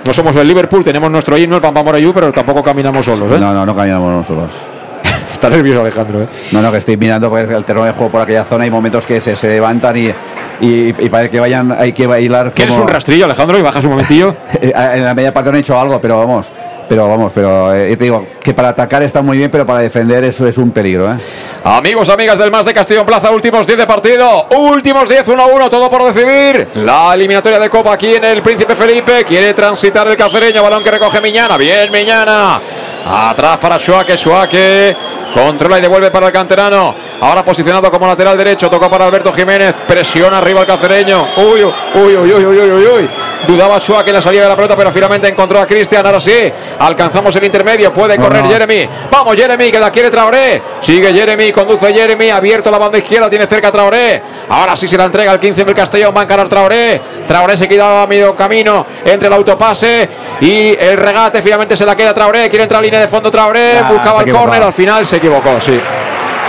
No 0.03 0.13
somos 0.13 0.35
el 0.35 0.47
Liverpool, 0.47 0.83
tenemos 0.83 1.11
nuestro 1.11 1.37
himno, 1.37 1.55
el 1.55 1.61
Pampamorayú, 1.61 2.13
pero 2.13 2.31
tampoco 2.31 2.63
caminamos 2.63 3.05
solos, 3.05 3.31
¿eh? 3.31 3.37
No, 3.37 3.53
no, 3.53 3.65
no 3.65 3.75
caminamos 3.75 4.11
nosotros. 4.11 4.55
Está 5.31 5.49
nervioso 5.49 5.81
Alejandro, 5.81 6.23
¿eh? 6.23 6.27
No, 6.51 6.61
no, 6.61 6.71
que 6.71 6.77
estoy 6.77 6.97
mirando 6.97 7.29
pues, 7.29 7.49
el 7.49 7.63
terreno 7.63 7.85
de 7.85 7.91
juego 7.91 8.11
por 8.11 8.21
aquella 8.21 8.43
zona. 8.43 8.63
Hay 8.63 8.71
momentos 8.71 9.05
que 9.05 9.21
se, 9.21 9.35
se 9.35 9.47
levantan 9.47 9.95
y, 9.97 10.11
y, 10.59 10.89
y 10.89 11.09
parece 11.09 11.31
que 11.31 11.39
vayan, 11.39 11.71
hay 11.77 11.93
que 11.93 12.05
bailar. 12.07 12.51
¿Quieres 12.53 12.75
como- 12.75 12.85
un 12.87 12.91
rastrillo, 12.93 13.25
Alejandro? 13.25 13.57
Y 13.57 13.61
bajas 13.61 13.83
un 13.85 13.91
momentillo. 13.91 14.35
Eh, 14.61 14.71
En 14.75 15.05
la 15.05 15.13
media 15.13 15.33
parte 15.33 15.49
han 15.49 15.55
hecho 15.55 15.79
algo, 15.79 15.99
pero 16.01 16.17
vamos. 16.19 16.51
Pero 16.89 17.07
vamos, 17.07 17.31
pero 17.33 17.73
eh, 17.73 17.95
te 17.95 18.03
digo 18.03 18.27
que 18.43 18.53
para 18.53 18.67
atacar 18.69 19.01
está 19.01 19.21
muy 19.21 19.37
bien, 19.37 19.49
pero 19.49 19.65
para 19.65 19.79
defender 19.79 20.25
eso 20.25 20.45
es 20.45 20.57
un 20.57 20.71
peligro. 20.71 21.09
¿eh? 21.09 21.15
Amigos, 21.63 22.09
amigas 22.09 22.37
del 22.37 22.51
Más 22.51 22.65
de 22.65 22.73
Castillo 22.73 22.99
en 22.99 23.05
Plaza, 23.05 23.31
últimos 23.31 23.65
10 23.65 23.79
de 23.79 23.87
partido, 23.87 24.47
últimos 24.57 25.07
10, 25.07 25.25
1-1, 25.29 25.69
todo 25.69 25.89
por 25.89 26.03
decidir. 26.13 26.67
La 26.75 27.13
eliminatoria 27.13 27.59
de 27.59 27.69
Copa 27.69 27.93
aquí 27.93 28.15
en 28.15 28.25
el 28.25 28.41
Príncipe 28.41 28.75
Felipe, 28.75 29.23
quiere 29.23 29.53
transitar 29.53 30.05
el 30.09 30.17
cacereño, 30.17 30.61
balón 30.61 30.83
que 30.83 30.91
recoge 30.91 31.21
Miñana, 31.21 31.55
bien 31.55 31.89
Miñana. 31.93 32.59
Atrás 33.05 33.57
para 33.57 33.79
Suárez, 33.79 34.19
Suárez 34.19 34.95
controla 35.33 35.79
y 35.79 35.81
devuelve 35.81 36.11
para 36.11 36.27
el 36.27 36.33
canterano. 36.33 36.95
Ahora 37.21 37.43
posicionado 37.43 37.89
como 37.91 38.07
lateral 38.07 38.37
derecho, 38.37 38.69
tocó 38.69 38.89
para 38.89 39.05
Alberto 39.05 39.31
Jiménez, 39.31 39.75
presiona 39.87 40.37
arriba 40.37 40.61
el 40.61 40.67
cacereño. 40.67 41.27
Uy, 41.37 41.63
uy, 41.63 41.73
uy, 41.95 42.15
uy, 42.15 42.45
uy, 42.45 42.59
uy, 42.59 42.71
uy, 42.71 42.87
uy. 42.87 43.09
Dudaba 43.47 43.79
Suárez 43.79 44.07
en 44.09 44.13
la 44.13 44.21
salida 44.21 44.43
de 44.43 44.49
la 44.49 44.55
pelota, 44.55 44.75
pero 44.75 44.91
finalmente 44.91 45.27
encontró 45.27 45.59
a 45.59 45.65
Cristian. 45.65 46.05
Ahora 46.05 46.19
sí, 46.19 46.51
alcanzamos 46.79 47.35
el 47.35 47.43
intermedio, 47.43 47.91
puede 47.91 48.17
correr. 48.17 48.45
Jeremy. 48.45 48.87
Vamos, 49.11 49.35
Jeremy, 49.35 49.71
que 49.71 49.79
la 49.79 49.91
quiere 49.91 50.09
Traoré. 50.09 50.61
Sigue 50.79 51.13
Jeremy, 51.13 51.51
conduce 51.51 51.91
Jeremy, 51.93 52.29
abierto 52.29 52.69
la 52.69 52.77
banda 52.77 52.97
izquierda, 52.97 53.29
tiene 53.29 53.47
cerca 53.47 53.69
a 53.69 53.71
Traoré. 53.71 54.21
Ahora 54.49 54.75
sí 54.75 54.87
se 54.87 54.97
la 54.97 55.05
entrega 55.05 55.31
el 55.31 55.39
15 55.39 55.63
del 55.63 55.75
Castellón, 55.75 56.13
va 56.15 56.21
a 56.21 56.23
encarar 56.23 56.47
Traoré. 56.47 57.01
Traoré 57.25 57.57
se 57.57 57.67
queda 57.67 58.03
a 58.03 58.07
medio 58.07 58.35
camino 58.35 58.85
entre 59.05 59.27
el 59.27 59.33
autopase 59.33 60.09
y 60.41 60.75
el 60.77 60.97
regate. 60.97 61.41
Finalmente 61.41 61.75
se 61.75 61.85
la 61.85 61.95
queda 61.95 62.13
Traoré, 62.13 62.49
quiere 62.49 62.63
entrar 62.63 62.79
a 62.79 62.83
línea 62.83 62.99
de 62.99 63.07
fondo 63.07 63.31
Traoré, 63.31 63.81
buscaba 63.89 64.21
el 64.21 64.31
córner, 64.31 64.61
al 64.61 64.73
final 64.73 65.05
se 65.05 65.19
equivocó, 65.27 65.59
sí. 65.59 65.79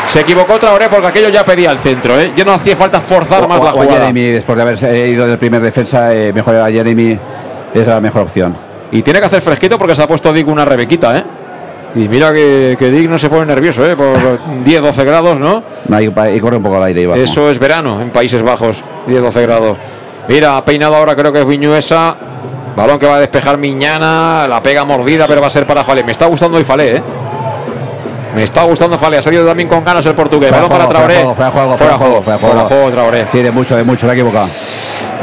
Se 0.08 0.20
equivocó 0.20 0.58
Traoré 0.58 0.88
porque 0.88 1.06
aquello 1.06 1.28
ya 1.28 1.44
pedía 1.44 1.70
el 1.70 1.78
centro, 1.78 2.18
¿eh? 2.18 2.32
Ya 2.36 2.44
no 2.44 2.52
hacía 2.52 2.74
falta 2.74 3.00
forzar 3.00 3.46
más 3.46 3.58
O- 3.58 3.64
la 3.64 3.70
o 3.70 3.72
a 3.80 3.84
jugada. 3.84 4.00
Jeremy, 4.00 4.20
después 4.32 4.56
de 4.56 4.62
haberse 4.62 5.08
ido 5.08 5.26
del 5.26 5.38
primer 5.38 5.62
defensa, 5.62 6.12
eh, 6.14 6.32
mejor 6.32 6.56
a 6.56 6.70
Jeremy. 6.70 7.18
Es 7.74 7.86
la 7.86 8.00
mejor 8.00 8.22
opción. 8.22 8.56
Y 8.90 9.00
tiene 9.02 9.20
que 9.20 9.26
hacer 9.26 9.40
fresquito 9.40 9.78
porque 9.78 9.94
se 9.94 10.02
ha 10.02 10.06
puesto 10.08 10.32
Dick 10.32 10.46
una 10.48 10.64
rebequita, 10.64 11.16
¿eh? 11.16 11.24
Y 11.94 12.08
mira 12.08 12.32
que, 12.32 12.74
que 12.78 12.90
Dick 12.90 13.08
no 13.08 13.16
se 13.18 13.28
pone 13.30 13.46
nervioso, 13.46 13.86
¿eh? 13.86 13.94
Por 13.96 14.16
10-12 14.64 15.04
grados, 15.04 15.38
¿no? 15.40 15.62
Y 16.00 16.40
corre 16.40 16.56
un 16.56 16.62
poco 16.62 16.76
al 16.78 16.84
aire. 16.84 17.02
y 17.02 17.06
bajo. 17.06 17.20
Eso 17.20 17.48
es 17.48 17.58
verano 17.58 18.00
en 18.00 18.10
Países 18.10 18.42
Bajos, 18.42 18.84
10-12 19.06 19.42
grados. 19.42 19.78
Mira, 20.28 20.62
peinado 20.64 20.96
ahora, 20.96 21.14
creo 21.16 21.32
que 21.32 21.40
es 21.40 21.46
Viñuesa. 21.46 22.16
Balón 22.76 22.98
que 22.98 23.06
va 23.06 23.16
a 23.16 23.20
despejar 23.20 23.56
Miñana. 23.58 24.46
La 24.48 24.62
pega 24.62 24.84
mordida, 24.84 25.26
pero 25.26 25.40
va 25.40 25.46
a 25.46 25.50
ser 25.50 25.66
para 25.66 25.84
Falé. 25.84 26.02
Me 26.04 26.12
está 26.12 26.26
gustando 26.26 26.56
hoy 26.58 26.64
Falé, 26.64 26.96
¿eh? 26.96 27.02
Me 28.34 28.42
está 28.42 28.62
gustando 28.62 28.96
Falé. 28.98 29.18
Ha 29.18 29.22
salido 29.22 29.46
también 29.46 29.68
con 29.68 29.84
ganas 29.84 30.04
el 30.06 30.14
portugués. 30.14 30.50
Balón 30.50 30.68
para 30.68 30.84
juego, 30.84 30.94
fuera 30.94 31.06
Traoré. 31.06 31.14
juego, 31.14 31.34
fuera 31.34 31.50
juego, 31.50 31.76
fuera 31.76 31.96
juego, 31.98 32.22
fuera 32.22 32.62
juego. 32.64 32.90
Traoré. 32.90 33.26
Sí, 33.30 33.42
de 33.42 33.50
mucho, 33.50 33.76
de 33.76 33.84
mucho, 33.84 34.06
se 34.06 34.10
ha 34.10 34.12
equivocado. 34.14 34.46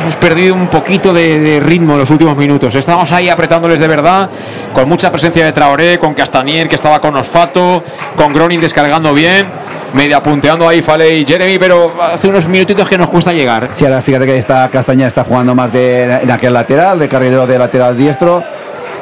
Hemos 0.01 0.15
perdido 0.15 0.55
un 0.55 0.67
poquito 0.67 1.11
de, 1.11 1.39
de 1.39 1.59
ritmo 1.59 1.93
en 1.93 1.99
los 1.99 2.09
últimos 2.11 2.37
minutos. 2.37 2.73
Estamos 2.75 3.11
ahí 3.11 3.27
apretándoles 3.27 3.79
de 3.79 3.87
verdad, 3.87 4.29
con 4.73 4.87
mucha 4.87 5.11
presencia 5.11 5.43
de 5.43 5.51
Traoré, 5.51 5.99
con 5.99 6.13
Castanier 6.13 6.69
que 6.69 6.75
estaba 6.75 7.01
con 7.01 7.15
Osfato, 7.17 7.83
con 8.15 8.31
Gronin 8.31 8.61
descargando 8.61 9.13
bien, 9.13 9.47
media 9.93 10.23
punteando 10.23 10.69
ahí 10.69 10.81
Fale 10.81 11.17
y 11.17 11.25
Jeremy, 11.25 11.59
pero 11.59 11.91
hace 12.01 12.29
unos 12.29 12.47
minutitos 12.47 12.87
que 12.87 12.97
nos 12.97 13.09
cuesta 13.09 13.33
llegar. 13.33 13.69
Sí, 13.75 13.83
ahora 13.85 14.01
fíjate 14.01 14.25
que 14.25 14.37
esta 14.37 14.69
Castaña 14.69 15.07
está 15.07 15.25
jugando 15.25 15.53
más 15.53 15.73
de, 15.73 16.03
en 16.03 16.31
aquel 16.31 16.53
lateral, 16.53 16.97
de 16.97 17.09
carrilero 17.09 17.45
de 17.45 17.59
lateral 17.59 17.97
diestro. 17.97 18.41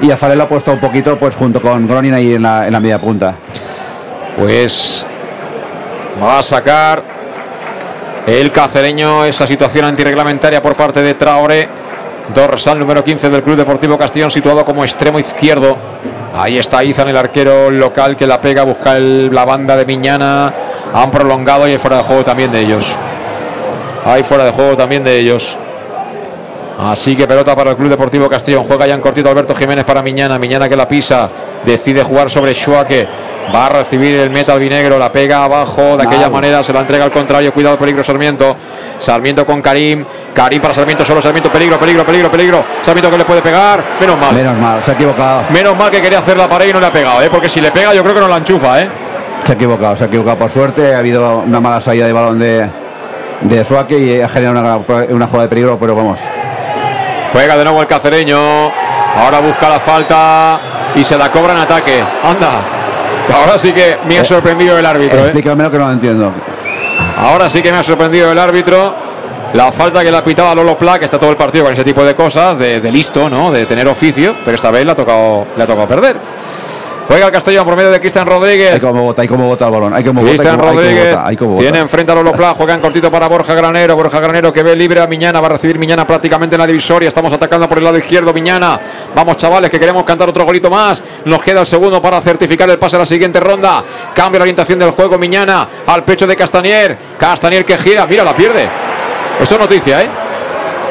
Y 0.02 0.10
a 0.10 0.18
Farel 0.18 0.38
lo 0.40 0.46
ha 0.46 0.48
puesto 0.50 0.72
un 0.72 0.80
poquito 0.80 1.18
pues 1.18 1.36
junto 1.36 1.62
con 1.62 1.88
Gronin 1.88 2.14
ahí 2.14 2.34
en 2.34 2.42
la, 2.42 2.66
en 2.66 2.74
la 2.74 2.80
media 2.80 3.00
punta. 3.00 3.36
Pues 4.38 5.06
va 6.22 6.40
a 6.40 6.44
sacar 6.44 7.02
el 8.28 8.52
cacereño 8.52 9.26
esa 9.26 9.48
situación 9.48 9.86
antirreglamentaria 9.86 10.62
por 10.62 10.76
parte 10.76 11.02
de 11.02 11.14
Traoré. 11.16 11.68
Dorsal 12.34 12.78
número 12.78 13.04
15 13.06 13.30
del 13.30 13.42
Club 13.42 13.56
Deportivo 13.56 13.98
Castellón, 13.98 14.30
situado 14.30 14.66
como 14.66 14.84
extremo 14.84 15.18
izquierdo. 15.18 15.78
Ahí 16.36 16.58
está 16.58 16.84
Izan, 16.84 17.08
el 17.08 17.16
arquero 17.16 17.72
local 17.72 18.18
que 18.18 18.28
la 18.28 18.42
pega, 18.42 18.64
busca 18.64 18.98
el- 18.98 19.34
la 19.34 19.46
banda 19.46 19.78
de 19.78 19.86
Miñana. 19.86 20.54
Han 20.94 21.10
prolongado 21.10 21.68
y 21.68 21.72
hay 21.72 21.78
fuera 21.78 21.98
de 21.98 22.04
juego 22.04 22.24
también 22.26 22.52
de 22.52 22.60
ellos. 22.60 22.98
Hay 24.06 24.24
fuera 24.24 24.44
de 24.44 24.52
juego 24.52 24.76
también 24.76 25.04
de 25.06 25.18
ellos. 25.18 25.58
Así 26.78 27.16
que 27.16 27.26
pelota 27.26 27.56
para 27.56 27.72
el 27.72 27.76
Club 27.76 27.90
Deportivo 27.90 28.30
Castellón. 28.30 28.64
Juega 28.66 28.86
ya 28.86 28.94
en 28.94 29.02
cortito 29.02 29.30
Alberto 29.30 29.56
Jiménez 29.56 29.84
para 29.84 30.04
Miñana. 30.04 30.38
Miñana 30.38 30.70
que 30.70 30.76
la 30.76 30.88
pisa. 30.88 31.30
Decide 31.66 32.04
jugar 32.04 32.30
sobre 32.30 32.54
Schuake. 32.54 33.08
Va 33.54 33.66
a 33.66 33.70
recibir 33.70 34.20
el 34.20 34.30
meta 34.30 34.54
albinegro. 34.54 35.00
La 35.00 35.12
pega 35.12 35.44
abajo. 35.44 35.98
De 35.98 36.06
aquella 36.06 36.30
manera 36.30 36.62
se 36.62 36.72
la 36.74 36.82
entrega 36.82 37.06
al 37.06 37.12
contrario. 37.12 37.52
Cuidado, 37.52 37.80
peligro 37.80 38.04
Sarmiento. 38.04 38.56
Sarmiento 39.00 39.44
con 39.44 39.60
Karim. 39.62 40.06
Karim 40.36 40.62
para 40.62 40.76
Sarmiento. 40.76 41.04
Solo 41.04 41.20
Sarmiento. 41.20 41.52
Peligro, 41.52 41.80
peligro, 41.80 42.06
peligro, 42.06 42.30
peligro. 42.30 42.64
Sarmiento 42.84 43.10
que 43.10 43.18
le 43.18 43.26
puede 43.26 43.42
pegar. 43.42 43.84
Menos 44.00 44.20
mal. 44.20 44.36
Menos 44.36 44.58
mal, 44.60 44.84
se 44.84 44.92
ha 44.92 44.94
equivocado. 44.94 45.42
Menos 45.50 45.76
mal 45.76 45.90
que 45.90 46.00
quería 46.00 46.20
hacer 46.20 46.38
la 46.38 46.48
pared 46.48 46.70
y 46.70 46.74
no 46.74 46.80
le 46.80 46.86
ha 46.86 46.92
pegado, 46.92 47.24
¿eh? 47.24 47.30
Porque 47.32 47.50
si 47.50 47.60
le 47.60 47.72
pega, 47.72 47.92
yo 47.96 48.04
creo 48.04 48.14
que 48.14 48.22
no 48.22 48.28
la 48.28 48.38
enchufa, 48.38 48.82
¿eh? 48.82 48.90
Se 49.44 49.54
ha 49.54 49.56
equivocado, 49.56 49.96
se 49.96 50.04
ha 50.04 50.08
equivocado 50.08 50.38
por 50.38 50.52
suerte. 50.52 50.94
Ha 50.94 51.00
habido 51.00 51.40
una 51.40 51.60
mala 51.60 51.82
salida 51.82 52.06
de 52.06 52.14
balón 52.14 52.38
de, 52.38 52.70
de 53.42 53.66
Suárez 53.66 54.00
y 54.00 54.22
ha 54.22 54.30
generado 54.30 54.84
una, 54.88 55.06
una 55.10 55.26
jugada 55.26 55.44
de 55.44 55.50
peligro, 55.50 55.78
pero 55.80 55.96
vamos. 55.96 56.20
Juega 57.32 57.58
de 57.58 57.64
nuevo 57.64 57.82
el 57.82 57.88
cacereño. 57.88 58.38
Ahora 59.16 59.40
busca 59.40 59.70
la 59.70 59.80
falta 59.80 60.60
y 60.96 61.04
se 61.04 61.18
la 61.18 61.32
cobra 61.32 61.54
en 61.54 61.60
ataque. 61.60 62.04
Anda. 62.24 62.62
Ahora 63.34 63.58
sí 63.58 63.74
que 63.74 63.98
me 64.08 64.20
ha 64.20 64.24
sorprendido 64.24 64.78
el 64.78 64.86
árbitro. 64.86 65.20
¿eh? 65.20 65.24
Explícame 65.24 65.64
lo 65.64 65.72
que 65.72 65.78
no 65.78 65.88
lo 65.88 65.92
entiendo. 65.92 66.32
Ahora 67.18 67.50
sí 67.50 67.62
que 67.62 67.72
me 67.72 67.78
ha 67.78 67.84
sorprendido 67.84 68.32
el 68.32 68.38
árbitro. 68.40 69.08
La 69.54 69.72
falta 69.72 70.04
que 70.04 70.12
le 70.12 70.18
ha 70.18 70.24
pitado 70.24 70.50
a 70.50 70.56
Lolo 70.56 70.78
Pla, 70.78 71.00
que 71.00 71.06
está 71.06 71.18
todo 71.18 71.32
el 71.32 71.38
partido 71.38 71.64
con 71.64 71.74
ese 71.74 71.84
tipo 71.84 72.04
de 72.04 72.14
cosas, 72.14 72.60
de, 72.60 72.82
de 72.82 72.92
listo, 72.92 73.30
¿no? 73.30 73.50
De 73.50 73.66
tener 73.66 73.88
oficio, 73.88 74.36
pero 74.44 74.56
esta 74.56 74.72
vez 74.72 74.86
le 74.86 74.92
ha 74.92 74.96
tocado, 74.96 75.48
le 75.56 75.64
ha 75.64 75.66
tocado 75.66 75.88
perder. 75.88 76.20
Juega 77.08 77.28
el 77.28 77.32
Castellón 77.32 77.64
por 77.64 77.76
medio 77.78 77.90
de 77.90 78.00
Cristian 78.02 78.28
Rodríguez. 78.28 78.74
Hay 78.74 78.80
como 78.82 79.04
bota, 79.04 79.22
hay 79.22 79.28
como 79.30 79.48
bota 79.48 79.66
el 79.66 79.72
balón. 79.72 79.94
Hay 79.94 80.04
como 80.04 80.22
Cristian 80.24 80.60
Rodríguez 80.60 81.18
hay 81.24 81.38
como 81.38 81.52
bota. 81.52 81.62
tiene 81.64 81.80
enfrente 81.80 82.12
a 82.12 82.16
Lolo 82.16 82.34
Pla, 82.34 82.54
juega 82.54 82.74
en 82.74 82.82
cortito 82.82 83.10
para 83.10 83.28
Borja 83.28 83.54
Granero. 83.54 83.96
Borja 83.96 84.20
Granero 84.20 84.52
que 84.52 84.62
ve 84.62 84.76
libre 84.76 85.00
a 85.00 85.08
Miñana, 85.08 85.40
va 85.40 85.48
a 85.48 85.52
recibir 85.52 85.80
Miñana 85.80 86.06
prácticamente 86.06 86.56
en 86.56 86.60
la 86.60 86.68
divisoria. 86.68 87.08
Estamos 87.08 87.32
atacando 87.32 87.70
por 87.70 87.78
el 87.78 87.86
lado 87.86 87.98
izquierdo, 87.98 88.34
Miñana. 88.34 88.78
Vamos, 89.16 89.38
chavales, 89.38 89.70
que 89.70 89.80
queremos 89.80 90.04
cantar 90.04 90.28
otro 90.28 90.44
golito 90.44 90.70
más. 90.70 91.02
Nos 91.24 91.42
queda 91.42 91.62
el 91.62 91.66
segundo 91.66 92.02
para 92.02 92.20
certificar 92.20 92.70
el 92.70 92.78
pase 92.78 92.98
a 92.98 93.00
la 93.00 93.06
siguiente 93.06 93.40
ronda. 93.40 93.84
Cambia 94.14 94.40
la 94.40 94.44
orientación 94.44 94.78
del 94.78 94.92
juego, 94.92 95.18
Miñana 95.18 95.68
al 95.86 96.04
pecho 96.04 96.28
de 96.28 96.36
Castanier. 96.36 96.98
Castanier 97.18 97.64
que 97.64 97.78
gira, 97.78 98.06
mira, 98.06 98.26
la 98.26 98.36
pierde. 98.36 98.68
Esto 99.42 99.56
es 99.56 99.62
noticia, 99.62 100.02
¿eh? 100.02 100.10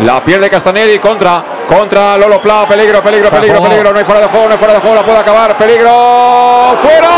La 0.01 0.23
pierde 0.23 0.49
Castañeda 0.49 0.93
y 0.93 0.99
contra. 0.99 1.56
Contra 1.69 2.17
Lolo 2.17 2.41
Pla. 2.41 2.67
Peligro, 2.67 3.03
peligro, 3.03 3.31
peligro, 3.31 3.61
peligro. 3.61 3.93
No 3.93 3.99
hay 3.99 4.05
fuera 4.05 4.21
de 4.21 4.29
juego, 4.29 4.47
no 4.47 4.53
hay 4.53 4.59
fuera 4.59 4.75
de 4.75 4.81
juego. 4.81 4.97
La 4.97 5.03
puede 5.03 5.19
acabar. 5.19 5.57
Peligro. 5.57 6.77
¡Fuera! 6.77 7.11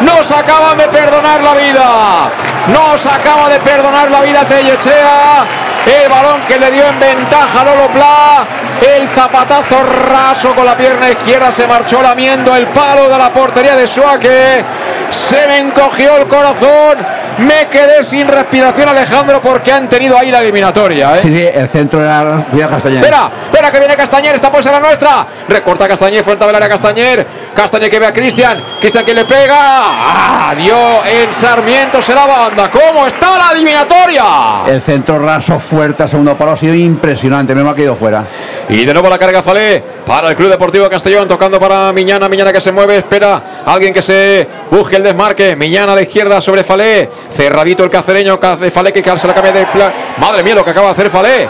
Nos 0.00 0.30
acaban 0.32 0.76
de 0.78 0.88
perdonar 0.88 1.40
la 1.40 1.54
vida. 1.54 2.30
Nos 2.68 3.06
acaba 3.06 3.48
de 3.48 3.58
perdonar 3.60 4.10
la 4.10 4.20
vida 4.20 4.44
Tellechea. 4.46 5.44
El 5.86 6.08
balón 6.08 6.42
que 6.46 6.58
le 6.58 6.70
dio 6.70 6.86
en 6.86 7.00
ventaja 7.00 7.60
a 7.60 7.64
Lolo 7.64 7.88
Pla. 7.88 8.44
El 8.80 9.08
zapatazo 9.08 9.82
raso 9.82 10.54
con 10.54 10.66
la 10.66 10.76
pierna 10.76 11.10
izquierda 11.10 11.50
se 11.50 11.66
marchó 11.66 12.02
lamiendo 12.02 12.54
el 12.54 12.66
palo 12.68 13.08
de 13.08 13.18
la 13.18 13.32
portería 13.32 13.74
de 13.74 13.86
Suárez. 13.86 14.64
Se 15.12 15.46
me 15.46 15.58
encogió 15.58 16.16
el 16.16 16.26
corazón. 16.26 16.96
Me 17.38 17.66
quedé 17.68 18.02
sin 18.02 18.28
respiración, 18.28 18.88
Alejandro, 18.88 19.40
porque 19.40 19.72
han 19.72 19.88
tenido 19.88 20.18
ahí 20.18 20.30
la 20.30 20.38
eliminatoria. 20.38 21.16
¿eh? 21.16 21.20
Sí, 21.22 21.30
sí, 21.30 21.48
el 21.52 21.68
centro 21.68 22.02
era 22.02 22.44
cuidado 22.50 22.72
Castañer. 22.72 22.98
Espera, 22.98 23.32
espera 23.44 23.70
que 23.70 23.78
viene 23.78 23.96
Castañer, 23.96 24.34
esta 24.34 24.50
puede 24.50 24.62
ser 24.62 24.72
la 24.72 24.80
nuestra. 24.80 25.26
Recorta 25.48 25.88
Castañer, 25.88 26.22
frente 26.22 26.44
del 26.46 26.54
área 26.54 26.68
Castañer. 26.68 27.26
Castañer 27.54 27.90
que 27.90 27.98
ve 27.98 28.06
a 28.06 28.12
Cristian. 28.12 28.58
Cristian 28.80 29.04
que 29.04 29.14
le 29.14 29.24
pega. 29.24 29.56
Ah, 29.58 30.54
dio 30.56 30.76
el 31.04 31.32
Sarmiento, 31.32 32.00
se 32.00 32.14
la 32.14 32.26
banda. 32.26 32.70
¿Cómo 32.70 33.06
está 33.06 33.38
la 33.38 33.52
eliminatoria? 33.52 34.24
El 34.66 34.80
centro 34.80 35.18
raso 35.18 35.58
fuerte, 35.58 36.06
segundo 36.08 36.36
palo, 36.36 36.52
ha 36.52 36.56
sido 36.56 36.74
impresionante. 36.74 37.54
Me 37.54 37.68
ha 37.68 37.74
quedado 37.74 37.96
fuera. 37.96 38.24
Y 38.68 38.84
de 38.84 38.92
nuevo 38.92 39.08
la 39.08 39.18
carga 39.18 39.42
Falé 39.42 39.82
para 40.06 40.30
el 40.30 40.36
Club 40.36 40.50
Deportivo 40.50 40.88
Castellón, 40.88 41.28
tocando 41.28 41.58
para 41.58 41.92
Miñana, 41.92 42.28
Miñana 42.28 42.52
que 42.52 42.60
se 42.60 42.72
mueve, 42.72 42.98
espera 42.98 43.42
alguien 43.64 43.92
que 43.92 44.02
se 44.02 44.46
busque 44.70 45.01
el 45.02 45.08
desmarque, 45.08 45.56
Miñana 45.56 45.92
a 45.92 45.96
la 45.96 46.02
izquierda 46.02 46.40
sobre 46.40 46.64
Falé, 46.64 47.10
cerradito 47.30 47.84
el 47.84 47.90
cacereño, 47.90 48.38
Cace- 48.40 48.70
Falé 48.70 48.92
que 48.92 49.02
se 49.16 49.26
la 49.26 49.34
cambia 49.34 49.52
de 49.52 49.66
pla- 49.66 49.92
Madre 50.18 50.42
mía 50.42 50.54
lo 50.54 50.64
que 50.64 50.70
acaba 50.70 50.86
de 50.88 50.92
hacer 50.92 51.10
Falé, 51.10 51.48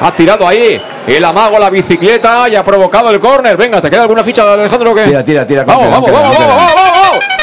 ha 0.00 0.14
tirado 0.14 0.46
ahí 0.46 0.80
el 1.06 1.24
amago 1.24 1.58
la 1.58 1.70
bicicleta 1.70 2.48
y 2.48 2.56
ha 2.56 2.62
provocado 2.62 3.10
el 3.10 3.18
córner, 3.18 3.56
venga, 3.56 3.80
¿te 3.80 3.90
queda 3.90 4.02
alguna 4.02 4.22
ficha 4.22 4.52
Alejandro 4.52 4.92
o 4.92 4.94
qué? 4.94 5.04
Tira, 5.04 5.24
tira, 5.24 5.46
tira. 5.46 5.64
Vamos, 5.64 5.90
vamos, 5.90 6.10
vamos, 6.12 6.36
vamos, 6.38 6.56
vamos, 6.56 6.74
vamos. 6.92 7.39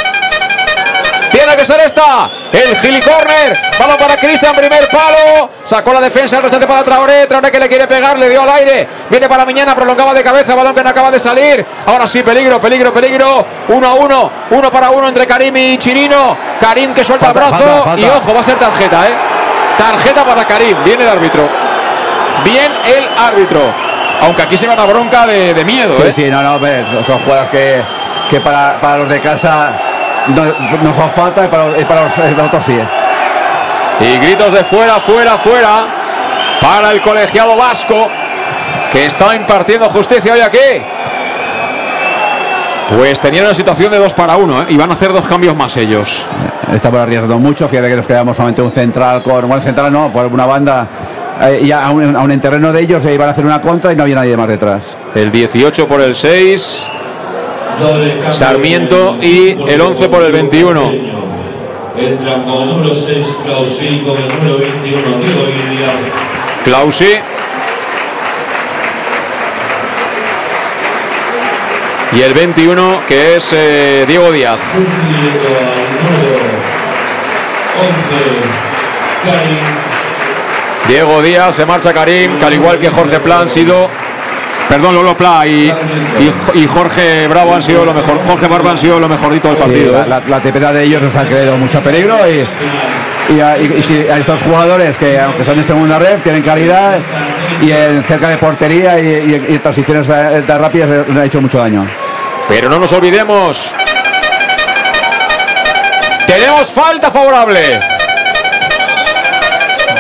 Que 1.58 1.66
ser 1.66 1.80
esta. 1.80 2.30
El 2.52 2.76
Gili 2.78 3.02
Corner. 3.02 3.58
Para 3.80 4.16
Cristian, 4.16 4.54
primer 4.56 4.88
palo. 4.90 5.50
Sacó 5.64 5.92
la 5.92 6.00
defensa, 6.00 6.38
el 6.38 6.44
restante 6.44 6.68
para 6.68 6.84
Traoré. 6.84 7.26
Traoré 7.26 7.52
que 7.52 7.60
le 7.60 7.68
quiere 7.68 7.88
pegar, 7.88 8.20
le 8.20 8.30
dio 8.30 8.44
al 8.44 8.50
aire. 8.52 8.88
Viene 9.10 9.28
para 9.28 9.44
Miñana, 9.44 9.74
prolongaba 9.74 10.14
de 10.14 10.22
cabeza. 10.24 10.54
Balón 10.54 10.76
que 10.76 10.84
no 10.84 10.90
acaba 10.90 11.10
de 11.10 11.20
salir. 11.20 11.66
Ahora 11.88 12.06
sí, 12.06 12.22
peligro, 12.22 12.62
peligro, 12.62 12.94
peligro. 12.94 13.44
Uno 13.70 13.88
a 13.88 13.94
uno. 13.96 14.32
Uno 14.52 14.72
para 14.72 14.92
uno 14.92 15.08
entre 15.08 15.26
Karim 15.26 15.58
y 15.58 15.78
Chirino. 15.80 16.38
Karim 16.62 16.94
que 16.94 17.04
suelta 17.04 17.28
el 17.30 17.34
brazo. 17.34 17.86
Y 17.98 18.04
ojo, 18.06 18.36
va 18.36 18.42
a 18.42 18.44
ser 18.44 18.60
tarjeta, 18.60 19.08
¿eh? 19.08 19.14
Tarjeta 19.80 20.24
para 20.24 20.46
Karim. 20.46 20.78
Viene 20.84 21.04
el 21.06 21.10
árbitro. 21.10 21.50
Bien 22.44 22.72
el 22.86 23.08
árbitro. 23.18 23.62
Aunque 24.22 24.44
aquí 24.44 24.58
se 24.58 24.68
va 24.68 24.76
una 24.76 24.86
bronca 24.86 25.26
de, 25.26 25.56
de 25.56 25.66
miedo, 25.66 25.96
Sí, 25.98 26.04
¿eh? 26.04 26.14
sí, 26.14 26.30
no, 26.30 26.44
no, 26.44 27.04
son 27.04 27.20
jugadas 27.20 27.50
que, 27.50 27.82
que 28.30 28.40
para, 28.42 28.80
para 28.80 28.98
los 29.00 29.10
de 29.10 29.20
casa 29.22 29.97
no, 30.30 30.44
no 30.84 30.94
son 30.94 31.10
falta 31.12 31.50
para, 31.50 31.68
los, 31.68 32.18
los 32.18 32.48
otros 32.48 32.66
sí. 32.66 32.74
eh. 32.74 32.86
Y 34.00 34.18
gritos 34.26 34.54
de 34.54 34.64
fuera, 34.64 35.00
fuera, 35.00 35.38
fuera 35.38 35.86
para 36.62 36.92
el 36.92 37.02
colegiado 37.02 37.56
vasco 37.56 38.08
que 38.92 39.06
está 39.06 39.36
impartiendo 39.36 39.90
justicia 39.90 40.34
hoy 40.34 40.40
aquí. 40.42 40.58
Pues 42.90 43.20
tenían 43.20 43.46
una 43.46 43.54
situación 43.54 43.92
de 43.92 43.98
dos 43.98 44.14
para 44.14 44.38
uno, 44.38 44.62
¿eh? 44.62 44.68
y 44.70 44.78
van 44.78 44.90
a 44.90 44.94
hacer 44.94 45.12
dos 45.12 45.28
cambios 45.28 45.56
más 45.56 45.76
ellos. 45.76 46.26
Estamos 46.72 47.00
arriesgando 47.00 47.38
mucho. 47.38 47.68
Fíjate 47.68 47.90
que 47.90 47.96
nos 47.98 48.08
quedamos 48.08 48.38
solamente 48.38 48.62
un 48.62 48.72
central 48.72 49.22
con. 49.24 49.48
Bueno, 49.48 49.62
central 49.62 49.92
no, 49.92 50.10
por 50.12 50.26
una 50.28 50.46
banda. 50.46 50.88
eh, 51.42 51.60
y 51.64 51.72
a 51.72 51.90
un, 51.90 52.16
a 52.16 52.22
un 52.22 52.40
terreno 52.40 52.72
de 52.72 52.82
ellos 52.82 53.06
iban 53.06 53.28
a 53.28 53.32
hacer 53.32 53.46
una 53.46 53.62
contra 53.62 53.92
y 53.92 53.96
no 53.96 54.04
había 54.04 54.16
nadie 54.16 54.38
más 54.38 54.48
detrás. 54.48 54.96
El 55.16 55.32
18 55.32 55.88
por 55.88 56.00
el 56.02 56.16
6, 56.16 56.88
Doble 56.88 56.88
cambio 56.88 56.97
Sarmiento 58.32 59.18
en 59.22 59.24
y 59.24 59.72
el 59.72 59.82
11 59.82 60.10
por 60.10 60.24
el 60.24 60.32
Deportivo 60.32 60.70
21. 60.70 60.82
Castellón. 60.82 61.28
Entran 61.98 62.44
con 62.44 62.62
el 62.62 62.70
número 62.70 62.94
6 62.94 63.28
Clausí, 63.44 64.04
con 64.06 64.18
el 64.18 64.28
número 64.28 64.60
21 64.60 65.02
Diego 65.20 65.46
Guidia. 65.46 65.88
Clausi. 66.64 67.18
Y 72.14 72.22
el 72.22 72.34
21 72.34 73.00
que 73.08 73.36
es 73.36 73.54
eh, 73.54 74.06
Diego 74.08 74.32
Díaz. 74.32 74.60
Sustituyendo 74.74 75.50
al 75.60 75.76
número 76.04 76.38
11 77.80 78.68
Karim. 79.26 79.88
Diego 80.88 81.22
Díaz, 81.22 81.56
se 81.56 81.66
marcha 81.66 81.92
Karim, 81.92 82.40
que 82.40 82.46
al 82.46 82.54
igual 82.54 82.80
que 82.80 82.90
Jorge 82.90 83.20
Plan 83.20 83.42
han 83.42 83.50
sido. 83.50 83.90
Perdón, 84.70 84.96
Lolo 84.96 85.16
Pla 85.16 85.48
y, 85.48 85.72
y- 85.72 86.60
y 86.60 86.68
Jorge 86.68 87.28
Bravo 87.28 87.56
han 87.56 87.62
sido 87.62 87.86
lo 87.86 87.94
mejor. 87.94 88.20
Jorge 88.28 88.48
Barba 88.48 88.72
han 88.72 88.78
sido 88.78 89.00
lo 89.00 89.08
mejorito 89.08 89.48
del 89.48 89.58
Sí, 89.58 89.64
partido. 89.64 90.06
la, 90.08 90.18
¿eh? 90.18 90.22
la, 90.28 90.40
de 90.74 90.84
ellos 90.84 91.02
nos 91.02 91.16
ha 91.16 91.24
creado 91.24 91.56
mucho 91.58 91.80
peligro 91.82 92.18
y, 92.30 93.34
y, 93.34 93.40
a, 93.40 93.58
y- 93.58 93.76
y 93.80 93.84
si 93.84 94.08
a 94.10 94.18
estos 94.18 94.42
jugadores 94.42 94.98
que 94.98 95.20
aunque 95.20 95.46
son 95.46 95.56
de 95.58 95.64
segunda 95.64 95.98
red 96.00 96.20
tienen 96.22 96.42
calidad 96.44 96.98
y 97.62 97.72
en 97.72 98.04
cerca 98.04 98.28
de 98.30 98.38
portería 98.38 99.00
y, 99.00 99.46
y- 99.50 99.58
transiciones 99.60 100.08
eh, 100.10 100.44
tan 100.46 100.60
rápidas 100.60 100.90
eh, 100.90 101.04
nos 101.08 101.18
ha 101.22 101.26
hecho 101.26 101.42
mucho 101.42 101.60
daño. 101.60 101.86
Pero 102.50 102.70
no 102.70 102.78
nos 102.78 102.92
olvidemos. 102.92 103.74
Tenemos 106.28 106.70
falta 106.72 107.10
favorable. 107.10 107.80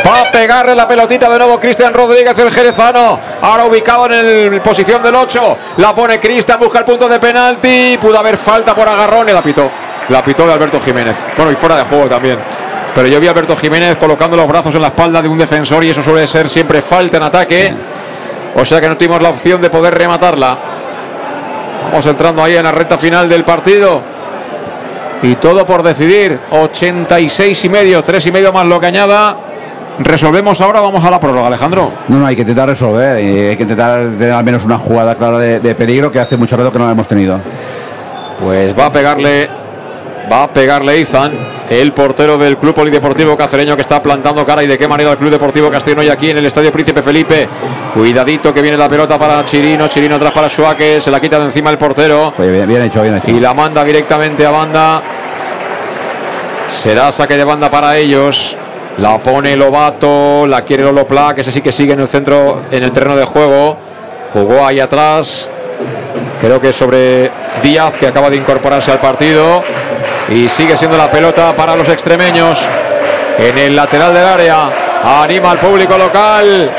Va 0.07 0.21
a 0.21 0.31
pegarle 0.31 0.73
la 0.73 0.88
pelotita 0.88 1.29
de 1.29 1.38
nuevo 1.38 1.59
Cristian 1.59 1.93
Rodríguez, 1.93 2.38
el 2.39 2.49
jerezano. 2.49 3.19
Ahora 3.41 3.65
ubicado 3.65 4.05
en 4.05 4.13
el 4.13 4.61
posición 4.61 5.03
del 5.03 5.13
8. 5.15 5.57
La 5.77 5.93
pone 5.93 6.17
Cristian, 6.17 6.57
busca 6.59 6.79
el 6.79 6.85
punto 6.85 7.09
de 7.09 7.19
penalti. 7.19 7.97
Pudo 7.99 8.17
haber 8.17 8.38
falta 8.38 8.73
por 8.73 8.88
agarrón 8.88 9.27
y 9.27 9.34
la 9.34 9.41
pitó. 9.41 9.69
La 10.07 10.23
pitó 10.23 10.47
de 10.47 10.53
Alberto 10.53 10.79
Jiménez. 10.79 11.25
Bueno, 11.35 11.51
y 11.51 11.55
fuera 11.55 11.75
de 11.75 11.84
juego 11.84 12.05
también. 12.05 12.39
Pero 12.95 13.07
yo 13.09 13.19
vi 13.19 13.27
a 13.27 13.31
Alberto 13.31 13.55
Jiménez 13.57 13.97
colocando 13.97 14.38
los 14.38 14.47
brazos 14.47 14.73
en 14.75 14.81
la 14.81 14.88
espalda 14.88 15.21
de 15.21 15.27
un 15.27 15.38
defensor 15.38 15.84
y 15.84 15.89
eso 15.89 16.01
suele 16.01 16.25
ser 16.25 16.47
siempre 16.47 16.81
falta 16.81 17.17
en 17.17 17.23
ataque. 17.23 17.73
O 18.55 18.63
sea 18.63 18.79
que 18.79 18.88
no 18.88 18.95
tuvimos 18.95 19.21
la 19.21 19.29
opción 19.29 19.61
de 19.61 19.69
poder 19.69 19.93
rematarla. 19.93 20.57
Vamos 21.89 22.05
entrando 22.05 22.41
ahí 22.41 22.55
en 22.55 22.63
la 22.63 22.71
recta 22.71 22.97
final 22.97 23.27
del 23.27 23.43
partido. 23.43 24.01
Y 25.21 25.35
todo 25.35 25.65
por 25.65 25.84
decidir. 25.84 26.39
86 26.49 27.65
y 27.65 27.69
medio, 27.69 28.01
3 28.01 28.25
y 28.25 28.31
medio 28.31 28.53
más 28.53 28.65
lo 28.65 28.79
que 28.79 28.85
añada. 28.85 29.47
Resolvemos 29.99 30.61
ahora, 30.61 30.80
vamos 30.80 31.03
a 31.03 31.10
la 31.10 31.19
prórroga, 31.19 31.48
Alejandro. 31.48 31.91
No, 32.07 32.19
no, 32.19 32.26
hay 32.28 32.36
que 32.36 32.41
intentar 32.41 32.69
resolver 32.69 33.24
y 33.24 33.40
hay 33.49 33.57
que 33.57 33.64
intentar 33.64 34.10
tener 34.18 34.32
al 34.32 34.44
menos 34.44 34.64
una 34.64 34.78
jugada 34.78 35.15
clara 35.15 35.40
de, 35.40 35.60
de 35.60 35.76
peligro 35.76 36.11
que 36.11 36.19
hace 36.19 36.38
mucho 36.38 36.56
rato 36.56 36.72
que 36.72 36.78
no 36.80 36.86
la 36.86 36.91
hemos 36.91 37.07
tenido. 37.07 37.40
Pues 38.40 38.78
va 38.78 38.86
a 38.86 38.91
pegarle, 38.91 39.49
va 40.32 40.44
a 40.44 40.48
pegarle 40.53 40.99
Izan, 40.99 41.32
el 41.69 41.91
portero 41.91 42.38
del 42.38 42.57
Club 42.57 42.76
Polideportivo 42.76 43.36
Cacereño 43.36 43.76
que 43.76 43.82
está 43.82 44.02
plantando 44.02 44.45
cara 44.45 44.64
y 44.64 44.68
de 44.68 44.78
qué 44.78 44.88
manera 44.88 45.11
el 45.11 45.18
Club 45.18 45.32
Deportivo 45.32 45.72
Castellón 45.72 45.99
hoy 45.99 46.10
aquí 46.10 46.30
en 46.30 46.38
el 46.38 46.45
Estadio 46.45 46.72
Príncipe 46.72 47.02
Felipe. 47.02 47.49
Cuidadito 47.95 48.53
que 48.53 48.61
viene 48.61 48.78
la 48.78 48.88
pelota 48.88 49.18
para 49.18 49.44
Chirino, 49.45 49.88
Chirino 49.88 50.15
atrás 50.15 50.32
para 50.32 50.49
Suárez, 50.49 51.03
se 51.03 51.10
la 51.10 51.19
quita 51.19 51.40
de 51.40 51.45
encima 51.45 51.72
el 51.72 51.80
portero. 51.80 52.34
Oye, 52.38 52.52
bien, 52.52 52.68
bien 52.68 52.84
hecho, 52.84 53.02
bien 53.02 53.18
hecho. 53.18 53.32
y 53.32 53.40
la 53.40 53.56
manda 53.56 53.84
directamente 53.84 54.45
a 54.45 54.52
banda. 54.52 55.02
Será 56.69 57.11
saque 57.11 57.36
de 57.36 57.44
banda 57.44 57.69
para 57.72 57.98
ellos. 57.98 58.56
La 58.98 59.19
pone 59.19 59.56
Lobato, 59.56 60.48
la 60.48 60.64
quiere 60.64 60.82
Lolo 60.82 61.06
Pla, 61.06 61.36
que 61.36 61.41
ese 61.41 61.52
sí 61.52 61.61
que 61.61 61.72
sigue 61.72 61.94
en 61.94 61.99
el 61.99 62.07
centro, 62.07 62.64
en 62.72 62.84
el 62.84 62.91
terreno 62.91 63.15
de 63.15 63.26
juego. 63.26 63.78
Jugó 64.34 64.65
ahí 64.65 64.80
atrás. 64.80 65.49
Creo 66.41 66.60
que 66.60 66.74
sobre 66.74 67.30
Díaz, 67.61 67.94
que 67.95 68.07
acaba 68.07 68.32
de 68.32 68.38
incorporarse 68.38 68.91
al 68.91 68.98
partido. 68.98 69.61
Y 70.30 70.49
sigue 70.49 70.76
siendo 70.76 70.98
la 70.98 71.11
pelota 71.11 71.53
para 71.56 71.76
los 71.76 71.88
extremeños. 71.90 72.68
En 73.38 73.56
el 73.60 73.76
lateral 73.76 74.15
del 74.15 74.26
área. 74.26 74.69
Anima 75.03 75.52
al 75.52 75.60
público 75.60 75.95
local. 75.95 76.72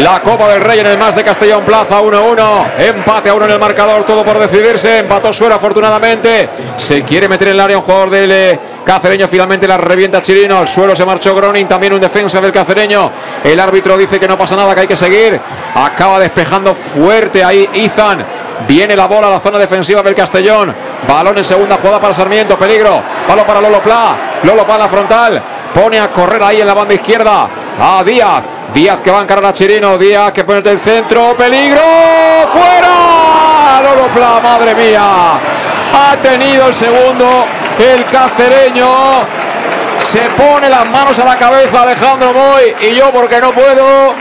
La 0.00 0.20
Copa 0.20 0.48
del 0.48 0.62
Rey 0.62 0.80
en 0.80 0.86
el 0.86 0.96
más 0.96 1.14
de 1.14 1.22
Castellón 1.22 1.64
Plaza 1.64 2.00
1-1. 2.00 2.78
Empate 2.78 3.28
a 3.28 3.34
uno 3.34 3.44
en 3.44 3.52
el 3.52 3.58
marcador, 3.58 4.04
todo 4.04 4.24
por 4.24 4.38
decidirse. 4.38 4.98
Empató 4.98 5.32
Suero 5.32 5.54
afortunadamente. 5.54 6.48
Se 6.76 7.02
quiere 7.02 7.28
meter 7.28 7.48
en 7.48 7.54
el 7.54 7.60
área 7.60 7.76
un 7.76 7.82
jugador 7.82 8.08
del 8.08 8.30
eh, 8.32 8.58
Cacereño 8.84 9.28
finalmente 9.28 9.66
la 9.66 9.76
revienta 9.76 10.20
Chirino. 10.20 10.58
Al 10.58 10.68
suelo 10.68 10.94
se 10.94 11.04
marchó 11.04 11.34
Groning. 11.34 11.66
También 11.66 11.92
un 11.92 12.00
defensa 12.00 12.40
del 12.40 12.52
Cacereño. 12.52 13.10
El 13.44 13.58
árbitro 13.58 13.96
dice 13.96 14.18
que 14.18 14.26
no 14.26 14.36
pasa 14.36 14.56
nada, 14.56 14.74
que 14.74 14.80
hay 14.82 14.86
que 14.86 14.96
seguir. 14.96 15.40
Acaba 15.74 16.18
despejando 16.18 16.74
fuerte 16.74 17.44
ahí 17.44 17.68
Izan. 17.74 18.24
Viene 18.66 18.94
la 18.94 19.06
bola 19.06 19.28
a 19.28 19.30
la 19.30 19.40
zona 19.40 19.58
defensiva 19.58 20.02
del 20.02 20.14
Castellón. 20.14 20.74
Balón 21.08 21.38
en 21.38 21.44
segunda 21.44 21.76
jugada 21.76 22.00
para 22.00 22.14
Sarmiento. 22.14 22.56
Peligro. 22.58 23.02
Balón 23.28 23.46
para 23.46 23.60
Lolo 23.60 23.80
Pla. 23.80 24.16
Lolo 24.42 24.64
Pla 24.64 24.74
en 24.74 24.80
la 24.80 24.88
frontal. 24.88 25.42
Pone 25.72 25.98
a 25.98 26.10
correr 26.12 26.42
ahí 26.42 26.60
en 26.60 26.66
la 26.66 26.74
banda 26.74 26.94
izquierda. 26.94 27.48
A 27.80 28.02
Díaz. 28.04 28.44
Díaz 28.74 29.00
que 29.00 29.10
va 29.10 29.20
a 29.20 29.22
encarar 29.22 29.46
a 29.46 29.52
Chirino. 29.52 29.98
Díaz 29.98 30.32
que 30.32 30.44
pone 30.44 30.60
el 30.68 30.78
centro. 30.78 31.34
Peligro. 31.36 31.80
¡Fuera! 32.46 33.80
Lolo 33.82 34.08
Pla, 34.08 34.40
madre 34.42 34.74
mía. 34.74 35.38
Ha 35.94 36.16
tenido 36.22 36.68
el 36.68 36.74
segundo 36.74 37.44
el 37.78 38.04
cacereño. 38.06 38.86
Se 39.98 40.20
pone 40.36 40.68
las 40.68 40.88
manos 40.90 41.18
a 41.18 41.24
la 41.24 41.36
cabeza 41.36 41.82
Alejandro 41.82 42.32
Moy. 42.32 42.74
Y 42.80 42.94
yo 42.94 43.10
porque 43.10 43.40
no 43.40 43.52
puedo. 43.52 44.14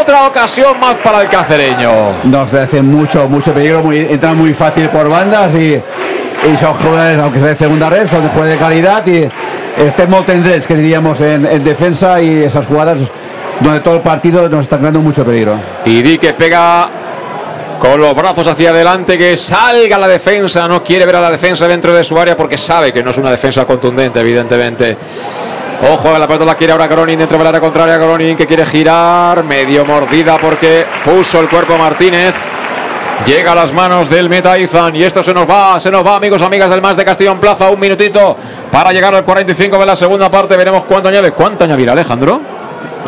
Otra 0.00 0.26
ocasión 0.26 0.78
más 0.80 0.96
para 0.98 1.20
el 1.20 1.28
cacereño. 1.28 1.90
Nos 2.24 2.52
hace 2.54 2.82
mucho, 2.82 3.28
mucho 3.28 3.52
peligro, 3.52 3.82
muy, 3.82 3.98
entran 3.98 4.36
muy 4.36 4.54
fácil 4.54 4.88
por 4.88 5.08
bandas 5.08 5.54
y, 5.54 5.74
y 5.74 6.56
son 6.58 6.74
jugadores, 6.74 7.20
aunque 7.20 7.40
sea 7.40 7.48
de 7.48 7.56
segunda 7.56 7.90
red, 7.90 8.08
son 8.08 8.26
jugadores 8.28 8.58
de 8.58 8.64
calidad 8.64 9.06
y 9.06 9.28
este 9.76 10.06
tendréis 10.24 10.66
que 10.66 10.74
diríamos 10.74 11.20
en, 11.20 11.44
en 11.44 11.62
defensa 11.62 12.20
y 12.22 12.44
esas 12.44 12.66
jugadas 12.66 12.98
donde 13.60 13.80
todo 13.80 13.96
el 13.96 14.02
partido 14.02 14.48
nos 14.48 14.60
está 14.60 14.78
creando 14.78 15.00
mucho 15.00 15.24
peligro. 15.24 15.56
Y 15.84 16.00
Di 16.02 16.18
que 16.18 16.32
pega 16.32 16.88
con 17.78 18.00
los 18.00 18.14
brazos 18.14 18.46
hacia 18.46 18.70
adelante, 18.70 19.18
que 19.18 19.36
salga 19.36 19.98
la 19.98 20.08
defensa, 20.08 20.66
no 20.68 20.82
quiere 20.82 21.06
ver 21.06 21.16
a 21.16 21.20
la 21.20 21.30
defensa 21.30 21.68
dentro 21.68 21.94
de 21.94 22.02
su 22.04 22.18
área 22.18 22.36
porque 22.36 22.58
sabe 22.58 22.92
que 22.92 23.02
no 23.02 23.10
es 23.10 23.18
una 23.18 23.30
defensa 23.30 23.64
contundente, 23.64 24.20
evidentemente. 24.20 24.96
Ojo, 25.92 26.18
la 26.18 26.26
pelota 26.26 26.44
la 26.44 26.54
quiere 26.54 26.72
ahora 26.72 26.86
Gronin 26.86 27.18
dentro 27.18 27.36
del 27.36 27.46
área 27.46 27.60
contraria. 27.60 27.98
Gronin 27.98 28.36
que 28.36 28.46
quiere 28.46 28.64
girar, 28.64 29.44
medio 29.44 29.84
mordida 29.84 30.38
porque 30.38 30.86
puso 31.04 31.40
el 31.40 31.48
cuerpo 31.48 31.76
Martínez. 31.76 32.34
Llega 33.26 33.52
a 33.52 33.54
las 33.54 33.72
manos 33.72 34.08
del 34.08 34.28
Meta 34.28 34.58
Izan 34.58 34.94
y 34.94 35.02
esto 35.02 35.22
se 35.22 35.32
nos 35.32 35.48
va, 35.48 35.80
se 35.80 35.90
nos 35.90 36.06
va, 36.06 36.16
amigos, 36.16 36.42
amigas 36.42 36.70
del 36.70 36.82
Más 36.82 36.96
de 36.96 37.04
Castellón 37.04 37.38
Plaza. 37.38 37.70
Un 37.70 37.80
minutito 37.80 38.36
para 38.70 38.92
llegar 38.92 39.14
al 39.14 39.24
45 39.24 39.78
de 39.78 39.86
la 39.86 39.96
segunda 39.96 40.30
parte. 40.30 40.56
Veremos 40.56 40.84
cuánto 40.84 41.08
añade. 41.08 41.32
¿Cuánto 41.32 41.64
añadirá 41.64 41.92
Alejandro? 41.92 42.40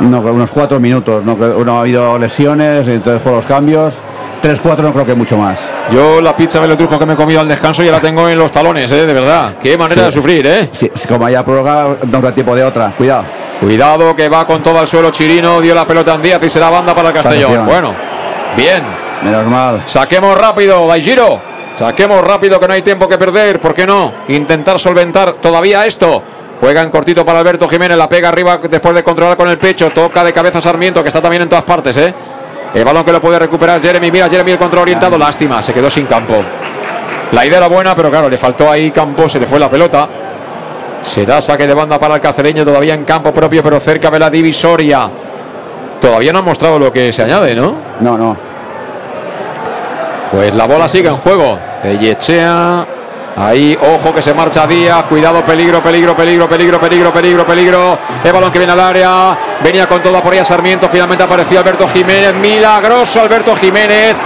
No, 0.03 0.21
unos 0.21 0.51
cuatro 0.51 0.79
minutos. 0.79 1.25
No, 1.25 1.37
no 1.37 1.79
ha 1.79 1.81
habido 1.81 2.19
lesiones, 2.19 2.87
entonces 2.87 3.23
por 3.23 3.33
los 3.33 3.47
cambios. 3.47 4.03
3-4 4.43 4.79
no 4.79 4.93
creo 4.93 5.07
que 5.07 5.15
mucho 5.15 5.37
más. 5.37 5.59
Yo 5.91 6.21
la 6.21 6.37
pizza 6.37 6.61
me 6.61 6.69
lo 6.69 6.77
truco 6.77 6.99
que 6.99 7.07
me 7.07 7.15
he 7.15 7.17
comido 7.17 7.41
al 7.41 7.49
descanso 7.49 7.83
ya 7.83 7.93
la 7.93 8.01
tengo 8.01 8.29
en 8.29 8.39
los 8.39 8.51
talones, 8.51 8.91
¿eh? 8.93 9.07
de 9.07 9.13
verdad. 9.13 9.55
Qué 9.61 9.77
manera 9.77 10.03
Sí. 10.03 10.07
de 10.07 10.13
sufrir, 10.13 10.47
¿eh? 10.47 10.69
Sí, 10.73 10.91
como 11.09 11.27
haya 11.27 11.45
prórroga, 11.45 11.97
no 12.07 12.19
habrá 12.19 12.33
tiempo 12.33 12.55
de 12.55 12.65
otra. 12.65 12.93
Cuidado. 12.97 13.25
Cuidado 13.61 14.15
que 14.15 14.29
va 14.29 14.47
con 14.47 14.63
todo 14.63 14.79
al 14.79 14.87
suelo 14.87 15.11
Chirino, 15.11 15.61
dio 15.61 15.75
la 15.75 15.85
pelota 15.85 16.15
en 16.15 16.23
Díaz 16.23 16.43
y 16.43 16.49
será 16.51 16.71
banda 16.71 16.95
para 16.95 17.09
el 17.09 17.15
Castellón. 17.15 17.67
Bueno, 17.67 17.95
bien. 18.57 18.83
Menos 19.23 19.47
mal. 19.47 19.83
Saquemos 19.87 20.39
rápido, 20.39 20.87
Daijiro. 20.87 21.41
Saquemos 21.75 22.23
rápido 22.23 22.59
que 22.61 22.69
no 22.69 22.75
hay 22.75 22.83
tiempo 22.83 23.09
que 23.09 23.19
perder. 23.19 23.61
¿Por 23.61 23.75
qué 23.75 23.87
no? 23.87 24.13
Intentar 24.29 24.79
solventar 24.79 25.35
todavía 25.35 25.87
esto. 25.87 26.23
Juega 26.61 26.83
en 26.83 26.91
cortito 26.91 27.25
para 27.25 27.39
Alberto 27.39 27.69
Jiménez, 27.69 27.97
la 27.97 28.09
pega 28.09 28.29
arriba 28.31 28.59
después 28.69 28.95
de 28.95 29.05
controlar 29.05 29.37
con 29.37 29.49
el 29.49 29.59
pecho. 29.59 29.91
Toca 29.91 30.25
de 30.25 30.33
cabeza 30.33 30.61
Sarmiento, 30.61 31.03
que 31.03 31.09
está 31.09 31.21
también 31.23 31.43
en 31.43 31.49
todas 31.49 31.65
partes, 31.65 31.97
¿eh? 31.97 32.13
El 32.75 32.85
balón 32.85 33.05
que 33.05 33.13
lo 33.13 33.21
puede 33.21 33.39
recuperar 33.39 33.81
Jeremy. 33.81 34.11
Mira, 34.11 34.29
Jeremy 34.29 34.53
el 34.53 34.59
control 34.59 34.83
orientado. 34.83 35.17
Lástima, 35.19 35.63
se 35.63 35.73
quedó 35.73 35.89
sin 35.89 36.07
campo. 36.07 36.37
La 37.33 37.45
idea 37.45 37.59
era 37.59 37.67
buena, 37.69 37.95
pero 37.95 38.11
claro, 38.11 38.29
le 38.29 38.39
faltó 38.39 38.71
ahí 38.71 38.91
campo, 38.91 39.29
se 39.29 39.39
le 39.39 39.47
fue 39.47 39.59
la 39.59 39.69
pelota. 39.69 40.09
Será 41.03 41.41
saque 41.41 41.67
de 41.67 41.75
banda 41.75 41.99
para 41.99 42.17
el 42.17 42.21
cacereño, 42.21 42.65
todavía 42.65 42.95
en 42.95 43.05
campo 43.05 43.33
propio, 43.33 43.63
pero 43.63 43.79
cerca 43.79 44.11
de 44.11 44.19
la 44.19 44.31
divisoria. 44.31 45.09
Todavía 46.01 46.33
no 46.33 46.41
han 46.41 46.45
mostrado 46.45 46.79
lo 46.79 46.93
que 46.93 47.13
se 47.13 47.23
añade, 47.23 47.55
¿no? 47.55 47.75
No, 48.01 48.17
no. 48.17 48.37
Pues 50.33 50.55
la 50.55 50.67
bola 50.67 50.89
sigue 50.89 51.09
en 51.09 51.17
juego. 51.17 51.59
Yechea. 52.01 52.87
Ahí, 53.39 53.79
ojo 53.81 54.13
que 54.13 54.21
se 54.21 54.35
marcha 54.35 54.67
Díaz. 54.67 55.05
Cuidado, 55.05 55.45
peligro, 55.45 55.81
peligro, 55.81 56.15
peligro, 56.17 56.49
peligro, 56.49 56.81
peligro, 56.81 57.13
peligro, 57.13 57.47
peligro. 57.47 57.99
El 58.25 58.33
balón 58.33 58.51
que 58.51 58.59
viene 58.59 58.73
al 58.73 58.81
área. 58.81 59.39
Venía 59.63 59.87
con 59.87 60.03
toda 60.03 60.21
por 60.21 60.33
ahí 60.33 60.41
a 60.41 60.45
Sarmiento. 60.45 60.89
Finalmente 60.89 61.23
apareció 61.23 61.61
Alberto 61.61 61.87
Jiménez. 61.89 62.35
Milagroso 62.35 63.21
Alberto 63.21 63.55
Jiménez. 63.55 64.17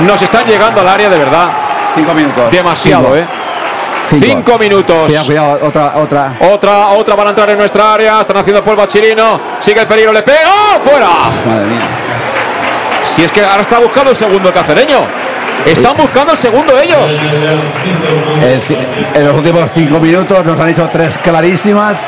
Nos 0.00 0.20
están 0.22 0.44
llegando 0.46 0.80
al 0.80 0.88
área 0.88 1.08
de 1.08 1.18
verdad. 1.18 1.48
Cinco 1.94 2.14
minutos. 2.14 2.50
Demasiado, 2.50 3.04
Cinco. 3.04 3.16
¿eh? 3.16 3.26
Cinco. 4.08 4.26
Cinco 4.26 4.58
minutos. 4.58 5.06
Cuidado, 5.06 5.26
cuidado, 5.26 5.58
otra, 5.62 5.92
otra. 5.96 6.32
Otra, 6.40 6.88
otra 6.88 7.14
van 7.14 7.26
a 7.28 7.30
entrar 7.30 7.50
en 7.50 7.58
nuestra 7.58 7.94
área. 7.94 8.20
Están 8.20 8.38
haciendo 8.38 8.64
polvo 8.64 8.82
a 8.82 8.86
Chirino. 8.88 9.40
Sigue 9.60 9.80
el 9.80 9.86
peligro, 9.86 10.12
le 10.12 10.22
pega. 10.22 10.48
¡Oh! 10.48 10.80
¡Fuera! 10.80 11.08
Madre 11.46 11.66
mía. 11.66 11.78
Si 13.04 13.22
es 13.22 13.30
que 13.30 13.44
ahora 13.44 13.62
está 13.62 13.78
buscando 13.78 14.10
el 14.10 14.16
segundo 14.16 14.52
cacereño. 14.52 15.27
Están 15.66 15.96
buscando 15.96 16.32
el 16.32 16.38
segundo 16.38 16.78
ellos. 16.78 17.20
En, 19.14 19.26
los 19.26 19.36
últimos 19.36 19.70
cinco 19.74 19.98
minutos 19.98 20.44
nos 20.44 20.58
han 20.58 20.68
hecho 20.68 20.88
tres 20.92 21.18
clarísimas 21.18 21.98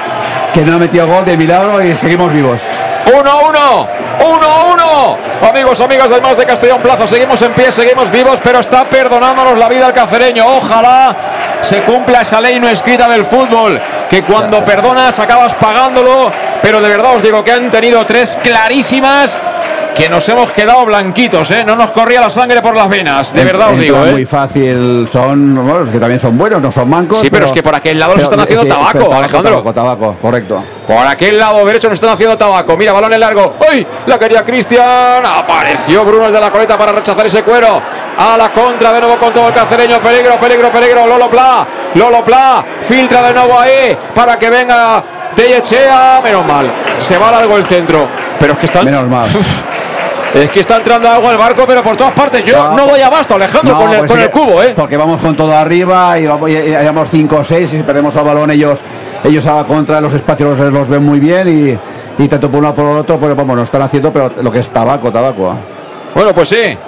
que 0.54 0.62
no 0.62 0.74
han 0.74 0.80
metido 0.80 1.06
gol 1.06 1.24
de 1.24 1.36
milagro 1.36 1.82
y 1.82 1.94
seguimos 1.94 2.32
vivos. 2.32 2.60
1-1, 3.06 3.88
1-1. 4.20 5.16
Amigos, 5.48 5.80
amigas 5.80 6.10
del 6.10 6.22
Más 6.22 6.36
de 6.36 6.44
Castellón 6.44 6.80
Plaza, 6.80 7.06
seguimos 7.06 7.40
en 7.42 7.52
pie, 7.52 7.72
seguimos 7.72 8.10
vivos, 8.10 8.38
pero 8.42 8.60
está 8.60 8.84
perdonándonos 8.84 9.58
la 9.58 9.68
vida 9.68 9.86
el 9.86 9.92
cacereño. 9.92 10.44
Ojalá 10.46 11.16
se 11.62 11.80
cumpla 11.80 12.20
esa 12.20 12.40
ley 12.40 12.60
no 12.60 12.68
escrita 12.68 13.08
del 13.08 13.24
fútbol, 13.24 13.80
que 14.08 14.22
cuando 14.22 14.64
perdonas 14.64 15.18
acabas 15.18 15.54
pagándolo, 15.54 16.30
pero 16.62 16.80
de 16.80 16.88
verdad 16.88 17.14
os 17.16 17.22
digo 17.22 17.42
que 17.42 17.52
han 17.52 17.70
tenido 17.70 18.04
tres 18.04 18.38
clarísimas 18.42 19.36
que 19.94 20.08
nos 20.08 20.28
hemos 20.28 20.50
quedado 20.50 20.84
blanquitos, 20.86 21.50
¿eh? 21.50 21.64
No 21.64 21.76
nos 21.76 21.90
corría 21.90 22.20
la 22.20 22.30
sangre 22.30 22.62
por 22.62 22.76
las 22.76 22.88
venas, 22.88 23.32
de 23.32 23.44
verdad 23.44 23.72
os 23.72 23.78
digo, 23.78 24.04
¿eh? 24.06 24.12
Muy 24.12 24.26
fácil, 24.26 25.08
son, 25.12 25.54
bueno, 25.54 25.80
los 25.80 25.90
que 25.90 25.98
también 25.98 26.20
son 26.20 26.36
buenos, 26.38 26.62
no 26.62 26.72
son 26.72 26.88
mancos. 26.88 27.20
Sí, 27.20 27.30
pero 27.30 27.46
es 27.46 27.52
que 27.52 27.62
por 27.62 27.74
aquel 27.74 27.98
lado 27.98 28.14
nos 28.14 28.24
están 28.24 28.40
haciendo 28.40 28.64
tabaco, 28.66 29.14
Alejandro. 29.14 29.50
Tabaco, 29.50 29.74
tabaco, 29.74 30.16
correcto. 30.20 30.62
Por 30.86 31.06
aquel 31.06 31.38
lado 31.38 31.64
derecho 31.64 31.88
nos 31.88 31.96
están 31.96 32.10
haciendo 32.10 32.36
tabaco. 32.36 32.76
Mira, 32.76 32.92
balón 32.92 33.12
en 33.12 33.20
largo. 33.20 33.54
¡Uy! 33.70 33.86
La 34.06 34.18
quería 34.18 34.44
Cristian. 34.44 35.24
Apareció 35.24 36.04
Bruno 36.04 36.26
el 36.26 36.32
de 36.32 36.40
la 36.40 36.50
coleta 36.50 36.76
para 36.76 36.90
rechazar 36.90 37.26
ese 37.26 37.44
cuero. 37.44 37.80
A 38.18 38.36
la 38.36 38.50
contra 38.50 38.92
de 38.92 39.00
nuevo 39.00 39.16
con 39.16 39.32
todo 39.32 39.46
el 39.48 39.54
cacereño. 39.54 40.00
Peligro, 40.00 40.36
peligro, 40.36 40.68
peligro. 40.70 41.06
Lolo 41.06 41.30
Pla. 41.30 41.64
Lolo 41.94 42.24
Pla. 42.24 42.64
Filtra 42.80 43.22
de 43.22 43.34
nuevo 43.34 43.58
ahí 43.60 43.96
para 44.12 44.36
que 44.36 44.50
venga 44.50 45.00
Tellechea. 45.32 46.20
Menos 46.24 46.44
mal. 46.44 46.68
Se 46.98 47.16
va 47.16 47.30
largo 47.30 47.56
el 47.56 47.64
centro. 47.64 48.08
Pero 48.40 48.54
es 48.54 48.58
que 48.58 48.66
están. 48.66 48.84
Menos 48.84 49.06
mal. 49.06 49.28
Es 50.32 50.48
que 50.48 50.60
está 50.60 50.76
entrando 50.76 51.08
agua 51.08 51.30
al 51.32 51.38
barco, 51.38 51.64
pero 51.66 51.82
por 51.82 51.96
todas 51.96 52.12
partes. 52.12 52.44
Yo 52.44 52.56
no, 52.56 52.76
No, 52.76 52.86
doy 52.86 53.00
abasto, 53.00 53.34
Alejandro, 53.34 53.74
No, 53.74 53.80
con, 53.80 53.90
el, 53.90 53.98
pues 53.98 54.10
con 54.12 54.18
sí 54.18 54.24
el 54.26 54.30
cubo, 54.30 54.62
¿eh? 54.62 54.74
Porque 54.76 54.96
vamos 54.96 55.20
con 55.20 55.34
todo 55.36 55.52
arriba 55.56 56.16
y 56.20 56.26
vamos, 56.26 56.48
y- 56.48 56.52
y 56.52 56.72
hayamos 56.72 57.08
5 57.10 57.38
o 57.38 57.42
6 57.44 57.72
y 57.74 57.76
si 57.78 57.82
perdemos 57.82 58.14
el 58.14 58.22
balón 58.22 58.48
ellos 58.52 58.78
ellos 59.24 59.44
a 59.46 59.56
la 59.56 59.64
contra 59.64 60.00
los 60.00 60.14
espacios 60.14 60.56
los, 60.56 60.72
los 60.72 60.88
ven 60.88 61.04
muy 61.04 61.18
bien 61.18 61.48
y, 62.18 62.22
y 62.22 62.28
tanto 62.28 62.48
por 62.48 62.60
uno 62.60 62.72
por 62.72 62.84
otro, 62.98 63.18
pues 63.18 63.34
vamos, 63.34 63.56
lo 63.56 63.64
están 63.64 63.82
haciendo, 63.82 64.12
pero 64.12 64.30
lo 64.40 64.52
que 64.52 64.60
es 64.60 64.70
tabaco, 64.70 65.10
tabaco. 65.10 65.52
Bueno, 66.14 66.32
pues 66.32 66.48
sí. 66.48 66.78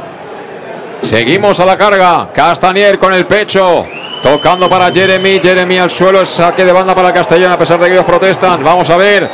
Seguimos 1.00 1.58
a 1.58 1.64
la 1.64 1.76
carga. 1.76 2.28
Castanier 2.32 2.96
con 2.98 3.12
el 3.12 3.26
pecho. 3.26 3.84
Tocando 4.22 4.68
para 4.68 4.92
Jeremy. 4.92 5.40
Jeremy 5.42 5.78
al 5.78 5.90
suelo. 5.90 6.24
Saque 6.24 6.64
de 6.64 6.70
banda 6.72 6.94
para 6.94 7.08
el 7.08 7.14
Castellón 7.14 7.50
a 7.50 7.58
pesar 7.58 7.78
de 7.80 7.86
que 7.86 7.92
ellos 7.94 8.04
protestan. 8.04 8.62
Vamos 8.62 8.88
a 8.88 8.96
ver. 8.96 9.28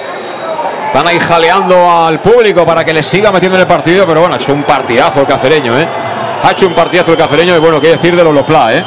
Están 0.98 1.14
ahí 1.14 1.20
jaleando 1.20 1.88
al 1.88 2.20
público 2.20 2.66
para 2.66 2.84
que 2.84 2.92
les 2.92 3.06
siga 3.06 3.30
metiendo 3.30 3.54
en 3.54 3.60
el 3.60 3.68
partido. 3.68 4.04
Pero 4.04 4.18
bueno, 4.18 4.34
ha 4.34 4.38
hecho 4.38 4.52
un 4.52 4.64
partidazo 4.64 5.20
el 5.20 5.28
cacereño, 5.28 5.78
¿eh? 5.78 5.86
Ha 6.42 6.50
hecho 6.50 6.66
un 6.66 6.74
partidazo 6.74 7.12
el 7.12 7.16
cacereño. 7.16 7.54
Y 7.54 7.60
bueno, 7.60 7.80
qué 7.80 7.90
decir 7.90 8.16
de 8.16 8.24
Lolopla, 8.24 8.74
¿eh? 8.74 8.84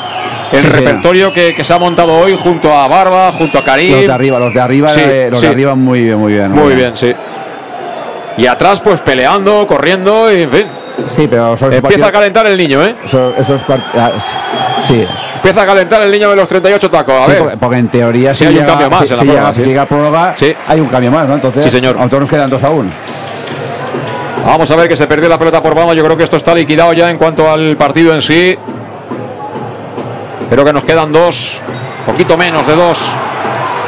El 0.51 0.61
Sí, 0.61 0.67
repertorio 0.67 1.31
que, 1.31 1.55
que 1.55 1.63
se 1.63 1.71
ha 1.73 1.79
montado 1.79 2.11
hoy 2.11 2.35
junto 2.35 2.75
a 2.75 2.85
Barba, 2.89 3.31
junto 3.31 3.59
a 3.59 3.63
Karim. 3.63 3.95
Los 3.95 4.07
de 4.07 4.11
arriba, 4.11 4.39
los 4.39 4.53
de 4.53 4.59
arriba, 4.59 4.89
Sí, 4.89 4.99
eh, 5.01 5.27
los 5.31 5.39
sí. 5.39 5.45
de 5.45 5.53
arriba 5.53 5.73
muy 5.75 6.03
bien, 6.03 6.17
muy 6.17 6.33
bien. 6.33 6.51
Muy 6.51 6.73
bien, 6.75 6.97
sí. 6.97 7.13
Y 8.35 8.45
atrás, 8.45 8.81
pues 8.81 8.99
peleando, 8.99 9.65
corriendo 9.65 10.33
y 10.33 10.41
en 10.41 10.51
fin. 10.51 10.67
Sí, 11.15 11.29
pero 11.29 11.55
Empieza 11.71 12.07
a 12.07 12.11
calentar 12.11 12.45
el 12.45 12.57
niño, 12.57 12.83
¿eh? 12.83 12.93
esos 13.05 13.61
ah, 13.95 14.11
sí. 14.85 15.07
Empieza 15.41 15.63
a 15.63 15.65
calentar 15.65 15.99
el 16.03 16.11
niño 16.11 16.29
de 16.29 16.35
los 16.35 16.47
38 16.47 16.91
tacos. 16.91 17.15
A 17.15 17.25
Sí, 17.25 17.31
ver. 17.31 17.57
porque, 17.57 17.77
en 17.77 17.87
teoría 17.87 18.31
Sí, 18.31 18.39
si 18.39 18.45
hay 18.45 18.49
un 18.53 18.59
llega, 18.59 18.67
cambio 18.67 18.89
más 18.91 19.07
si, 19.07 19.13
en 19.13 19.17
la 19.17 19.21
si 19.23 19.25
prórroga, 19.25 19.41
llega, 19.41 19.53
si 19.55 19.61
sí. 19.63 19.67
llega 19.69 19.85
prórroga, 19.85 20.33
Sí. 20.37 20.55
hay 20.67 20.79
un 20.79 20.87
cambio 20.87 21.11
más, 21.11 21.27
¿no? 21.27 21.33
Entonces, 21.33 21.63
Sí, 21.63 21.69
señor. 21.71 21.95
A 21.95 21.99
nosotros 21.99 22.21
nos 22.21 22.29
quedan 22.29 22.49
dos 22.51 22.63
aún. 22.63 22.91
Vamos 24.45 24.69
a 24.69 24.75
ver 24.75 24.87
que 24.87 24.95
se 24.95 25.07
perdió 25.07 25.27
la 25.29 25.39
pelota 25.39 25.61
por 25.63 25.73
banda. 25.73 25.93
Yo 25.95 26.03
creo 26.03 26.15
que 26.15 26.23
esto 26.25 26.37
está 26.37 26.53
liquidado 26.53 26.93
ya 26.93 27.09
en 27.09 27.17
cuanto 27.17 27.49
al 27.49 27.75
partido 27.75 28.13
en 28.13 28.21
sí. 28.21 28.55
Creo 30.49 30.63
que 30.65 30.73
nos 30.73 30.83
quedan 30.83 31.11
dos, 31.11 31.59
poquito 32.05 32.37
menos 32.37 32.67
de 32.67 32.75
dos. 32.75 33.11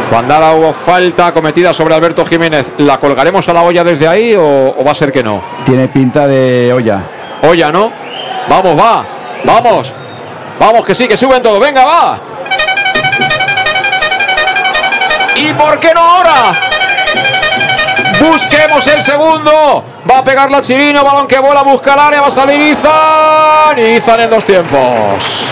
Cuando 0.09 0.33
ahora 0.33 0.53
hubo 0.53 0.73
falta 0.73 1.31
cometida 1.33 1.71
sobre 1.73 1.93
Alberto 1.95 2.25
Jiménez, 2.25 2.71
¿la 2.79 2.99
colgaremos 2.99 3.47
a 3.49 3.53
la 3.53 3.61
olla 3.61 3.83
desde 3.83 4.07
ahí 4.07 4.35
o, 4.35 4.75
o 4.77 4.83
va 4.83 4.91
a 4.91 4.95
ser 4.95 5.11
que 5.11 5.23
no? 5.23 5.41
Tiene 5.65 5.87
pinta 5.87 6.25
de 6.27 6.71
olla. 6.73 6.99
Olla, 7.43 7.71
¿no? 7.71 7.91
Vamos, 8.49 8.77
va, 8.79 9.05
vamos, 9.43 9.93
vamos, 10.59 10.85
que 10.85 10.95
sí, 10.95 11.07
que 11.07 11.17
suben 11.17 11.41
todo, 11.41 11.59
venga, 11.59 11.85
va. 11.85 12.19
¿Y 15.35 15.53
por 15.53 15.79
qué 15.79 15.93
no 15.93 15.99
ahora? 16.01 16.53
Busquemos 18.19 18.87
el 18.87 19.01
segundo. 19.01 19.83
Va 20.09 20.19
a 20.19 20.23
pegar 20.23 20.49
la 20.51 20.61
Chirino. 20.61 21.03
Balón 21.03 21.27
que 21.27 21.39
vuela, 21.39 21.63
busca 21.63 21.93
el 21.93 21.99
área. 21.99 22.21
Va 22.21 22.27
a 22.27 22.31
salir 22.31 22.59
Izan. 22.61 23.77
Izan 23.79 24.19
en 24.21 24.29
dos 24.29 24.45
tiempos. 24.45 25.49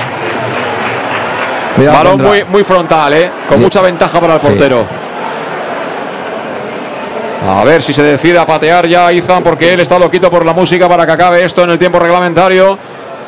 Cuidado, 1.76 1.98
Balón 1.98 2.12
contra- 2.14 2.28
muy, 2.30 2.44
muy 2.46 2.64
frontal, 2.64 3.14
¿eh? 3.14 3.32
Con 3.50 3.58
Sí. 3.58 3.64
mucha 3.64 3.82
ventaja 3.82 4.20
para 4.22 4.36
el 4.36 4.42
Sí. 4.42 4.48
portero. 4.48 4.86
A 7.60 7.64
ver 7.66 7.82
si 7.82 7.92
se 7.92 8.04
decide 8.04 8.38
a 8.38 8.46
patear 8.46 8.86
ya 8.88 9.12
Izan, 9.12 9.42
porque 9.44 9.74
él 9.74 9.80
está 9.80 9.98
loquito 9.98 10.30
por 10.30 10.46
la 10.46 10.54
música 10.54 10.88
para 10.88 11.06
que 11.06 11.12
acabe 11.14 11.44
esto 11.44 11.64
en 11.64 11.72
el 11.72 11.80
tiempo 11.80 11.98
reglamentario. 12.00 12.78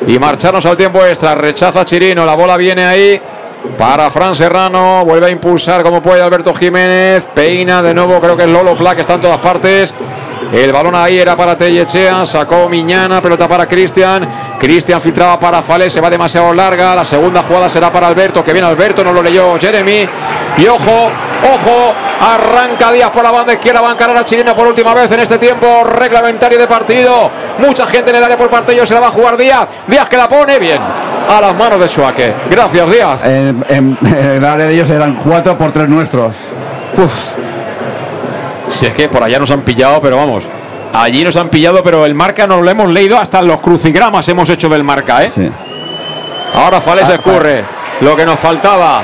Y 0.06 0.18
marcharnos 0.18 0.66
al 0.66 0.76
tiempo 0.76 1.04
extra. 1.04 1.34
Rechaza 1.34 1.84
Chirino. 1.84 2.24
La 2.24 2.34
bola 2.34 2.56
viene 2.56 2.84
ahí. 2.84 3.20
Para 3.78 4.10
Fran 4.10 4.34
Serrano, 4.34 5.04
vuelve 5.06 5.26
a 5.26 5.30
impulsar 5.30 5.82
como 5.82 6.02
puede 6.02 6.22
Alberto 6.22 6.52
Jiménez, 6.52 7.26
peina 7.34 7.82
de 7.82 7.94
nuevo, 7.94 8.20
creo 8.20 8.36
que 8.36 8.42
es 8.42 8.48
Lolo 8.48 8.76
Pla 8.76 8.94
que 8.94 9.00
está 9.00 9.14
en 9.14 9.22
todas 9.22 9.38
partes. 9.38 9.94
El 10.54 10.72
balón 10.72 10.94
ahí 10.94 11.18
era 11.18 11.34
para 11.34 11.58
Tellechea, 11.58 12.24
sacó 12.24 12.68
Miñana, 12.68 13.20
pelota 13.20 13.48
para 13.48 13.66
Cristian. 13.66 14.24
Cristian 14.56 15.00
filtraba 15.00 15.38
para 15.40 15.60
Fale, 15.62 15.90
se 15.90 16.00
va 16.00 16.08
demasiado 16.08 16.54
larga. 16.54 16.94
La 16.94 17.04
segunda 17.04 17.42
jugada 17.42 17.68
será 17.68 17.90
para 17.90 18.06
Alberto, 18.06 18.44
que 18.44 18.52
viene 18.52 18.68
Alberto, 18.68 19.02
no 19.02 19.12
lo 19.12 19.20
leyó 19.20 19.58
Jeremy. 19.58 20.08
Y 20.56 20.66
ojo, 20.68 21.10
ojo, 21.42 21.94
arranca 22.20 22.92
Díaz 22.92 23.10
por 23.10 23.24
la 23.24 23.32
banda 23.32 23.52
izquierda, 23.52 23.80
va 23.80 23.90
a 23.90 23.92
encarar 23.94 24.16
a 24.16 24.24
Chirina 24.24 24.54
por 24.54 24.68
última 24.68 24.94
vez 24.94 25.10
en 25.10 25.18
este 25.18 25.38
tiempo 25.38 25.82
reglamentario 25.82 26.56
de 26.56 26.68
partido. 26.68 27.32
Mucha 27.58 27.88
gente 27.88 28.10
en 28.10 28.16
el 28.16 28.22
área 28.22 28.36
por 28.36 28.48
ellos, 28.68 28.88
se 28.88 28.94
la 28.94 29.00
va 29.00 29.08
a 29.08 29.10
jugar 29.10 29.36
Díaz. 29.36 29.66
Díaz 29.88 30.08
que 30.08 30.16
la 30.16 30.28
pone 30.28 30.60
bien 30.60 30.78
a 31.28 31.40
las 31.40 31.56
manos 31.56 31.80
de 31.80 31.88
Suárez. 31.88 32.32
Gracias, 32.48 32.92
Díaz. 32.92 33.26
En, 33.26 33.98
el 34.04 34.44
área 34.44 34.66
de 34.66 34.74
ellos 34.74 34.88
eran 34.88 35.16
4 35.16 35.58
por 35.58 35.72
3 35.72 35.88
nuestros. 35.88 36.36
Uf, 36.96 37.32
Si 38.74 38.86
es 38.86 38.94
que 38.94 39.08
por 39.08 39.22
allá 39.22 39.38
nos 39.38 39.50
han 39.50 39.62
pillado, 39.62 40.00
pero 40.00 40.16
vamos. 40.16 40.48
Allí 40.92 41.24
nos 41.24 41.36
han 41.36 41.48
pillado, 41.48 41.82
pero 41.82 42.06
el 42.06 42.14
marca 42.14 42.46
nos 42.46 42.62
lo 42.62 42.70
hemos 42.70 42.88
leído 42.90 43.18
hasta 43.18 43.42
los 43.42 43.60
crucigramas 43.60 44.28
hemos 44.28 44.48
hecho 44.50 44.68
del 44.68 44.84
marca, 44.84 45.24
¿eh? 45.24 45.32
sí. 45.34 45.50
Ahora 46.54 46.80
Fales 46.80 47.08
Ah, 47.08 47.14
escurre. 47.14 47.64
Lo 48.00 48.14
que 48.14 48.24
nos 48.24 48.38
faltaba. 48.38 49.02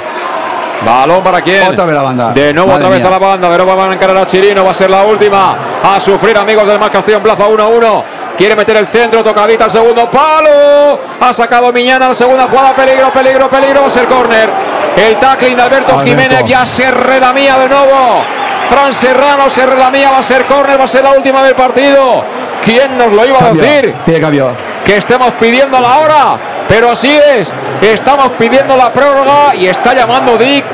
Balón 0.85 1.23
para 1.23 1.41
quién. 1.43 1.67
Otra 1.69 1.85
vez 1.85 1.95
la 1.95 2.03
banda. 2.03 2.33
De 2.33 2.53
nuevo 2.55 2.69
Madre 2.69 2.85
otra 2.85 2.89
vez 2.91 2.99
mía. 3.01 3.09
a 3.09 3.11
la 3.11 3.19
banda. 3.19 3.51
De 3.51 3.57
nuevo 3.59 3.77
van 3.77 3.91
a 3.91 3.95
encarar 3.95 4.17
a 4.17 4.27
Chirino. 4.27 4.65
Va 4.65 4.71
a 4.71 4.75
ser 4.75 4.89
la 4.91 5.03
última. 5.05 5.57
A 5.83 5.99
sufrir, 6.01 6.37
amigos 6.39 6.67
del 6.67 6.79
Mar 6.79 6.91
Castillo 6.91 7.17
en 7.19 7.23
plaza 7.23 7.49
1-1. 7.49 8.05
Quiere 8.37 8.55
meter 8.57 8.77
el 8.77 8.87
centro. 8.87 9.23
Tocadita 9.23 9.65
al 9.65 9.71
segundo 9.71 10.09
palo. 10.11 10.99
Ha 11.21 11.33
sacado 11.33 11.73
Miñana 11.73 12.09
la 12.09 12.15
segunda 12.15 12.47
jugada. 12.47 12.73
Peligro, 12.75 13.13
peligro, 13.13 13.51
peligro. 13.51 13.81
Va 13.83 13.87
a 13.89 13.91
ser 13.91 14.07
córner. 14.07 14.49
El 14.97 15.17
tackling 15.17 15.57
de 15.57 15.63
Alberto, 15.63 15.93
Alberto. 15.93 16.07
Jiménez. 16.09 16.45
Ya 16.47 16.65
se 16.65 16.89
redamía 16.91 17.59
de 17.59 17.69
nuevo. 17.69 18.23
Fran 18.71 18.93
Serrano 18.93 19.51
se 19.51 19.67
redamía. 19.67 20.11
Va 20.11 20.19
a 20.19 20.23
ser 20.23 20.45
córner. 20.47 20.79
Va 20.81 20.85
a 20.85 20.89
ser 20.89 21.03
la 21.03 21.11
última 21.11 21.43
del 21.43 21.55
partido. 21.55 22.25
¿Quién 22.65 22.97
nos 22.97 23.13
lo 23.13 23.27
iba 23.27 23.37
a 23.39 23.41
Cambio, 23.41 23.63
decir? 23.63 23.95
Pide 24.07 24.21
cambio. 24.21 24.51
que 24.85 24.97
estemos 24.97 25.33
pidiendo 25.41 25.81
la 25.81 25.99
hora, 25.99 26.39
pero 26.69 26.91
así 26.93 27.11
es. 27.11 27.53
Estamos 27.83 28.29
pidiendo 28.39 28.77
la 28.77 28.93
prórroga 28.93 29.55
y 29.55 29.67
está 29.67 29.95
llamando 29.95 30.37
Dick 30.37 30.65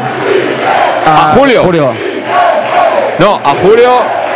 A 1.07 1.33
Julio. 1.37 1.63
Julio. 1.63 1.93
no, 3.19 3.35
a 3.37 3.55
Julio 3.63 3.91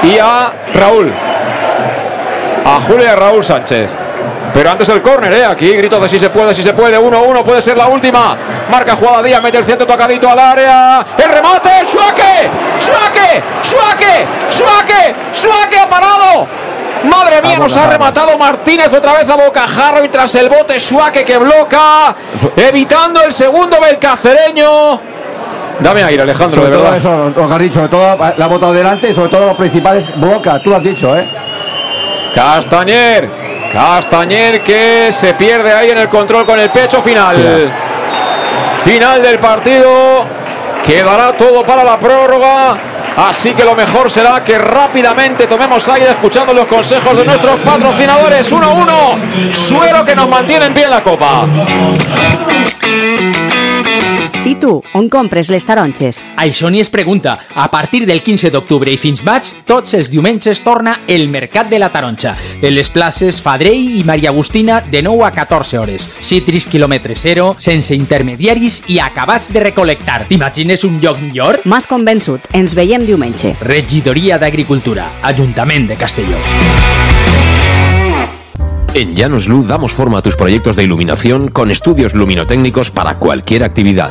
y 0.05 0.17
a 0.19 0.53
Raúl. 0.75 1.13
A 2.65 2.81
Julio 2.87 3.05
y 3.05 3.09
a 3.09 3.17
Raúl 3.17 3.43
Sánchez. 3.45 3.91
Pero 4.53 4.71
antes 4.71 4.89
el 4.89 5.01
córner, 5.01 5.33
¿eh? 5.33 5.45
Aquí 5.45 5.71
gritos 5.77 6.03
de 6.03 6.09
si 6.09 6.19
se 6.19 6.31
puede, 6.31 6.55
si 6.55 6.63
se 6.63 6.73
puede. 6.73 6.99
1-1, 6.99 7.43
puede 7.43 7.63
ser 7.63 7.77
la 7.77 7.87
última. 7.89 8.37
Marca 8.71 8.97
jugada 8.97 9.23
Díaz, 9.23 9.43
mete 9.43 9.59
el 9.59 9.65
centro 9.65 9.87
tocadito 9.87 10.29
al 10.29 10.39
área. 10.39 11.05
El 11.17 11.31
remate, 11.31 11.71
Suaque, 11.87 12.51
Suaque, 12.79 13.43
Suaque, 13.63 14.27
Suaque, 14.49 15.15
Suaque 15.33 15.79
ha 15.79 15.89
parado. 15.89 16.47
Madre 17.05 17.41
mía, 17.43 17.59
nos 17.59 17.75
ha 17.77 17.87
rematado 17.87 18.37
Martínez 18.37 18.93
otra 18.93 19.15
vez 19.15 19.29
a 19.31 19.37
bocajarro 19.37 20.05
y 20.05 20.09
tras 20.09 20.35
el 20.35 20.49
bote 20.51 20.79
Suaque 20.79 21.25
que 21.25 21.39
bloca, 21.39 22.15
evitando 22.57 23.23
el 23.23 23.33
segundo 23.33 23.81
belcacereño. 23.81 25.01
Dame 25.79 26.05
aire, 26.05 26.23
Alejandro, 26.23 26.57
Sobre 26.57 26.71
de 26.71 26.77
todo 26.77 26.91
verdad. 26.91 26.99
eso, 26.99 27.41
lo 27.41 27.49
que 27.49 27.55
has 27.55 27.61
dicho, 27.61 27.75
sobre 27.77 27.89
todo 27.89 28.19
la 28.37 28.45
ha 28.45 28.49
botado 28.49 28.73
delante 28.75 29.09
y 29.09 29.15
sobre 29.15 29.31
todo 29.31 29.47
los 29.47 29.57
principales 29.57 30.15
bloca, 30.21 30.59
tú 30.63 30.69
lo 30.71 30.77
has 30.77 30.83
dicho, 30.83 31.17
¿eh? 31.17 31.27
Castañer. 32.35 33.50
Castañer 33.73 34.63
que 34.63 35.13
se 35.13 35.35
pierde 35.35 35.73
ahí 35.73 35.91
en 35.91 35.99
el 35.99 36.09
control 36.09 36.45
con 36.45 36.59
el 36.59 36.71
pecho 36.71 37.01
final. 37.01 37.73
Final 38.83 39.23
del 39.23 39.39
partido. 39.39 40.25
Quedará 40.85 41.33
todo 41.33 41.63
para 41.63 41.85
la 41.85 41.99
prórroga. 41.99 42.77
Así 43.17 43.55
que 43.55 43.65
lo 43.65 43.75
mejor 43.75 44.11
será 44.11 44.43
que 44.43 44.59
rápidamente 44.59 45.47
tomemos 45.47 45.89
aire 45.89 46.11
escuchando 46.11 46.53
los 46.53 46.67
consejos 46.67 47.17
de 47.17 47.25
nuestros 47.25 47.61
patrocinadores. 47.61 48.51
1-1. 48.53 49.53
Suero 49.53 50.05
que 50.05 50.17
nos 50.17 50.29
mantiene 50.29 50.67
en 50.67 50.75
pie 50.75 50.85
en 50.85 50.91
la 50.91 51.03
copa. 51.03 51.45
I 54.41 54.55
tu, 54.57 54.79
on 54.97 55.09
compres 55.13 55.51
les 55.53 55.67
taronges? 55.69 56.23
Això 56.41 56.71
ni 56.73 56.81
es 56.81 56.89
pregunta. 56.89 57.35
A 57.55 57.67
partir 57.71 58.07
del 58.09 58.23
15 58.25 58.49
d'octubre 58.51 58.89
i 58.89 58.97
fins 58.97 59.21
maig, 59.27 59.51
tots 59.69 59.93
els 59.99 60.09
diumenges 60.09 60.63
torna 60.65 61.01
el 61.07 61.29
Mercat 61.29 61.69
de 61.69 61.79
la 61.79 61.91
Taronja. 61.93 62.33
En 62.63 62.73
les 62.75 62.89
places 62.89 63.43
Fadrell 63.45 63.99
i 64.01 64.05
Maria 64.09 64.31
Agustina 64.31 64.81
de 64.81 65.03
9 65.05 65.27
a 65.29 65.31
14 65.37 65.79
hores. 65.79 66.09
Citris 66.25 66.65
quilòmetre 66.65 67.15
zero, 67.21 67.55
sense 67.59 67.95
intermediaris 67.95 68.81
i 68.89 68.97
acabats 69.05 69.53
de 69.53 69.61
recol·lectar. 69.69 70.25
T'imagines 70.31 70.87
un 70.89 70.97
lloc 71.05 71.21
millor? 71.21 71.61
M'has 71.69 71.91
convençut. 71.91 72.49
Ens 72.57 72.75
veiem 72.75 73.05
diumenge. 73.05 73.53
Regidoria 73.61 74.41
d'Agricultura, 74.41 75.11
Ajuntament 75.23 75.91
de 75.93 76.01
Castelló. 76.01 76.41
En 78.93 79.15
Llanos 79.15 79.47
Luz 79.47 79.69
damos 79.69 79.93
forma 79.93 80.19
a 80.19 80.23
tus 80.23 80.35
proyectos 80.35 80.75
de 80.75 80.83
iluminación 80.83 81.49
con 81.49 81.71
estudios 81.71 82.15
luminotécnicos 82.15 82.91
para 82.91 83.19
cualquier 83.19 83.63
actividad. 83.63 84.11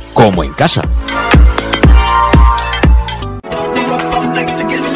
como 0.13 0.43
en 0.43 0.53
casa. 0.53 0.81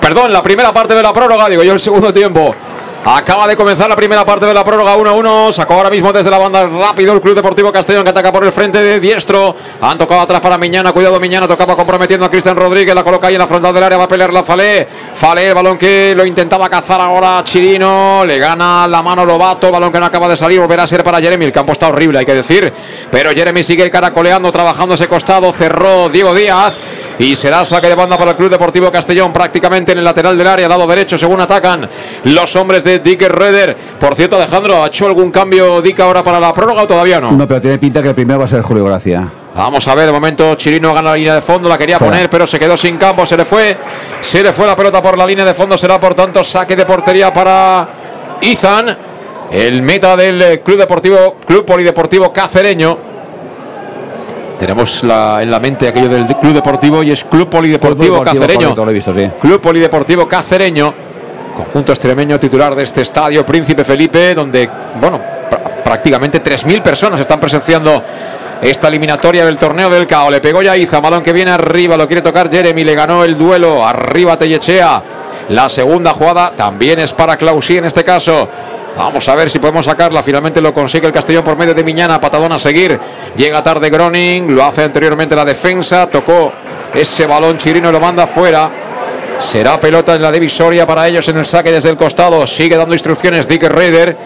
Perdón, 0.00 0.32
la 0.32 0.42
primera 0.42 0.72
parte 0.72 0.94
de 0.94 1.02
la 1.02 1.12
prórroga, 1.12 1.48
digo 1.48 1.62
yo 1.62 1.72
el 1.72 1.80
segundo 1.80 2.12
tiempo. 2.12 2.54
Acaba 3.04 3.48
de 3.48 3.56
comenzar 3.56 3.88
la 3.88 3.96
primera 3.96 4.24
parte 4.24 4.46
de 4.46 4.54
la 4.54 4.62
prórroga 4.62 4.96
1-1. 4.96 5.50
Sacó 5.50 5.74
ahora 5.74 5.90
mismo 5.90 6.12
desde 6.12 6.30
la 6.30 6.38
banda 6.38 6.68
rápido 6.68 7.12
el 7.12 7.20
Club 7.20 7.34
Deportivo 7.34 7.72
Castellón 7.72 8.04
que 8.04 8.10
ataca 8.10 8.30
por 8.30 8.44
el 8.44 8.52
frente 8.52 8.80
de 8.80 9.00
diestro. 9.00 9.56
Han 9.80 9.98
tocado 9.98 10.20
atrás 10.20 10.40
para 10.40 10.56
Miñana. 10.56 10.92
Cuidado 10.92 11.18
Miñana. 11.18 11.48
Tocaba 11.48 11.74
comprometiendo 11.74 12.24
a 12.24 12.30
Cristian 12.30 12.54
Rodríguez. 12.54 12.94
La 12.94 13.02
coloca 13.02 13.26
ahí 13.26 13.34
en 13.34 13.40
la 13.40 13.48
frontal 13.48 13.74
del 13.74 13.82
área. 13.82 13.98
Va 13.98 14.04
a 14.04 14.08
pelear 14.08 14.32
la 14.32 14.44
Falé. 14.44 14.86
Falé, 15.14 15.48
el 15.48 15.54
balón 15.54 15.76
que 15.78 16.14
lo 16.14 16.24
intentaba 16.24 16.68
cazar 16.68 17.00
ahora 17.00 17.42
Chirino. 17.42 18.24
Le 18.24 18.38
gana 18.38 18.86
la 18.86 19.02
mano 19.02 19.24
Lobato. 19.24 19.72
Balón 19.72 19.90
que 19.90 19.98
no 19.98 20.06
acaba 20.06 20.28
de 20.28 20.36
salir. 20.36 20.60
Volverá 20.60 20.84
a 20.84 20.86
ser 20.86 21.02
para 21.02 21.20
Jeremy. 21.20 21.46
El 21.46 21.52
campo 21.52 21.72
está 21.72 21.88
horrible, 21.88 22.20
hay 22.20 22.26
que 22.26 22.34
decir. 22.34 22.72
Pero 23.10 23.32
Jeremy 23.32 23.64
sigue 23.64 23.90
caracoleando, 23.90 24.52
trabajando 24.52 24.94
ese 24.94 25.08
costado. 25.08 25.52
Cerró 25.52 26.08
Diego 26.08 26.32
Díaz. 26.36 26.76
Y 27.22 27.36
será 27.36 27.64
saque 27.64 27.86
de 27.86 27.94
banda 27.94 28.18
para 28.18 28.32
el 28.32 28.36
Club 28.36 28.50
Deportivo 28.50 28.90
Castellón, 28.90 29.32
prácticamente 29.32 29.92
en 29.92 29.98
el 29.98 30.04
lateral 30.04 30.36
del 30.36 30.44
área, 30.44 30.68
lado 30.68 30.88
derecho, 30.88 31.16
según 31.16 31.40
atacan 31.40 31.88
los 32.24 32.56
hombres 32.56 32.82
de 32.82 32.98
Dick 32.98 33.22
Reder. 33.28 33.76
Por 34.00 34.16
cierto, 34.16 34.34
Alejandro, 34.34 34.82
¿ha 34.82 34.88
hecho 34.88 35.06
algún 35.06 35.30
cambio 35.30 35.80
Dick 35.80 36.00
ahora 36.00 36.24
para 36.24 36.40
la 36.40 36.52
prórroga 36.52 36.82
o 36.82 36.86
todavía 36.88 37.20
no? 37.20 37.30
No, 37.30 37.46
pero 37.46 37.60
tiene 37.60 37.78
pinta 37.78 38.02
que 38.02 38.08
el 38.08 38.16
primero 38.16 38.40
va 38.40 38.46
a 38.46 38.48
ser 38.48 38.62
Julio 38.62 38.84
Gracia. 38.86 39.30
Vamos 39.54 39.86
a 39.86 39.94
ver, 39.94 40.06
de 40.06 40.12
momento 40.12 40.56
Chirino 40.56 40.92
gana 40.92 41.10
la 41.10 41.16
línea 41.16 41.36
de 41.36 41.42
fondo, 41.42 41.68
la 41.68 41.78
quería 41.78 41.96
Fuera. 41.96 42.12
poner, 42.12 42.28
pero 42.28 42.44
se 42.44 42.58
quedó 42.58 42.76
sin 42.76 42.96
campo, 42.96 43.24
se 43.24 43.36
le 43.36 43.44
fue, 43.44 43.76
se 44.20 44.42
le 44.42 44.52
fue 44.52 44.66
la 44.66 44.74
pelota 44.74 45.00
por 45.00 45.16
la 45.16 45.24
línea 45.24 45.44
de 45.44 45.54
fondo, 45.54 45.78
será 45.78 46.00
por 46.00 46.16
tanto 46.16 46.42
saque 46.42 46.74
de 46.74 46.84
portería 46.84 47.32
para 47.32 47.86
Izan, 48.40 48.96
el 49.48 49.80
meta 49.82 50.16
del 50.16 50.60
Club 50.62 50.76
Deportivo, 50.76 51.36
Club 51.46 51.64
Polideportivo 51.64 52.32
Cacereño. 52.32 53.11
Tenemos 54.62 55.02
la- 55.02 55.42
en 55.42 55.50
la 55.50 55.58
mente 55.58 55.88
aquello 55.88 56.08
del 56.08 56.24
Club 56.36 56.52
Deportivo 56.54 57.02
y 57.02 57.10
es 57.10 57.24
Club 57.24 57.48
Polideportivo 57.50 58.22
Club 58.22 58.24
Cacereño. 58.24 58.74
visto, 58.92 59.12
sí. 59.12 59.28
Club 59.40 59.60
Polideportivo 59.60 60.28
Cacereño, 60.28 60.94
conjunto 61.56 61.90
extremeño 61.90 62.38
titular 62.38 62.72
de 62.76 62.84
este 62.84 63.00
estadio 63.00 63.44
Príncipe 63.44 63.82
Felipe, 63.82 64.36
donde, 64.36 64.70
bueno, 65.00 65.18
pr- 65.50 65.82
prácticamente 65.82 66.38
3.000 66.38 66.80
personas 66.80 67.18
están 67.18 67.40
presenciando 67.40 68.04
esta 68.60 68.86
eliminatoria 68.86 69.44
del 69.44 69.58
torneo 69.58 69.90
del 69.90 70.06
CAO. 70.06 70.30
Le 70.30 70.40
pegó 70.40 70.62
ya 70.62 70.76
Iza, 70.76 71.00
balón 71.00 71.24
que 71.24 71.32
viene 71.32 71.50
arriba, 71.50 71.96
lo 71.96 72.06
quiere 72.06 72.22
tocar 72.22 72.48
Jeremy, 72.48 72.84
le 72.84 72.94
ganó 72.94 73.24
el 73.24 73.36
duelo, 73.36 73.84
arriba 73.84 74.38
Tellechea. 74.38 75.02
La 75.48 75.68
segunda 75.68 76.12
jugada 76.12 76.52
también 76.54 77.00
es 77.00 77.12
para 77.12 77.36
Clausí 77.36 77.78
en 77.78 77.86
este 77.86 78.04
caso. 78.04 78.48
Vamos 78.96 79.28
a 79.28 79.34
ver 79.34 79.48
si 79.50 79.58
podemos 79.58 79.84
sacarla. 79.84 80.22
Finalmente 80.22 80.60
lo 80.60 80.72
consigue 80.72 81.06
el 81.06 81.12
Castellón 81.12 81.44
por 81.44 81.56
medio 81.56 81.74
de 81.74 81.82
Miñana. 81.82 82.20
Patadón 82.20 82.52
a 82.52 82.58
seguir. 82.58 82.98
Llega 83.36 83.62
tarde 83.62 83.90
Groning. 83.90 84.54
Lo 84.54 84.64
hace 84.64 84.82
anteriormente 84.82 85.34
la 85.34 85.44
defensa. 85.44 86.08
Tocó 86.08 86.52
ese 86.94 87.26
balón 87.26 87.58
Chirino 87.58 87.88
y 87.88 87.92
lo 87.92 88.00
manda 88.00 88.26
fuera. 88.26 88.70
Será 89.38 89.80
pelota 89.80 90.14
en 90.14 90.22
la 90.22 90.30
divisoria 90.30 90.86
para 90.86 91.08
ellos 91.08 91.26
en 91.28 91.38
el 91.38 91.44
saque 91.44 91.72
desde 91.72 91.90
el 91.90 91.96
costado. 91.96 92.46
Sigue 92.46 92.76
dando 92.76 92.94
instrucciones 92.94 93.48
Dick 93.48 93.64
Raider. 93.64 94.16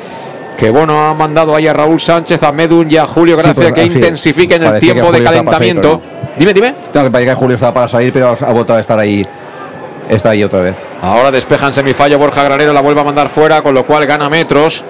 Que 0.56 0.70
bueno, 0.70 1.06
ha 1.06 1.14
mandado 1.14 1.54
ahí 1.54 1.66
a 1.66 1.72
Raúl 1.72 2.00
Sánchez, 2.00 2.42
a 2.42 2.50
Medun 2.50 2.90
y 2.90 2.96
a 2.96 3.06
Julio 3.06 3.36
Gracia 3.36 3.54
pues, 3.54 3.72
que 3.72 3.82
sí, 3.82 3.94
intensifiquen 3.94 4.62
el 4.62 4.78
tiempo 4.78 5.12
de 5.12 5.18
salir, 5.18 5.24
calentamiento. 5.24 6.00
Dime, 6.36 6.54
dime. 6.54 6.74
No, 6.94 7.04
que 7.04 7.10
parecía 7.10 7.34
que 7.34 7.38
Julio 7.38 7.54
estaba 7.56 7.74
para 7.74 7.88
salir, 7.88 8.10
pero 8.12 8.34
ha 8.40 8.52
vuelto 8.52 8.74
a 8.74 8.80
estar 8.80 8.98
ahí. 8.98 9.22
Está 10.08 10.30
ahí 10.30 10.42
otra 10.44 10.60
vez. 10.60 10.76
Ahora 11.02 11.30
despeja 11.30 11.66
en 11.66 11.72
semifallo 11.72 12.18
Borja 12.18 12.42
Granero, 12.44 12.72
la 12.72 12.80
vuelve 12.80 13.00
a 13.00 13.04
mandar 13.04 13.28
fuera, 13.28 13.62
con 13.62 13.74
lo 13.74 13.84
cual 13.84 14.06
gana 14.06 14.28
metros. 14.28 14.84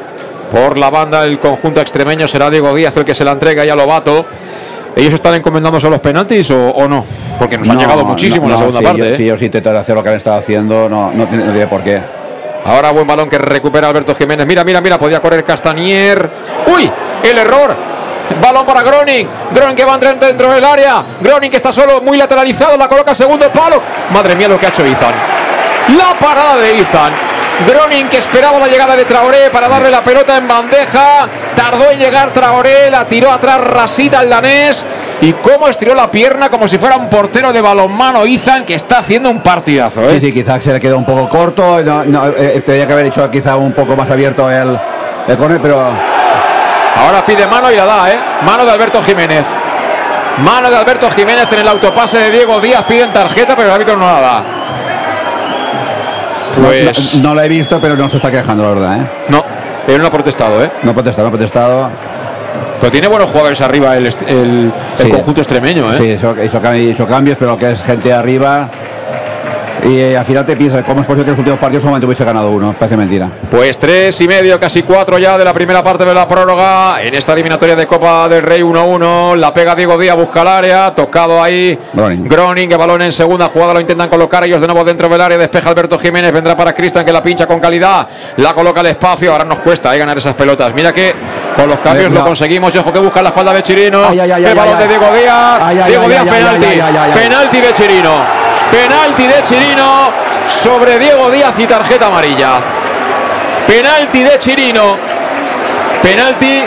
Por 0.50 0.78
la 0.78 0.90
banda 0.90 1.24
el 1.24 1.38
conjunto 1.38 1.80
extremeño 1.80 2.28
será 2.28 2.48
Diego 2.50 2.74
Díaz 2.74 2.96
el 2.96 3.04
que 3.04 3.14
se 3.14 3.24
la 3.24 3.32
entrega 3.32 3.64
ya 3.64 3.72
a 3.72 3.76
Lobato. 3.76 4.26
¿Ellos 4.94 5.12
están 5.12 5.34
encomendándose 5.34 5.86
a 5.88 5.90
los 5.90 6.00
penaltis 6.00 6.50
o, 6.52 6.70
o 6.70 6.88
no? 6.88 7.04
Porque 7.38 7.58
nos 7.58 7.68
han 7.68 7.78
llegado 7.78 8.04
muchísimo 8.04 8.46
en 8.46 8.52
la 8.52 8.58
segunda 8.58 8.78
sí, 8.78 8.84
parte. 8.84 8.98
yo- 9.00 9.04
¿eh? 9.06 9.16
Si 9.16 9.22
ellos 9.24 9.42
intentan 9.42 9.76
hacer 9.76 9.94
lo 9.94 10.02
que 10.02 10.08
han 10.08 10.14
estado 10.14 10.38
haciendo, 10.38 10.88
no, 10.88 11.10
no, 11.12 11.26
tiene, 11.26 11.44
no 11.44 11.50
tiene 11.50 11.66
por 11.66 11.82
qué. 11.82 12.00
Ahora 12.64 12.90
buen 12.92 13.06
balón 13.06 13.28
que 13.28 13.36
recupera 13.38 13.88
Alberto 13.88 14.14
Jiménez. 14.14 14.46
Mira, 14.46 14.64
mira, 14.64 14.80
mira, 14.80 14.98
podía 14.98 15.20
correr 15.20 15.44
Castanier. 15.44 16.30
¡Uy! 16.74 16.90
El 17.22 17.38
error. 17.38 17.74
Balón 18.40 18.66
para 18.66 18.82
Groning. 18.82 19.28
Groning 19.54 19.76
que 19.76 19.84
va 19.84 19.98
dentro 19.98 20.52
del 20.52 20.64
área. 20.64 21.04
Groning 21.20 21.50
que 21.50 21.56
está 21.56 21.72
solo, 21.72 22.00
muy 22.00 22.16
lateralizado, 22.16 22.76
la 22.76 22.88
coloca 22.88 23.14
segundo 23.14 23.50
palo. 23.52 23.80
Madre 24.12 24.34
mía 24.34 24.48
lo 24.48 24.58
que 24.58 24.66
ha 24.66 24.68
hecho 24.68 24.84
Izan. 24.86 25.12
La 25.96 26.18
parada 26.18 26.56
de 26.56 26.76
Izan. 26.76 27.12
Groning 27.66 28.08
que 28.08 28.18
esperaba 28.18 28.58
la 28.58 28.66
llegada 28.68 28.94
de 28.96 29.04
Traoré 29.04 29.48
para 29.50 29.68
darle 29.68 29.90
la 29.90 30.02
pelota 30.04 30.36
en 30.36 30.46
bandeja. 30.46 31.26
Tardó 31.54 31.90
en 31.90 31.98
llegar 31.98 32.30
Traoré, 32.32 32.90
la 32.90 33.06
tiró 33.06 33.30
atrás 33.32 33.60
rasita 33.60 34.20
el 34.20 34.28
danés. 34.28 34.84
Y 35.22 35.32
cómo 35.32 35.66
estiró 35.68 35.94
la 35.94 36.10
pierna 36.10 36.50
como 36.50 36.68
si 36.68 36.76
fuera 36.76 36.96
un 36.96 37.08
portero 37.08 37.50
de 37.50 37.62
balonmano 37.62 38.26
Izan 38.26 38.66
que 38.66 38.74
está 38.74 38.98
haciendo 38.98 39.30
un 39.30 39.40
partidazo. 39.40 40.02
¿eh? 40.02 40.10
Sí, 40.12 40.20
sí, 40.20 40.32
quizás 40.32 40.62
se 40.62 40.72
le 40.72 40.80
quedó 40.80 40.98
un 40.98 41.06
poco 41.06 41.28
corto. 41.28 41.82
No, 41.82 42.26
eh, 42.36 42.62
tendría 42.64 42.86
que 42.86 42.92
haber 42.92 43.06
hecho 43.06 43.30
quizá 43.30 43.56
un 43.56 43.72
poco 43.72 43.96
más 43.96 44.10
abierto 44.10 44.50
el, 44.50 44.78
el 45.26 45.36
córner, 45.38 45.60
pero 45.62 45.90
Ahora 46.98 47.24
pide 47.24 47.46
mano 47.46 47.70
y 47.70 47.76
la 47.76 47.84
da, 47.84 48.10
¿eh? 48.10 48.16
Mano 48.44 48.64
de 48.64 48.70
Alberto 48.72 49.02
Jiménez. 49.02 49.44
Mano 50.38 50.70
de 50.70 50.76
Alberto 50.76 51.10
Jiménez 51.10 51.50
en 51.52 51.58
el 51.60 51.68
autopase 51.68 52.18
de 52.18 52.30
Diego 52.30 52.60
Díaz. 52.60 52.84
Piden 52.84 53.12
tarjeta, 53.12 53.54
pero 53.54 53.68
el 53.68 53.74
árbitro 53.74 53.96
no 53.96 54.04
la 54.06 54.20
da. 54.20 54.42
no- 56.58 56.66
Pues 56.68 57.14
no, 57.16 57.28
no 57.30 57.34
lo 57.34 57.42
he 57.42 57.48
visto, 57.48 57.78
pero 57.80 57.96
no 57.96 58.08
se 58.08 58.16
está 58.16 58.30
quejando, 58.30 58.62
la 58.64 58.70
verdad. 58.70 59.00
¿eh? 59.02 59.06
no, 59.28 59.44
él 59.88 60.00
no 60.00 60.08
ha 60.08 60.10
protestado, 60.10 60.62
¿eh? 60.64 60.70
No 60.82 60.90
ha 60.92 60.94
protestado, 60.94 61.24
no 61.24 61.34
ha 61.34 61.38
protestado. 61.38 61.90
Pero 62.80 62.90
tiene 62.90 63.08
buenos 63.08 63.28
jugadores 63.28 63.60
arriba 63.60 63.96
el, 63.96 64.06
el- 64.06 64.12
el 64.26 64.72
Sí. 64.98 65.08
conjunto 65.10 65.40
extremeño, 65.40 65.92
¿eh? 65.92 65.96
Sí, 65.98 66.04
hizo, 66.12 66.34
hizo 66.42 66.74
hizo 66.76 67.06
cambios, 67.06 67.36
pero 67.38 67.56
que 67.58 67.70
es 67.72 67.82
gente 67.82 68.12
arriba. 68.12 68.68
Y 69.86 70.00
eh, 70.00 70.16
al 70.18 70.24
final 70.24 70.44
te 70.44 70.56
piensas, 70.56 70.82
¿cómo 70.84 71.00
es 71.00 71.06
posible 71.06 71.24
que 71.24 71.30
en 71.30 71.34
los 71.34 71.38
últimos 71.38 71.60
partidos 71.60 71.82
solamente 71.82 72.06
hubiese 72.06 72.24
ganado 72.24 72.50
uno? 72.50 72.74
Parece 72.76 72.96
mentira. 72.96 73.30
Pues 73.48 73.78
tres 73.78 74.20
y 74.20 74.26
medio, 74.26 74.58
casi 74.58 74.82
cuatro 74.82 75.16
ya 75.16 75.38
de 75.38 75.44
la 75.44 75.52
primera 75.52 75.80
parte 75.80 76.04
de 76.04 76.12
la 76.12 76.26
prórroga. 76.26 77.00
En 77.00 77.14
esta 77.14 77.34
eliminatoria 77.34 77.76
de 77.76 77.86
Copa 77.86 78.28
del 78.28 78.42
Rey 78.42 78.62
1-1. 78.62 79.36
La 79.36 79.54
pega 79.54 79.76
Diego 79.76 79.96
Díaz, 79.96 80.16
busca 80.16 80.42
el 80.42 80.48
área. 80.48 80.92
Tocado 80.92 81.40
ahí. 81.40 81.78
Groning. 81.92 82.26
Groning, 82.26 82.68
que 82.68 82.76
balón 82.76 83.02
en 83.02 83.12
segunda 83.12 83.46
jugada. 83.46 83.74
Lo 83.74 83.80
intentan 83.80 84.08
colocar 84.08 84.42
ellos 84.42 84.60
de 84.60 84.66
nuevo 84.66 84.82
dentro 84.84 85.08
del 85.08 85.20
área. 85.20 85.38
Despeja 85.38 85.68
Alberto 85.70 85.96
Jiménez. 86.00 86.32
Vendrá 86.32 86.56
para 86.56 86.74
Cristian, 86.74 87.04
que 87.04 87.12
la 87.12 87.22
pincha 87.22 87.46
con 87.46 87.60
calidad. 87.60 88.08
La 88.38 88.54
coloca 88.54 88.80
al 88.80 88.86
espacio. 88.86 89.30
Ahora 89.30 89.44
nos 89.44 89.60
cuesta 89.60 89.94
eh, 89.94 89.98
ganar 90.00 90.18
esas 90.18 90.34
pelotas. 90.34 90.74
Mira 90.74 90.92
que 90.92 91.14
con 91.54 91.68
los 91.68 91.78
cambios 91.78 92.10
Eh, 92.10 92.14
lo 92.14 92.24
conseguimos. 92.24 92.74
Y 92.74 92.78
ojo 92.78 92.92
que 92.92 92.98
busca 92.98 93.22
la 93.22 93.28
espalda 93.28 93.52
de 93.52 93.62
Chirino. 93.62 94.02
Ay, 94.08 94.18
ay, 94.18 94.32
ay, 94.32 94.44
el 94.46 94.54
balón 94.56 94.78
de 94.80 94.88
Diego 94.88 95.06
Díaz. 95.14 95.86
Diego 95.86 96.08
Díaz, 96.08 96.24
penalti. 96.24 96.66
Penalti 97.14 97.60
de 97.60 97.72
Chirino. 97.72 98.45
Penalti 98.70 99.26
de 99.26 99.42
Chirino 99.42 100.10
sobre 100.48 100.98
Diego 100.98 101.30
Díaz 101.30 101.58
y 101.58 101.66
tarjeta 101.66 102.06
amarilla. 102.06 102.54
Penalti 103.66 104.22
de 104.22 104.38
Chirino. 104.38 104.96
Penalti 106.02 106.62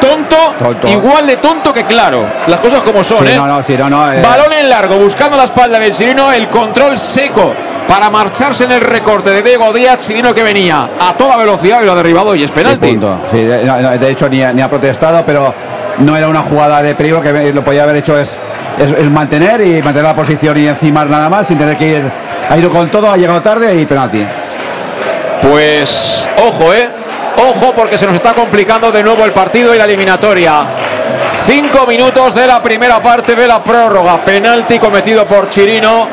tonto, 0.00 0.36
Tonto. 0.58 0.88
igual 0.88 1.26
de 1.26 1.36
tonto 1.36 1.72
que 1.72 1.84
claro. 1.84 2.24
Las 2.46 2.60
cosas 2.60 2.80
como 2.82 3.02
son, 3.04 3.26
Sí, 3.26 3.32
¿eh? 3.32 3.36
no, 3.36 3.46
no, 3.46 3.62
sí, 3.62 3.76
no, 3.78 4.12
eh. 4.12 4.20
Balón 4.22 4.52
en 4.52 4.68
largo, 4.68 4.96
buscando 4.96 5.36
la 5.36 5.44
espalda 5.44 5.78
del 5.78 5.92
Chirino, 5.94 6.32
el 6.32 6.48
control 6.48 6.96
seco 6.98 7.52
para 7.88 8.08
marcharse 8.10 8.64
en 8.64 8.72
el 8.72 8.80
recorte 8.80 9.30
de 9.30 9.42
Diego 9.42 9.72
Díaz. 9.72 10.00
Chirino 10.00 10.34
que 10.34 10.42
venía 10.42 10.88
a 10.98 11.12
toda 11.14 11.36
velocidad 11.36 11.82
y 11.82 11.84
lo 11.86 11.92
ha 11.92 11.96
derribado 11.96 12.34
y 12.34 12.42
es 12.42 12.50
penalti. 12.50 12.98
Sí, 13.30 13.38
de, 13.44 14.10
hecho, 14.10 14.28
ni, 14.28 14.42
ha- 14.42 14.52
ni 14.52 14.62
ha 14.62 14.68
protestado, 14.70 15.22
pero 15.26 15.52
no 15.98 16.16
era 16.16 16.28
una 16.28 16.40
jugada 16.42 16.82
de 16.82 16.94
peligro 16.94 17.20
que 17.20 17.52
lo 17.52 17.62
podía 17.62 17.84
haber 17.84 17.96
hecho 17.96 18.18
es, 18.18 18.36
es, 18.78 18.90
es 18.90 19.10
mantener 19.10 19.60
y 19.60 19.82
mantener 19.82 20.04
la 20.04 20.14
posición 20.14 20.56
y 20.58 20.66
encimar 20.66 21.08
nada 21.08 21.28
más 21.28 21.46
sin 21.46 21.58
tener 21.58 21.76
que 21.76 21.88
ir. 21.88 22.02
Ha 22.48 22.56
ido 22.56 22.70
con 22.70 22.88
todo, 22.88 23.10
ha 23.10 23.16
llegado 23.16 23.40
tarde 23.40 23.74
y 23.80 23.86
penalti. 23.86 24.24
Pues 25.42 26.28
ojo, 26.46 26.72
¿eh? 26.72 26.88
Ojo 27.36 27.72
porque 27.74 27.98
se 27.98 28.06
nos 28.06 28.14
está 28.14 28.32
complicando 28.32 28.92
de 28.92 29.02
nuevo 29.02 29.24
el 29.24 29.32
partido 29.32 29.74
y 29.74 29.78
la 29.78 29.84
eliminatoria. 29.84 30.64
Cinco 31.44 31.86
minutos 31.86 32.34
de 32.34 32.46
la 32.46 32.62
primera 32.62 33.00
parte 33.02 33.34
de 33.34 33.46
la 33.46 33.62
prórroga. 33.62 34.18
Penalti 34.24 34.78
cometido 34.78 35.26
por 35.26 35.48
Chirino, 35.48 36.08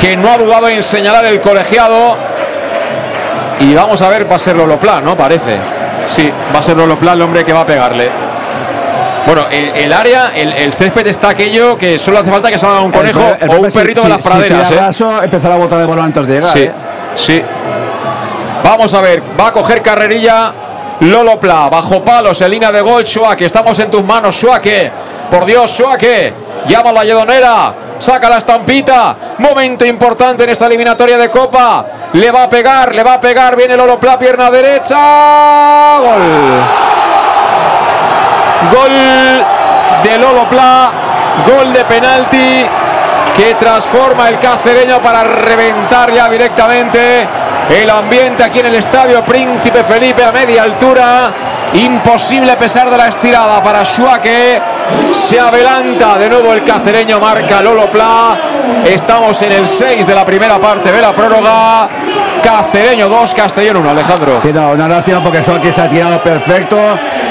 que 0.00 0.16
no 0.16 0.30
ha 0.30 0.38
dudado 0.38 0.68
en 0.68 0.82
señalar 0.82 1.24
el 1.26 1.40
colegiado. 1.40 2.16
Y 3.60 3.74
vamos 3.74 4.00
a 4.00 4.08
ver, 4.08 4.30
va 4.30 4.36
a 4.36 4.38
ser 4.38 4.56
Lolopla, 4.56 5.00
¿no? 5.00 5.16
Parece. 5.16 5.58
Sí, 6.06 6.30
va 6.54 6.60
a 6.60 6.62
ser 6.62 6.76
Lolopla 6.76 7.12
el 7.12 7.22
hombre 7.22 7.44
que 7.44 7.52
va 7.52 7.60
a 7.60 7.66
pegarle. 7.66 8.29
Bueno, 9.26 9.46
el, 9.50 9.66
el 9.76 9.92
área, 9.92 10.32
el, 10.34 10.52
el 10.52 10.72
césped 10.72 11.06
está 11.06 11.30
aquello 11.30 11.76
que 11.76 11.98
solo 11.98 12.18
hace 12.18 12.30
falta 12.30 12.50
que 12.50 12.58
salga 12.58 12.80
un 12.80 12.90
conejo 12.90 13.36
El- 13.40 13.50
o 13.50 13.60
un 13.60 13.70
perrito 13.70 14.00
si- 14.00 14.06
de 14.08 14.14
las 14.14 14.22
praderas, 14.24 14.68
Si 14.96 15.04
¿eh? 15.04 15.06
empezará 15.24 15.54
a 15.54 15.58
botar 15.58 15.80
el 15.80 15.86
balón 15.86 16.06
antes 16.06 16.26
de 16.26 16.34
llegar. 16.34 16.52
Sí, 16.52 16.60
¿eh? 16.62 16.72
sí. 17.16 17.42
Vamos 18.64 18.92
a 18.94 19.00
ver, 19.00 19.22
va 19.38 19.48
a 19.48 19.52
coger 19.52 19.82
carrerilla 19.82 20.52
Lolo 21.00 21.38
Pla, 21.40 21.68
bajo 21.70 22.02
palos 22.02 22.40
en 22.42 22.50
línea 22.50 22.70
de 22.72 22.80
gol, 22.80 23.06
Suake, 23.06 23.44
estamos 23.46 23.78
en 23.78 23.90
tus 23.90 24.04
manos, 24.04 24.36
Suake. 24.36 24.90
Por 25.30 25.44
Dios, 25.46 25.70
Suake, 25.70 26.32
llama 26.66 26.90
a 26.90 26.92
la 26.92 27.04
Yedonera, 27.04 27.74
saca 27.98 28.28
la 28.28 28.38
estampita. 28.38 29.16
Momento 29.38 29.84
importante 29.84 30.44
en 30.44 30.50
esta 30.50 30.66
eliminatoria 30.66 31.16
de 31.16 31.30
Copa. 31.30 31.86
Le 32.14 32.30
va 32.30 32.42
a 32.44 32.50
pegar, 32.50 32.94
le 32.94 33.02
va 33.04 33.14
a 33.14 33.20
pegar, 33.20 33.54
viene 33.56 33.76
Lolo 33.76 33.98
Pla, 34.00 34.18
pierna 34.18 34.50
derecha. 34.50 35.98
Gol. 36.00 36.89
Gol 38.68 38.92
de 40.04 40.18
Lolo 40.18 40.48
Pla, 40.48 40.90
gol 41.46 41.72
de 41.72 41.84
penalti 41.84 42.66
que 43.34 43.54
transforma 43.54 44.28
el 44.28 44.38
cacereño 44.38 44.98
para 44.98 45.24
reventar 45.24 46.12
ya 46.12 46.28
directamente 46.28 47.26
el 47.70 47.88
ambiente 47.88 48.44
aquí 48.44 48.58
en 48.58 48.66
el 48.66 48.74
estadio 48.74 49.22
Príncipe 49.22 49.82
Felipe 49.82 50.22
a 50.22 50.32
media 50.32 50.64
altura. 50.64 51.30
Imposible 51.72 52.52
a 52.52 52.58
pesar 52.58 52.90
de 52.90 52.98
la 52.98 53.06
estirada 53.06 53.62
para 53.62 53.82
Schuake. 53.84 54.60
Se 55.12 55.38
adelanta 55.38 56.18
de 56.18 56.28
nuevo 56.28 56.52
el 56.52 56.64
cacereño, 56.64 57.18
marca 57.18 57.62
Lolo 57.62 57.86
Pla. 57.86 58.36
Estamos 58.84 59.40
en 59.42 59.52
el 59.52 59.66
6 59.66 60.06
de 60.06 60.14
la 60.14 60.24
primera 60.24 60.58
parte 60.58 60.92
de 60.92 61.00
la 61.00 61.12
prórroga. 61.12 61.88
Cacereño 62.42 63.08
2, 63.08 63.34
Castellón 63.34 63.76
1, 63.78 63.90
Alejandro. 63.90 64.40
Sí, 64.42 64.50
no, 64.52 64.70
una 64.70 64.88
lástima 64.88 65.20
porque 65.20 65.42
Solki 65.44 65.72
se 65.72 65.80
ha 65.80 65.88
tirado 65.88 66.18
perfecto 66.18 66.76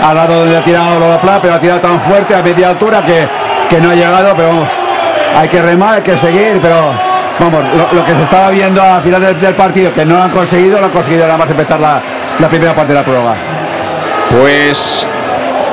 al 0.01 0.15
lado 0.15 0.39
donde 0.41 0.57
ha 0.57 0.61
tirado 0.61 0.99
Lola 0.99 1.17
Pla, 1.19 1.39
pero 1.41 1.53
ha 1.55 1.59
tirado 1.59 1.79
tan 1.79 1.99
fuerte 2.01 2.35
a 2.35 2.41
media 2.41 2.69
altura 2.69 3.01
que, 3.05 3.27
que 3.69 3.81
no 3.81 3.89
ha 3.91 3.95
llegado, 3.95 4.33
pero 4.35 4.47
vamos, 4.49 4.69
hay 5.37 5.47
que 5.47 5.61
remar, 5.61 5.95
hay 5.95 6.01
que 6.01 6.17
seguir, 6.17 6.59
pero 6.61 6.75
vamos, 7.39 7.63
lo, 7.75 7.99
lo 7.99 8.05
que 8.05 8.13
se 8.13 8.23
estaba 8.23 8.49
viendo 8.49 8.81
al 8.81 9.01
final 9.01 9.21
del, 9.21 9.39
del 9.39 9.53
partido, 9.55 9.93
que 9.93 10.05
no 10.05 10.15
lo 10.17 10.23
han 10.23 10.31
conseguido, 10.31 10.79
lo 10.79 10.85
han 10.85 10.91
conseguido 10.91 11.25
nada 11.25 11.37
más 11.37 11.49
empezar 11.49 11.79
la, 11.79 12.01
la 12.39 12.47
primera 12.47 12.73
parte 12.73 12.93
de 12.93 12.99
la 12.99 13.05
prueba. 13.05 13.33
Pues 14.41 15.07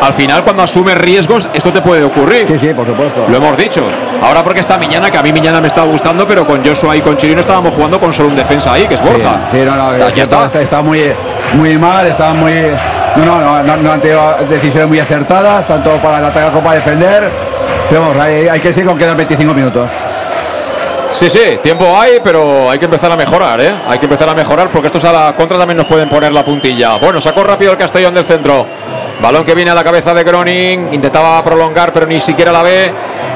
al 0.02 0.12
final 0.12 0.42
cuando 0.44 0.62
asumes 0.62 0.96
riesgos 0.96 1.48
esto 1.52 1.72
te 1.72 1.80
puede 1.80 2.04
ocurrir. 2.04 2.46
Sí, 2.46 2.58
sí, 2.58 2.68
por 2.74 2.86
supuesto. 2.86 3.26
Lo 3.28 3.36
hemos 3.36 3.56
dicho. 3.56 3.82
Ahora 4.22 4.42
porque 4.42 4.60
está 4.60 4.78
Miñana, 4.78 5.10
que 5.10 5.18
a 5.18 5.22
mí 5.22 5.32
Miñana 5.32 5.60
me 5.60 5.66
está 5.68 5.82
gustando, 5.82 6.26
pero 6.26 6.46
con 6.46 6.64
Joshua 6.64 6.96
y 6.96 7.00
con 7.00 7.16
Chirino 7.16 7.40
estábamos 7.40 7.74
jugando 7.74 8.00
con 8.00 8.12
solo 8.12 8.30
un 8.30 8.36
defensa 8.36 8.72
ahí, 8.72 8.86
que 8.86 8.94
es 8.94 9.02
Borja. 9.02 9.40
Sí, 9.52 9.58
sí, 9.58 9.64
no, 9.64 9.74
no, 9.76 9.92
Está- 9.92 10.06
es 10.06 10.12
que 10.12 10.16
ya 10.18 10.22
está. 10.22 10.46
está, 10.46 10.62
está 10.62 10.82
muy, 10.82 11.00
muy 11.54 11.76
mal, 11.78 12.06
está 12.06 12.32
muy. 12.32 12.52
No, 13.16 13.40
no, 13.40 13.62
no, 13.62 13.76
no, 13.78 13.92
han 13.92 14.00
tenido 14.00 14.36
decisiones 14.48 14.88
muy 14.88 15.00
acertadas, 15.00 15.66
tanto 15.66 15.90
para 15.96 16.26
ataque 16.26 16.50
como 16.50 16.62
para 16.62 16.76
defender. 16.76 17.30
Pero 17.88 18.12
hay, 18.20 18.48
hay 18.48 18.60
que 18.60 18.72
seguir 18.72 18.86
con 18.86 18.98
quedan 18.98 19.16
25 19.16 19.54
minutos. 19.54 19.88
Sí, 21.16 21.30
sí, 21.30 21.58
tiempo 21.62 21.98
hay, 21.98 22.20
pero 22.22 22.70
hay 22.70 22.78
que 22.78 22.84
empezar 22.84 23.10
a 23.10 23.16
mejorar, 23.16 23.58
¿eh? 23.60 23.72
Hay 23.88 23.98
que 23.98 24.04
empezar 24.04 24.28
a 24.28 24.34
mejorar 24.34 24.68
porque 24.68 24.88
estos 24.88 25.02
a 25.06 25.12
la 25.12 25.32
contra 25.32 25.56
también 25.56 25.78
nos 25.78 25.86
pueden 25.86 26.10
poner 26.10 26.30
la 26.30 26.44
puntilla. 26.44 26.96
Bueno, 26.98 27.22
sacó 27.22 27.42
rápido 27.42 27.72
el 27.72 27.78
Castellón 27.78 28.12
del 28.12 28.24
centro. 28.24 28.66
Balón 29.22 29.44
que 29.44 29.54
viene 29.54 29.70
a 29.70 29.74
la 29.74 29.82
cabeza 29.82 30.12
de 30.12 30.24
Groning. 30.24 30.92
Intentaba 30.92 31.42
prolongar, 31.42 31.90
pero 31.90 32.06
ni 32.06 32.20
siquiera 32.20 32.52
la 32.52 32.62
ve. 32.62 32.92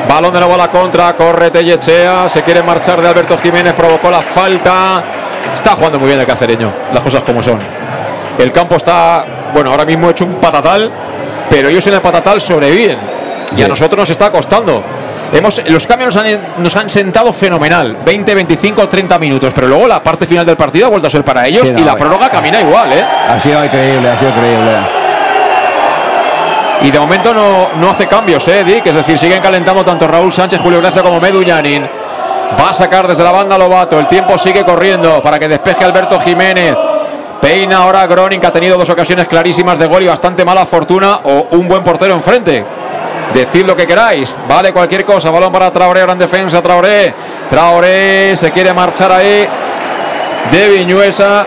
Balón 0.07 0.33
de 0.33 0.41
nuevo 0.41 0.57
a 0.57 0.59
la 0.59 0.69
contra. 0.69 1.17
Corre 1.17 1.51
Tellechea. 1.51 2.29
Se 2.29 2.43
quiere 2.43 2.63
marchar 2.63 3.01
de 3.01 3.09
Alberto 3.09 3.39
Jiménez. 3.39 3.73
Provocó 3.73 4.11
la 4.11 4.21
falta. 4.21 5.03
Está 5.55 5.71
jugando 5.71 5.99
muy 5.99 6.09
bien 6.09 6.21
el 6.21 6.27
cacereño. 6.27 6.71
Las 6.93 7.03
cosas 7.03 7.23
como 7.23 7.43
son. 7.43 7.80
El 8.41 8.53
campo 8.53 8.77
está, 8.77 9.25
bueno, 9.53 9.71
ahora 9.71 9.85
mismo 9.85 10.09
hecho 10.11 10.25
un 10.25 10.35
patatal, 10.37 10.91
pero 11.51 11.69
ellos 11.69 11.87
en 11.87 11.95
el 11.95 12.01
patatal 12.01 12.41
sobreviven. 12.41 12.99
Y 13.57 13.63
a 13.63 13.69
nosotros 13.69 13.99
nos 13.99 14.11
está 14.11 14.31
costando. 14.31 14.83
Hemos, 15.33 15.63
los 15.69 15.87
cambios 15.87 16.15
nos 16.15 16.25
han, 16.25 16.41
nos 16.59 16.77
han 16.77 16.89
sentado 16.89 17.33
fenomenal. 17.33 17.99
20, 18.05 18.35
25, 18.35 18.89
30 18.89 19.19
minutos. 19.19 19.53
Pero 19.55 19.67
luego 19.67 19.87
la 19.87 20.03
parte 20.03 20.25
final 20.25 20.47
del 20.47 20.57
partido 20.57 20.87
ha 20.87 20.89
vuelto 20.89 21.09
a 21.09 21.11
ser 21.11 21.25
para 21.25 21.47
ellos 21.47 21.67
Sí, 21.67 21.73
no, 21.73 21.81
y 21.81 21.85
la 21.85 21.97
prórroga 21.97 22.31
camina 22.31 22.61
igual, 22.61 22.93
¿eh? 22.93 23.05
Ha 23.29 23.41
sido 23.41 23.65
increíble, 23.65 24.09
ha 24.09 24.19
sido 24.19 24.31
increíble. 24.31 24.71
Y 26.83 26.91
de 26.91 26.99
momento 26.99 27.35
no, 27.35 27.69
no 27.79 27.91
hace 27.91 28.07
cambios, 28.07 28.47
¿eh, 28.49 28.65
Dick? 28.65 28.87
Es 28.87 28.95
decir, 28.95 29.19
siguen 29.19 29.43
calentando 29.43 29.85
tanto 29.85 30.09
Raúl 30.09 30.33
Sánchez, 30.33 30.61
Julio 30.61 30.81
Gracia 30.81 31.03
como 31.03 31.21
Meduñanin. 31.21 31.87
Va 32.59 32.71
a 32.71 32.75
sacar 32.75 33.07
desde 33.07 33.23
la 33.23 33.33
banda 33.33 33.59
Lobato. 33.59 33.99
El 33.99 34.09
tiempo 34.09 34.39
sigue 34.39 34.65
corriendo 34.65 35.21
para 35.21 35.39
que 35.39 35.49
despeje 35.49 35.85
Alberto 35.85 36.19
Jiménez. 36.21 36.77
Peina 37.41 37.79
ahora 37.79 38.07
Groning, 38.07 38.39
que 38.41 38.47
ha 38.47 38.53
tenido 38.53 38.77
dos 38.77 38.91
ocasiones 38.91 39.27
clarísimas 39.27 39.79
de 39.79 39.87
gol 39.87 40.03
y 40.03 40.07
bastante 40.07 40.45
mala 40.45 40.67
fortuna. 40.67 41.21
O 41.25 41.49
un 41.53 41.67
buen 41.69 41.83
portero 41.83 42.13
enfrente. 42.15 42.65
Decid 43.33 43.65
lo 43.65 43.75
que 43.77 43.87
queráis. 43.87 44.37
Vale 44.49 44.73
cualquier 44.73 45.05
cosa. 45.05 45.31
Balón 45.31 45.53
para 45.53 45.71
Traoré 45.73 46.01
ahora 46.01 46.13
en 46.13 46.19
defensa. 46.19 46.61
Traoré. 46.61 47.15
Traoré 47.49 48.35
se 48.37 48.51
quiere 48.51 48.73
marchar 48.73 49.13
ahí. 49.13 49.47
De 50.51 50.67
Viñuesa. 50.71 51.47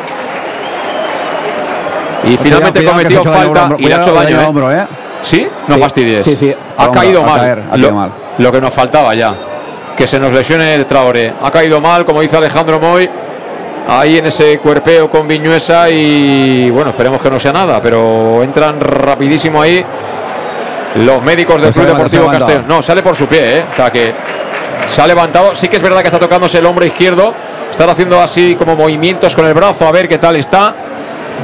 Y 2.25 2.37
finalmente 2.37 2.79
Cuidado, 2.79 2.97
cometió 2.97 3.19
ha 3.19 3.21
hecho 3.21 3.31
falta 3.31 3.63
hombro, 3.63 3.77
y 3.79 3.83
le 3.85 3.93
ha 3.93 3.97
hecho 3.97 4.11
cuidado, 4.11 4.25
daño. 4.29 4.41
¿eh? 4.41 4.45
hombro, 4.45 4.71
¿eh? 4.71 4.87
¿Sí? 5.21 5.47
No 5.67 5.73
Sí, 5.73 5.73
sí, 5.75 5.79
fastidies. 5.83 6.25
sí, 6.25 6.55
Ha 6.77 6.85
hombro, 6.85 7.01
caído 7.01 7.21
a 7.23 7.27
mal. 7.27 7.39
caer, 7.39 7.63
ha 7.71 7.77
lo, 7.77 7.91
mal. 7.91 8.11
lo 8.37 8.51
que 8.51 8.61
nos 8.61 8.73
faltaba 8.73 9.13
ya. 9.13 9.35
Que 9.95 10.07
se 10.07 10.19
nos 10.19 10.31
lesione 10.31 10.83
Traoré. 10.85 11.33
Ha 11.43 11.51
caído 11.51 11.81
mal, 11.81 12.05
como 12.05 12.21
dice 12.21 12.37
Alejandro 12.37 12.79
Moy. 12.79 13.09
Ahí 13.87 14.17
en 14.17 14.25
ese 14.25 14.57
cuerpeo 14.59 15.09
con 15.09 15.27
Viñuesa 15.27 15.89
y 15.89 16.69
bueno, 16.69 16.91
esperemos 16.91 17.21
que 17.21 17.29
no 17.29 17.39
sea 17.39 17.51
nada, 17.51 17.81
pero 17.81 18.41
entran 18.41 18.79
rapidísimo 18.79 19.61
ahí 19.61 19.83
los 21.05 21.21
médicos 21.23 21.61
del 21.61 21.73
Club 21.73 21.87
Deportivo. 21.87 22.27
Castellón. 22.29 22.65
No, 22.67 22.81
sale 22.81 23.01
por 23.03 23.15
su 23.15 23.25
pie, 23.27 23.57
¿eh? 23.59 23.63
O 23.71 23.75
sea 23.75 23.91
que 23.91 24.13
se 24.89 25.01
ha 25.01 25.07
levantado. 25.07 25.53
Sí 25.53 25.67
que 25.67 25.75
es 25.77 25.81
verdad 25.81 26.01
que 26.01 26.07
está 26.07 26.19
tocándose 26.19 26.59
el 26.59 26.65
hombro 26.65 26.85
izquierdo. 26.85 27.33
Están 27.69 27.89
haciendo 27.89 28.21
así 28.21 28.55
como 28.55 28.75
movimientos 28.75 29.35
con 29.35 29.45
el 29.45 29.53
brazo 29.53 29.87
a 29.87 29.91
ver 29.91 30.07
qué 30.07 30.17
tal 30.17 30.35
está. 30.37 30.73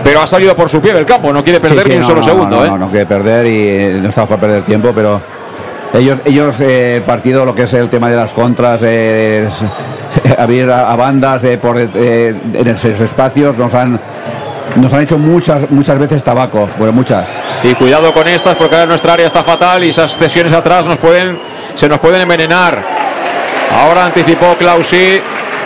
Pero 0.04 0.22
ha 0.22 0.28
salido 0.28 0.56
por 0.56 0.70
su 0.70 0.80
pie 0.80 0.94
del 0.94 1.06
campo, 1.06 1.34
no 1.34 1.44
quiere 1.44 1.60
perder 1.60 1.80
Sí, 1.80 1.84
sí, 1.86 1.90
ni 1.90 1.96
un 1.96 2.02
no, 2.02 2.08
solo 2.08 2.20
no, 2.22 2.24
segundo, 2.24 2.56
no, 2.58 2.66
¿eh? 2.66 2.68
No, 2.70 2.78
no 2.78 2.88
quiere 2.90 3.06
perder 3.06 3.46
y 3.48 3.68
eh, 3.68 4.00
no 4.02 4.10
estamos 4.10 4.30
para 4.30 4.40
perder 4.40 4.62
tiempo, 4.64 4.92
pero 4.96 5.20
ellos, 5.94 6.20
ellos 6.24 6.56
eh, 6.62 7.02
partido 7.06 7.44
lo 7.44 7.54
que 7.54 7.64
es 7.64 7.74
el 7.74 7.90
tema 7.90 8.10
de 8.10 8.16
las 8.16 8.32
contras, 8.32 8.80
eh, 8.84 9.48
es- 9.48 9.62
abrir 10.38 10.70
a, 10.70 10.92
a 10.92 10.96
bandas 10.96 11.44
eh, 11.44 11.58
por 11.58 11.78
eh, 11.78 12.36
en 12.54 12.68
esos 12.68 13.00
espacios, 13.02 13.58
nos 13.58 13.74
han 13.74 14.00
nos 14.76 14.94
han 14.94 15.02
hecho 15.02 15.18
muchas 15.18 15.70
muchas 15.72 15.98
veces 15.98 16.24
tabaco, 16.24 16.70
bueno, 16.78 16.94
muchas. 16.94 17.30
Y 17.64 17.74
cuidado 17.74 18.14
con 18.14 18.28
estas 18.28 18.56
porque 18.56 18.76
ahora 18.76 18.88
nuestra 18.88 19.14
área 19.14 19.28
está 19.28 19.44
fatal 19.44 19.84
y 19.84 19.90
esas 19.90 20.18
cesiones 20.18 20.54
atrás 20.54 20.86
nos 20.86 21.00
pueden, 21.00 21.40
se 21.76 21.90
nos 21.90 22.00
pueden 22.00 22.22
envenenar. 22.22 22.78
Ahora 23.82 24.06
anticipó 24.06 24.56
Clausi 24.58 25.22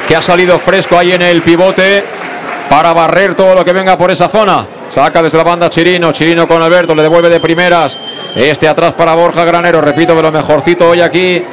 que 0.07 0.15
ha 0.15 0.22
salido 0.22 0.59
fresco 0.59 0.97
ahí 0.97 1.11
en 1.11 1.22
el 1.22 1.41
pivote 1.41 2.03
para 2.69 2.93
barrer 2.93 3.35
todo 3.35 3.55
lo 3.55 3.63
que 3.63 3.73
venga 3.73 3.97
por 3.97 4.11
esa 4.11 4.27
zona. 4.27 4.65
Saca 4.89 5.22
desde 5.22 5.38
la 5.38 5.43
banda 5.43 5.69
Chirino, 5.69 6.11
Chirino 6.11 6.47
con 6.47 6.61
Alberto, 6.61 6.93
le 6.93 7.03
devuelve 7.03 7.30
de 7.30 7.39
primeras. 7.39 7.97
Este 8.35 8.67
atrás 8.67 8.93
para 8.93 9.15
Borja 9.15 9.43
Granero, 9.45 9.81
repito, 9.81 10.15
de 10.15 10.22
lo 10.22 10.31
mejorcito 10.31 10.89
hoy 10.89 11.01
aquí 11.01 11.43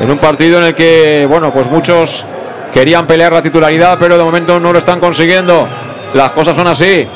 en 0.00 0.10
un 0.10 0.18
partido 0.18 0.58
en 0.58 0.64
el 0.64 0.74
que, 0.74 1.26
bueno, 1.28 1.52
pues 1.52 1.68
muchos 1.68 2.24
querían 2.72 3.06
pelear 3.06 3.32
la 3.32 3.42
titularidad, 3.42 3.96
pero 3.98 4.18
de 4.18 4.24
momento 4.24 4.60
no 4.60 4.72
lo 4.72 4.78
están 4.78 5.00
consiguiendo. 5.00 5.66
Las 6.14 6.32
cosas 6.32 6.56
son 6.56 6.66
así. 6.66 7.06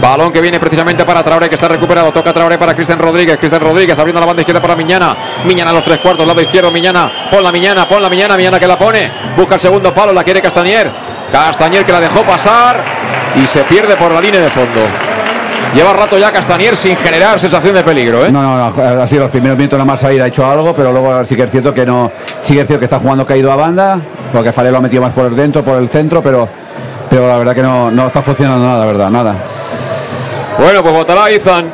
Balón 0.00 0.32
que 0.32 0.40
viene 0.40 0.60
precisamente 0.60 1.04
para 1.04 1.22
Traoré, 1.22 1.48
que 1.48 1.56
está 1.56 1.68
recuperado. 1.68 2.12
Toca 2.12 2.32
Traoré 2.32 2.56
para 2.58 2.74
Cristian 2.74 2.98
Rodríguez. 2.98 3.36
Cristian 3.38 3.60
Rodríguez 3.60 3.98
abriendo 3.98 4.20
la 4.20 4.26
banda 4.26 4.42
izquierda 4.42 4.62
para 4.62 4.76
Miñana. 4.76 5.16
Miñana 5.44 5.70
a 5.70 5.72
los 5.74 5.84
tres 5.84 5.98
cuartos, 5.98 6.26
lado 6.26 6.40
izquierdo. 6.40 6.70
Miñana, 6.70 7.10
pon 7.30 7.42
la 7.42 7.52
Miñana, 7.52 7.88
pon 7.88 8.00
la 8.00 8.08
Miñana. 8.08 8.36
Miñana 8.36 8.58
que 8.58 8.66
la 8.66 8.78
pone. 8.78 9.10
Busca 9.36 9.54
el 9.54 9.60
segundo 9.60 9.92
palo, 9.92 10.12
la 10.12 10.24
quiere 10.24 10.40
Castañer. 10.40 10.90
Castañer 11.32 11.84
que 11.84 11.92
la 11.92 12.00
dejó 12.00 12.22
pasar 12.22 12.82
y 13.36 13.46
se 13.46 13.62
pierde 13.64 13.96
por 13.96 14.12
la 14.12 14.20
línea 14.20 14.40
de 14.40 14.48
fondo. 14.48 14.80
Lleva 15.74 15.92
rato 15.92 16.18
ya 16.18 16.32
Castañer 16.32 16.74
sin 16.74 16.96
generar 16.96 17.38
sensación 17.38 17.74
de 17.74 17.84
peligro, 17.84 18.26
¿eh? 18.26 18.32
No, 18.32 18.42
no, 18.42 18.56
no, 18.56 19.02
ha 19.02 19.06
sido 19.06 19.22
los 19.22 19.30
primeros 19.30 19.56
minutos 19.56 19.78
nada 19.78 19.86
más 19.86 20.00
salir, 20.00 20.20
ha 20.20 20.26
hecho 20.26 20.44
algo, 20.44 20.74
pero 20.74 20.90
luego 20.90 21.24
sí 21.24 21.36
que 21.36 21.44
es 21.44 21.50
cierto 21.50 21.72
que 21.72 21.86
no, 21.86 22.10
sí 22.42 22.54
que 22.54 22.62
es 22.62 22.66
cierto 22.66 22.80
que 22.80 22.86
está 22.86 22.98
jugando 22.98 23.24
caído 23.24 23.52
a 23.52 23.56
banda, 23.56 24.00
porque 24.32 24.52
Faré 24.52 24.72
lo 24.72 24.78
ha 24.78 24.80
metido 24.80 25.02
más 25.02 25.12
por 25.12 25.26
el 25.26 25.36
dentro, 25.36 25.62
por 25.62 25.78
el 25.78 25.88
centro, 25.88 26.22
pero, 26.22 26.48
pero 27.08 27.28
la 27.28 27.38
verdad 27.38 27.54
que 27.54 27.62
no, 27.62 27.90
no 27.90 28.08
está 28.08 28.20
funcionando 28.20 28.66
nada, 28.66 28.84
verdad, 28.84 29.10
nada. 29.10 29.36
Bueno, 30.58 30.82
pues 30.82 30.92
votará 30.92 31.30
Izan. 31.30 31.72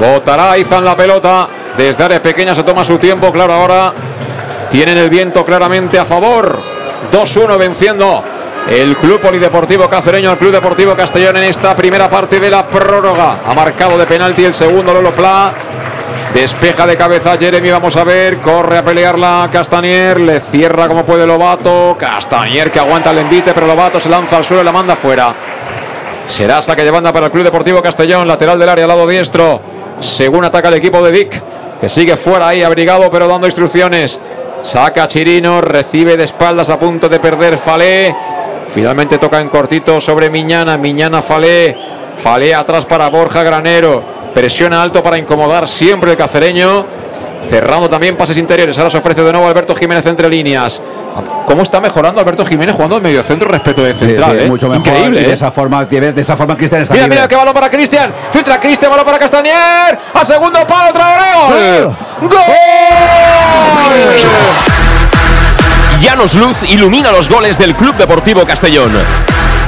Votará 0.00 0.56
Izan 0.56 0.84
la 0.84 0.96
pelota. 0.96 1.48
Desde 1.76 2.02
área 2.02 2.20
pequeña 2.20 2.54
se 2.54 2.64
toma 2.64 2.84
su 2.84 2.98
tiempo. 2.98 3.30
Claro, 3.30 3.52
ahora 3.52 3.92
tienen 4.68 4.98
el 4.98 5.10
viento 5.10 5.44
claramente 5.44 5.98
a 5.98 6.04
favor. 6.04 6.58
2-1 7.12 7.58
venciendo 7.58 8.24
el 8.70 8.96
Club 8.96 9.20
Polideportivo 9.20 9.88
Cacereño 9.88 10.30
al 10.30 10.38
Club 10.38 10.52
Deportivo 10.52 10.94
Castellón 10.94 11.36
en 11.38 11.44
esta 11.44 11.74
primera 11.74 12.10
parte 12.10 12.38
de 12.40 12.50
la 12.50 12.66
prórroga. 12.66 13.40
Ha 13.46 13.54
marcado 13.54 13.96
de 13.96 14.06
penalti 14.06 14.44
el 14.44 14.54
segundo 14.54 14.92
Lolo 14.92 15.12
Pla. 15.12 15.52
Despeja 16.34 16.86
de 16.86 16.96
cabeza 16.96 17.36
Jeremy, 17.38 17.70
vamos 17.70 17.96
a 17.96 18.04
ver. 18.04 18.38
Corre 18.38 18.78
a 18.78 18.84
pelearla 18.84 19.48
Castanier. 19.50 20.20
Le 20.20 20.40
cierra 20.40 20.86
como 20.86 21.04
puede 21.04 21.26
Lobato. 21.26 21.96
Castanier 21.98 22.70
que 22.70 22.78
aguanta 22.78 23.10
el 23.10 23.18
envite, 23.18 23.54
pero 23.54 23.66
Lobato 23.66 23.98
se 23.98 24.08
lanza 24.08 24.36
al 24.36 24.44
suelo 24.44 24.62
y 24.62 24.64
la 24.66 24.72
manda 24.72 24.94
fuera. 24.94 25.34
Será 26.26 26.60
saque 26.60 26.84
de 26.84 26.90
banda 26.90 27.10
para 27.10 27.26
el 27.26 27.32
Club 27.32 27.44
Deportivo 27.44 27.80
Castellón, 27.80 28.28
lateral 28.28 28.58
del 28.58 28.68
área, 28.68 28.86
lado 28.86 29.06
diestro. 29.06 29.60
Según 29.98 30.44
ataca 30.44 30.68
el 30.68 30.74
equipo 30.74 31.02
de 31.02 31.10
Vic, 31.10 31.42
que 31.80 31.88
sigue 31.88 32.16
fuera 32.16 32.48
ahí, 32.48 32.62
abrigado, 32.62 33.08
pero 33.10 33.26
dando 33.26 33.46
instrucciones. 33.46 34.20
Saca 34.62 35.08
Chirino, 35.08 35.60
recibe 35.62 36.16
de 36.16 36.24
espaldas 36.24 36.68
a 36.68 36.78
punto 36.78 37.08
de 37.08 37.18
perder 37.18 37.56
Falé. 37.56 38.14
Finalmente 38.70 39.18
toca 39.18 39.40
en 39.40 39.48
cortito 39.48 40.00
sobre 40.00 40.30
Miñana. 40.30 40.76
Miñana 40.76 41.22
Falé. 41.22 41.76
Falé 42.16 42.54
atrás 42.54 42.84
para 42.86 43.08
Borja 43.08 43.42
Granero. 43.42 44.02
Presiona 44.34 44.82
alto 44.82 45.02
para 45.02 45.18
incomodar 45.18 45.66
siempre 45.66 46.10
el 46.12 46.16
cacereño. 46.16 46.86
Cerrando 47.42 47.88
también 47.88 48.16
pases 48.16 48.36
interiores. 48.36 48.76
Ahora 48.78 48.90
se 48.90 48.98
ofrece 48.98 49.22
de 49.22 49.32
nuevo 49.32 49.46
Alberto 49.46 49.74
Jiménez 49.74 50.04
entre 50.06 50.28
líneas. 50.28 50.82
¿Cómo 51.46 51.62
está 51.62 51.80
mejorando 51.80 52.20
Alberto 52.20 52.44
Jiménez 52.44 52.74
jugando 52.74 52.98
en 52.98 53.02
medio 53.02 53.22
centro 53.22 53.48
respecto 53.48 53.82
de 53.82 53.94
central? 53.94 54.32
Sí, 54.32 54.38
sí, 54.38 54.44
eh? 54.44 54.48
mucho 54.48 54.68
mejor. 54.68 54.86
Increíble. 54.86 55.20
de 55.20 55.30
eh. 55.30 55.32
esa 55.32 55.50
forma, 55.50 55.84
de 55.84 56.20
esa 56.20 56.36
forma 56.36 56.56
Cristian 56.56 56.82
está 56.82 56.94
Mira, 56.94 57.06
libre. 57.06 57.18
mira, 57.18 57.28
qué 57.28 57.36
balón 57.36 57.54
para 57.54 57.70
Cristian. 57.70 58.12
Filtra 58.30 58.60
Cristian, 58.60 58.90
balón 58.90 59.06
para 59.06 59.18
Castañer. 59.18 59.98
A 60.12 60.24
segundo 60.24 60.66
palo, 60.66 60.92
Traoré. 60.92 61.84
¡Gol! 62.20 62.28
¡Gol! 62.28 62.38
Llanos 66.00 66.34
Luz 66.34 66.62
ilumina 66.62 67.10
los 67.10 67.28
goles 67.28 67.58
del 67.58 67.74
Club 67.74 67.96
Deportivo 67.96 68.46
Castellón. 68.46 68.92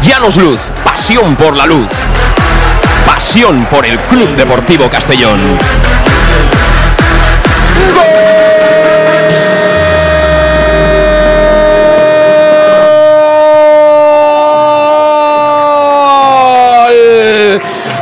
Llanos 0.03 0.37
Luz, 0.37 0.61
pasión 0.85 1.35
por 1.35 1.57
la 1.57 1.67
luz. 1.67 1.89
Pasión 3.05 3.67
por 3.67 3.85
el 3.85 3.99
Club 3.99 4.29
Deportivo 4.37 4.89
Castellón. 4.89 5.41
Gol 7.95 8.05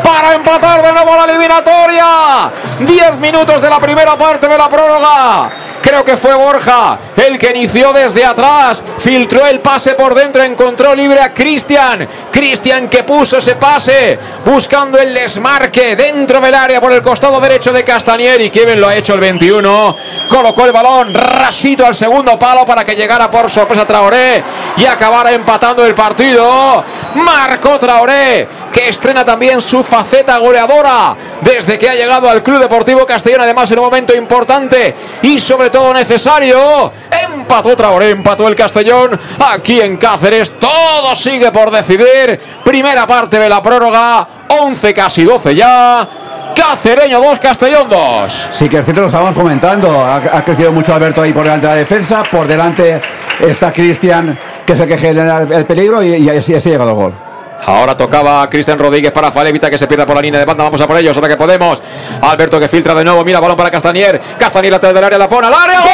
para 0.05 0.34
empatar 0.34 0.82
de 0.82 0.92
nuevo 0.92 1.16
la 1.16 1.24
eliminatoria. 1.24 2.52
10 2.81 3.18
minutos 3.18 3.62
de 3.62 3.70
la 3.70 3.81
primera 3.81 4.16
parte 4.16 4.47
de 4.47 4.58
la 4.58 4.68
prórroga. 4.68 5.67
Creo 5.82 6.05
que 6.05 6.16
fue 6.16 6.34
Borja 6.34 6.98
el 7.16 7.39
que 7.39 7.50
inició 7.50 7.92
desde 7.92 8.24
atrás, 8.24 8.84
filtró 8.98 9.47
el 9.47 9.60
pase 9.60 9.94
por 9.94 10.15
dentro, 10.15 10.42
encontró 10.42 10.94
libre 10.94 11.20
a 11.20 11.32
Cristian. 11.32 12.08
Cristian 12.31 12.89
que 12.89 13.02
puso 13.02 13.39
ese 13.39 13.57
pase 13.57 14.18
buscando 14.44 14.98
el 14.98 15.12
desmarque 15.12 15.97
dentro 15.97 16.40
del 16.40 16.55
área 16.55 16.81
por 16.81 16.92
el 16.92 17.02
costado 17.02 17.40
derecho 17.40 17.73
de 17.73 17.84
Castañer 17.84 18.40
y 18.40 18.50
Kevin 18.50 18.81
lo 18.81 18.89
ha 18.89 18.97
hecho 18.97 19.15
el 19.15 19.20
21. 19.20 19.97
Colocó 20.28 20.65
el 20.65 20.73
balón 20.73 21.12
rasito 21.15 21.86
al 21.86 21.94
segundo 21.94 22.39
palo 22.39 22.65
para 22.65 22.84
que 22.84 22.94
llegara 22.94 23.31
por 23.31 23.50
sorpresa 23.50 23.86
Traoré 23.86 24.42
y 24.76 24.84
acabara 24.84 25.32
empatando 25.32 25.84
el 25.84 25.94
partido. 25.94 26.84
Marcó 27.15 27.78
Traoré 27.78 28.47
estrena 28.86 29.24
también 29.24 29.60
su 29.60 29.82
faceta 29.82 30.36
goleadora 30.39 31.16
desde 31.40 31.78
que 31.78 31.89
ha 31.89 31.94
llegado 31.94 32.28
al 32.28 32.42
Club 32.42 32.60
Deportivo 32.60 33.07
Castellón, 33.07 33.40
además 33.40 33.70
en 33.70 33.78
un 33.78 33.86
momento 33.86 34.15
importante 34.15 34.94
y 35.23 35.40
sobre 35.40 35.70
todo 35.70 35.92
necesario. 35.94 36.92
Empató 37.10 37.74
Traoré, 37.74 38.10
empató 38.10 38.47
el 38.47 38.55
Castellón 38.55 39.18
aquí 39.39 39.81
en 39.81 39.97
Cáceres. 39.97 40.58
Todo 40.58 41.15
sigue 41.15 41.50
por 41.50 41.70
decidir. 41.70 42.39
Primera 42.65 43.07
parte 43.07 43.39
de 43.39 43.48
la 43.48 43.62
prórroga, 43.62 44.26
11 44.48 44.94
casi 44.94 45.24
12 45.24 45.55
ya. 45.55 46.08
Cacereño 46.55 47.20
2, 47.20 47.39
Castellón 47.39 47.89
2. 47.89 48.50
Sí, 48.52 48.68
que 48.68 48.78
es 48.78 48.84
cierto, 48.84 49.02
lo 49.02 49.07
estábamos 49.07 49.34
comentando. 49.34 50.05
Ha, 50.05 50.42
crecido 50.44 50.73
mucho 50.73 50.92
Alberto 50.94 51.23
ahí 51.23 51.32
por 51.32 51.44
delante 51.44 51.66
de 51.68 51.73
la 51.73 51.78
defensa. 51.78 52.23
Por 52.24 52.47
delante 52.48 53.00
está 53.40 53.73
Cristian, 53.73 54.36
que 54.66 54.73
es 54.73 54.81
el 54.81 54.89
que 54.89 54.98
genera 54.98 55.42
el, 55.42 55.52
el 55.52 55.65
peligro, 55.66 56.02
y, 56.02 56.28
así, 56.28 56.55
así 56.55 56.68
ha 56.68 56.73
llegado 56.73 56.90
el 56.90 56.97
gol. 56.97 57.27
Ahora 57.66 57.96
tocaba 57.96 58.48
Cristian 58.48 58.78
Rodríguez 58.78 59.12
para 59.12 59.30
Fale, 59.30 59.50
evita 59.50 59.70
que 59.70 59.78
se 59.78 59.86
pierda 59.86 60.06
por 60.06 60.16
la 60.16 60.22
línea 60.22 60.40
de 60.40 60.46
banda. 60.46 60.64
Vamos 60.64 60.80
a 60.80 60.86
por 60.86 60.96
ellos, 60.96 61.16
ahora 61.16 61.28
que 61.28 61.36
podemos. 61.36 61.82
Alberto 62.22 62.58
que 62.58 62.68
filtra 62.68 62.94
de 62.94 63.04
nuevo, 63.04 63.24
mira, 63.24 63.40
balón 63.40 63.56
para 63.56 63.70
Castanier. 63.70 64.20
Castanier 64.38 64.72
lateral 64.72 64.94
del 64.94 65.04
área, 65.04 65.18
la 65.18 65.28
pone 65.28 65.46
al 65.48 65.54
área. 65.54 65.80
¡Gol! 65.80 65.90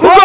¡Gol! 0.00 0.10
¡Gol! 0.10 0.22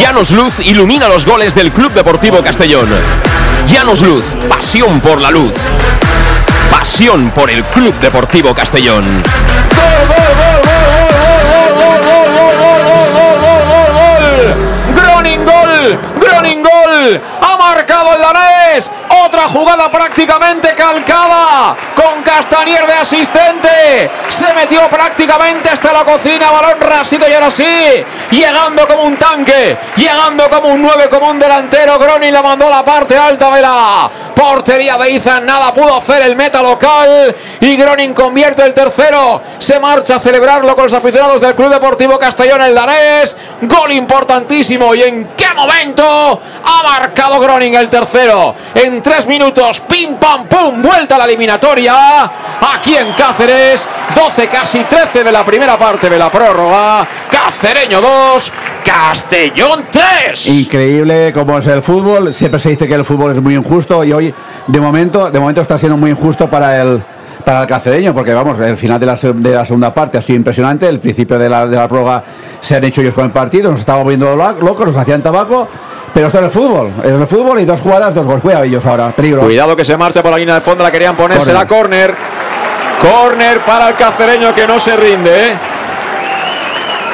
Llanos 0.00 0.30
Luz 0.30 0.60
ilumina 0.60 1.08
los 1.08 1.26
goles 1.26 1.54
del 1.54 1.70
Club 1.72 1.92
Deportivo 1.92 2.42
Castellón. 2.42 2.88
Llanos 3.66 4.00
Luz, 4.00 4.24
pasión 4.48 5.00
por 5.00 5.20
la 5.20 5.30
luz. 5.30 5.54
Pasión 6.70 7.30
por 7.30 7.50
el 7.50 7.62
Club 7.64 7.94
Deportivo 8.00 8.54
Castellón. 8.54 9.04
¡Gol, 9.04 10.08
gol, 10.08 10.16
gol! 10.16 10.57
Gol. 16.62 17.20
Ha 17.40 17.56
marcado 17.56 18.14
el 18.14 18.20
danés. 18.20 18.90
Otra 19.24 19.48
jugada 19.48 19.90
prácticamente 19.90 20.74
calcada. 20.74 21.76
Con 21.94 22.22
Castanier 22.22 22.86
de 22.86 22.92
asistente. 22.92 24.10
Se 24.28 24.52
metió 24.54 24.88
prácticamente 24.88 25.68
hasta 25.68 25.92
la 25.92 26.04
cocina. 26.04 26.50
Balón 26.50 26.80
rasito 26.80 27.28
y 27.28 27.32
ahora 27.32 27.50
sí. 27.50 27.64
Llegando 28.30 28.86
como 28.86 29.02
un 29.02 29.16
tanque. 29.16 29.76
Llegando 29.96 30.48
como 30.48 30.68
un 30.68 30.82
9, 30.82 31.08
como 31.08 31.28
un 31.30 31.38
delantero. 31.38 31.98
Gronin 31.98 32.32
la 32.32 32.42
mandó 32.42 32.66
a 32.66 32.70
la 32.70 32.84
parte 32.84 33.16
alta 33.16 33.50
de 33.50 33.62
la 33.62 34.10
portería 34.34 34.96
de 34.98 35.10
Izan. 35.10 35.44
Nada 35.44 35.74
pudo 35.74 35.96
hacer 35.96 36.22
el 36.22 36.36
meta 36.36 36.62
local. 36.62 37.34
Y 37.60 37.76
Gronin 37.76 38.14
convierte 38.14 38.62
el 38.62 38.74
tercero. 38.74 39.42
Se 39.58 39.80
marcha 39.80 40.16
a 40.16 40.20
celebrarlo 40.20 40.74
con 40.74 40.84
los 40.84 40.92
aficionados 40.92 41.40
del 41.40 41.54
Club 41.54 41.70
Deportivo 41.70 42.18
Castellón 42.18 42.62
el 42.62 42.74
danés. 42.74 43.36
Gol 43.62 43.92
importantísimo. 43.92 44.94
¿Y 44.94 45.02
en 45.08 45.28
qué 45.36 45.46
momento 45.54 46.40
ha 46.64 46.82
marcado 46.82 47.40
Groning 47.40 47.74
el 47.74 47.88
tercero? 47.88 48.54
En 48.74 49.02
tres 49.02 49.26
minutos, 49.26 49.80
pim 49.80 50.16
pam 50.16 50.46
pum, 50.46 50.82
vuelta 50.82 51.16
a 51.16 51.18
la 51.18 51.24
eliminatoria. 51.24 52.30
Aquí 52.74 52.94
en 52.94 53.12
Cáceres, 53.12 53.86
12 54.14 54.48
casi 54.48 54.84
13 54.84 55.24
de 55.24 55.32
la 55.32 55.44
primera 55.44 55.76
parte 55.78 56.08
de 56.08 56.18
la 56.18 56.30
prórroga. 56.30 57.06
Cacereño 57.30 58.00
2, 58.00 58.52
Castellón 58.84 59.86
3. 59.90 60.46
Increíble 60.46 61.32
como 61.32 61.58
es 61.58 61.66
el 61.66 61.82
fútbol. 61.82 62.34
Siempre 62.34 62.60
se 62.60 62.70
dice 62.70 62.86
que 62.86 62.94
el 62.94 63.04
fútbol 63.04 63.32
es 63.32 63.40
muy 63.40 63.54
injusto 63.54 64.04
y 64.04 64.12
hoy, 64.12 64.34
de 64.66 64.80
momento, 64.80 65.30
de 65.30 65.40
momento 65.40 65.62
está 65.62 65.78
siendo 65.78 65.96
muy 65.96 66.10
injusto 66.10 66.48
para 66.50 66.82
el 66.82 67.02
para 67.48 67.62
el 67.62 67.66
cacereño, 67.66 68.12
porque 68.12 68.34
vamos, 68.34 68.60
el 68.60 68.76
final 68.76 69.00
de 69.00 69.06
la, 69.06 69.16
se- 69.16 69.32
de 69.32 69.54
la 69.54 69.64
segunda 69.64 69.94
parte 69.94 70.18
ha 70.18 70.20
sido 70.22 70.36
impresionante. 70.36 70.86
El 70.86 71.00
principio 71.00 71.38
de 71.38 71.48
la, 71.48 71.66
de 71.66 71.76
la 71.76 71.88
prórroga 71.88 72.22
se 72.60 72.76
han 72.76 72.84
hecho 72.84 73.00
ellos 73.00 73.14
con 73.14 73.24
el 73.24 73.30
partido, 73.30 73.70
nos 73.70 73.80
estábamos 73.80 74.06
viendo 74.08 74.36
lo- 74.36 74.52
locos, 74.60 74.86
nos 74.86 74.96
hacían 74.98 75.22
tabaco. 75.22 75.66
Pero 76.12 76.26
esto 76.26 76.40
es 76.40 76.44
el 76.44 76.50
fútbol, 76.50 76.90
es 77.02 77.10
el 77.10 77.26
fútbol 77.26 77.58
y 77.60 77.64
dos 77.64 77.80
jugadas, 77.80 78.14
dos 78.14 78.26
goles. 78.26 78.42
Cuidado 78.42 78.64
ellos 78.64 78.84
ahora, 78.84 79.10
peligro. 79.12 79.40
Cuidado 79.40 79.74
que 79.74 79.84
se 79.86 79.96
marcha 79.96 80.22
por 80.22 80.30
la 80.32 80.36
línea 80.36 80.56
de 80.56 80.60
fondo, 80.60 80.84
la 80.84 80.90
querían 80.90 81.16
poner, 81.16 81.38
Córner. 81.38 81.54
será 81.56 81.66
córner. 81.66 82.14
Córner 83.00 83.60
para 83.60 83.88
el 83.88 83.94
cacereño 83.94 84.54
que 84.54 84.66
no 84.66 84.78
se 84.78 84.94
rinde. 84.94 85.48
¿eh? 85.48 85.52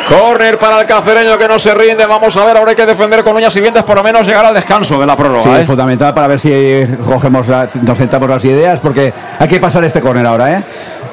Córner 0.09 0.59
para 0.59 0.81
el 0.81 0.87
cacereño 0.87 1.39
que 1.39 1.49
no 1.49 1.59
se 1.59 1.73
rinde. 1.75 2.05
Vamos 2.07 2.37
a 2.37 2.45
ver, 2.45 2.57
ahora 2.57 2.71
hay 2.71 2.77
que 2.77 2.85
defender 2.85 3.25
con 3.25 3.35
uñas 3.37 3.55
y 3.57 3.61
dientes 3.61 3.83
por 3.85 3.97
lo 3.97 4.03
menos 4.03 4.27
llegar 4.27 4.45
al 4.45 4.55
descanso 4.55 4.99
de 4.99 5.07
la 5.07 5.17
prórroga. 5.17 5.43
Sí, 5.45 5.49
¿eh? 5.49 5.61
es 5.61 5.67
fundamental 5.67 6.13
para 6.13 6.27
ver 6.27 6.39
si 6.39 6.87
cogemos, 7.05 7.49
la- 7.49 7.67
nos 7.83 7.97
sentamos 7.99 8.29
las 8.29 8.45
ideas, 8.45 8.81
porque 8.81 9.13
hay 9.39 9.49
que 9.49 9.59
pasar 9.61 9.83
este 9.85 10.01
córner 10.03 10.27
ahora, 10.27 10.53
¿eh? 10.59 10.63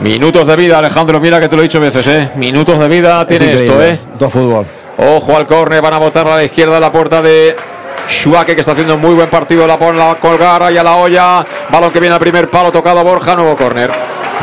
Minutos 0.01 0.45
de 0.47 0.55
vida, 0.55 0.79
Alejandro, 0.79 1.19
mira 1.19 1.39
que 1.39 1.47
te 1.47 1.55
lo 1.55 1.61
he 1.61 1.65
dicho 1.65 1.79
veces, 1.79 2.05
¿eh? 2.07 2.29
Minutos 2.35 2.79
de 2.79 2.87
vida 2.89 3.25
tiene 3.25 3.53
Es 3.53 3.61
esto. 3.61 3.81
¿eh? 3.81 3.97
Todo 4.19 4.29
fútbol. 4.29 4.65
Ojo 4.97 5.37
al 5.37 5.47
córner, 5.47 5.81
van 5.81 5.93
a 5.93 5.97
botar 5.97 6.27
a 6.27 6.35
la 6.35 6.43
izquierda 6.43 6.75
de 6.75 6.79
la 6.81 6.91
puerta 6.91 7.21
de 7.21 7.55
Schuake, 8.09 8.55
que 8.55 8.59
está 8.61 8.73
haciendo 8.73 8.95
un 8.95 9.01
muy 9.01 9.13
buen 9.13 9.29
partido. 9.29 9.65
La 9.67 9.77
pone 9.77 10.01
a 10.01 10.15
colgar 10.15 10.63
ahí 10.63 10.77
a 10.77 10.83
la 10.83 10.95
olla. 10.95 11.45
Balón 11.69 11.91
que 11.91 11.99
viene 11.99 12.13
al 12.15 12.19
primer 12.19 12.49
palo, 12.49 12.71
tocado 12.71 12.99
a 12.99 13.03
Borja. 13.03 13.35
Nuevo 13.35 13.55
córner. 13.55 13.89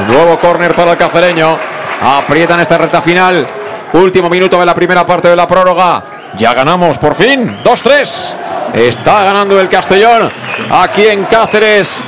Nuevo 0.08 0.38
córner 0.38 0.74
para 0.74 0.92
el 0.92 0.96
cacereño. 0.96 1.56
Aprietan 2.02 2.60
esta 2.60 2.78
recta 2.78 3.00
final. 3.00 3.46
Último 3.92 4.28
minuto 4.28 4.60
de 4.60 4.66
la 4.66 4.74
primera 4.74 5.06
parte 5.06 5.28
de 5.28 5.36
la 5.36 5.46
prórroga. 5.46 6.04
Ya 6.36 6.52
ganamos, 6.52 6.98
por 6.98 7.14
fin. 7.14 7.58
2-3. 7.64 8.34
Está 8.74 9.24
ganando 9.24 9.58
el 9.58 9.68
Castellón 9.68 10.30
aquí 10.70 11.06
en 11.06 11.24
Cáceres. 11.24 12.02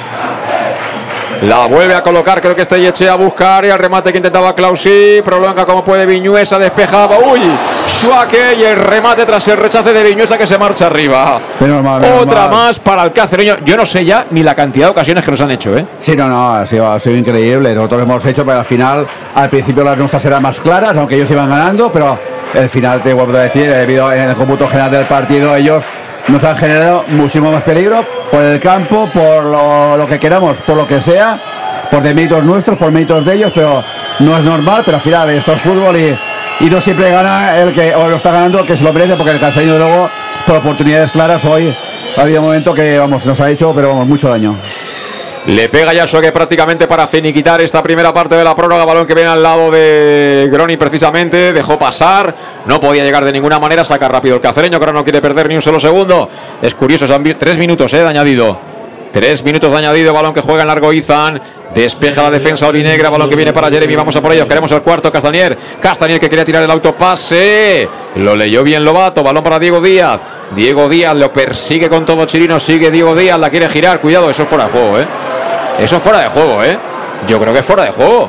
La 1.42 1.66
vuelve 1.66 1.94
a 1.94 2.02
colocar, 2.02 2.38
creo 2.38 2.54
que 2.54 2.60
este 2.60 2.78
Yechea 2.78 3.14
busca 3.14 3.56
área, 3.56 3.72
el 3.72 3.78
remate 3.78 4.12
que 4.12 4.18
intentaba 4.18 4.54
Clausí, 4.54 5.22
prolonga 5.24 5.64
como 5.64 5.82
puede 5.82 6.04
Viñuesa, 6.04 6.58
despejaba, 6.58 7.16
uy, 7.18 7.40
Suaque 7.86 8.56
y 8.58 8.62
el 8.62 8.76
remate 8.76 9.24
tras 9.24 9.48
el 9.48 9.56
rechace 9.56 9.94
de 9.94 10.02
Viñuesa 10.02 10.36
que 10.36 10.46
se 10.46 10.58
marcha 10.58 10.88
arriba. 10.88 11.40
Menos 11.60 11.82
mal, 11.82 12.02
menos 12.02 12.22
Otra 12.22 12.42
mal. 12.42 12.50
más 12.50 12.78
para 12.78 13.04
el 13.04 13.12
cacereño, 13.12 13.56
yo 13.64 13.74
no 13.78 13.86
sé 13.86 14.04
ya 14.04 14.26
ni 14.30 14.42
la 14.42 14.54
cantidad 14.54 14.88
de 14.88 14.90
ocasiones 14.90 15.24
que 15.24 15.30
nos 15.30 15.40
han 15.40 15.50
hecho, 15.50 15.74
¿eh? 15.78 15.86
Sí, 15.98 16.14
no, 16.14 16.28
no, 16.28 16.56
ha 16.56 16.66
sido, 16.66 16.92
ha 16.92 16.98
sido 16.98 17.16
increíble. 17.16 17.74
Nosotros 17.74 18.02
hemos 18.02 18.26
hecho, 18.26 18.44
pero 18.44 18.58
al 18.58 18.66
final, 18.66 19.06
al 19.34 19.48
principio 19.48 19.82
las 19.82 19.96
nuestras 19.96 20.22
eran 20.26 20.42
más 20.42 20.60
claras, 20.60 20.94
aunque 20.98 21.14
ellos 21.14 21.30
iban 21.30 21.48
ganando, 21.48 21.90
pero 21.90 22.18
el 22.52 22.68
final, 22.68 23.00
te 23.00 23.14
vuelvo 23.14 23.34
a 23.38 23.42
decir, 23.42 23.66
debido 23.66 24.12
en 24.12 24.28
el 24.28 24.34
cómputo 24.36 24.68
general 24.68 24.90
del 24.90 25.04
partido, 25.06 25.56
ellos 25.56 25.84
nos 26.28 26.44
han 26.44 26.58
generado 26.58 27.04
muchísimo 27.08 27.50
más 27.50 27.62
peligro 27.62 28.04
por 28.30 28.42
el 28.42 28.60
campo, 28.60 29.08
por 29.12 29.44
lo, 29.44 30.06
que 30.06 30.18
queramos, 30.18 30.58
por 30.58 30.76
lo 30.76 30.86
que 30.86 31.00
sea, 31.00 31.38
por 31.90 32.02
deméritos 32.02 32.44
nuestros, 32.44 32.78
por 32.78 32.92
méritos 32.92 33.24
de 33.24 33.34
ellos, 33.34 33.52
pero 33.54 33.82
no 34.20 34.36
es 34.36 34.44
normal, 34.44 34.82
pero 34.84 34.96
al 34.96 35.02
final 35.02 35.30
esto 35.30 35.52
es 35.52 35.60
fútbol 35.60 35.96
y, 35.96 36.16
y 36.60 36.70
no 36.70 36.80
siempre 36.80 37.10
gana 37.10 37.58
el 37.58 37.74
que, 37.74 37.94
o 37.94 38.08
lo 38.08 38.16
está 38.16 38.30
ganando 38.30 38.64
que 38.64 38.76
se 38.76 38.84
lo 38.84 38.92
merece, 38.92 39.16
porque 39.16 39.32
el 39.32 39.40
calceño 39.40 39.76
luego, 39.76 40.08
por 40.46 40.56
oportunidades 40.56 41.12
claras, 41.12 41.44
hoy 41.44 41.74
ha 42.16 42.20
habido 42.20 42.40
un 42.40 42.46
momento 42.46 42.74
que, 42.74 42.98
vamos, 42.98 43.26
nos 43.26 43.40
ha 43.40 43.50
hecho, 43.50 43.72
pero 43.74 43.88
vamos, 43.88 44.06
mucho 44.06 44.28
daño. 44.28 44.56
Le 45.50 45.68
pega 45.68 45.92
ya 45.92 46.06
Suaque 46.06 46.30
prácticamente 46.30 46.86
para 46.86 47.08
finiquitar 47.08 47.60
esta 47.60 47.82
primera 47.82 48.12
parte 48.12 48.36
de 48.36 48.44
la 48.44 48.54
prórroga. 48.54 48.84
Balón 48.84 49.04
que 49.04 49.14
viene 49.14 49.30
al 49.30 49.42
lado 49.42 49.68
de 49.68 50.48
Groni 50.48 50.76
precisamente. 50.76 51.52
Dejó 51.52 51.76
pasar. 51.76 52.32
No 52.66 52.78
podía 52.78 53.02
llegar 53.02 53.24
de 53.24 53.32
ninguna 53.32 53.58
manera. 53.58 53.82
Saca 53.82 54.06
rápido 54.06 54.36
el 54.36 54.40
cacereño 54.40 54.78
que 54.78 54.84
ahora 54.84 54.92
no 54.92 55.02
quiere 55.02 55.20
perder 55.20 55.48
ni 55.48 55.56
un 55.56 55.62
solo 55.62 55.80
segundo. 55.80 56.28
Es 56.62 56.76
curioso, 56.76 57.06
tres 57.36 57.58
minutos 57.58 57.92
eh, 57.94 57.98
de 57.98 58.06
añadido. 58.06 58.60
Tres 59.12 59.42
minutos 59.42 59.72
de 59.72 59.78
añadido. 59.78 60.12
Balón 60.12 60.32
que 60.32 60.40
juega 60.40 60.62
en 60.62 60.68
largo 60.68 60.92
Izan. 60.92 61.42
Despeja 61.74 62.22
la 62.22 62.30
defensa 62.30 62.68
olinegra. 62.68 63.10
Balón 63.10 63.28
que 63.28 63.34
viene 63.34 63.52
para 63.52 63.68
Jeremy. 63.70 63.96
Vamos 63.96 64.14
a 64.14 64.22
por 64.22 64.32
ellos. 64.32 64.46
Queremos 64.46 64.70
el 64.70 64.82
cuarto. 64.82 65.10
Castanier. 65.10 65.58
Castanier 65.80 66.20
que 66.20 66.28
quería 66.28 66.44
tirar 66.44 66.62
el 66.62 66.70
autopase. 66.70 67.88
Lo 68.14 68.36
leyó 68.36 68.62
bien 68.62 68.84
Lobato. 68.84 69.24
Balón 69.24 69.42
para 69.42 69.58
Diego 69.58 69.80
Díaz. 69.80 70.20
Diego 70.54 70.88
Díaz 70.88 71.16
lo 71.16 71.32
persigue 71.32 71.88
con 71.88 72.04
todo 72.04 72.24
Chirino. 72.26 72.60
Sigue 72.60 72.92
Diego 72.92 73.16
Díaz. 73.16 73.40
La 73.40 73.50
quiere 73.50 73.68
girar. 73.68 74.00
Cuidado, 74.00 74.30
eso 74.30 74.44
es 74.44 74.48
fuera 74.48 74.66
de 74.66 74.70
juego, 74.70 75.00
¿eh? 75.00 75.06
Eso 75.80 75.96
es 75.96 76.02
fuera 76.02 76.20
de 76.20 76.28
juego, 76.28 76.62
¿eh? 76.62 76.78
Yo 77.26 77.40
creo 77.40 77.54
que 77.54 77.60
es 77.60 77.66
fuera 77.66 77.84
de 77.84 77.90
juego. 77.90 78.28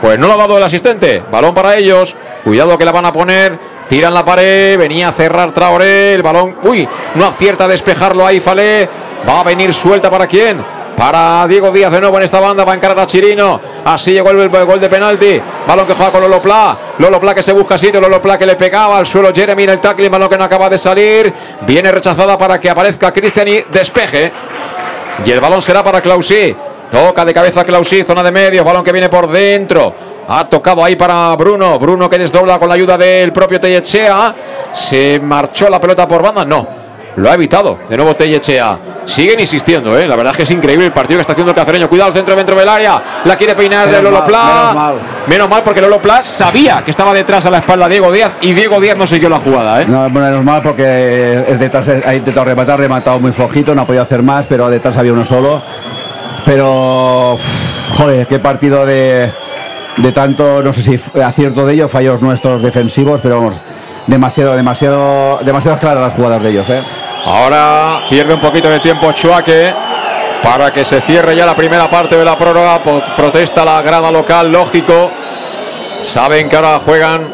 Pues 0.00 0.18
no 0.18 0.26
lo 0.26 0.32
ha 0.32 0.36
dado 0.38 0.56
el 0.56 0.62
asistente. 0.62 1.22
Balón 1.30 1.52
para 1.52 1.76
ellos. 1.76 2.16
Cuidado 2.42 2.78
que 2.78 2.86
la 2.86 2.92
van 2.92 3.04
a 3.04 3.12
poner. 3.12 3.58
Tiran 3.86 4.14
la 4.14 4.24
pared. 4.24 4.78
Venía 4.78 5.08
a 5.08 5.12
cerrar 5.12 5.52
Traoré. 5.52 6.14
El 6.14 6.22
balón. 6.22 6.56
Uy, 6.62 6.88
no 7.16 7.26
acierta 7.26 7.64
a 7.64 7.68
despejarlo 7.68 8.26
ahí 8.26 8.40
Falé. 8.40 8.88
Va 9.28 9.40
a 9.40 9.44
venir 9.44 9.74
suelta 9.74 10.08
para 10.08 10.26
quién. 10.26 10.64
Para 10.96 11.46
Diego 11.46 11.70
Díaz 11.70 11.92
de 11.92 12.00
nuevo 12.00 12.16
en 12.16 12.22
esta 12.22 12.40
banda. 12.40 12.64
Va 12.64 12.72
a 12.72 12.76
encarar 12.76 12.98
a 12.98 13.06
Chirino. 13.06 13.60
Así 13.84 14.12
llegó 14.12 14.30
el, 14.30 14.48
gol 14.48 14.80
de 14.80 14.88
penalti. 14.88 15.38
Balón 15.66 15.86
que 15.86 15.92
juega 15.92 16.10
con 16.10 16.22
Lolo 16.22 16.40
Pla. 16.40 16.74
Lolo 16.96 17.20
Pla 17.20 17.34
que 17.34 17.42
se 17.42 17.52
busca 17.52 17.76
sitio. 17.76 18.00
Lolo 18.00 18.22
Pla 18.22 18.38
que 18.38 18.46
le 18.46 18.56
pegaba 18.56 18.96
al 18.96 19.04
suelo 19.04 19.32
Jeremy 19.34 19.64
en 19.64 19.70
el 19.70 19.80
tackle. 19.80 20.08
Balón 20.08 20.30
que 20.30 20.38
no 20.38 20.44
acaba 20.44 20.70
de 20.70 20.78
salir. 20.78 21.30
Viene 21.60 21.92
rechazada 21.92 22.38
para 22.38 22.58
que 22.58 22.70
aparezca 22.70 23.12
Cristian 23.12 23.48
y 23.48 23.60
despeje. 23.70 24.32
Y 25.26 25.30
el 25.30 25.40
balón 25.40 25.60
será 25.60 25.82
para 25.82 26.00
Clausí. 26.00 26.56
Toca 26.90 27.24
de 27.24 27.32
cabeza 27.32 27.64
Clausí, 27.64 28.02
zona 28.02 28.22
de 28.22 28.32
medios, 28.32 28.64
balón 28.64 28.82
que 28.82 28.92
viene 28.92 29.08
por 29.08 29.28
dentro. 29.28 29.94
Ha 30.28 30.48
tocado 30.48 30.84
ahí 30.84 30.96
para 30.96 31.34
Bruno. 31.36 31.78
Bruno 31.78 32.08
que 32.08 32.18
desdobla 32.18 32.58
con 32.58 32.68
la 32.68 32.74
ayuda 32.74 32.98
del 32.98 33.32
propio 33.32 33.60
Tellechea. 33.60 34.34
Se 34.72 35.20
marchó 35.20 35.68
la 35.68 35.80
pelota 35.80 36.06
por 36.06 36.22
banda. 36.22 36.44
No, 36.44 36.66
lo 37.16 37.30
ha 37.30 37.34
evitado. 37.34 37.78
De 37.88 37.96
nuevo 37.96 38.14
Tellechea. 38.14 38.78
Siguen 39.04 39.40
insistiendo, 39.40 39.98
¿eh? 39.98 40.06
La 40.06 40.14
verdad 40.14 40.32
es 40.32 40.36
que 40.36 40.42
es 40.44 40.50
increíble 40.50 40.86
el 40.86 40.92
partido 40.92 41.18
que 41.18 41.22
está 41.22 41.32
haciendo 41.32 41.50
el 41.50 41.56
cacereño. 41.56 41.88
Cuidado 41.88 42.12
centro 42.12 42.36
dentro 42.36 42.54
del 42.54 42.68
área. 42.68 43.02
La 43.24 43.36
quiere 43.36 43.54
peinar 43.56 43.86
de 43.86 43.96
Menos 43.96 44.04
Lolo 44.04 44.18
mal, 44.18 44.26
Pla. 44.28 44.40
menos 44.44 44.74
mal. 44.74 44.94
Menos 45.26 45.48
mal 45.48 45.62
porque 45.64 45.80
Lolo 45.80 45.98
Pla 45.98 46.22
sabía 46.22 46.82
que 46.84 46.90
estaba 46.92 47.12
detrás 47.12 47.44
a 47.46 47.50
la 47.50 47.58
espalda 47.58 47.88
de 47.88 47.94
Diego 47.94 48.12
Díaz. 48.12 48.32
Y 48.40 48.52
Diego 48.52 48.80
Díaz 48.80 48.96
no 48.96 49.06
siguió 49.06 49.28
la 49.28 49.38
jugada, 49.38 49.82
¿eh? 49.82 49.86
No, 49.88 50.08
bueno, 50.10 50.28
es 50.38 50.44
mal 50.44 50.62
porque 50.62 50.82
detrás 50.84 51.88
ha 51.88 52.14
intentado 52.14 52.44
rematar, 52.46 52.78
rematado 52.78 53.18
muy 53.18 53.32
flojito, 53.32 53.74
no 53.74 53.82
ha 53.82 53.86
podido 53.86 54.02
hacer 54.02 54.22
más, 54.22 54.46
pero 54.48 54.68
detrás 54.70 54.96
había 54.96 55.12
uno 55.12 55.24
solo. 55.24 55.60
Pero, 56.44 57.36
joder, 57.96 58.26
qué 58.26 58.38
partido 58.38 58.86
de, 58.86 59.30
de 59.96 60.12
tanto, 60.12 60.62
no 60.62 60.72
sé 60.72 60.82
si 60.82 61.20
acierto 61.20 61.66
de 61.66 61.74
ellos, 61.74 61.90
fallos 61.90 62.22
nuestros 62.22 62.62
defensivos, 62.62 63.20
pero 63.20 63.36
vamos, 63.36 63.56
demasiado, 64.06 64.56
demasiado, 64.56 65.38
demasiado 65.42 65.78
claras 65.78 66.02
las 66.02 66.14
jugadas 66.14 66.42
de 66.42 66.50
ellos, 66.50 66.70
¿eh? 66.70 66.80
Ahora 67.26 68.00
pierde 68.08 68.34
un 68.34 68.40
poquito 68.40 68.68
de 68.70 68.80
tiempo 68.80 69.12
Chuaque 69.12 69.72
para 70.42 70.72
que 70.72 70.84
se 70.84 71.00
cierre 71.00 71.36
ya 71.36 71.44
la 71.44 71.54
primera 71.54 71.88
parte 71.90 72.16
de 72.16 72.24
la 72.24 72.36
prórroga. 72.36 72.80
Protesta 73.14 73.64
la 73.64 73.82
grada 73.82 74.10
local, 74.10 74.50
lógico. 74.50 75.10
Saben 76.02 76.48
que 76.48 76.56
ahora 76.56 76.80
juegan 76.82 77.28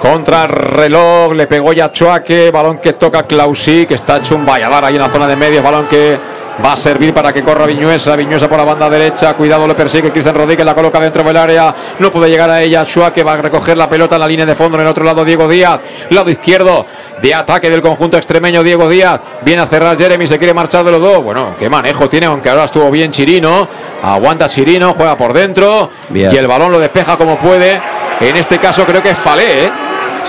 contra 0.00 0.44
el 0.44 0.48
reloj. 0.48 1.34
Le 1.34 1.46
pegó 1.46 1.74
ya 1.74 1.92
Chuaque. 1.92 2.50
Balón 2.50 2.78
que 2.78 2.94
toca 2.94 3.24
Clausí, 3.24 3.84
que 3.86 3.94
está 3.94 4.16
hecho 4.16 4.36
un 4.36 4.46
valladar 4.46 4.86
ahí 4.86 4.96
en 4.96 5.02
la 5.02 5.10
zona 5.10 5.26
de 5.26 5.36
medios. 5.36 5.62
Balón 5.62 5.86
que 5.86 6.18
va 6.64 6.72
a 6.72 6.76
servir 6.76 7.12
para 7.14 7.32
que 7.32 7.42
corra 7.42 7.66
Viñuesa. 7.66 8.16
Viñuesa 8.16 8.48
por 8.48 8.58
la 8.58 8.64
banda 8.64 8.88
derecha. 8.88 9.34
Cuidado, 9.34 9.66
le 9.66 9.74
persigue 9.74 10.10
Cristian 10.10 10.34
Rodríguez. 10.34 10.64
La 10.64 10.74
coloca 10.74 11.00
dentro 11.00 11.22
del 11.22 11.36
área. 11.36 11.74
No 11.98 12.10
puede 12.10 12.30
llegar 12.30 12.50
a 12.50 12.60
ella. 12.60 12.84
Chuaque 12.84 13.22
va 13.22 13.34
a 13.34 13.36
recoger 13.36 13.76
la 13.76 13.88
pelota 13.88 14.16
en 14.16 14.20
la 14.20 14.26
línea 14.28 14.46
de 14.46 14.54
fondo. 14.54 14.76
En 14.76 14.82
el 14.82 14.88
otro 14.88 15.04
lado, 15.04 15.24
Diego 15.24 15.48
Díaz. 15.48 15.80
Lado 16.10 16.30
izquierdo 16.30 16.86
de 17.20 17.34
ataque 17.34 17.70
del 17.70 17.82
conjunto 17.82 18.16
extremeño. 18.16 18.62
Diego 18.62 18.88
Díaz. 18.88 19.20
Viene 19.42 19.62
a 19.62 19.66
cerrar 19.66 19.96
Jeremy. 19.96 20.26
Se 20.26 20.38
quiere 20.38 20.54
marchar 20.54 20.84
de 20.84 20.92
los 20.92 21.00
dos. 21.00 21.22
Bueno, 21.22 21.54
qué 21.58 21.68
manejo 21.68 22.08
tiene, 22.08 22.26
aunque 22.26 22.50
ahora 22.50 22.64
estuvo 22.64 22.90
bien 22.90 23.10
Chirino. 23.10 23.68
Aguanta 24.02 24.48
Chirino. 24.48 24.94
Juega 24.94 25.16
por 25.16 25.32
dentro. 25.32 25.90
Bien. 26.08 26.30
Y 26.32 26.36
el 26.36 26.46
balón 26.46 26.72
lo 26.72 26.78
despeja 26.78 27.16
como 27.16 27.36
puede. 27.36 27.80
En 28.20 28.36
este 28.36 28.58
caso 28.58 28.84
creo 28.84 29.02
que 29.02 29.10
es 29.10 29.18
Falé, 29.18 29.64
¿eh? 29.64 29.70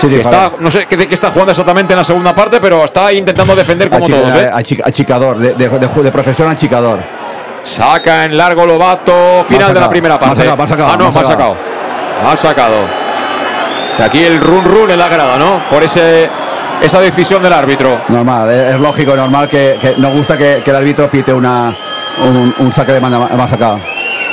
Sí, 0.00 0.08
que 0.08 0.20
está, 0.20 0.50
no 0.58 0.70
sé 0.70 0.86
qué- 0.86 0.96
de 0.96 1.06
qué 1.06 1.14
está 1.14 1.30
jugando 1.30 1.52
exactamente 1.52 1.92
en 1.92 1.98
la 1.98 2.04
segunda 2.04 2.34
parte, 2.34 2.58
pero 2.60 2.82
está 2.84 3.12
intentando 3.12 3.54
defender 3.54 3.88
como 3.88 4.06
Achica- 4.06 4.20
todos. 4.20 4.34
¿eh? 4.34 4.50
achica- 4.52 4.82
achicador, 4.86 5.38
de, 5.38 5.54
de, 5.54 5.68
de- 5.68 6.02
de 6.02 6.12
profesión 6.12 6.50
achicador. 6.50 6.98
Saca 7.62 8.24
en 8.24 8.36
largo 8.36 8.66
Lobato, 8.66 9.44
final 9.44 9.68
de 9.68 9.74
la 9.74 9.80
sacado, 9.80 9.90
primera 9.90 10.14
mal 10.14 10.20
parte. 10.20 10.36
sacado, 10.38 10.56
mal 10.56 10.68
sacado, 10.68 10.88
ah, 10.88 10.96
no, 10.96 11.04
mal 11.04 11.14
mal 11.14 11.24
sacado. 11.24 11.54
sacado. 11.54 12.24
Mal 12.24 12.38
sacado. 12.38 12.76
Y 13.98 14.02
aquí 14.02 14.24
el 14.24 14.40
run 14.40 14.64
run 14.64 14.90
en 14.90 14.98
la 14.98 15.08
grada, 15.08 15.36
¿no? 15.38 15.62
Por 15.70 15.84
ese, 15.84 16.28
esa 16.80 17.00
decisión 17.00 17.42
del 17.42 17.52
árbitro. 17.52 18.00
Normal, 18.08 18.50
es, 18.50 18.80
lógico, 18.80 19.14
normal 19.14 19.48
que, 19.48 19.76
que 19.80 19.94
nos 19.98 20.12
gusta 20.12 20.36
que, 20.36 20.62
que 20.64 20.70
el 20.70 20.76
árbitro 20.76 21.08
pite 21.08 21.32
una, 21.32 21.72
un, 22.24 22.54
un 22.58 22.72
saque 22.72 22.92
de 22.92 23.00
manda 23.00 23.18
ma- 23.20 23.28
más 23.36 23.50
sacado. 23.50 23.78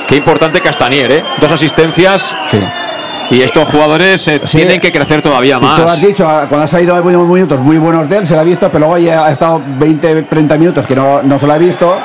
Qué 0.08 0.16
importante 0.16 0.60
Castanier, 0.62 1.12
¿eh? 1.12 1.24
Dos 1.40 1.52
asistencias. 1.52 2.36
Sí. 2.50 2.60
Y 3.32 3.42
estos 3.42 3.68
jugadores 3.70 4.28
eh, 4.28 4.42
Sí. 4.46 4.58
tienen 4.58 4.80
que 4.82 4.92
crecer 4.92 5.22
todavía 5.22 5.58
Y 5.58 5.60
Tú 5.60 5.66
has 5.68 5.80
más. 5.82 6.02
dicho, 6.02 6.28
ah, 6.28 6.46
cuando 6.50 6.66
ha 6.66 6.68
salido 6.68 6.96
hay 6.96 7.02
buenos 7.02 7.28
minutos 7.28 7.60
muy 7.60 7.78
buenos 7.78 8.10
de 8.10 8.18
él, 8.18 8.28
se 8.28 8.34
lo 8.34 8.40
ha 8.42 8.44
visto, 8.44 8.68
pero 8.70 8.80
luego 8.80 8.98
ya 8.98 9.26
ha 9.26 9.32
estado 9.32 9.62
20, 9.66 10.24
30 10.24 10.58
minutos 10.58 10.88
que 10.88 10.96
no, 10.96 11.22
no 11.22 11.38
se 11.38 11.46
lo 11.46 11.54
ha 11.54 11.58
visto. 11.58 11.96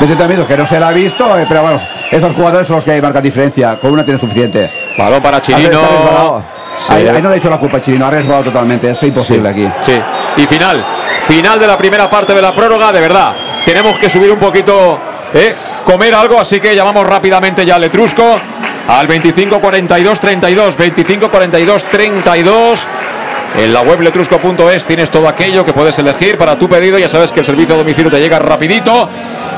20 0.00 0.16
30 0.16 0.26
minutos 0.28 0.46
que 0.48 0.56
no 0.56 0.66
se 0.66 0.80
lo 0.80 0.86
ha 0.86 0.92
visto, 0.92 1.38
eh, 1.38 1.44
pero 1.48 1.62
vamos, 1.62 1.82
estos 2.10 2.34
jugadores 2.34 2.66
son 2.66 2.76
los 2.76 2.84
que 2.84 3.00
marcan 3.02 3.22
diferencia. 3.22 3.76
Con 3.76 3.92
una 3.92 4.02
tiene 4.04 4.18
suficiente. 4.18 4.70
Balón 4.96 5.22
para 5.22 5.40
Chirino. 5.40 6.42
Sí. 6.76 6.94
Ahí, 6.94 7.06
ahí 7.06 7.20
no 7.22 7.28
le 7.28 7.34
he 7.34 7.38
hecho 7.38 7.50
la 7.50 7.58
culpa 7.58 7.76
a 7.76 7.80
Chirino, 7.80 8.06
ha 8.06 8.10
resbalado 8.10 8.44
totalmente, 8.44 8.90
es 8.90 9.02
imposible 9.02 9.48
aquí. 9.50 9.68
Sí. 9.80 10.00
Y 10.38 10.46
final. 10.46 10.82
Final 11.20 11.60
de 11.60 11.66
la 11.66 11.76
primera 11.76 12.08
parte 12.08 12.34
de 12.34 12.40
la 12.40 12.52
prórroga, 12.54 12.90
de 12.92 13.00
verdad. 13.00 13.34
Tenemos 13.66 13.98
que 13.98 14.08
subir 14.08 14.30
un 14.32 14.38
poquito, 14.38 14.98
¿eh? 15.34 15.54
comer 15.84 16.14
algo, 16.14 16.40
así 16.40 16.58
que 16.58 16.74
llamamos 16.74 17.06
rápidamente 17.06 17.66
ya 17.66 17.74
al 17.74 17.82
Letrusco 17.82 18.40
al 18.88 19.06
25 19.06 19.60
42 19.60 20.20
32. 20.20 20.76
25 20.76 21.30
42 21.30 21.84
32. 21.84 22.88
En 23.58 23.74
la 23.74 23.82
web 23.82 24.00
letrusco.es 24.00 24.86
tienes 24.86 25.10
todo 25.10 25.28
aquello 25.28 25.64
que 25.64 25.72
puedes 25.72 25.98
elegir 25.98 26.38
para 26.38 26.56
tu 26.56 26.68
pedido. 26.68 26.98
Ya 26.98 27.08
sabes 27.08 27.32
que 27.32 27.40
el 27.40 27.46
servicio 27.46 27.74
a 27.74 27.78
domicilio 27.78 28.10
te 28.10 28.20
llega 28.20 28.38
rapidito. 28.38 29.08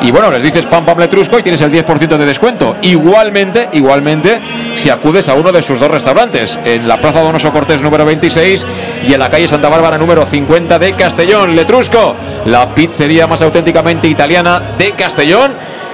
Y 0.01 0.11
bueno, 0.11 0.31
les 0.31 0.43
dices 0.43 0.67
pam 0.67 0.85
pam 0.85 0.99
letrusco 0.99 1.39
y 1.39 1.43
tienes 1.43 1.61
el 1.61 1.71
10% 1.71 2.17
de 2.17 2.27
descuento. 2.27 2.77
Igualmente, 2.83 3.69
igualmente, 3.73 4.41
si 4.75 4.89
acudes 4.89 5.29
a 5.29 5.35
uno 5.35 5.53
de 5.53 5.63
sus 5.63 5.79
dos 5.79 5.91
restaurantes, 5.91 6.59
en 6.65 6.89
la 6.89 7.01
Plaza 7.01 7.21
Donoso 7.21 7.53
Cortés 7.53 7.83
número 7.83 8.05
26 8.05 8.67
y 9.07 9.13
en 9.13 9.21
la 9.21 9.31
calle 9.31 9.47
Santa 9.47 9.69
Bárbara 9.69 9.99
número 9.99 10.25
50 10.25 10.79
de 10.79 10.95
Castellón. 10.95 11.55
Letrusco, 11.55 12.17
la 12.47 12.75
pizzería 12.75 13.27
más 13.27 13.43
auténticamente 13.43 14.09
italiana 14.09 14.61
de 14.79 14.93
Castellón 14.93 15.52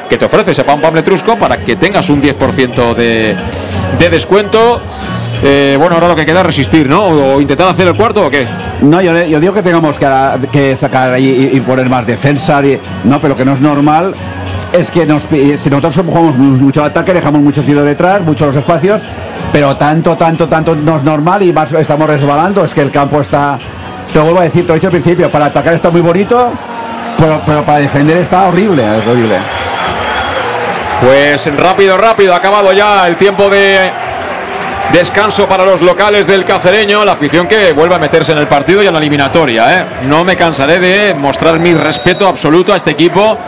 que 0.08 0.16
te 0.16 0.24
ofrece 0.24 0.52
ese 0.52 0.64
Pam 0.64 0.80
Letrusco 0.94 1.36
para 1.36 1.58
que 1.58 1.76
tengas 1.76 2.08
un 2.10 2.20
10% 2.22 2.94
de, 2.94 3.36
de 3.98 4.10
descuento. 4.10 4.80
Eh, 5.42 5.76
bueno, 5.78 5.94
ahora 5.94 6.08
lo 6.08 6.16
que 6.16 6.26
queda 6.26 6.40
es 6.40 6.46
resistir, 6.46 6.88
¿no? 6.88 7.04
O 7.04 7.40
intentar 7.40 7.68
hacer 7.68 7.86
el 7.86 7.94
cuarto 7.94 8.26
o 8.26 8.30
qué. 8.30 8.46
No, 8.80 9.00
yo, 9.00 9.12
digo 9.40 9.52
que 9.54 9.62
tengamos 9.62 9.96
que, 9.98 10.76
sacar 10.76 11.18
y, 11.20 11.50
y 11.52 11.60
poner 11.60 11.88
más 11.88 12.06
defensa. 12.06 12.60
y- 12.64 12.80
no, 13.04 13.20
pero 13.20 13.36
que 13.36 13.44
no 13.44 13.52
es 13.52 13.60
normal. 13.60 14.14
Es 14.72 14.90
que 14.90 15.06
nos, 15.06 15.24
pi- 15.24 15.56
si 15.62 15.70
nosotros 15.70 16.04
jugamos 16.06 16.36
mucho 16.36 16.82
ataque, 16.84 17.14
dejamos 17.14 17.40
muchos 17.40 17.64
tiros 17.64 17.84
detrás, 17.84 18.20
muchos 18.22 18.48
los 18.48 18.56
espacios, 18.56 19.00
pero 19.52 19.76
tanto, 19.76 20.14
tanto, 20.16 20.46
tanto 20.48 20.74
no 20.74 20.96
es 20.96 21.04
normal 21.04 21.42
y 21.42 21.52
más 21.52 21.72
estamos 21.72 22.06
resbalando. 22.08 22.64
Es 22.64 22.74
que 22.74 22.82
el 22.82 22.90
campo 22.90 23.20
está, 23.20 23.58
te 24.12 24.18
lo 24.18 24.24
vuelvo 24.26 24.40
a 24.40 24.44
decir, 24.44 24.62
te 24.62 24.68
lo 24.68 24.74
he 24.74 24.76
dicho 24.78 24.88
al 24.88 24.92
principio, 24.92 25.30
para 25.30 25.46
atacar 25.46 25.72
está 25.72 25.88
muy 25.90 26.00
bonito, 26.02 26.52
pero, 27.16 27.40
pero 27.46 27.62
para 27.62 27.78
defender 27.78 28.18
está 28.18 28.46
horrible, 28.48 28.82
es 28.98 29.06
horrible. 29.06 29.36
Pues 31.02 31.54
rápido, 31.56 31.96
rápido, 31.96 32.34
ha 32.34 32.38
acabado 32.38 32.72
ya 32.72 33.06
el 33.06 33.16
tiempo 33.16 33.48
de 33.48 33.90
descanso 34.92 35.46
para 35.46 35.64
los 35.64 35.80
locales 35.80 36.26
del 36.26 36.44
cacereño. 36.44 37.04
La 37.04 37.12
afición 37.12 37.46
que 37.46 37.72
vuelve 37.72 37.94
a 37.94 37.98
meterse 37.98 38.32
en 38.32 38.38
el 38.38 38.48
partido 38.48 38.82
y 38.82 38.86
en 38.88 38.92
la 38.92 38.98
eliminatoria. 38.98 39.78
¿eh? 39.80 39.84
No 40.08 40.24
me 40.24 40.34
cansaré 40.34 40.80
de 40.80 41.14
mostrar 41.14 41.58
mi 41.60 41.72
respeto 41.74 42.26
absoluto 42.26 42.72
a 42.72 42.76
este 42.76 42.90
equipo 42.90 43.38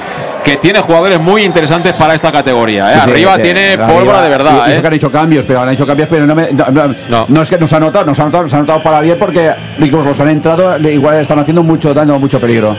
que 0.45 0.57
tiene 0.57 0.79
jugadores 0.81 1.19
muy 1.21 1.45
interesantes 1.45 1.93
para 1.95 2.15
esta 2.15 2.31
categoría. 2.31 2.93
¿eh? 2.93 3.01
Sí, 3.05 3.11
Arriba 3.11 3.37
sí, 3.37 3.43
tiene 3.43 3.73
arriba. 3.73 3.87
pólvora 3.89 4.23
de 4.23 4.29
verdad. 4.29 4.69
y 4.69 4.73
¿eh? 4.73 4.81
que 4.81 4.87
han 4.87 4.93
hecho 4.95 5.11
cambios, 5.11 5.45
pero 5.47 5.61
han 5.61 5.71
hecho 5.71 5.87
cambios, 5.87 6.09
pero 6.09 6.27
no, 6.27 6.35
me- 6.37 6.53
no, 6.53 6.67
no- 6.71 6.95
No. 7.09 7.25
no 7.29 7.43
es 7.43 7.49
que 7.51 7.59
nos 7.59 7.73
han 7.73 7.81
notado, 7.81 8.05
nos 8.07 8.19
han 8.21 8.27
notado, 8.27 8.45
nos 8.45 8.55
han 8.55 8.61
notado 8.61 8.83
para 8.83 9.01
bien 9.01 9.19
porque 9.19 9.53
los 9.91 10.21
han 10.21 10.29
entrado, 10.29 10.79
igual 10.79 11.17
están 11.21 11.41
haciendo 11.41 11.63
mucho 11.65 11.93
daño, 11.93 12.17
mucho 12.21 12.41
peligro. 12.41 12.77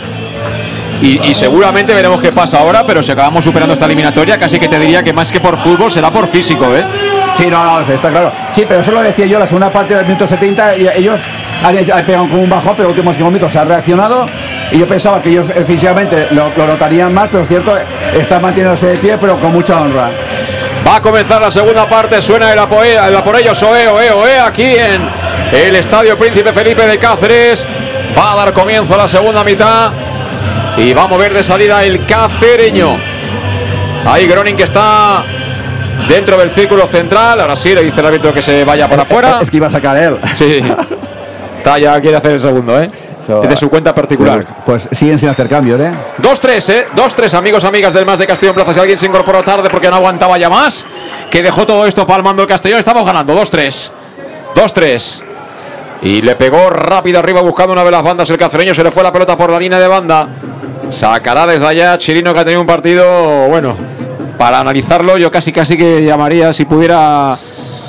Y, 1.02 1.20
y 1.30 1.34
seguramente 1.34 1.94
veremos 1.96 2.22
qué 2.22 2.32
pasa 2.32 2.60
ahora, 2.60 2.86
pero 2.86 3.02
si 3.02 3.12
acabamos 3.12 3.44
superando 3.44 3.74
esta 3.74 3.86
eliminatoria, 3.86 4.38
casi 4.38 4.60
que 4.60 4.68
te 4.68 4.78
diría 4.80 5.02
que 5.02 5.14
más 5.14 5.32
que 5.32 5.40
por 5.40 5.58
fútbol 5.58 5.92
será 5.92 6.12
por 6.12 6.28
físico. 6.28 6.76
¿eh? 6.76 6.84
Sí, 7.38 7.48
no, 7.48 7.64
no, 7.64 7.94
está 7.94 8.10
claro. 8.10 8.32
Sí, 8.54 8.66
pero 8.68 8.82
eso 8.82 8.92
lo 8.92 9.02
decía 9.02 9.26
yo, 9.26 9.40
la 9.40 9.48
segunda 9.48 9.70
parte 9.70 9.96
del 9.96 10.06
minuto 10.06 10.28
70, 10.28 10.78
y 10.78 10.88
ellos 10.96 11.20
han, 11.64 11.76
pegado 12.06 12.28
como 12.28 12.42
un 12.42 12.50
bajón, 12.50 12.74
pero 12.78 12.90
últimos 12.90 13.16
cinco 13.16 13.30
minutos 13.30 13.52
se 13.52 13.60
han 13.60 13.68
reaccionado. 13.68 14.26
Y 14.72 14.78
yo 14.78 14.88
pensaba 14.88 15.22
que 15.22 15.30
ellos 15.30 15.50
eh, 15.50 15.64
físicamente 15.66 16.28
lo, 16.32 16.52
lo 16.56 16.68
notarían 16.68 17.14
más, 17.14 17.30
pero 17.32 17.44
es 17.44 17.50
cierto, 17.50 17.76
están 18.16 18.42
manteniéndose 18.42 18.88
de 18.88 18.98
pie, 18.98 19.18
pero 19.18 19.38
con 19.38 19.52
mucha 19.52 19.82
honra. 19.82 20.12
Va 20.88 20.98
a 20.98 21.02
comenzar 21.02 21.42
la 21.42 21.52
segunda 21.52 21.88
parte, 21.88 22.22
suena 22.22 22.52
el 22.52 22.60
apoyo, 22.60 23.04
el 23.04 23.16
aporello 23.16 23.54
Soe, 23.54 23.88
oe, 23.88 24.12
oe, 24.12 24.40
aquí 24.40 24.76
en 24.76 25.10
el 25.52 25.76
Estadio 25.76 26.18
Príncipe 26.18 26.54
Felipe 26.54 26.86
de 26.86 26.98
Cáceres. 26.98 27.66
Va 28.18 28.34
a 28.34 28.36
dar 28.36 28.54
comienzo 28.54 28.94
a 28.94 28.98
la 28.98 29.08
segunda 29.08 29.44
mitad 29.44 29.92
y 30.77 30.93
va 30.93 31.03
a 31.03 31.08
mover 31.08 31.33
de 31.33 31.43
salida 31.43 31.83
el 31.83 32.06
cacereño. 32.06 32.98
Ahí 34.06 34.27
Groning 34.27 34.56
que 34.56 34.64
está 34.64 35.24
dentro 36.08 36.38
del 36.38 36.50
círculo 36.50 36.88
central. 36.88 37.41
Ahora 37.41 37.56
sí 37.56 37.74
le 37.74 37.83
dice 37.83 38.00
el 38.00 38.06
árbitro 38.08 38.33
que 38.33 38.41
se 38.41 38.64
vaya 38.64 38.88
para 38.88 39.03
afuera. 39.03 39.40
Es 39.41 39.50
que 39.50 39.58
iba 39.58 39.67
a 39.67 39.72
sacar 39.72 39.98
él. 39.98 40.17
Sí, 40.35 40.61
está 41.58 41.77
ya, 41.77 42.00
quiere 42.01 42.17
hacer 42.17 42.32
el 42.32 42.40
segundo, 42.40 42.82
¿eh? 42.82 42.90
Es 43.43 43.50
de 43.50 43.56
su 43.56 43.69
cuenta 43.69 43.93
particular. 43.93 44.45
Pues 44.66 44.90
siguen 44.91 45.19
sin 45.19 45.30
hacer 45.30 45.48
cambios, 45.48 45.80
¿eh? 45.80 45.91
2-3, 46.22 46.74
¿eh? 46.74 46.88
2-3, 46.95 47.33
amigos, 47.35 47.64
amigas 47.64 47.93
del 47.93 48.06
Más 48.06 48.19
de 48.19 48.27
Castellón 48.27 48.56
Plaza. 48.56 48.74
Si 48.74 48.80
alguien 48.80 48.98
se 48.98 49.06
incorporó 49.06 49.41
tarde 49.43 49.69
porque 49.69 49.90
no 49.90 49.95
aguantaba 49.98 50.38
ya 50.38 50.50
más, 50.50 50.85
que 51.30 51.41
dejó 51.41 51.66
todo 51.66 51.85
esto 51.85 52.06
palmando 52.06 52.41
el 52.41 52.48
Castellón, 52.48 52.80
estamos 52.80 53.06
ganando. 53.06 53.33
2-3. 53.33 53.91
2-3. 54.56 55.22
Y 56.01 56.22
le 56.24 56.35
pegó 56.35 56.69
rápido 56.72 57.19
arriba 57.19 57.41
buscando 57.41 57.74
una 57.74 57.83
de 57.83 57.91
las 57.91 58.03
bandas 58.03 58.30
el 58.32 58.38
cacereño. 58.38 58.74
Se 58.74 58.83
le 58.83 58.91
fue 58.91 59.03
la 59.03 59.11
pelota 59.11 59.38
por 59.38 59.51
la 59.51 59.59
línea 59.59 59.80
de 59.80 59.88
banda. 59.88 60.27
Sacará 60.92 61.48
desde 61.48 61.66
allá 61.66 61.98
Chirino 61.98 62.34
que 62.34 62.42
ha 62.42 62.44
tenido 62.44 62.60
un 62.60 62.68
partido, 62.68 63.48
bueno, 63.48 63.78
para 64.38 64.60
analizarlo 64.60 65.18
yo 65.18 65.32
casi 65.32 65.53
casi 65.53 65.78
que 65.78 66.03
llamaría 66.03 66.52
si 66.52 66.66
pudiera, 66.66 67.38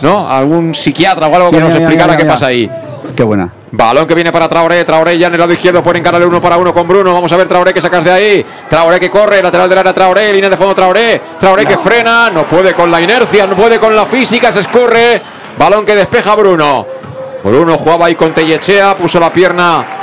¿no? 0.03 0.31
Algún 0.31 0.73
psiquiatra 0.73 1.27
o 1.27 1.35
algo 1.35 1.51
que 1.51 1.57
Ya, 1.57 1.65
nos 1.65 1.73
ya, 1.75 1.81
explicara 1.81 2.13
ya, 2.13 2.19
qué 2.19 2.25
pasa 2.25 2.47
ahí. 2.47 2.71
Qué 3.17 3.25
buena. 3.25 3.53
Balón 3.73 4.07
que 4.07 4.15
viene 4.15 4.31
para 4.31 4.49
Traoré, 4.49 4.85
Traoré 4.85 5.19
ya 5.19 5.27
en 5.27 5.33
el 5.35 5.41
lado 5.41 5.53
izquierdo 5.53 5.83
puede 5.83 5.99
encararle 5.99 6.27
uno 6.27 6.41
para 6.41 6.57
uno 6.57 6.73
con 6.73 6.87
Bruno. 6.87 7.13
Vamos 7.13 7.33
a 7.33 7.37
ver 7.37 7.49
Traoré 7.49 7.75
que 7.75 7.81
sacas 7.81 8.05
de 8.05 8.13
ahí. 8.13 8.47
Traoré 8.69 9.01
que 9.01 9.11
corre, 9.11 9.43
lateral 9.43 9.69
del 9.69 9.79
área 9.79 9.93
Traoré, 9.93 10.33
línea 10.33 10.49
de 10.49 10.57
fondo 10.57 10.73
Traoré. 10.73 11.21
Traoré 11.41 11.67
que 11.67 11.77
frena, 11.77 12.31
no 12.31 12.47
puede 12.47 12.73
con 12.73 12.89
la 12.91 13.01
inercia, 13.01 13.49
no 13.49 13.57
puede 13.57 13.81
con 13.81 13.97
la 13.97 14.07
física, 14.07 14.53
se 14.53 14.61
escurre. 14.61 15.21
Balón 15.59 15.85
que 15.85 15.97
despeja 15.97 16.37
Bruno. 16.37 16.87
Bruno 17.43 17.77
jugaba 17.77 18.07
ahí 18.07 18.15
con 18.15 18.33
Tellechea, 18.33 18.97
puso 18.97 19.19
la 19.19 19.33
pierna 19.33 20.02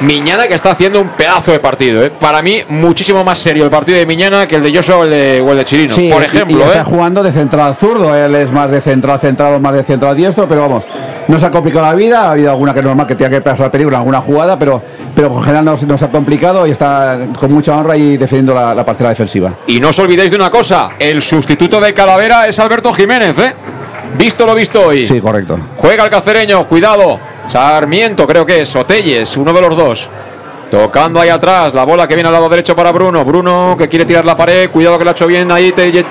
Miñana 0.00 0.46
que 0.46 0.54
está 0.54 0.72
haciendo 0.72 1.00
un 1.00 1.08
pedazo 1.10 1.52
de 1.52 1.58
partido. 1.58 2.04
¿eh? 2.04 2.10
Para 2.10 2.42
mí, 2.42 2.62
muchísimo 2.68 3.24
más 3.24 3.38
serio 3.38 3.64
el 3.64 3.70
partido 3.70 3.98
de 3.98 4.04
Miñana 4.06 4.46
que 4.46 4.56
el 4.56 4.62
de 4.62 4.74
Joshua 4.74 4.96
o 4.98 5.04
el 5.04 5.10
de, 5.10 5.40
o 5.40 5.50
el 5.52 5.58
de 5.58 5.64
Chirino. 5.64 5.94
Sí, 5.94 6.10
Por 6.12 6.22
ejemplo, 6.22 6.58
y 6.58 6.60
¿eh? 6.62 6.66
está 6.66 6.84
jugando 6.84 7.22
de 7.22 7.32
central 7.32 7.74
zurdo, 7.76 8.14
él 8.14 8.34
es 8.34 8.52
más 8.52 8.70
de 8.70 8.80
central 8.80 9.18
centrado, 9.18 9.58
más 9.58 9.72
de 9.74 9.82
central 9.84 10.14
diestro, 10.16 10.46
pero 10.46 10.60
vamos, 10.62 10.84
no 11.28 11.40
se 11.40 11.46
ha 11.46 11.50
complicado 11.50 11.86
la 11.86 11.94
vida, 11.94 12.22
ha 12.28 12.32
habido 12.32 12.50
alguna 12.50 12.72
que 12.74 12.80
es 12.80 12.84
normal 12.84 13.06
que 13.06 13.14
tenga 13.14 13.30
que 13.30 13.40
pasar 13.40 13.70
peligro 13.70 13.94
en 13.94 13.98
alguna 14.00 14.20
jugada, 14.20 14.58
pero, 14.58 14.82
pero 15.14 15.28
en 15.28 15.42
general 15.42 15.64
no, 15.64 15.76
se- 15.76 15.86
no 15.86 15.96
se 15.96 16.04
ha 16.04 16.08
complicado 16.08 16.66
y 16.66 16.70
está 16.72 17.18
con 17.40 17.52
mucha 17.52 17.74
honra 17.76 17.96
y 17.96 18.16
defendiendo 18.18 18.54
la, 18.54 18.74
la 18.74 18.84
parcela 18.84 19.08
defensiva. 19.08 19.56
Y 19.66 19.80
no 19.80 19.88
os 19.88 19.98
olvidéis 19.98 20.30
de 20.30 20.36
una 20.36 20.50
cosa: 20.50 20.90
el 20.98 21.22
sustituto 21.22 21.80
de 21.80 21.94
Calavera 21.94 22.46
es 22.46 22.58
Alberto 22.60 22.92
Jiménez, 22.92 23.38
¿eh? 23.38 23.54
Visto 24.14 24.46
lo 24.46 24.54
visto 24.54 24.86
hoy. 24.86 25.06
Sí, 25.06 25.20
correcto. 25.20 25.58
Juega 25.76 26.04
el 26.04 26.10
cacereño, 26.10 26.66
cuidado. 26.66 27.18
Sarmiento, 27.46 28.26
creo 28.26 28.44
que 28.46 28.62
es, 28.62 28.74
o 28.76 28.84
Telles, 28.84 29.36
uno 29.36 29.52
de 29.52 29.60
los 29.60 29.76
dos. 29.76 30.10
Tocando 30.70 31.20
ahí 31.20 31.28
atrás, 31.28 31.74
la 31.74 31.84
bola 31.84 32.08
que 32.08 32.14
viene 32.14 32.26
al 32.28 32.32
lado 32.34 32.48
derecho 32.48 32.74
para 32.74 32.90
Bruno. 32.92 33.24
Bruno 33.24 33.76
que 33.78 33.88
quiere 33.88 34.04
tirar 34.04 34.24
la 34.24 34.36
pared, 34.36 34.70
cuidado 34.70 34.98
que 34.98 35.04
lo 35.04 35.10
ha 35.10 35.12
hecho 35.12 35.26
bien 35.26 35.50
ahí. 35.52 35.70
Telle- 35.72 36.04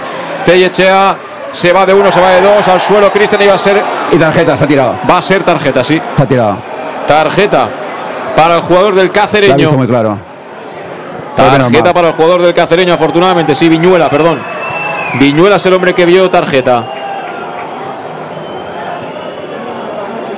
Tellechea 0.45 1.17
se 1.51 1.73
va 1.73 1.85
de 1.85 1.93
uno, 1.93 2.11
se 2.11 2.21
va 2.21 2.31
de 2.31 2.41
dos, 2.41 2.67
al 2.67 2.79
suelo. 2.79 3.11
Cristian 3.11 3.41
iba 3.41 3.53
a 3.53 3.57
ser, 3.57 3.83
Y 4.11 4.17
tarjeta, 4.17 4.55
se 4.55 4.63
ha 4.63 4.67
tirado, 4.67 4.95
va 5.09 5.17
a 5.17 5.21
ser 5.21 5.43
tarjeta, 5.43 5.83
sí. 5.83 5.99
se 6.15 6.23
ha 6.23 6.25
tirado. 6.25 6.57
Tarjeta 7.07 7.67
para 8.35 8.55
el 8.57 8.61
jugador 8.61 8.95
del 8.95 9.05
visto 9.09 9.19
cacereño. 9.21 9.71
muy 9.71 9.87
claro. 9.87 10.17
Tarjeta 11.35 11.93
para 11.93 12.07
el 12.09 12.13
jugador 12.13 12.41
del 12.41 12.53
cacereño, 12.53 12.93
afortunadamente. 12.93 13.53
Sí, 13.55 13.67
Viñuela, 13.67 14.09
perdón. 14.09 14.39
Viñuela 15.19 15.57
es 15.57 15.65
el 15.65 15.73
hombre 15.73 15.93
que 15.93 16.05
vio 16.05 16.29
tarjeta. 16.29 17.04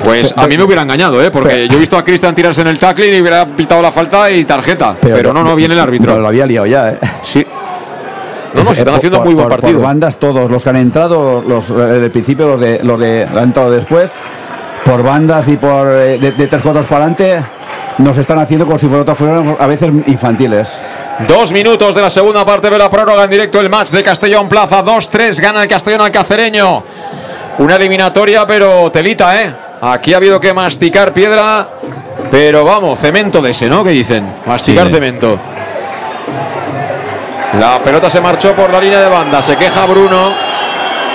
Pues 0.07 0.33
a 0.37 0.47
mí 0.47 0.57
me 0.57 0.63
hubiera 0.63 0.83
engañado, 0.83 1.21
¿eh? 1.21 1.29
Porque 1.29 1.67
yo 1.67 1.75
he 1.75 1.79
visto 1.79 1.97
a 1.97 2.03
Cristian 2.03 2.33
tirarse 2.33 2.61
en 2.61 2.67
el 2.67 2.79
tackling 2.79 3.13
y 3.13 3.19
hubiera 3.21 3.45
pitado 3.45 3.81
la 3.81 3.91
falta 3.91 4.31
y 4.31 4.45
tarjeta. 4.45 4.95
Pero, 5.01 5.33
no, 5.33 5.43
no, 5.43 5.55
viene 5.55 5.73
el 5.73 5.79
Pero 5.79 5.83
árbitro. 5.89 6.19
lo 6.19 6.27
había 6.27 6.45
liado 6.45 6.65
ya, 6.65 6.89
¿eh? 6.91 6.97
Sí. 7.23 7.45
No, 8.53 8.63
no, 8.63 8.69
se 8.69 8.69
Eh, 8.69 8.71
están 8.79 8.85
por- 8.85 8.95
haciendo 8.95 9.17
por- 9.17 9.25
muy 9.25 9.33
buen 9.35 9.47
partido. 9.49 9.73
Por 9.73 9.81
bandas 9.83 10.17
todos 10.17 10.49
los 10.49 10.63
que 10.63 10.69
han 10.69 10.77
entrado, 10.77 11.43
los 11.45 11.69
eh, 11.69 11.73
del 11.73 12.11
principio, 12.11 12.47
los 12.47 12.61
de 12.61 12.79
los 12.83 12.99
de 12.99 13.23
han 13.29 13.37
entrado 13.43 13.69
después, 13.69 14.09
por 14.85 15.03
bandas 15.03 15.47
y 15.49 15.57
por 15.57 15.87
eh, 15.87 16.17
de, 16.17 16.31
de 16.31 16.47
tres 16.47 16.61
cuartos 16.61 16.85
para 16.85 17.05
adelante 17.05 17.41
nos 17.97 18.17
están 18.17 18.39
haciendo 18.39 18.65
como 18.65 18.79
si 18.79 18.87
fuera- 18.87 19.13
fueran 19.13 19.57
a 19.59 19.67
veces 19.67 19.91
infantiles. 20.07 20.69
Dos 21.27 21.51
minutos 21.51 21.93
de 21.95 22.01
la 22.01 22.09
segunda 22.09 22.45
parte 22.45 22.69
de 22.69 22.77
la 22.77 22.89
prórroga 22.89 23.25
en 23.25 23.29
directo 23.29 23.59
el 23.59 23.69
match 23.69 23.89
de 23.89 24.03
Castellón 24.03 24.47
Plaza. 24.47 24.83
2-3 24.83 25.39
gana 25.41 25.61
el 25.63 25.67
Castellón 25.67 26.01
al 26.01 26.11
Cacereño. 26.11 26.83
Una 27.59 27.75
eliminatoria, 27.75 28.45
pero 28.47 28.89
telita, 28.91 29.41
¿eh? 29.41 29.55
Aquí 29.81 30.13
ha 30.13 30.17
habido 30.17 30.39
que 30.39 30.53
masticar 30.53 31.13
piedra, 31.13 31.67
pero 32.31 32.65
vamos, 32.65 32.99
cemento 32.99 33.41
de 33.41 33.51
ese, 33.51 33.69
¿no? 33.69 33.83
¿Qué 33.83 33.91
dicen? 33.91 34.25
Masticar 34.45 34.87
Sí. 34.87 34.93
cemento. 34.95 35.37
La 37.59 37.79
pelota 37.83 38.09
se 38.09 38.19
marchó 38.21 38.53
por 38.53 38.71
la 38.71 38.79
línea 38.81 38.99
de 39.01 39.09
banda. 39.09 39.41
Se 39.41 39.55
queja 39.55 39.85
Bruno, 39.85 40.31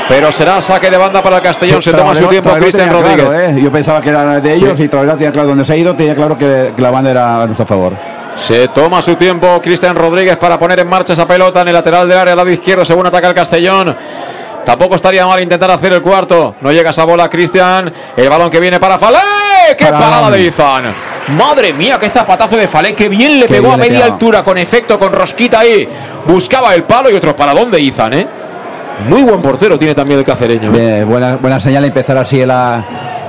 pero 0.09 0.33
será 0.33 0.61
saque 0.61 0.91
de 0.91 0.97
banda 0.97 1.23
para 1.23 1.37
el 1.37 1.43
Castellón. 1.43 1.83
Se 1.83 1.93
toma 1.93 2.15
su 2.15 2.27
tiempo 2.27 2.51
Cristian 2.53 2.91
Rodríguez. 2.91 3.27
claro, 3.27 3.43
¿eh? 3.49 3.61
Yo 3.63 3.71
pensaba 3.71 4.01
que 4.01 4.09
era 4.11 4.41
de 4.41 4.55
ellos 4.55 4.79
y 4.81 4.89
Traoré 4.89 5.13
tenía 5.13 5.33
claro 5.33 5.49
dónde 5.49 5.65
se 5.65 5.73
ha 5.73 5.77
ido, 5.77 5.95
tenía 5.95 6.15
claro 6.15 6.37
que, 6.39 6.73
que 6.75 6.83
la 6.83 6.91
banda 6.91 7.11
era 7.11 7.43
a 7.43 7.47
nuestro 7.47 7.67
favor. 7.67 7.93
Se 8.35 8.69
toma 8.69 9.03
su 9.03 9.15
tiempo 9.17 9.61
Cristian 9.63 9.95
Rodríguez 9.95 10.37
para 10.39 10.59
poner 10.59 10.81
en 10.81 10.89
marcha 10.89 11.13
esa 11.13 11.27
pelota 11.27 11.61
en 11.61 11.69
el 11.69 11.75
lateral 11.75 12.09
del 12.09 12.17
área, 12.17 12.33
al 12.33 12.39
lado 12.39 12.51
izquierdo, 12.51 12.85
según 12.85 13.07
ataca 13.07 13.29
el 13.29 13.35
Castellón. 13.35 13.95
Tampoco 14.65 14.95
estaría 14.95 15.27
mal 15.27 15.41
intentar 15.41 15.71
hacer 15.71 15.93
el 15.93 16.01
cuarto. 16.03 16.55
No 16.61 16.71
llega 16.73 16.91
esa 16.91 17.05
bola, 17.05 17.29
Cristian. 17.29 17.93
El 18.17 18.29
balón 18.29 18.49
que 18.51 18.61
viene 18.61 18.79
para 18.79 18.97
Falé. 18.99 19.19
¡Qué 19.77 19.87
Para- 19.87 19.99
parada 19.99 20.31
de 20.31 20.43
Izan! 20.43 20.85
Madre 21.37 21.73
mía, 21.73 21.99
qué 22.01 22.09
zapatazo 22.09 22.57
de 22.57 22.67
Falé. 22.69 22.95
Qué 22.95 23.09
bien 23.09 23.39
le 23.41 23.47
Qué 23.47 23.55
pegó 23.55 23.69
bien 23.69 23.75
a 23.75 23.77
media 23.77 23.93
pegaba. 23.99 24.13
altura, 24.13 24.43
con 24.45 24.59
efecto, 24.59 24.99
con 24.99 25.13
rosquita 25.13 25.61
ahí. 25.61 25.89
Buscaba 26.27 26.75
el 26.75 26.85
palo 26.85 27.11
y 27.11 27.15
otro 27.15 27.35
paradón 27.35 27.71
de 27.71 27.81
Izan, 27.81 28.13
¿eh? 28.15 28.27
Muy 29.09 29.23
buen 29.23 29.43
portero 29.43 29.79
tiene 29.79 29.95
también 29.95 30.19
el 30.21 30.25
cacereño. 30.25 30.69
¿eh? 30.75 30.79
Bien, 30.79 31.09
buena, 31.09 31.37
buena 31.37 31.59
señal 31.61 31.85
empezar 31.85 32.17
así 32.19 32.45
la, 32.47 32.85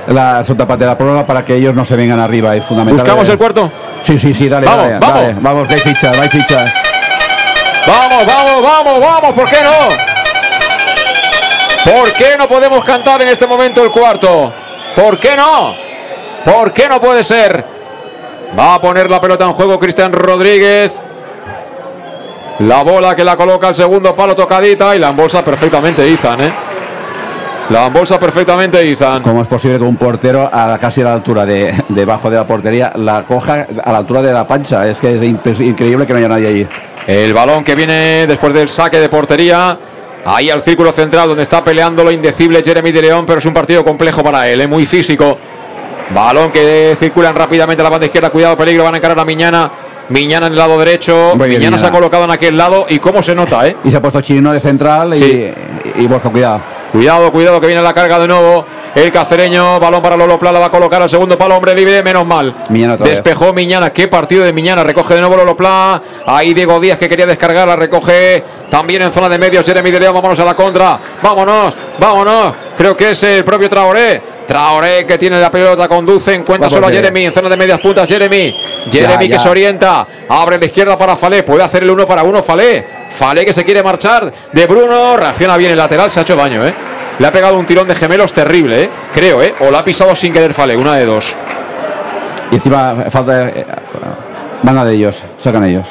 la 0.06 0.44
segunda 0.44 0.66
parte 0.68 0.84
de 0.84 0.90
la 0.90 0.96
prórroga 0.98 1.26
para 1.26 1.44
que 1.44 1.56
ellos 1.56 1.74
no 1.74 1.84
se 1.84 1.96
vengan 1.96 2.20
arriba. 2.20 2.54
Es 2.54 2.64
fundamental. 2.64 3.00
¿Buscamos 3.02 3.28
el 3.28 3.38
cuarto? 3.38 3.72
Sí, 4.02 4.18
sí, 4.18 4.32
sí, 4.34 4.48
dale, 4.48 4.66
Vamos, 4.66 4.84
dale, 4.86 4.98
vamos. 5.00 5.20
dale. 5.20 5.34
Vamos, 5.40 5.68
que 5.68 5.74
hay 5.74 5.80
fichas, 5.80 6.20
hay 6.20 6.28
fichas. 6.28 6.72
Vamos, 7.86 8.26
vamos, 8.26 8.62
vamos, 8.62 9.00
vamos, 9.00 9.32
¿por 9.34 9.48
qué 9.48 9.56
no? 9.62 10.13
¿Por 11.84 12.12
qué 12.14 12.36
no 12.38 12.48
podemos 12.48 12.82
cantar 12.84 13.20
en 13.22 13.28
este 13.28 13.46
momento 13.46 13.82
el 13.82 13.90
cuarto? 13.90 14.52
¿Por 14.96 15.18
qué 15.18 15.36
no? 15.36 15.74
¿Por 16.44 16.72
qué 16.72 16.88
no 16.88 17.00
puede 17.00 17.22
ser? 17.22 17.64
Va 18.58 18.74
a 18.74 18.80
poner 18.80 19.10
la 19.10 19.20
pelota 19.20 19.44
en 19.44 19.52
juego 19.52 19.78
Cristian 19.78 20.12
Rodríguez. 20.12 21.00
La 22.60 22.82
bola 22.82 23.14
que 23.14 23.24
la 23.24 23.36
coloca 23.36 23.68
al 23.68 23.74
segundo 23.74 24.14
palo 24.14 24.34
tocadita 24.34 24.94
y 24.94 24.98
la 24.98 25.08
embolsa 25.10 25.42
perfectamente 25.42 26.08
Izan, 26.08 26.40
¿eh? 26.40 26.52
La 27.70 27.86
embolsa 27.86 28.18
perfectamente 28.18 28.84
Izan. 28.86 29.22
¿Cómo 29.22 29.42
es 29.42 29.48
posible 29.48 29.78
que 29.78 29.84
un 29.84 29.96
portero 29.96 30.48
a 30.52 30.78
casi 30.78 31.00
a 31.00 31.04
la 31.04 31.14
altura 31.14 31.44
de 31.44 31.74
debajo 31.88 32.30
de 32.30 32.36
la 32.36 32.46
portería 32.46 32.92
la 32.94 33.24
coja 33.24 33.66
a 33.82 33.92
la 33.92 33.98
altura 33.98 34.22
de 34.22 34.32
la 34.32 34.46
pancha? 34.46 34.86
Es 34.86 35.00
que 35.00 35.16
es 35.16 35.60
increíble 35.60 36.06
que 36.06 36.12
no 36.12 36.18
haya 36.18 36.28
nadie 36.28 36.46
ahí. 36.46 36.68
El 37.06 37.34
balón 37.34 37.64
que 37.64 37.74
viene 37.74 38.26
después 38.26 38.54
del 38.54 38.68
saque 38.68 39.00
de 39.00 39.08
portería. 39.08 39.76
Ahí 40.26 40.48
al 40.50 40.62
círculo 40.62 40.90
central 40.92 41.28
donde 41.28 41.42
está 41.42 41.62
peleando 41.62 42.02
lo 42.02 42.10
indecible 42.10 42.62
Jeremy 42.64 42.92
de 42.92 43.02
León, 43.02 43.26
pero 43.26 43.38
es 43.38 43.46
un 43.46 43.52
partido 43.52 43.84
complejo 43.84 44.22
para 44.22 44.48
él, 44.48 44.60
¿eh? 44.60 44.66
muy 44.66 44.86
físico. 44.86 45.36
Balón 46.14 46.50
que 46.50 46.94
circulan 46.98 47.34
rápidamente 47.34 47.80
a 47.82 47.84
la 47.84 47.90
banda 47.90 48.06
izquierda. 48.06 48.30
Cuidado, 48.30 48.56
peligro. 48.56 48.84
Van 48.84 48.94
a 48.94 48.98
encarar 48.98 49.18
a 49.18 49.24
Miñana. 49.24 49.70
Miñana 50.10 50.46
en 50.46 50.52
el 50.52 50.58
lado 50.58 50.78
derecho. 50.78 51.34
Bien, 51.36 51.50
Miñana 51.50 51.78
se 51.78 51.86
ha 51.86 51.90
colocado 51.90 52.24
en 52.24 52.30
aquel 52.30 52.56
lado. 52.56 52.86
¿Y 52.88 52.98
cómo 52.98 53.22
se 53.22 53.34
nota, 53.34 53.66
eh? 53.66 53.76
Y 53.84 53.90
se 53.90 53.96
ha 53.96 54.02
puesto 54.02 54.20
Chino 54.20 54.52
de 54.52 54.60
central 54.60 55.14
y, 55.14 55.16
Sí. 55.16 55.50
y, 55.96 56.06
Borja, 56.06 56.28
cuidado. 56.28 56.60
Cuidado, 56.92 57.32
cuidado, 57.32 57.60
que 57.60 57.66
viene 57.66 57.80
la 57.82 57.94
carga 57.94 58.18
de 58.18 58.28
nuevo. 58.28 58.66
El 58.94 59.10
cacereño, 59.10 59.80
balón 59.80 60.00
para 60.00 60.16
Lolo 60.16 60.38
Pla, 60.38 60.52
la 60.52 60.60
va 60.60 60.66
a 60.66 60.70
colocar 60.70 61.02
al 61.02 61.10
segundo 61.10 61.36
palo, 61.36 61.56
hombre 61.56 61.74
libre, 61.74 62.00
menos 62.02 62.24
mal. 62.24 62.54
Miñana. 62.68 62.96
Despejó 62.96 63.52
Miñana, 63.52 63.92
qué 63.92 64.06
partido 64.06 64.44
de 64.44 64.52
Miñana, 64.52 64.84
recoge 64.84 65.14
de 65.14 65.20
nuevo 65.20 65.36
Lolo 65.36 65.56
Pla. 65.56 66.00
Ahí 66.26 66.54
Diego 66.54 66.78
Díaz 66.78 66.96
que 66.96 67.08
quería 67.08 67.26
descargar, 67.26 67.66
la 67.66 67.74
recoge 67.74 68.42
también 68.70 69.02
en 69.02 69.10
zona 69.10 69.28
de 69.28 69.36
medios. 69.36 69.66
Jeremy 69.66 69.90
de 69.90 69.98
León, 69.98 70.14
vámonos 70.14 70.38
a 70.38 70.44
la 70.44 70.54
contra. 70.54 70.98
Vámonos, 71.20 71.76
vámonos. 71.98 72.54
Creo 72.76 72.96
que 72.96 73.10
es 73.10 73.22
el 73.24 73.42
propio 73.42 73.68
Traoré. 73.68 74.34
Traoré 74.46 75.06
que 75.06 75.18
tiene 75.18 75.40
la 75.40 75.50
pelota, 75.50 75.88
conduce, 75.88 76.34
encuentra 76.34 76.70
solo 76.70 76.86
a 76.86 76.90
Jeremy 76.90 77.24
en 77.24 77.32
zona 77.32 77.48
de 77.48 77.56
medias 77.56 77.80
puntas. 77.80 78.08
Jeremy, 78.08 78.54
Jeremy 78.92 79.28
Ya, 79.28 79.36
que 79.36 79.42
se 79.42 79.48
orienta, 79.48 80.06
abre 80.28 80.58
la 80.58 80.66
izquierda 80.66 80.96
para 80.96 81.16
Falé, 81.16 81.42
puede 81.42 81.62
hacer 81.62 81.82
el 81.82 81.90
uno 81.90 82.06
para 82.06 82.22
uno 82.22 82.42
Falé. 82.42 82.86
Falé 83.10 83.44
que 83.44 83.52
se 83.52 83.64
quiere 83.64 83.82
marchar 83.82 84.32
de 84.52 84.66
Bruno, 84.66 85.16
reacciona 85.16 85.56
bien 85.56 85.72
el 85.72 85.78
lateral, 85.78 86.10
se 86.10 86.20
ha 86.20 86.22
hecho 86.22 86.36
daño, 86.36 86.64
¿eh? 86.64 86.74
Le 87.18 87.26
ha 87.26 87.32
pegado 87.32 87.58
un 87.58 87.66
tirón 87.66 87.86
de 87.86 87.94
gemelos 87.94 88.32
terrible, 88.32 88.84
¿eh? 88.84 88.90
Creo, 89.12 89.42
¿eh? 89.42 89.54
O 89.60 89.70
la 89.70 89.80
ha 89.80 89.84
pisado 89.84 90.14
sin 90.14 90.32
querer 90.32 90.52
Falé, 90.52 90.76
una 90.76 90.96
de 90.96 91.06
dos. 91.06 91.36
Y 92.50 92.56
encima 92.56 92.96
falta. 93.10 93.48
eh, 93.48 93.66
van 94.62 94.78
a 94.78 94.84
de 94.84 94.94
ellos, 94.94 95.22
sacan 95.38 95.64
ellos. 95.64 95.88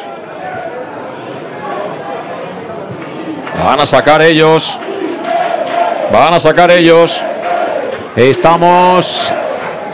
Van 3.63 3.79
a 3.79 3.85
sacar 3.85 4.21
ellos. 4.21 4.77
Van 6.11 6.33
a 6.33 6.39
sacar 6.39 6.71
ellos. 6.71 7.23
Estamos 8.15 9.33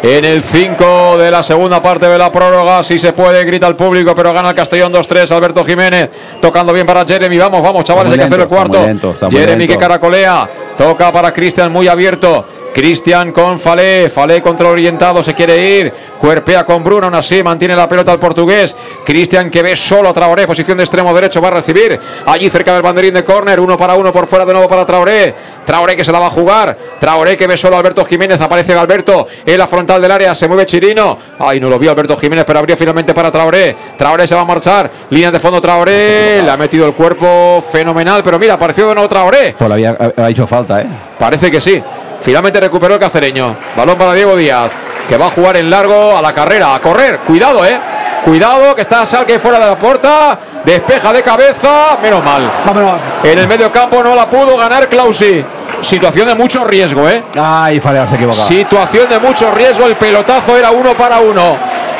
en 0.02 0.26
el 0.26 0.42
5 0.42 1.18
de 1.18 1.32
la 1.32 1.44
segunda 1.44 1.82
parte 1.82 2.08
de 2.08 2.18
la 2.18 2.32
prórroga. 2.32 2.84
Si 2.84 2.98
se 2.98 3.14
puede, 3.14 3.44
grita 3.44 3.68
el 3.68 3.76
público, 3.76 4.16
pero 4.16 4.34
gana 4.34 4.50
el 4.50 4.56
Castellón 4.56 4.94
2-3. 4.94 5.32
Alberto 5.32 5.64
Jiménez 5.64 6.10
tocando 6.42 6.72
bien 6.74 6.86
para 6.86 7.06
Jeremy. 7.06 7.38
Vamos, 7.38 7.62
vamos, 7.62 7.84
chavales, 7.84 8.14
hay 8.14 8.20
que 8.20 8.26
hacer 8.26 8.40
el 8.40 8.48
cuarto. 8.48 8.82
lento, 8.86 9.14
Jeremy 9.30 9.60
lento. 9.60 9.74
que 9.74 9.80
caracolea. 9.80 10.50
Toca 10.78 11.12
para 11.12 11.34
Cristian 11.34 11.72
muy 11.72 11.88
abierto. 11.88 12.46
Cristian 12.74 13.32
con 13.32 13.60
Falé, 13.60 14.10
Falé 14.10 14.42
contra 14.42 14.70
orientado, 14.70 15.22
se 15.24 15.34
quiere 15.34 15.80
ir, 15.80 15.94
cuerpea 16.20 16.66
con 16.66 16.84
Bruno, 16.84 17.08
aún 17.08 17.16
así 17.16 17.42
mantiene 17.44 17.76
la 17.76 17.88
pelota 17.88 18.12
al 18.12 18.20
portugués. 18.20 18.76
Cristian 19.06 19.50
que 19.50 19.62
ve 19.62 19.76
solo 19.76 20.10
a 20.10 20.14
Traoré, 20.14 20.48
posición 20.48 20.78
de 20.78 20.84
extremo 20.84 21.14
derecho, 21.14 21.42
va 21.42 21.50
a 21.50 21.52
recibir 21.52 22.00
allí 22.26 22.50
cerca 22.50 22.74
del 22.74 22.82
banderín 22.82 23.14
de 23.14 23.24
córner, 23.24 23.60
uno 23.60 23.78
para 23.78 23.96
uno 23.96 24.12
por 24.12 24.28
fuera 24.28 24.46
de 24.46 24.54
nuevo 24.54 24.68
para 24.68 24.86
Traoré. 24.86 25.34
Traoré 25.66 25.96
que 25.96 26.04
se 26.04 26.12
la 26.12 26.20
va 26.20 26.28
a 26.28 26.30
jugar, 26.30 26.78
Traoré 27.00 27.36
que 27.38 27.48
ve 27.48 27.58
solo 27.58 27.76
a 27.76 27.80
Alberto 27.80 28.06
Jiménez, 28.06 28.40
aparece 28.42 28.74
Alberto 28.74 29.28
en 29.46 29.58
la 29.58 29.68
frontal 29.68 30.02
del 30.02 30.12
área, 30.12 30.36
se 30.36 30.48
mueve 30.48 30.66
Chirino. 30.66 31.18
Ay, 31.40 31.60
no 31.60 31.70
lo 31.70 31.80
vio 31.80 31.92
Alberto 31.92 32.16
Jiménez, 32.18 32.46
pero 32.46 32.60
abrió 32.60 32.78
finalmente 32.78 33.14
para 33.14 33.32
Traoré. 33.32 33.76
Traoré 33.98 34.28
se 34.28 34.36
va 34.36 34.42
a 34.42 34.46
marchar, 34.46 34.90
línea 35.10 35.32
de 35.32 35.40
fondo 35.40 35.60
Traoré, 35.60 36.42
le 36.44 36.52
ha 36.52 36.58
metido 36.58 36.86
el 36.86 36.94
cuerpo 36.94 37.62
fenomenal, 37.62 38.22
pero 38.24 38.40
mira, 38.40 38.54
apareció 38.54 38.88
de 38.88 38.96
nuevo 38.96 39.10
Traoré. 39.10 39.56
Pues 39.58 39.68
le 39.68 39.74
había, 39.74 39.98
ha 40.16 40.30
hecho 40.30 40.48
falta, 40.48 40.82
¿eh? 40.82 40.88
Parece 41.18 41.52
que 41.52 41.60
sí. 41.60 41.82
Finalmente 42.22 42.60
recuperó 42.60 42.96
el 42.96 43.00
cacereño. 43.00 43.56
Balón 43.76 43.98
para 43.98 44.14
Diego 44.14 44.36
Díaz, 44.36 44.72
que 45.08 45.18
va 45.18 45.28
a 45.28 45.32
jugar 45.32 45.58
en 45.58 45.70
largo 45.70 46.18
a 46.18 46.22
la 46.22 46.34
carrera, 46.34 46.76
a 46.76 46.80
correr. 46.80 47.20
Cuidado, 47.20 47.66
eh. 47.66 47.80
Cuidado, 48.24 48.76
que 48.76 48.82
está 48.82 49.06
Salque 49.06 49.40
fuera 49.40 49.60
de 49.60 49.66
la 49.66 49.80
puerta. 49.80 50.38
Despeja 50.66 51.14
de 51.14 51.24
cabeza. 51.24 51.98
Menos 52.02 52.24
mal. 52.24 52.52
Vámonos. 52.66 53.00
En 53.24 53.40
el 53.40 53.48
medio 53.48 53.72
campo 53.72 54.04
no 54.04 54.14
la 54.14 54.30
pudo 54.30 54.58
ganar 54.58 54.90
Clausi. 54.90 55.44
Situación 55.82 56.28
de 56.28 56.36
mucho 56.36 56.66
riesgo, 56.66 57.08
eh. 57.08 57.24
Ay, 57.40 57.80
Faleo 57.80 58.08
se 58.08 58.16
equivocado. 58.16 58.46
Situación 58.46 59.10
de 59.10 59.20
mucho 59.20 59.50
riesgo. 59.52 59.86
El 59.86 59.96
pelotazo 59.96 60.58
era 60.58 60.72
uno 60.72 60.94
para 60.94 61.20
uno. 61.20 61.56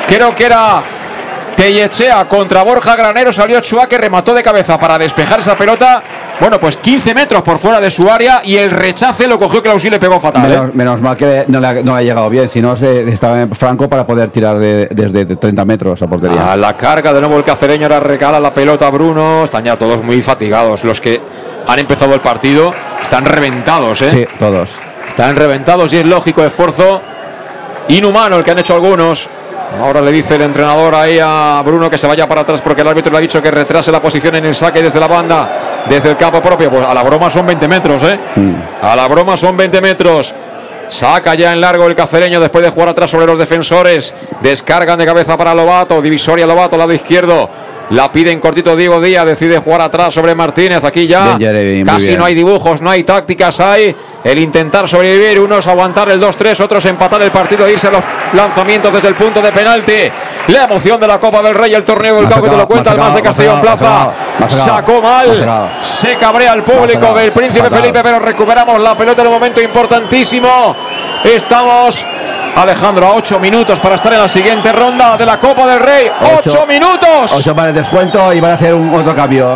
Creo 0.08 0.36
que 0.36 0.46
era 0.46 0.82
Tellechea 1.56 2.26
contra 2.26 2.64
Borja 2.64 2.96
Granero. 2.96 3.32
Salió 3.32 3.62
Chua 3.62 3.88
que 3.88 3.98
remató 3.98 4.34
de 4.34 4.44
cabeza 4.44 4.78
para 4.78 4.98
despejar 4.98 5.40
esa 5.40 5.56
pelota. 5.56 6.04
Bueno, 6.40 6.58
pues 6.60 6.78
15 6.78 7.14
metros 7.14 7.42
por 7.42 7.58
fuera 7.58 7.82
de 7.82 7.90
su 7.90 8.10
área 8.10 8.42
y 8.44 8.56
el 8.56 8.72
rechace 8.72 9.28
lo 9.28 9.38
cogió 9.38 9.62
Clausi 9.62 9.88
y 9.88 9.92
le 9.92 10.00
pegó 10.00 10.20
fatal. 10.22 10.46
¿eh? 10.46 10.56
Menos, 10.56 10.74
menos 10.76 11.02
mal 11.02 11.18
que 11.18 11.44
no 11.48 11.60
le, 11.60 11.68
ha, 11.68 11.74
no 11.84 11.94
le 11.94 12.00
ha 12.00 12.02
llegado 12.02 12.30
bien, 12.30 12.48
si 12.48 12.62
no 12.62 12.74
estaba 12.74 13.42
en 13.42 13.52
franco 13.54 13.90
para 13.90 14.08
poder 14.08 14.30
tirar 14.30 14.58
de- 14.58 14.88
desde 14.90 15.36
30 15.36 15.66
metros 15.66 16.02
a 16.02 16.08
portería. 16.08 16.54
A 16.54 16.56
la 16.56 16.78
carga 16.78 17.12
de 17.12 17.20
nuevo 17.20 17.36
el 17.38 17.44
cacereño, 17.44 17.84
ahora 17.88 18.00
regala 18.00 18.40
la 18.40 18.54
pelota 18.54 18.88
a 18.88 18.90
Bruno. 18.90 19.44
Están 19.44 19.66
ya 19.66 19.76
todos 19.78 20.02
muy 20.02 20.22
fatigados. 20.22 20.86
Los 20.86 21.02
que 21.02 21.20
han 21.68 21.80
empezado 21.80 22.14
el 22.14 22.22
partido 22.22 22.74
están 23.02 23.26
reventados, 23.26 24.02
¿eh? 24.04 24.10
Sí, 24.10 24.26
todos. 24.40 24.80
Están 25.10 25.36
reventados 25.36 25.92
y 25.92 25.98
es 25.98 26.06
lógico 26.06 26.46
esfuerzo 26.46 27.02
inhumano 27.90 28.38
el 28.38 28.44
que 28.46 28.52
han 28.52 28.60
hecho 28.60 28.76
algunos. 28.76 29.30
Ahora 29.78 30.02
le 30.02 30.12
dice 30.12 30.36
el 30.36 30.42
entrenador 30.42 30.96
ahí 30.96 31.20
a 31.22 31.62
Bruno 31.64 31.90
que 31.90 31.98
se 31.98 32.08
vaya 32.08 32.28
para 32.28 32.42
atrás 32.42 32.62
porque 32.62 32.82
el 32.82 32.88
árbitro 32.88 33.12
le 33.12 33.20
ha 33.20 33.22
dicho 33.22 33.42
que 33.42 33.52
retrase 33.52 33.92
la 33.92 34.02
posición 34.02 34.36
en 34.36 34.46
el 34.46 34.56
saque 34.56 34.82
desde 34.82 35.00
la 35.00 35.08
banda, 35.08 35.84
desde 35.88 36.10
el 36.10 36.18
campo 36.18 36.42
propio. 36.42 36.70
Pues 36.70 36.86
a 36.86 36.94
la 36.94 37.04
broma 37.04 37.30
son 37.30 37.46
20 37.46 37.68
metros, 37.68 38.04
¿eh? 38.04 38.20
A 38.82 38.96
la 38.96 39.08
broma 39.08 39.38
son 39.38 39.56
20 39.56 39.80
metros. 39.82 40.34
Saca 40.88 41.36
ya 41.36 41.54
en 41.54 41.62
largo 41.62 41.86
el 41.86 41.94
cacereño 41.94 42.40
después 42.42 42.64
de 42.64 42.72
jugar 42.72 42.90
atrás 42.90 43.12
sobre 43.12 43.28
los 43.28 43.38
defensores. 43.38 44.14
Descargan 44.42 44.98
de 44.98 45.06
cabeza 45.06 45.38
para 45.38 45.54
Lobato. 45.54 46.02
Divisoria 46.02 46.48
Lobato, 46.48 46.76
lado 46.76 46.92
izquierdo. 46.92 47.48
La 47.92 48.12
pide 48.12 48.32
en 48.32 48.40
cortito 48.40 48.76
Diego 48.76 49.00
Díaz. 49.00 49.26
Decide 49.26 49.60
jugar 49.60 49.82
atrás 49.82 50.14
sobre 50.14 50.34
Martínez. 50.34 50.84
Aquí 50.84 51.06
ya 51.06 51.36
Bien, 51.38 51.86
casi 51.86 52.18
no 52.18 52.26
hay 52.26 52.34
dibujos, 52.34 52.82
no 52.82 52.90
hay 52.90 53.04
tácticas. 53.04 53.60
Hay 53.60 53.96
el 54.24 54.40
intentar 54.40 54.88
sobrevivir. 54.88 55.40
Unos 55.40 55.68
aguantar 55.68 56.10
el 56.10 56.22
2-3, 56.22 56.60
otros 56.62 56.86
empatar 56.86 57.22
el 57.22 57.32
partido 57.32 57.66
e 57.68 57.74
irse 57.74 57.88
a 57.88 57.92
los 57.92 58.04
lanzamientos 58.34 58.94
desde 58.94 59.08
el 59.08 59.16
punto 59.16 59.42
de 59.42 59.52
penalti. 59.52 60.12
La 60.48 60.64
emoción 60.64 61.00
de 61.00 61.08
la 61.08 61.20
Copa 61.20 61.42
del 61.44 61.54
Rey, 61.54 61.74
el 61.74 61.84
torneo 61.84 62.16
del 62.16 62.28
campo, 62.28 62.48
te 62.48 62.58
lo 62.58 62.68
cuenta 62.68 62.92
el 62.92 62.98
más 62.98 63.14
de 63.14 63.22
Castellón 63.22 63.62
Plaza. 63.62 64.12
Sacó 64.48 65.02
mal. 65.02 65.70
Se 65.84 66.16
cabrea 66.16 66.54
el 66.54 66.64
público 66.64 67.14
del 67.14 67.32
príncipe. 67.32 67.70
Felipe, 67.70 68.02
pero 68.02 68.20
recuperamos 68.20 68.80
la 68.80 68.96
pelota 68.96 69.22
en 69.22 69.28
un 69.28 69.34
momento 69.34 69.62
importantísimo. 69.62 70.76
Estamos 71.24 72.06
Alejandro 72.56 73.08
a 73.08 73.14
8 73.14 73.40
minutos 73.40 73.80
para 73.80 73.96
estar 73.96 74.12
en 74.14 74.20
la 74.20 74.28
siguiente 74.28 74.72
ronda 74.72 75.18
de 75.18 75.26
la 75.26 75.40
Copa 75.40 75.68
del 75.68 75.80
Rey. 75.80 76.10
8 76.38 76.66
minutos. 76.68 77.32
8 77.32 77.56
para 77.56 77.70
el 77.70 77.76
descuento 77.76 78.34
y 78.34 78.40
van 78.40 78.52
a 78.52 78.54
hacer 78.56 78.74
un 78.74 78.94
otro 78.94 79.16
cambio. 79.16 79.56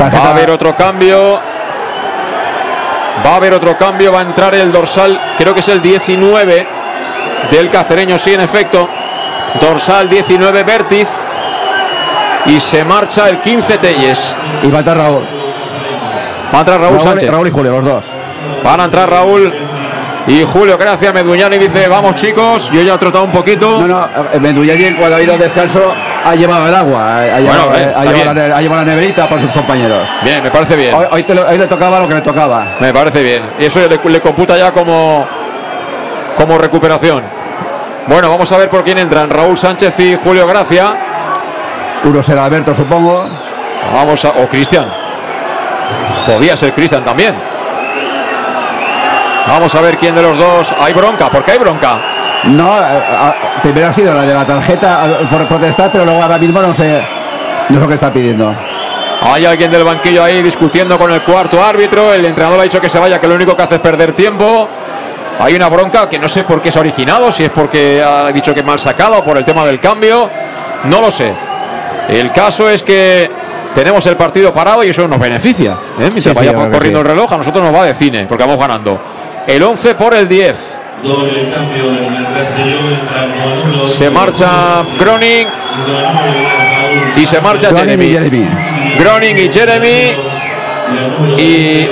Va 0.00 0.06
a 0.06 0.30
haber 0.30 0.50
otro 0.50 0.74
cambio. 0.74 1.55
Va 3.26 3.32
a 3.32 3.36
haber 3.36 3.54
otro 3.54 3.76
cambio. 3.76 4.12
Va 4.12 4.20
a 4.20 4.22
entrar 4.22 4.54
el 4.54 4.70
dorsal, 4.70 5.34
creo 5.36 5.52
que 5.52 5.60
es 5.60 5.68
el 5.68 5.82
19 5.82 6.66
del 7.50 7.70
cacereño, 7.70 8.16
sí, 8.16 8.32
en 8.32 8.40
efecto. 8.40 8.88
Dorsal 9.60 10.08
19 10.08 10.62
Vértiz. 10.62 11.08
Y 12.46 12.60
se 12.60 12.84
marcha 12.84 13.28
el 13.28 13.40
15 13.40 13.78
Telles. 13.78 14.36
Y 14.62 14.70
va 14.70 14.76
a 14.76 14.80
entrar 14.80 14.96
Raúl. 14.96 15.24
Va 16.54 16.58
a 16.58 16.60
entrar 16.60 16.80
Raúl, 16.80 17.00
Sánchez. 17.00 17.28
Raúl 17.28 17.48
y 17.48 17.50
Julio, 17.50 17.72
los 17.72 17.84
dos. 17.84 18.04
Van 18.62 18.80
a 18.80 18.84
entrar 18.84 19.10
Raúl 19.10 19.52
y 20.28 20.42
Julio 20.42 20.76
gracias 20.76 21.14
Meduñani 21.14 21.56
dice, 21.56 21.86
vamos 21.86 22.16
chicos, 22.16 22.70
yo 22.72 22.82
ya 22.82 22.94
he 22.94 22.98
trotado 22.98 23.24
un 23.24 23.30
poquito. 23.30 23.80
No, 23.80 23.86
no, 23.86 24.08
eh, 24.32 24.40
Meduñani 24.40 24.94
cuando 24.94 25.16
ha 25.16 25.22
ido 25.22 25.34
al 25.34 25.38
descanso 25.38 25.80
ha 26.24 26.34
llevado 26.34 26.66
el 26.68 26.74
agua, 26.74 27.18
ha 27.18 27.38
llevado, 27.40 27.68
Bueno, 27.68 27.74
eh, 27.78 27.84
ha 27.84 27.88
está 28.02 28.12
llevado 28.12 28.34
bien. 28.34 28.48
la, 28.50 28.56
ha 28.56 28.60
llevado 28.62 28.84
la 28.84 28.90
neverita 28.90 29.28
para 29.28 29.40
sus 29.42 29.50
compañeros. 29.52 30.08
Bien, 30.22 30.42
me 30.42 30.50
parece 30.50 30.76
bien. 30.76 30.94
Hoy, 30.94 31.06
hoy 31.10 31.22
te 31.22 31.34
lo- 31.34 31.46
hoy 31.46 31.58
le 31.58 31.66
tocaba 31.66 32.00
lo 32.00 32.08
que 32.08 32.14
le 32.14 32.20
tocaba. 32.22 32.66
Me 32.80 32.92
parece 32.92 33.22
bien. 33.22 33.42
Y 33.58 33.64
eso 33.66 33.80
le, 33.80 34.00
le 34.10 34.20
computa 34.20 34.56
ya 34.56 34.72
como, 34.72 35.26
como 36.36 36.58
recuperación. 36.58 37.22
Bueno, 38.08 38.28
vamos 38.30 38.50
a 38.52 38.56
ver 38.56 38.68
por 38.68 38.82
quién 38.84 38.98
entran. 38.98 39.28
Raúl 39.30 39.56
Sánchez 39.56 39.98
y 40.00 40.16
Julio 40.16 40.46
Gracia. 40.46 40.94
Uno 42.04 42.22
será 42.22 42.44
Alberto, 42.44 42.74
supongo. 42.74 43.24
Vamos 43.94 44.24
a. 44.24 44.30
O 44.30 44.48
Cristian. 44.48 44.86
Podía 46.26 46.56
ser 46.56 46.72
Cristian 46.72 47.04
también. 47.04 47.34
Vamos 49.48 49.74
a 49.74 49.80
ver 49.80 49.96
quién 49.96 50.14
de 50.14 50.22
los 50.22 50.36
dos. 50.36 50.74
Hay 50.80 50.92
bronca. 50.92 51.28
¿Por 51.30 51.44
qué 51.44 51.52
hay 51.52 51.58
bronca? 51.58 51.98
No, 52.46 52.78
eh, 52.78 52.82
ah, 52.82 53.34
primero 53.62 53.88
ha 53.88 53.92
sido 53.92 54.14
la 54.14 54.22
de 54.22 54.34
la 54.34 54.44
tarjeta 54.46 55.04
ah, 55.04 55.08
por 55.30 55.46
protestar, 55.48 55.90
pero 55.90 56.04
luego 56.04 56.22
ahora 56.22 56.38
mismo 56.38 56.60
no 56.62 56.72
sé, 56.74 57.02
no 57.68 57.74
sé 57.76 57.80
lo 57.80 57.88
que 57.88 57.94
está 57.94 58.12
pidiendo. 58.12 58.54
Hay 59.22 59.44
alguien 59.44 59.70
del 59.70 59.82
banquillo 59.82 60.22
ahí 60.22 60.42
discutiendo 60.42 60.98
con 60.98 61.10
el 61.10 61.22
cuarto 61.22 61.62
árbitro. 61.62 62.12
El 62.12 62.24
entrenador 62.26 62.60
ha 62.60 62.62
dicho 62.62 62.80
que 62.80 62.88
se 62.88 62.98
vaya, 62.98 63.20
que 63.20 63.26
lo 63.26 63.34
único 63.34 63.56
que 63.56 63.62
hace 63.62 63.76
es 63.76 63.80
perder 63.80 64.12
tiempo. 64.12 64.68
Hay 65.40 65.54
una 65.54 65.68
bronca 65.68 66.08
que 66.08 66.18
no 66.18 66.28
sé 66.28 66.44
por 66.44 66.62
qué 66.62 66.70
se 66.70 66.78
ha 66.78 66.80
originado, 66.80 67.30
si 67.30 67.44
es 67.44 67.50
porque 67.50 68.02
ha 68.02 68.30
dicho 68.32 68.54
que 68.54 68.62
mal 68.62 68.78
sacado 68.78 69.18
o 69.18 69.24
por 69.24 69.36
el 69.36 69.44
tema 69.44 69.64
del 69.64 69.80
cambio. 69.80 70.30
No 70.84 71.00
lo 71.00 71.10
sé. 71.10 71.32
El 72.08 72.30
caso 72.32 72.70
es 72.70 72.82
que 72.82 73.28
tenemos 73.74 74.06
el 74.06 74.16
partido 74.16 74.52
parado 74.52 74.84
y 74.84 74.90
eso 74.90 75.08
nos 75.08 75.18
beneficia. 75.18 75.72
¿eh? 75.72 76.08
Mientras 76.12 76.24
Sí, 76.24 76.30
sí, 76.30 76.34
vaya 76.34 76.54
corriendo 76.54 77.00
sí. 77.00 77.02
el 77.02 77.04
reloj, 77.04 77.32
a 77.32 77.36
nosotros 77.38 77.64
nos 77.64 77.74
va 77.74 77.84
de 77.84 77.94
cine, 77.94 78.26
porque 78.28 78.44
vamos 78.44 78.58
ganando. 78.58 78.98
El 79.46 79.62
11 79.62 79.94
por 79.96 80.14
el 80.14 80.28
10. 80.28 80.80
Doble 81.02 81.52
cambio 81.54 81.90
en 81.90 82.14
el 82.14 82.26
Castellón, 82.34 82.90
entra 82.90 83.26
Monulo. 83.38 83.84
Se 83.86 84.10
marcha 84.10 84.82
Groning 84.98 85.46
y 87.16 87.26
se 87.26 87.40
marcha 87.40 87.70
Groning 87.70 88.02
y 88.02 88.08
Jeremy. 88.08 88.30
Jeremy. 88.30 88.48
Groning 88.98 89.38
y 89.38 89.52
Jeremy. 89.52 90.16
Y, 91.36 91.88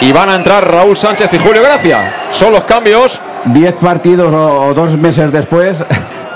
y 0.00 0.12
van 0.12 0.28
a 0.28 0.34
entrar 0.36 0.70
Raúl 0.70 0.96
Sánchez 0.96 1.32
y 1.34 1.38
Julio 1.38 1.62
Gracia. 1.62 2.14
Son 2.30 2.52
los 2.52 2.64
cambios. 2.64 3.20
Diez 3.46 3.72
partidos 3.74 4.32
o, 4.34 4.66
o 4.66 4.74
dos 4.74 4.98
meses 4.98 5.32
después, 5.32 5.78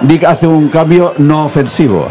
Dick 0.00 0.24
hace 0.24 0.46
un 0.46 0.70
cambio 0.70 1.12
no 1.18 1.44
ofensivo. 1.44 2.08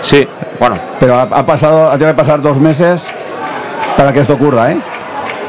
Sí, 0.00 0.26
bueno. 0.58 0.78
Pero 0.98 1.14
ha, 1.16 1.22
ha 1.22 1.44
pasado, 1.44 1.90
ha 1.90 1.92
tenido 1.92 2.12
que 2.12 2.22
pasar 2.22 2.40
dos 2.40 2.56
meses 2.56 3.06
para 3.98 4.10
que 4.10 4.20
esto 4.20 4.32
ocurra, 4.32 4.72
¿eh? 4.72 4.78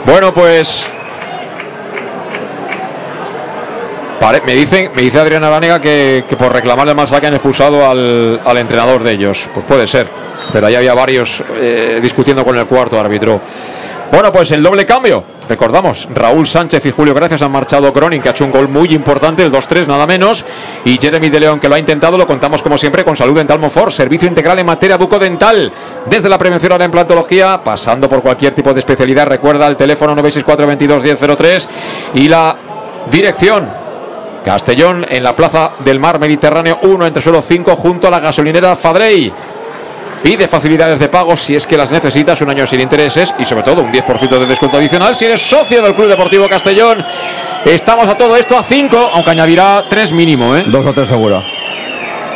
Bueno, 0.06 0.34
pues. 0.34 0.86
Pare- 4.20 4.42
me, 4.46 4.54
dicen, 4.54 4.92
me 4.96 5.02
dice 5.02 5.20
Adrián 5.20 5.44
Aránega 5.44 5.80
que, 5.80 6.24
por 6.38 6.52
reclamarle 6.54 6.94
mal 6.94 7.08
saque 7.08 7.28
han 7.28 7.34
expulsado 7.34 7.88
al, 7.90 8.40
al 8.44 8.58
entrenador 8.58 9.04
de 9.04 9.12
ellos. 9.14 9.50
Pues 9.54 9.66
puede 9.66 9.88
ser. 9.88 10.08
Pero 10.52 10.68
ahí 10.68 10.76
había 10.76 10.94
varios 10.94 11.44
eh, 11.60 12.00
discutiendo 12.02 12.44
con 12.44 12.58
el 12.58 12.66
cuarto 12.66 13.00
árbitro. 13.00 13.40
Bueno, 14.12 14.32
pues 14.32 14.50
el 14.52 14.64
doble 14.64 14.86
cambio. 14.88 15.24
Recordamos, 15.48 16.08
Raúl 16.14 16.48
Sánchez 16.48 16.84
y 16.88 16.92
Julio 16.92 17.14
Gracias 17.14 17.42
han 17.44 17.52
marchado 17.52 17.92
Cronin, 17.94 18.22
que 18.22 18.30
ha 18.30 18.32
hecho 18.32 18.46
un 18.46 18.52
gol 18.52 18.68
muy 18.68 18.92
importante, 18.94 19.44
el 19.44 19.52
2-3 19.52 19.86
nada 19.88 20.08
menos. 20.08 20.44
Y 20.86 20.98
Jeremy 21.00 21.30
de 21.30 21.40
León, 21.40 21.60
que 21.60 21.70
lo 21.70 21.76
ha 21.76 21.80
intentado, 21.80 22.18
lo 22.18 22.26
contamos 22.26 22.64
como 22.64 22.78
siempre 22.78 23.04
con 23.04 23.16
Salud 23.16 23.36
Dental 23.36 23.60
Monfort, 23.60 23.92
servicio 23.92 24.28
integral 24.28 24.58
en 24.60 24.66
materia 24.66 24.98
bucodental. 24.98 25.72
Desde 26.08 26.30
la 26.30 26.38
prevención 26.40 26.72
a 26.72 26.78
la 26.80 26.86
implantología, 26.86 27.62
pasando 27.64 28.10
por 28.10 28.22
cualquier 28.24 28.54
tipo 28.56 28.74
de 28.74 28.80
especialidad. 28.80 29.28
Recuerda 29.28 29.68
el 29.68 29.78
teléfono 29.78 30.16
964 30.16 30.66
22 30.68 31.04
1003 31.04 31.70
y 32.16 32.28
la 32.28 32.56
dirección 33.12 33.79
Castellón 34.44 35.06
en 35.08 35.24
la 35.24 35.36
Plaza 35.36 35.72
del 35.80 36.00
Mar 36.00 36.20
Mediterráneo 36.20 36.80
1 36.82 37.06
entre 37.06 37.22
suelo 37.22 37.42
5 37.42 37.76
junto 37.76 38.08
a 38.08 38.12
la 38.12 38.20
gasolinera 38.20 38.76
Fadrey. 38.76 39.32
Pide 40.22 40.48
facilidades 40.48 41.00
de 41.00 41.08
pago 41.08 41.36
si 41.38 41.56
es 41.56 41.66
que 41.66 41.78
las 41.78 41.92
necesitas, 41.92 42.42
un 42.42 42.50
año 42.50 42.66
sin 42.66 42.82
intereses 42.82 43.34
y 43.40 43.46
sobre 43.46 43.64
todo 43.64 43.82
un 43.82 43.92
10% 43.92 44.40
de 44.40 44.46
descuento 44.46 44.78
adicional 44.78 45.16
si 45.16 45.26
eres 45.26 45.42
socio 45.42 45.82
del 45.82 45.94
Club 45.94 46.08
Deportivo 46.08 46.48
Castellón. 46.50 47.06
Estamos 47.66 48.08
a 48.08 48.18
todo 48.18 48.36
esto 48.36 48.58
a 48.58 48.64
5, 48.64 49.12
aunque 49.14 49.32
añadirá 49.32 49.84
3 49.90 50.14
mínimo, 50.14 50.56
¿eh? 50.56 50.64
Dos 50.68 50.86
o 50.86 50.94
tres 50.94 51.10
seguro. 51.10 51.42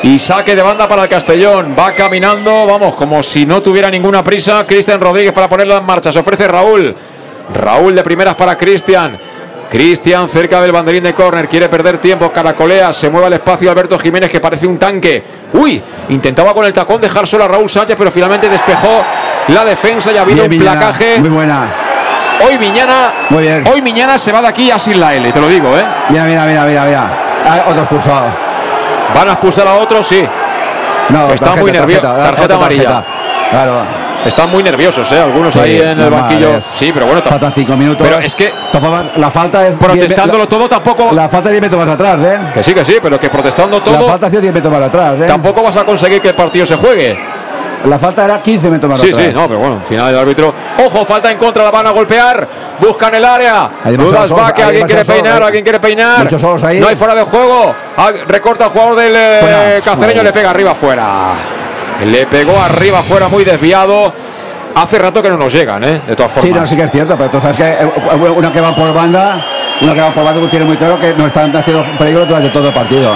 Y 0.04 0.20
saque 0.20 0.54
de 0.54 0.62
banda 0.62 0.86
para 0.86 1.04
el 1.04 1.10
Castellón. 1.10 1.76
Va 1.80 1.94
caminando, 1.94 2.66
vamos, 2.66 2.94
como 2.96 3.24
si 3.24 3.46
no 3.46 3.62
tuviera 3.62 3.90
ninguna 3.90 4.22
prisa. 4.22 4.68
Cristian 4.68 5.00
Rodríguez 5.00 5.32
para 5.32 5.48
ponerlo 5.48 5.78
en 5.78 5.86
marcha. 5.86 6.12
Se 6.12 6.20
ofrece 6.20 6.46
Raúl. 6.46 6.94
Raúl 7.54 7.96
de 7.96 8.04
primeras 8.04 8.36
para 8.36 8.58
Cristian. 8.58 9.18
Cristian 9.74 10.30
cerca 10.30 10.62
del 10.62 10.72
banderín 10.72 11.02
de 11.02 11.16
córner. 11.16 11.50
Quiere 11.50 11.68
perder 11.68 11.98
tiempo. 11.98 12.32
Caracolea. 12.32 12.94
Se 12.94 13.10
mueve 13.10 13.26
al 13.26 13.34
espacio 13.34 13.72
Alberto 13.72 13.98
Jiménez 13.98 14.30
que 14.30 14.40
parece 14.40 14.68
un 14.68 14.78
tanque. 14.78 15.24
Uy, 15.54 15.82
intentaba 16.10 16.54
con 16.54 16.64
el 16.64 16.72
tacón 16.72 17.02
dejar 17.02 17.26
solo 17.26 17.46
a 17.46 17.48
Raúl 17.48 17.68
Sánchez, 17.68 17.96
pero 17.98 18.12
finalmente 18.12 18.48
despejó 18.48 19.04
la 19.48 19.66
defensa. 19.66 20.12
Ya 20.12 20.24
vino 20.26 20.44
Bien, 20.44 20.46
un 20.46 20.50
Viñana, 20.60 20.80
placaje. 20.80 21.18
Muy 21.18 21.30
buena. 21.30 21.66
Hoy 22.48 22.60
Miñana, 22.60 23.12
Muy 23.32 23.44
bien. 23.44 23.64
hoy 23.74 23.82
Miñana 23.82 24.20
se 24.20 24.32
va 24.32 24.44
de 24.44 24.48
aquí 24.50 24.70
a 24.70 24.78
sin 24.78 25.00
la 25.00 25.16
L, 25.16 25.32
te 25.32 25.42
lo 25.42 25.48
digo, 25.48 25.76
¿eh? 25.76 25.84
Mira, 26.10 26.26
mira, 26.26 26.46
mira, 26.46 26.66
mira, 26.66 26.86
mira. 26.86 27.08
Ah, 27.44 27.64
otro 27.68 27.82
expulsado. 27.82 28.26
Van 29.16 29.28
a 29.30 29.32
expulsar 29.32 29.68
a 29.68 29.74
otro, 29.74 30.04
sí. 30.04 30.24
No, 31.10 31.32
Está 31.32 31.56
muy 31.56 31.72
nervioso. 31.72 32.02
Tarjeta 32.14 32.56
amarilla. 32.56 33.04
Claro. 33.50 34.03
Están 34.26 34.50
muy 34.50 34.64
nerviosos, 34.64 35.12
¿eh? 35.12 35.20
Algunos 35.20 35.54
Sí, 35.54 35.60
ahí 35.60 35.78
en 35.82 36.00
el 36.00 36.10
banquillo. 36.10 36.60
Sí, 36.74 36.92
pero 36.94 37.06
bueno, 37.06 37.22
Faltan 37.22 37.54
cinco 37.54 37.76
minutos. 37.76 38.06
Pero 38.08 38.20
es 38.20 38.36
que 38.36 38.46
De 38.46 39.20
La 39.20 39.30
falta 39.32 39.68
es. 39.68 39.76
protestándolo 39.78 40.48
todo 40.48 40.68
tampoco. 40.68 41.12
La 41.12 41.28
falta 41.30 41.50
es 41.50 41.54
10 41.54 41.62
metros 41.62 41.86
más 41.86 41.94
atrás, 41.94 42.20
¿eh? 42.22 42.40
Que 42.54 42.64
sí, 42.64 42.74
que 42.74 42.86
sí, 42.86 42.98
pero 43.02 43.20
que 43.20 43.30
protestando 43.30 43.78
La 43.80 43.84
todo 43.84 44.08
falta 44.08 44.28
ha 44.28 44.30
sido 44.30 44.42
10 44.42 44.54
metros 44.54 44.74
más 44.74 44.82
atrás, 44.84 45.16
¿eh? 45.22 45.26
tampoco 45.26 45.62
vas 45.64 45.76
a 45.78 45.84
conseguir 45.84 46.22
que 46.22 46.30
el 46.30 46.36
partido 46.36 46.66
se 46.66 46.76
juegue. 46.76 47.18
La 47.86 48.00
falta 48.00 48.24
era 48.24 48.42
15 48.42 48.70
metros 48.70 48.90
más 48.92 49.02
Sí, 49.02 49.10
atrás. 49.10 49.26
sí, 49.28 49.34
no, 49.34 49.46
pero 49.46 49.60
bueno, 49.60 49.76
al 49.82 49.86
final 49.86 50.10
el 50.14 50.18
árbitro. 50.18 50.54
Ojo, 50.86 51.04
falta 51.04 51.30
en 51.30 51.38
contra, 51.38 51.64
la 51.66 51.72
van 51.72 51.86
a 51.88 51.92
golpear. 51.92 52.48
Buscan 52.80 53.14
el 53.16 53.26
área. 53.26 53.70
Dudas 53.98 54.34
va, 54.34 54.54
que 54.54 54.64
alguien 54.64 54.88
quiere 54.88 55.04
peinar, 55.04 55.34
solos, 55.34 55.48
alguien 55.48 55.64
quiere 55.66 55.80
peinar. 55.82 56.30
Ahí. 56.66 56.80
No 56.80 56.88
hay 56.88 56.96
fuera 56.96 57.14
de 57.14 57.24
juego. 57.24 57.76
Ah, 57.98 58.12
Recorta 58.26 58.66
el 58.66 58.70
jugador 58.70 58.96
del 58.96 59.14
eh, 59.16 59.82
cacereño, 59.84 60.24
le 60.24 60.32
pega 60.32 60.50
arriba 60.52 60.74
fuera. 60.74 61.34
Le 62.06 62.26
pegó 62.28 62.60
arriba 62.60 63.02
fuera, 63.04 63.28
muy 63.28 63.44
desviado. 63.44 64.14
Hace 64.76 64.98
rato 64.98 65.22
que 65.22 65.30
no 65.30 65.38
nos 65.38 65.54
llegan, 65.54 65.84
¿eh? 65.84 66.02
De 66.08 66.16
todas 66.16 66.32
formas. 66.32 66.54
Sí, 66.54 66.60
no, 66.60 66.68
sí 66.68 66.76
que 66.76 66.84
es 66.84 66.92
cierto, 66.92 67.16
pero 67.16 67.30
tú 67.30 67.40
sabes 67.40 67.58
que 67.58 67.64
eh, 67.64 67.88
una 68.36 68.52
que 68.52 68.60
va 68.60 68.76
por 68.76 68.92
banda, 68.94 69.40
una 69.82 69.94
que 69.94 70.02
va 70.02 70.10
por 70.10 70.24
banda 70.24 70.50
tiene 70.50 70.66
muy 70.66 70.78
claro 70.78 71.00
que 71.00 71.14
no 71.16 71.28
están 71.28 71.56
haciendo 71.56 71.84
peligro 71.98 72.26
durante 72.26 72.50
todo 72.50 72.68
el 72.70 72.74
partido. 72.74 73.16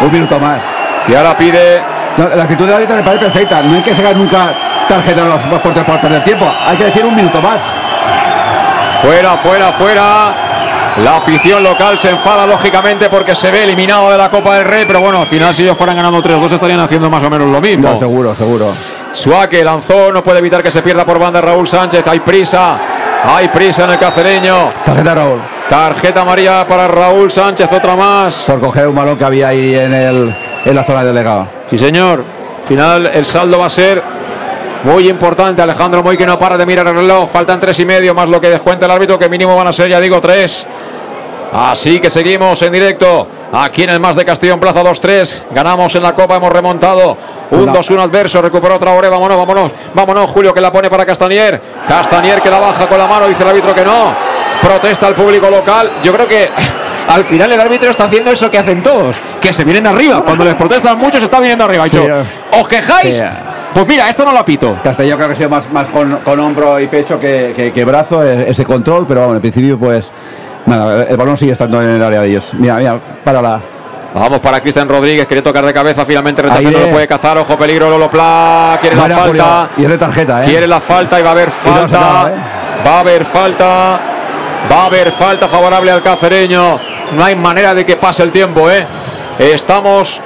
Un 0.00 0.12
minuto 0.12 0.38
más. 0.38 0.62
Y 1.08 1.14
ahora 1.14 1.36
pide 1.36 1.82
No, 2.16 2.28
la 2.28 2.44
actitud 2.44 2.66
de 2.66 2.72
la 2.72 2.78
me 2.78 3.02
parece 3.02 3.24
perfecta. 3.24 3.62
No 3.62 3.74
hay 3.74 3.82
que 3.82 3.94
sacar 3.94 4.16
nunca 4.16 4.52
tarjeta 4.88 5.22
a 5.22 5.24
los 5.24 5.42
porteros 5.42 5.86
por 5.86 6.00
perder 6.00 6.22
tiempo. 6.22 6.46
Hay 6.66 6.76
que 6.76 6.84
decir 6.84 7.04
un 7.04 7.14
minuto 7.14 7.40
más. 7.42 7.60
Fuera, 9.02 9.36
fuera, 9.36 9.72
fuera. 9.72 10.47
La 11.04 11.18
afición 11.18 11.62
local 11.62 11.96
se 11.96 12.10
enfada 12.10 12.46
lógicamente 12.46 13.08
porque 13.08 13.34
se 13.34 13.50
ve 13.52 13.64
eliminado 13.64 14.10
de 14.10 14.18
la 14.18 14.28
Copa 14.28 14.56
del 14.56 14.64
Rey, 14.64 14.84
pero 14.86 15.00
bueno, 15.00 15.20
al 15.20 15.26
final 15.26 15.54
si 15.54 15.62
ellos 15.62 15.78
fueran 15.78 15.94
ganando 15.94 16.20
3-2 16.20 16.52
estarían 16.52 16.80
haciendo 16.80 17.08
más 17.08 17.22
o 17.22 17.30
menos 17.30 17.48
lo 17.48 17.60
mismo. 17.60 17.88
No, 17.88 17.98
seguro, 17.98 18.34
seguro. 18.34 18.64
Suárez 19.12 19.64
lanzó, 19.64 20.10
no 20.10 20.24
puede 20.24 20.40
evitar 20.40 20.62
que 20.62 20.70
se 20.70 20.82
pierda 20.82 21.04
por 21.04 21.18
banda 21.18 21.40
Raúl 21.40 21.68
Sánchez. 21.68 22.06
Hay 22.08 22.20
prisa, 22.20 22.78
hay 23.24 23.48
prisa 23.48 23.84
en 23.84 23.90
el 23.90 23.98
cacereño. 23.98 24.70
Tarjeta 24.84 25.14
Raúl. 25.14 25.40
Tarjeta 25.68 26.22
amarilla 26.22 26.66
para 26.66 26.88
Raúl 26.88 27.30
Sánchez, 27.30 27.70
otra 27.72 27.94
más. 27.94 28.44
Por 28.46 28.58
coger 28.58 28.88
un 28.88 28.96
balón 28.96 29.16
que 29.16 29.24
había 29.24 29.48
ahí 29.48 29.74
en, 29.74 29.94
el, 29.94 30.34
en 30.64 30.74
la 30.74 30.82
zona 30.82 31.04
del 31.04 31.14
legado. 31.14 31.46
Sí, 31.70 31.78
señor. 31.78 32.24
Al 32.62 32.66
final 32.66 33.06
el 33.06 33.24
saldo 33.24 33.58
va 33.58 33.66
a 33.66 33.70
ser 33.70 34.02
muy 34.84 35.08
importante. 35.08 35.62
Alejandro 35.62 36.02
Moy 36.02 36.16
que 36.16 36.26
no 36.26 36.38
para 36.38 36.56
de 36.56 36.66
mirar 36.66 36.86
el 36.86 36.94
reloj. 36.94 37.28
Faltan 37.28 37.58
tres 37.58 37.78
y 37.80 37.84
medio 37.84 38.14
más 38.14 38.28
lo 38.28 38.40
que 38.40 38.48
descuenta 38.48 38.86
el 38.86 38.92
árbitro, 38.92 39.18
que 39.18 39.28
mínimo 39.28 39.56
van 39.56 39.66
a 39.66 39.72
ser, 39.72 39.88
ya 39.88 40.00
digo, 40.00 40.20
tres. 40.20 40.66
Así 41.52 42.00
que 42.00 42.10
seguimos 42.10 42.60
en 42.62 42.72
directo. 42.72 43.26
Aquí 43.50 43.84
en 43.84 43.90
el 43.90 44.00
Más 44.00 44.14
de 44.14 44.24
Castellón 44.24 44.60
Plaza 44.60 44.82
2-3. 44.82 45.44
Ganamos 45.52 45.94
en 45.94 46.02
la 46.02 46.14
Copa, 46.14 46.36
hemos 46.36 46.52
remontado. 46.52 47.16
Un 47.50 47.66
2-1 47.66 48.02
adverso. 48.02 48.42
Recuperó 48.42 48.78
Traoré. 48.78 49.08
Vámonos, 49.08 49.38
vámonos. 49.38 49.72
Vámonos, 49.94 50.30
Julio 50.30 50.52
que 50.52 50.60
la 50.60 50.70
pone 50.70 50.90
para 50.90 51.06
Castanier. 51.06 51.60
Castanier 51.86 52.42
que 52.42 52.50
la 52.50 52.60
baja 52.60 52.86
con 52.86 52.98
la 52.98 53.06
mano. 53.06 53.26
Dice 53.26 53.42
el 53.42 53.48
árbitro 53.48 53.74
que 53.74 53.84
no. 53.84 54.14
protesta 54.60 55.06
al 55.06 55.14
público 55.14 55.48
local. 55.48 55.92
Yo 56.02 56.12
creo 56.12 56.28
que 56.28 56.50
al 57.08 57.24
final 57.24 57.50
el 57.50 57.60
árbitro 57.60 57.88
está 57.88 58.04
haciendo 58.04 58.30
eso 58.30 58.50
que 58.50 58.58
hacen 58.58 58.82
todos, 58.82 59.16
que 59.40 59.50
se 59.52 59.64
vienen 59.64 59.86
arriba. 59.86 60.22
Cuando 60.22 60.44
les 60.44 60.54
protestan 60.54 60.98
mucho 60.98 61.18
se 61.18 61.24
está 61.24 61.40
viniendo 61.40 61.64
arriba. 61.64 61.88
Sí, 61.88 62.00
¿os 62.52 62.68
quejáis? 62.68 63.22
Pues 63.74 63.86
mira, 63.86 64.08
esto 64.08 64.24
no 64.24 64.32
lo 64.32 64.38
apito. 64.40 64.76
Castellón 64.82 65.16
creo 65.16 65.28
que 65.28 65.32
ha 65.34 65.36
sido 65.36 65.50
más, 65.50 65.70
más 65.70 65.86
con, 65.88 66.16
con 66.24 66.40
hombro 66.40 66.80
y 66.80 66.86
pecho 66.88 67.20
que, 67.20 67.52
que- 67.54 67.72
que 67.72 67.84
brazo, 67.84 68.24
e- 68.24 68.50
ese 68.50 68.64
control, 68.64 69.06
pero 69.06 69.20
bueno, 69.20 69.36
en 69.36 69.40
principio 69.40 69.78
pues 69.78 70.10
nada, 70.66 71.04
el 71.04 71.16
balón 71.16 71.36
sigue 71.36 71.52
estando 71.52 71.80
en 71.82 71.90
el 71.90 72.02
área 72.02 72.22
de 72.22 72.28
ellos. 72.28 72.50
Mira, 72.54 72.76
mira, 72.76 72.98
para 73.24 73.40
la... 73.42 73.60
Vamos 74.14 74.40
para 74.40 74.60
Cristian 74.60 74.88
Rodríguez, 74.88 75.26
quiere 75.26 75.42
tocar 75.42 75.64
de 75.66 75.72
cabeza, 75.72 76.04
finalmente 76.06 76.42
no 76.42 76.48
lo 76.80 76.88
puede 76.88 77.06
cazar, 77.06 77.36
ojo 77.38 77.56
peligro, 77.58 77.90
Lolo 77.90 78.10
Pla, 78.10 78.78
quiere 78.80 78.96
la 78.96 79.02
falta, 79.02 79.26
Julio, 79.26 79.68
Y 79.76 79.84
es 79.84 79.90
de 79.90 79.98
tarjeta, 79.98 80.40
¿eh? 80.42 80.44
quiere 80.46 80.66
la 80.66 80.80
falta 80.80 81.20
y 81.20 81.22
va 81.22 81.28
a 81.28 81.32
haber 81.32 81.48
no 81.48 81.52
falta, 81.52 82.30
¿eh? 82.30 82.32
va 82.86 82.90
a 82.96 83.00
haber 83.00 83.24
falta, 83.26 83.64
va 84.72 84.82
a 84.82 84.86
haber 84.86 85.12
falta 85.12 85.46
favorable 85.46 85.90
al 85.90 86.02
cacereño, 86.02 86.80
no 87.12 87.22
hay 87.24 87.36
manera 87.36 87.74
de 87.74 87.84
que 87.84 87.96
pase 87.96 88.22
el 88.22 88.32
tiempo, 88.32 88.68
¿eh? 88.70 88.84
Estamos 89.38 90.22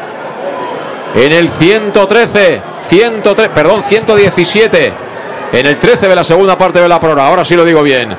en 1.17 1.33
el 1.33 1.51
113, 1.51 2.63
103, 2.83 3.49
perdón, 3.49 3.83
117, 3.83 4.93
en 5.53 5.67
el 5.67 5.79
13 5.79 6.09
de 6.09 6.15
la 6.15 6.25
segunda 6.25 6.59
parte 6.59 6.81
de 6.81 6.89
la 6.89 7.01
prórroga, 7.01 7.27
ahora 7.27 7.45
sí 7.45 7.55
lo 7.55 7.65
digo 7.65 7.83
bien. 7.83 8.17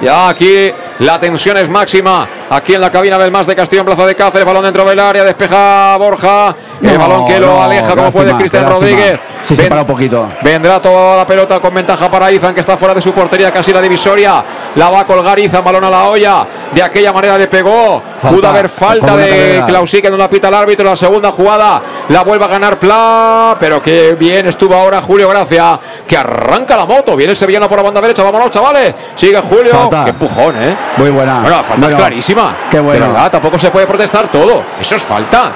Ya 0.00 0.28
aquí 0.28 0.70
la 1.02 1.18
tensión 1.18 1.56
es 1.56 1.68
máxima. 1.68 2.28
Aquí 2.48 2.74
en 2.74 2.80
la 2.80 2.90
cabina 2.90 3.18
del 3.18 3.30
más 3.30 3.46
de 3.46 3.56
Castillo 3.56 3.80
en 3.80 3.86
Plaza 3.86 4.06
de 4.06 4.14
Cáceres. 4.14 4.46
Balón 4.46 4.62
dentro 4.62 4.84
del 4.84 4.98
área. 4.98 5.24
Despeja 5.24 5.96
Borja. 5.96 6.54
el 6.80 6.96
balón 6.98 7.26
que 7.26 7.40
lo 7.40 7.48
no, 7.48 7.62
aleja 7.62 7.90
como 7.90 8.02
lástima, 8.02 8.22
puede 8.22 8.34
Cristian. 8.34 8.68
Rodríguez. 8.68 9.20
Sí, 9.44 9.56
se 9.56 9.64
para 9.64 9.80
un 9.80 9.86
poquito. 9.88 10.28
Vendrá 10.42 10.80
toda 10.80 11.16
la 11.16 11.26
pelota 11.26 11.58
con 11.58 11.74
ventaja 11.74 12.08
para 12.08 12.30
Izan, 12.30 12.54
que 12.54 12.60
está 12.60 12.76
fuera 12.76 12.94
de 12.94 13.02
su 13.02 13.12
portería, 13.12 13.50
casi 13.50 13.72
la 13.72 13.80
divisoria. 13.80 14.44
La 14.76 14.88
va 14.88 15.00
a 15.00 15.04
colgar 15.04 15.36
Izan, 15.38 15.64
balón 15.64 15.82
a 15.82 15.90
la 15.90 16.04
olla. 16.04 16.46
De 16.72 16.80
aquella 16.80 17.12
manera 17.12 17.36
le 17.36 17.48
pegó. 17.48 18.00
Falta, 18.20 18.36
Pudo 18.36 18.48
haber 18.48 18.68
falta 18.68 19.16
de. 19.16 19.64
Clausí, 19.66 20.00
que 20.00 20.10
no 20.10 20.16
la 20.16 20.28
pita 20.28 20.48
el 20.48 20.54
árbitro. 20.54 20.84
La 20.84 20.94
segunda 20.94 21.32
jugada 21.32 21.82
la 22.08 22.22
vuelve 22.22 22.44
a 22.44 22.48
ganar 22.48 22.78
Pla. 22.78 23.56
Pero 23.58 23.82
qué 23.82 24.14
bien 24.14 24.46
estuvo 24.46 24.74
ahora 24.74 25.02
Julio 25.02 25.28
Gracia, 25.28 25.80
que 26.06 26.16
arranca 26.16 26.76
la 26.76 26.86
moto. 26.86 27.16
Viene 27.16 27.32
el 27.32 27.36
sevillano 27.36 27.68
por 27.68 27.78
la 27.78 27.82
banda 27.82 28.00
derecha. 28.00 28.22
Vámonos, 28.22 28.50
chavales. 28.50 28.94
Sigue 29.16 29.38
Julio. 29.38 29.72
Falta. 29.72 30.04
Qué 30.04 30.10
empujón, 30.10 30.54
¿eh? 30.62 30.76
Muy 30.96 31.10
buena. 31.10 31.40
Bueno, 31.40 31.56
la 31.56 31.62
falta 31.62 31.80
Bueno, 31.86 31.96
es 31.96 32.00
clarísima. 32.00 32.56
Qué 32.70 32.78
bueno. 32.80 33.06
De 33.06 33.12
verdad, 33.12 33.30
tampoco 33.30 33.58
se 33.58 33.70
puede 33.70 33.86
protestar 33.86 34.28
todo. 34.28 34.62
Eso 34.78 34.94
es 34.96 35.02
falta. 35.02 35.50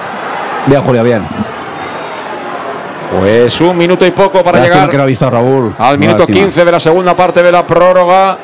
Bien, 0.65 0.81
Julio, 0.81 1.03
bien. 1.03 1.23
Pues 3.19 3.61
un 3.61 3.77
minuto 3.77 4.05
y 4.05 4.11
poco 4.11 4.43
para 4.43 4.59
Lástima 4.59 4.75
llegar 4.81 4.89
que 4.95 5.01
ha 5.01 5.05
visto 5.05 5.29
Raúl. 5.29 5.73
al 5.79 5.97
minuto 5.97 6.19
Lástima. 6.19 6.39
15 6.39 6.65
de 6.65 6.71
la 6.71 6.79
segunda 6.79 7.15
parte 7.15 7.41
de 7.41 7.51
la 7.51 7.65
prórroga. 7.65 8.37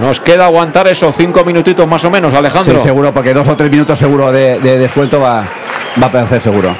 Nos 0.00 0.20
queda 0.20 0.46
aguantar 0.46 0.86
esos 0.88 1.14
cinco 1.14 1.44
minutitos 1.44 1.86
más 1.86 2.02
o 2.06 2.10
menos, 2.10 2.30
Sí, 2.32 2.36
Alejandro. 2.38 2.82
seguro, 2.82 3.12
porque 3.12 3.34
dos 3.34 3.46
o 3.46 3.54
tres 3.56 3.70
minutos 3.70 3.98
seguro 3.98 4.32
de, 4.32 4.58
de 4.60 4.78
descuento 4.78 5.20
va, 5.20 5.42
va 6.00 6.06
a 6.06 6.06
aparecer 6.06 6.40
seguro. 6.40 6.74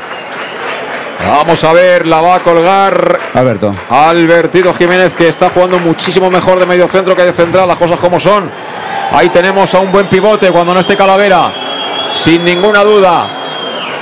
Vamos 1.28 1.62
a 1.62 1.72
ver, 1.74 2.06
la 2.06 2.20
va 2.22 2.36
a 2.36 2.38
colgar 2.40 3.18
Alberto. 3.34 3.74
Albertito 3.90 4.72
Jiménez, 4.72 5.12
que 5.14 5.28
está 5.28 5.50
jugando 5.50 5.78
muchísimo 5.78 6.30
mejor 6.30 6.58
de 6.58 6.64
medio 6.66 6.88
centro 6.88 7.14
que 7.14 7.22
de 7.24 7.32
central, 7.34 7.68
las 7.68 7.76
cosas 7.76 8.00
como 8.00 8.18
son. 8.18 8.50
Ahí 9.10 9.28
tenemos 9.28 9.74
a 9.74 9.80
un 9.80 9.90
buen 9.90 10.08
pivote 10.08 10.50
cuando 10.50 10.72
no 10.72 10.80
esté 10.80 10.96
Calavera, 10.96 11.50
sin 12.12 12.44
ninguna 12.44 12.82
duda. 12.82 13.26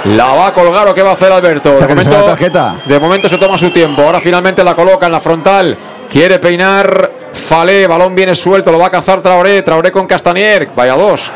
La 0.04 0.32
va 0.32 0.46
a 0.46 0.52
colgar 0.52 0.88
o 0.88 0.94
qué 0.94 1.02
va 1.02 1.10
a 1.10 1.12
hacer 1.12 1.30
Alberto. 1.30 1.76
De 1.76 1.86
momento, 1.86 2.24
tarjeta. 2.24 2.74
de 2.84 2.98
momento 2.98 3.28
se 3.28 3.36
toma 3.36 3.58
su 3.58 3.70
tiempo. 3.70 4.02
Ahora 4.02 4.20
finalmente 4.20 4.64
la 4.64 4.74
coloca 4.74 5.06
en 5.06 5.12
la 5.12 5.20
frontal. 5.20 5.76
Quiere 6.08 6.38
peinar 6.38 7.10
Falé. 7.32 7.86
Balón 7.86 8.14
viene 8.14 8.34
suelto. 8.34 8.72
Lo 8.72 8.78
va 8.78 8.86
a 8.86 8.90
cazar 8.90 9.20
Traoré. 9.20 9.60
Traoré 9.62 9.92
con 9.92 10.06
Castanier. 10.06 10.70
Vaya 10.74 10.94
dos. 10.94 11.30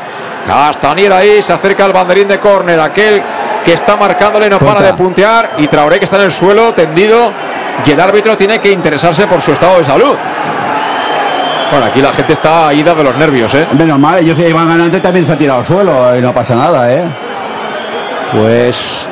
Castanier 0.47 1.13
ahí. 1.13 1.41
Se 1.43 1.53
acerca 1.53 1.85
al 1.85 1.93
banderín 1.93 2.27
de 2.27 2.39
córner. 2.39 2.79
Aquel 2.79 3.21
que 3.63 3.73
está 3.73 3.95
marcándole 3.95 4.49
no 4.49 4.57
para 4.57 4.81
de 4.81 4.93
puntear. 4.93 5.51
Y 5.59 5.67
Traoré 5.67 5.99
que 5.99 6.05
está 6.05 6.17
en 6.17 6.23
el 6.23 6.31
suelo 6.31 6.73
tendido. 6.73 7.31
Y 7.85 7.91
el 7.91 7.99
árbitro 7.99 8.35
tiene 8.35 8.59
que 8.59 8.71
interesarse 8.71 9.27
por 9.27 9.41
su 9.41 9.51
estado 9.51 9.77
de 9.77 9.85
salud. 9.85 10.15
Bueno, 11.71 11.85
aquí 11.87 12.01
la 12.01 12.13
gente 12.13 12.33
está 12.33 12.73
ida 12.73 12.93
de 12.93 13.03
los 13.03 13.15
nervios, 13.15 13.53
¿eh? 13.55 13.67
Menos 13.73 13.99
mal, 13.99 14.19
ellos 14.19 14.37
ya 14.37 14.47
iban 14.47 14.67
ganando 14.67 14.97
y 14.97 15.01
también 15.01 15.25
se 15.25 15.33
ha 15.33 15.37
tirado 15.37 15.59
al 15.59 15.65
suelo 15.65 16.17
y 16.17 16.21
no 16.21 16.33
pasa 16.33 16.55
nada, 16.55 16.93
¿eh? 16.93 17.03
Pues 18.31 19.09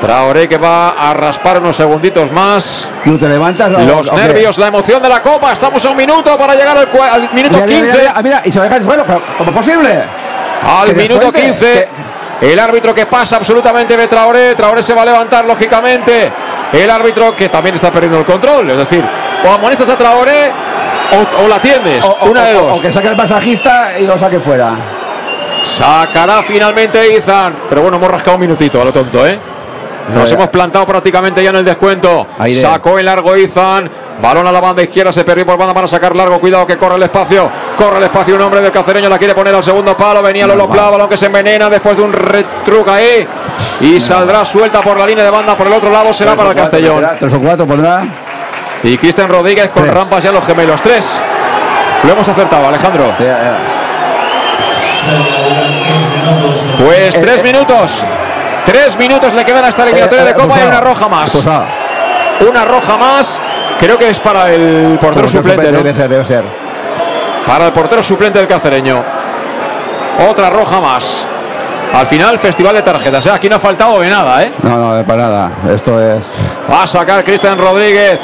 Traoré 0.00 0.48
que 0.48 0.56
va 0.56 0.90
a 0.90 1.12
raspar 1.12 1.58
unos 1.58 1.76
segunditos 1.76 2.32
más. 2.32 2.90
Tú 3.04 3.18
te 3.18 3.28
levantas. 3.28 3.70
Los 3.70 4.12
nervios, 4.12 4.56
la 4.56 4.68
emoción 4.68 5.02
de 5.02 5.08
la 5.08 5.20
copa. 5.20 5.52
Estamos 5.52 5.84
a 5.84 5.90
un 5.90 5.96
minuto 5.96 6.36
para 6.38 6.54
llegar 6.54 6.76
al, 6.78 6.88
al 6.88 7.32
minuto 7.34 7.56
Mira, 7.56 7.66
mira, 7.66 7.66
15. 7.66 7.98
mira, 7.98 8.02
mira, 8.02 8.22
mira, 8.22 8.42
y 8.44 8.52
se 8.52 8.60
deja 8.60 8.76
el 8.76 8.84
suelo, 8.84 9.04
pero 9.06 9.22
¿cómo 9.36 9.50
es 9.50 9.56
posible? 9.56 10.02
Al 10.66 10.94
minuto 10.94 11.30
descuente, 11.30 11.40
15. 11.42 11.88
El 12.40 12.58
árbitro 12.58 12.94
que 12.94 13.04
pasa 13.04 13.36
absolutamente 13.36 13.94
de 13.96 14.08
Traoré. 14.08 14.54
Traoré 14.54 14.82
se 14.82 14.94
va 14.94 15.02
a 15.02 15.04
levantar, 15.04 15.44
lógicamente. 15.44 16.32
El 16.72 16.88
árbitro 16.88 17.36
que 17.36 17.50
también 17.50 17.74
está 17.74 17.92
perdiendo 17.92 18.18
el 18.18 18.24
control. 18.24 18.70
Es 18.70 18.78
decir, 18.78 19.04
o 19.46 19.52
amonestas 19.52 19.90
a 19.90 19.96
Traoré 19.96 20.50
o, 21.12 21.44
o 21.44 21.48
la 21.48 21.56
atiendes. 21.56 22.04
O, 22.04 22.26
Una 22.30 22.44
de 22.46 22.54
dos. 22.54 22.78
o 22.78 22.82
que 22.82 22.92
saque 22.92 23.08
el 23.08 23.16
masajista 23.16 23.98
y 23.98 24.06
lo 24.06 24.18
saque 24.18 24.40
fuera. 24.40 24.74
Sacará 25.62 26.42
finalmente 26.42 27.12
Izan. 27.14 27.54
Pero 27.68 27.82
bueno, 27.82 27.96
hemos 27.96 28.10
rascado 28.10 28.36
un 28.36 28.40
minutito 28.40 28.80
a 28.80 28.84
lo 28.84 28.92
tonto, 28.92 29.26
¿eh? 29.26 29.38
Nos 30.14 30.32
hemos 30.32 30.48
plantado 30.48 30.84
prácticamente 30.86 31.42
ya 31.42 31.50
en 31.50 31.56
el 31.56 31.64
descuento. 31.64 32.26
Aire. 32.38 32.58
Sacó 32.58 32.98
en 32.98 33.04
largo 33.04 33.36
Izan. 33.36 33.88
Balón 34.20 34.46
a 34.46 34.52
la 34.52 34.60
banda 34.60 34.82
izquierda, 34.82 35.12
se 35.12 35.24
perdió 35.24 35.46
por 35.46 35.56
banda 35.56 35.72
para 35.72 35.86
sacar 35.86 36.14
largo. 36.16 36.38
Cuidado 36.40 36.66
que 36.66 36.76
corre 36.76 36.96
el 36.96 37.02
espacio. 37.04 37.48
Corre 37.76 37.98
el 37.98 38.04
espacio 38.04 38.34
un 38.34 38.40
hombre 38.42 38.60
del 38.60 38.72
cacereño. 38.72 39.08
La 39.08 39.18
quiere 39.18 39.34
poner 39.34 39.54
al 39.54 39.62
segundo 39.62 39.96
palo. 39.96 40.22
Venía 40.22 40.46
Lolo. 40.46 40.68
Pla, 40.68 40.90
balón 40.90 41.08
que 41.08 41.16
se 41.16 41.26
envenena 41.26 41.70
después 41.70 41.96
de 41.96 42.02
un 42.02 42.12
retruca 42.12 42.94
ahí. 42.96 43.26
Y 43.80 44.00
saldrá 44.00 44.44
suelta 44.44 44.80
por 44.82 44.98
la 44.98 45.06
línea 45.06 45.24
de 45.24 45.30
banda. 45.30 45.56
Por 45.56 45.68
el 45.68 45.72
otro 45.74 45.90
lado 45.90 46.12
será 46.12 46.34
para 46.34 46.50
el 46.50 46.56
Castellón. 46.56 47.06
Tres 47.18 47.32
o 47.32 47.38
cuatro 47.40 47.66
pondrá. 47.66 48.02
Y 48.82 48.96
Cristian 48.98 49.28
Rodríguez 49.28 49.68
con 49.70 49.82
Tres. 49.82 49.94
rampas 49.94 50.24
ya 50.24 50.32
los 50.32 50.44
gemelos. 50.44 50.80
Tres. 50.80 51.22
Lo 52.02 52.12
hemos 52.12 52.26
acertado, 52.28 52.66
Alejandro. 52.68 53.12
Pues 56.84 57.14
Eh, 57.14 57.18
tres 57.20 57.40
eh. 57.40 57.44
minutos. 57.44 58.06
Tres 58.64 58.96
minutos 58.98 59.34
le 59.34 59.44
quedan 59.44 59.64
hasta 59.64 59.82
la 59.84 59.90
eliminatoria 59.90 60.24
eh, 60.24 60.28
de 60.28 60.34
Copa 60.34 60.58
y 60.62 60.66
una 60.66 60.80
roja 60.80 61.08
más. 61.08 61.22
Expulsado. 61.34 61.64
Una 62.48 62.64
roja 62.64 62.96
más. 62.96 63.40
Creo 63.78 63.98
que 63.98 64.10
es 64.10 64.18
para 64.18 64.50
el 64.50 64.98
portero 65.00 65.22
Portero 65.22 65.28
suplente, 65.28 65.72
¿no? 65.72 65.78
Debe 65.78 65.94
ser, 65.94 66.08
debe 66.08 66.24
ser. 66.24 66.44
Para 67.46 67.66
el 67.66 67.72
portero 67.72 68.02
suplente 68.02 68.38
del 68.38 68.46
cacereño. 68.48 69.02
Otra 70.28 70.50
roja 70.50 70.80
más. 70.80 71.26
Al 71.94 72.06
final, 72.06 72.38
festival 72.38 72.74
de 72.76 72.82
tarjetas. 72.82 73.26
¿eh? 73.26 73.30
Aquí 73.34 73.48
no 73.48 73.56
ha 73.56 73.58
faltado 73.58 73.98
de 74.00 74.08
nada, 74.08 74.44
¿eh? 74.44 74.52
No, 74.62 74.76
no, 74.96 75.04
para 75.04 75.22
nada. 75.22 75.50
Esto 75.74 76.00
es. 76.00 76.24
Va 76.70 76.82
a 76.84 76.86
sacar 76.86 77.24
Cristian 77.24 77.58
Rodríguez. 77.58 78.20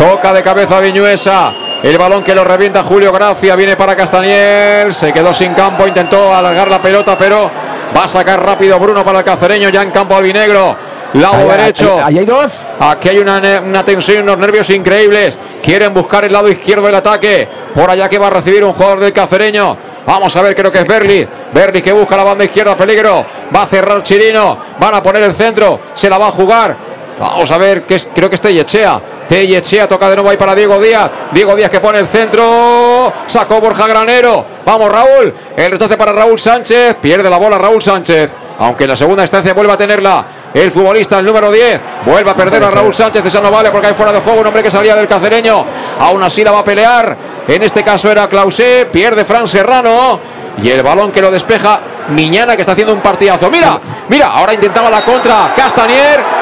Toca 0.00 0.32
de 0.32 0.42
cabeza 0.42 0.80
Viñuesa. 0.80 1.52
El 1.82 1.98
balón 1.98 2.24
que 2.24 2.34
lo 2.34 2.42
revienta 2.42 2.82
Julio 2.82 3.12
Gracia. 3.12 3.54
Viene 3.54 3.76
para 3.76 3.94
Castanier. 3.94 4.94
Se 4.94 5.12
quedó 5.12 5.30
sin 5.34 5.52
campo. 5.52 5.86
Intentó 5.86 6.34
alargar 6.34 6.68
la 6.68 6.80
pelota, 6.80 7.18
pero 7.18 7.50
va 7.94 8.04
a 8.04 8.08
sacar 8.08 8.42
rápido 8.42 8.78
Bruno 8.78 9.04
para 9.04 9.18
el 9.18 9.24
cacereño. 9.26 9.68
Ya 9.68 9.82
en 9.82 9.90
campo 9.90 10.14
albinegro. 10.14 10.74
Lado 11.12 11.34
Ahí- 11.36 11.48
derecho. 11.58 11.96
ahí- 11.98 12.14
ahí 12.14 12.18
hay 12.20 12.24
dos. 12.24 12.64
Aquí 12.78 13.10
hay 13.10 13.18
una, 13.18 13.42
una 13.62 13.84
tensión 13.84 14.18
y 14.18 14.20
unos 14.22 14.38
nervios 14.38 14.70
increíbles. 14.70 15.38
Quieren 15.62 15.92
buscar 15.92 16.24
el 16.24 16.32
lado 16.32 16.48
izquierdo 16.48 16.86
del 16.86 16.94
ataque. 16.94 17.46
Por 17.74 17.90
allá 17.90 18.08
que 18.08 18.18
va 18.18 18.28
a 18.28 18.30
recibir 18.30 18.64
un 18.64 18.72
jugador 18.72 19.00
del 19.00 19.12
cacereño. 19.12 19.76
Vamos 20.06 20.34
a 20.34 20.40
ver, 20.40 20.54
creo 20.56 20.70
que 20.70 20.78
es 20.78 20.86
Berli. 20.86 21.28
Berli 21.52 21.82
que 21.82 21.92
busca 21.92 22.16
la 22.16 22.24
banda 22.24 22.42
izquierda, 22.44 22.74
peligro. 22.74 23.24
Va 23.54 23.62
a 23.62 23.66
cerrar 23.66 24.02
Chirino. 24.02 24.56
Van 24.78 24.94
a 24.94 25.02
poner 25.02 25.22
el 25.24 25.32
centro. 25.34 25.78
Se 25.92 26.08
la 26.08 26.16
va 26.16 26.28
a 26.28 26.30
jugar. 26.30 26.76
Vamos 27.20 27.50
a 27.50 27.58
ver, 27.58 27.82
que 27.82 27.96
es, 27.96 28.08
creo 28.14 28.30
que 28.30 28.36
es 28.36 28.40
Tellechea. 28.40 28.98
Tellechea 29.28 29.86
toca 29.86 30.08
de 30.08 30.16
nuevo 30.16 30.30
ahí 30.30 30.38
para 30.38 30.54
Diego 30.54 30.80
Díaz. 30.80 31.10
Diego 31.32 31.54
Díaz 31.54 31.68
que 31.68 31.78
pone 31.78 31.98
el 31.98 32.06
centro. 32.06 33.12
Sacó 33.26 33.60
Borja 33.60 33.86
Granero. 33.86 34.42
Vamos, 34.64 34.90
Raúl. 34.90 35.34
El 35.54 35.70
rechace 35.70 35.98
para 35.98 36.14
Raúl 36.14 36.38
Sánchez. 36.38 36.96
Pierde 36.98 37.28
la 37.28 37.36
bola 37.36 37.58
Raúl 37.58 37.82
Sánchez. 37.82 38.32
Aunque 38.58 38.84
en 38.84 38.90
la 38.90 38.96
segunda 38.96 39.22
instancia 39.22 39.52
vuelve 39.52 39.74
a 39.74 39.76
tenerla 39.76 40.24
el 40.54 40.70
futbolista, 40.70 41.18
el 41.18 41.26
número 41.26 41.52
10. 41.52 41.80
Vuelve 42.06 42.30
a 42.30 42.34
perder 42.34 42.64
a 42.64 42.70
Raúl 42.70 42.94
Sánchez. 42.94 43.26
Esa 43.26 43.42
no 43.42 43.50
vale 43.50 43.70
porque 43.70 43.88
hay 43.88 43.94
fuera 43.94 44.12
de 44.12 44.20
juego 44.20 44.40
un 44.40 44.46
hombre 44.46 44.62
que 44.62 44.70
salía 44.70 44.96
del 44.96 45.06
cacereño. 45.06 45.62
Aún 45.98 46.22
así 46.22 46.42
la 46.42 46.52
va 46.52 46.60
a 46.60 46.64
pelear. 46.64 47.16
En 47.46 47.62
este 47.62 47.82
caso 47.82 48.10
era 48.10 48.28
Clausé. 48.28 48.88
Pierde 48.90 49.26
Fran 49.26 49.46
Serrano. 49.46 50.18
Y 50.62 50.70
el 50.70 50.82
balón 50.82 51.12
que 51.12 51.20
lo 51.20 51.30
despeja 51.30 51.80
Miñana 52.08 52.56
que 52.56 52.62
está 52.62 52.72
haciendo 52.72 52.92
un 52.92 53.00
partidazo. 53.00 53.50
Mira, 53.50 53.78
mira, 54.08 54.28
ahora 54.28 54.54
intentaba 54.54 54.90
la 54.90 55.02
contra 55.02 55.52
Castanier. 55.54 56.39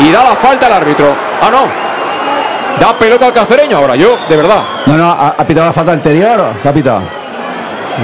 Y 0.00 0.12
da 0.12 0.24
la 0.24 0.36
falta 0.36 0.66
al 0.66 0.72
árbitro. 0.72 1.14
Ah, 1.42 1.50
no. 1.50 1.66
Da 2.80 2.96
pelota 2.96 3.26
al 3.26 3.32
cacereño 3.32 3.76
ahora. 3.76 3.96
Yo, 3.96 4.16
de 4.28 4.36
verdad. 4.36 4.62
No, 4.86 4.96
no, 4.96 5.10
ha, 5.10 5.34
ha 5.36 5.44
pitado 5.44 5.66
la 5.66 5.72
falta 5.72 5.92
anterior. 5.92 6.52
¿Qué 6.62 6.68
ha 6.68 6.72
pitado? 6.72 7.02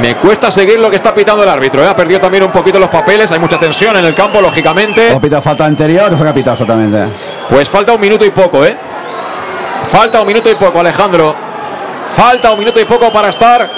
Me 0.01 0.17
cuesta 0.17 0.51
seguir 0.51 0.81
lo 0.81 0.91
que 0.91 0.97
está 0.97 1.15
pitando 1.15 1.45
el 1.45 1.49
árbitro. 1.49 1.83
¿eh? 1.85 1.87
Ha 1.87 1.95
perdido 1.95 2.19
también 2.19 2.43
un 2.43 2.51
poquito 2.51 2.79
los 2.81 2.89
papeles. 2.89 3.31
Hay 3.31 3.39
mucha 3.39 3.59
tensión 3.59 3.97
en 3.97 4.05
el 4.05 4.15
campo, 4.15 4.41
lógicamente. 4.41 5.13
¿O 5.13 5.19
ha 5.19 5.21
pitado 5.21 5.43
falta 5.43 5.65
anterior 5.65 6.13
o 6.13 6.19
se 6.19 6.29
ha 6.29 6.35
pitado 6.35 6.55
exactamente? 6.55 7.05
Pues 7.49 7.69
falta 7.69 7.93
un 7.93 8.01
minuto 8.01 8.25
y 8.25 8.31
poco, 8.31 8.65
¿eh? 8.65 8.77
Falta 9.85 10.21
un 10.21 10.27
minuto 10.27 10.51
y 10.51 10.57
poco, 10.57 10.81
Alejandro. 10.81 11.37
Falta 12.09 12.51
un 12.51 12.59
minuto 12.59 12.81
y 12.81 12.85
poco 12.85 13.13
para 13.13 13.29
estar 13.29 13.71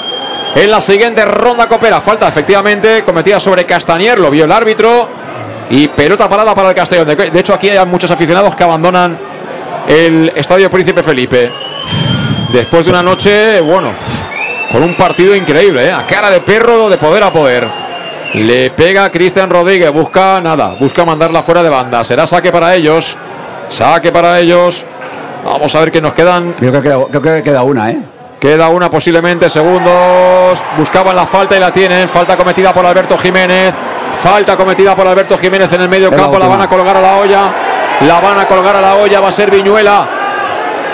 en 0.55 0.71
la 0.71 0.81
siguiente 0.81 1.23
ronda 1.27 1.69
coopera. 1.69 2.01
Falta 2.01 2.29
efectivamente 2.29 3.05
cometida 3.05 3.39
sobre 3.39 3.67
Castañer, 3.67 4.19
lo 4.19 4.31
vio 4.31 4.47
el 4.47 4.53
árbitro. 4.53 5.26
Y 5.71 5.89
pelota 5.89 6.29
parada 6.29 6.55
para 6.55 6.69
el 6.71 6.75
Castellón. 6.75 7.07
De, 7.09 7.41
hecho, 7.41 7.55
aquí 7.55 7.71
hay 7.71 7.85
muchos 7.87 8.11
aficionados 8.11 8.55
que 8.55 8.63
abandonan 8.65 9.19
el 9.89 10.33
Estadio 10.37 10.71
Príncipe 10.71 11.03
Felipe. 11.03 11.51
Después 12.53 12.85
de 12.87 12.93
una 12.93 13.03
noche, 13.03 13.61
bueno, 13.61 13.93
con 14.71 14.83
un 14.83 14.95
partido 14.95 15.35
increíble, 15.35 15.87
¿eh? 15.87 15.93
a 15.93 16.07
cara 16.07 16.31
de 16.31 16.41
perro 16.41 16.89
de 16.89 16.97
poder 16.97 17.23
a 17.25 17.33
poder. 17.33 17.67
Le 18.35 18.71
pega 18.71 19.11
Cristian 19.11 19.51
Rodríguez, 19.51 19.91
busca 19.93 20.41
nada, 20.41 20.75
busca 20.79 21.05
mandarla 21.05 21.43
fuera 21.43 21.63
de 21.63 21.69
banda. 21.69 22.05
Será 22.05 22.27
saque 22.27 22.51
para 22.53 22.75
ellos. 22.75 23.17
Saque 23.69 24.13
para 24.13 24.39
ellos. 24.39 24.85
Vamos 25.45 25.75
a 25.75 25.81
ver 25.81 25.91
qué 25.91 26.01
nos 26.01 26.13
quedan. 26.15 26.55
Yo 26.61 26.71
creo 26.71 26.83
que, 26.83 26.89
queda- 26.89 27.07
creo 27.11 27.23
que 27.23 27.43
queda 27.43 27.63
una, 27.63 27.91
¿eh? 27.91 27.99
Queda 28.41 28.69
una 28.69 28.91
posiblemente, 28.91 29.49
segundos. 29.49 30.63
Buscaban 30.77 31.17
la 31.17 31.27
falta 31.27 31.57
y 31.57 31.61
la 31.61 31.73
tienen. 31.73 32.09
Falta 32.09 32.37
cometida 32.37 32.73
por 32.73 32.85
Alberto 32.87 33.17
Jiménez. 33.19 33.75
Falta 34.15 34.57
cometida 34.57 34.95
por 34.95 35.07
Alberto 35.07 35.37
Jiménez 35.37 35.73
en 35.73 35.83
el 35.83 35.89
medio 35.89 36.11
Es 36.11 36.17
campo. 36.17 36.39
La 36.39 36.49
van 36.49 36.61
a 36.61 36.69
colgar 36.69 36.97
a 36.97 37.01
la 37.01 37.17
olla. 37.17 37.53
La 38.01 38.21
van 38.21 38.39
a 38.39 38.47
colgar 38.47 38.77
a 38.77 38.81
la 38.81 38.95
olla. 38.97 39.21
Va 39.21 39.29
a 39.29 39.33
ser 39.33 39.51
Viñuela. 39.51 40.07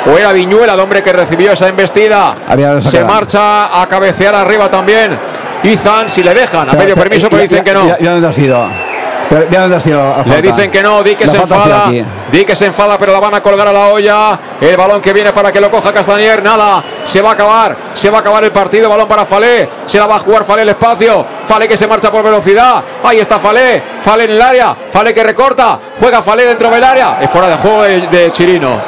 O 0.07 0.19
era 0.19 0.33
Viñuela 0.33 0.75
el 0.75 0.81
hombre 0.81 1.03
que 1.03 1.13
recibió 1.13 1.53
esa 1.53 1.69
embestida. 1.69 2.35
Se 2.81 3.05
marcha 3.05 3.81
a 3.81 3.87
cabecear 3.87 4.35
arriba 4.35 4.69
también. 4.69 5.19
Izan, 5.63 6.09
si 6.09 6.23
le 6.23 6.35
dejan. 6.35 6.69
Ha 6.69 6.73
pedido 6.73 6.97
permiso, 6.97 7.29
pero 7.31 7.43
dicen 7.43 7.63
que 7.63 7.73
no. 7.73 7.97
Ya 7.99 8.13
dónde 8.13 8.29
ha 8.29 8.33
sido. 8.33 8.92
Le 9.33 10.43
dicen 10.43 10.71
que 10.71 10.83
no, 10.83 11.03
di 11.03 11.17
que 11.17 11.27
se 11.27 11.39
enfada. 11.39 11.91
Di 12.31 12.45
que 12.45 12.55
se 12.55 12.67
enfada, 12.67 12.99
pero 12.99 13.13
la 13.13 13.21
van 13.21 13.35
a 13.35 13.43
colgar 13.43 13.67
a 13.67 13.73
la 13.73 13.89
olla. 13.89 14.39
El 14.61 14.77
balón 14.77 15.01
que 15.01 15.13
viene 15.13 15.33
para 15.33 15.51
que 15.51 15.61
lo 15.61 15.71
coja 15.71 15.93
Castañer. 15.93 16.43
Nada, 16.43 16.85
se 17.05 17.23
va 17.23 17.31
a 17.31 17.33
acabar. 17.33 17.77
Se 17.95 18.11
va 18.11 18.19
a 18.19 18.21
acabar 18.21 18.45
el 18.45 18.53
partido. 18.53 18.89
Balón 18.89 19.09
para 19.09 19.25
Falé. 19.25 19.69
Se 19.87 19.99
la 19.99 20.07
va 20.07 20.17
a 20.17 20.19
jugar 20.19 20.45
Falé 20.45 20.63
el 20.63 20.69
espacio. 20.71 21.25
Falé 21.45 21.67
que 21.67 21.77
se 21.77 21.87
marcha 21.87 22.11
por 22.11 22.23
velocidad. 22.23 22.85
Ahí 23.03 23.21
está 23.21 23.39
Falé. 23.39 23.83
Falé 24.01 24.25
en 24.25 24.33
el 24.33 24.43
área. 24.43 24.77
Falé 24.91 25.15
que 25.15 25.23
recorta. 25.23 25.79
Juega 25.99 26.21
Falé 26.21 26.45
dentro 26.45 26.71
del 26.71 26.85
área. 26.85 27.19
Es 27.21 27.31
fuera 27.31 27.49
de 27.49 27.57
juego 27.57 27.83
de, 27.85 28.07
de 28.09 28.33
Chirino. 28.33 28.79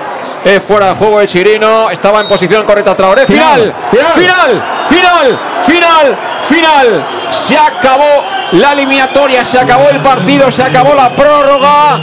Es 0.45 0.63
fuera 0.63 0.89
de 0.89 0.95
juego 0.95 1.21
de 1.21 1.27
Chirino. 1.27 1.89
Estaba 1.89 2.21
en 2.21 2.29
posición 2.29 2.67
correcta 2.67 2.95
Traoré. 2.95 3.25
Final. 3.25 3.73
Final, 3.91 4.13
Final. 4.15 4.63
Final. 4.87 5.39
Final. 5.63 6.19
Final. 6.43 7.07
Se 7.31 7.57
acabó 7.57 8.34
la 8.53 8.73
eliminatoria. 8.73 9.45
Se 9.45 9.59
acabó 9.59 9.89
el 9.91 10.01
partido. 10.01 10.51
Se 10.51 10.63
acabó 10.63 10.95
la 10.95 11.11
prórroga. 11.11 11.99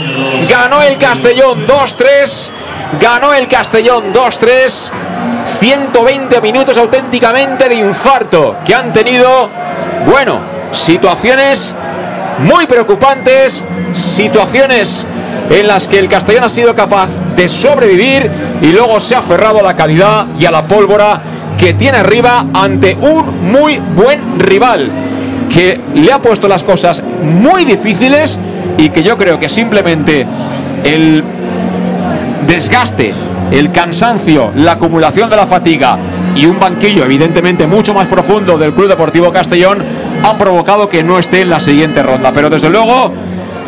Ganó 0.48 0.82
el 0.82 0.98
Castellón 0.98 1.66
2-3. 1.66 2.50
Ganó 3.00 3.32
el 3.34 3.48
Castellón 3.48 4.12
2-3. 4.12 4.90
120 5.44 6.40
minutos 6.40 6.76
auténticamente 6.76 7.68
de 7.68 7.74
infarto 7.76 8.56
que 8.64 8.74
han 8.74 8.92
tenido. 8.92 9.50
Bueno, 10.06 10.40
situaciones 10.72 11.74
muy 12.40 12.66
preocupantes, 12.66 13.62
situaciones 13.92 15.06
en 15.50 15.66
las 15.66 15.86
que 15.86 15.98
el 15.98 16.08
Castellón 16.08 16.44
ha 16.44 16.48
sido 16.48 16.74
capaz 16.74 17.10
de 17.36 17.48
sobrevivir 17.48 18.30
y 18.60 18.72
luego 18.72 18.98
se 19.00 19.14
ha 19.14 19.18
aferrado 19.18 19.60
a 19.60 19.62
la 19.62 19.76
calidad 19.76 20.26
y 20.38 20.46
a 20.46 20.50
la 20.50 20.66
pólvora 20.66 21.20
que 21.58 21.74
tiene 21.74 21.98
arriba 21.98 22.46
ante 22.54 22.96
un 23.00 23.52
muy 23.52 23.78
buen 23.78 24.40
rival 24.40 24.90
que 25.54 25.80
le 25.94 26.12
ha 26.12 26.20
puesto 26.20 26.48
las 26.48 26.62
cosas 26.62 27.02
muy 27.22 27.64
difíciles 27.64 28.38
y 28.78 28.88
que 28.88 29.02
yo 29.02 29.16
creo 29.16 29.38
que 29.38 29.48
simplemente 29.48 30.26
el 30.84 31.22
desgaste, 32.46 33.12
el 33.50 33.70
cansancio, 33.70 34.50
la 34.56 34.72
acumulación 34.72 35.28
de 35.28 35.36
la 35.36 35.46
fatiga 35.46 35.98
y 36.34 36.46
un 36.46 36.58
banquillo 36.58 37.04
evidentemente 37.04 37.66
mucho 37.66 37.92
más 37.92 38.08
profundo 38.08 38.56
del 38.56 38.72
Club 38.72 38.88
Deportivo 38.88 39.30
Castellón 39.30 39.82
han 40.24 40.38
provocado 40.38 40.88
que 40.88 41.02
no 41.02 41.18
esté 41.18 41.42
en 41.42 41.50
la 41.50 41.60
siguiente 41.60 42.02
ronda. 42.02 42.32
Pero 42.32 42.48
desde 42.48 42.70
luego, 42.70 43.12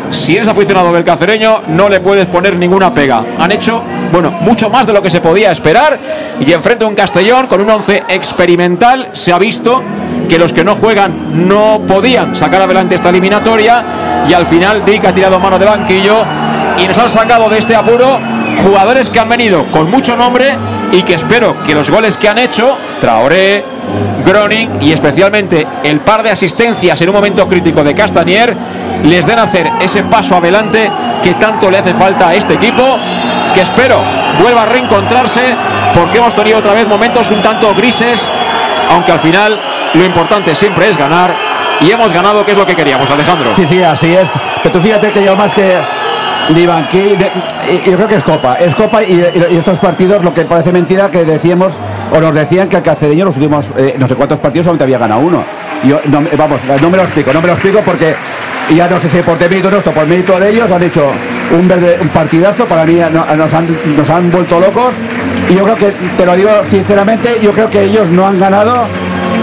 si 0.09 0.35
eres 0.35 0.47
aficionado 0.47 0.91
del 0.91 1.03
cacereño, 1.03 1.61
no 1.67 1.89
le 1.89 1.99
puedes 1.99 2.27
poner 2.27 2.57
ninguna 2.57 2.93
pega. 2.93 3.23
Han 3.39 3.51
hecho, 3.51 3.83
bueno, 4.11 4.31
mucho 4.31 4.69
más 4.69 4.87
de 4.87 4.93
lo 4.93 5.01
que 5.01 5.09
se 5.09 5.21
podía 5.21 5.51
esperar 5.51 5.99
y 6.39 6.51
enfrente 6.51 6.85
a 6.85 6.87
un 6.87 6.95
Castellón 6.95 7.47
con 7.47 7.61
un 7.61 7.69
once 7.69 8.03
experimental 8.09 9.09
se 9.13 9.31
ha 9.31 9.37
visto 9.37 9.83
que 10.27 10.37
los 10.37 10.53
que 10.53 10.63
no 10.63 10.75
juegan 10.75 11.47
no 11.47 11.81
podían 11.87 12.35
sacar 12.35 12.61
adelante 12.61 12.95
esta 12.95 13.09
eliminatoria. 13.09 13.83
Y 14.27 14.33
al 14.33 14.45
final 14.45 14.83
Dick 14.85 15.05
ha 15.05 15.13
tirado 15.13 15.39
mano 15.39 15.59
de 15.59 15.65
banquillo 15.65 16.23
y 16.77 16.87
nos 16.87 16.97
han 16.97 17.09
sacado 17.09 17.49
de 17.49 17.59
este 17.59 17.75
apuro 17.75 18.19
jugadores 18.63 19.09
que 19.09 19.19
han 19.19 19.29
venido 19.29 19.65
con 19.71 19.89
mucho 19.89 20.15
nombre 20.15 20.57
y 20.91 21.03
que 21.03 21.15
espero 21.15 21.55
que 21.63 21.75
los 21.75 21.89
goles 21.89 22.17
que 22.17 22.29
han 22.29 22.37
hecho, 22.37 22.77
Traoré, 22.99 23.63
Groning 24.25 24.81
y 24.81 24.91
especialmente 24.91 25.67
el 25.83 25.99
par 25.99 26.23
de 26.23 26.31
asistencias 26.31 26.99
en 27.01 27.09
un 27.09 27.15
momento 27.15 27.47
crítico 27.47 27.83
de 27.83 27.93
Castanier, 27.93 28.55
les 29.03 29.25
den 29.27 29.39
hacer 29.39 29.69
ese 29.81 30.03
paso 30.03 30.37
adelante 30.37 30.89
que 31.21 31.35
tanto 31.35 31.69
le 31.69 31.77
hace 31.77 31.93
falta 31.93 32.29
a 32.29 32.35
este 32.35 32.55
equipo, 32.55 32.97
que 33.53 33.61
espero 33.61 33.97
vuelva 34.41 34.63
a 34.63 34.65
reencontrarse 34.65 35.41
porque 35.93 36.17
hemos 36.17 36.33
tenido 36.33 36.57
otra 36.57 36.73
vez 36.73 36.87
momentos 36.87 37.29
un 37.31 37.41
tanto 37.41 37.73
grises, 37.75 38.29
aunque 38.91 39.11
al 39.11 39.19
final 39.19 39.59
lo 39.95 40.05
importante 40.05 40.53
siempre 40.55 40.89
es 40.89 40.97
ganar 40.97 41.31
y 41.81 41.91
hemos 41.91 42.11
ganado, 42.13 42.45
que 42.45 42.51
es 42.53 42.57
lo 42.57 42.65
que 42.65 42.75
queríamos, 42.75 43.09
Alejandro. 43.09 43.51
Sí, 43.55 43.65
sí, 43.67 43.81
así 43.83 44.13
es. 44.15 44.27
Pero 44.63 44.73
tú 44.75 44.81
fíjate 44.81 45.09
que 45.11 45.23
yo 45.23 45.35
más 45.35 45.53
que 45.53 45.77
y- 47.69 47.89
yo 47.89 47.95
creo 47.97 48.07
que 48.07 48.15
es 48.15 48.23
Copa. 48.23 48.55
Es 48.55 48.75
Copa 48.75 49.01
y, 49.03 49.19
estos 49.51 49.79
partidos, 49.79 50.23
lo 50.23 50.33
que 50.33 50.41
parece 50.43 50.71
mentira 50.71 51.09
que 51.09 51.23
decíamos, 51.25 51.73
o 52.13 52.19
nos 52.19 52.33
decían 52.35 52.69
que 52.69 52.77
el 52.77 52.83
Cacereño 52.83 53.25
los 53.25 53.35
últimos 53.35 53.65
eh, 53.77 53.95
no 53.97 54.07
sé 54.07 54.15
cuántos 54.15 54.39
partidos 54.39 54.65
solamente 54.65 54.83
había 54.83 54.97
ganado 54.99 55.21
uno. 55.21 55.43
Yo, 55.83 55.99
no, 56.05 56.21
vamos, 56.37 56.59
no 56.81 56.89
me 56.89 56.97
lo 56.97 57.03
explico, 57.03 57.33
no 57.33 57.41
me 57.41 57.47
lo 57.47 57.53
explico 57.53 57.79
porque 57.81 58.13
ya 58.75 58.87
no 58.87 58.99
sé 58.99 59.09
si 59.09 59.17
por 59.19 59.39
mérito 59.39 59.69
nuestro, 59.69 59.91
por 59.91 60.05
mérito 60.07 60.39
de 60.39 60.49
ellos, 60.51 60.69
han 60.71 60.83
hecho 60.83 61.07
un, 61.51 61.67
verde- 61.67 61.97
un 62.01 62.09
partidazo. 62.09 62.65
Para 62.65 62.85
mí 62.85 62.93
no- 63.11 63.35
nos, 63.35 63.53
han, 63.53 63.67
nos 63.97 64.09
han 64.09 64.29
vuelto 64.31 64.59
locos. 64.59 64.93
Y 65.49 65.55
yo 65.55 65.63
creo 65.63 65.75
que, 65.75 65.89
te 66.17 66.25
lo 66.25 66.35
digo 66.35 66.49
sinceramente, 66.69 67.39
yo 67.41 67.51
creo 67.51 67.69
que 67.69 67.83
ellos 67.83 68.07
no 68.09 68.27
han 68.27 68.39
ganado 68.39 68.85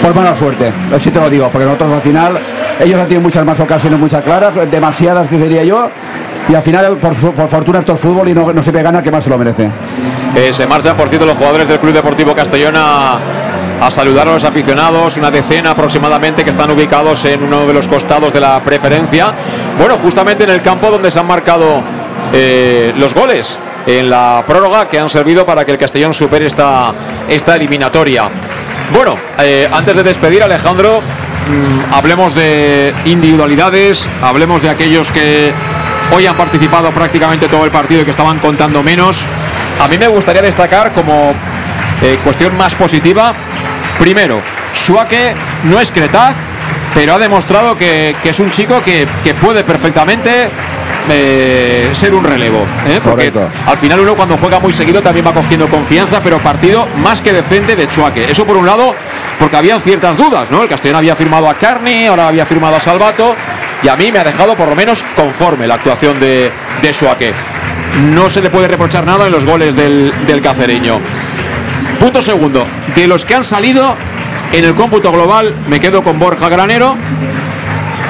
por 0.03 0.15
mala 0.15 0.35
suerte. 0.35 0.73
Así 0.95 1.11
te 1.11 1.21
lo 1.21 1.31
digo, 1.31 1.49
porque 1.49 1.65
nosotros 1.65 1.93
al 1.93 2.01
final, 2.03 2.39
ellos 2.81 3.01
han 3.01 3.07
tenido 3.07 3.23
muchas 3.23 3.47
más 3.47 3.61
ocasiones, 3.61 3.99
muchas 3.99 4.23
claras, 4.23 4.55
demasiadas, 4.71 5.31
diría 5.31 5.65
yo. 5.65 5.89
Y 6.49 6.55
al 6.55 6.63
final, 6.63 6.97
por, 6.97 7.15
por 7.15 7.49
fortuna, 7.49 7.79
esto 7.79 7.95
es 7.95 8.01
fútbol 8.01 8.29
y 8.29 8.35
no, 8.35 8.53
no 8.53 8.63
se 8.63 8.73
gana, 8.73 9.01
que 9.01 9.13
más 9.13 9.23
se 9.23 9.31
lo 9.31 9.39
merece. 9.39 9.69
Eh, 10.35 10.53
se 10.53 10.67
marchan, 10.67 10.97
por 10.97 11.09
cierto, 11.09 11.25
los 11.25 11.37
jugadores 11.37 11.69
del 11.69 11.79
Club 11.79 11.93
Deportivo 11.93 12.35
Castellón 12.35 12.75
a, 12.77 13.19
a 13.81 13.91
saludar 13.91 14.27
a 14.27 14.33
los 14.33 14.43
aficionados, 14.43 15.17
una 15.19 15.31
decena 15.31 15.71
aproximadamente 15.71 16.43
que 16.43 16.51
están 16.51 16.71
ubicados 16.71 17.25
en 17.27 17.45
uno 17.45 17.67
de 17.67 17.73
los 17.73 17.87
costados 17.87 18.33
de 18.33 18.41
la 18.41 18.61
preferencia. 18.65 19.33
Bueno, 19.79 19.97
justamente 19.99 20.43
en 20.43 20.51
el 20.51 20.63
campo 20.63 20.91
donde 20.91 21.13
se 21.13 21.21
han 21.21 21.27
marcado 21.27 21.81
eh, 22.33 22.93
los 22.97 23.15
goles 23.15 23.61
en 23.87 24.11
la 24.11 24.45
prórroga 24.47 24.89
que 24.89 24.99
han 24.99 25.11
servido 25.11 25.45
para 25.45 25.65
que 25.65 25.73
el 25.73 25.79
Castellón 25.79 26.15
supere 26.15 26.47
esta, 26.47 26.93
esta 27.29 27.57
eliminatoria. 27.57 28.29
Bueno, 28.93 29.17
eh, 29.39 29.69
antes 29.73 29.97
de 29.97 30.03
despedir, 30.03 30.43
Alejandro, 30.43 31.01
mm, 31.01 31.95
hablemos 31.95 32.35
de 32.35 32.93
individualidades, 33.07 34.09
hablemos 34.23 34.63
de 34.63 34.71
aquellos 34.71 35.11
que 35.11 35.53
hoy 36.15 36.27
han 36.27 36.37
participado 36.37 36.91
prácticamente 36.91 37.49
todo 37.49 37.65
el 37.65 37.71
partido 37.71 38.03
y 38.03 38.05
que 38.05 38.11
estaban 38.11 38.39
contando 38.39 38.83
menos. 38.83 39.25
A 39.81 39.89
mí 39.89 39.99
me 39.99 40.09
gustaría 40.09 40.43
destacar 40.43 40.93
como 40.93 41.35
eh, 42.03 42.19
cuestión 42.23 42.57
más 42.57 42.75
positiva, 42.75 43.33
primero, 43.99 44.41
Suake 44.73 45.35
no 45.65 45.81
es 45.81 45.91
Cretaz, 45.91 46.35
pero 46.95 47.15
ha 47.15 47.19
demostrado 47.19 47.77
que, 47.77 48.15
que 48.23 48.31
es 48.31 48.41
un 48.41 48.51
chico 48.51 48.83
que, 48.85 49.07
que 49.25 49.35
puede 49.35 49.65
perfectamente 49.65 50.49
eh, 51.11 51.91
ser 51.93 52.15
un 52.15 52.25
relevo. 52.25 52.67
¿eh? 52.87 53.01
Porque 53.03 53.31
Correcto. 53.33 53.49
al 53.67 53.77
final 53.77 54.01
uno 54.01 54.15
cuando 54.15 54.37
juega 54.39 54.59
muy 54.59 54.73
seguido 54.73 55.03
también 55.03 55.27
va 55.27 55.33
cogiendo 55.33 55.67
confianza, 55.69 56.21
pero 56.23 56.39
partido 56.39 56.87
más 57.03 57.21
que 57.21 57.33
decente 57.33 57.77
de 57.77 57.89
Chuaque. 57.89 58.31
Eso 58.31 58.45
por 58.47 58.57
un 58.57 58.67
lado, 58.67 58.95
porque 59.39 59.57
habían 59.57 59.81
ciertas 59.81 60.17
dudas, 60.17 60.51
¿no? 60.51 60.63
El 60.63 60.69
Castellón 60.69 60.99
había 60.99 61.17
firmado 61.17 61.49
a 61.49 61.55
Carni, 61.55 62.07
ahora 62.07 62.29
había 62.29 62.47
firmado 62.47 62.77
a 62.77 62.81
Salvato, 62.81 63.35
y 63.83 63.89
a 63.89 63.97
mí 63.97 64.13
me 64.13 64.19
ha 64.19 64.25
dejado 64.25 64.55
por 64.55 64.69
lo 64.69 64.77
menos 64.77 65.05
conforme 65.17 65.67
la 65.67 65.75
actuación 65.75 66.19
de, 66.21 66.51
de 66.81 66.91
Chuaque. 66.91 67.33
No 68.15 68.29
se 68.29 68.41
le 68.41 68.49
puede 68.49 68.69
reprochar 68.69 69.05
nada 69.05 69.27
en 69.27 69.33
los 69.33 69.45
goles 69.45 69.77
del, 69.77 70.13
del 70.27 70.41
cacereño. 70.41 70.99
Punto 72.01 72.23
segundo, 72.23 72.67
de 72.95 73.07
los 73.07 73.25
que 73.25 73.35
han 73.35 73.45
salido 73.45 73.97
en 74.53 74.65
el 74.65 74.75
cómputo 74.75 75.13
global, 75.13 75.55
me 75.69 75.81
quedo 75.81 76.03
con 76.03 76.19
Borja 76.19 76.49
Granero, 76.49 76.97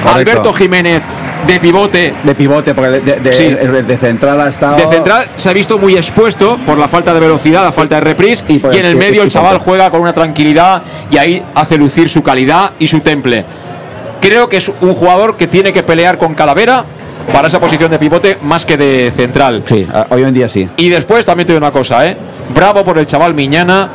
Alberto 0.05 0.53
Jiménez 0.53 1.05
de 1.47 1.61
pivote 1.61 2.13
De 2.23 2.35
pivote, 2.35 2.75
porque 2.75 2.91
de, 2.91 3.01
de- 3.01 3.21
de- 3.21 3.33
Sí. 3.35 3.45
de- 3.45 3.83
de 3.83 3.97
central 3.97 4.41
ha 4.41 4.49
estado. 4.49 4.77
de 4.77 4.87
central 4.87 5.27
se 5.37 5.49
ha 5.51 5.53
visto 5.53 5.79
muy 5.79 5.95
expuesto 5.97 6.59
por 6.67 6.79
la 6.79 6.89
falta 6.89 7.13
de 7.15 7.21
velocidad, 7.21 7.63
la 7.65 7.73
falta 7.73 7.97
de 7.97 8.01
reprise 8.03 8.45
y, 8.49 8.55
Y 8.55 8.79
en 8.79 8.87
el 8.87 8.97
medio 8.97 9.23
el 9.23 9.29
chaval 9.31 9.59
juega 9.59 9.91
con 9.91 10.01
una 10.01 10.13
tranquilidad 10.13 10.83
y 11.11 11.19
ahí 11.19 11.43
hace 11.55 11.77
lucir 11.77 12.09
su 12.09 12.23
calidad 12.23 12.71
y 12.79 12.87
su 12.87 13.01
temple. 13.01 13.45
Creo 14.21 14.49
que 14.49 14.59
es 14.59 14.71
un 14.81 14.95
jugador 14.95 15.37
que 15.37 15.47
tiene 15.49 15.73
que 15.73 15.83
pelear 15.83 16.17
con 16.17 16.35
Calavera 16.35 16.85
para 17.33 17.49
esa 17.49 17.59
posición 17.61 17.91
de 17.91 17.99
pivote 17.99 18.39
más 18.43 18.65
que 18.65 18.77
de 18.77 19.11
central. 19.11 19.63
Sí, 19.69 19.87
hoy 20.11 20.23
en 20.23 20.35
día 20.35 20.49
sí. 20.49 20.69
Y 20.77 20.89
después 20.91 21.27
también 21.27 21.47
te 21.47 21.53
digo 21.53 21.65
una 21.65 21.73
cosa, 21.73 22.07
¿eh? 22.07 22.17
Bravo 22.55 22.85
por 22.85 22.99
el 22.99 23.07
chaval 23.07 23.35
Miñana, 23.35 23.89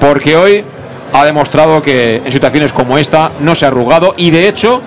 porque 0.00 0.36
hoy 0.36 0.64
ha 1.12 1.24
demostrado 1.24 1.82
que 1.82 2.22
en 2.24 2.32
situaciones 2.32 2.72
como 2.72 2.96
esta 2.96 3.32
no 3.40 3.54
se 3.54 3.64
ha 3.64 3.68
arrugado 3.68 4.14
y 4.16 4.30
de 4.30 4.48
hecho 4.48 4.80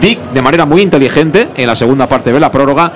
Dick 0.00 0.18
de 0.32 0.42
manera 0.42 0.64
muy 0.64 0.82
inteligente 0.82 1.48
en 1.56 1.66
la 1.66 1.76
segunda 1.76 2.06
parte 2.06 2.32
de 2.32 2.40
la 2.40 2.50
prórroga 2.50 2.92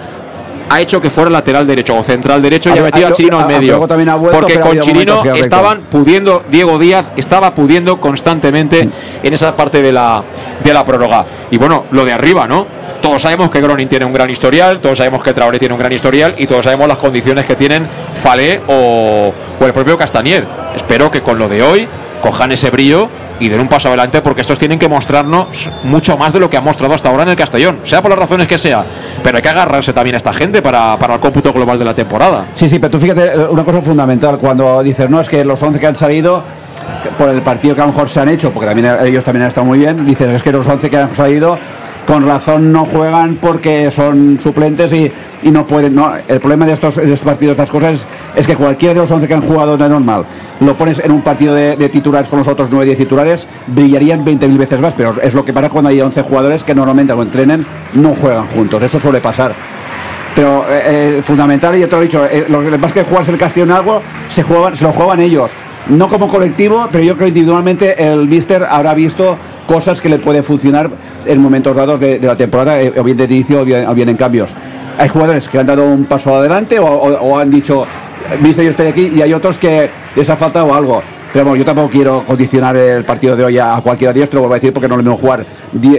ha 0.68 0.80
hecho 0.80 1.00
que 1.00 1.10
fuera 1.10 1.30
lateral 1.30 1.66
derecho 1.66 1.96
o 1.96 2.02
central 2.02 2.42
derecho 2.42 2.74
y 2.74 2.78
ha 2.78 2.82
metido 2.82 3.06
a 3.08 3.12
Chirino 3.12 3.38
al 3.38 3.46
medio. 3.46 3.86
Porque 4.30 4.60
con 4.60 4.78
Chirino 4.80 5.22
estaban 5.34 5.82
pudiendo, 5.82 6.42
Diego 6.48 6.78
Díaz 6.78 7.10
estaba 7.16 7.54
pudiendo 7.54 8.00
constantemente 8.00 8.88
en 9.22 9.32
esa 9.32 9.56
parte 9.56 9.82
de 9.82 9.92
la, 9.92 10.22
de 10.64 10.72
la 10.72 10.84
prórroga. 10.84 11.24
Y 11.50 11.58
bueno, 11.58 11.84
lo 11.92 12.04
de 12.04 12.12
arriba, 12.12 12.46
¿no? 12.48 12.66
Todos 13.00 13.22
sabemos 13.22 13.50
que 13.50 13.60
Gronin 13.60 13.88
tiene 13.88 14.04
un 14.04 14.12
gran 14.12 14.28
historial, 14.28 14.80
todos 14.80 14.98
sabemos 14.98 15.22
que 15.22 15.32
Traoré 15.32 15.58
tiene 15.58 15.74
un 15.74 15.78
gran 15.78 15.92
historial 15.92 16.34
y 16.38 16.46
todos 16.46 16.64
sabemos 16.64 16.88
las 16.88 16.98
condiciones 16.98 17.46
que 17.46 17.54
tienen 17.54 17.86
Falé 18.14 18.60
o, 18.66 19.32
o 19.60 19.64
el 19.64 19.72
propio 19.72 19.96
Castañer. 19.96 20.44
Espero 20.74 21.10
que 21.10 21.20
con 21.20 21.38
lo 21.38 21.48
de 21.48 21.62
hoy 21.62 21.88
cojan 22.20 22.52
ese 22.52 22.70
brillo 22.70 23.08
y 23.38 23.48
den 23.48 23.60
un 23.60 23.68
paso 23.68 23.88
adelante 23.88 24.20
porque 24.22 24.40
estos 24.40 24.58
tienen 24.58 24.78
que 24.78 24.88
mostrarnos 24.88 25.70
mucho 25.84 26.16
más 26.16 26.32
de 26.32 26.40
lo 26.40 26.48
que 26.48 26.56
ha 26.56 26.60
mostrado 26.60 26.94
hasta 26.94 27.08
ahora 27.08 27.24
en 27.24 27.30
el 27.30 27.36
Castellón, 27.36 27.78
sea 27.84 28.02
por 28.02 28.10
las 28.10 28.18
razones 28.18 28.48
que 28.48 28.58
sea, 28.58 28.84
pero 29.22 29.36
hay 29.36 29.42
que 29.42 29.48
agarrarse 29.48 29.92
también 29.92 30.14
a 30.14 30.16
esta 30.18 30.32
gente 30.32 30.62
para, 30.62 30.96
para 30.96 31.14
el 31.14 31.20
cómputo 31.20 31.52
global 31.52 31.78
de 31.78 31.84
la 31.84 31.94
temporada. 31.94 32.46
Sí, 32.54 32.68
sí, 32.68 32.78
pero 32.78 32.90
tú 32.90 32.98
fíjate, 32.98 33.26
eh, 33.26 33.46
una 33.50 33.64
cosa 33.64 33.82
fundamental, 33.82 34.38
cuando 34.38 34.82
dices, 34.82 35.08
no, 35.10 35.20
es 35.20 35.28
que 35.28 35.44
los 35.44 35.62
11 35.62 35.78
que 35.78 35.86
han 35.86 35.96
salido 35.96 36.42
por 37.18 37.28
el 37.28 37.40
partido 37.40 37.74
que 37.74 37.80
a 37.80 37.86
lo 37.86 37.92
mejor 37.92 38.08
se 38.08 38.20
han 38.20 38.28
hecho, 38.28 38.50
porque 38.50 38.66
también 38.66 38.96
ellos 39.04 39.24
también 39.24 39.42
han 39.42 39.48
estado 39.48 39.66
muy 39.66 39.78
bien, 39.78 40.04
dices, 40.04 40.28
es 40.28 40.42
que 40.42 40.52
los 40.52 40.66
11 40.66 40.90
que 40.90 40.96
han 40.96 41.14
salido 41.14 41.58
con 42.06 42.26
razón 42.26 42.72
no 42.72 42.84
juegan 42.84 43.36
porque 43.36 43.90
son 43.90 44.38
suplentes 44.42 44.92
y, 44.92 45.10
y 45.42 45.50
no 45.50 45.64
pueden. 45.64 45.98
El 46.28 46.40
problema 46.40 46.66
de 46.66 46.72
estos, 46.72 46.94
partidos, 47.24 47.56
de 47.56 47.62
estas 47.62 47.70
cosas, 47.70 48.06
es, 48.34 48.46
que 48.46 48.56
cualquiera 48.56 48.94
de 48.94 49.00
los 49.00 49.10
11 49.10 49.26
que 49.26 49.34
han 49.34 49.42
jugado 49.42 49.76
de 49.76 49.88
normal, 49.88 50.24
lo 50.60 50.74
pones 50.74 51.00
en 51.04 51.12
un 51.12 51.22
partido 51.22 51.54
de, 51.54 51.88
titulares 51.88 52.28
con 52.28 52.38
los 52.38 52.48
otros 52.48 52.68
9 52.70 52.86
10 52.86 52.98
titulares, 52.98 53.46
brillarían 53.66 54.24
20.000 54.24 54.56
veces 54.58 54.80
más, 54.80 54.94
pero 54.96 55.14
es 55.22 55.34
lo 55.34 55.44
que 55.44 55.52
pasa 55.52 55.68
cuando 55.68 55.90
hay 55.90 56.00
11 56.00 56.22
jugadores 56.22 56.64
que 56.64 56.74
normalmente 56.74 57.12
cuando 57.12 57.30
entrenen 57.30 57.66
no 57.94 58.14
juegan 58.14 58.46
juntos, 58.48 58.82
eso 58.82 59.00
suele 59.00 59.20
pasar. 59.20 59.52
Pero 60.34 60.64
eh, 60.68 61.16
eh, 61.18 61.22
fundamental, 61.22 61.74
y 61.76 61.80
yo 61.80 61.88
te 61.88 61.96
lo 61.96 62.02
he 62.02 62.04
dicho, 62.04 62.24
eh, 62.26 62.44
lo 62.48 62.60
que 62.62 62.70
pasa 62.72 62.86
es 62.86 62.92
que 62.92 63.02
jugarse 63.04 63.32
el 63.32 63.38
Castillo 63.38 63.64
en 63.64 63.72
algo, 63.72 64.02
se, 64.28 64.42
jugaban, 64.42 64.76
se 64.76 64.84
lo 64.84 64.92
juegan 64.92 65.20
ellos. 65.20 65.50
No 65.88 66.08
como 66.08 66.28
colectivo, 66.28 66.88
pero 66.90 67.04
yo 67.04 67.14
creo 67.14 67.26
que 67.26 67.28
individualmente 67.28 68.02
el 68.02 68.26
Mister 68.26 68.64
habrá 68.64 68.92
visto 68.92 69.38
cosas 69.66 70.00
que 70.00 70.08
le 70.08 70.18
puede 70.18 70.42
funcionar 70.42 70.90
en 71.24 71.40
momentos 71.40 71.74
dados 71.76 72.00
de, 72.00 72.18
la 72.20 72.36
temporada, 72.36 72.80
eh, 72.80 72.92
o 72.96 73.02
bien 73.02 73.16
de 73.16 73.24
inicio 73.24 73.62
o 73.62 73.64
bien, 73.64 73.86
o 73.86 73.94
bien, 73.94 74.08
en 74.08 74.16
cambios. 74.16 74.50
Hay 74.98 75.08
jugadores 75.08 75.48
que 75.48 75.58
han 75.58 75.66
dado 75.66 75.84
un 75.84 76.04
paso 76.04 76.36
adelante 76.36 76.78
o, 76.78 77.38
han 77.38 77.50
dicho, 77.50 77.84
viste 78.40 78.64
yo 78.64 78.70
estoy 78.70 78.86
aquí, 78.86 79.12
y 79.14 79.20
hay 79.20 79.32
otros 79.34 79.58
que 79.58 79.90
les 80.14 80.30
ha 80.30 80.36
faltado 80.36 80.74
algo. 80.74 81.02
Pero 81.32 81.44
bueno, 81.44 81.56
yo 81.56 81.64
tampoco 81.66 81.90
quiero 81.90 82.24
condicionar 82.24 82.76
el 82.76 83.04
partido 83.04 83.36
de 83.36 83.44
hoy 83.44 83.58
a, 83.58 83.78
cualquiera 83.82 84.14
de 84.14 84.20
ellos, 84.20 84.30
vuelvo 84.32 84.54
a 84.54 84.56
decir 84.56 84.72
porque 84.72 84.88
no 84.88 84.96
lo 84.96 85.02
mismo 85.02 85.18
jugar 85.18 85.44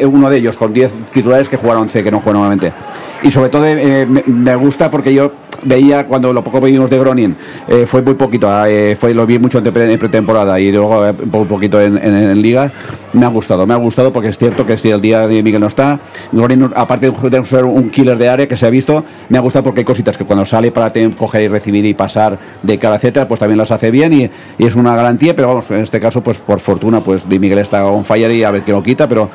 uno 0.04 0.30
de 0.30 0.38
ellos 0.38 0.58
con 0.58 0.74
10 0.74 0.92
titulares 1.14 1.48
que 1.48 1.58
jugar 1.58 1.78
11 1.78 2.04
que 2.04 2.10
no 2.10 2.22
juegan 2.22 2.42
normalmente. 2.42 2.74
Y 3.22 3.32
sobre 3.32 3.50
todo 3.50 3.66
eh, 3.66 4.08
me 4.08 4.56
gusta 4.56 4.90
porque 4.90 5.14
yo 5.14 5.32
veía 5.64 6.06
cuando 6.06 6.34
lo 6.34 6.44
poco 6.44 6.62
vimos 6.62 6.90
de 6.90 7.00
Gronin, 7.00 7.36
eh, 7.68 7.86
fue 7.86 8.02
muy 8.02 8.16
poquito, 8.16 8.50
eh, 8.66 8.96
fue, 9.00 9.14
lo 9.14 9.26
vi 9.26 9.40
mucho 9.40 9.60
en, 9.60 10.00
pretemporada 10.00 10.60
y 10.60 10.72
luego 10.72 11.06
eh, 11.06 11.14
un 11.32 11.48
poquito 11.48 11.82
en, 11.82 12.42
liga. 12.42 12.72
Me 13.14 13.26
ha 13.26 13.30
gustado, 13.30 13.66
me 13.66 13.74
ha 13.74 13.78
gustado 13.78 14.14
porque 14.14 14.30
es 14.30 14.38
cierto 14.38 14.66
que 14.66 14.78
si 14.78 14.92
el 14.92 15.02
día 15.02 15.28
de 15.28 15.42
Miguel 15.42 15.62
no 15.62 15.68
está, 15.68 16.00
Gronin, 16.32 16.70
aparte 16.76 17.12
de 17.12 17.46
ser 17.46 17.66
un 17.66 17.90
killer 17.90 18.18
de 18.18 18.30
área 18.30 18.48
que 18.48 18.58
se 18.58 18.66
ha 18.66 18.70
visto, 18.70 19.04
me 19.30 19.38
ha 19.38 19.42
gustado 19.42 19.64
porque 19.64 19.82
hay 19.82 19.86
cositas 19.86 20.18
que 20.18 20.26
cuando 20.26 20.46
sale 20.46 20.72
para 20.72 20.92
coger 21.18 21.44
y 21.44 21.48
recibir 21.48 21.86
y 21.86 21.94
pasar 21.94 22.38
de 22.62 22.78
cara, 22.78 22.98
etcétera, 22.98 23.28
pues 23.28 23.40
también 23.40 23.58
las 23.58 23.72
hace 23.72 23.92
bien 23.92 24.14
y, 24.14 24.30
es 24.58 24.76
una 24.76 24.96
garantía, 24.96 25.36
pero 25.36 25.48
vamos, 25.48 25.72
en 25.72 25.80
este 25.80 26.00
caso, 26.00 26.22
pues 26.22 26.40
por 26.40 26.60
fortuna, 26.60 27.02
pues 27.02 27.28
de 27.28 27.40
Miguel 27.40 27.60
está 27.60 27.86
on 27.86 28.04
fire 28.04 28.32
y 28.32 28.44
a 28.44 28.52
ver 28.52 28.64
qué 28.64 28.72
lo 28.72 28.84
quita, 28.84 29.08
pero 29.08 29.30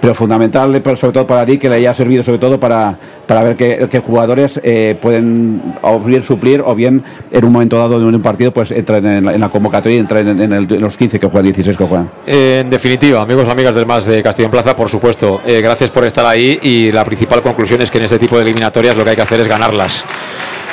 pero 0.00 0.14
fundamental 0.14 0.82
sobre 0.96 1.12
todo 1.12 1.26
para 1.26 1.46
ti 1.46 1.58
que 1.58 1.68
le 1.68 1.76
haya 1.76 1.94
servido 1.94 2.22
sobre 2.22 2.38
todo 2.38 2.60
para, 2.60 2.96
para 3.26 3.42
ver 3.42 3.56
qué, 3.56 4.02
jugadores 4.04 4.60
eh, 4.62 4.96
pueden 5.00 5.60
o 5.82 5.98
bien 6.00 6.22
suplir 6.22 6.62
o 6.64 6.74
bien 6.74 7.02
en 7.30 7.44
un 7.44 7.52
momento 7.52 7.76
dado 7.76 7.98
de 7.98 8.04
un 8.04 8.22
partido 8.22 8.52
pues 8.52 8.70
entran 8.70 9.04
en, 9.06 9.28
en 9.28 9.40
la 9.40 9.48
convocatoria 9.48 9.96
y 9.96 10.00
entran 10.00 10.40
en, 10.40 10.52
en, 10.52 10.80
los 10.80 10.96
15 10.96 11.18
que 11.18 11.26
juegan, 11.26 11.44
16 11.44 11.76
que 11.76 11.84
juegan. 11.84 12.10
Eh, 12.26 12.60
en 12.64 12.70
definitiva, 12.70 13.20
amigos, 13.22 13.48
amigas 13.48 13.74
del 13.74 13.86
Más 13.86 14.06
de 14.06 14.22
Castillo 14.22 14.46
en 14.46 14.52
Plaza, 14.52 14.76
por 14.76 14.88
supuesto, 14.88 15.40
eh, 15.46 15.60
gracias 15.60 15.90
por 15.90 16.04
estar 16.04 16.24
ahí 16.24 16.58
y 16.62 16.92
la 16.92 17.04
principal 17.04 17.42
conclusión 17.42 17.82
es 17.82 17.90
que 17.90 17.98
en 17.98 18.04
este 18.04 18.18
tipo 18.18 18.36
de 18.36 18.42
eliminatorias 18.42 18.96
lo 18.96 19.04
que 19.04 19.10
hay 19.10 19.16
que 19.16 19.22
hacer 19.22 19.40
es 19.40 19.48
ganarlas. 19.48 20.04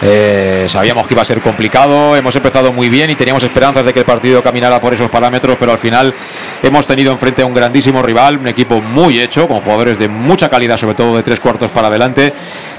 Eh, 0.01 0.65
sabíamos 0.67 1.07
que 1.07 1.13
iba 1.13 1.21
a 1.21 1.25
ser 1.25 1.39
complicado, 1.39 2.15
hemos 2.15 2.35
empezado 2.35 2.73
muy 2.73 2.89
bien 2.89 3.09
y 3.09 3.15
teníamos 3.15 3.43
esperanzas 3.43 3.85
de 3.85 3.93
que 3.93 3.99
el 3.99 4.05
partido 4.05 4.41
caminara 4.43 4.81
por 4.81 4.93
esos 4.93 5.09
parámetros, 5.09 5.55
pero 5.59 5.71
al 5.71 5.77
final 5.77 6.13
hemos 6.61 6.85
tenido 6.87 7.11
enfrente 7.11 7.41
a 7.41 7.45
un 7.45 7.53
grandísimo 7.53 8.01
rival, 8.01 8.37
un 8.37 8.47
equipo 8.47 8.81
muy 8.81 9.19
hecho, 9.19 9.47
con 9.47 9.61
jugadores 9.61 9.99
de 9.99 10.07
mucha 10.07 10.49
calidad, 10.49 10.77
sobre 10.77 10.95
todo 10.95 11.15
de 11.15 11.23
tres 11.23 11.39
cuartos 11.39 11.71
para 11.71 11.87
adelante, 11.87 12.33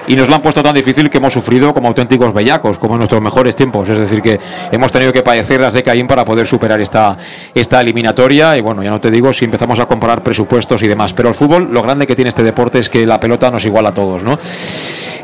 y 0.06 0.16
nos 0.16 0.28
lo 0.28 0.34
han 0.34 0.42
puesto 0.42 0.62
tan 0.62 0.74
difícil 0.74 1.08
que 1.08 1.18
hemos 1.18 1.32
sufrido 1.32 1.72
como 1.72 1.88
auténticos 1.88 2.32
bellacos, 2.32 2.78
como 2.78 2.94
en 2.94 2.98
nuestros 2.98 3.22
mejores 3.22 3.56
tiempos. 3.56 3.88
Es 3.88 3.98
decir, 3.98 4.20
que 4.20 4.38
hemos 4.70 4.92
tenido 4.92 5.12
que 5.12 5.22
padecer 5.22 5.60
las 5.60 5.74
de 5.74 5.82
Caín 5.82 6.06
para 6.06 6.24
poder 6.24 6.46
superar 6.46 6.80
esta, 6.80 7.16
esta 7.54 7.80
eliminatoria. 7.80 8.56
Y 8.56 8.60
bueno, 8.60 8.82
ya 8.82 8.90
no 8.90 9.00
te 9.00 9.10
digo 9.10 9.32
si 9.32 9.46
empezamos 9.46 9.80
a 9.80 9.86
comparar 9.86 10.22
presupuestos 10.22 10.82
y 10.82 10.88
demás, 10.88 11.14
pero 11.14 11.28
el 11.28 11.34
fútbol, 11.34 11.68
lo 11.70 11.82
grande 11.82 12.06
que 12.06 12.14
tiene 12.14 12.28
este 12.28 12.42
deporte 12.42 12.78
es 12.78 12.90
que 12.90 13.06
la 13.06 13.18
pelota 13.18 13.50
nos 13.50 13.64
iguala 13.64 13.90
a 13.90 13.94
todos, 13.94 14.24
¿no? 14.24 14.38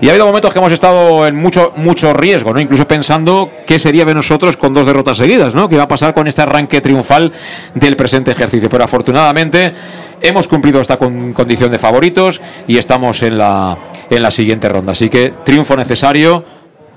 Y 0.01 0.09
ha 0.09 0.13
habido 0.13 0.27
momentos 0.27 0.51
que 0.51 0.59
hemos 0.59 0.73
estado 0.73 1.27
en 1.27 1.37
mucho, 1.37 1.75
mucho 1.81 2.13
riesgo, 2.13 2.53
¿no? 2.53 2.61
Incluso 2.61 2.87
pensando 2.87 3.51
qué 3.67 3.79
sería 3.79 4.05
de 4.05 4.15
nosotros 4.15 4.57
con 4.57 4.73
dos 4.73 4.87
derrotas 4.87 5.17
seguidas, 5.17 5.55
¿no? 5.55 5.69
¿Qué 5.69 5.77
va 5.77 5.85
a 5.85 5.89
pasar 5.89 6.15
con 6.15 6.27
este 6.27 6.43
arranque 6.43 6.81
triunfal 6.81 7.33
del 7.75 7.97
presente 7.97 8.31
ejercicio? 8.31 8.69
Pero 8.69 8.85
afortunadamente 8.85 9.73
hemos 10.21 10.47
cumplido 10.47 10.81
esta 10.81 10.97
con, 10.97 11.33
condición 11.33 11.71
de 11.71 11.79
favoritos 11.79 12.41
y 12.69 12.79
estamos 12.79 13.23
en 13.23 13.39
la, 13.39 13.77
en 14.09 14.23
la 14.23 14.31
siguiente 14.31 14.69
ronda. 14.69 14.93
Así 14.93 15.09
que 15.09 15.35
triunfo 15.45 15.77
necesario 15.77 16.45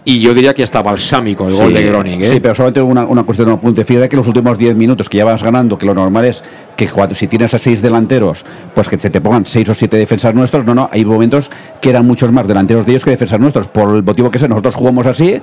y 0.06 0.20
yo 0.20 0.34
diría 0.34 0.54
que 0.54 0.64
hasta 0.64 0.82
balsámico 0.82 1.48
el 1.48 1.56
sí, 1.56 1.62
gol 1.62 1.74
de 1.74 1.84
Groning. 1.84 2.22
¿eh? 2.24 2.30
Sí, 2.30 2.40
pero 2.40 2.54
solamente 2.54 2.82
una, 2.82 3.06
una 3.06 3.24
cuestión 3.24 3.48
de 3.48 3.54
un 3.54 3.60
apunte. 3.60 3.86
Fíjate 3.86 4.10
que 4.10 4.16
los 4.18 4.28
últimos 4.28 4.58
10 4.58 4.76
minutos 4.76 5.08
que 5.08 5.18
ya 5.18 5.26
vas 5.26 5.42
ganando, 5.44 5.78
que 5.78 5.86
lo 5.86 5.94
normal 5.94 6.26
es 6.26 6.44
que 6.76 6.88
cuando, 6.88 7.16
si 7.16 7.28
tienes 7.28 7.54
a 7.54 7.60
seis 7.60 7.82
delanteros, 7.82 8.46
pues 8.74 8.90
que 8.90 8.98
te, 8.98 9.10
te 9.10 9.22
pongan 9.22 9.46
seis 9.46 9.70
o 9.70 9.74
siete 9.74 9.98
defensas 9.98 10.36
nuestros. 10.36 10.66
No, 10.66 10.76
no, 10.76 10.90
hay 10.92 11.06
momentos 11.06 11.50
que 11.80 11.90
eran 11.90 12.06
muchos 12.06 12.32
más 12.32 12.48
delanteros 12.48 12.86
de 12.86 12.94
ellos 12.94 13.04
que 13.04 13.12
defensas 13.12 13.40
nuestros. 13.40 13.68
Por 13.68 13.96
el 13.96 14.04
motivo 14.04 14.30
que 14.30 14.40
sea, 14.40 14.48
nosotros 14.48 14.76
jugamos 14.76 15.06
así 15.06 15.42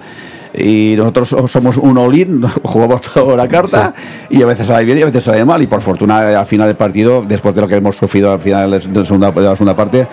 y 0.52 0.94
nosotros 0.96 1.34
somos 1.50 1.76
un 1.76 1.96
all-in, 1.96 2.42
jugamos 2.62 3.00
toda 3.00 3.36
la 3.36 3.48
carta 3.48 3.94
y 4.28 4.42
a 4.42 4.46
veces 4.46 4.66
sale 4.66 4.84
bien 4.84 4.98
y 4.98 5.02
a 5.02 5.06
veces 5.06 5.24
sale 5.24 5.44
mal. 5.44 5.62
Y 5.62 5.66
por 5.66 5.80
fortuna, 5.80 6.38
al 6.38 6.46
final 6.46 6.66
del 6.66 6.76
partido, 6.76 7.24
después 7.26 7.54
de 7.54 7.62
lo 7.62 7.68
que 7.68 7.76
hemos 7.76 7.96
sufrido 7.96 8.32
al 8.32 8.40
final 8.40 8.70
de 8.70 9.00
la 9.00 9.04
segunda, 9.04 9.30
de 9.30 9.40
la 9.40 9.56
segunda 9.56 9.74
parte, 9.74 10.06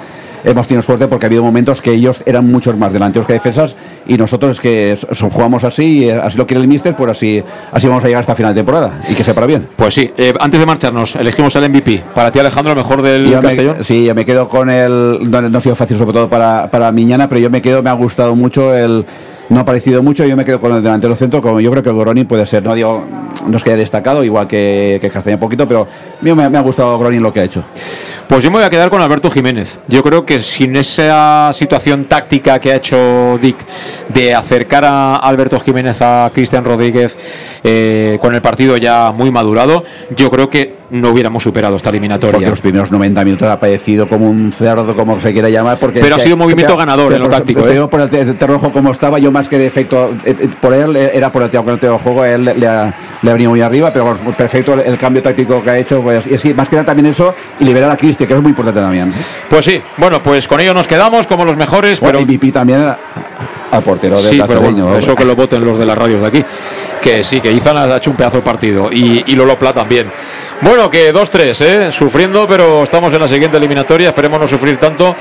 hemos 0.48 0.68
tenido 0.68 0.82
suerte 0.82 1.08
porque 1.08 1.26
ha 1.26 1.28
habido 1.28 1.44
momentos 1.44 1.82
que 1.82 1.92
ellos 1.92 2.24
eran 2.26 2.50
muchos 2.50 2.78
más 2.78 2.94
delanteros 2.94 3.28
que 3.28 3.34
defensas 3.34 3.76
y 4.08 4.18
nosotros 4.18 4.54
es 4.54 4.62
que 4.62 4.98
son, 5.12 5.30
jugamos 5.30 5.64
así, 5.64 6.06
y 6.06 6.10
así 6.10 6.38
lo 6.38 6.48
quiere 6.48 6.62
el 6.62 6.68
míster, 6.68 6.96
pues 6.96 7.12
así, 7.12 7.44
así 7.72 7.88
vamos 7.88 8.04
a 8.04 8.08
llegar 8.08 8.22
hasta 8.22 8.36
final 8.36 8.54
de 8.54 8.60
temporada 8.60 9.00
y 9.10 9.14
que 9.14 9.24
sea 9.24 9.34
para 9.34 9.48
bien. 9.48 9.68
Pues 9.76 9.94
sí, 9.94 10.12
eh, 10.18 10.34
antes 10.40 10.60
de 10.60 10.66
marcharnos, 10.66 11.16
elegimos 11.16 11.56
el 11.58 11.70
MVP. 11.70 12.04
Para 12.16 12.32
ti, 12.32 12.40
Alejandro, 12.40 12.72
el 12.72 12.78
mejor 12.78 13.02
del 13.02 13.30
yo 13.30 13.42
Castellón. 13.42 13.78
Me, 13.80 13.84
sí, 13.84 14.06
yo 14.06 14.16
me 14.16 14.26
quedo 14.26 14.48
con 14.48 14.70
el. 14.70 15.30
No, 15.30 15.42
no 15.42 15.58
ha 15.58 15.62
sido 15.62 15.76
fácil, 15.76 15.98
sobre 15.98 16.14
todo 16.14 16.30
para, 16.30 16.70
para 16.72 16.92
Miñana, 16.92 17.28
pero 17.28 17.42
yo 17.42 17.50
me 17.50 17.62
quedo, 17.62 17.84
me 17.84 17.90
ha 17.90 17.94
gustado 17.94 18.36
mucho 18.36 18.76
el 18.76 19.06
no 19.50 19.60
ha 19.60 19.66
parecido 19.66 20.04
mucho. 20.04 20.26
Yo 20.26 20.36
me 20.36 20.46
quedo 20.46 20.60
con 20.60 20.74
el 20.74 20.84
delantero 20.84 21.16
centro, 21.16 21.42
como 21.42 21.60
yo 21.60 21.72
creo 21.72 21.84
que 21.84 21.92
Goroni 21.92 22.24
puede 22.24 22.46
ser, 22.46 22.64
no 22.64 22.76
digo, 22.76 23.04
no 23.46 23.58
que 23.60 23.76
destacado, 23.76 24.24
igual 24.24 24.48
que, 24.48 24.98
que 25.02 25.10
Castaña 25.10 25.40
poquito, 25.40 25.68
pero 25.68 25.88
me, 26.22 26.34
me 26.34 26.58
ha 26.58 26.62
gustado 26.62 26.98
Goroni 26.98 27.20
lo 27.20 27.34
que 27.34 27.42
ha 27.42 27.44
hecho. 27.44 27.64
Pues 28.28 28.44
yo 28.44 28.52
me 28.52 28.58
voy 28.58 28.66
a 28.66 28.70
quedar 28.70 28.90
con 28.90 29.02
Alberto 29.02 29.32
Jiménez. 29.32 29.80
Yo 29.88 30.04
creo 30.04 30.26
que 30.26 30.40
sin 30.40 30.76
esa 30.76 31.52
situación 31.54 32.06
táctica 32.06 32.60
que 32.60 32.74
ha 32.74 32.76
hecho 32.76 33.40
Dick 33.42 33.56
de 34.10 34.36
acercar 34.36 34.84
a 34.84 35.16
Alberto 35.16 35.58
Jiménez 35.62 36.02
a 36.02 36.30
Cristian 36.34 36.66
Rodríguez 36.66 37.18
eh, 37.64 38.18
con 38.20 38.36
el 38.36 38.42
partido 38.42 38.76
ya 38.76 39.14
muy 39.16 39.32
madurado, 39.32 39.86
yo 40.16 40.30
creo 40.30 40.50
que 40.50 40.77
no 40.90 41.10
hubiéramos 41.10 41.44
superado 41.44 41.76
esta 41.76 41.90
eliminatoria. 41.90 42.34
Porque 42.34 42.50
los 42.50 42.62
primeros 42.62 42.92
90 42.92 43.24
minutos 43.24 43.48
ha 43.48 43.60
padecido 43.60 44.08
como 44.08 44.30
un 44.30 44.52
cerdo, 44.52 44.96
como 44.96 45.20
se 45.20 45.34
quiera 45.34 45.50
llamar. 45.50 45.80
Porque 45.80 46.00
pero 46.00 46.16
ha 46.16 46.20
sido 46.20 46.36
un 46.36 46.42
movimiento 46.42 46.78
ganador 46.78 47.14
en 47.14 47.22
lo 47.22 47.30
táctico. 47.30 47.68
¿eh? 47.68 47.88
por 47.88 48.02
el 48.02 48.38
terrojo 48.38 48.72
como 48.72 48.92
estaba, 48.92 49.20
yo 49.20 49.32
más 49.32 49.50
que 49.50 49.58
de 49.58 49.68
efecto, 49.68 50.12
por 50.62 50.74
él 50.74 50.96
era 50.96 51.32
por 51.32 51.44
el 51.44 51.50
terreno 51.50 52.00
juego, 52.00 52.26
él 52.26 52.46
le 52.46 52.68
ha, 52.68 52.94
le 53.22 53.30
ha 53.30 53.34
venido 53.34 53.52
muy 53.52 53.62
arriba, 53.62 53.92
pero 53.92 54.06
bueno, 54.06 54.20
perfecto 54.38 54.74
el, 54.74 54.82
el, 54.82 54.98
cambio 54.98 55.22
táctico 55.22 55.64
que 55.64 55.70
ha 55.70 55.78
hecho. 55.78 56.02
Pues, 56.02 56.26
y 56.28 56.38
sí, 56.38 56.54
más 56.54 56.70
que 56.70 56.76
nada 56.76 56.86
también 56.86 57.08
eso 57.08 57.34
y 57.60 57.64
liberar 57.64 57.92
a 57.92 57.98
Cristi, 57.98 58.26
que 58.26 58.34
es 58.34 58.42
muy 58.42 58.50
importante 58.50 58.80
también. 58.80 59.12
Pues 59.50 59.66
sí, 59.66 59.82
bueno, 59.98 60.22
pues 60.22 60.48
con 60.48 60.60
ello 60.60 60.74
nos 60.74 60.88
quedamos 60.88 61.28
como 61.28 61.46
los 61.46 61.58
mejores. 61.58 62.00
Bueno, 62.00 62.20
pero 62.20 62.32
y 62.32 62.52
también 62.52 62.88
al 63.72 63.84
portero 63.84 64.16
de 64.16 64.24
sí, 64.24 64.42
pero 64.48 64.62
bueno, 64.62 64.96
eso 64.98 65.16
que 65.16 65.26
lo 65.26 65.36
voten 65.36 65.64
los 65.64 65.78
de 65.78 65.86
las 65.86 65.98
radios 65.98 66.22
de 66.22 66.28
aquí. 66.28 66.46
Que 67.02 67.24
sí, 67.24 67.40
que 67.40 67.52
Izan 67.52 67.78
ha 67.78 67.98
hecho 67.98 68.12
un 68.12 68.18
pedazo 68.18 68.38
de 68.38 68.44
partido 68.44 68.90
y, 68.92 69.24
y 69.28 69.36
Lolo 69.36 69.58
Pla 69.58 69.74
también. 69.74 70.08
Bueno, 70.60 70.90
que 70.90 71.14
2-3, 71.14 71.62
¿eh? 71.62 71.92
sufriendo, 71.92 72.48
pero 72.48 72.82
estamos 72.82 73.14
en 73.14 73.20
la 73.20 73.28
siguiente 73.28 73.58
eliminatoria. 73.58 74.10
Esperemos 74.10 74.42
no 74.42 74.48
sufrir 74.48 74.78
tanto. 74.78 75.16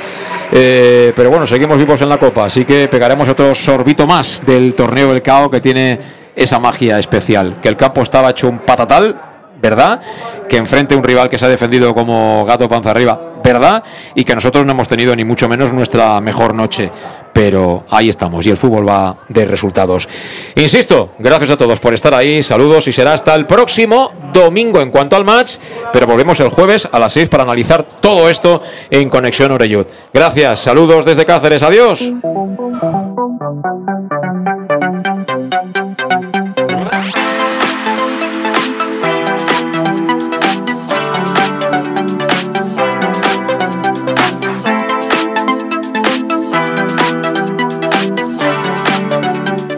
Eh, 0.51 1.13
pero 1.15 1.29
bueno, 1.29 1.47
seguimos 1.47 1.77
vivos 1.77 2.01
en 2.01 2.09
la 2.09 2.17
Copa, 2.17 2.47
así 2.47 2.65
que 2.65 2.89
pegaremos 2.89 3.29
otro 3.29 3.55
sorbito 3.55 4.07
más 4.07 4.41
del 4.47 4.75
torneo 4.75 5.13
del 5.13 5.21
CAO 5.21 5.51
que 5.51 5.61
tiene 5.61 5.99
esa 6.35 6.59
magia 6.59 6.99
especial. 6.99 7.57
Que 7.61 7.69
el 7.69 7.77
campo 7.77 8.01
estaba 8.01 8.31
hecho 8.31 8.49
un 8.49 8.61
patatal 8.61 9.36
¿verdad? 9.61 10.01
Que 10.49 10.57
enfrente 10.57 10.95
un 10.95 11.03
rival 11.03 11.29
que 11.29 11.39
se 11.39 11.45
ha 11.45 11.49
defendido 11.49 11.95
como 11.95 12.45
gato 12.45 12.69
panza 12.69 12.91
arriba, 12.91 13.35
¿verdad? 13.43 13.83
Y 14.15 14.25
que 14.25 14.35
nosotros 14.35 14.65
no 14.67 14.73
hemos 14.73 14.89
tenido 14.89 15.15
ni 15.15 15.25
mucho 15.25 15.49
menos 15.49 15.73
nuestra 15.73 16.21
mejor 16.21 16.55
noche. 16.55 16.91
Pero 17.33 17.85
ahí 17.91 18.09
estamos 18.09 18.47
y 18.47 18.51
el 18.51 18.57
fútbol 18.57 18.89
va 18.89 19.15
de 19.29 19.45
resultados. 19.45 20.09
Insisto, 20.55 21.11
gracias 21.19 21.51
a 21.51 21.57
todos 21.59 21.79
por 21.81 21.93
estar 21.93 22.15
ahí, 22.15 22.43
saludos 22.43 22.89
y 22.89 22.93
será 22.93 23.13
hasta 23.13 23.35
el 23.35 23.45
próximo 23.45 24.11
domingo 24.33 24.81
en 24.81 24.91
cuanto 24.91 25.17
al 25.17 25.25
match, 25.27 25.57
pero 25.93 26.07
volvemos 26.07 26.41
el 26.41 26.49
jueves 26.49 26.89
a 26.91 26.99
las 26.99 27.13
6 27.13 27.29
para 27.29 27.43
analizar 27.43 27.83
todo 28.01 28.31
esto 28.31 28.63
en 28.89 29.11
Conexión 29.11 29.53
Oreyud. 29.53 29.87
Gracias, 30.15 30.61
saludos 30.61 31.05
desde 31.05 31.27
Cáceres, 31.27 31.63
adiós. 31.63 32.11